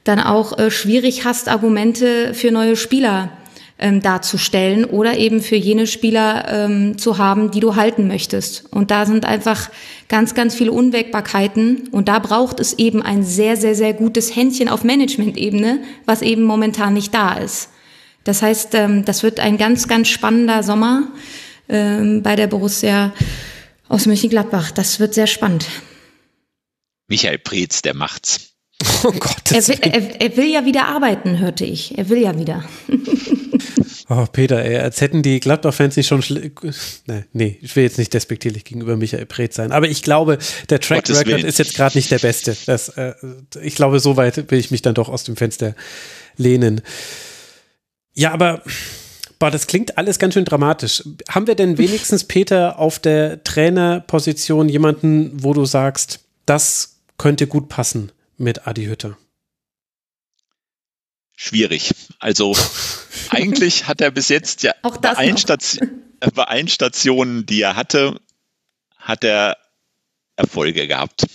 dann 0.04 0.20
auch 0.20 0.58
äh, 0.58 0.72
schwierig 0.72 1.26
hast, 1.26 1.50
Argumente 1.50 2.34
für 2.34 2.52
neue 2.52 2.76
Spieler 2.76 3.30
ähm, 3.80 4.02
darzustellen 4.02 4.86
oder 4.86 5.18
eben 5.18 5.42
für 5.42 5.56
jene 5.56 5.88
Spieler 5.88 6.46
ähm, 6.50 6.98
zu 6.98 7.18
haben, 7.18 7.52
die 7.52 7.60
du 7.60 7.76
halten 7.76 8.08
möchtest. 8.08 8.72
Und 8.72 8.92
da 8.92 9.06
sind 9.06 9.26
einfach 9.26 9.70
ganz, 10.08 10.36
ganz 10.36 10.54
viele 10.54 10.72
Unwägbarkeiten 10.72 11.88
und 11.92 12.08
da 12.08 12.20
braucht 12.20 12.60
es 12.60 12.74
eben 12.74 13.02
ein 13.02 13.24
sehr, 13.24 13.58
sehr, 13.58 13.76
sehr 13.76 13.94
gutes 13.94 14.36
Händchen 14.36 14.70
auf 14.70 14.84
Management-Ebene, 14.84 15.82
was 16.06 16.22
eben 16.22 16.44
momentan 16.44 16.94
nicht 16.94 17.14
da 17.14 17.34
ist. 17.34 17.70
Das 18.26 18.42
heißt, 18.42 18.76
ähm, 18.76 19.06
das 19.06 19.24
wird 19.24 19.40
ein 19.40 19.58
ganz, 19.58 19.88
ganz 19.88 20.10
spannender 20.10 20.62
Sommer 20.62 21.08
ähm, 21.70 22.22
bei 22.22 22.36
der 22.36 22.48
Borussia 22.48 23.14
aus 23.88 24.06
Mönchengladbach. 24.06 24.72
Das 24.72 25.00
wird 25.00 25.14
sehr 25.14 25.28
spannend. 25.28 25.66
Michael 27.08 27.40
Preetz, 27.40 27.82
der 27.82 27.96
macht's. 27.96 28.46
Oh 29.04 29.12
Gott. 29.12 29.52
Er 29.52 29.84
er, 29.84 30.22
er 30.22 30.38
will 30.38 30.52
ja 30.52 30.66
wieder 30.66 30.88
arbeiten, 30.88 31.40
hörte 31.40 31.64
ich. 31.64 31.98
Er 31.98 32.10
will 32.10 32.18
ja 32.20 32.38
wieder. 32.38 32.66
Oh, 34.12 34.26
Peter, 34.32 34.66
ey, 34.66 34.78
als 34.78 35.02
hätten 35.02 35.22
die 35.22 35.40
Gladbach-Fans 35.40 35.96
nicht 35.96 36.08
schon. 36.08 36.24
Nee, 37.06 37.26
nee, 37.32 37.60
ich 37.62 37.76
will 37.76 37.84
jetzt 37.84 38.00
nicht 38.00 38.12
despektierlich 38.12 38.66
gegenüber 38.66 38.98
Michael 38.98 39.28
Preetz 39.28 39.56
sein. 39.56 39.72
Aber 39.72 39.88
ich 39.88 40.02
glaube, 40.02 40.40
der 40.70 40.80
Track 40.80 41.06
Gottes 41.06 41.20
Record 41.20 41.36
Willen. 41.36 41.46
ist 41.46 41.60
jetzt 41.60 41.76
gerade 41.76 41.96
nicht 41.96 42.10
der 42.10 42.18
beste. 42.18 42.58
Das, 42.66 42.90
äh, 42.90 43.14
ich 43.62 43.76
glaube, 43.76 44.00
so 44.00 44.18
weit 44.18 44.50
will 44.50 44.58
ich 44.58 44.72
mich 44.72 44.82
dann 44.82 44.96
doch 44.96 45.10
aus 45.10 45.26
dem 45.26 45.36
Fenster 45.36 45.76
lehnen. 46.38 46.82
Ja, 48.14 48.32
aber. 48.32 48.64
Boah, 49.38 49.52
das 49.52 49.68
klingt 49.68 49.98
alles 49.98 50.20
ganz 50.20 50.34
schön 50.34 50.44
dramatisch. 50.44 51.02
Haben 51.30 51.48
wir 51.48 51.56
denn 51.56 51.78
wenigstens, 51.78 52.26
Peter, 52.26 52.78
auf 52.78 53.00
der 53.00 53.42
Trainerposition 53.46 54.68
jemanden, 54.68 55.32
wo 55.42 55.54
du 55.54 55.64
sagst, 55.64 56.20
das 56.46 56.98
könnte 57.18 57.48
gut 57.48 57.70
passen 57.70 58.12
mit 58.38 58.68
Adi 58.68 58.86
Hütter? 58.86 59.18
Schwierig. 61.42 61.92
Also 62.20 62.54
eigentlich 63.30 63.88
hat 63.88 64.02
er 64.02 64.12
bis 64.12 64.28
jetzt 64.28 64.62
ja 64.64 64.74
Auch 64.82 64.98
das 64.98 65.16
bei, 65.16 65.20
allen 65.20 65.38
Station, 65.38 66.04
bei 66.36 66.44
allen 66.44 66.68
Stationen, 66.68 67.46
die 67.46 67.62
er 67.62 67.78
hatte, 67.78 68.20
hat 68.98 69.24
er 69.24 69.58
Erfolge 70.36 70.86
gehabt. 70.86 71.26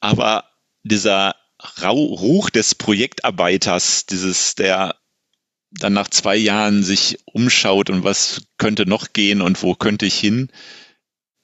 Aber 0.00 0.44
dieser 0.82 1.36
Ruch 1.84 2.48
des 2.48 2.74
Projektarbeiters, 2.74 4.06
dieses, 4.06 4.54
der 4.54 4.96
dann 5.70 5.92
nach 5.92 6.08
zwei 6.08 6.36
Jahren 6.36 6.82
sich 6.84 7.18
umschaut 7.26 7.90
und 7.90 8.02
was 8.02 8.46
könnte 8.56 8.86
noch 8.88 9.12
gehen 9.12 9.42
und 9.42 9.62
wo 9.62 9.74
könnte 9.74 10.06
ich 10.06 10.18
hin, 10.18 10.48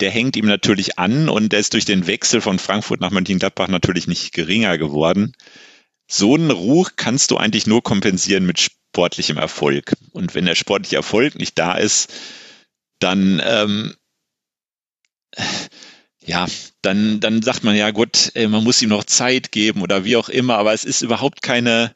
der 0.01 0.11
hängt 0.11 0.37
ihm 0.37 0.47
natürlich 0.47 0.99
an 0.99 1.29
und 1.29 1.53
der 1.53 1.61
ist 1.61 1.75
durch 1.75 1.85
den 1.85 2.07
Wechsel 2.07 2.41
von 2.41 2.59
Frankfurt 2.59 3.03
nach 3.03 3.11
Mönchengladbach 3.11 3.69
natürlich 3.69 4.07
nicht 4.07 4.33
geringer 4.33 4.79
geworden 4.79 5.35
so 6.13 6.35
einen 6.35 6.51
Ruch 6.51 6.93
kannst 6.97 7.31
du 7.31 7.37
eigentlich 7.37 7.67
nur 7.67 7.83
kompensieren 7.83 8.45
mit 8.45 8.61
sportlichem 8.61 9.39
Erfolg. 9.39 9.95
Und 10.13 10.35
wenn 10.35 10.45
der 10.45 10.55
sportliche 10.55 10.97
Erfolg 10.97 11.37
nicht 11.37 11.59
da 11.59 11.75
ist, 11.75 12.13
dann 12.99 13.41
ähm, 13.45 13.95
ja, 16.25 16.47
dann, 16.83 17.21
dann 17.21 17.43
sagt 17.43 17.65
man 17.65 17.75
ja, 17.75 17.91
gut, 17.91 18.33
man 18.35 18.63
muss 18.63 18.83
ihm 18.83 18.91
noch 18.91 19.05
Zeit 19.05 19.53
geben 19.53 19.83
oder 19.83 20.05
wie 20.05 20.17
auch 20.17 20.29
immer, 20.29 20.57
aber 20.59 20.73
es 20.73 20.85
ist 20.85 21.03
überhaupt 21.03 21.43
keine, 21.43 21.95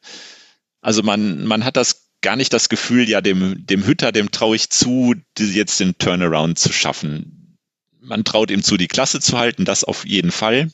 also 0.80 1.02
man, 1.02 1.44
man 1.44 1.64
hat 1.64 1.76
das 1.76 2.08
gar 2.22 2.36
nicht 2.36 2.52
das 2.52 2.68
Gefühl, 2.68 3.08
ja, 3.08 3.20
dem, 3.20 3.66
dem 3.66 3.86
Hütter, 3.86 4.12
dem 4.12 4.30
traue 4.30 4.56
ich 4.56 4.70
zu, 4.70 5.14
jetzt 5.38 5.78
den 5.78 5.98
Turnaround 5.98 6.58
zu 6.58 6.72
schaffen. 6.72 7.58
Man 8.00 8.24
traut 8.24 8.50
ihm 8.50 8.62
zu, 8.62 8.76
die 8.76 8.88
Klasse 8.88 9.20
zu 9.20 9.36
halten, 9.38 9.64
das 9.64 9.84
auf 9.84 10.06
jeden 10.06 10.30
Fall. 10.30 10.70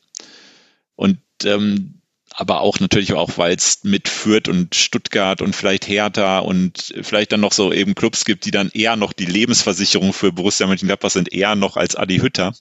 Und 0.95 1.19
ähm, 1.45 2.02
aber 2.43 2.61
auch 2.61 2.81
natürlich 2.81 3.13
auch, 3.13 3.39
weil 3.39 3.55
es 3.55 3.85
mit 3.85 4.09
Fürth 4.09 4.49
und 4.49 4.75
Stuttgart 4.75 5.41
und 5.41 5.55
vielleicht 5.55 5.87
Hertha 5.87 6.41
und 6.41 6.93
vielleicht 7.03 7.31
dann 7.31 7.41
noch 7.41 7.53
so 7.53 7.73
eben 7.73 7.95
Clubs 7.95 8.25
gibt, 8.25 8.45
die 8.45 8.51
dann 8.51 8.69
eher 8.71 8.97
noch 8.97 9.13
die 9.13 9.27
Lebensversicherung 9.27 10.13
für 10.13 10.33
Borussia 10.33 10.67
Mönchengladbach 10.67 11.13
sind, 11.13 11.33
eher 11.33 11.55
noch 11.55 11.77
als 11.77 11.95
Adi 11.95 12.19
Hütter, 12.19 12.53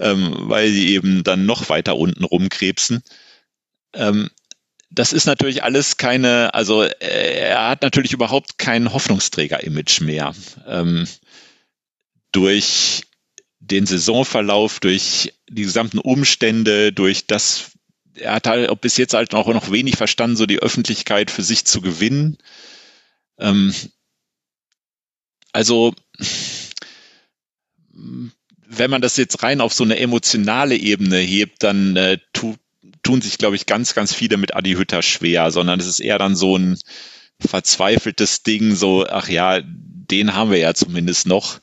ähm, 0.00 0.34
weil 0.36 0.68
sie 0.68 0.90
eben 0.90 1.24
dann 1.24 1.46
noch 1.46 1.70
weiter 1.70 1.96
unten 1.96 2.24
rumkrebsen. 2.24 3.02
Ähm, 3.94 4.28
das 4.90 5.14
ist 5.14 5.24
natürlich 5.24 5.62
alles 5.62 5.96
keine, 5.96 6.52
also 6.52 6.82
äh, 6.82 7.38
er 7.38 7.68
hat 7.68 7.80
natürlich 7.80 8.12
überhaupt 8.12 8.58
kein 8.58 8.92
Hoffnungsträger-Image 8.92 10.02
mehr. 10.02 10.34
Ähm, 10.68 11.08
durch 12.32 13.00
den 13.60 13.86
Saisonverlauf, 13.86 14.78
durch 14.78 15.32
die 15.48 15.62
gesamten 15.62 16.00
Umstände, 16.00 16.92
durch 16.92 17.26
das, 17.26 17.70
er 18.16 18.34
hat 18.34 18.46
halt 18.46 18.80
bis 18.80 18.96
jetzt 18.96 19.14
halt 19.14 19.34
auch 19.34 19.48
noch 19.48 19.70
wenig 19.70 19.96
verstanden, 19.96 20.36
so 20.36 20.46
die 20.46 20.60
Öffentlichkeit 20.60 21.30
für 21.30 21.42
sich 21.42 21.64
zu 21.64 21.80
gewinnen. 21.80 22.38
Ähm, 23.38 23.74
also, 25.52 25.94
wenn 28.66 28.90
man 28.90 29.02
das 29.02 29.16
jetzt 29.16 29.42
rein 29.42 29.60
auf 29.60 29.72
so 29.72 29.84
eine 29.84 29.98
emotionale 29.98 30.76
Ebene 30.76 31.18
hebt, 31.18 31.62
dann 31.62 31.96
äh, 31.96 32.18
tu, 32.32 32.56
tun 33.02 33.20
sich, 33.22 33.38
glaube 33.38 33.56
ich, 33.56 33.66
ganz, 33.66 33.94
ganz 33.94 34.12
viele 34.14 34.36
mit 34.36 34.54
Adi 34.54 34.72
Hütter 34.72 35.02
schwer, 35.02 35.50
sondern 35.50 35.80
es 35.80 35.86
ist 35.86 36.00
eher 36.00 36.18
dann 36.18 36.36
so 36.36 36.56
ein 36.56 36.78
verzweifeltes 37.40 38.42
Ding, 38.42 38.74
so, 38.74 39.06
ach 39.06 39.28
ja, 39.28 39.60
den 39.64 40.34
haben 40.34 40.50
wir 40.50 40.58
ja 40.58 40.74
zumindest 40.74 41.26
noch. 41.26 41.60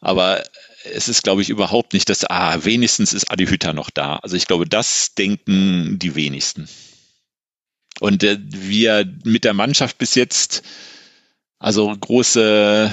Aber 0.00 0.42
es 0.84 1.08
ist, 1.08 1.22
glaube 1.22 1.42
ich, 1.42 1.48
überhaupt 1.48 1.92
nicht 1.92 2.08
das, 2.08 2.24
ah, 2.24 2.64
wenigstens 2.64 3.12
ist 3.12 3.30
Adi 3.30 3.46
Hütter 3.46 3.72
noch 3.72 3.90
da. 3.90 4.16
Also 4.16 4.36
ich 4.36 4.46
glaube, 4.46 4.66
das 4.66 5.14
denken 5.14 5.98
die 5.98 6.14
wenigsten. 6.14 6.68
Und 8.00 8.24
äh, 8.24 8.38
wir 8.40 9.10
mit 9.24 9.44
der 9.44 9.54
Mannschaft 9.54 9.98
bis 9.98 10.14
jetzt, 10.14 10.62
also 11.58 11.94
große 11.94 12.90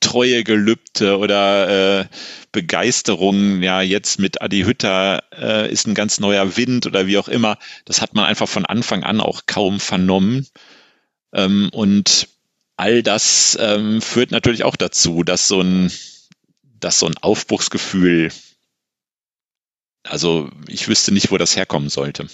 treue 0.00 0.44
Gelübde 0.44 1.18
oder 1.18 2.00
äh, 2.00 2.06
Begeisterung, 2.52 3.62
ja, 3.62 3.82
jetzt 3.82 4.18
mit 4.18 4.40
Adi 4.40 4.62
Hütter 4.62 5.22
äh, 5.36 5.70
ist 5.70 5.86
ein 5.86 5.94
ganz 5.94 6.18
neuer 6.18 6.56
Wind 6.56 6.86
oder 6.86 7.06
wie 7.06 7.18
auch 7.18 7.28
immer, 7.28 7.58
das 7.84 8.00
hat 8.00 8.14
man 8.14 8.24
einfach 8.24 8.48
von 8.48 8.64
Anfang 8.64 9.04
an 9.04 9.20
auch 9.20 9.42
kaum 9.46 9.78
vernommen. 9.78 10.46
Ähm, 11.34 11.68
und 11.72 12.28
all 12.76 13.02
das 13.02 13.58
ähm, 13.60 14.00
führt 14.00 14.30
natürlich 14.30 14.64
auch 14.64 14.76
dazu, 14.76 15.22
dass 15.22 15.46
so 15.46 15.60
ein 15.60 15.92
dass 16.80 16.98
so 16.98 17.06
ein 17.06 17.16
Aufbruchsgefühl, 17.18 18.32
also 20.02 20.50
ich 20.66 20.88
wüsste 20.88 21.12
nicht, 21.12 21.30
wo 21.30 21.38
das 21.38 21.56
herkommen 21.56 21.90
sollte. 21.90 22.26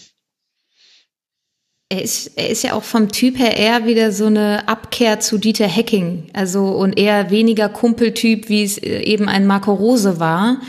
Er 1.89 2.03
ist, 2.03 2.33
er 2.37 2.49
ist 2.49 2.65
ja 2.65 2.73
auch 2.73 2.83
vom 2.83 3.13
Typ 3.13 3.39
her 3.39 3.57
eher 3.57 3.87
wieder 3.87 4.11
so 4.11 4.27
eine 4.27 4.67
Abkehr 4.67 5.21
zu 5.21 5.39
Dieter 5.39 5.69
Hecking. 5.69 6.31
Also 6.33 6.67
und 6.67 6.99
eher 6.99 7.31
weniger 7.31 7.69
Kumpeltyp, 7.69 8.49
wie 8.49 8.65
es 8.65 8.77
äh, 8.79 9.03
eben 9.03 9.29
ein 9.29 9.47
Marco 9.47 9.73
Rose 9.73 10.19
war. 10.19 10.61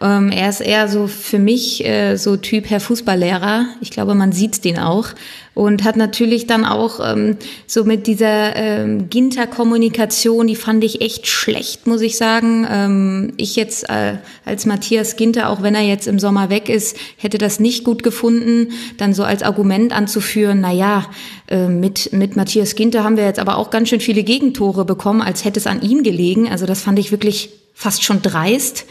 Ähm, 0.00 0.30
er 0.30 0.50
ist 0.50 0.60
eher 0.60 0.88
so 0.88 1.06
für 1.06 1.38
mich 1.38 1.84
äh, 1.84 2.16
so 2.16 2.36
Typ 2.36 2.68
Herr 2.68 2.80
Fußballlehrer. 2.80 3.66
Ich 3.80 3.90
glaube, 3.90 4.14
man 4.14 4.32
sieht 4.32 4.64
den 4.64 4.78
auch. 4.78 5.08
Und 5.54 5.84
hat 5.84 5.96
natürlich 5.96 6.46
dann 6.46 6.66
auch 6.66 7.00
ähm, 7.02 7.38
so 7.66 7.84
mit 7.84 8.06
dieser 8.06 8.54
ähm, 8.56 9.08
Ginter-Kommunikation, 9.08 10.46
die 10.46 10.54
fand 10.54 10.84
ich 10.84 11.00
echt 11.00 11.26
schlecht, 11.26 11.86
muss 11.86 12.02
ich 12.02 12.18
sagen. 12.18 12.66
Ähm, 12.70 13.32
ich 13.38 13.56
jetzt 13.56 13.88
äh, 13.88 14.18
als 14.44 14.66
Matthias 14.66 15.16
Ginter, 15.16 15.48
auch 15.48 15.62
wenn 15.62 15.74
er 15.74 15.80
jetzt 15.80 16.08
im 16.08 16.18
Sommer 16.18 16.50
weg 16.50 16.68
ist, 16.68 16.98
hätte 17.16 17.38
das 17.38 17.58
nicht 17.58 17.84
gut 17.84 18.02
gefunden, 18.02 18.72
dann 18.98 19.14
so 19.14 19.24
als 19.24 19.42
Argument 19.42 19.96
anzuführen, 19.96 20.60
na 20.60 20.72
ja, 20.72 21.06
äh, 21.48 21.68
mit, 21.68 22.12
mit 22.12 22.36
Matthias 22.36 22.74
Ginter 22.74 23.02
haben 23.02 23.16
wir 23.16 23.24
jetzt 23.24 23.38
aber 23.38 23.56
auch 23.56 23.70
ganz 23.70 23.88
schön 23.88 24.00
viele 24.00 24.24
Gegentore 24.24 24.84
bekommen, 24.84 25.22
als 25.22 25.46
hätte 25.46 25.58
es 25.58 25.66
an 25.66 25.80
ihm 25.80 26.02
gelegen. 26.02 26.50
Also 26.50 26.66
das 26.66 26.82
fand 26.82 26.98
ich 26.98 27.12
wirklich 27.12 27.48
fast 27.72 28.04
schon 28.04 28.20
dreist. 28.20 28.84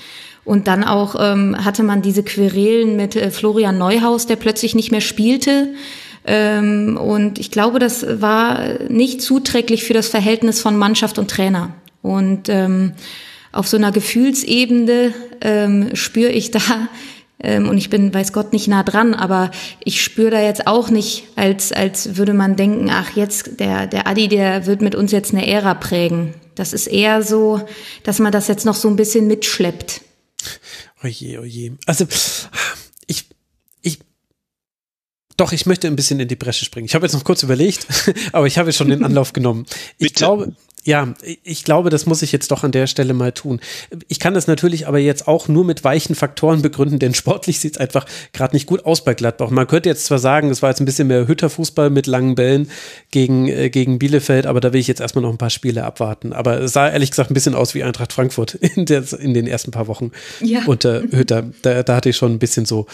Und 0.45 0.67
dann 0.67 0.83
auch 0.83 1.15
ähm, 1.19 1.57
hatte 1.65 1.83
man 1.83 2.01
diese 2.01 2.23
Querelen 2.23 2.95
mit 2.95 3.15
äh, 3.15 3.31
Florian 3.31 3.77
Neuhaus, 3.77 4.27
der 4.27 4.35
plötzlich 4.35 4.75
nicht 4.75 4.91
mehr 4.91 5.01
spielte. 5.01 5.73
Ähm, 6.23 6.97
und 6.97 7.39
ich 7.39 7.51
glaube, 7.51 7.79
das 7.79 8.05
war 8.21 8.79
nicht 8.87 9.21
zuträglich 9.21 9.83
für 9.83 9.93
das 9.93 10.07
Verhältnis 10.07 10.61
von 10.61 10.77
Mannschaft 10.77 11.17
und 11.17 11.29
Trainer. 11.29 11.73
Und 12.01 12.49
ähm, 12.49 12.93
auf 13.51 13.67
so 13.67 13.77
einer 13.77 13.91
Gefühlsebene 13.91 15.13
ähm, 15.41 15.95
spüre 15.95 16.31
ich 16.31 16.51
da, 16.51 16.59
ähm, 17.41 17.69
und 17.69 17.77
ich 17.77 17.89
bin, 17.89 18.13
weiß 18.13 18.33
Gott, 18.33 18.53
nicht 18.53 18.67
nah 18.67 18.83
dran, 18.83 19.13
aber 19.13 19.51
ich 19.83 20.03
spüre 20.03 20.31
da 20.31 20.41
jetzt 20.41 20.67
auch 20.67 20.89
nicht, 20.89 21.25
als, 21.35 21.71
als 21.71 22.17
würde 22.17 22.33
man 22.33 22.55
denken, 22.55 22.89
ach 22.91 23.15
jetzt, 23.15 23.59
der, 23.59 23.87
der 23.87 24.07
Adi, 24.07 24.27
der 24.27 24.65
wird 24.65 24.81
mit 24.81 24.95
uns 24.95 25.11
jetzt 25.11 25.33
eine 25.33 25.47
Ära 25.47 25.73
prägen. 25.73 26.33
Das 26.55 26.73
ist 26.73 26.87
eher 26.87 27.21
so, 27.21 27.61
dass 28.03 28.19
man 28.19 28.31
das 28.31 28.47
jetzt 28.47 28.65
noch 28.65 28.75
so 28.75 28.87
ein 28.87 28.95
bisschen 28.95 29.27
mitschleppt. 29.27 30.01
Oje, 31.03 31.39
oje. 31.39 31.77
Also, 31.85 32.07
ich, 33.07 33.25
ich, 33.81 33.99
doch, 35.37 35.51
ich 35.51 35.65
möchte 35.65 35.87
ein 35.87 35.95
bisschen 35.95 36.19
in 36.19 36.27
die 36.27 36.35
Bresche 36.35 36.65
springen. 36.65 36.85
Ich 36.85 36.95
habe 36.95 37.05
jetzt 37.05 37.13
noch 37.13 37.23
kurz 37.23 37.43
überlegt, 37.43 37.87
aber 38.31 38.47
ich 38.47 38.57
habe 38.57 38.73
schon 38.73 38.89
den 38.89 39.03
Anlauf 39.03 39.33
genommen. 39.33 39.65
Ich 39.97 40.07
Bitte. 40.07 40.13
glaube, 40.15 40.55
ja, 40.85 41.13
ich 41.43 41.63
glaube, 41.63 41.89
das 41.89 42.05
muss 42.05 42.21
ich 42.21 42.31
jetzt 42.31 42.51
doch 42.51 42.63
an 42.63 42.71
der 42.71 42.85
Stelle 42.85 43.15
mal 43.15 43.31
tun. 43.31 43.59
Ich 44.07 44.19
kann 44.19 44.35
das 44.35 44.45
natürlich 44.45 44.87
aber 44.87 44.99
jetzt 44.99 45.27
auch 45.27 45.47
nur 45.47 45.65
mit 45.65 45.83
weichen 45.83 46.13
Faktoren 46.13 46.61
begründen, 46.61 46.99
denn 46.99 47.15
sportlich 47.15 47.59
sieht 47.59 47.73
es 47.73 47.79
einfach 47.79 48.05
gerade 48.33 48.55
nicht 48.55 48.67
gut 48.67 48.85
aus 48.85 49.03
bei 49.03 49.15
Gladbach. 49.15 49.49
Man 49.49 49.65
könnte 49.65 49.89
jetzt 49.89 50.05
zwar 50.05 50.19
sagen, 50.19 50.51
es 50.51 50.61
war 50.61 50.69
jetzt 50.69 50.81
ein 50.81 50.85
bisschen 50.85 51.07
mehr 51.07 51.27
Hütterfußball 51.27 51.89
mit 51.89 52.05
langen 52.05 52.35
Bällen 52.35 52.69
gegen, 53.09 53.47
äh, 53.47 53.71
gegen 53.71 53.97
Bielefeld, 53.97 54.45
aber 54.45 54.61
da 54.61 54.73
will 54.73 54.79
ich 54.79 54.87
jetzt 54.87 55.01
erstmal 55.01 55.23
noch 55.23 55.31
ein 55.31 55.39
paar 55.39 55.49
Spiele 55.49 55.83
abwarten. 55.83 56.33
Aber 56.33 56.61
es 56.61 56.73
sah 56.73 56.87
ehrlich 56.87 57.09
gesagt 57.09 57.31
ein 57.31 57.33
bisschen 57.33 57.55
aus 57.55 57.73
wie 57.73 57.83
Eintracht 57.83 58.13
Frankfurt 58.13 58.53
in, 58.53 58.85
der, 58.85 59.03
in 59.19 59.33
den 59.33 59.47
ersten 59.47 59.71
paar 59.71 59.87
Wochen 59.87 60.11
ja. 60.39 60.61
unter 60.67 61.01
Hütter. 61.01 61.49
Da, 61.63 61.81
da 61.81 61.95
hatte 61.95 62.09
ich 62.09 62.15
schon 62.15 62.33
ein 62.33 62.39
bisschen 62.39 62.67
so 62.67 62.85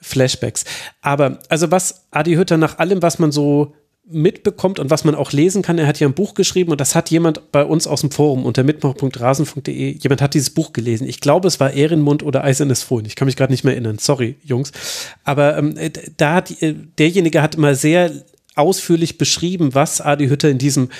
Flashbacks. 0.00 0.64
Aber 1.02 1.40
also 1.50 1.70
was 1.70 2.06
Adi 2.10 2.36
Hütter 2.36 2.56
nach 2.56 2.78
allem, 2.78 3.02
was 3.02 3.18
man 3.18 3.32
so 3.32 3.74
mitbekommt 4.06 4.78
und 4.78 4.90
was 4.90 5.04
man 5.04 5.14
auch 5.14 5.32
lesen 5.32 5.62
kann. 5.62 5.78
Er 5.78 5.86
hat 5.86 5.98
ja 5.98 6.06
ein 6.06 6.14
Buch 6.14 6.34
geschrieben 6.34 6.70
und 6.72 6.80
das 6.80 6.94
hat 6.94 7.10
jemand 7.10 7.50
bei 7.52 7.64
uns 7.64 7.86
aus 7.86 8.02
dem 8.02 8.10
Forum 8.10 8.44
unter 8.44 8.62
mitmach.rasen.de, 8.62 9.98
jemand 9.98 10.20
hat 10.20 10.34
dieses 10.34 10.50
Buch 10.50 10.72
gelesen. 10.72 11.08
Ich 11.08 11.20
glaube, 11.20 11.48
es 11.48 11.58
war 11.58 11.72
Ehrenmund 11.72 12.22
oder 12.22 12.44
Eisernes 12.44 12.82
Fohlen. 12.82 13.06
Ich 13.06 13.16
kann 13.16 13.26
mich 13.26 13.36
gerade 13.36 13.52
nicht 13.52 13.64
mehr 13.64 13.72
erinnern. 13.72 13.98
Sorry, 13.98 14.36
Jungs. 14.42 14.72
Aber 15.24 15.56
ähm, 15.56 15.74
da 16.16 16.34
hat, 16.34 16.62
äh, 16.62 16.74
derjenige 16.98 17.40
hat 17.40 17.54
immer 17.54 17.74
sehr 17.74 18.12
ausführlich 18.54 19.18
beschrieben, 19.18 19.74
was 19.74 20.00
Adi 20.00 20.28
Hütter 20.28 20.50
in 20.50 20.58
diesem 20.58 20.90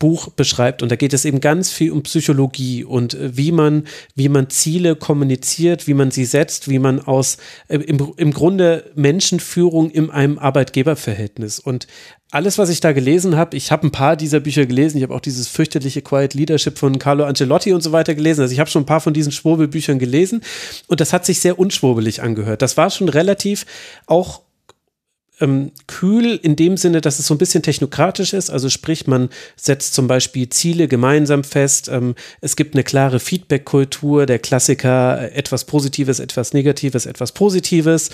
Buch 0.00 0.30
beschreibt. 0.30 0.82
Und 0.82 0.90
da 0.90 0.96
geht 0.96 1.12
es 1.12 1.24
eben 1.24 1.40
ganz 1.40 1.70
viel 1.70 1.92
um 1.92 2.02
Psychologie 2.02 2.84
und 2.84 3.14
äh, 3.14 3.36
wie 3.36 3.52
man, 3.52 3.84
wie 4.16 4.28
man 4.28 4.50
Ziele 4.50 4.96
kommuniziert, 4.96 5.86
wie 5.86 5.94
man 5.94 6.10
sie 6.10 6.24
setzt, 6.24 6.68
wie 6.68 6.80
man 6.80 7.00
aus 7.00 7.36
äh, 7.68 7.76
im, 7.76 8.14
im 8.16 8.32
Grunde 8.32 8.90
Menschenführung 8.96 9.90
in 9.90 10.10
einem 10.10 10.38
Arbeitgeberverhältnis. 10.38 11.60
Und 11.60 11.86
alles, 12.30 12.58
was 12.58 12.68
ich 12.68 12.80
da 12.80 12.92
gelesen 12.92 13.36
habe, 13.36 13.56
ich 13.56 13.72
habe 13.72 13.86
ein 13.86 13.90
paar 13.90 14.16
dieser 14.16 14.40
Bücher 14.40 14.66
gelesen, 14.66 14.98
ich 14.98 15.02
habe 15.02 15.14
auch 15.14 15.20
dieses 15.20 15.48
fürchterliche 15.48 16.02
Quiet 16.02 16.34
Leadership 16.34 16.78
von 16.78 16.98
Carlo 16.98 17.24
Ancelotti 17.24 17.72
und 17.72 17.82
so 17.82 17.92
weiter 17.92 18.14
gelesen. 18.14 18.42
Also 18.42 18.52
ich 18.52 18.60
habe 18.60 18.70
schon 18.70 18.82
ein 18.82 18.86
paar 18.86 19.00
von 19.00 19.12
diesen 19.12 19.32
Schwurbelbüchern 19.32 19.98
gelesen 19.98 20.42
und 20.86 21.00
das 21.00 21.12
hat 21.12 21.26
sich 21.26 21.40
sehr 21.40 21.58
unschwurbelig 21.58 22.22
angehört. 22.22 22.62
Das 22.62 22.76
war 22.76 22.90
schon 22.90 23.08
relativ 23.08 23.66
auch 24.06 24.42
ähm, 25.40 25.72
kühl 25.86 26.38
in 26.42 26.56
dem 26.56 26.76
Sinne, 26.76 27.00
dass 27.00 27.18
es 27.18 27.26
so 27.26 27.34
ein 27.34 27.38
bisschen 27.38 27.62
technokratisch 27.62 28.32
ist. 28.32 28.50
Also 28.50 28.68
sprich, 28.68 29.06
man 29.06 29.28
setzt 29.56 29.94
zum 29.94 30.06
Beispiel 30.06 30.48
Ziele 30.48 30.88
gemeinsam 30.88 31.44
fest. 31.44 31.88
Ähm, 31.88 32.14
es 32.40 32.56
gibt 32.56 32.74
eine 32.74 32.84
klare 32.84 33.20
Feedback-Kultur, 33.20 34.26
der 34.26 34.38
Klassiker, 34.38 35.20
äh, 35.22 35.34
etwas 35.34 35.64
Positives, 35.64 36.20
etwas 36.20 36.52
Negatives, 36.52 37.06
etwas 37.06 37.32
Positives 37.32 38.10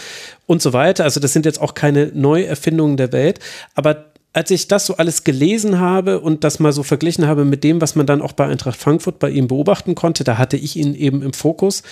und 0.47 0.63
so 0.63 0.73
weiter. 0.73 1.05
Also 1.05 1.21
das 1.21 1.33
sind 1.33 1.47
jetzt 1.47 1.61
auch 1.61 1.75
keine 1.75 2.11
Neuerfindungen 2.15 2.97
der 2.97 3.13
Welt, 3.13 3.41
aber 3.75 4.07
als 4.37 4.51
ich 4.51 4.69
das 4.69 4.85
so 4.85 4.99
alles 4.99 5.25
gelesen 5.25 5.81
habe 5.81 6.21
und 6.21 6.45
das 6.45 6.59
mal 6.59 6.71
so 6.71 6.83
verglichen 6.83 7.27
habe 7.27 7.47
mit 7.47 7.65
dem, 7.65 7.81
was 7.81 7.95
man 7.95 8.05
dann 8.05 8.21
auch 8.21 8.33
bei 8.33 8.45
Eintracht 8.45 8.79
Frankfurt 8.79 9.19
bei 9.19 9.31
ihm 9.31 9.49
beobachten 9.49 9.95
konnte, 9.95 10.25
da 10.25 10.37
hatte 10.37 10.59
ich 10.59 10.77
ihn 10.77 10.95
eben 10.95 11.23
im 11.23 11.33
Fokus 11.33 11.83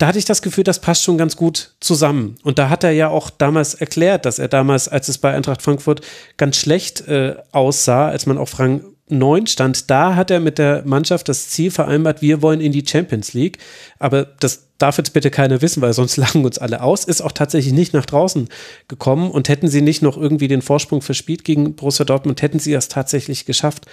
da 0.00 0.06
hatte 0.06 0.18
ich 0.18 0.24
das 0.24 0.40
Gefühl, 0.40 0.64
das 0.64 0.80
passt 0.80 1.02
schon 1.02 1.18
ganz 1.18 1.36
gut 1.36 1.74
zusammen. 1.78 2.36
Und 2.42 2.58
da 2.58 2.70
hat 2.70 2.84
er 2.84 2.90
ja 2.90 3.08
auch 3.08 3.28
damals 3.28 3.74
erklärt, 3.74 4.24
dass 4.24 4.38
er 4.38 4.48
damals, 4.48 4.88
als 4.88 5.08
es 5.08 5.18
bei 5.18 5.34
Eintracht 5.34 5.60
Frankfurt 5.60 6.00
ganz 6.38 6.56
schlecht 6.56 7.06
äh, 7.06 7.36
aussah, 7.52 8.08
als 8.08 8.24
man 8.24 8.38
auf 8.38 8.58
Rang 8.58 8.82
9 9.10 9.46
stand, 9.46 9.90
da 9.90 10.14
hat 10.14 10.30
er 10.30 10.40
mit 10.40 10.56
der 10.56 10.84
Mannschaft 10.86 11.28
das 11.28 11.50
Ziel 11.50 11.70
vereinbart, 11.70 12.22
wir 12.22 12.40
wollen 12.40 12.62
in 12.62 12.72
die 12.72 12.86
Champions 12.86 13.34
League. 13.34 13.58
Aber 13.98 14.24
das 14.24 14.68
darf 14.78 14.96
jetzt 14.96 15.12
bitte 15.12 15.30
keiner 15.30 15.60
wissen, 15.60 15.82
weil 15.82 15.92
sonst 15.92 16.16
lachen 16.16 16.46
uns 16.46 16.56
alle 16.56 16.82
aus. 16.82 17.04
Ist 17.04 17.20
auch 17.20 17.32
tatsächlich 17.32 17.74
nicht 17.74 17.92
nach 17.92 18.06
draußen 18.06 18.48
gekommen 18.88 19.30
und 19.30 19.50
hätten 19.50 19.68
sie 19.68 19.82
nicht 19.82 20.00
noch 20.00 20.16
irgendwie 20.16 20.48
den 20.48 20.62
Vorsprung 20.62 21.02
verspielt 21.02 21.44
gegen 21.44 21.74
Borussia 21.76 22.06
Dortmund, 22.06 22.40
hätten 22.40 22.58
sie 22.58 22.72
das 22.72 22.88
tatsächlich 22.88 23.44
geschafft. 23.44 23.84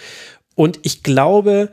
Und 0.55 0.79
ich 0.83 1.03
glaube, 1.03 1.69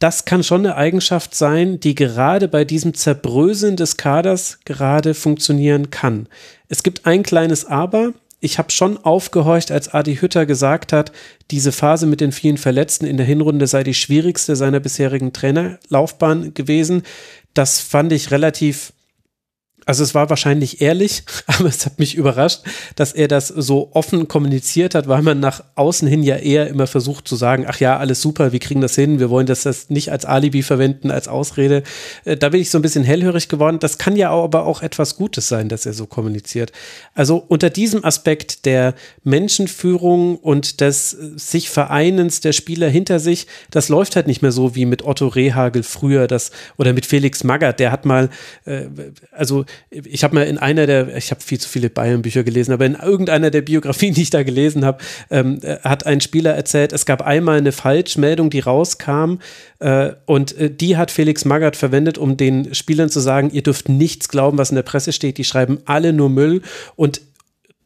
das 0.00 0.24
kann 0.24 0.42
schon 0.42 0.66
eine 0.66 0.76
Eigenschaft 0.76 1.34
sein, 1.34 1.78
die 1.78 1.94
gerade 1.94 2.48
bei 2.48 2.64
diesem 2.64 2.94
Zerbröseln 2.94 3.76
des 3.76 3.98
Kaders 3.98 4.58
gerade 4.64 5.12
funktionieren 5.14 5.90
kann. 5.90 6.26
Es 6.68 6.82
gibt 6.82 7.06
ein 7.06 7.22
kleines 7.22 7.66
Aber. 7.66 8.14
Ich 8.40 8.58
habe 8.58 8.70
schon 8.70 8.96
aufgehorcht, 8.96 9.70
als 9.70 9.92
Adi 9.92 10.16
Hütter 10.16 10.46
gesagt 10.46 10.94
hat, 10.94 11.12
diese 11.50 11.70
Phase 11.70 12.06
mit 12.06 12.22
den 12.22 12.32
vielen 12.32 12.56
Verletzten 12.56 13.04
in 13.04 13.18
der 13.18 13.26
Hinrunde 13.26 13.66
sei 13.66 13.84
die 13.84 13.92
schwierigste 13.92 14.56
seiner 14.56 14.80
bisherigen 14.80 15.34
Trainerlaufbahn 15.34 16.54
gewesen. 16.54 17.02
Das 17.52 17.80
fand 17.80 18.10
ich 18.12 18.30
relativ 18.30 18.94
also 19.90 20.04
es 20.04 20.14
war 20.14 20.30
wahrscheinlich 20.30 20.80
ehrlich, 20.80 21.24
aber 21.46 21.68
es 21.68 21.84
hat 21.84 21.98
mich 21.98 22.14
überrascht, 22.14 22.60
dass 22.94 23.12
er 23.12 23.26
das 23.26 23.48
so 23.48 23.90
offen 23.92 24.28
kommuniziert 24.28 24.94
hat, 24.94 25.08
weil 25.08 25.22
man 25.22 25.40
nach 25.40 25.64
außen 25.74 26.06
hin 26.06 26.22
ja 26.22 26.36
eher 26.36 26.68
immer 26.68 26.86
versucht 26.86 27.26
zu 27.26 27.34
sagen, 27.34 27.64
ach 27.66 27.80
ja, 27.80 27.96
alles 27.98 28.22
super, 28.22 28.52
wir 28.52 28.60
kriegen 28.60 28.80
das 28.80 28.94
hin, 28.94 29.18
wir 29.18 29.30
wollen 29.30 29.46
das, 29.46 29.64
das 29.64 29.90
nicht 29.90 30.12
als 30.12 30.24
Alibi 30.24 30.62
verwenden, 30.62 31.10
als 31.10 31.26
Ausrede. 31.26 31.82
Äh, 32.24 32.36
da 32.36 32.50
bin 32.50 32.60
ich 32.60 32.70
so 32.70 32.78
ein 32.78 32.82
bisschen 32.82 33.02
hellhörig 33.02 33.48
geworden. 33.48 33.80
Das 33.80 33.98
kann 33.98 34.14
ja 34.14 34.30
aber 34.30 34.64
auch 34.64 34.80
etwas 34.80 35.16
Gutes 35.16 35.48
sein, 35.48 35.68
dass 35.68 35.86
er 35.86 35.92
so 35.92 36.06
kommuniziert. 36.06 36.70
Also 37.12 37.44
unter 37.48 37.68
diesem 37.68 38.04
Aspekt 38.04 38.66
der 38.66 38.94
Menschenführung 39.24 40.36
und 40.36 40.80
des 40.80 41.10
sich 41.10 41.68
Vereinens 41.68 42.38
der 42.40 42.52
Spieler 42.52 42.88
hinter 42.88 43.18
sich, 43.18 43.48
das 43.72 43.88
läuft 43.88 44.14
halt 44.14 44.28
nicht 44.28 44.40
mehr 44.40 44.52
so 44.52 44.76
wie 44.76 44.84
mit 44.84 45.04
Otto 45.04 45.26
Rehagel 45.26 45.82
früher, 45.82 46.28
das 46.28 46.52
oder 46.78 46.92
mit 46.92 47.06
Felix 47.06 47.42
Magath, 47.42 47.80
der 47.80 47.90
hat 47.90 48.04
mal, 48.04 48.30
äh, 48.66 48.82
also 49.32 49.64
ich 49.90 50.24
habe 50.24 50.34
mal 50.34 50.42
in 50.42 50.58
einer 50.58 50.86
der, 50.86 51.16
ich 51.16 51.30
habe 51.30 51.40
viel 51.40 51.58
zu 51.58 51.68
viele 51.68 51.90
Bayern-Bücher 51.90 52.44
gelesen, 52.44 52.72
aber 52.72 52.86
in 52.86 52.94
irgendeiner 52.94 53.50
der 53.50 53.62
Biografien, 53.62 54.14
die 54.14 54.22
ich 54.22 54.30
da 54.30 54.42
gelesen 54.42 54.84
habe, 54.84 54.98
ähm, 55.30 55.60
äh, 55.62 55.78
hat 55.80 56.06
ein 56.06 56.20
Spieler 56.20 56.54
erzählt, 56.54 56.92
es 56.92 57.06
gab 57.06 57.22
einmal 57.22 57.58
eine 57.58 57.72
Falschmeldung, 57.72 58.50
die 58.50 58.60
rauskam 58.60 59.38
äh, 59.78 60.12
und 60.26 60.56
äh, 60.58 60.70
die 60.70 60.96
hat 60.96 61.10
Felix 61.10 61.44
Magath 61.44 61.76
verwendet, 61.76 62.18
um 62.18 62.36
den 62.36 62.74
Spielern 62.74 63.10
zu 63.10 63.20
sagen, 63.20 63.50
ihr 63.52 63.62
dürft 63.62 63.88
nichts 63.88 64.28
glauben, 64.28 64.58
was 64.58 64.70
in 64.70 64.76
der 64.76 64.82
Presse 64.82 65.12
steht, 65.12 65.38
die 65.38 65.44
schreiben 65.44 65.78
alle 65.86 66.12
nur 66.12 66.30
Müll 66.30 66.62
und 66.96 67.20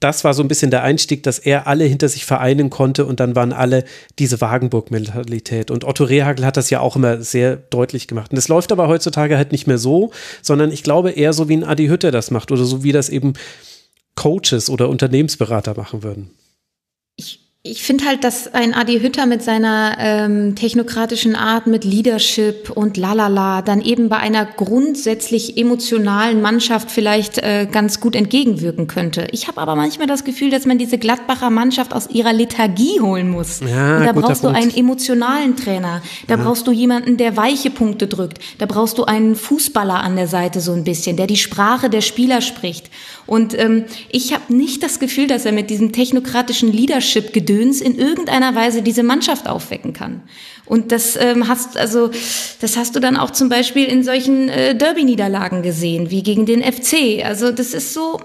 das 0.05 0.23
war 0.23 0.35
so 0.35 0.43
ein 0.43 0.49
bisschen 0.49 0.71
der 0.71 0.83
Einstieg, 0.83 1.23
dass 1.23 1.39
er 1.39 1.67
alle 1.67 1.85
hinter 1.85 2.11
sich 2.11 2.27
vereinen 2.27 2.69
konnte 2.69 3.07
und 3.07 3.21
dann 3.21 3.35
waren 3.35 3.55
alle 3.55 3.85
diese 4.19 4.39
Wagenburg-Mentalität. 4.39 5.71
Und 5.71 5.85
Otto 5.85 6.05
Rehagel 6.05 6.45
hat 6.45 6.59
das 6.59 6.69
ja 6.69 6.81
auch 6.81 6.95
immer 6.95 7.23
sehr 7.23 7.57
deutlich 7.57 8.07
gemacht. 8.07 8.31
Und 8.31 8.37
das 8.37 8.49
läuft 8.49 8.71
aber 8.71 8.87
heutzutage 8.87 9.39
halt 9.39 9.51
nicht 9.51 9.67
mehr 9.67 9.79
so, 9.79 10.11
sondern 10.43 10.71
ich 10.71 10.83
glaube 10.83 11.13
eher 11.13 11.33
so, 11.33 11.49
wie 11.49 11.57
ein 11.57 11.65
Adi 11.65 11.87
Hütter 11.87 12.11
das 12.11 12.31
macht 12.31 12.53
oder 12.53 12.65
so, 12.65 12.85
wie 12.85 12.93
das 12.93 13.09
eben 13.09 13.33
Coaches 14.15 14.69
oder 14.69 14.91
Unternehmensberater 14.91 15.75
machen 15.75 16.03
würden. 16.03 16.31
Ich 17.67 17.83
finde 17.83 18.05
halt, 18.05 18.25
dass 18.25 18.53
ein 18.53 18.75
Adi 18.75 19.01
Hütter 19.01 19.25
mit 19.25 19.43
seiner 19.43 19.97
ähm, 19.99 20.55
technokratischen 20.55 21.35
Art, 21.35 21.67
mit 21.67 21.83
Leadership 21.83 22.69
und 22.69 22.99
lalala, 22.99 23.63
dann 23.63 23.81
eben 23.81 24.11
bei 24.11 24.19
einer 24.19 24.45
grundsätzlich 24.45 25.57
emotionalen 25.57 26.43
Mannschaft 26.43 26.91
vielleicht 26.91 27.39
äh, 27.39 27.67
ganz 27.73 28.01
gut 28.01 28.17
entgegenwirken 28.17 28.87
könnte. 28.87 29.29
Ich 29.33 29.49
habe 29.49 29.63
aber 29.63 29.77
manchmal 29.77 30.07
das 30.07 30.25
Gefühl, 30.25 30.51
dass 30.51 30.67
man 30.67 30.77
diese 30.77 30.99
Gladbacher 30.99 31.49
Mannschaft 31.49 31.95
aus 31.95 32.11
ihrer 32.11 32.35
Lethargie 32.35 33.01
holen 33.01 33.31
muss. 33.31 33.61
Ja, 33.61 33.97
und 33.97 34.05
da 34.05 34.13
brauchst 34.13 34.43
Punkt. 34.43 34.59
du 34.59 34.63
einen 34.63 34.77
emotionalen 34.77 35.57
Trainer. 35.57 36.03
Da 36.27 36.37
ja. 36.37 36.45
brauchst 36.45 36.67
du 36.67 36.71
jemanden, 36.71 37.17
der 37.17 37.39
weiche 37.39 37.71
Punkte 37.71 38.09
drückt. 38.09 38.41
Da 38.59 38.67
brauchst 38.67 38.99
du 38.99 39.05
einen 39.05 39.37
Fußballer 39.37 40.01
an 40.05 40.17
der 40.17 40.29
Seite 40.29 40.61
so 40.61 40.75
ein 40.75 40.85
bisschen, 40.85 41.17
der 41.17 41.27
die 41.27 41.39
Sprache 41.39 41.89
der 41.89 42.03
Spieler 42.03 42.43
spricht. 42.43 42.91
Und 43.27 43.59
ähm, 43.59 43.85
ich 44.11 44.35
habe 44.35 44.55
nicht 44.55 44.83
das 44.83 44.99
Gefühl, 44.99 45.27
dass 45.27 45.47
er 45.47 45.53
mit 45.53 45.71
diesem 45.71 45.93
technokratischen 45.93 46.73
Leadership-Gedöns 46.73 47.81
in 47.81 47.97
irgendeiner 47.97 48.55
Weise 48.55 48.83
diese 48.83 49.03
Mannschaft 49.03 49.49
aufwecken 49.49 49.93
kann. 49.93 50.23
Und 50.67 50.93
das 50.93 51.17
ähm, 51.17 51.47
hast 51.47 51.77
also, 51.77 52.11
das 52.61 52.79
hast 52.79 52.97
du 52.97 53.01
dann 53.01 53.19
auch 53.19 53.31
zum 53.31 53.51
Beispiel 53.51 53.85
in 53.85 54.03
solchen 54.03 54.49
äh, 54.49 54.75
Derby-Niederlagen 54.75 55.63
gesehen, 55.63 56.11
wie 56.11 56.23
gegen 56.23 56.47
den 56.47 56.63
FC. 56.63 57.23
Also 57.23 57.53
das 57.53 57.75
ist 57.75 57.93
so, 57.93 58.19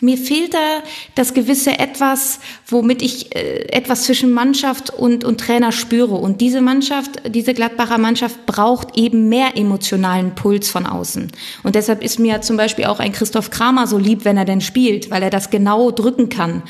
mir 0.00 0.18
fehlt 0.18 0.54
da 0.54 0.82
das 1.14 1.34
gewisse 1.34 1.78
Etwas, 1.78 2.40
womit 2.66 3.00
ich 3.00 3.34
äh, 3.36 3.68
etwas 3.68 4.04
zwischen 4.04 4.32
Mannschaft 4.32 4.90
und, 4.90 5.24
und 5.24 5.40
Trainer 5.40 5.70
spüre. 5.70 6.16
Und 6.16 6.40
diese 6.40 6.60
Mannschaft, 6.60 7.22
diese 7.28 7.54
Gladbacher 7.54 7.98
Mannschaft 7.98 8.44
braucht 8.44 8.98
eben 8.98 9.28
mehr 9.28 9.56
emotionalen 9.56 10.34
Puls 10.34 10.68
von 10.68 10.86
außen. 10.86 11.30
Und 11.62 11.76
deshalb 11.76 12.02
ist 12.02 12.18
mir 12.18 12.40
zum 12.40 12.56
Beispiel 12.56 12.86
auch 12.86 12.98
ein 12.98 13.12
Christoph 13.12 13.50
Kramer 13.50 13.86
so 13.86 13.98
lieb, 13.98 14.24
wenn 14.24 14.36
er 14.36 14.44
denn 14.44 14.60
spielt, 14.60 15.10
weil 15.12 15.22
er 15.22 15.30
das 15.30 15.50
genau 15.50 15.92
drücken 15.92 16.28
kann. 16.28 16.64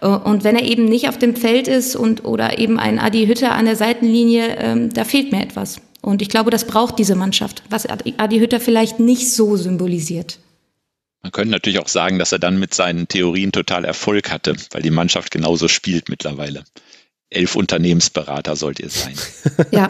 Äh, 0.00 0.06
und 0.06 0.44
wenn 0.44 0.56
er 0.56 0.64
eben 0.64 0.84
nicht 0.84 1.08
auf 1.08 1.18
dem 1.18 1.36
Feld 1.36 1.68
ist 1.68 1.96
und 1.96 2.24
oder 2.24 2.58
eben 2.58 2.78
ein 2.78 2.98
Adi 2.98 3.26
Hütter 3.26 3.52
an 3.52 3.66
der 3.66 3.76
Seitenlinie, 3.76 4.56
ähm, 4.58 4.92
da 4.92 5.04
fehlt 5.04 5.32
mir 5.32 5.42
etwas. 5.42 5.80
Und 6.02 6.22
ich 6.22 6.28
glaube, 6.28 6.50
das 6.50 6.66
braucht 6.66 6.98
diese 6.98 7.16
Mannschaft, 7.16 7.62
was 7.68 7.86
Adi 7.86 8.38
Hütter 8.38 8.60
vielleicht 8.60 9.00
nicht 9.00 9.32
so 9.32 9.56
symbolisiert. 9.56 10.38
Man 11.22 11.32
könnte 11.32 11.50
natürlich 11.50 11.80
auch 11.80 11.88
sagen, 11.88 12.20
dass 12.20 12.30
er 12.30 12.38
dann 12.38 12.60
mit 12.60 12.72
seinen 12.74 13.08
Theorien 13.08 13.50
total 13.50 13.84
Erfolg 13.84 14.30
hatte, 14.30 14.54
weil 14.70 14.82
die 14.82 14.90
Mannschaft 14.90 15.32
genauso 15.32 15.66
spielt 15.66 16.08
mittlerweile. 16.08 16.62
Elf 17.30 17.56
Unternehmensberater 17.56 18.54
sollt 18.54 18.78
ihr 18.78 18.90
sein. 18.90 19.14
Ja, 19.72 19.88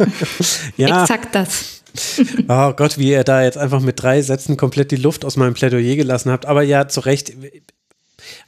ja. 0.78 1.02
exakt 1.02 1.34
das. 1.34 1.82
Oh 2.48 2.72
Gott, 2.72 2.98
wie 2.98 3.10
ihr 3.10 3.24
da 3.24 3.42
jetzt 3.42 3.58
einfach 3.58 3.80
mit 3.80 4.00
drei 4.02 4.20
Sätzen 4.22 4.56
komplett 4.56 4.90
die 4.90 4.96
Luft 4.96 5.24
aus 5.24 5.36
meinem 5.36 5.54
Plädoyer 5.54 5.96
gelassen 5.96 6.30
habt. 6.30 6.46
Aber 6.46 6.62
ja, 6.62 6.88
zu 6.88 7.00
Recht, 7.00 7.32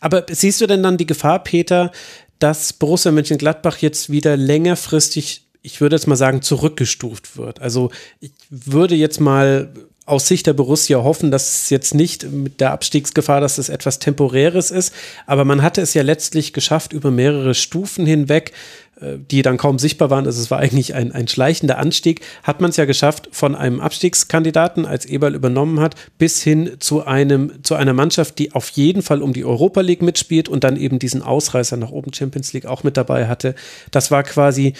aber 0.01 0.27
siehst 0.31 0.61
du 0.61 0.67
denn 0.67 0.83
dann 0.83 0.97
die 0.97 1.07
Gefahr, 1.07 1.43
Peter, 1.43 1.91
dass 2.39 2.73
Borussia 2.73 3.11
Mönchengladbach 3.11 3.79
jetzt 3.79 4.11
wieder 4.11 4.37
längerfristig, 4.37 5.49
ich 5.63 5.81
würde 5.81 5.97
jetzt 5.97 6.07
mal 6.07 6.17
sagen, 6.17 6.43
zurückgestuft 6.43 7.37
wird? 7.37 7.61
Also 7.61 7.91
ich 8.21 8.33
würde 8.51 8.95
jetzt 8.95 9.21
mal 9.21 9.73
aus 10.09 10.29
Sicht 10.29 10.47
der 10.47 10.53
Borussia 10.53 11.03
hoffen, 11.03 11.31
dass 11.31 11.63
es 11.63 11.71
jetzt 11.71 11.95
nicht 11.95 12.31
mit 12.31 12.61
der 12.61 12.73
Abstiegsgefahr, 12.73 13.41
dass 13.41 13.59
es 13.59 13.69
etwas 13.69 13.99
Temporäres 13.99 14.71
ist. 14.71 14.95
Aber 15.27 15.45
man 15.45 15.63
hatte 15.63 15.81
es 15.81 15.95
ja 15.95 16.03
letztlich 16.03 16.53
geschafft, 16.53 16.93
über 16.93 17.11
mehrere 17.11 17.55
Stufen 17.55 18.07
hinweg 18.07 18.53
äh, 19.01 19.19
die 19.31 19.43
dann 19.43 19.59
kaum 19.59 19.79
sichtbar 19.79 20.11
waren, 20.11 20.27
also 20.27 20.41
es 20.41 20.51
war 20.51 20.59
eigentlich 20.59 20.95
ein, 20.95 21.13
ein 21.13 21.29
schleichender 21.29 21.79
Anstieg, 21.79 22.21
hat 22.43 22.61
man 22.61 22.71
es 22.71 22.77
ja 22.77 22.85
geschafft, 22.85 23.29
von 23.31 23.55
einem 23.55 23.81
Abstiegskandidaten, 23.81 24.87
als 24.87 25.07
Eberl 25.07 25.35
übernommen 25.35 25.79
hat, 25.81 25.95
bis 26.19 26.43
hin 26.43 26.73
zu, 26.81 27.07
einem, 27.07 27.63
zu 27.63 27.77
einer 27.77 27.93
Mannschaft, 27.93 28.39
die 28.39 28.53
auf 28.53 28.71
jeden 28.71 29.03
Fall 29.03 29.23
um 29.23 29.33
die 29.33 29.45
Europa 29.45 29.83
League 29.83 30.03
mitspielt 30.03 30.49
und 30.49 30.65
dann 30.65 30.77
eben 30.77 30.99
diesen 30.99 31.23
Ausreißer 31.23 31.77
nach 31.77 31.91
oben 31.91 32.13
Champions 32.13 32.53
League 32.53 32.67
auch 32.67 32.83
mit 32.83 32.97
dabei 32.97 33.29
hatte. 33.29 33.55
Das 33.93 34.11
war 34.11 34.25
quasi 34.25 34.73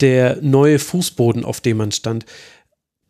der 0.00 0.38
neue 0.40 0.78
Fußboden, 0.78 1.44
auf 1.44 1.60
dem 1.60 1.76
man 1.76 1.92
stand. 1.92 2.24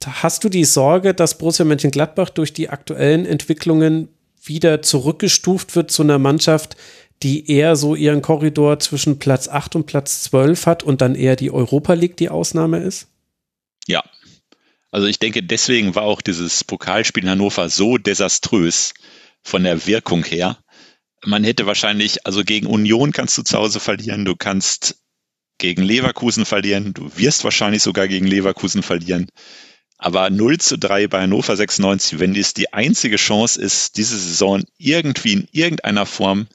Hast 0.05 0.45
du 0.45 0.49
die 0.49 0.65
Sorge, 0.65 1.13
dass 1.15 1.37
Borussia 1.37 1.65
Mönchengladbach 1.65 2.31
durch 2.31 2.53
die 2.53 2.71
aktuellen 2.71 3.27
Entwicklungen 3.27 4.09
wieder 4.43 4.83
zurückgestuft 4.83 5.77
wird 5.77 5.91
zu 5.91 6.03
einer 6.03 6.19
Mannschaft, 6.19 6.77
die 7.23 7.51
eher 7.51 7.77
so 7.77 7.95
ihren 7.95 8.23
Korridor 8.23 8.79
zwischen 8.79 9.19
Platz 9.19 9.49
8 9.49 9.77
und 9.77 9.87
Platz 9.87 10.23
12 10.23 10.67
hat 10.67 10.83
und 10.83 11.03
dann 11.03 11.15
eher 11.15 11.37
die 11.37 11.51
Europa 11.51 11.93
League 11.93 12.17
die 12.17 12.31
Ausnahme 12.31 12.79
ist? 12.79 13.09
Ja. 13.87 14.03
Also 14.91 15.07
ich 15.07 15.19
denke, 15.19 15.43
deswegen 15.43 15.95
war 15.95 16.03
auch 16.03 16.23
dieses 16.23 16.65
Pokalspiel 16.65 17.25
in 17.25 17.31
Hannover 17.31 17.69
so 17.69 17.99
desaströs 17.99 18.95
von 19.43 19.63
der 19.63 19.87
Wirkung 19.87 20.25
her. 20.25 20.59
Man 21.25 21.45
hätte 21.45 21.67
wahrscheinlich, 21.67 22.27
also 22.27 22.43
gegen 22.43 22.67
Union 22.67 23.13
kannst 23.13 23.37
du 23.37 23.43
zu 23.43 23.59
Hause 23.59 23.79
verlieren, 23.79 24.25
du 24.25 24.35
kannst 24.35 24.97
gegen 25.59 25.83
Leverkusen 25.83 26.47
verlieren, 26.47 26.95
du 26.95 27.11
wirst 27.17 27.45
wahrscheinlich 27.45 27.83
sogar 27.83 28.09
gegen 28.09 28.27
Leverkusen 28.27 28.83
verlieren. 28.83 29.29
Aber 30.03 30.31
0 30.31 30.57
zu 30.57 30.79
3 30.79 31.09
bei 31.09 31.21
Hannover 31.21 31.55
96, 31.55 32.21
wenn 32.21 32.33
dies 32.33 32.55
die 32.55 32.73
einzige 32.73 33.17
Chance 33.17 33.61
ist, 33.61 33.99
diese 33.99 34.19
Saison 34.19 34.63
irgendwie 34.79 35.35
in 35.35 35.49
irgendeiner 35.53 36.07
Form 36.07 36.47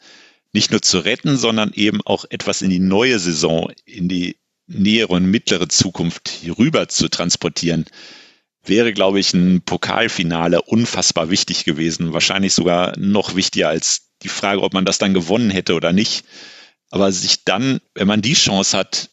nicht 0.52 0.72
nur 0.72 0.82
zu 0.82 0.98
retten, 0.98 1.38
sondern 1.38 1.72
eben 1.74 2.02
auch 2.06 2.26
etwas 2.30 2.64
in 2.64 2.72
die 2.72 2.80
neue 2.80 3.20
Saison, 3.20 3.72
in 3.86 4.10
die 4.10 4.38
nähere 4.66 5.14
und 5.14 5.26
mittlere 5.26 5.70
Zukunft 5.70 6.28
hier 6.28 6.58
rüber 6.58 6.88
zu 6.88 7.08
transportieren, 7.08 7.86
wäre, 8.64 8.94
glaube 8.94 9.20
ich, 9.20 9.32
ein 9.36 9.62
Pokalfinale 9.62 10.64
unfassbar 10.64 11.30
wichtig 11.30 11.66
gewesen. 11.66 12.14
Wahrscheinlich 12.14 12.56
sogar 12.56 12.98
noch 12.98 13.36
wichtiger 13.36 13.70
als 13.70 14.10
die 14.24 14.28
Frage, 14.30 14.64
ob 14.64 14.74
man 14.74 14.86
das 14.86 14.98
dann 14.98 15.14
gewonnen 15.14 15.52
hätte 15.52 15.76
oder 15.76 15.94
nicht. 15.94 16.26
Aber 16.90 17.12
sich 17.12 17.44
dann, 17.44 17.80
wenn 17.94 18.08
man 18.08 18.24
die 18.24 18.34
Chance 18.34 18.76
hat, 18.76 19.12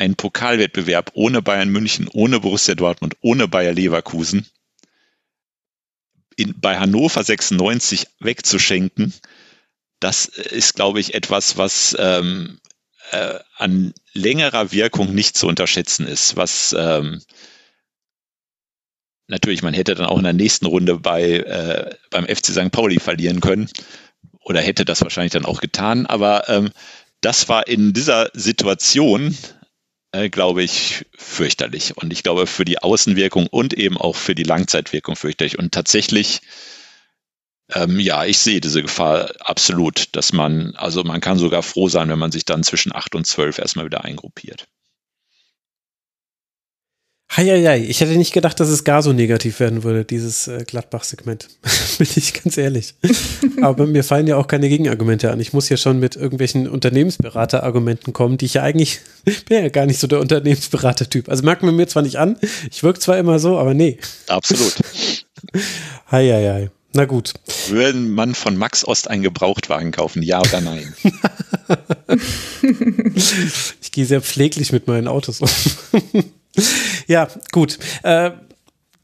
einen 0.00 0.16
Pokalwettbewerb 0.16 1.10
ohne 1.14 1.42
Bayern 1.42 1.68
München, 1.68 2.08
ohne 2.12 2.40
Borussia 2.40 2.74
Dortmund, 2.74 3.16
ohne 3.20 3.46
Bayer 3.48 3.72
Leverkusen 3.72 4.46
in, 6.36 6.58
bei 6.58 6.78
Hannover 6.78 7.22
96 7.22 8.06
wegzuschenken, 8.18 9.12
das 10.00 10.24
ist, 10.24 10.74
glaube 10.74 11.00
ich, 11.00 11.12
etwas, 11.12 11.58
was 11.58 11.94
ähm, 11.98 12.58
äh, 13.10 13.38
an 13.56 13.92
längerer 14.14 14.72
Wirkung 14.72 15.14
nicht 15.14 15.36
zu 15.36 15.46
unterschätzen 15.46 16.06
ist, 16.06 16.34
was 16.36 16.74
ähm, 16.76 17.20
natürlich, 19.26 19.62
man 19.62 19.74
hätte 19.74 19.94
dann 19.94 20.06
auch 20.06 20.16
in 20.16 20.24
der 20.24 20.32
nächsten 20.32 20.64
Runde 20.64 20.98
bei, 20.98 21.40
äh, 21.40 21.94
beim 22.08 22.24
FC 22.24 22.46
St. 22.46 22.72
Pauli 22.72 22.98
verlieren 23.00 23.40
können 23.40 23.68
oder 24.40 24.62
hätte 24.62 24.86
das 24.86 25.02
wahrscheinlich 25.02 25.32
dann 25.32 25.44
auch 25.44 25.60
getan, 25.60 26.06
aber 26.06 26.48
ähm, 26.48 26.70
das 27.20 27.50
war 27.50 27.66
in 27.68 27.92
dieser 27.92 28.30
Situation, 28.32 29.36
äh, 30.12 30.28
glaube 30.28 30.62
ich, 30.62 31.06
fürchterlich. 31.16 31.96
Und 31.96 32.12
ich 32.12 32.22
glaube, 32.22 32.46
für 32.46 32.64
die 32.64 32.82
Außenwirkung 32.82 33.46
und 33.46 33.74
eben 33.74 33.96
auch 33.96 34.16
für 34.16 34.34
die 34.34 34.42
Langzeitwirkung 34.42 35.16
fürchterlich. 35.16 35.58
Und 35.58 35.72
tatsächlich 35.72 36.40
ähm, 37.74 38.00
ja, 38.00 38.24
ich 38.24 38.38
sehe 38.38 38.60
diese 38.60 38.82
Gefahr 38.82 39.30
absolut, 39.40 40.14
dass 40.16 40.32
man, 40.32 40.74
also 40.76 41.04
man 41.04 41.20
kann 41.20 41.38
sogar 41.38 41.62
froh 41.62 41.88
sein, 41.88 42.08
wenn 42.08 42.18
man 42.18 42.32
sich 42.32 42.44
dann 42.44 42.62
zwischen 42.62 42.94
8 42.94 43.14
und 43.14 43.26
12 43.26 43.58
erstmal 43.58 43.84
wieder 43.84 44.04
eingruppiert. 44.04 44.66
Heieiei, 47.36 47.78
ich 47.78 48.00
hätte 48.00 48.16
nicht 48.16 48.32
gedacht, 48.32 48.58
dass 48.58 48.68
es 48.68 48.82
gar 48.82 49.02
so 49.02 49.12
negativ 49.12 49.60
werden 49.60 49.84
würde, 49.84 50.04
dieses 50.04 50.48
äh, 50.48 50.64
Gladbach-Segment. 50.66 51.46
Bin 51.98 52.08
ich 52.16 52.34
ganz 52.34 52.58
ehrlich. 52.58 52.94
Aber 53.62 53.86
mir 53.86 54.02
fallen 54.02 54.26
ja 54.26 54.36
auch 54.36 54.48
keine 54.48 54.68
Gegenargumente 54.68 55.30
an. 55.30 55.38
Ich 55.38 55.52
muss 55.52 55.68
ja 55.68 55.76
schon 55.76 56.00
mit 56.00 56.16
irgendwelchen 56.16 56.68
Unternehmensberater-Argumenten 56.68 58.12
kommen, 58.12 58.36
die 58.36 58.46
ich 58.46 58.54
ja 58.54 58.62
eigentlich, 58.62 59.00
bin 59.24 59.62
ja 59.62 59.68
gar 59.68 59.86
nicht 59.86 60.00
so 60.00 60.08
der 60.08 60.18
Unternehmensberater-Typ. 60.18 61.28
Also 61.28 61.44
merkt 61.44 61.62
man 61.62 61.76
mir 61.76 61.86
zwar 61.86 62.02
nicht 62.02 62.16
an, 62.16 62.36
ich 62.68 62.82
wirke 62.82 62.98
zwar 62.98 63.16
immer 63.16 63.38
so, 63.38 63.58
aber 63.58 63.74
nee. 63.74 63.98
Absolut. 64.26 64.74
Heieiei. 66.10 66.70
Na 66.94 67.04
gut. 67.04 67.34
Würde 67.68 67.96
man 67.96 68.34
von 68.34 68.56
Max 68.56 68.84
Ost 68.84 69.08
einen 69.08 69.22
Gebrauchtwagen 69.22 69.92
kaufen, 69.92 70.24
ja 70.24 70.40
oder 70.40 70.60
nein? 70.60 70.92
ich 73.80 73.92
gehe 73.92 74.04
sehr 74.04 74.20
pfleglich 74.20 74.72
mit 74.72 74.88
meinen 74.88 75.06
Autos 75.06 75.40
um. 75.40 75.48
Ja, 77.06 77.28
gut. 77.52 77.78
Äh, 78.02 78.32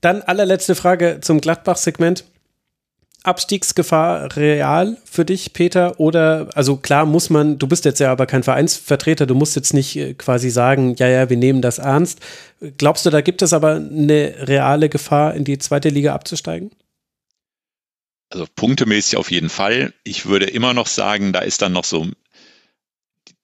dann 0.00 0.22
allerletzte 0.22 0.74
Frage 0.74 1.18
zum 1.20 1.40
Gladbach-Segment. 1.40 2.24
Abstiegsgefahr 3.26 4.36
real 4.36 4.98
für 5.04 5.24
dich, 5.24 5.52
Peter? 5.52 5.98
Oder, 5.98 6.48
also 6.54 6.76
klar 6.76 7.06
muss 7.06 7.28
man, 7.28 7.58
du 7.58 7.66
bist 7.66 7.84
jetzt 7.84 7.98
ja 7.98 8.12
aber 8.12 8.26
kein 8.26 8.44
Vereinsvertreter, 8.44 9.26
du 9.26 9.34
musst 9.34 9.56
jetzt 9.56 9.74
nicht 9.74 9.96
äh, 9.96 10.14
quasi 10.14 10.48
sagen, 10.48 10.94
ja, 10.96 11.08
ja, 11.08 11.28
wir 11.28 11.36
nehmen 11.36 11.60
das 11.60 11.78
ernst. 11.78 12.20
Glaubst 12.78 13.04
du, 13.04 13.10
da 13.10 13.20
gibt 13.22 13.42
es 13.42 13.52
aber 13.52 13.74
eine 13.74 14.34
reale 14.42 14.88
Gefahr, 14.88 15.34
in 15.34 15.42
die 15.42 15.58
zweite 15.58 15.88
Liga 15.88 16.14
abzusteigen? 16.14 16.70
Also 18.30 18.46
punktemäßig 18.54 19.16
auf 19.16 19.30
jeden 19.30 19.48
Fall. 19.48 19.92
Ich 20.04 20.26
würde 20.26 20.46
immer 20.46 20.72
noch 20.72 20.86
sagen, 20.86 21.32
da 21.32 21.40
ist 21.40 21.62
dann 21.62 21.72
noch 21.72 21.84
so 21.84 22.06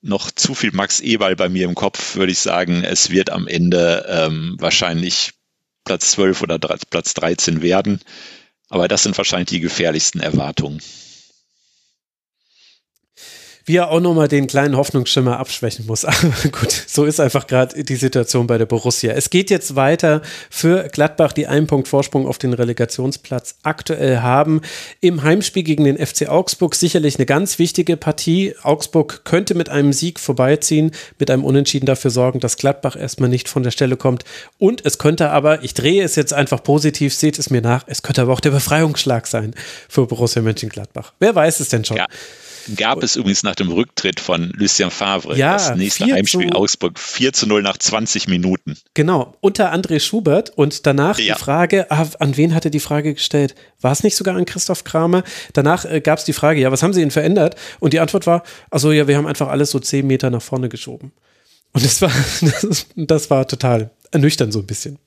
noch 0.03 0.31
zu 0.31 0.55
viel 0.55 0.73
Max 0.73 1.01
Eberl 1.01 1.37
bei 1.37 1.49
mir 1.49 1.65
im 1.65 1.75
Kopf, 1.75 2.17
würde 2.17 2.33
ich 2.33 2.41
sagen, 2.41 2.85
es 2.85 3.11
wird 3.11 3.31
am 3.31 3.47
Ende 3.47 4.05
ähm, 4.09 4.57
wahrscheinlich 4.59 5.33
Platz 5.85 6.11
12 6.13 6.43
oder 6.43 6.59
Platz 6.59 7.15
13 7.15 7.63
werden. 7.63 8.01
Aber 8.69 8.89
das 8.89 9.05
sind 9.05 9.17
wahrscheinlich 9.17 9.51
die 9.51 9.61
gefährlichsten 9.61 10.21
Erwartungen 10.21 10.81
wie 13.65 13.77
er 13.77 13.91
auch 13.91 14.01
nochmal 14.01 14.29
den 14.29 14.47
kleinen 14.47 14.77
Hoffnungsschimmer 14.77 15.39
abschwächen 15.39 15.87
muss. 15.87 16.05
Aber 16.05 16.33
gut, 16.51 16.73
so 16.87 17.05
ist 17.05 17.21
einfach 17.21 17.47
gerade 17.47 17.85
die 17.85 17.97
Situation 17.97 18.47
bei 18.47 18.59
der 18.59 18.67
Borussia. 18.67 19.13
Es 19.13 19.31
geht 19.31 19.51
jetzt 19.51 19.77
weiter 19.77 20.23
für 20.51 20.89
Gladbach, 20.89 21.33
die 21.33 21.47
einen 21.47 21.67
Punkt 21.67 21.89
Vorsprung 21.89 22.27
auf 22.27 22.39
den 22.39 22.53
Relegationsplatz 22.53 23.57
aktuell 23.63 24.19
haben. 24.19 24.61
Im 25.01 25.23
Heimspiel 25.23 25.63
gegen 25.63 25.85
den 25.85 26.05
FC 26.05 26.29
Augsburg 26.29 26.75
sicherlich 26.75 27.17
eine 27.17 27.27
ganz 27.27 27.59
wichtige 27.59 27.97
Partie. 27.97 28.55
Augsburg 28.63 29.25
könnte 29.25 29.55
mit 29.55 29.69
einem 29.69 29.93
Sieg 29.93 30.19
vorbeiziehen, 30.19 30.93
mit 31.19 31.31
einem 31.31 31.45
Unentschieden 31.45 31.87
dafür 31.87 32.11
sorgen, 32.11 32.41
dass 32.41 32.57
Gladbach 32.57 32.97
erstmal 32.97 33.29
nicht 33.29 33.49
von 33.49 33.63
der 33.63 33.71
Stelle 33.71 33.97
kommt. 33.97 34.25
Und 34.59 34.85
es 34.85 34.99
könnte 34.99 35.31
aber, 35.31 35.63
ich 35.63 35.75
drehe 35.75 36.03
es 36.03 36.17
jetzt 36.17 36.33
einfach 36.33 36.63
positiv, 36.63 37.15
seht 37.15 37.39
es 37.39 37.51
mir 37.51 37.63
nach, 37.63 37.85
es 37.87 38.03
könnte 38.03 38.23
aber 38.23 38.33
auch 38.33 38.41
der 38.41 38.51
Befreiungsschlag 38.51 39.27
sein 39.27 39.55
für 39.89 40.07
Borussia 40.07 40.43
Mönchengladbach. 40.43 41.13
Wer 41.19 41.35
weiß 41.35 41.61
es 41.61 41.69
denn 41.69 41.85
schon? 41.85 41.97
Ja 41.97 42.07
gab 42.77 43.03
es 43.03 43.17
übrigens 43.17 43.43
nach 43.43 43.55
dem 43.55 43.71
Rücktritt 43.71 44.21
von 44.21 44.51
Lucien 44.55 44.91
Favre 44.91 45.37
ja, 45.37 45.55
das 45.55 45.75
nächste 45.77 46.05
Heimspiel 46.05 46.51
zu, 46.51 46.57
Augsburg 46.57 46.99
4 46.99 47.33
zu 47.33 47.47
0 47.47 47.63
nach 47.63 47.77
20 47.77 48.29
Minuten. 48.29 48.77
Genau, 48.95 49.37
unter 49.41 49.73
André 49.73 50.01
Schubert 50.01 50.51
und 50.51 50.87
danach 50.87 51.19
ja. 51.19 51.35
die 51.35 51.41
Frage, 51.41 51.91
ah, 51.91 52.07
an 52.19 52.37
wen 52.37 52.55
hatte 52.55 52.71
die 52.71 52.81
Frage 52.81 53.15
gestellt? 53.15 53.55
War 53.81 53.93
es 53.93 54.03
nicht 54.03 54.17
sogar 54.17 54.37
an 54.37 54.45
Christoph 54.45 54.85
Kramer? 54.85 55.25
Danach 55.53 55.85
äh, 55.85 56.01
gab 56.01 56.19
es 56.19 56.25
die 56.25 56.33
Frage, 56.33 56.61
ja, 56.61 56.71
was 56.73 56.83
haben 56.83 56.93
sie 56.93 57.01
denn 57.01 57.11
verändert? 57.11 57.57
Und 57.81 57.93
die 57.93 58.01
Antwort 58.01 58.27
war, 58.27 58.43
also 58.71 58.93
ja, 58.93 59.09
wir 59.09 59.17
haben 59.17 59.27
einfach 59.27 59.49
alles 59.49 59.71
so 59.71 59.79
10 59.79 60.07
Meter 60.07 60.31
nach 60.31 60.43
vorne 60.43 60.69
geschoben. 60.69 61.13
Und 61.73 61.85
das 61.85 62.03
war, 62.03 62.13
das, 62.41 62.87
das 62.97 63.31
war 63.31 63.47
total 63.47 63.91
ernüchternd 64.11 64.53
so 64.53 64.61
ein 64.61 64.67
bisschen 64.67 64.99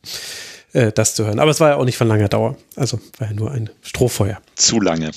äh, 0.76 0.92
das 0.92 1.16
zu 1.16 1.26
hören. 1.26 1.40
Aber 1.40 1.52
es 1.52 1.60
war 1.60 1.70
ja 1.70 1.76
auch 1.78 1.86
nicht 1.86 1.98
von 1.98 2.08
langer 2.08 2.28
Dauer. 2.28 2.58
Also 2.76 3.00
war 3.18 3.28
ja 3.28 3.34
nur 3.34 3.52
ein 3.52 3.70
Strohfeuer. 3.82 4.42
Zu 4.56 4.80
lange. 4.80 5.12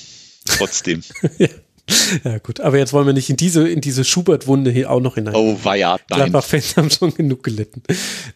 Trotzdem. 0.47 1.03
ja. 1.39 1.49
Ja, 2.25 2.39
gut. 2.39 2.61
Aber 2.61 2.79
jetzt 2.79 2.93
wollen 2.93 3.07
wir 3.07 3.13
nicht 3.13 3.31
in 3.31 3.37
diese, 3.37 3.69
in 3.69 3.81
diese 3.81 4.05
Schubert-Wunde 4.05 4.71
hier 4.71 4.91
auch 4.91 5.01
noch 5.01 5.15
hinein. 5.15 5.35
Oh, 5.35 5.57
weia, 5.63 5.99
nein. 6.11 6.19
Gladbach-Fans 6.19 6.77
haben 6.77 6.91
schon 6.91 7.15
genug 7.15 7.43
gelitten. 7.43 7.83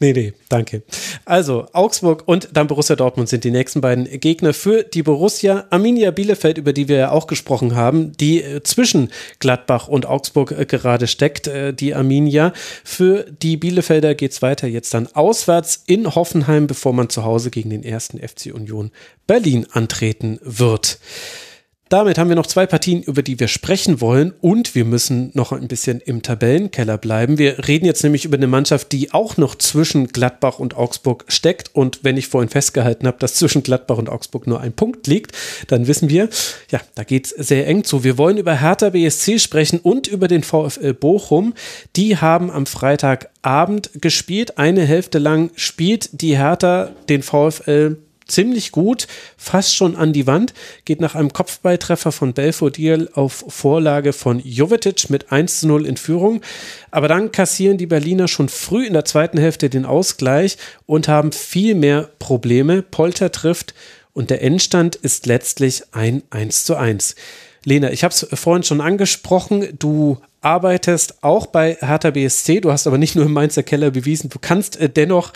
Nee, 0.00 0.12
nee, 0.12 0.32
danke. 0.48 0.82
Also, 1.24 1.66
Augsburg 1.72 2.24
und 2.26 2.50
dann 2.52 2.66
Borussia 2.66 2.96
Dortmund 2.96 3.28
sind 3.28 3.44
die 3.44 3.50
nächsten 3.50 3.80
beiden 3.80 4.04
Gegner 4.20 4.54
für 4.54 4.82
die 4.82 5.02
Borussia. 5.02 5.66
Arminia 5.70 6.10
Bielefeld, 6.10 6.58
über 6.58 6.72
die 6.72 6.88
wir 6.88 6.96
ja 6.96 7.10
auch 7.10 7.26
gesprochen 7.26 7.74
haben, 7.74 8.12
die 8.16 8.42
äh, 8.42 8.62
zwischen 8.62 9.10
Gladbach 9.38 9.88
und 9.88 10.06
Augsburg 10.06 10.52
äh, 10.52 10.66
gerade 10.66 11.06
steckt, 11.06 11.46
äh, 11.46 11.72
die 11.72 11.94
Arminia. 11.94 12.52
Für 12.84 13.24
die 13.42 13.56
Bielefelder 13.56 14.14
geht's 14.14 14.42
weiter 14.42 14.66
jetzt 14.66 14.94
dann 14.94 15.08
auswärts 15.14 15.82
in 15.86 16.14
Hoffenheim, 16.14 16.66
bevor 16.66 16.92
man 16.92 17.08
zu 17.08 17.24
Hause 17.24 17.50
gegen 17.50 17.70
den 17.70 17.84
ersten 17.84 18.18
FC 18.18 18.52
Union 18.54 18.90
Berlin 19.26 19.66
antreten 19.72 20.38
wird. 20.42 20.98
Damit 21.92 22.16
haben 22.16 22.30
wir 22.30 22.36
noch 22.36 22.46
zwei 22.46 22.64
Partien, 22.64 23.02
über 23.02 23.22
die 23.22 23.38
wir 23.38 23.48
sprechen 23.48 24.00
wollen 24.00 24.32
und 24.40 24.74
wir 24.74 24.86
müssen 24.86 25.30
noch 25.34 25.52
ein 25.52 25.68
bisschen 25.68 26.00
im 26.00 26.22
Tabellenkeller 26.22 26.96
bleiben. 26.96 27.36
Wir 27.36 27.68
reden 27.68 27.84
jetzt 27.84 28.02
nämlich 28.02 28.24
über 28.24 28.38
eine 28.38 28.46
Mannschaft, 28.46 28.92
die 28.92 29.12
auch 29.12 29.36
noch 29.36 29.56
zwischen 29.56 30.06
Gladbach 30.06 30.58
und 30.58 30.74
Augsburg 30.74 31.26
steckt 31.28 31.74
und 31.74 32.02
wenn 32.02 32.16
ich 32.16 32.28
vorhin 32.28 32.48
festgehalten 32.48 33.06
habe, 33.06 33.18
dass 33.18 33.34
zwischen 33.34 33.62
Gladbach 33.62 33.98
und 33.98 34.08
Augsburg 34.08 34.46
nur 34.46 34.62
ein 34.62 34.72
Punkt 34.72 35.06
liegt, 35.06 35.36
dann 35.66 35.86
wissen 35.86 36.08
wir, 36.08 36.30
ja, 36.70 36.80
da 36.94 37.04
geht 37.04 37.26
es 37.26 37.48
sehr 37.48 37.66
eng 37.66 37.84
zu. 37.84 38.04
Wir 38.04 38.16
wollen 38.16 38.38
über 38.38 38.58
Hertha 38.58 38.88
BSC 38.88 39.38
sprechen 39.38 39.78
und 39.78 40.06
über 40.06 40.28
den 40.28 40.44
VfL 40.44 40.94
Bochum. 40.94 41.52
Die 41.96 42.16
haben 42.16 42.50
am 42.50 42.64
Freitagabend 42.64 43.90
gespielt. 44.00 44.56
Eine 44.56 44.86
Hälfte 44.86 45.18
lang 45.18 45.50
spielt 45.56 46.22
die 46.22 46.38
Hertha 46.38 46.92
den 47.10 47.22
VfL 47.22 47.98
ziemlich 48.26 48.72
gut, 48.72 49.06
fast 49.36 49.74
schon 49.74 49.96
an 49.96 50.12
die 50.12 50.26
Wand, 50.26 50.54
geht 50.84 51.00
nach 51.00 51.14
einem 51.14 51.32
Kopfballtreffer 51.32 52.12
von 52.12 52.32
Belfodil 52.32 53.08
auf 53.14 53.44
Vorlage 53.48 54.12
von 54.12 54.40
Jovetic 54.40 55.10
mit 55.10 55.32
1 55.32 55.60
zu 55.60 55.68
0 55.68 55.86
in 55.86 55.96
Führung. 55.96 56.40
Aber 56.90 57.08
dann 57.08 57.32
kassieren 57.32 57.78
die 57.78 57.86
Berliner 57.86 58.28
schon 58.28 58.48
früh 58.48 58.86
in 58.86 58.92
der 58.92 59.04
zweiten 59.04 59.38
Hälfte 59.38 59.70
den 59.70 59.84
Ausgleich 59.84 60.58
und 60.86 61.08
haben 61.08 61.32
viel 61.32 61.74
mehr 61.74 62.10
Probleme. 62.18 62.82
Polter 62.82 63.32
trifft 63.32 63.74
und 64.12 64.30
der 64.30 64.42
Endstand 64.42 64.96
ist 64.96 65.26
letztlich 65.26 65.82
ein 65.92 66.22
1 66.30 66.64
zu 66.64 66.76
1. 66.76 67.14
Lena, 67.64 67.92
ich 67.92 68.02
habe 68.02 68.12
es 68.12 68.26
vorhin 68.34 68.64
schon 68.64 68.80
angesprochen, 68.80 69.68
du 69.78 70.18
arbeitest 70.40 71.22
auch 71.22 71.46
bei 71.46 71.76
Hertha 71.80 72.10
BSC, 72.10 72.60
du 72.60 72.72
hast 72.72 72.86
aber 72.86 72.98
nicht 72.98 73.14
nur 73.14 73.24
im 73.24 73.32
Mainzer 73.32 73.62
Keller 73.62 73.92
bewiesen, 73.92 74.30
du 74.30 74.38
kannst 74.40 74.76
äh, 74.76 74.88
dennoch 74.88 75.32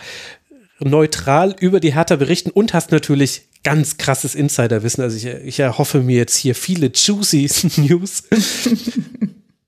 neutral 0.80 1.54
über 1.58 1.80
die 1.80 1.94
Hertha 1.94 2.16
berichten 2.16 2.50
und 2.50 2.74
hast 2.74 2.92
natürlich 2.92 3.42
ganz 3.62 3.96
krasses 3.96 4.34
Insiderwissen. 4.34 5.02
Also 5.02 5.16
ich, 5.16 5.26
ich 5.26 5.58
erhoffe 5.58 6.00
mir 6.02 6.16
jetzt 6.16 6.36
hier 6.36 6.54
viele 6.54 6.90
juicy 6.94 7.50
News. 7.80 8.24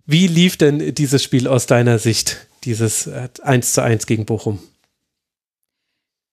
Wie 0.06 0.26
lief 0.26 0.56
denn 0.56 0.94
dieses 0.94 1.22
Spiel 1.22 1.46
aus 1.48 1.66
deiner 1.66 1.98
Sicht, 1.98 2.46
dieses 2.64 3.08
1 3.08 3.72
zu 3.72 3.82
1 3.82 4.06
gegen 4.06 4.24
Bochum? 4.24 4.58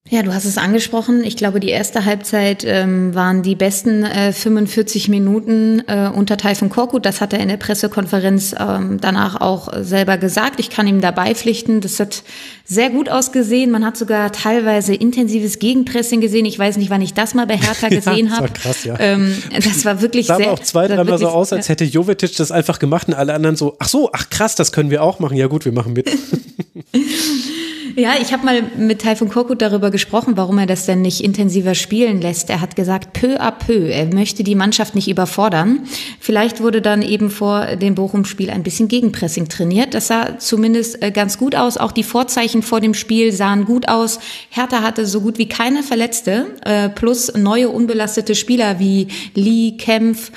Ja, 0.07 0.21
du 0.21 0.31
hast 0.31 0.45
es 0.45 0.59
angesprochen. 0.59 1.23
Ich 1.23 1.35
glaube, 1.35 1.59
die 1.59 1.69
erste 1.69 2.05
Halbzeit 2.05 2.63
ähm, 2.63 3.15
waren 3.15 3.41
die 3.41 3.55
besten 3.55 4.03
äh, 4.03 4.33
45 4.33 5.09
Minuten 5.09 5.81
äh, 5.87 6.11
unter 6.13 6.37
Taifun 6.37 6.69
Korkut. 6.69 7.07
Das 7.07 7.21
hat 7.21 7.33
er 7.33 7.39
in 7.39 7.47
der 7.47 7.57
Pressekonferenz 7.57 8.53
ähm, 8.59 8.99
danach 9.01 9.41
auch 9.41 9.67
selber 9.81 10.19
gesagt. 10.19 10.59
Ich 10.59 10.69
kann 10.69 10.85
ihm 10.85 11.01
dabei 11.01 11.33
pflichten. 11.33 11.81
Das 11.81 11.99
hat 11.99 12.21
sehr 12.65 12.91
gut 12.91 13.09
ausgesehen. 13.09 13.71
Man 13.71 13.83
hat 13.83 13.97
sogar 13.97 14.31
teilweise 14.31 14.93
intensives 14.93 15.57
Gegenpressing 15.57 16.21
gesehen. 16.21 16.45
Ich 16.45 16.59
weiß 16.59 16.77
nicht, 16.77 16.91
wann 16.91 17.01
ich 17.01 17.15
das 17.15 17.33
mal 17.33 17.47
bei 17.47 17.57
Hertha 17.57 17.89
gesehen 17.89 18.27
ja, 18.27 18.33
habe. 18.33 18.49
Das 18.49 18.63
war 18.63 18.73
krass, 18.73 18.83
ja. 18.83 18.99
Ähm, 18.99 19.35
das 19.55 19.85
war 19.85 20.01
wirklich 20.01 20.27
sah 20.27 20.35
sehr. 20.35 20.45
Sah 20.45 20.51
auch 20.51 20.59
zwei, 20.59 20.87
dreimal 20.87 21.17
so 21.17 21.29
aus, 21.29 21.51
als 21.51 21.67
hätte 21.67 21.83
Jovetic 21.83 22.35
das 22.35 22.51
einfach 22.51 22.77
gemacht 22.77 23.07
und 23.07 23.15
alle 23.15 23.33
anderen 23.33 23.55
so, 23.55 23.75
ach 23.79 23.87
so, 23.87 24.11
ach 24.13 24.29
krass, 24.29 24.53
das 24.53 24.71
können 24.71 24.91
wir 24.91 25.01
auch 25.01 25.17
machen. 25.17 25.35
Ja 25.35 25.47
gut, 25.47 25.65
wir 25.65 25.71
machen 25.71 25.93
mit. 25.93 26.07
Ja, 27.97 28.15
ich 28.19 28.33
habe 28.33 28.43
mal 28.43 28.61
mit 28.77 29.03
Taifun 29.03 29.29
Korkut 29.29 29.61
darüber 29.61 29.89
gesprochen, 29.89 30.35
warum 30.35 30.57
er 30.57 30.65
das 30.65 30.85
denn 30.85 31.01
nicht 31.01 31.23
intensiver 31.23 31.75
spielen 31.75 32.19
lässt. 32.19 32.49
Er 32.49 32.59
hat 32.59 32.75
gesagt, 32.75 33.13
peu 33.13 33.39
à 33.39 33.51
peu. 33.51 33.87
Er 33.87 34.13
möchte 34.13 34.43
die 34.43 34.55
Mannschaft 34.55 34.95
nicht 34.95 35.07
überfordern. 35.07 35.79
Vielleicht 36.19 36.61
wurde 36.61 36.81
dann 36.81 37.01
eben 37.01 37.29
vor 37.29 37.77
dem 37.77 37.95
Bochum-Spiel 37.95 38.49
ein 38.49 38.63
bisschen 38.63 38.89
Gegenpressing 38.89 39.47
trainiert. 39.47 39.93
Das 39.93 40.07
sah 40.07 40.37
zumindest 40.39 41.01
äh, 41.01 41.11
ganz 41.11 41.37
gut 41.37 41.55
aus. 41.55 41.77
Auch 41.77 41.93
die 41.93 42.03
Vorzeichen 42.03 42.63
vor 42.63 42.81
dem 42.81 42.93
Spiel 42.93 43.31
sahen 43.31 43.63
gut 43.63 43.87
aus. 43.87 44.19
Hertha 44.49 44.81
hatte 44.81 45.05
so 45.05 45.21
gut 45.21 45.37
wie 45.37 45.47
keine 45.47 45.81
Verletzte, 45.81 46.47
äh, 46.65 46.89
plus 46.89 47.33
neue 47.33 47.69
unbelastete 47.69 48.35
Spieler 48.35 48.77
wie 48.77 49.07
Lee, 49.35 49.77
Kempf, 49.77 50.31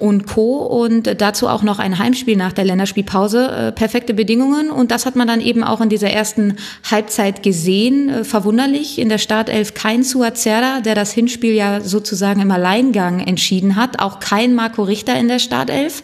und 0.00 0.26
Co. 0.26 0.58
Und 0.58 1.20
dazu 1.20 1.48
auch 1.48 1.62
noch 1.62 1.78
ein 1.78 1.98
Heimspiel 1.98 2.36
nach 2.36 2.52
der 2.52 2.64
Länderspielpause. 2.64 3.48
Äh, 3.48 3.72
perfekte 3.72 4.14
Bedingungen. 4.14 4.70
Und 4.70 4.90
das 4.90 5.06
hat 5.06 5.16
man 5.16 5.28
dann 5.28 5.40
eben 5.40 5.62
auch 5.62 5.80
in 5.80 5.88
dieser 5.88 6.10
ersten 6.10 6.56
Halbzeit 6.90 7.42
gesehen. 7.42 8.08
Äh, 8.08 8.24
verwunderlich 8.24 8.98
in 8.98 9.08
der 9.08 9.18
Startelf 9.18 9.74
kein 9.74 10.02
Suazerda, 10.02 10.80
der 10.80 10.94
das 10.94 11.12
Hinspiel 11.12 11.54
ja 11.54 11.80
sozusagen 11.80 12.40
im 12.40 12.50
Alleingang 12.50 13.20
entschieden 13.20 13.76
hat. 13.76 14.00
Auch 14.00 14.20
kein 14.20 14.54
Marco 14.54 14.82
Richter 14.82 15.18
in 15.18 15.28
der 15.28 15.38
Startelf. 15.38 16.02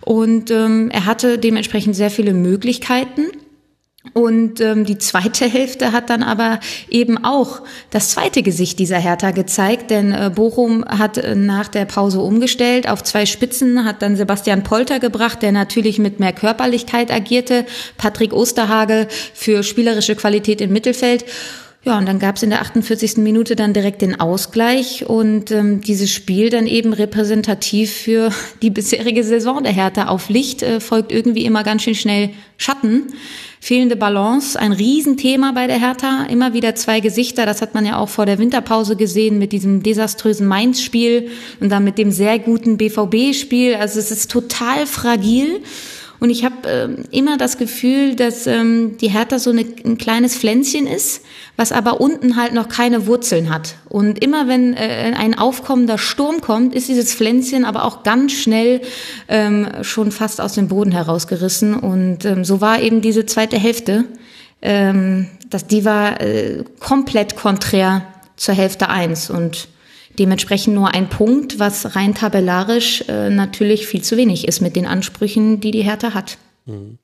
Und 0.00 0.52
ähm, 0.52 0.88
er 0.92 1.04
hatte 1.04 1.36
dementsprechend 1.36 1.96
sehr 1.96 2.10
viele 2.10 2.32
Möglichkeiten. 2.32 3.26
Und 4.14 4.60
ähm, 4.60 4.84
die 4.84 4.98
zweite 4.98 5.46
Hälfte 5.46 5.92
hat 5.92 6.10
dann 6.10 6.22
aber 6.22 6.60
eben 6.88 7.22
auch 7.24 7.62
das 7.90 8.10
zweite 8.10 8.42
Gesicht 8.42 8.78
dieser 8.78 8.98
Hertha 8.98 9.30
gezeigt, 9.30 9.90
denn 9.90 10.12
äh, 10.12 10.30
Bochum 10.34 10.84
hat 10.84 11.18
äh, 11.18 11.34
nach 11.34 11.68
der 11.68 11.84
Pause 11.84 12.20
umgestellt 12.20 12.88
auf 12.88 13.02
zwei 13.02 13.26
Spitzen, 13.26 13.84
hat 13.84 14.02
dann 14.02 14.16
Sebastian 14.16 14.62
Polter 14.62 15.00
gebracht, 15.00 15.42
der 15.42 15.52
natürlich 15.52 15.98
mit 15.98 16.20
mehr 16.20 16.32
Körperlichkeit 16.32 17.10
agierte, 17.10 17.66
Patrick 17.96 18.32
Osterhage 18.32 19.08
für 19.34 19.62
spielerische 19.62 20.16
Qualität 20.16 20.60
im 20.60 20.72
Mittelfeld. 20.72 21.24
Ja, 21.86 21.98
und 21.98 22.06
dann 22.06 22.18
gab 22.18 22.34
es 22.34 22.42
in 22.42 22.50
der 22.50 22.62
48. 22.62 23.18
Minute 23.18 23.54
dann 23.54 23.72
direkt 23.72 24.02
den 24.02 24.18
Ausgleich 24.18 25.08
und 25.08 25.52
ähm, 25.52 25.80
dieses 25.82 26.10
Spiel 26.10 26.50
dann 26.50 26.66
eben 26.66 26.92
repräsentativ 26.92 27.92
für 27.92 28.32
die 28.60 28.70
bisherige 28.70 29.22
Saison 29.22 29.62
der 29.62 29.72
Hertha 29.72 30.08
auf 30.08 30.28
Licht 30.28 30.64
äh, 30.64 30.80
folgt 30.80 31.12
irgendwie 31.12 31.44
immer 31.44 31.62
ganz 31.62 31.82
schön 31.82 31.94
schnell 31.94 32.30
Schatten. 32.56 33.04
Fehlende 33.66 33.96
Balance, 33.96 34.56
ein 34.56 34.70
Riesenthema 34.70 35.50
bei 35.50 35.66
der 35.66 35.80
Hertha. 35.80 36.26
Immer 36.30 36.54
wieder 36.54 36.76
zwei 36.76 37.00
Gesichter. 37.00 37.46
Das 37.46 37.62
hat 37.62 37.74
man 37.74 37.84
ja 37.84 37.98
auch 37.98 38.08
vor 38.08 38.24
der 38.24 38.38
Winterpause 38.38 38.94
gesehen 38.94 39.40
mit 39.40 39.50
diesem 39.50 39.82
desaströsen 39.82 40.46
Mainz-Spiel 40.46 41.32
und 41.58 41.70
dann 41.70 41.82
mit 41.82 41.98
dem 41.98 42.12
sehr 42.12 42.38
guten 42.38 42.76
BVB-Spiel. 42.76 43.74
Also 43.74 43.98
es 43.98 44.12
ist 44.12 44.30
total 44.30 44.86
fragil. 44.86 45.64
Und 46.20 46.30
ich 46.30 46.44
habe 46.44 46.54
ähm, 46.66 47.04
immer 47.10 47.36
das 47.36 47.58
Gefühl, 47.58 48.16
dass 48.16 48.46
ähm, 48.46 48.96
die 48.98 49.08
Hertha 49.08 49.38
so 49.38 49.50
eine, 49.50 49.64
ein 49.84 49.98
kleines 49.98 50.36
Pflänzchen 50.36 50.86
ist, 50.86 51.22
was 51.56 51.72
aber 51.72 52.00
unten 52.00 52.36
halt 52.36 52.54
noch 52.54 52.68
keine 52.68 53.06
Wurzeln 53.06 53.52
hat. 53.52 53.76
Und 53.88 54.22
immer 54.22 54.48
wenn 54.48 54.74
äh, 54.74 55.12
ein 55.16 55.38
aufkommender 55.38 55.98
Sturm 55.98 56.40
kommt, 56.40 56.74
ist 56.74 56.88
dieses 56.88 57.14
Pflänzchen 57.14 57.64
aber 57.64 57.84
auch 57.84 58.02
ganz 58.02 58.32
schnell 58.32 58.80
ähm, 59.28 59.68
schon 59.82 60.12
fast 60.12 60.40
aus 60.40 60.54
dem 60.54 60.68
Boden 60.68 60.92
herausgerissen. 60.92 61.74
Und 61.74 62.24
ähm, 62.24 62.44
so 62.44 62.60
war 62.60 62.80
eben 62.80 63.00
diese 63.00 63.26
zweite 63.26 63.58
Hälfte. 63.58 64.04
Ähm, 64.62 65.28
dass 65.50 65.66
die 65.66 65.84
war 65.84 66.20
äh, 66.20 66.64
komplett 66.80 67.36
konträr 67.36 68.06
zur 68.36 68.54
Hälfte 68.54 68.88
eins 68.88 69.30
und 69.30 69.68
Dementsprechend 70.18 70.74
nur 70.74 70.94
ein 70.94 71.08
Punkt, 71.08 71.58
was 71.58 71.94
rein 71.96 72.14
tabellarisch 72.14 73.04
äh, 73.08 73.30
natürlich 73.30 73.86
viel 73.86 74.02
zu 74.02 74.16
wenig 74.16 74.48
ist 74.48 74.60
mit 74.60 74.76
den 74.76 74.86
Ansprüchen, 74.86 75.60
die 75.60 75.70
die 75.70 75.82
Hertha 75.82 76.14
hat. 76.14 76.38
Mhm 76.64 76.98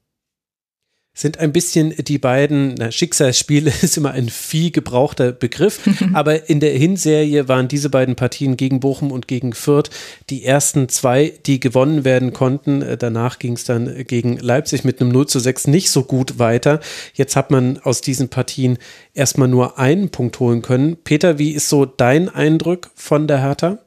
sind 1.14 1.38
ein 1.38 1.52
bisschen 1.52 1.94
die 1.96 2.18
beiden, 2.18 2.74
na, 2.74 2.90
Schicksalsspiele 2.90 3.70
ist 3.82 3.96
immer 3.96 4.12
ein 4.12 4.28
viel 4.28 4.70
gebrauchter 4.70 5.32
Begriff, 5.32 5.80
aber 6.14 6.48
in 6.48 6.60
der 6.60 6.72
Hinserie 6.72 7.48
waren 7.48 7.68
diese 7.68 7.90
beiden 7.90 8.16
Partien 8.16 8.56
gegen 8.56 8.80
Bochum 8.80 9.12
und 9.12 9.28
gegen 9.28 9.52
Fürth 9.52 9.90
die 10.30 10.44
ersten 10.44 10.88
zwei, 10.88 11.34
die 11.46 11.60
gewonnen 11.60 12.04
werden 12.04 12.32
konnten. 12.32 12.82
Äh, 12.82 12.96
danach 12.96 13.38
ging 13.38 13.54
es 13.54 13.64
dann 13.64 14.04
gegen 14.06 14.38
Leipzig 14.38 14.84
mit 14.84 15.00
einem 15.00 15.10
0 15.10 15.26
zu 15.26 15.38
6 15.38 15.66
nicht 15.66 15.90
so 15.90 16.04
gut 16.04 16.38
weiter. 16.38 16.80
Jetzt 17.14 17.36
hat 17.36 17.50
man 17.50 17.78
aus 17.78 18.00
diesen 18.00 18.30
Partien 18.30 18.78
erstmal 19.12 19.48
nur 19.48 19.78
einen 19.78 20.10
Punkt 20.10 20.40
holen 20.40 20.62
können. 20.62 20.96
Peter, 20.96 21.38
wie 21.38 21.50
ist 21.50 21.68
so 21.68 21.84
dein 21.84 22.28
Eindruck 22.30 22.90
von 22.94 23.28
der 23.28 23.40
Hertha? 23.40 23.78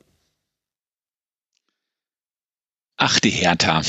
Ach, 2.98 3.20
die 3.20 3.32
Hertha. 3.32 3.82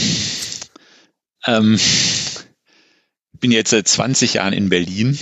Ähm 1.46 1.78
bin 3.40 3.52
jetzt 3.52 3.70
seit 3.70 3.88
20 3.88 4.34
Jahren 4.34 4.52
in 4.52 4.68
Berlin 4.68 5.18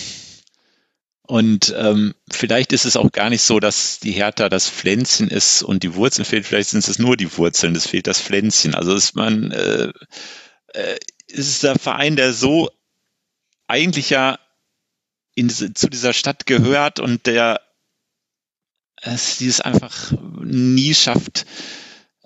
und 1.27 1.75
ähm, 1.77 2.15
vielleicht 2.31 2.75
ist 2.75 2.85
es 2.85 2.97
auch 2.97 3.11
gar 3.11 3.31
nicht 3.31 3.43
so, 3.43 3.59
dass 3.59 3.99
die 3.99 4.13
Hertha 4.13 4.51
das 4.51 4.69
Pflänzchen 4.69 5.29
ist 5.29 5.63
und 5.63 5.83
die 5.83 5.95
Wurzeln 5.95 6.27
fehlt. 6.27 6.45
Vielleicht 6.45 6.69
sind 6.71 6.87
es 6.87 6.99
nur 6.99 7.17
die 7.17 7.35
Wurzeln, 7.39 7.75
es 7.75 7.87
fehlt 7.87 8.07
das 8.07 8.21
Pflänzchen. 8.21 8.75
Also 8.75 8.95
ist 8.95 9.17
man, 9.17 9.51
äh, 9.51 9.91
äh, 10.75 10.99
ist 11.29 11.63
der 11.63 11.79
Verein, 11.79 12.17
der 12.17 12.35
so 12.35 12.71
eigentlich 13.69 14.11
ja 14.11 14.39
in 15.35 15.49
zu 15.49 15.89
dieser 15.89 16.13
Stadt 16.13 16.45
gehört 16.45 17.01
und 17.01 17.27
der 17.27 17.63
es 19.01 19.39
dieses 19.39 19.63
einfach 19.63 20.13
nie 20.43 20.95
schafft, 20.95 21.47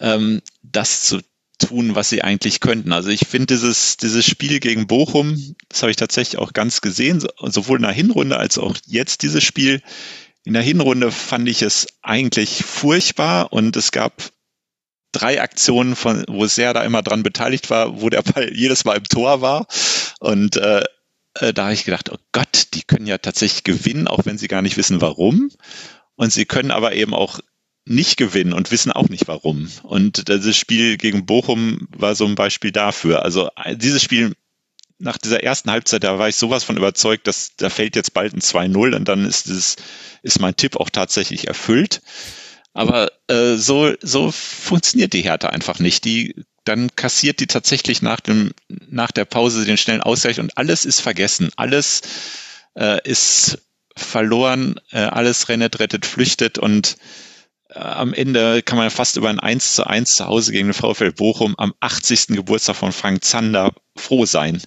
ähm, 0.00 0.42
das 0.62 1.04
zu 1.04 1.20
tun, 1.58 1.94
was 1.94 2.08
sie 2.08 2.22
eigentlich 2.22 2.60
könnten. 2.60 2.92
Also 2.92 3.10
ich 3.10 3.26
finde 3.26 3.46
dieses, 3.46 3.96
dieses 3.96 4.24
Spiel 4.24 4.60
gegen 4.60 4.86
Bochum, 4.86 5.56
das 5.68 5.82
habe 5.82 5.90
ich 5.90 5.96
tatsächlich 5.96 6.38
auch 6.38 6.52
ganz 6.52 6.80
gesehen, 6.80 7.24
sowohl 7.40 7.78
in 7.78 7.82
der 7.82 7.92
Hinrunde 7.92 8.36
als 8.36 8.58
auch 8.58 8.76
jetzt 8.86 9.22
dieses 9.22 9.44
Spiel. 9.44 9.82
In 10.44 10.54
der 10.54 10.62
Hinrunde 10.62 11.10
fand 11.12 11.48
ich 11.48 11.62
es 11.62 11.86
eigentlich 12.02 12.64
furchtbar 12.64 13.52
und 13.52 13.76
es 13.76 13.92
gab 13.92 14.30
drei 15.12 15.40
Aktionen, 15.40 15.96
von, 15.96 16.24
wo 16.28 16.46
Serda 16.46 16.82
immer 16.84 17.02
dran 17.02 17.22
beteiligt 17.22 17.70
war, 17.70 18.00
wo 18.00 18.08
der 18.10 18.22
Ball 18.22 18.52
jedes 18.54 18.84
Mal 18.84 18.96
im 18.96 19.04
Tor 19.04 19.40
war. 19.40 19.66
Und 20.20 20.56
äh, 20.56 20.82
äh, 21.34 21.52
da 21.52 21.64
habe 21.64 21.74
ich 21.74 21.84
gedacht, 21.84 22.10
oh 22.10 22.18
Gott, 22.32 22.68
die 22.74 22.82
können 22.82 23.06
ja 23.06 23.18
tatsächlich 23.18 23.64
gewinnen, 23.64 24.08
auch 24.08 24.26
wenn 24.26 24.38
sie 24.38 24.48
gar 24.48 24.62
nicht 24.62 24.76
wissen, 24.76 25.00
warum. 25.00 25.50
Und 26.16 26.32
sie 26.32 26.46
können 26.46 26.70
aber 26.70 26.94
eben 26.94 27.14
auch 27.14 27.40
nicht 27.88 28.16
gewinnen 28.16 28.52
und 28.52 28.70
wissen 28.70 28.92
auch 28.92 29.08
nicht 29.08 29.28
warum. 29.28 29.70
Und 29.82 30.28
das 30.28 30.56
Spiel 30.56 30.96
gegen 30.96 31.26
Bochum 31.26 31.88
war 31.96 32.14
so 32.14 32.26
ein 32.26 32.34
Beispiel 32.34 32.70
dafür. 32.70 33.22
Also 33.22 33.48
dieses 33.76 34.02
Spiel 34.02 34.34
nach 34.98 35.16
dieser 35.16 35.42
ersten 35.42 35.70
Halbzeit, 35.70 36.04
da 36.04 36.18
war 36.18 36.28
ich 36.28 36.36
sowas 36.36 36.64
von 36.64 36.76
überzeugt, 36.76 37.26
dass 37.26 37.52
da 37.56 37.70
fällt 37.70 37.96
jetzt 37.96 38.14
bald 38.14 38.34
ein 38.34 38.40
2-0 38.40 38.96
und 38.96 39.04
dann 39.06 39.24
ist 39.24 39.48
es, 39.48 39.76
ist 40.22 40.40
mein 40.40 40.56
Tipp 40.56 40.76
auch 40.76 40.90
tatsächlich 40.90 41.46
erfüllt. 41.46 42.02
Aber 42.74 43.10
äh, 43.28 43.54
so, 43.54 43.92
so 44.02 44.30
funktioniert 44.30 45.12
die 45.12 45.22
Härte 45.22 45.50
einfach 45.50 45.78
nicht. 45.78 46.04
Die, 46.04 46.34
dann 46.64 46.94
kassiert 46.94 47.40
die 47.40 47.46
tatsächlich 47.46 48.02
nach, 48.02 48.20
dem, 48.20 48.52
nach 48.68 49.10
der 49.12 49.24
Pause 49.24 49.64
den 49.64 49.78
schnellen 49.78 50.02
Ausgleich 50.02 50.40
und 50.40 50.56
alles 50.58 50.84
ist 50.84 51.00
vergessen. 51.00 51.50
Alles 51.56 52.02
äh, 52.76 53.00
ist 53.08 53.58
verloren, 53.96 54.80
äh, 54.90 54.98
alles 54.98 55.48
rennet, 55.48 55.80
rettet, 55.80 56.06
flüchtet 56.06 56.58
und 56.58 56.96
äh, 56.96 57.27
am 57.74 58.14
Ende 58.14 58.62
kann 58.62 58.78
man 58.78 58.90
fast 58.90 59.16
über 59.16 59.28
ein 59.28 59.40
1 59.40 59.74
zu 59.74 59.86
1 59.86 60.16
zu 60.16 60.26
Hause 60.26 60.52
gegen 60.52 60.68
den 60.68 60.74
VfL 60.74 61.12
Bochum 61.12 61.54
am 61.58 61.74
80. 61.80 62.28
Geburtstag 62.28 62.76
von 62.76 62.92
Frank 62.92 63.24
Zander 63.24 63.72
froh 63.96 64.24
sein. 64.24 64.62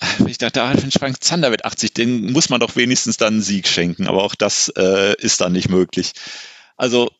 Äh, 0.00 0.06
ich 0.28 0.38
dachte, 0.38 0.62
ah, 0.62 0.74
wenn 0.76 0.90
Frank 0.90 1.22
Zander 1.22 1.50
wird 1.50 1.64
80, 1.64 1.94
den 1.94 2.32
muss 2.32 2.50
man 2.50 2.60
doch 2.60 2.76
wenigstens 2.76 3.16
dann 3.16 3.34
einen 3.34 3.42
Sieg 3.42 3.66
schenken. 3.66 4.06
Aber 4.06 4.22
auch 4.22 4.34
das 4.34 4.68
äh, 4.76 5.14
ist 5.20 5.40
dann 5.40 5.52
nicht 5.52 5.70
möglich. 5.70 6.12
Also 6.76 7.10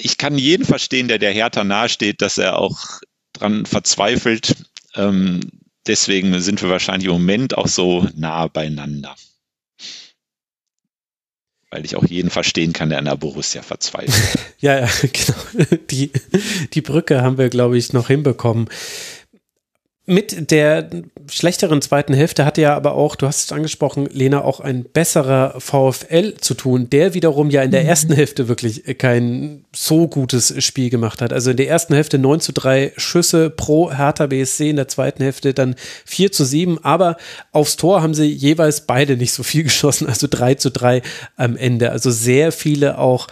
ich 0.00 0.18
kann 0.18 0.38
jeden 0.38 0.66
verstehen, 0.66 1.08
der 1.08 1.18
der 1.18 1.32
Hertha 1.32 1.64
nahesteht, 1.64 2.22
dass 2.22 2.38
er 2.38 2.58
auch 2.58 3.00
dran 3.32 3.66
verzweifelt. 3.66 4.54
Ähm, 4.94 5.40
deswegen 5.86 6.40
sind 6.40 6.62
wir 6.62 6.68
wahrscheinlich 6.68 7.06
im 7.06 7.14
Moment 7.14 7.56
auch 7.56 7.68
so 7.68 8.06
nah 8.14 8.46
beieinander 8.46 9.16
weil 11.70 11.84
ich 11.84 11.96
auch 11.96 12.04
jeden 12.04 12.30
verstehen 12.30 12.72
kann, 12.72 12.90
der 12.90 12.98
an 12.98 13.04
der 13.04 13.16
Borussia 13.16 13.62
verzweifelt. 13.62 14.38
ja, 14.58 14.80
ja, 14.80 14.88
genau. 15.00 15.78
Die, 15.90 16.10
die 16.72 16.80
Brücke 16.80 17.22
haben 17.22 17.38
wir, 17.38 17.48
glaube 17.48 17.78
ich, 17.78 17.92
noch 17.92 18.08
hinbekommen 18.08 18.68
mit 20.10 20.50
der 20.50 20.90
schlechteren 21.30 21.80
zweiten 21.80 22.14
Hälfte 22.14 22.44
hatte 22.44 22.60
ja 22.60 22.74
aber 22.74 22.94
auch, 22.94 23.14
du 23.14 23.28
hast 23.28 23.44
es 23.44 23.52
angesprochen, 23.52 24.08
Lena, 24.12 24.42
auch 24.42 24.58
ein 24.58 24.82
besserer 24.82 25.54
VfL 25.60 26.34
zu 26.40 26.54
tun, 26.54 26.90
der 26.90 27.14
wiederum 27.14 27.48
ja 27.48 27.62
in 27.62 27.70
der 27.70 27.84
mhm. 27.84 27.88
ersten 27.88 28.12
Hälfte 28.12 28.48
wirklich 28.48 28.98
kein 28.98 29.64
so 29.72 30.08
gutes 30.08 30.52
Spiel 30.64 30.90
gemacht 30.90 31.22
hat. 31.22 31.32
Also 31.32 31.52
in 31.52 31.56
der 31.56 31.68
ersten 31.68 31.94
Hälfte 31.94 32.18
9 32.18 32.40
zu 32.40 32.52
3 32.52 32.92
Schüsse 32.96 33.50
pro 33.50 33.92
Hertha 33.92 34.26
BSC, 34.26 34.70
in 34.70 34.76
der 34.76 34.88
zweiten 34.88 35.22
Hälfte 35.22 35.54
dann 35.54 35.76
4 36.06 36.32
zu 36.32 36.44
7, 36.44 36.84
aber 36.84 37.16
aufs 37.52 37.76
Tor 37.76 38.02
haben 38.02 38.14
sie 38.14 38.26
jeweils 38.26 38.86
beide 38.86 39.16
nicht 39.16 39.32
so 39.32 39.44
viel 39.44 39.62
geschossen, 39.70 40.08
also 40.08 40.26
3 40.28 40.56
zu 40.56 40.72
3 40.72 41.02
am 41.36 41.56
Ende. 41.56 41.92
Also 41.92 42.10
sehr 42.10 42.50
viele 42.50 42.98
auch 42.98 43.28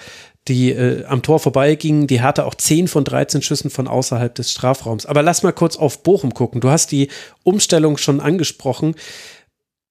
die 0.48 0.70
äh, 0.70 1.04
am 1.04 1.22
Tor 1.22 1.38
vorbeigingen. 1.38 2.06
Die 2.06 2.20
hatte 2.20 2.46
auch 2.46 2.54
10 2.54 2.88
von 2.88 3.04
13 3.04 3.42
Schüssen 3.42 3.70
von 3.70 3.88
außerhalb 3.88 4.34
des 4.34 4.50
Strafraums. 4.52 5.06
Aber 5.06 5.22
lass 5.22 5.42
mal 5.42 5.52
kurz 5.52 5.76
auf 5.76 6.02
Bochum 6.02 6.34
gucken. 6.34 6.60
Du 6.60 6.70
hast 6.70 6.90
die 6.92 7.08
Umstellung 7.42 7.96
schon 7.96 8.20
angesprochen. 8.20 8.94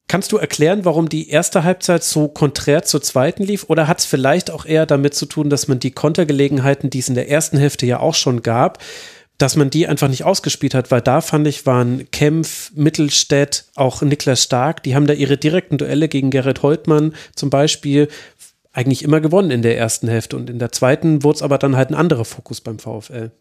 Kannst 0.10 0.32
du 0.32 0.38
erklären, 0.38 0.86
warum 0.86 1.10
die 1.10 1.30
erste 1.30 1.64
Halbzeit 1.64 2.03
so 2.03 2.30
konträr 2.30 2.84
zur 2.84 3.02
zweiten 3.02 3.44
lief? 3.44 3.66
Oder 3.68 3.88
hat 3.88 4.00
es 4.00 4.06
vielleicht 4.06 4.52
auch 4.52 4.66
eher 4.66 4.86
damit 4.86 5.14
zu 5.14 5.26
tun, 5.26 5.50
dass 5.50 5.68
man 5.68 5.80
die 5.80 5.92
Kontergelegenheiten, 5.92 6.90
die 6.90 7.00
es 7.00 7.10
in 7.10 7.16
der 7.16 7.30
ersten 7.30 7.58
Hälfte 7.58 7.86
ja 7.86 8.00
auch 8.00 8.16
schon 8.16 8.42
gab, 8.42 8.80
dass 9.38 9.56
man 9.56 9.69
die 9.69 9.88
einfach 9.88 10.08
nicht 10.08 10.24
ausgespielt 10.24 10.74
hat, 10.74 10.90
weil 10.90 11.02
da 11.02 11.22
fand 11.22 11.48
ich, 11.48 11.66
waren 11.66 12.10
Kempf, 12.11 12.72
Mittelstädt, 12.74 13.66
auch 13.76 14.02
Niklas 14.02 14.44
Stark, 14.44 14.82
die 14.84 14.95
haben 14.95 15.08
da 15.08 15.14
ihre 15.14 15.38
direkten 15.38 15.77
Duelle 15.77 16.08
gegen 16.08 16.32
Gerrit 16.32 16.64
Holtmann 16.64 17.14
zum 17.36 17.50
Beispiel 17.50 18.08
eigentlich 18.78 19.04
immer 19.04 19.20
gewonnen 19.22 19.50
in 19.50 19.64
der 19.64 19.76
ersten 19.76 20.08
Hälfte 20.08 20.38
und 20.38 20.52
in 20.52 20.60
der 20.60 20.72
zweiten 20.72 21.24
wurde 21.24 21.38
es 21.38 21.42
aber 21.42 21.58
dann 21.58 21.76
halt 21.76 21.90
ein 21.90 21.96
anderer 21.96 22.26
Fokus 22.26 22.62
beim 22.62 22.78
VfL. 22.78 23.32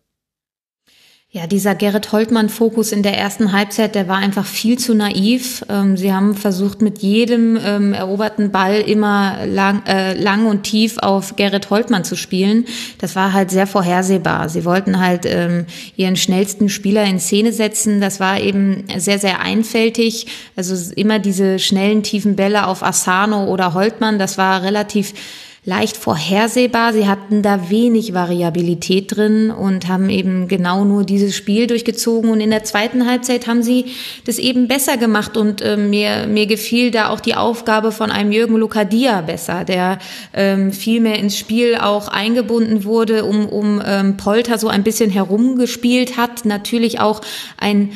Ja, 1.36 1.47
dieser 1.47 1.74
Gerrit 1.74 2.12
Holtmann-Fokus 2.12 2.92
in 2.92 3.02
der 3.02 3.18
ersten 3.18 3.52
Halbzeit, 3.52 3.94
der 3.94 4.08
war 4.08 4.16
einfach 4.16 4.47
viel 4.47 4.78
zu 4.78 4.94
naiv. 4.94 5.66
Ähm, 5.68 5.98
sie 5.98 6.10
haben 6.10 6.34
versucht, 6.34 6.81
mit 6.81 7.00
jedem 7.00 7.58
ähm, 7.62 7.92
eroberten 7.92 8.52
Ball 8.52 8.81
immer 8.81 9.44
lang, 9.44 9.84
äh, 9.84 10.15
lang 10.15 10.47
und 10.47 10.62
tief 10.62 10.97
auf 10.97 11.36
Gerrit 11.36 11.68
Holtmann 11.68 12.05
zu 12.05 12.16
spielen. 12.16 12.65
Das 12.97 13.16
war 13.16 13.34
halt 13.34 13.50
sehr 13.50 13.66
vorhersehbar. 13.66 14.48
Sie 14.48 14.65
wollten 14.65 14.98
halt 14.98 15.26
ähm, 15.26 15.66
ihren 15.94 16.16
schnellsten 16.16 16.70
Spieler 16.70 17.05
in 17.05 17.20
Szene 17.20 17.52
setzen. 17.52 18.00
Das 18.00 18.18
war 18.18 18.40
eben 18.40 18.84
sehr, 18.97 19.18
sehr 19.18 19.42
einfältig. 19.42 20.28
Also 20.56 20.90
immer 20.94 21.18
diese 21.18 21.58
schnellen, 21.58 22.02
tiefen 22.02 22.34
Bälle 22.36 22.66
auf 22.66 22.82
Asano 22.82 23.44
oder 23.52 23.74
Holtmann, 23.74 24.18
das 24.18 24.39
war 24.39 24.62
relativ 24.62 25.12
leicht 25.66 25.96
vorhersehbar. 25.96 26.92
Sie 26.92 27.08
hatten 27.08 27.42
da 27.42 27.68
wenig 27.68 28.14
Variabilität 28.14 29.16
drin 29.16 29.50
und 29.50 29.88
haben 29.88 30.08
eben 30.10 30.46
genau 30.46 30.84
nur 30.84 31.02
dieses 31.02 31.34
Spiel 31.34 31.66
durchgezogen. 31.66 32.30
Und 32.30 32.40
in 32.40 32.50
der 32.50 32.62
zweiten 32.62 33.04
Halbzeit 33.04 33.48
haben 33.48 33.64
sie 33.64 33.86
das 34.24 34.38
eben 34.38 34.68
besser 34.68 34.96
gemacht. 34.96 35.36
Und 35.36 35.60
äh, 35.62 35.76
mir, 35.76 36.28
mir 36.28 36.46
gefiel 36.46 36.92
da 36.92 37.10
auch 37.10 37.18
die 37.18 37.34
Aufgabe 37.34 37.90
von 37.90 38.12
einem 38.12 38.30
Jürgen 38.30 38.56
Lukadia 38.56 39.22
besser, 39.22 39.64
der 39.64 39.98
ähm, 40.32 40.72
viel 40.72 41.00
mehr 41.00 41.18
ins 41.18 41.36
Spiel 41.36 41.74
auch 41.74 42.06
eingebunden 42.06 42.84
wurde, 42.84 43.24
um, 43.24 43.48
um 43.48 43.82
ähm, 43.84 44.16
Polter 44.16 44.58
so 44.58 44.68
ein 44.68 44.84
bisschen 44.84 45.10
herumgespielt 45.10 46.16
hat. 46.16 46.44
Natürlich 46.44 47.00
auch 47.00 47.22
ein 47.58 47.90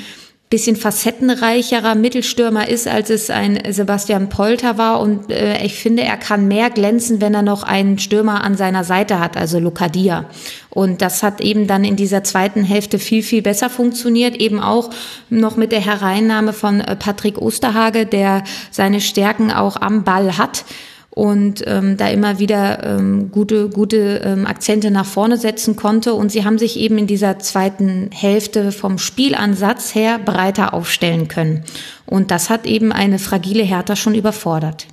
bisschen 0.50 0.74
facettenreicherer 0.74 1.94
Mittelstürmer 1.94 2.68
ist, 2.68 2.88
als 2.88 3.08
es 3.08 3.30
ein 3.30 3.60
Sebastian 3.70 4.28
Polter 4.28 4.76
war. 4.78 5.00
Und 5.00 5.30
äh, 5.30 5.64
ich 5.64 5.76
finde, 5.76 6.02
er 6.02 6.16
kann 6.16 6.48
mehr 6.48 6.70
glänzen, 6.70 7.20
wenn 7.20 7.34
er 7.34 7.42
noch 7.42 7.62
einen 7.62 8.00
Stürmer 8.00 8.42
an 8.42 8.56
seiner 8.56 8.82
Seite 8.82 9.20
hat, 9.20 9.36
also 9.36 9.60
Lucadia. 9.60 10.24
Und 10.68 11.02
das 11.02 11.22
hat 11.22 11.40
eben 11.40 11.68
dann 11.68 11.84
in 11.84 11.94
dieser 11.94 12.24
zweiten 12.24 12.64
Hälfte 12.64 12.98
viel, 12.98 13.22
viel 13.22 13.42
besser 13.42 13.70
funktioniert. 13.70 14.36
Eben 14.36 14.58
auch 14.58 14.90
noch 15.28 15.56
mit 15.56 15.70
der 15.70 15.80
Hereinnahme 15.80 16.52
von 16.52 16.80
äh, 16.80 16.96
Patrick 16.96 17.38
Osterhage, 17.38 18.04
der 18.04 18.42
seine 18.72 19.00
Stärken 19.00 19.52
auch 19.52 19.76
am 19.76 20.02
Ball 20.02 20.36
hat 20.36 20.64
und 21.10 21.64
ähm, 21.66 21.96
da 21.96 22.08
immer 22.08 22.38
wieder 22.38 22.84
ähm, 22.84 23.30
gute, 23.32 23.68
gute 23.68 24.22
ähm, 24.24 24.46
Akzente 24.46 24.90
nach 24.90 25.06
vorne 25.06 25.36
setzen 25.36 25.74
konnte. 25.74 26.14
Und 26.14 26.30
sie 26.30 26.44
haben 26.44 26.58
sich 26.58 26.78
eben 26.78 26.98
in 26.98 27.06
dieser 27.06 27.38
zweiten 27.40 28.10
Hälfte 28.12 28.70
vom 28.70 28.98
Spielansatz 28.98 29.94
her 29.94 30.18
breiter 30.18 30.72
aufstellen 30.72 31.26
können. 31.26 31.64
Und 32.06 32.30
das 32.30 32.48
hat 32.48 32.64
eben 32.64 32.92
eine 32.92 33.18
fragile 33.18 33.64
Hertha 33.64 33.96
schon 33.96 34.14
überfordert. 34.14 34.86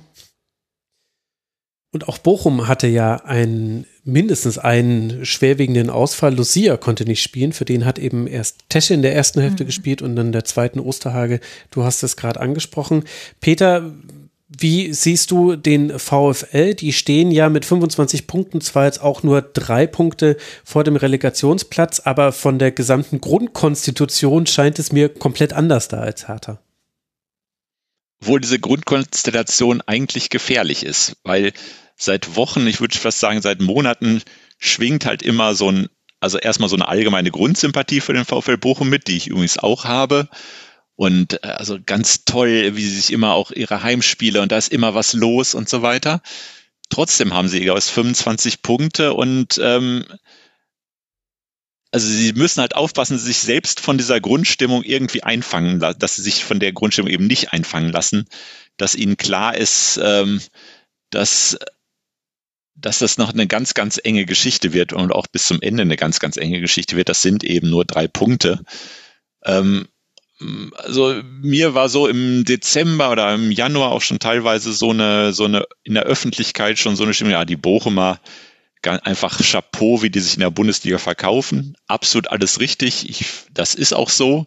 Und 1.90 2.06
auch 2.06 2.18
Bochum 2.18 2.68
hatte 2.68 2.86
ja 2.86 3.16
einen, 3.24 3.86
mindestens 4.04 4.58
einen 4.58 5.24
schwerwiegenden 5.24 5.88
Ausfall. 5.88 6.34
Lucia 6.34 6.76
konnte 6.76 7.04
nicht 7.04 7.22
spielen. 7.22 7.52
Für 7.52 7.64
den 7.64 7.86
hat 7.86 7.98
eben 7.98 8.26
erst 8.26 8.68
Tesche 8.68 8.92
in 8.92 9.02
der 9.02 9.14
ersten 9.14 9.40
Hälfte 9.40 9.62
mhm. 9.62 9.68
gespielt 9.68 10.02
und 10.02 10.14
dann 10.14 10.32
der 10.32 10.44
zweiten 10.44 10.80
Osterhage. 10.80 11.40
Du 11.70 11.84
hast 11.84 12.02
es 12.02 12.16
gerade 12.16 12.40
angesprochen. 12.40 13.04
Peter, 13.40 13.94
wie 14.48 14.94
siehst 14.94 15.30
du 15.30 15.56
den 15.56 15.98
VfL? 15.98 16.74
Die 16.74 16.94
stehen 16.94 17.30
ja 17.30 17.50
mit 17.50 17.66
25 17.66 18.26
Punkten 18.26 18.62
zwar 18.62 18.86
jetzt 18.86 19.02
auch 19.02 19.22
nur 19.22 19.42
drei 19.42 19.86
Punkte 19.86 20.38
vor 20.64 20.84
dem 20.84 20.96
Relegationsplatz, 20.96 22.00
aber 22.00 22.32
von 22.32 22.58
der 22.58 22.72
gesamten 22.72 23.20
Grundkonstitution 23.20 24.46
scheint 24.46 24.78
es 24.78 24.90
mir 24.90 25.10
komplett 25.10 25.52
anders 25.52 25.88
da 25.88 25.98
als 25.98 26.28
Hertha. 26.28 26.60
Obwohl 28.22 28.40
diese 28.40 28.58
Grundkonstellation 28.58 29.82
eigentlich 29.82 30.30
gefährlich 30.30 30.82
ist, 30.82 31.16
weil 31.24 31.52
seit 31.96 32.34
Wochen, 32.36 32.66
ich 32.66 32.80
würde 32.80 32.96
fast 32.96 33.20
sagen 33.20 33.42
seit 33.42 33.60
Monaten, 33.60 34.22
schwingt 34.58 35.04
halt 35.04 35.22
immer 35.22 35.54
so 35.54 35.70
ein, 35.70 35.88
also 36.20 36.38
erstmal 36.38 36.70
so 36.70 36.76
eine 36.76 36.88
allgemeine 36.88 37.30
Grundsympathie 37.30 38.00
für 38.00 38.14
den 38.14 38.24
VfL 38.24 38.56
Bochum 38.56 38.88
mit, 38.88 39.08
die 39.08 39.16
ich 39.18 39.28
übrigens 39.28 39.58
auch 39.58 39.84
habe. 39.84 40.28
Und 40.98 41.44
äh, 41.44 41.46
also 41.46 41.78
ganz 41.86 42.24
toll, 42.24 42.74
wie 42.74 42.82
sie 42.82 42.96
sich 42.96 43.12
immer 43.12 43.34
auch 43.34 43.52
ihre 43.52 43.84
Heimspiele 43.84 44.42
und 44.42 44.50
da 44.50 44.58
ist 44.58 44.72
immer 44.72 44.96
was 44.96 45.12
los 45.12 45.54
und 45.54 45.68
so 45.68 45.80
weiter. 45.80 46.22
Trotzdem 46.90 47.32
haben 47.32 47.46
sie 47.46 47.70
aus 47.70 47.88
25 47.88 48.62
Punkte 48.62 49.14
und 49.14 49.60
ähm, 49.62 50.04
also 51.92 52.08
sie 52.08 52.32
müssen 52.32 52.60
halt 52.60 52.74
aufpassen, 52.74 53.16
sich 53.16 53.38
selbst 53.38 53.78
von 53.78 53.96
dieser 53.96 54.20
Grundstimmung 54.20 54.82
irgendwie 54.82 55.22
einfangen, 55.22 55.78
dass 55.78 56.16
sie 56.16 56.22
sich 56.22 56.44
von 56.44 56.58
der 56.58 56.72
Grundstimmung 56.72 57.12
eben 57.12 57.28
nicht 57.28 57.52
einfangen 57.52 57.92
lassen, 57.92 58.26
dass 58.76 58.96
ihnen 58.96 59.16
klar 59.16 59.56
ist, 59.56 60.00
ähm, 60.02 60.40
dass 61.10 61.56
dass 62.74 62.98
das 62.98 63.18
noch 63.18 63.32
eine 63.32 63.46
ganz, 63.46 63.74
ganz 63.74 64.00
enge 64.02 64.26
Geschichte 64.26 64.72
wird 64.72 64.92
und 64.92 65.12
auch 65.12 65.28
bis 65.28 65.46
zum 65.46 65.60
Ende 65.62 65.82
eine 65.82 65.96
ganz, 65.96 66.18
ganz 66.18 66.36
enge 66.36 66.60
Geschichte 66.60 66.96
wird. 66.96 67.08
Das 67.08 67.22
sind 67.22 67.44
eben 67.44 67.70
nur 67.70 67.84
drei 67.84 68.08
Punkte. 68.08 68.64
Ähm, 69.44 69.88
also 70.76 71.20
mir 71.40 71.74
war 71.74 71.88
so 71.88 72.06
im 72.06 72.44
Dezember 72.44 73.10
oder 73.10 73.34
im 73.34 73.50
Januar 73.50 73.90
auch 73.90 74.02
schon 74.02 74.18
teilweise 74.18 74.72
so 74.72 74.90
eine, 74.90 75.32
so 75.32 75.44
eine 75.44 75.64
in 75.82 75.94
der 75.94 76.04
Öffentlichkeit 76.04 76.78
schon 76.78 76.96
so 76.96 77.04
eine 77.04 77.14
Stimmung, 77.14 77.32
ja, 77.32 77.44
die 77.44 77.56
Bochumer 77.56 78.20
einfach 78.86 79.38
Chapeau, 79.40 80.02
wie 80.02 80.10
die 80.10 80.20
sich 80.20 80.34
in 80.34 80.40
der 80.40 80.50
Bundesliga 80.50 80.98
verkaufen. 80.98 81.76
Absolut 81.88 82.28
alles 82.28 82.60
richtig. 82.60 83.08
Ich, 83.08 83.24
das 83.52 83.74
ist 83.74 83.92
auch 83.92 84.08
so. 84.08 84.46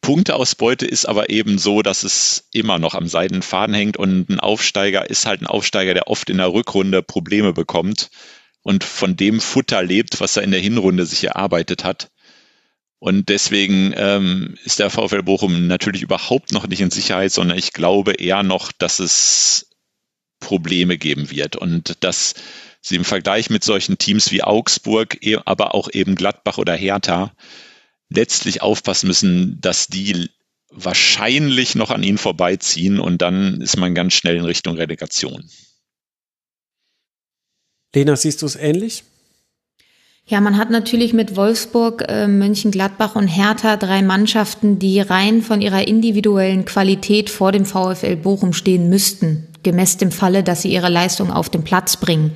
Punkteausbeute 0.00 0.86
ist 0.86 1.06
aber 1.06 1.30
eben 1.30 1.58
so, 1.58 1.82
dass 1.82 2.04
es 2.04 2.48
immer 2.52 2.78
noch 2.78 2.94
am 2.94 3.08
Seidenfaden 3.08 3.74
hängt 3.74 3.96
und 3.96 4.28
ein 4.28 4.38
Aufsteiger 4.38 5.10
ist 5.10 5.26
halt 5.26 5.42
ein 5.42 5.46
Aufsteiger, 5.46 5.94
der 5.94 6.08
oft 6.08 6.30
in 6.30 6.38
der 6.38 6.52
Rückrunde 6.52 7.02
Probleme 7.02 7.52
bekommt 7.52 8.10
und 8.62 8.84
von 8.84 9.16
dem 9.16 9.40
Futter 9.40 9.82
lebt, 9.82 10.20
was 10.20 10.36
er 10.36 10.44
in 10.44 10.52
der 10.52 10.60
Hinrunde 10.60 11.04
sich 11.04 11.24
erarbeitet 11.24 11.84
hat. 11.84 12.10
Und 13.00 13.28
deswegen 13.28 13.94
ähm, 13.96 14.56
ist 14.64 14.80
der 14.80 14.90
VfL 14.90 15.22
Bochum 15.22 15.68
natürlich 15.68 16.02
überhaupt 16.02 16.52
noch 16.52 16.66
nicht 16.66 16.80
in 16.80 16.90
Sicherheit, 16.90 17.30
sondern 17.30 17.56
ich 17.56 17.72
glaube 17.72 18.14
eher 18.14 18.42
noch, 18.42 18.72
dass 18.72 18.98
es 18.98 19.70
Probleme 20.40 20.98
geben 20.98 21.30
wird 21.30 21.56
und 21.56 22.02
dass 22.02 22.34
sie 22.80 22.96
im 22.96 23.04
Vergleich 23.04 23.50
mit 23.50 23.62
solchen 23.62 23.98
Teams 23.98 24.30
wie 24.30 24.42
Augsburg, 24.42 25.18
e, 25.24 25.38
aber 25.44 25.74
auch 25.74 25.88
eben 25.92 26.14
Gladbach 26.14 26.58
oder 26.58 26.74
Hertha 26.74 27.32
letztlich 28.08 28.62
aufpassen 28.62 29.08
müssen, 29.08 29.60
dass 29.60 29.86
die 29.86 30.30
wahrscheinlich 30.70 31.74
noch 31.74 31.90
an 31.90 32.02
ihnen 32.02 32.18
vorbeiziehen 32.18 32.98
und 32.98 33.22
dann 33.22 33.60
ist 33.60 33.76
man 33.76 33.94
ganz 33.94 34.14
schnell 34.14 34.36
in 34.36 34.44
Richtung 34.44 34.76
Relegation. 34.76 35.48
Lena, 37.94 38.16
siehst 38.16 38.42
du 38.42 38.46
es 38.46 38.56
ähnlich? 38.56 39.04
Ja, 40.30 40.42
man 40.42 40.58
hat 40.58 40.68
natürlich 40.68 41.14
mit 41.14 41.36
Wolfsburg, 41.36 42.04
äh, 42.06 42.28
Mönchengladbach 42.28 43.16
und 43.16 43.28
Hertha 43.28 43.76
drei 43.76 44.02
Mannschaften, 44.02 44.78
die 44.78 45.00
rein 45.00 45.40
von 45.40 45.62
ihrer 45.62 45.88
individuellen 45.88 46.66
Qualität 46.66 47.30
vor 47.30 47.50
dem 47.50 47.64
VfL 47.64 48.14
Bochum 48.16 48.52
stehen 48.52 48.90
müssten, 48.90 49.46
gemäß 49.62 49.96
dem 49.96 50.10
Falle, 50.10 50.42
dass 50.42 50.60
sie 50.60 50.70
ihre 50.70 50.90
Leistung 50.90 51.32
auf 51.32 51.48
den 51.48 51.64
Platz 51.64 51.96
bringen. 51.96 52.32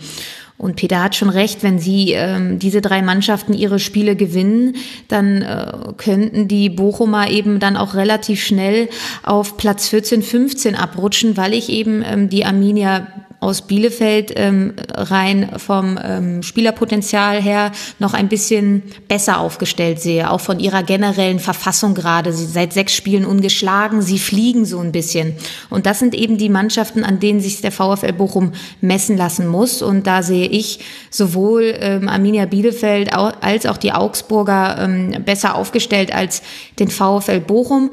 Und 0.57 0.77
Peter 0.77 1.03
hat 1.03 1.17
schon 1.17 1.29
recht, 1.29 1.63
wenn 1.63 1.79
sie 1.79 2.13
ähm, 2.13 2.59
diese 2.59 2.81
drei 2.81 3.03
Mannschaften 3.03 3.53
ihre 3.53 3.79
Spiele 3.79 4.17
gewinnen, 4.17 4.77
dann 5.09 5.43
äh, 5.43 5.73
könnten 5.99 6.49
die 6.49 6.71
Bochumer 6.71 7.29
eben 7.29 7.59
dann 7.59 7.77
auch 7.77 7.95
relativ 7.95 8.43
schnell 8.43 8.89
auf 9.23 9.59
Platz 9.59 9.89
14, 9.89 10.23
15 10.23 10.77
abrutschen, 10.77 11.37
weil 11.37 11.53
ich 11.53 11.69
eben 11.69 12.03
ähm, 12.07 12.31
die 12.31 12.47
Arminia 12.47 13.09
aus 13.43 13.63
Bielefeld 13.63 14.33
ähm, 14.37 14.75
rein 14.95 15.51
vom 15.57 15.99
ähm, 16.01 16.45
Spielerpotenzial 16.45 17.43
her 17.43 17.73
noch 17.99 18.15
ein 18.15 18.29
bisschen 18.29 18.85
besser 19.09 19.41
aufgestellt 19.41 20.01
sehe, 20.01 20.31
auch 20.31 20.41
von 20.41 20.61
ihrer 20.61 20.85
generellen 20.85 21.41
Verfassung 21.41 21.95
gerade. 21.95 22.33
Sie 22.33 22.47
seit 22.47 22.73
sechs 22.73 22.95
Spielen 22.95 23.27
ungeschlagen, 23.27 24.01
sie 24.01 24.21
fliegen 24.21 24.65
so 24.65 24.79
ein 24.79 24.93
bisschen. 24.93 25.35
Und 25.71 25.87
das 25.87 25.99
sind 25.99 26.15
eben 26.15 26.39
die 26.39 26.49
Mannschaften, 26.49 27.03
an 27.03 27.19
denen 27.19 27.41
sich 27.41 27.61
der 27.61 27.73
VfL 27.73 28.13
Bochum 28.13 28.53
messen 28.81 29.17
lassen 29.17 29.49
muss. 29.49 29.83
Und 29.83 30.07
da 30.07 30.23
sehe 30.23 30.47
ich 30.47 30.79
sowohl 31.11 31.75
ähm, 31.81 32.09
Arminia 32.09 32.47
Bielefeld 32.47 33.13
als 33.13 33.67
auch 33.67 33.77
die 33.77 33.93
Augsburger 33.93 34.79
ähm, 34.79 35.25
besser 35.25 35.57
aufgestellt 35.57 36.15
als 36.15 36.43
den 36.79 36.89
VfL 36.89 37.41
Bochum. 37.41 37.91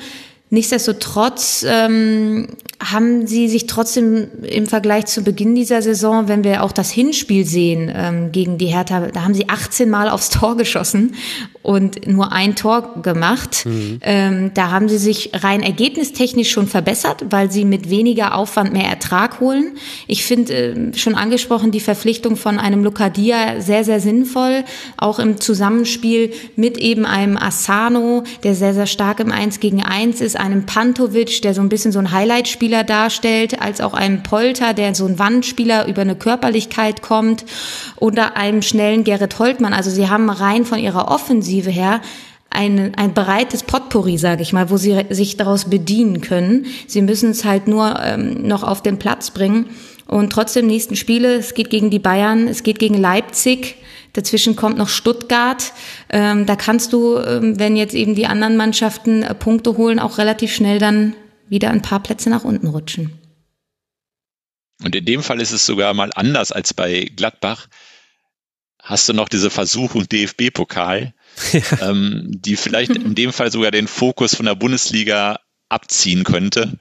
Nichtsdestotrotz 0.52 1.66
ähm, 1.68 2.50
haben 2.82 3.28
sie 3.28 3.50
sich 3.50 3.68
trotzdem 3.68 4.30
im 4.42 4.66
Vergleich 4.66 5.06
zu 5.08 5.22
Beginn 5.22 5.54
dieser 5.54 5.82
Saison, 5.82 6.30
wenn 6.30 6.46
wir 6.46 6.64
auch 6.64 6.72
das 6.72 6.90
Hinspiel 6.90 7.46
sehen 7.46 7.92
ähm, 7.94 8.32
gegen 8.32 8.58
die 8.58 8.68
Hertha, 8.68 9.08
da 9.08 9.24
haben 9.24 9.34
sie 9.34 9.50
18 9.50 9.90
Mal 9.90 10.10
aufs 10.10 10.30
Tor 10.30 10.56
geschossen 10.56 11.16
und 11.62 12.08
nur 12.08 12.32
ein 12.32 12.56
Tor 12.56 13.02
gemacht. 13.02 13.66
Mhm. 13.66 14.00
Ähm, 14.02 14.52
da 14.54 14.72
haben 14.72 14.88
sie 14.88 14.98
sich 14.98 15.32
rein 15.34 15.62
ergebnistechnisch 15.62 16.50
schon 16.50 16.68
verbessert, 16.68 17.26
weil 17.30 17.52
sie 17.52 17.66
mit 17.66 17.90
weniger 17.90 18.36
Aufwand 18.36 18.72
mehr 18.72 18.86
Ertrag 18.86 19.42
holen. 19.42 19.78
Ich 20.08 20.24
finde 20.24 20.54
äh, 20.54 20.98
schon 20.98 21.16
angesprochen 21.16 21.72
die 21.72 21.82
Verpflichtung 21.82 22.38
von 22.38 22.60
einem 22.60 22.86
Lucadia 22.86 23.60
sehr, 23.60 23.84
sehr 23.84 24.00
sinnvoll, 24.00 24.64
auch 24.96 25.20
im 25.20 25.42
Zusammenspiel 25.42 26.32
mit 26.56 26.78
eben 26.78 27.06
einem 27.06 27.36
Asano, 27.36 28.24
der 28.44 28.56
sehr, 28.56 28.74
sehr 28.74 28.88
stark 28.88 29.20
im 29.20 29.32
1 29.34 29.60
gegen 29.60 29.84
1 29.84 30.22
ist, 30.22 30.40
einem 30.40 30.66
Pantovic, 30.66 31.42
der 31.42 31.54
so 31.54 31.62
ein 31.62 31.70
bisschen 31.70 31.92
so 31.92 32.00
ein 32.00 32.12
Highlight-Spiel 32.12 32.69
Spieler 32.70 32.84
darstellt, 32.84 33.60
als 33.60 33.82
auch 33.82 33.96
einem 33.96 34.22
Polter, 34.22 34.76
der 34.76 34.94
so 34.94 35.08
ein 35.08 35.18
Wandspieler 35.18 35.88
über 35.88 36.04
eine 36.04 36.16
Körperlichkeit 36.16 37.02
kommt, 37.02 37.44
oder 37.96 38.38
einem 38.38 38.62
schnellen 38.62 39.04
Gerrit 39.04 39.40
Holtmann. 39.40 39.74
Also 39.74 39.90
sie 39.90 40.08
haben 40.08 40.30
rein 40.30 40.66
von 40.66 40.78
ihrer 40.78 41.10
Offensive 41.10 41.72
her 41.72 42.00
ein, 42.52 42.94
ein 42.96 43.16
breites 43.16 43.64
Potpourri, 43.64 44.20
sage 44.20 44.44
ich 44.44 44.54
mal, 44.54 44.70
wo 44.70 44.78
sie 44.78 45.04
sich 45.10 45.36
daraus 45.36 45.66
bedienen 45.66 46.22
können. 46.22 46.68
Sie 46.86 47.02
müssen 47.02 47.32
es 47.32 47.44
halt 47.44 47.68
nur 47.68 48.00
ähm, 48.04 48.48
noch 48.48 48.62
auf 48.62 48.84
den 48.84 49.00
Platz 49.00 49.32
bringen. 49.32 49.66
Und 50.06 50.32
trotzdem 50.32 50.68
nächsten 50.68 50.96
Spiele, 50.96 51.38
es 51.38 51.56
geht 51.56 51.72
gegen 51.72 51.90
die 51.90 51.98
Bayern, 51.98 52.48
es 52.48 52.62
geht 52.62 52.78
gegen 52.78 53.00
Leipzig. 53.00 53.78
Dazwischen 54.14 54.56
kommt 54.56 54.78
noch 54.78 54.90
Stuttgart. 54.90 55.74
Ähm, 56.12 56.46
da 56.46 56.56
kannst 56.56 56.94
du, 56.94 57.18
ähm, 57.18 57.58
wenn 57.58 57.76
jetzt 57.76 57.96
eben 57.96 58.14
die 58.14 58.28
anderen 58.28 58.58
Mannschaften 58.58 59.24
äh, 59.24 59.34
Punkte 59.34 59.76
holen, 59.76 59.98
auch 59.98 60.20
relativ 60.20 60.54
schnell 60.54 60.78
dann 60.78 61.16
wieder 61.50 61.72
ein 61.72 61.82
paar 61.82 62.02
Plätze 62.02 62.30
nach 62.30 62.44
unten 62.44 62.68
rutschen. 62.68 63.20
Und 64.84 64.96
in 64.96 65.06
dem 65.06 65.24
Fall 65.24 65.42
ist 65.42 65.52
es 65.52 65.66
sogar 65.66 65.94
mal 65.94 66.12
anders 66.16 66.52
als 66.52 66.74
bei 66.74 67.06
Gladbach. 67.16 67.68
Hast 68.82 69.10
du 69.10 69.14
noch 69.14 69.28
diese 69.28 69.50
Versuchung 69.50 70.08
DFB-Pokal, 70.08 71.14
ja. 71.52 71.62
ähm, 71.82 72.28
die 72.28 72.56
vielleicht 72.56 72.92
in 72.92 73.16
dem 73.16 73.34
Fall 73.34 73.52
sogar 73.52 73.72
den 73.72 73.88
Fokus 73.88 74.36
von 74.36 74.46
der 74.46 74.56
Bundesliga 74.56 75.40
abziehen 75.68 76.24
könnte, 76.24 76.80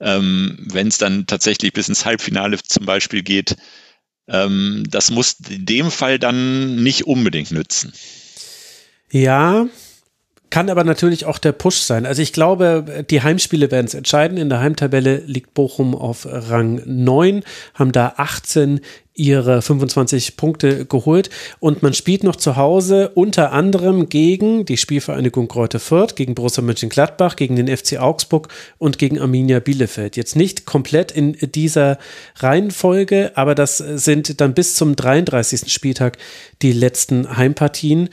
ähm, 0.00 0.56
wenn 0.70 0.88
es 0.88 0.98
dann 0.98 1.26
tatsächlich 1.26 1.72
bis 1.72 1.88
ins 1.88 2.04
Halbfinale 2.04 2.58
zum 2.62 2.86
Beispiel 2.86 3.22
geht. 3.22 3.56
Ähm, 4.26 4.84
das 4.88 5.10
muss 5.10 5.36
in 5.48 5.66
dem 5.66 5.90
Fall 5.90 6.18
dann 6.18 6.82
nicht 6.82 7.06
unbedingt 7.06 7.50
nützen. 7.50 7.92
Ja, 9.10 9.68
kann 10.54 10.70
aber 10.70 10.84
natürlich 10.84 11.24
auch 11.24 11.38
der 11.38 11.50
Push 11.50 11.78
sein. 11.78 12.06
Also 12.06 12.22
ich 12.22 12.32
glaube, 12.32 13.04
die 13.10 13.22
Heimspiele 13.22 13.72
werden 13.72 13.86
es 13.86 13.94
entscheiden. 13.94 14.38
In 14.38 14.48
der 14.48 14.60
Heimtabelle 14.60 15.16
liegt 15.26 15.52
Bochum 15.52 15.96
auf 15.96 16.28
Rang 16.30 16.80
9, 16.86 17.42
haben 17.74 17.90
da 17.90 18.14
18 18.18 18.78
ihre 19.14 19.62
25 19.62 20.36
Punkte 20.36 20.86
geholt 20.86 21.28
und 21.58 21.82
man 21.82 21.92
spielt 21.92 22.22
noch 22.22 22.36
zu 22.36 22.54
Hause 22.54 23.08
unter 23.16 23.50
anderem 23.50 24.08
gegen 24.08 24.64
die 24.64 24.76
Spielvereinigung 24.76 25.48
Kräuter 25.48 25.80
Fürth, 25.80 26.14
gegen 26.14 26.36
Borussia 26.36 26.62
Mönchengladbach, 26.62 27.34
gegen 27.34 27.56
den 27.56 27.66
FC 27.76 27.98
Augsburg 27.98 28.46
und 28.78 28.96
gegen 28.98 29.18
Arminia 29.18 29.58
Bielefeld. 29.58 30.16
Jetzt 30.16 30.36
nicht 30.36 30.66
komplett 30.66 31.10
in 31.10 31.32
dieser 31.32 31.98
Reihenfolge, 32.36 33.32
aber 33.34 33.56
das 33.56 33.78
sind 33.78 34.40
dann 34.40 34.54
bis 34.54 34.76
zum 34.76 34.94
33. 34.94 35.72
Spieltag 35.72 36.16
die 36.62 36.72
letzten 36.72 37.36
Heimpartien 37.36 38.08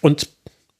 und 0.00 0.28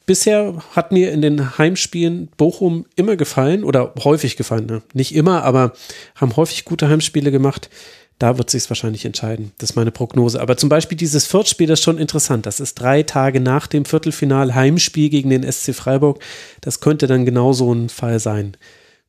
bisher 0.06 0.62
hat 0.74 0.92
mir 0.92 1.12
in 1.12 1.22
den 1.22 1.58
Heimspielen 1.58 2.28
Bochum 2.36 2.86
immer 2.96 3.16
gefallen 3.16 3.64
oder 3.64 3.94
häufig 4.04 4.36
gefallen. 4.36 4.66
Ne? 4.66 4.82
Nicht 4.94 5.14
immer, 5.14 5.44
aber 5.44 5.72
haben 6.14 6.36
häufig 6.36 6.64
gute 6.64 6.88
Heimspiele 6.88 7.30
gemacht. 7.30 7.70
Da 8.18 8.38
wird 8.38 8.50
sich 8.50 8.70
wahrscheinlich 8.70 9.04
entscheiden. 9.04 9.52
Das 9.58 9.70
ist 9.70 9.76
meine 9.76 9.90
Prognose. 9.90 10.40
Aber 10.40 10.56
zum 10.56 10.68
Beispiel 10.68 10.96
dieses 10.96 11.26
Viertspiel, 11.26 11.66
das 11.66 11.80
ist 11.80 11.84
schon 11.84 11.98
interessant. 11.98 12.46
Das 12.46 12.60
ist 12.60 12.74
drei 12.74 13.02
Tage 13.02 13.40
nach 13.40 13.66
dem 13.66 13.84
Viertelfinal 13.84 14.54
Heimspiel 14.54 15.10
gegen 15.10 15.30
den 15.30 15.50
SC 15.50 15.74
Freiburg. 15.74 16.22
Das 16.60 16.80
könnte 16.80 17.06
dann 17.06 17.24
genau 17.24 17.52
so 17.52 17.72
ein 17.72 17.88
Fall 17.88 18.20
sein, 18.20 18.56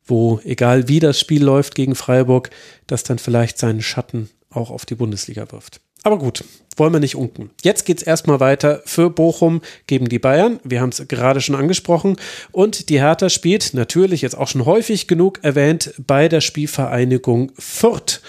wo 0.04 0.40
egal 0.44 0.88
wie 0.88 0.98
das 0.98 1.20
Spiel 1.20 1.44
läuft 1.44 1.76
gegen 1.76 1.94
Freiburg, 1.94 2.50
das 2.86 3.04
dann 3.04 3.18
vielleicht 3.18 3.58
seinen 3.58 3.82
Schatten 3.82 4.30
auch 4.50 4.70
auf 4.70 4.84
die 4.84 4.96
Bundesliga 4.96 5.52
wirft. 5.52 5.80
Aber 6.04 6.18
gut, 6.18 6.44
wollen 6.76 6.92
wir 6.92 7.00
nicht 7.00 7.16
unken. 7.16 7.50
Jetzt 7.62 7.84
geht 7.84 7.98
es 7.98 8.02
erstmal 8.02 8.38
weiter 8.38 8.82
für 8.84 9.10
Bochum 9.10 9.62
gegen 9.86 10.08
die 10.08 10.18
Bayern. 10.18 10.60
Wir 10.62 10.80
haben 10.80 10.90
es 10.90 11.02
gerade 11.08 11.40
schon 11.40 11.54
angesprochen. 11.54 12.16
Und 12.52 12.88
die 12.88 13.00
Hertha 13.00 13.30
spielt 13.30 13.74
natürlich 13.74 14.22
jetzt 14.22 14.36
auch 14.36 14.48
schon 14.48 14.66
häufig 14.66 15.08
genug 15.08 15.40
erwähnt 15.42 15.94
bei 15.98 16.28
der 16.28 16.40
Spielvereinigung 16.40 17.52
Fürth 17.58 18.20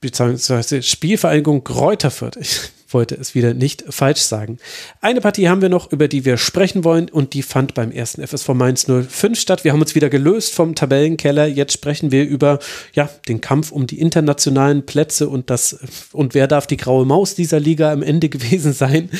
beziehungsweise 0.00 0.82
Spielvereinigung 0.82 1.64
Kräuter 1.64 2.10
Fürth. 2.10 2.36
Ich 2.38 2.60
wollte 2.94 3.14
es 3.14 3.34
wieder 3.34 3.54
nicht 3.54 3.84
falsch 3.88 4.20
sagen. 4.20 4.58
Eine 5.00 5.20
Partie 5.20 5.48
haben 5.48 5.62
wir 5.62 5.68
noch, 5.68 5.92
über 5.92 6.08
die 6.08 6.24
wir 6.24 6.36
sprechen 6.36 6.84
wollen 6.84 7.08
und 7.08 7.34
die 7.34 7.42
fand 7.42 7.74
beim 7.74 7.90
ersten 7.90 8.26
FSV 8.26 8.48
Mainz 8.50 8.86
05 8.86 9.38
statt. 9.38 9.64
Wir 9.64 9.72
haben 9.72 9.80
uns 9.80 9.94
wieder 9.94 10.10
gelöst 10.10 10.54
vom 10.54 10.74
Tabellenkeller. 10.74 11.46
Jetzt 11.46 11.72
sprechen 11.72 12.12
wir 12.12 12.24
über 12.24 12.58
ja, 12.94 13.08
den 13.28 13.40
Kampf 13.40 13.72
um 13.72 13.86
die 13.86 14.00
internationalen 14.00 14.86
Plätze 14.86 15.28
und 15.28 15.50
das 15.50 15.78
und 16.12 16.34
wer 16.34 16.46
darf 16.46 16.66
die 16.66 16.76
graue 16.76 17.06
Maus 17.06 17.34
dieser 17.34 17.60
Liga 17.60 17.92
am 17.92 18.02
Ende 18.02 18.28
gewesen 18.28 18.72
sein. 18.72 19.10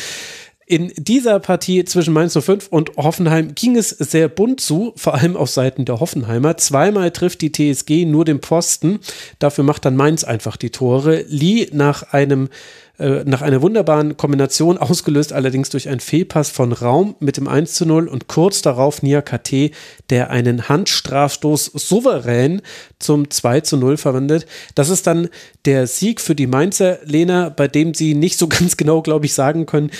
In 0.72 0.92
dieser 0.96 1.38
Partie 1.40 1.84
zwischen 1.84 2.14
Mainz 2.14 2.32
05 2.32 2.68
und 2.68 2.96
Hoffenheim 2.96 3.54
ging 3.54 3.76
es 3.76 3.90
sehr 3.90 4.28
bunt 4.28 4.60
zu, 4.60 4.92
vor 4.96 5.14
allem 5.14 5.36
auf 5.36 5.50
Seiten 5.50 5.84
der 5.84 6.00
Hoffenheimer. 6.00 6.56
Zweimal 6.56 7.10
trifft 7.10 7.42
die 7.42 7.52
TSG 7.52 8.06
nur 8.06 8.24
den 8.24 8.40
Posten. 8.40 9.00
Dafür 9.38 9.64
macht 9.64 9.84
dann 9.84 9.96
Mainz 9.96 10.24
einfach 10.24 10.56
die 10.56 10.70
Tore. 10.70 11.26
Lee 11.28 11.68
nach 11.72 12.14
einem 12.14 12.48
äh, 13.02 13.24
nach 13.26 13.42
einer 13.42 13.62
wunderbaren 13.62 14.16
Kombination, 14.16 14.78
ausgelöst 14.78 15.32
allerdings 15.32 15.70
durch 15.70 15.88
einen 15.88 15.98
Fehlpass 15.98 16.50
von 16.50 16.72
Raum 16.72 17.16
mit 17.18 17.36
dem 17.36 17.48
1 17.48 17.74
zu 17.74 17.84
0 17.84 18.06
und 18.06 18.28
kurz 18.28 18.62
darauf 18.62 19.02
Nia 19.02 19.22
KT, 19.22 19.72
der 20.10 20.30
einen 20.30 20.68
Handstrafstoß 20.68 21.72
souverän 21.74 22.62
zum 23.00 23.28
2 23.28 23.62
zu 23.62 23.76
0 23.76 23.96
verwendet. 23.96 24.46
Das 24.76 24.88
ist 24.88 25.08
dann 25.08 25.28
der 25.64 25.88
Sieg 25.88 26.20
für 26.20 26.36
die 26.36 26.46
Mainzer 26.46 26.98
Lena, 27.04 27.48
bei 27.48 27.66
dem 27.66 27.92
sie 27.92 28.14
nicht 28.14 28.38
so 28.38 28.46
ganz 28.52 28.76
genau, 28.76 29.02
glaube 29.02 29.26
ich, 29.26 29.34
sagen 29.34 29.66
können, 29.66 29.90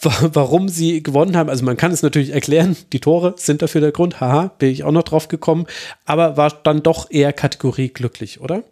warum 0.00 0.68
sie 0.68 1.02
gewonnen 1.02 1.36
haben. 1.36 1.48
Also 1.48 1.64
man 1.64 1.76
kann 1.76 1.90
es 1.90 2.02
natürlich 2.02 2.30
erklären, 2.30 2.76
die 2.92 3.00
Tore 3.00 3.34
sind 3.38 3.60
dafür 3.62 3.80
der 3.80 3.92
Grund. 3.92 4.20
Haha, 4.20 4.52
bin 4.58 4.70
ich 4.70 4.84
auch 4.84 4.92
noch 4.92 5.02
drauf 5.02 5.26
gekommen. 5.26 5.66
Aber 6.04 6.36
war 6.36 6.52
dann 6.62 6.82
doch 6.82 7.10
eher 7.10 7.32
Kategorie 7.32 7.88
glücklich, 7.88 8.40
oder? 8.40 8.62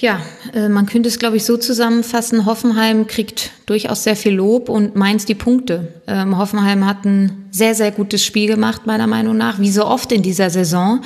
Ja, 0.00 0.20
äh, 0.54 0.68
man 0.68 0.86
könnte 0.86 1.08
es, 1.08 1.18
glaube 1.18 1.36
ich, 1.36 1.44
so 1.44 1.56
zusammenfassen. 1.56 2.46
Hoffenheim 2.46 3.08
kriegt 3.08 3.50
durchaus 3.66 4.04
sehr 4.04 4.14
viel 4.14 4.32
Lob 4.32 4.68
und 4.68 4.94
Mainz 4.94 5.24
die 5.24 5.34
Punkte. 5.34 5.92
Ähm, 6.06 6.38
Hoffenheim 6.38 6.86
hat 6.86 7.04
ein 7.04 7.48
sehr, 7.50 7.74
sehr 7.74 7.90
gutes 7.90 8.24
Spiel 8.24 8.46
gemacht, 8.46 8.86
meiner 8.86 9.08
Meinung 9.08 9.36
nach, 9.36 9.58
wie 9.58 9.72
so 9.72 9.84
oft 9.84 10.12
in 10.12 10.22
dieser 10.22 10.50
Saison. 10.50 11.00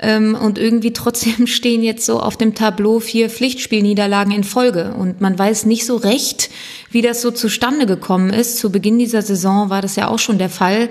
Ähm, 0.00 0.34
und 0.34 0.58
irgendwie 0.58 0.92
trotzdem 0.92 1.46
stehen 1.46 1.84
jetzt 1.84 2.06
so 2.06 2.18
auf 2.18 2.36
dem 2.36 2.56
Tableau 2.56 2.98
vier 2.98 3.30
Pflichtspielniederlagen 3.30 4.32
in 4.32 4.42
Folge. 4.42 4.94
Und 4.98 5.20
man 5.20 5.38
weiß 5.38 5.66
nicht 5.66 5.86
so 5.86 5.94
recht, 5.94 6.50
wie 6.90 7.02
das 7.02 7.22
so 7.22 7.30
zustande 7.30 7.86
gekommen 7.86 8.30
ist. 8.30 8.58
Zu 8.58 8.72
Beginn 8.72 8.98
dieser 8.98 9.22
Saison 9.22 9.70
war 9.70 9.80
das 9.80 9.94
ja 9.94 10.08
auch 10.08 10.18
schon 10.18 10.38
der 10.38 10.50
Fall 10.50 10.88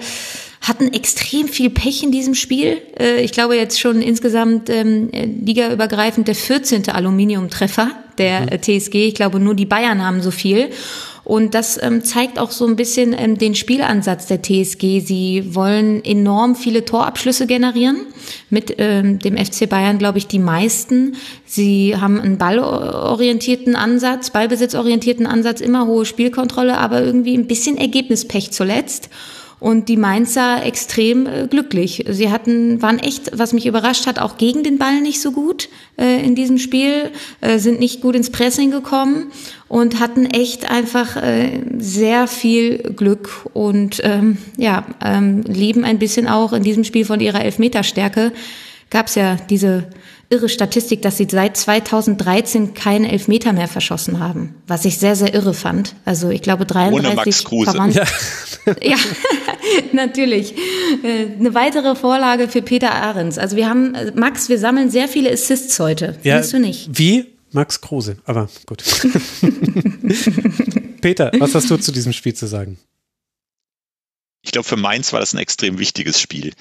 hatten 0.64 0.94
extrem 0.94 1.50
viel 1.50 1.70
Pech 1.70 2.04
in 2.04 2.12
diesem 2.12 2.36
Spiel. 2.36 2.82
Äh, 2.98 3.22
ich 3.22 3.34
glaube 3.34 3.56
jetzt 3.56 3.80
schon 3.80 4.02
insgesamt 4.02 4.70
ähm, 4.70 5.10
ligaübergreifend 5.12 6.28
der 6.28 6.36
14. 6.36 6.90
Aluminiumtreffer 6.90 7.92
der 8.18 8.42
mhm. 8.42 8.62
TSG. 8.62 8.96
Ich 9.08 9.16
glaube 9.16 9.40
nur 9.40 9.56
die 9.56 9.66
Bayern 9.66 10.04
haben 10.04 10.22
so 10.22 10.32
viel. 10.32 10.70
Und 11.26 11.54
das 11.54 11.82
ähm, 11.82 12.04
zeigt 12.04 12.38
auch 12.38 12.52
so 12.52 12.66
ein 12.66 12.76
bisschen 12.76 13.16
ähm, 13.18 13.38
den 13.38 13.56
Spielansatz 13.56 14.26
der 14.26 14.42
TSG. 14.42 15.00
Sie 15.00 15.56
wollen 15.56 16.04
enorm 16.04 16.56
viele 16.56 16.84
Torabschlüsse 16.84 17.48
generieren. 17.48 18.08
Mit 18.50 18.76
ähm, 18.78 19.20
dem 19.20 19.38
FC 19.38 19.70
Bayern, 19.70 20.00
glaube 20.00 20.18
ich, 20.18 20.28
die 20.28 20.40
meisten. 20.40 21.16
Sie 21.46 21.96
haben 21.98 22.20
einen 22.20 22.38
ballorientierten 22.38 23.76
Ansatz, 23.76 24.32
ballbesitzorientierten 24.32 25.26
Ansatz, 25.26 25.62
immer 25.62 25.88
hohe 25.88 26.06
Spielkontrolle, 26.06 26.78
aber 26.78 27.02
irgendwie 27.02 27.38
ein 27.38 27.48
bisschen 27.48 27.78
Ergebnispech 27.78 28.52
zuletzt 28.52 29.10
und 29.64 29.88
die 29.88 29.96
Mainzer 29.96 30.66
extrem 30.66 31.26
äh, 31.26 31.48
glücklich. 31.48 32.04
Sie 32.10 32.30
hatten, 32.30 32.82
waren 32.82 33.00
echt, 33.00 33.32
was 33.40 33.54
mich 33.54 33.66
überrascht 33.66 34.08
hat, 34.08 34.20
auch 34.20 34.36
gegen 34.36 34.62
den 34.62 34.78
Ball 34.78 35.00
nicht 35.00 35.22
so 35.22 35.32
gut 35.32 35.70
äh, 35.98 36.22
in 36.22 36.36
diesem 36.36 36.58
Spiel, 36.58 37.12
äh, 37.40 37.60
sind 37.60 37.80
nicht 37.80 38.02
gut 38.02 38.14
ins 38.14 38.30
Pressing 38.30 38.72
gekommen 38.72 39.32
und 39.70 40.02
hatten 40.02 40.26
echt 40.26 40.70
einfach 40.70 41.16
äh, 41.16 41.62
sehr 41.78 42.28
viel 42.28 42.80
Glück 42.80 43.30
und 43.54 44.02
ähm, 44.04 44.38
ja, 44.58 44.84
ähm, 45.02 45.44
leben 45.44 45.86
ein 45.86 45.98
bisschen 45.98 46.28
auch 46.28 46.52
in 46.52 46.64
diesem 46.64 46.84
Spiel 46.84 47.06
von 47.06 47.22
ihrer 47.22 47.46
Elfmeterstärke. 47.46 48.34
Gab 48.90 49.08
es 49.08 49.16
ja 49.16 49.38
diese 49.50 49.86
irre 50.30 50.50
Statistik, 50.50 51.02
dass 51.02 51.18
sie 51.18 51.28
seit 51.30 51.58
2013 51.58 52.74
keinen 52.74 53.06
Elfmeter 53.06 53.54
mehr 53.54 53.68
verschossen 53.68 54.20
haben, 54.20 54.56
was 54.68 54.86
ich 54.86 54.98
sehr, 54.98 55.16
sehr 55.16 55.34
irre 55.34 55.54
fand. 55.54 55.96
Also 56.06 56.30
ich 56.30 56.42
glaube 56.42 56.66
33 56.66 57.06
Ohne 57.06 57.16
Max 57.16 57.44
Kruse. 57.44 57.74
Ja, 58.66 58.76
ja 58.82 58.98
natürlich. 59.94 60.56
Äh, 61.04 61.28
eine 61.38 61.54
weitere 61.54 61.96
Vorlage 61.96 62.48
für 62.48 62.62
Peter 62.62 62.94
Ahrens. 62.94 63.38
Also 63.38 63.58
wir 63.58 63.70
haben, 63.70 63.94
äh, 63.94 64.12
Max, 64.16 64.50
wir 64.50 64.58
sammeln 64.58 64.90
sehr 64.90 65.08
viele 65.08 65.32
Assists 65.32 65.80
heute. 65.80 66.18
Ja, 66.24 66.36
Findest 66.36 66.54
du 66.54 66.60
nicht? 66.60 66.90
Wie? 66.94 67.26
Max 67.52 67.82
Kruse, 67.82 68.18
aber 68.26 68.50
gut. 68.66 68.84
Peter, 71.02 71.32
was 71.38 71.54
hast 71.54 71.70
du 71.70 71.78
zu 71.78 71.92
diesem 71.92 72.12
Spiel 72.12 72.34
zu 72.34 72.48
sagen? 72.48 72.80
Ich 74.42 74.52
glaube, 74.52 74.68
für 74.68 74.76
Mainz 74.76 75.14
war 75.14 75.20
das 75.20 75.34
ein 75.34 75.40
extrem 75.40 75.78
wichtiges 75.78 76.20
Spiel. 76.20 76.54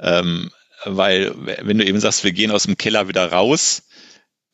Ähm, 0.00 0.50
weil, 0.84 1.32
wenn 1.36 1.78
du 1.78 1.84
eben 1.84 2.00
sagst, 2.00 2.24
wir 2.24 2.32
gehen 2.32 2.50
aus 2.50 2.64
dem 2.64 2.76
Keller 2.76 3.08
wieder 3.08 3.30
raus, 3.30 3.84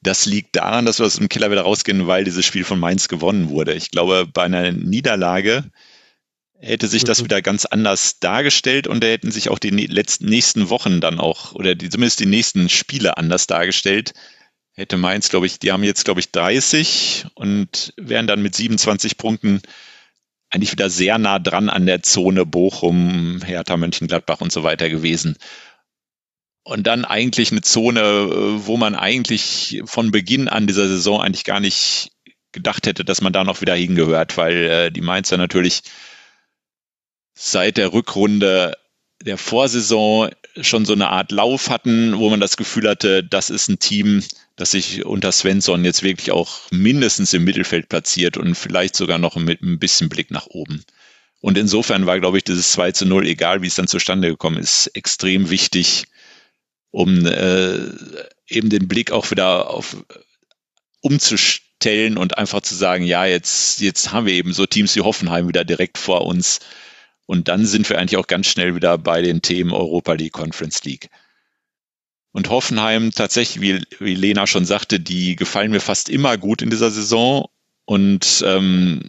das 0.00 0.26
liegt 0.26 0.56
daran, 0.56 0.86
dass 0.86 0.98
wir 0.98 1.06
aus 1.06 1.16
dem 1.16 1.28
Keller 1.28 1.50
wieder 1.50 1.62
rausgehen, 1.62 2.06
weil 2.06 2.24
dieses 2.24 2.44
Spiel 2.44 2.64
von 2.64 2.78
Mainz 2.78 3.08
gewonnen 3.08 3.48
wurde. 3.50 3.74
Ich 3.74 3.90
glaube, 3.90 4.26
bei 4.32 4.44
einer 4.44 4.70
Niederlage 4.70 5.70
hätte 6.60 6.88
sich 6.88 7.04
das 7.04 7.20
mhm. 7.20 7.24
wieder 7.24 7.42
ganz 7.42 7.64
anders 7.64 8.20
dargestellt 8.20 8.86
und 8.86 9.02
da 9.02 9.08
hätten 9.08 9.30
sich 9.30 9.48
auch 9.48 9.58
die 9.58 9.70
letzten 9.70 10.26
nächsten 10.26 10.70
Wochen 10.70 11.00
dann 11.00 11.18
auch 11.18 11.54
oder 11.54 11.74
die, 11.74 11.88
zumindest 11.88 12.20
die 12.20 12.26
nächsten 12.26 12.68
Spiele 12.68 13.16
anders 13.16 13.46
dargestellt. 13.46 14.12
Hätte 14.74 14.96
Mainz, 14.96 15.28
glaube 15.28 15.46
ich, 15.46 15.58
die 15.58 15.72
haben 15.72 15.82
jetzt, 15.82 16.04
glaube 16.04 16.20
ich, 16.20 16.30
30 16.30 17.26
und 17.34 17.92
wären 17.96 18.28
dann 18.28 18.42
mit 18.42 18.54
27 18.54 19.18
Punkten 19.18 19.60
eigentlich 20.50 20.72
wieder 20.72 20.88
sehr 20.88 21.18
nah 21.18 21.38
dran 21.38 21.68
an 21.68 21.86
der 21.86 22.02
Zone 22.02 22.46
Bochum, 22.46 23.42
Hertha, 23.44 23.76
Mönchengladbach 23.76 24.40
und 24.40 24.52
so 24.52 24.62
weiter 24.62 24.88
gewesen. 24.88 25.36
Und 26.68 26.86
dann 26.86 27.06
eigentlich 27.06 27.50
eine 27.50 27.62
Zone, 27.62 28.60
wo 28.66 28.76
man 28.76 28.94
eigentlich 28.94 29.80
von 29.86 30.10
Beginn 30.10 30.48
an 30.48 30.66
dieser 30.66 30.86
Saison 30.86 31.22
eigentlich 31.22 31.44
gar 31.44 31.60
nicht 31.60 32.10
gedacht 32.52 32.86
hätte, 32.86 33.06
dass 33.06 33.22
man 33.22 33.32
da 33.32 33.42
noch 33.42 33.62
wieder 33.62 33.74
hingehört, 33.74 34.36
weil 34.36 34.56
äh, 34.64 34.90
die 34.90 35.00
Mainzer 35.00 35.38
natürlich 35.38 35.80
seit 37.32 37.78
der 37.78 37.94
Rückrunde 37.94 38.76
der 39.24 39.38
Vorsaison 39.38 40.28
schon 40.60 40.84
so 40.84 40.92
eine 40.92 41.08
Art 41.08 41.32
Lauf 41.32 41.70
hatten, 41.70 42.18
wo 42.18 42.28
man 42.28 42.38
das 42.38 42.58
Gefühl 42.58 42.86
hatte, 42.86 43.24
das 43.24 43.48
ist 43.48 43.68
ein 43.68 43.78
Team, 43.78 44.22
das 44.56 44.72
sich 44.72 45.06
unter 45.06 45.32
Svensson 45.32 45.86
jetzt 45.86 46.02
wirklich 46.02 46.32
auch 46.32 46.70
mindestens 46.70 47.32
im 47.32 47.44
Mittelfeld 47.44 47.88
platziert 47.88 48.36
und 48.36 48.54
vielleicht 48.54 48.94
sogar 48.94 49.16
noch 49.16 49.36
mit 49.36 49.62
ein 49.62 49.78
bisschen 49.78 50.10
Blick 50.10 50.30
nach 50.30 50.48
oben. 50.48 50.84
Und 51.40 51.56
insofern 51.56 52.04
war, 52.04 52.20
glaube 52.20 52.36
ich, 52.36 52.44
dieses 52.44 52.72
2 52.72 52.92
zu 52.92 53.06
0, 53.06 53.26
egal 53.26 53.62
wie 53.62 53.68
es 53.68 53.76
dann 53.76 53.88
zustande 53.88 54.28
gekommen 54.28 54.58
ist, 54.58 54.88
extrem 54.88 55.48
wichtig, 55.48 56.04
um 56.90 57.26
äh, 57.26 57.78
eben 58.48 58.70
den 58.70 58.88
Blick 58.88 59.10
auch 59.10 59.30
wieder 59.30 59.70
auf 59.70 59.96
umzustellen 61.00 62.16
und 62.18 62.38
einfach 62.38 62.60
zu 62.60 62.74
sagen, 62.74 63.04
ja, 63.04 63.24
jetzt, 63.24 63.80
jetzt 63.80 64.12
haben 64.12 64.26
wir 64.26 64.34
eben 64.34 64.52
so 64.52 64.66
Teams 64.66 64.96
wie 64.96 65.00
Hoffenheim 65.00 65.48
wieder 65.48 65.64
direkt 65.64 65.98
vor 65.98 66.26
uns. 66.26 66.60
Und 67.26 67.48
dann 67.48 67.66
sind 67.66 67.88
wir 67.88 67.98
eigentlich 67.98 68.16
auch 68.16 68.26
ganz 68.26 68.46
schnell 68.46 68.74
wieder 68.74 68.98
bei 68.98 69.22
den 69.22 69.42
Themen 69.42 69.72
Europa 69.72 70.14
League, 70.14 70.32
Conference 70.32 70.82
League. 70.84 71.08
Und 72.32 72.50
Hoffenheim 72.50 73.10
tatsächlich, 73.12 73.60
wie, 73.60 73.82
wie 74.00 74.14
Lena 74.14 74.46
schon 74.46 74.64
sagte, 74.64 74.98
die 74.98 75.36
gefallen 75.36 75.70
mir 75.70 75.80
fast 75.80 76.08
immer 76.08 76.36
gut 76.38 76.62
in 76.62 76.70
dieser 76.70 76.90
Saison. 76.90 77.48
Und 77.84 78.42
ähm, 78.46 79.02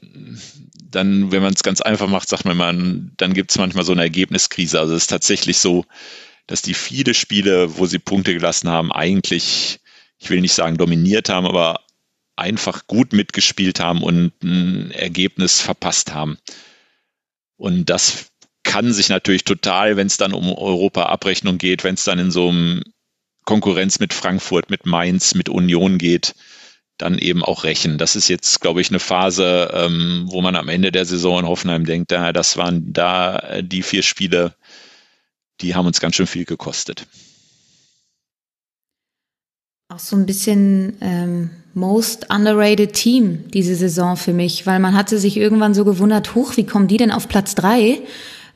dann, 0.82 1.32
wenn 1.32 1.42
man 1.42 1.54
es 1.54 1.64
ganz 1.64 1.82
einfach 1.82 2.08
macht, 2.08 2.30
sagt 2.30 2.46
man, 2.46 2.58
man 2.58 3.12
dann 3.18 3.34
gibt 3.34 3.52
es 3.52 3.58
manchmal 3.58 3.86
so 3.86 3.92
eine 3.92 4.02
Ergebniskrise. 4.02 4.80
Also 4.80 4.96
es 4.96 5.04
ist 5.04 5.10
tatsächlich 5.10 5.58
so, 5.58 5.86
dass 6.50 6.64
die 6.64 6.74
viele 6.74 7.14
Spiele, 7.14 7.78
wo 7.78 7.86
sie 7.86 8.00
Punkte 8.00 8.34
gelassen 8.34 8.70
haben, 8.70 8.92
eigentlich, 8.92 9.80
ich 10.18 10.32
will 10.32 10.42
nicht 10.42 10.54
sagen 10.54 10.78
dominiert 10.78 11.30
haben, 11.30 11.46
aber 11.46 11.82
einfach 12.36 12.88
gut 12.88 13.14
mitgespielt 13.14 13.80
haben 13.80 14.02
und 14.02 14.34
ein 14.42 14.90
Ergebnis 14.90 15.62
verpasst 15.62 16.12
haben. 16.12 16.40
Und 17.56 17.92
das 17.92 18.32
kann 18.64 18.92
sich 18.92 19.10
natürlich 19.10 19.44
total, 19.44 19.96
wenn 19.96 20.08
es 20.08 20.18
dann 20.18 20.34
um 20.34 20.52
Europa-Abrechnung 20.52 21.60
geht, 21.60 21.84
wenn 21.84 21.94
es 21.94 22.04
dann 22.04 22.18
in 22.18 22.32
so 22.32 22.50
einem 22.50 22.82
Konkurrenz 23.46 24.00
mit 24.00 24.16
Frankfurt, 24.16 24.72
mit 24.72 24.88
Mainz, 24.88 25.36
mit 25.36 25.50
Union 25.50 26.00
geht, 26.00 26.34
dann 26.98 27.20
eben 27.20 27.44
auch 27.44 27.64
rächen. 27.64 28.00
Das 28.00 28.16
ist 28.16 28.28
jetzt, 28.28 28.60
glaube 28.60 28.82
ich, 28.82 28.90
eine 28.90 29.00
Phase, 29.00 29.70
ähm, 29.72 30.26
wo 30.30 30.42
man 30.42 30.56
am 30.56 30.68
Ende 30.68 30.92
der 30.92 31.06
Saison 31.06 31.42
in 31.42 31.48
Hoffenheim 31.48 31.86
denkt, 31.86 32.12
ja, 32.12 32.34
das 32.34 32.58
waren 32.58 32.92
da 32.92 33.38
äh, 33.38 33.64
die 33.64 33.84
vier 33.84 34.02
Spiele, 34.02 34.56
die 35.62 35.76
haben 35.76 35.86
uns 35.86 36.00
ganz 36.00 36.16
schön 36.16 36.28
viel 36.28 36.46
gekostet. 36.46 37.08
Auch 39.92 40.00
so 40.00 40.16
ein 40.16 40.26
bisschen 40.26 40.98
ähm, 41.02 41.50
most 41.74 42.30
underrated 42.30 42.94
Team 42.94 43.50
diese 43.52 43.76
Saison 43.76 44.18
für 44.18 44.34
mich, 44.34 44.68
weil 44.68 44.80
man 44.80 44.96
hatte 44.96 45.18
sich 45.18 45.36
irgendwann 45.38 45.74
so 45.74 45.84
gewundert, 45.84 46.36
huch, 46.36 46.58
wie 46.58 46.66
kommen 46.66 46.88
die 46.88 46.98
denn 46.98 47.12
auf 47.12 47.28
Platz 47.28 47.56
drei? 47.56 48.00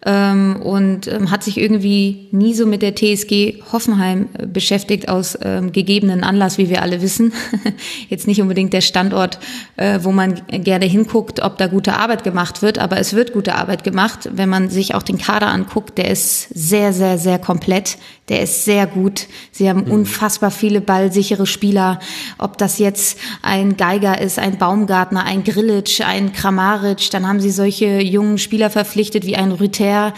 Ähm, 0.05 0.57
und 0.61 1.07
ähm, 1.07 1.31
hat 1.31 1.43
sich 1.43 1.57
irgendwie 1.57 2.27
nie 2.31 2.53
so 2.53 2.65
mit 2.65 2.81
der 2.81 2.95
TSG 2.95 3.61
Hoffenheim 3.71 4.27
äh, 4.33 4.45
beschäftigt 4.45 5.07
aus 5.07 5.37
ähm, 5.41 5.71
gegebenen 5.71 6.23
Anlass, 6.23 6.57
wie 6.57 6.69
wir 6.69 6.81
alle 6.81 7.01
wissen. 7.01 7.33
Jetzt 8.09 8.27
nicht 8.27 8.41
unbedingt 8.41 8.73
der 8.73 8.81
Standort, 8.81 9.39
äh, 9.77 9.99
wo 10.01 10.11
man 10.11 10.41
gerne 10.49 10.85
hinguckt, 10.85 11.41
ob 11.41 11.57
da 11.57 11.67
gute 11.67 11.93
Arbeit 11.93 12.23
gemacht 12.23 12.61
wird, 12.61 12.79
aber 12.79 12.97
es 12.97 13.13
wird 13.13 13.33
gute 13.33 13.55
Arbeit 13.55 13.83
gemacht. 13.83 14.29
Wenn 14.33 14.49
man 14.49 14.69
sich 14.69 14.93
auch 14.93 15.03
den 15.03 15.17
Kader 15.17 15.47
anguckt, 15.47 15.97
der 15.97 16.11
ist 16.11 16.49
sehr, 16.53 16.91
sehr, 16.91 17.17
sehr 17.17 17.39
komplett. 17.39 17.97
Der 18.29 18.41
ist 18.41 18.65
sehr 18.65 18.87
gut. 18.87 19.27
Sie 19.51 19.69
haben 19.69 19.85
mhm. 19.85 19.91
unfassbar 19.91 20.51
viele 20.51 20.79
ballsichere 20.81 21.45
Spieler. 21.45 21.99
Ob 22.37 22.57
das 22.57 22.79
jetzt 22.79 23.17
ein 23.41 23.75
Geiger 23.75 24.19
ist, 24.19 24.39
ein 24.39 24.57
Baumgartner, 24.57 25.25
ein 25.25 25.43
Grillitsch, 25.43 26.01
ein 26.01 26.31
Kramaric, 26.31 27.09
dann 27.11 27.27
haben 27.27 27.41
sie 27.41 27.51
solche 27.51 28.01
jungen 28.01 28.37
Spieler 28.37 28.69
verpflichtet 28.69 29.25
wie 29.25 29.35
ein 29.35 29.51
Rüther 29.51 29.92
her. 29.93 30.13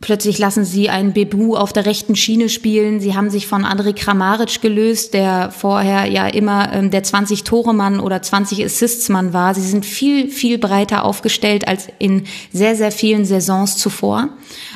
Plötzlich 0.00 0.38
lassen 0.38 0.64
sie 0.64 0.90
einen 0.90 1.12
Bebu 1.12 1.56
auf 1.56 1.72
der 1.72 1.84
rechten 1.84 2.14
Schiene 2.14 2.48
spielen. 2.48 3.00
Sie 3.00 3.16
haben 3.16 3.30
sich 3.30 3.48
von 3.48 3.64
André 3.64 3.92
Kramaric 3.92 4.60
gelöst, 4.60 5.12
der 5.12 5.50
vorher 5.50 6.06
ja 6.06 6.28
immer 6.28 6.72
ähm, 6.72 6.92
der 6.92 7.02
20-Tore-Mann 7.02 7.98
oder 7.98 8.18
20-Assists-Mann 8.18 9.32
war. 9.32 9.56
Sie 9.56 9.62
sind 9.62 9.84
viel, 9.84 10.30
viel 10.30 10.58
breiter 10.58 11.04
aufgestellt 11.04 11.66
als 11.66 11.88
in 11.98 12.24
sehr, 12.52 12.76
sehr 12.76 12.92
vielen 12.92 13.24
Saisons 13.24 13.76
zuvor. 13.76 14.28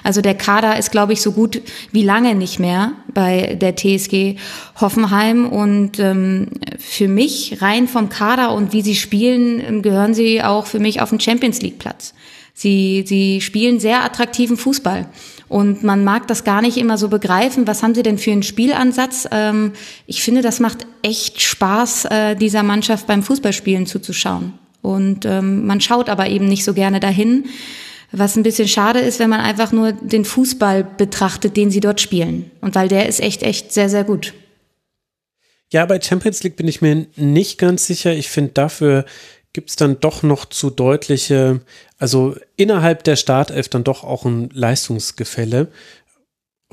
Also 0.03 0.23
der 0.23 0.35
Kader 0.35 0.77
ist, 0.77 0.91
glaube 0.91 1.13
ich, 1.13 1.23
so 1.23 1.31
gut 1.31 1.63
wie 1.93 2.03
lange 2.03 2.35
nicht 2.35 2.59
mehr 2.59 2.93
bei 3.15 3.57
der 3.61 3.77
TSG 3.77 4.39
Hoffenheim. 4.81 5.47
Und 5.49 6.01
ähm, 6.01 6.49
für 6.81 7.07
mich, 7.07 7.63
rein 7.63 7.87
vom 7.87 8.09
Kader 8.09 8.53
und 8.53 8.73
wie 8.73 8.83
sie 8.83 8.97
spielen, 8.97 9.63
ähm, 9.65 9.83
gehören 9.83 10.15
sie 10.15 10.43
auch 10.43 10.67
für 10.67 10.81
mich 10.81 11.01
auf 11.01 11.11
den 11.11 11.21
Champions 11.21 11.63
League-Platz. 11.63 12.13
Sie, 12.55 13.05
sie 13.07 13.41
spielen 13.41 13.81
sehr 13.81 14.05
attraktiven 14.05 14.57
Fußball. 14.57 15.07
Und 15.49 15.83
man 15.83 16.05
mag 16.05 16.29
das 16.29 16.45
gar 16.45 16.63
nicht 16.63 16.77
immer 16.77 16.97
so 16.97 17.09
begreifen. 17.09 17.67
Was 17.67 17.83
haben 17.83 17.95
sie 17.95 18.03
denn 18.03 18.19
für 18.19 18.33
einen 18.33 18.43
Spielansatz? 18.43 19.29
Ähm, 19.31 19.73
ich 20.07 20.23
finde, 20.23 20.43
das 20.43 20.61
macht 20.61 20.87
echt 21.03 21.43
Spaß, 21.43 22.07
äh, 22.07 22.37
dieser 22.37 22.63
Mannschaft 22.63 23.07
beim 23.07 23.23
Fußballspielen 23.23 23.87
zuzuschauen. 23.87 24.55
Und 24.81 25.25
ähm, 25.25 25.67
man 25.67 25.81
schaut 25.81 26.09
aber 26.09 26.29
eben 26.29 26.47
nicht 26.47 26.65
so 26.65 26.75
gerne 26.75 27.01
dahin. 27.01 27.47
Was 28.13 28.37
ein 28.37 28.43
bisschen 28.43 28.69
schade 28.69 28.99
ist, 28.99 29.19
wenn 29.19 29.31
man 29.31 29.41
einfach 29.41 29.73
nur 29.73 29.93
den 29.93 30.25
Fußball 30.25 30.85
betrachtet, 30.85 31.57
den 31.57 31.71
sie 31.71 31.81
dort 31.81 32.01
spielen. 32.01 32.51
Und 32.61 32.75
weil 32.75 32.89
der 32.89 33.09
ist 33.09 33.21
echt, 33.21 33.43
echt 33.43 33.73
sehr, 33.73 33.89
sehr 33.89 34.05
gut. 34.05 34.35
Ja, 35.71 35.87
bei 35.87 35.99
Champions 35.99 36.43
League 36.43 36.57
bin 36.57 36.69
ich 36.69 36.83
mir 36.83 37.07
nicht 37.17 37.57
ganz 37.57 37.87
sicher. 37.87 38.13
Ich 38.13 38.29
finde, 38.29 38.53
dafür 38.53 39.07
gibt 39.53 39.71
es 39.71 39.77
dann 39.77 40.01
doch 40.01 40.23
noch 40.23 40.47
zu 40.47 40.71
deutliche, 40.71 41.61
also 41.99 42.37
innerhalb 42.57 43.05
der 43.05 43.17
Startelf 43.17 43.69
dann 43.69 43.85
doch 43.85 44.05
auch 44.05 44.25
ein 44.25 44.49
Leistungsgefälle, 44.53 45.69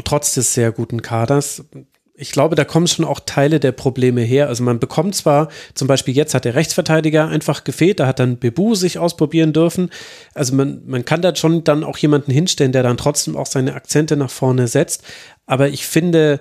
trotz 0.03 0.33
des 0.33 0.53
sehr 0.53 0.72
guten 0.72 1.01
Kaders. 1.01 1.66
Ich 2.14 2.32
glaube, 2.32 2.56
da 2.56 2.66
kommen 2.66 2.88
schon 2.88 3.06
auch 3.06 3.22
Teile 3.22 3.61
der 3.61 3.72
Probleme 3.72 4.22
her. 4.22 4.48
Also 4.48 4.64
man 4.64 4.80
bekommt 4.80 5.16
zwar, 5.16 5.49
zum 5.74 5.88
Beispiel 5.88 6.16
jetzt 6.16 6.33
hat 6.33 6.43
der 6.43 6.56
Rechtsverteidiger 6.56 7.27
einfach 7.27 7.64
gefehlt, 7.64 7.99
da 7.99 8.08
hat 8.08 8.19
dann 8.19 8.40
Bebu 8.40 8.75
sich 8.75 8.98
ausprobieren 8.98 9.53
dürfen. 9.53 9.90
Also 10.33 10.53
man, 10.53 10.82
man 10.85 11.06
kann 11.06 11.22
da 11.22 11.35
schon 11.35 11.64
dann 11.64 11.83
auch 11.83 11.98
jemanden 11.98 12.32
hinstellen, 12.32 12.74
der 12.74 12.83
dann 12.83 12.98
trotzdem 12.98 13.38
auch 13.38 13.45
seine 13.45 13.74
Akzente 13.74 14.17
nach 14.17 14.30
vorne 14.30 14.67
setzt. 14.67 15.03
Aber 15.45 15.69
ich 15.69 15.85
finde, 15.85 16.40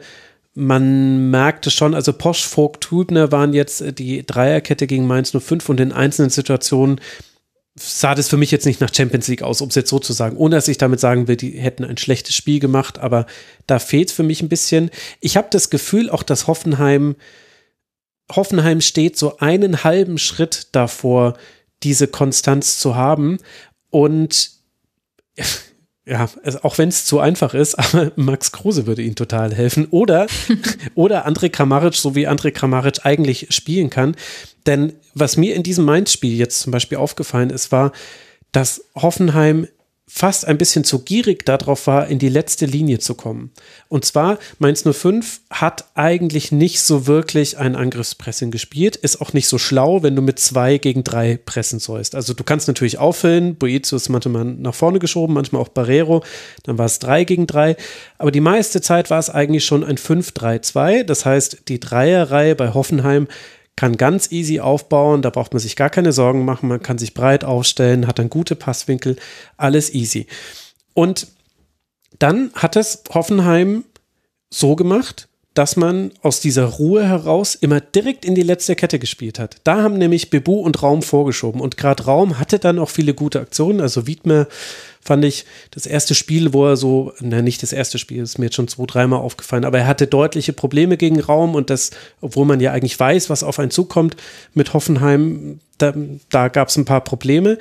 man 0.59 1.31
merkte 1.31 1.70
schon, 1.70 1.95
also 1.95 2.12
Posch, 2.12 2.45
Vogt, 2.45 2.91
Hübner 2.91 3.31
waren 3.31 3.55
jetzt 3.55 3.81
äh, 3.81 3.93
die 3.93 4.27
Dreierkette 4.27 4.87
gegen 4.87 5.07
Mainz 5.07 5.31
05 5.31 5.69
und 5.69 5.81
in 5.81 5.93
einzelnen 5.93 6.31
Situationen 6.31 7.01
sah 7.77 8.17
das 8.17 8.28
für 8.28 8.37
mich 8.37 8.51
jetzt 8.51 8.67
nicht 8.67 8.81
nach 8.81 8.93
Champions 8.93 9.28
League 9.28 9.45
aus, 9.45 9.61
um 9.61 9.69
es 9.69 9.77
jetzt 9.77 9.89
so 9.89 10.01
zu 10.01 10.12
sagen, 10.12 10.37
ohne 10.37 10.57
dass 10.57 10.67
ich 10.67 10.78
damit 10.78 10.99
sagen 10.99 11.28
will, 11.28 11.37
die 11.37 11.53
hätten 11.53 11.85
ein 11.85 11.97
schlechtes 11.97 12.35
Spiel 12.35 12.59
gemacht, 12.59 12.99
aber 12.99 13.27
da 13.69 13.78
fehlt 13.78 14.11
für 14.11 14.25
mich 14.25 14.43
ein 14.43 14.49
bisschen. 14.49 14.91
Ich 15.20 15.37
habe 15.37 15.47
das 15.49 15.70
Gefühl 15.70 16.11
auch, 16.11 16.25
dass 16.25 16.49
Hoffenheim, 16.49 17.15
Hoffenheim 18.35 18.81
steht 18.81 19.17
so 19.17 19.39
einen 19.39 19.85
halben 19.85 20.19
Schritt 20.19 20.69
davor, 20.73 21.35
diese 21.85 22.09
Konstanz 22.09 22.81
zu 22.81 22.97
haben 22.97 23.39
und 23.91 24.51
ja, 26.09 26.28
auch 26.62 26.78
wenn 26.78 26.89
es 26.89 27.05
zu 27.05 27.20
einfach 27.20 27.55
ist, 27.55 27.75
aber 27.78 28.12
Max 28.17 28.53
Kruse 28.53 28.87
würde 28.87 29.03
ihnen 29.03 29.17
total 29.17 29.55
helfen. 29.55 29.87
Oder, 29.91 30.27
oder 30.95 31.27
André 31.27 31.51
Kramaric, 31.51 31.95
so 31.95 32.15
wie 32.15 32.28
André 32.28 32.51
Kramaric 32.51 33.05
eigentlich 33.05 33.49
spielen 33.51 33.91
kann. 33.91 34.17
Denn 34.67 34.95
was 35.15 35.37
mir 35.37 35.55
in 35.55 35.62
diesem 35.62 35.85
Mainz-Spiel 35.85 36.37
jetzt 36.37 36.61
zum 36.61 36.73
Beispiel 36.73 36.99
aufgefallen 36.99 37.51
ist, 37.51 37.73
war, 37.73 37.93
dass 38.53 38.85
Hoffenheim 38.95 39.69
fast 40.11 40.49
ein 40.49 40.57
bisschen 40.57 40.85
zu 40.85 41.01
gierig 41.01 41.45
darauf 41.45 41.87
war, 41.87 42.09
in 42.09 42.19
die 42.19 42.31
letzte 42.31 42.65
Linie 42.65 42.99
zu 42.99 43.15
kommen. 43.15 43.51
Und 43.89 44.07
zwar, 44.07 44.39
Mainz 44.59 44.83
05 44.83 45.43
hat 45.51 45.85
eigentlich 45.95 46.51
nicht 46.51 46.81
so 46.81 47.07
wirklich 47.07 47.59
ein 47.59 47.77
Angriffspressing 47.77 48.51
gespielt, 48.51 48.97
ist 48.97 49.20
auch 49.20 49.35
nicht 49.35 49.47
so 49.49 49.59
schlau, 49.59 50.03
wenn 50.03 50.17
du 50.17 50.23
mit 50.23 50.39
zwei 50.39 50.78
gegen 50.78 51.05
drei 51.05 51.39
pressen 51.45 51.78
sollst. 51.78 52.15
Also 52.15 52.33
du 52.33 52.43
kannst 52.43 52.69
natürlich 52.69 52.99
auffüllen, 52.99 53.57
Boetius 53.57 54.09
manchmal 54.09 54.47
nach 54.47 54.75
vorne 54.75 54.99
geschoben, 54.99 55.35
manchmal 55.35 55.61
auch 55.61 55.69
Barrero, 55.69 56.25
dann 56.62 56.78
war 56.78 56.87
es 56.87 56.99
drei 56.99 57.25
gegen 57.25 57.47
drei, 57.47 57.77
aber 58.17 58.31
die 58.31 58.41
meiste 58.41 58.81
Zeit 58.81 59.11
war 59.11 59.19
es 59.19 59.28
eigentlich 59.28 59.67
schon 59.67 59.85
ein 59.85 59.99
5-3-2, 59.99 61.05
das 61.05 61.27
heißt, 61.27 61.69
die 61.69 61.81
Dreierreihe 61.81 62.55
bei 62.55 62.73
Hoffenheim 62.73 63.28
kann 63.78 63.97
ganz 63.97 64.32
easy 64.32 64.58
aufbauen, 64.58 65.23
da 65.23 65.31
braucht 65.31 65.52
man 65.52 65.60
sich 65.60 65.76
gar 65.76 65.89
keine 65.89 66.10
Sorgen 66.10 66.44
machen, 66.44 66.68
man 66.68 66.82
kann 66.82 66.98
sich 66.98 67.15
breit 67.15 67.44
aufstellen, 67.44 68.08
hat 68.08 68.18
dann 68.18 68.28
gute 68.28 68.57
Passwinkel, 68.57 69.15
alles 69.57 69.94
easy. 69.94 70.26
Und 70.94 71.28
dann 72.18 72.50
hat 72.55 72.74
es 72.74 73.05
Hoffenheim 73.15 73.84
so 74.50 74.74
gemacht, 74.74 75.28
dass 75.55 75.76
man 75.76 76.10
aus 76.23 76.40
dieser 76.40 76.65
Ruhe 76.65 77.07
heraus 77.07 77.55
immer 77.55 77.81
direkt 77.81 78.24
in 78.24 78.34
die 78.34 78.42
letzte 78.42 78.74
Kette 78.74 78.98
gespielt 78.98 79.39
hat. 79.39 79.58
Da 79.62 79.81
haben 79.81 79.97
nämlich 79.97 80.28
Bebu 80.28 80.58
und 80.58 80.82
Raum 80.82 81.02
vorgeschoben 81.02 81.60
und 81.60 81.76
gerade 81.76 82.05
Raum 82.05 82.40
hatte 82.40 82.58
dann 82.58 82.81
auch 82.81 82.90
viele 82.90 83.15
gute 83.15 83.39
Aktionen. 83.39 83.81
Also 83.81 84.08
Wiedmer 84.08 84.48
fand 85.01 85.25
ich 85.25 85.44
das 85.70 85.86
erste 85.86 86.15
Spiel, 86.15 86.52
wo 86.52 86.67
er 86.67 86.77
so, 86.77 87.12
na 87.20 87.43
nicht 87.43 87.62
das 87.62 87.73
erste 87.73 87.99
Spiel, 87.99 88.23
ist 88.23 88.39
mir 88.39 88.47
jetzt 88.47 88.57
schon 88.57 88.68
zwei, 88.68 88.86
dreimal 88.86 89.20
aufgefallen, 89.20 89.65
aber 89.65 89.78
er 89.78 89.86
hatte 89.86 90.07
deutliche 90.07 90.52
Probleme 90.52 90.97
gegen 90.97 91.20
Raum 91.20 91.55
und 91.55 91.70
das, 91.70 91.91
obwohl 92.20 92.47
man 92.47 92.60
ja 92.60 92.73
eigentlich 92.73 92.99
weiß, 92.99 93.31
was 93.31 93.43
auf 93.43 93.59
einen 93.59 93.70
zukommt 93.70 94.17
mit 94.55 94.75
Hoffenheim, 94.75 95.60
da, 95.78 95.94
da 96.31 96.49
gab 96.49 96.68
es 96.68 96.77
ein 96.77 96.85
paar 96.85 97.02
Probleme. 97.02 97.59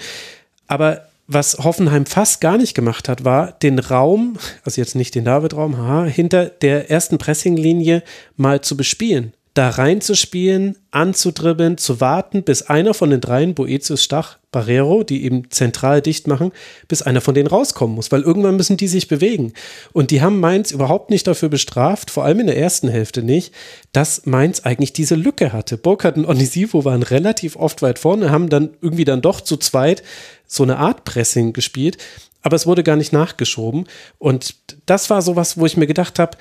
Aber 0.68 1.08
was 1.28 1.58
Hoffenheim 1.58 2.06
fast 2.06 2.40
gar 2.40 2.58
nicht 2.58 2.74
gemacht 2.74 3.10
hat, 3.10 3.26
war 3.26 3.52
den 3.52 3.80
Raum, 3.80 4.38
also 4.64 4.80
jetzt 4.80 4.96
nicht 4.96 5.14
den 5.14 5.26
David-Raum, 5.26 5.78
haha, 5.78 6.06
hinter 6.06 6.46
der 6.46 6.90
ersten 6.90 7.18
Pressinglinie 7.18 8.02
mal 8.38 8.62
zu 8.62 8.78
bespielen. 8.78 9.34
Da 9.54 9.70
reinzuspielen, 9.70 10.78
anzudribbeln, 10.92 11.78
zu 11.78 12.00
warten, 12.00 12.44
bis 12.44 12.62
einer 12.62 12.94
von 12.94 13.10
den 13.10 13.22
dreien, 13.22 13.56
Boetius, 13.56 14.04
Stach, 14.04 14.37
Barrero, 14.52 15.04
die 15.04 15.26
eben 15.26 15.52
zentral 15.52 16.02
dicht 16.02 16.28
machen, 16.28 16.52
bis 16.88 17.02
einer 17.02 17.20
von 17.20 17.36
denen 17.36 17.48
rauskommen 17.48 17.96
muss, 17.96 18.12
weil 18.12 18.22
irgendwann 18.22 18.56
müssen 18.56 18.78
die 18.78 18.88
sich 18.88 19.08
bewegen. 19.08 19.54
Und 19.92 20.12
die 20.12 20.22
haben 20.22 20.40
Mainz 20.40 20.72
überhaupt 20.72 21.10
nicht 21.10 21.28
dafür 21.28 21.50
bestraft, 21.50 22.12
vor 22.12 22.24
allem 22.24 22.40
in 22.40 22.48
der 22.48 22.58
ersten 22.58 22.88
Hälfte 22.88 23.24
nicht, 23.24 23.54
dass 23.92 24.26
Mainz 24.26 24.62
eigentlich 24.62 24.94
diese 24.94 25.16
Lücke 25.16 25.52
hatte. 25.52 25.78
Burkhardt 25.78 26.18
und 26.18 26.26
Onisivo 26.26 26.86
waren 26.86 27.04
relativ 27.04 27.58
oft 27.58 27.82
weit 27.82 28.00
vorne, 28.00 28.32
haben 28.32 28.50
dann 28.50 28.70
irgendwie 28.82 29.06
dann 29.06 29.22
doch 29.22 29.42
zu 29.42 29.58
zweit 29.58 30.02
so 30.46 30.64
eine 30.64 30.78
Art 30.78 31.04
Pressing 31.04 31.52
gespielt, 31.52 31.98
aber 32.42 32.56
es 32.56 32.66
wurde 32.66 32.84
gar 32.84 32.96
nicht 32.96 33.12
nachgeschoben. 33.12 33.86
Und 34.18 34.56
das 34.86 35.10
war 35.10 35.22
sowas, 35.22 35.58
wo 35.58 35.66
ich 35.66 35.76
mir 35.76 35.88
gedacht 35.88 36.20
habe, 36.20 36.38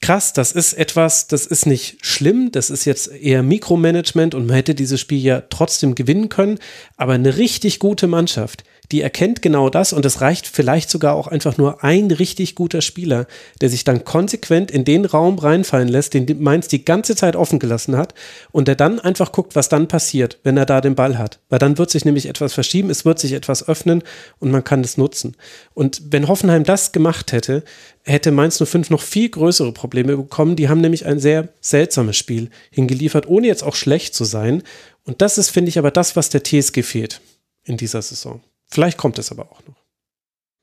krass, 0.00 0.32
das 0.32 0.52
ist 0.52 0.74
etwas, 0.74 1.26
das 1.26 1.46
ist 1.46 1.66
nicht 1.66 2.04
schlimm, 2.04 2.50
das 2.52 2.70
ist 2.70 2.84
jetzt 2.84 3.08
eher 3.08 3.42
Mikromanagement 3.42 4.34
und 4.34 4.46
man 4.46 4.56
hätte 4.56 4.74
dieses 4.74 5.00
Spiel 5.00 5.22
ja 5.22 5.42
trotzdem 5.42 5.94
gewinnen 5.94 6.28
können, 6.28 6.58
aber 6.96 7.14
eine 7.14 7.36
richtig 7.36 7.78
gute 7.78 8.06
Mannschaft, 8.06 8.64
die 8.92 9.00
erkennt 9.00 9.42
genau 9.42 9.68
das 9.68 9.92
und 9.92 10.04
es 10.06 10.20
reicht 10.20 10.46
vielleicht 10.46 10.90
sogar 10.90 11.14
auch 11.14 11.26
einfach 11.26 11.58
nur 11.58 11.82
ein 11.82 12.10
richtig 12.10 12.54
guter 12.54 12.80
Spieler, 12.80 13.26
der 13.60 13.70
sich 13.70 13.84
dann 13.84 14.04
konsequent 14.04 14.70
in 14.70 14.84
den 14.84 15.04
Raum 15.04 15.38
reinfallen 15.38 15.88
lässt, 15.88 16.14
den 16.14 16.42
Mainz 16.42 16.68
die 16.68 16.84
ganze 16.84 17.16
Zeit 17.16 17.36
offen 17.36 17.58
gelassen 17.58 17.96
hat 17.96 18.14
und 18.52 18.68
der 18.68 18.74
dann 18.74 19.00
einfach 19.00 19.32
guckt, 19.32 19.56
was 19.56 19.68
dann 19.68 19.88
passiert, 19.88 20.38
wenn 20.44 20.56
er 20.56 20.66
da 20.66 20.80
den 20.80 20.94
Ball 20.94 21.18
hat. 21.18 21.40
Weil 21.48 21.58
dann 21.58 21.78
wird 21.78 21.90
sich 21.90 22.04
nämlich 22.04 22.26
etwas 22.26 22.54
verschieben, 22.54 22.90
es 22.90 23.04
wird 23.04 23.18
sich 23.18 23.32
etwas 23.32 23.68
öffnen 23.68 24.02
und 24.38 24.50
man 24.50 24.64
kann 24.64 24.82
es 24.82 24.96
nutzen. 24.96 25.36
Und 25.74 26.02
wenn 26.10 26.28
Hoffenheim 26.28 26.64
das 26.64 26.92
gemacht 26.92 27.32
hätte, 27.32 27.64
hätte 28.04 28.30
Mainz 28.30 28.62
05 28.62 28.90
noch 28.90 29.02
viel 29.02 29.28
größere 29.28 29.72
Probleme 29.72 30.16
bekommen. 30.16 30.56
Die 30.56 30.68
haben 30.68 30.80
nämlich 30.80 31.06
ein 31.06 31.18
sehr 31.18 31.48
seltsames 31.60 32.16
Spiel 32.16 32.50
hingeliefert, 32.70 33.28
ohne 33.28 33.48
jetzt 33.48 33.64
auch 33.64 33.74
schlecht 33.74 34.14
zu 34.14 34.24
sein. 34.24 34.62
Und 35.04 35.22
das 35.22 35.38
ist, 35.38 35.50
finde 35.50 35.70
ich, 35.70 35.78
aber 35.78 35.90
das, 35.90 36.16
was 36.16 36.30
der 36.30 36.42
TSG 36.42 36.82
fehlt 36.82 37.20
in 37.64 37.76
dieser 37.76 38.02
Saison. 38.02 38.40
Vielleicht 38.68 38.98
kommt 38.98 39.18
es 39.18 39.30
aber 39.30 39.50
auch 39.50 39.60
noch. 39.66 39.76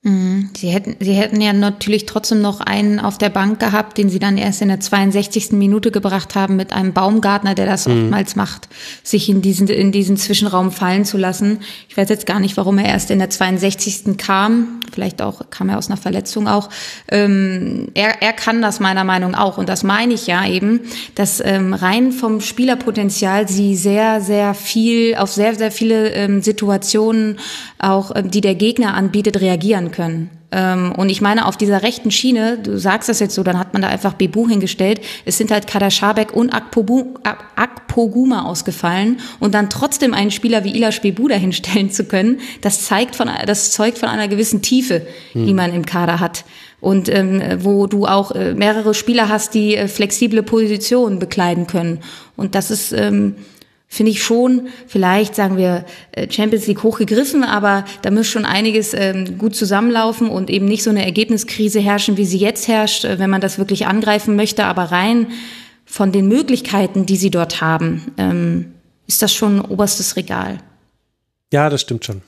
Mhm. 0.04 0.50
Sie 0.58 0.68
hätten, 0.68 0.98
sie 1.00 1.14
hätten 1.14 1.40
ja 1.40 1.54
natürlich 1.54 2.06
trotzdem 2.06 2.42
noch 2.42 2.60
einen 2.60 3.00
auf 3.00 3.18
der 3.18 3.30
Bank 3.30 3.60
gehabt, 3.60 3.98
den 3.98 4.10
sie 4.10 4.20
dann 4.20 4.38
erst 4.38 4.62
in 4.62 4.68
der 4.68 4.82
62. 4.82 5.54
Minute 5.54 5.92
gebracht 5.92 6.36
haben 6.36 6.58
mit 6.58 6.74
einem 6.74 6.92
Baumgartner, 6.92 7.56
der 7.56 7.66
das 7.66 7.88
mhm. 7.88 8.04
oftmals 8.04 8.36
macht, 8.36 8.68
sich 9.02 9.30
in 9.30 9.42
diesen, 9.42 9.68
in 9.70 9.94
diesen 9.94 10.18
Zwischenraum 10.18 10.72
fallen 10.72 11.06
zu 11.06 11.18
lassen. 11.18 11.60
Ich 11.88 11.96
weiß 11.96 12.10
jetzt 12.10 12.26
gar 12.26 12.42
nicht, 12.42 12.58
warum 12.58 12.78
er 12.78 12.90
erst 12.90 13.12
in 13.12 13.20
der 13.20 13.30
62. 13.30 14.18
kam. 14.18 14.82
Vielleicht 14.94 15.22
auch, 15.22 15.50
kam 15.50 15.70
er 15.70 15.78
aus 15.78 15.90
einer 15.90 15.98
Verletzung 15.98 16.48
auch. 16.48 16.70
Ähm, 17.10 17.88
er, 17.94 18.22
er 18.22 18.34
kann 18.34 18.62
das 18.62 18.80
meiner 18.80 19.04
Meinung 19.04 19.36
auch. 19.36 19.58
Und 19.58 19.70
das 19.70 19.84
meine 19.84 20.14
ich 20.14 20.28
ja 20.28 20.46
eben, 20.46 20.82
dass 21.16 21.42
ähm, 21.44 21.74
rein 21.74 22.12
vom 22.12 22.42
Spielerpotenzial 22.42 23.48
sie 23.48 23.76
sehr, 23.76 24.22
sehr 24.22 24.54
viel, 24.54 25.16
auf 25.16 25.32
sehr, 25.32 25.56
sehr 25.56 25.72
viele 25.72 26.10
ähm, 26.10 26.42
Situationen 26.42 27.40
auch, 27.80 28.16
ähm, 28.16 28.30
die 28.30 28.42
der 28.42 28.56
Gegner 28.56 28.94
anbietet, 28.94 29.42
reagieren 29.42 29.92
können. 29.92 30.30
Ähm, 30.54 30.94
und 30.96 31.10
ich 31.10 31.20
meine, 31.20 31.48
auf 31.48 31.58
dieser 31.58 31.82
rechten 31.82 32.12
Schiene, 32.12 32.60
du 32.60 32.78
sagst 32.78 33.10
das 33.10 33.20
jetzt 33.20 33.34
so, 33.34 33.42
dann 33.44 33.58
hat 33.58 33.74
man 33.74 33.82
da 33.82 33.88
einfach 33.88 34.14
Bebu 34.14 34.48
hingestellt. 34.48 35.02
Es 35.26 35.38
sind 35.38 35.50
halt 35.52 35.66
Kader 35.66 35.90
Schabek 35.90 36.32
und 36.34 36.54
Akpoguma 36.54 38.44
ausgefallen 38.44 39.20
und 39.40 39.56
dann 39.56 39.72
trotzdem 39.72 40.14
einen 40.14 40.32
Spieler 40.32 40.64
wie 40.64 40.76
Ilash 40.76 41.02
Bebu 41.02 41.28
dahinstellen 41.28 41.90
zu 41.92 42.06
können, 42.06 42.40
das 42.62 42.84
zeigt 42.84 43.16
von, 43.16 43.30
das 43.48 43.72
zeugt 43.72 43.98
von 43.98 44.10
einer 44.10 44.28
gewissen 44.28 44.62
Tiefe, 44.62 45.08
hm. 45.32 45.48
die 45.48 45.54
man 45.54 45.74
im 45.74 45.86
Kader 45.86 46.20
hat 46.20 46.46
und 46.84 47.08
ähm, 47.08 47.42
wo 47.60 47.88
du 47.88 48.06
auch 48.06 48.32
äh, 48.32 48.54
mehrere 48.54 48.94
Spieler 48.94 49.30
hast, 49.30 49.54
die 49.54 49.76
äh, 49.76 49.88
flexible 49.88 50.44
Positionen 50.44 51.18
bekleiden 51.18 51.66
können. 51.66 52.00
Und 52.36 52.56
das 52.56 52.72
ist 52.72 52.92
ähm, 52.92 53.36
finde 53.94 54.12
ich 54.12 54.24
schon, 54.24 54.70
vielleicht 54.88 55.36
sagen 55.36 55.56
wir 55.56 55.86
äh, 56.14 56.28
Champions 56.28 56.66
League 56.66 56.82
hochgegriffen, 56.82 57.44
aber 57.44 57.86
da 58.02 58.10
muss 58.10 58.26
schon 58.28 58.44
einiges 58.44 58.96
ähm, 58.96 59.38
gut 59.38 59.56
zusammenlaufen 59.56 60.30
und 60.30 60.50
eben 60.50 60.66
nicht 60.66 60.82
so 60.82 60.90
eine 60.90 61.06
Ergebniskrise 61.06 61.80
herrschen, 61.80 62.18
wie 62.18 62.26
sie 62.26 62.40
jetzt 62.40 62.68
herrscht, 62.68 63.06
äh, 63.06 63.20
wenn 63.20 63.30
man 63.30 63.40
das 63.40 63.60
wirklich 63.60 63.86
angreifen 63.86 64.36
möchte. 64.36 64.66
Aber 64.66 64.86
rein 64.86 65.28
von 65.86 66.12
den 66.12 66.28
Möglichkeiten, 66.28 67.06
die 67.06 67.18
sie 67.18 67.30
dort 67.30 67.62
haben, 67.62 68.12
ähm, 68.18 68.74
ist 69.06 69.22
das 69.22 69.32
schon 69.32 69.62
oberstes 69.62 70.16
Regal. 70.16 70.58
Ja, 71.52 71.70
das 71.70 71.82
stimmt 71.82 72.04
schon. 72.04 72.24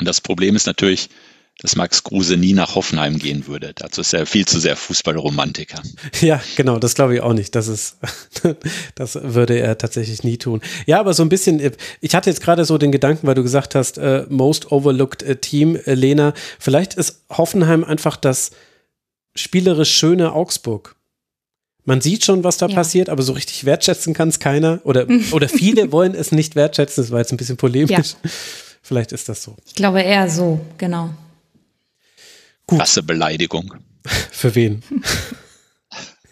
Und 0.00 0.08
das 0.08 0.20
Problem 0.20 0.56
ist 0.56 0.66
natürlich, 0.66 1.08
dass 1.62 1.76
Max 1.76 2.02
Kruse 2.02 2.36
nie 2.36 2.52
nach 2.52 2.74
Hoffenheim 2.74 3.18
gehen 3.18 3.46
würde. 3.46 3.72
Dazu 3.74 4.00
ist 4.00 4.12
er 4.12 4.26
viel 4.26 4.46
zu 4.46 4.58
sehr 4.58 4.76
Fußballromantiker. 4.76 5.80
Ja, 6.20 6.42
genau, 6.56 6.78
das 6.78 6.94
glaube 6.94 7.14
ich 7.14 7.20
auch 7.20 7.32
nicht. 7.32 7.54
Das 7.54 7.68
ist, 7.68 7.98
das 8.96 9.14
würde 9.22 9.58
er 9.58 9.78
tatsächlich 9.78 10.24
nie 10.24 10.38
tun. 10.38 10.60
Ja, 10.86 10.98
aber 10.98 11.14
so 11.14 11.22
ein 11.22 11.28
bisschen, 11.28 11.60
ich 12.00 12.14
hatte 12.14 12.28
jetzt 12.30 12.42
gerade 12.42 12.64
so 12.64 12.78
den 12.78 12.90
Gedanken, 12.90 13.26
weil 13.28 13.36
du 13.36 13.44
gesagt 13.44 13.76
hast, 13.76 13.96
äh, 13.98 14.26
most 14.28 14.72
overlooked 14.72 15.22
äh, 15.22 15.36
Team, 15.36 15.76
äh, 15.76 15.94
Lena. 15.94 16.34
Vielleicht 16.58 16.94
ist 16.94 17.22
Hoffenheim 17.30 17.84
einfach 17.84 18.16
das 18.16 18.50
spielerisch 19.36 19.94
schöne 19.94 20.32
Augsburg. 20.32 20.96
Man 21.84 22.00
sieht 22.00 22.24
schon, 22.24 22.42
was 22.44 22.58
da 22.58 22.66
ja. 22.66 22.74
passiert, 22.74 23.08
aber 23.08 23.22
so 23.22 23.32
richtig 23.32 23.64
wertschätzen 23.64 24.14
kann 24.14 24.28
es 24.28 24.40
keiner. 24.40 24.80
Oder, 24.84 25.06
oder 25.32 25.48
viele 25.48 25.92
wollen 25.92 26.14
es 26.16 26.32
nicht 26.32 26.56
wertschätzen. 26.56 27.04
Das 27.04 27.12
war 27.12 27.20
jetzt 27.20 27.32
ein 27.32 27.36
bisschen 27.36 27.56
polemisch. 27.56 28.16
Ja. 28.22 28.30
Vielleicht 28.82 29.12
ist 29.12 29.28
das 29.28 29.44
so. 29.44 29.54
Ich 29.64 29.76
glaube 29.76 30.02
eher 30.02 30.28
so, 30.28 30.60
genau. 30.76 31.10
Gut. 32.72 32.78
Krasse 32.78 33.02
Beleidigung. 33.02 33.74
Für 34.30 34.54
wen? 34.54 34.82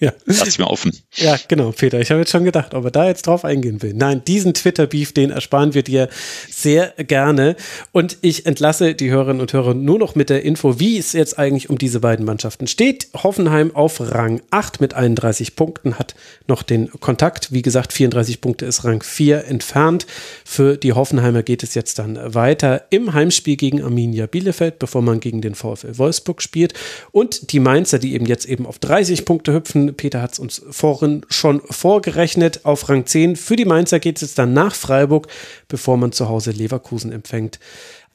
Ja. 0.01 0.15
Lass 0.25 0.49
ich 0.49 0.59
mal 0.59 0.67
offen. 0.67 0.97
Ja, 1.15 1.37
genau, 1.47 1.73
Peter. 1.73 2.01
Ich 2.01 2.11
habe 2.11 2.21
jetzt 2.21 2.31
schon 2.31 2.45
gedacht, 2.45 2.73
ob 2.73 2.85
er 2.87 2.91
da 2.91 3.07
jetzt 3.07 3.27
drauf 3.27 3.45
eingehen 3.45 3.83
will. 3.83 3.93
Nein, 3.93 4.23
diesen 4.27 4.55
Twitter-Beef, 4.55 5.13
den 5.13 5.31
ersparen 5.31 5.75
wir 5.75 5.83
dir 5.83 6.09
sehr 6.51 6.95
gerne. 6.97 7.55
Und 7.93 8.17
ich 8.23 8.47
entlasse 8.47 8.95
die 8.95 9.11
Hörerinnen 9.11 9.43
und 9.43 9.53
Hörer 9.53 9.75
nur 9.75 9.99
noch 9.99 10.15
mit 10.15 10.31
der 10.31 10.43
Info, 10.43 10.81
wie 10.81 10.97
es 10.97 11.13
jetzt 11.13 11.39
eigentlich 11.39 11.69
um 11.69 11.77
diese 11.77 12.01
beiden 12.01 12.25
Mannschaften 12.25 12.67
steht. 12.67 13.09
Hoffenheim 13.15 13.77
auf 13.77 14.01
Rang 14.01 14.41
8 14.51 14.81
mit 14.81 14.95
31 14.95 15.55
Punkten 15.55 15.99
hat 15.99 16.15
noch 16.47 16.63
den 16.63 16.91
Kontakt. 17.01 17.53
Wie 17.53 17.61
gesagt, 17.63 17.93
34 17.93 18.41
Punkte 18.41 18.65
ist 18.65 18.85
Rang 18.85 19.03
4 19.03 19.45
entfernt. 19.45 20.07
Für 20.47 20.79
die 20.79 20.95
Hoffenheimer 20.95 21.43
geht 21.43 21.63
es 21.63 21.75
jetzt 21.75 21.99
dann 21.99 22.19
weiter 22.35 22.85
im 22.89 23.13
Heimspiel 23.13 23.57
gegen 23.57 23.83
Arminia 23.83 24.27
Bielefeld, 24.27 24.79
bevor 24.79 25.03
man 25.03 25.21
gegen 25.21 25.43
den 25.43 25.55
VfL 25.55 25.99
Wolfsburg 25.99 26.41
spielt. 26.41 26.73
Und 27.13 27.53
die 27.53 27.61
Mainzer, 27.61 27.99
die 27.99 28.15
eben 28.15 28.25
jetzt 28.25 28.47
eben 28.47 28.65
auf 28.65 28.79
30 28.79 29.27
Punkte 29.27 29.53
hüpfen, 29.53 29.90
Peter 29.93 30.23
hat 30.23 30.33
es 30.33 30.39
uns 30.39 30.63
vorhin 30.71 31.23
schon 31.29 31.61
vorgerechnet. 31.71 32.65
Auf 32.65 32.89
Rang 32.89 33.07
10 33.07 33.37
für 33.37 33.57
die 33.57 33.65
Mainzer 33.65 34.01
geht 34.01 34.17
es 34.17 34.23
jetzt 34.23 34.39
dann 34.39 34.53
nach 34.53 34.75
Freiburg, 34.75 35.29
bevor 35.69 35.97
man 35.97 36.13
zu 36.13 36.29
Hause 36.29 36.51
Leverkusen 36.51 37.13
empfängt. 37.13 37.59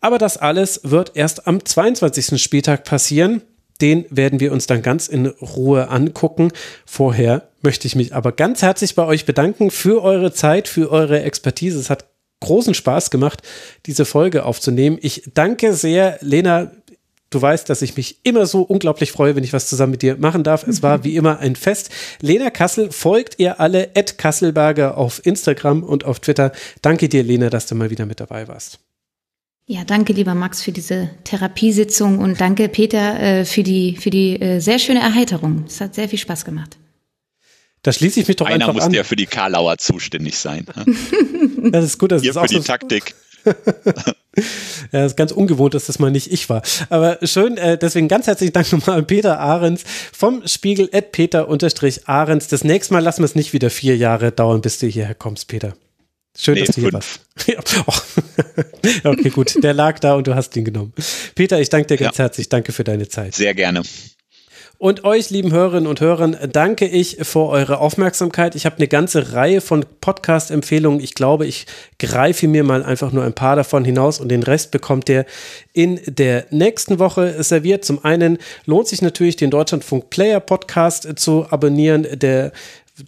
Aber 0.01 0.17
das 0.17 0.37
alles 0.37 0.81
wird 0.83 1.13
erst 1.15 1.47
am 1.47 1.63
22. 1.63 2.41
Spieltag 2.41 2.83
passieren. 2.83 3.41
Den 3.81 4.05
werden 4.09 4.39
wir 4.39 4.51
uns 4.51 4.67
dann 4.67 4.81
ganz 4.81 5.07
in 5.07 5.27
Ruhe 5.27 5.89
angucken. 5.89 6.51
Vorher 6.85 7.49
möchte 7.61 7.87
ich 7.87 7.95
mich 7.95 8.15
aber 8.15 8.31
ganz 8.31 8.61
herzlich 8.61 8.95
bei 8.95 9.05
euch 9.05 9.25
bedanken 9.25 9.71
für 9.71 10.01
eure 10.03 10.31
Zeit, 10.31 10.67
für 10.67 10.91
eure 10.91 11.23
Expertise. 11.23 11.79
Es 11.79 11.89
hat 11.89 12.05
großen 12.39 12.73
Spaß 12.73 13.09
gemacht, 13.09 13.41
diese 13.85 14.05
Folge 14.05 14.45
aufzunehmen. 14.45 14.97
Ich 15.01 15.23
danke 15.33 15.73
sehr, 15.73 16.17
Lena. 16.21 16.71
Du 17.35 17.41
weißt, 17.41 17.69
dass 17.69 17.81
ich 17.81 17.97
mich 17.97 18.19
immer 18.23 18.45
so 18.45 18.61
unglaublich 18.61 19.11
freue, 19.11 19.35
wenn 19.35 19.43
ich 19.43 19.51
was 19.51 19.67
zusammen 19.67 19.91
mit 19.91 20.01
dir 20.03 20.15
machen 20.15 20.45
darf. 20.45 20.65
Es 20.65 20.81
war 20.81 21.03
wie 21.03 21.17
immer 21.17 21.39
ein 21.39 21.57
Fest. 21.57 21.89
Lena 22.21 22.49
Kassel, 22.49 22.93
folgt 22.93 23.39
ihr 23.39 23.59
alle 23.59 23.89
at 23.93 24.17
Kasselberger 24.17 24.97
auf 24.97 25.19
Instagram 25.25 25.83
und 25.83 26.05
auf 26.05 26.21
Twitter. 26.21 26.53
Danke 26.81 27.09
dir, 27.09 27.23
Lena, 27.23 27.49
dass 27.49 27.67
du 27.67 27.75
mal 27.75 27.89
wieder 27.89 28.05
mit 28.05 28.21
dabei 28.21 28.47
warst. 28.47 28.79
Ja, 29.65 29.83
danke, 29.83 30.13
lieber 30.13 30.33
Max, 30.33 30.61
für 30.61 30.71
diese 30.71 31.09
Therapiesitzung 31.25 32.19
und 32.19 32.39
danke, 32.39 32.69
Peter, 32.69 33.19
äh, 33.19 33.43
für 33.43 33.63
die, 33.63 33.97
für 33.97 34.11
die 34.11 34.39
äh, 34.39 34.61
sehr 34.61 34.79
schöne 34.79 35.01
Erheiterung. 35.01 35.65
Es 35.67 35.81
hat 35.81 35.93
sehr 35.93 36.07
viel 36.07 36.19
Spaß 36.19 36.45
gemacht. 36.45 36.77
Da 37.81 37.91
schließe 37.91 38.21
ich 38.21 38.29
mich 38.29 38.37
doch 38.37 38.45
Einer 38.45 38.55
einfach 38.65 38.73
muss 38.75 38.83
an. 38.83 38.93
der 38.93 39.03
für 39.03 39.17
die 39.17 39.25
Karlauer 39.25 39.77
zuständig 39.77 40.37
sein. 40.37 40.65
das 41.71 41.83
ist 41.83 41.97
gut, 41.97 42.13
dass 42.13 42.23
Ihr 42.23 42.29
es 42.29 42.35
für 42.35 42.41
auch 42.43 42.47
die 42.47 42.55
so 42.55 42.63
Taktik. 42.63 43.13
ja, 43.45 44.43
das 44.91 45.11
ist 45.13 45.17
ganz 45.17 45.31
ungewohnt, 45.31 45.73
dass 45.73 45.85
das 45.85 45.99
mal 45.99 46.11
nicht 46.11 46.31
ich 46.31 46.49
war. 46.49 46.61
Aber 46.89 47.19
schön, 47.23 47.57
äh, 47.57 47.77
deswegen 47.77 48.07
ganz 48.07 48.27
herzlichen 48.27 48.53
Dank 48.53 48.71
nochmal 48.71 48.97
an 48.99 49.07
Peter 49.07 49.39
Ahrens 49.39 49.83
vom 50.13 50.45
Spiegel 50.47 50.89
at 50.93 51.11
Peter-Ahrens. 51.11 52.47
Das 52.47 52.63
nächste 52.63 52.93
Mal 52.93 53.01
lassen 53.03 53.21
wir 53.21 53.25
es 53.25 53.35
nicht 53.35 53.53
wieder 53.53 53.69
vier 53.69 53.95
Jahre 53.97 54.31
dauern, 54.31 54.61
bis 54.61 54.79
du 54.79 54.87
hierher 54.87 55.15
kommst, 55.15 55.47
Peter. 55.47 55.73
Schön, 56.37 56.55
Nee, 56.55 56.65
dass 56.65 56.75
du 56.75 56.81
hier 56.81 56.91
fünf. 56.91 56.93
warst. 56.93 57.21
Ja, 57.47 57.59
oh. 57.87 59.09
okay, 59.09 59.29
gut. 59.29 59.63
Der 59.63 59.73
lag 59.73 59.99
da 59.99 60.15
und 60.15 60.27
du 60.27 60.35
hast 60.35 60.55
ihn 60.57 60.65
genommen. 60.65 60.93
Peter, 61.33 61.59
ich 61.61 61.69
danke 61.69 61.87
dir 61.87 61.97
ganz 61.97 62.17
Ja. 62.17 62.23
herzlich. 62.25 62.49
Danke 62.49 62.71
für 62.73 62.83
deine 62.83 63.07
Zeit. 63.07 63.35
Sehr 63.35 63.53
gerne. 63.53 63.83
Und 64.77 65.05
euch, 65.05 65.29
lieben 65.29 65.53
Hörerinnen 65.53 65.87
und 65.87 66.01
Hörern, 66.01 66.37
danke 66.51 66.85
ich 66.85 67.17
für 67.21 67.47
eure 67.47 67.79
Aufmerksamkeit. 67.79 68.55
Ich 68.55 68.65
habe 68.65 68.75
eine 68.75 68.89
ganze 68.89 69.31
Reihe 69.31 69.61
von 69.61 69.85
Podcast-Empfehlungen. 70.01 70.99
Ich 70.99 71.15
glaube, 71.15 71.45
ich 71.45 71.65
greife 71.97 72.47
mir 72.49 72.63
mal 72.65 72.83
einfach 72.83 73.13
nur 73.13 73.23
ein 73.23 73.33
paar 73.33 73.55
davon 73.55 73.85
hinaus 73.85 74.19
und 74.19 74.29
den 74.29 74.43
Rest 74.43 74.71
bekommt 74.71 75.07
ihr 75.07 75.25
in 75.71 76.01
der 76.05 76.45
nächsten 76.49 76.99
Woche 76.99 77.41
serviert. 77.41 77.85
Zum 77.85 78.03
einen 78.03 78.37
lohnt 78.65 78.87
sich 78.87 79.01
natürlich, 79.01 79.37
den 79.37 79.49
Deutschlandfunk 79.49 80.09
Player 80.09 80.41
Podcast 80.41 81.07
zu 81.15 81.45
abonnieren. 81.49 82.05
Der 82.19 82.51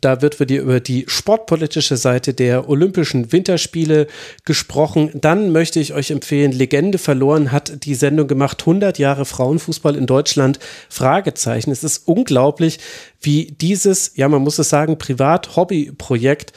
da 0.02 0.22
wird 0.22 0.40
über 0.42 0.80
die 0.82 1.06
sportpolitische 1.08 1.96
Seite 1.96 2.34
der 2.34 2.68
Olympischen 2.68 3.32
Winterspiele 3.32 4.08
gesprochen. 4.44 5.12
Dann 5.14 5.52
möchte 5.52 5.80
ich 5.80 5.94
euch 5.94 6.12
empfehlen, 6.12 6.52
Legende 6.52 6.98
verloren 6.98 7.52
hat 7.54 7.86
die 7.86 7.96
Sendung 7.96 8.28
gemacht, 8.28 8.62
100 8.62 9.00
Jahre 9.00 9.26
Frauenfußball 9.26 9.96
in 9.96 10.06
Deutschland, 10.06 10.60
Fragezeichen. 10.90 11.72
Es 11.72 11.86
ist 11.86 12.08
unglaublich, 12.08 12.80
wie 13.22 13.56
dieses, 13.62 14.12
ja 14.16 14.28
man 14.28 14.42
muss 14.42 14.60
es 14.60 14.70
sagen, 14.70 14.98
Privat-Hobby-Projekt 14.98 16.52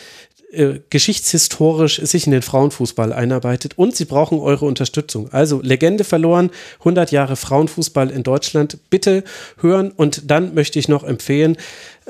äh, 0.53 0.81
geschichtshistorisch 0.91 2.01
sich 2.03 2.27
in 2.27 2.33
den 2.33 2.43
Frauenfußball 2.43 3.13
einarbeitet 3.13 3.79
und 3.79 3.95
sie 3.95 4.05
brauchen 4.05 4.41
eure 4.41 4.67
Unterstützung. 4.67 5.33
Also 5.33 5.61
Legende 5.63 6.03
verloren, 6.03 6.51
100 6.81 7.13
Jahre 7.13 7.37
Frauenfußball 7.37 8.11
in 8.11 8.25
Deutschland. 8.25 8.79
Bitte 8.91 9.23
hören 9.61 9.93
und 9.93 10.29
dann 10.29 10.53
möchte 10.55 10.81
ich 10.81 10.89
noch 10.89 11.05
empfehlen, 11.05 11.57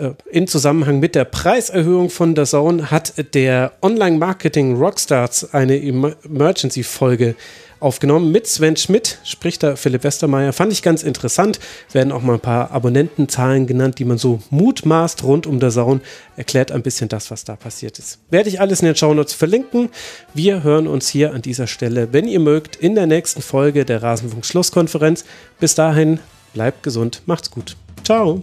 äh, 0.01 0.15
in 0.31 0.47
Zusammenhang 0.47 1.01
mit 1.01 1.15
der 1.15 1.25
Preiserhöhung 1.25 2.11
von 2.11 2.35
der 2.35 2.47
Zone 2.47 2.91
hat 2.91 3.15
der 3.35 3.73
Online-Marketing 3.83 4.77
Rockstars 4.77 5.53
eine 5.53 5.81
Emergency-Folge 5.81 7.35
aufgenommen 7.81 8.31
mit 8.31 8.47
Sven 8.47 8.77
Schmidt, 8.77 9.19
spricht 9.25 9.62
da 9.62 9.75
Philipp 9.75 10.05
Westermeier. 10.05 10.53
Fand 10.53 10.73
ich 10.73 10.83
ganz 10.83 11.03
interessant. 11.03 11.59
Werden 11.93 12.12
auch 12.12 12.23
mal 12.23 12.35
ein 12.35 12.41
paar 12.41 12.70
Abonnentenzahlen 12.70 13.67
genannt, 13.67 13.99
die 13.99 14.05
man 14.05 14.19
so 14.19 14.41
mutmaßt 14.51 15.25
rund 15.25 15.47
um 15.47 15.59
der 15.61 15.70
Saun. 15.70 16.01
Erklärt 16.37 16.70
ein 16.73 16.83
bisschen 16.83 17.09
das, 17.09 17.31
was 17.31 17.45
da 17.45 17.57
passiert 17.57 17.99
ist. 17.99 18.19
Werde 18.31 18.49
ich 18.49 18.61
alles 18.61 18.81
in 18.81 18.87
den 18.87 18.97
Shownotes 18.97 19.35
verlinken. 19.35 19.89
Wir 20.35 20.62
hören 20.62 20.87
uns 20.87 21.09
hier 21.09 21.33
an 21.33 21.43
dieser 21.43 21.67
Stelle, 21.67 22.12
wenn 22.12 22.29
ihr 22.29 22.41
mögt, 22.41 22.77
in 22.77 22.95
der 22.95 23.07
nächsten 23.07 23.43
Folge 23.43 23.85
der 23.85 24.03
Rasenfunk 24.03 24.45
Schlusskonferenz. 24.45 25.25
Bis 25.59 25.75
dahin, 25.75 26.20
bleibt 26.53 26.83
gesund, 26.83 27.23
macht's 27.27 27.51
gut. 27.51 27.77
Ciao. 28.05 28.43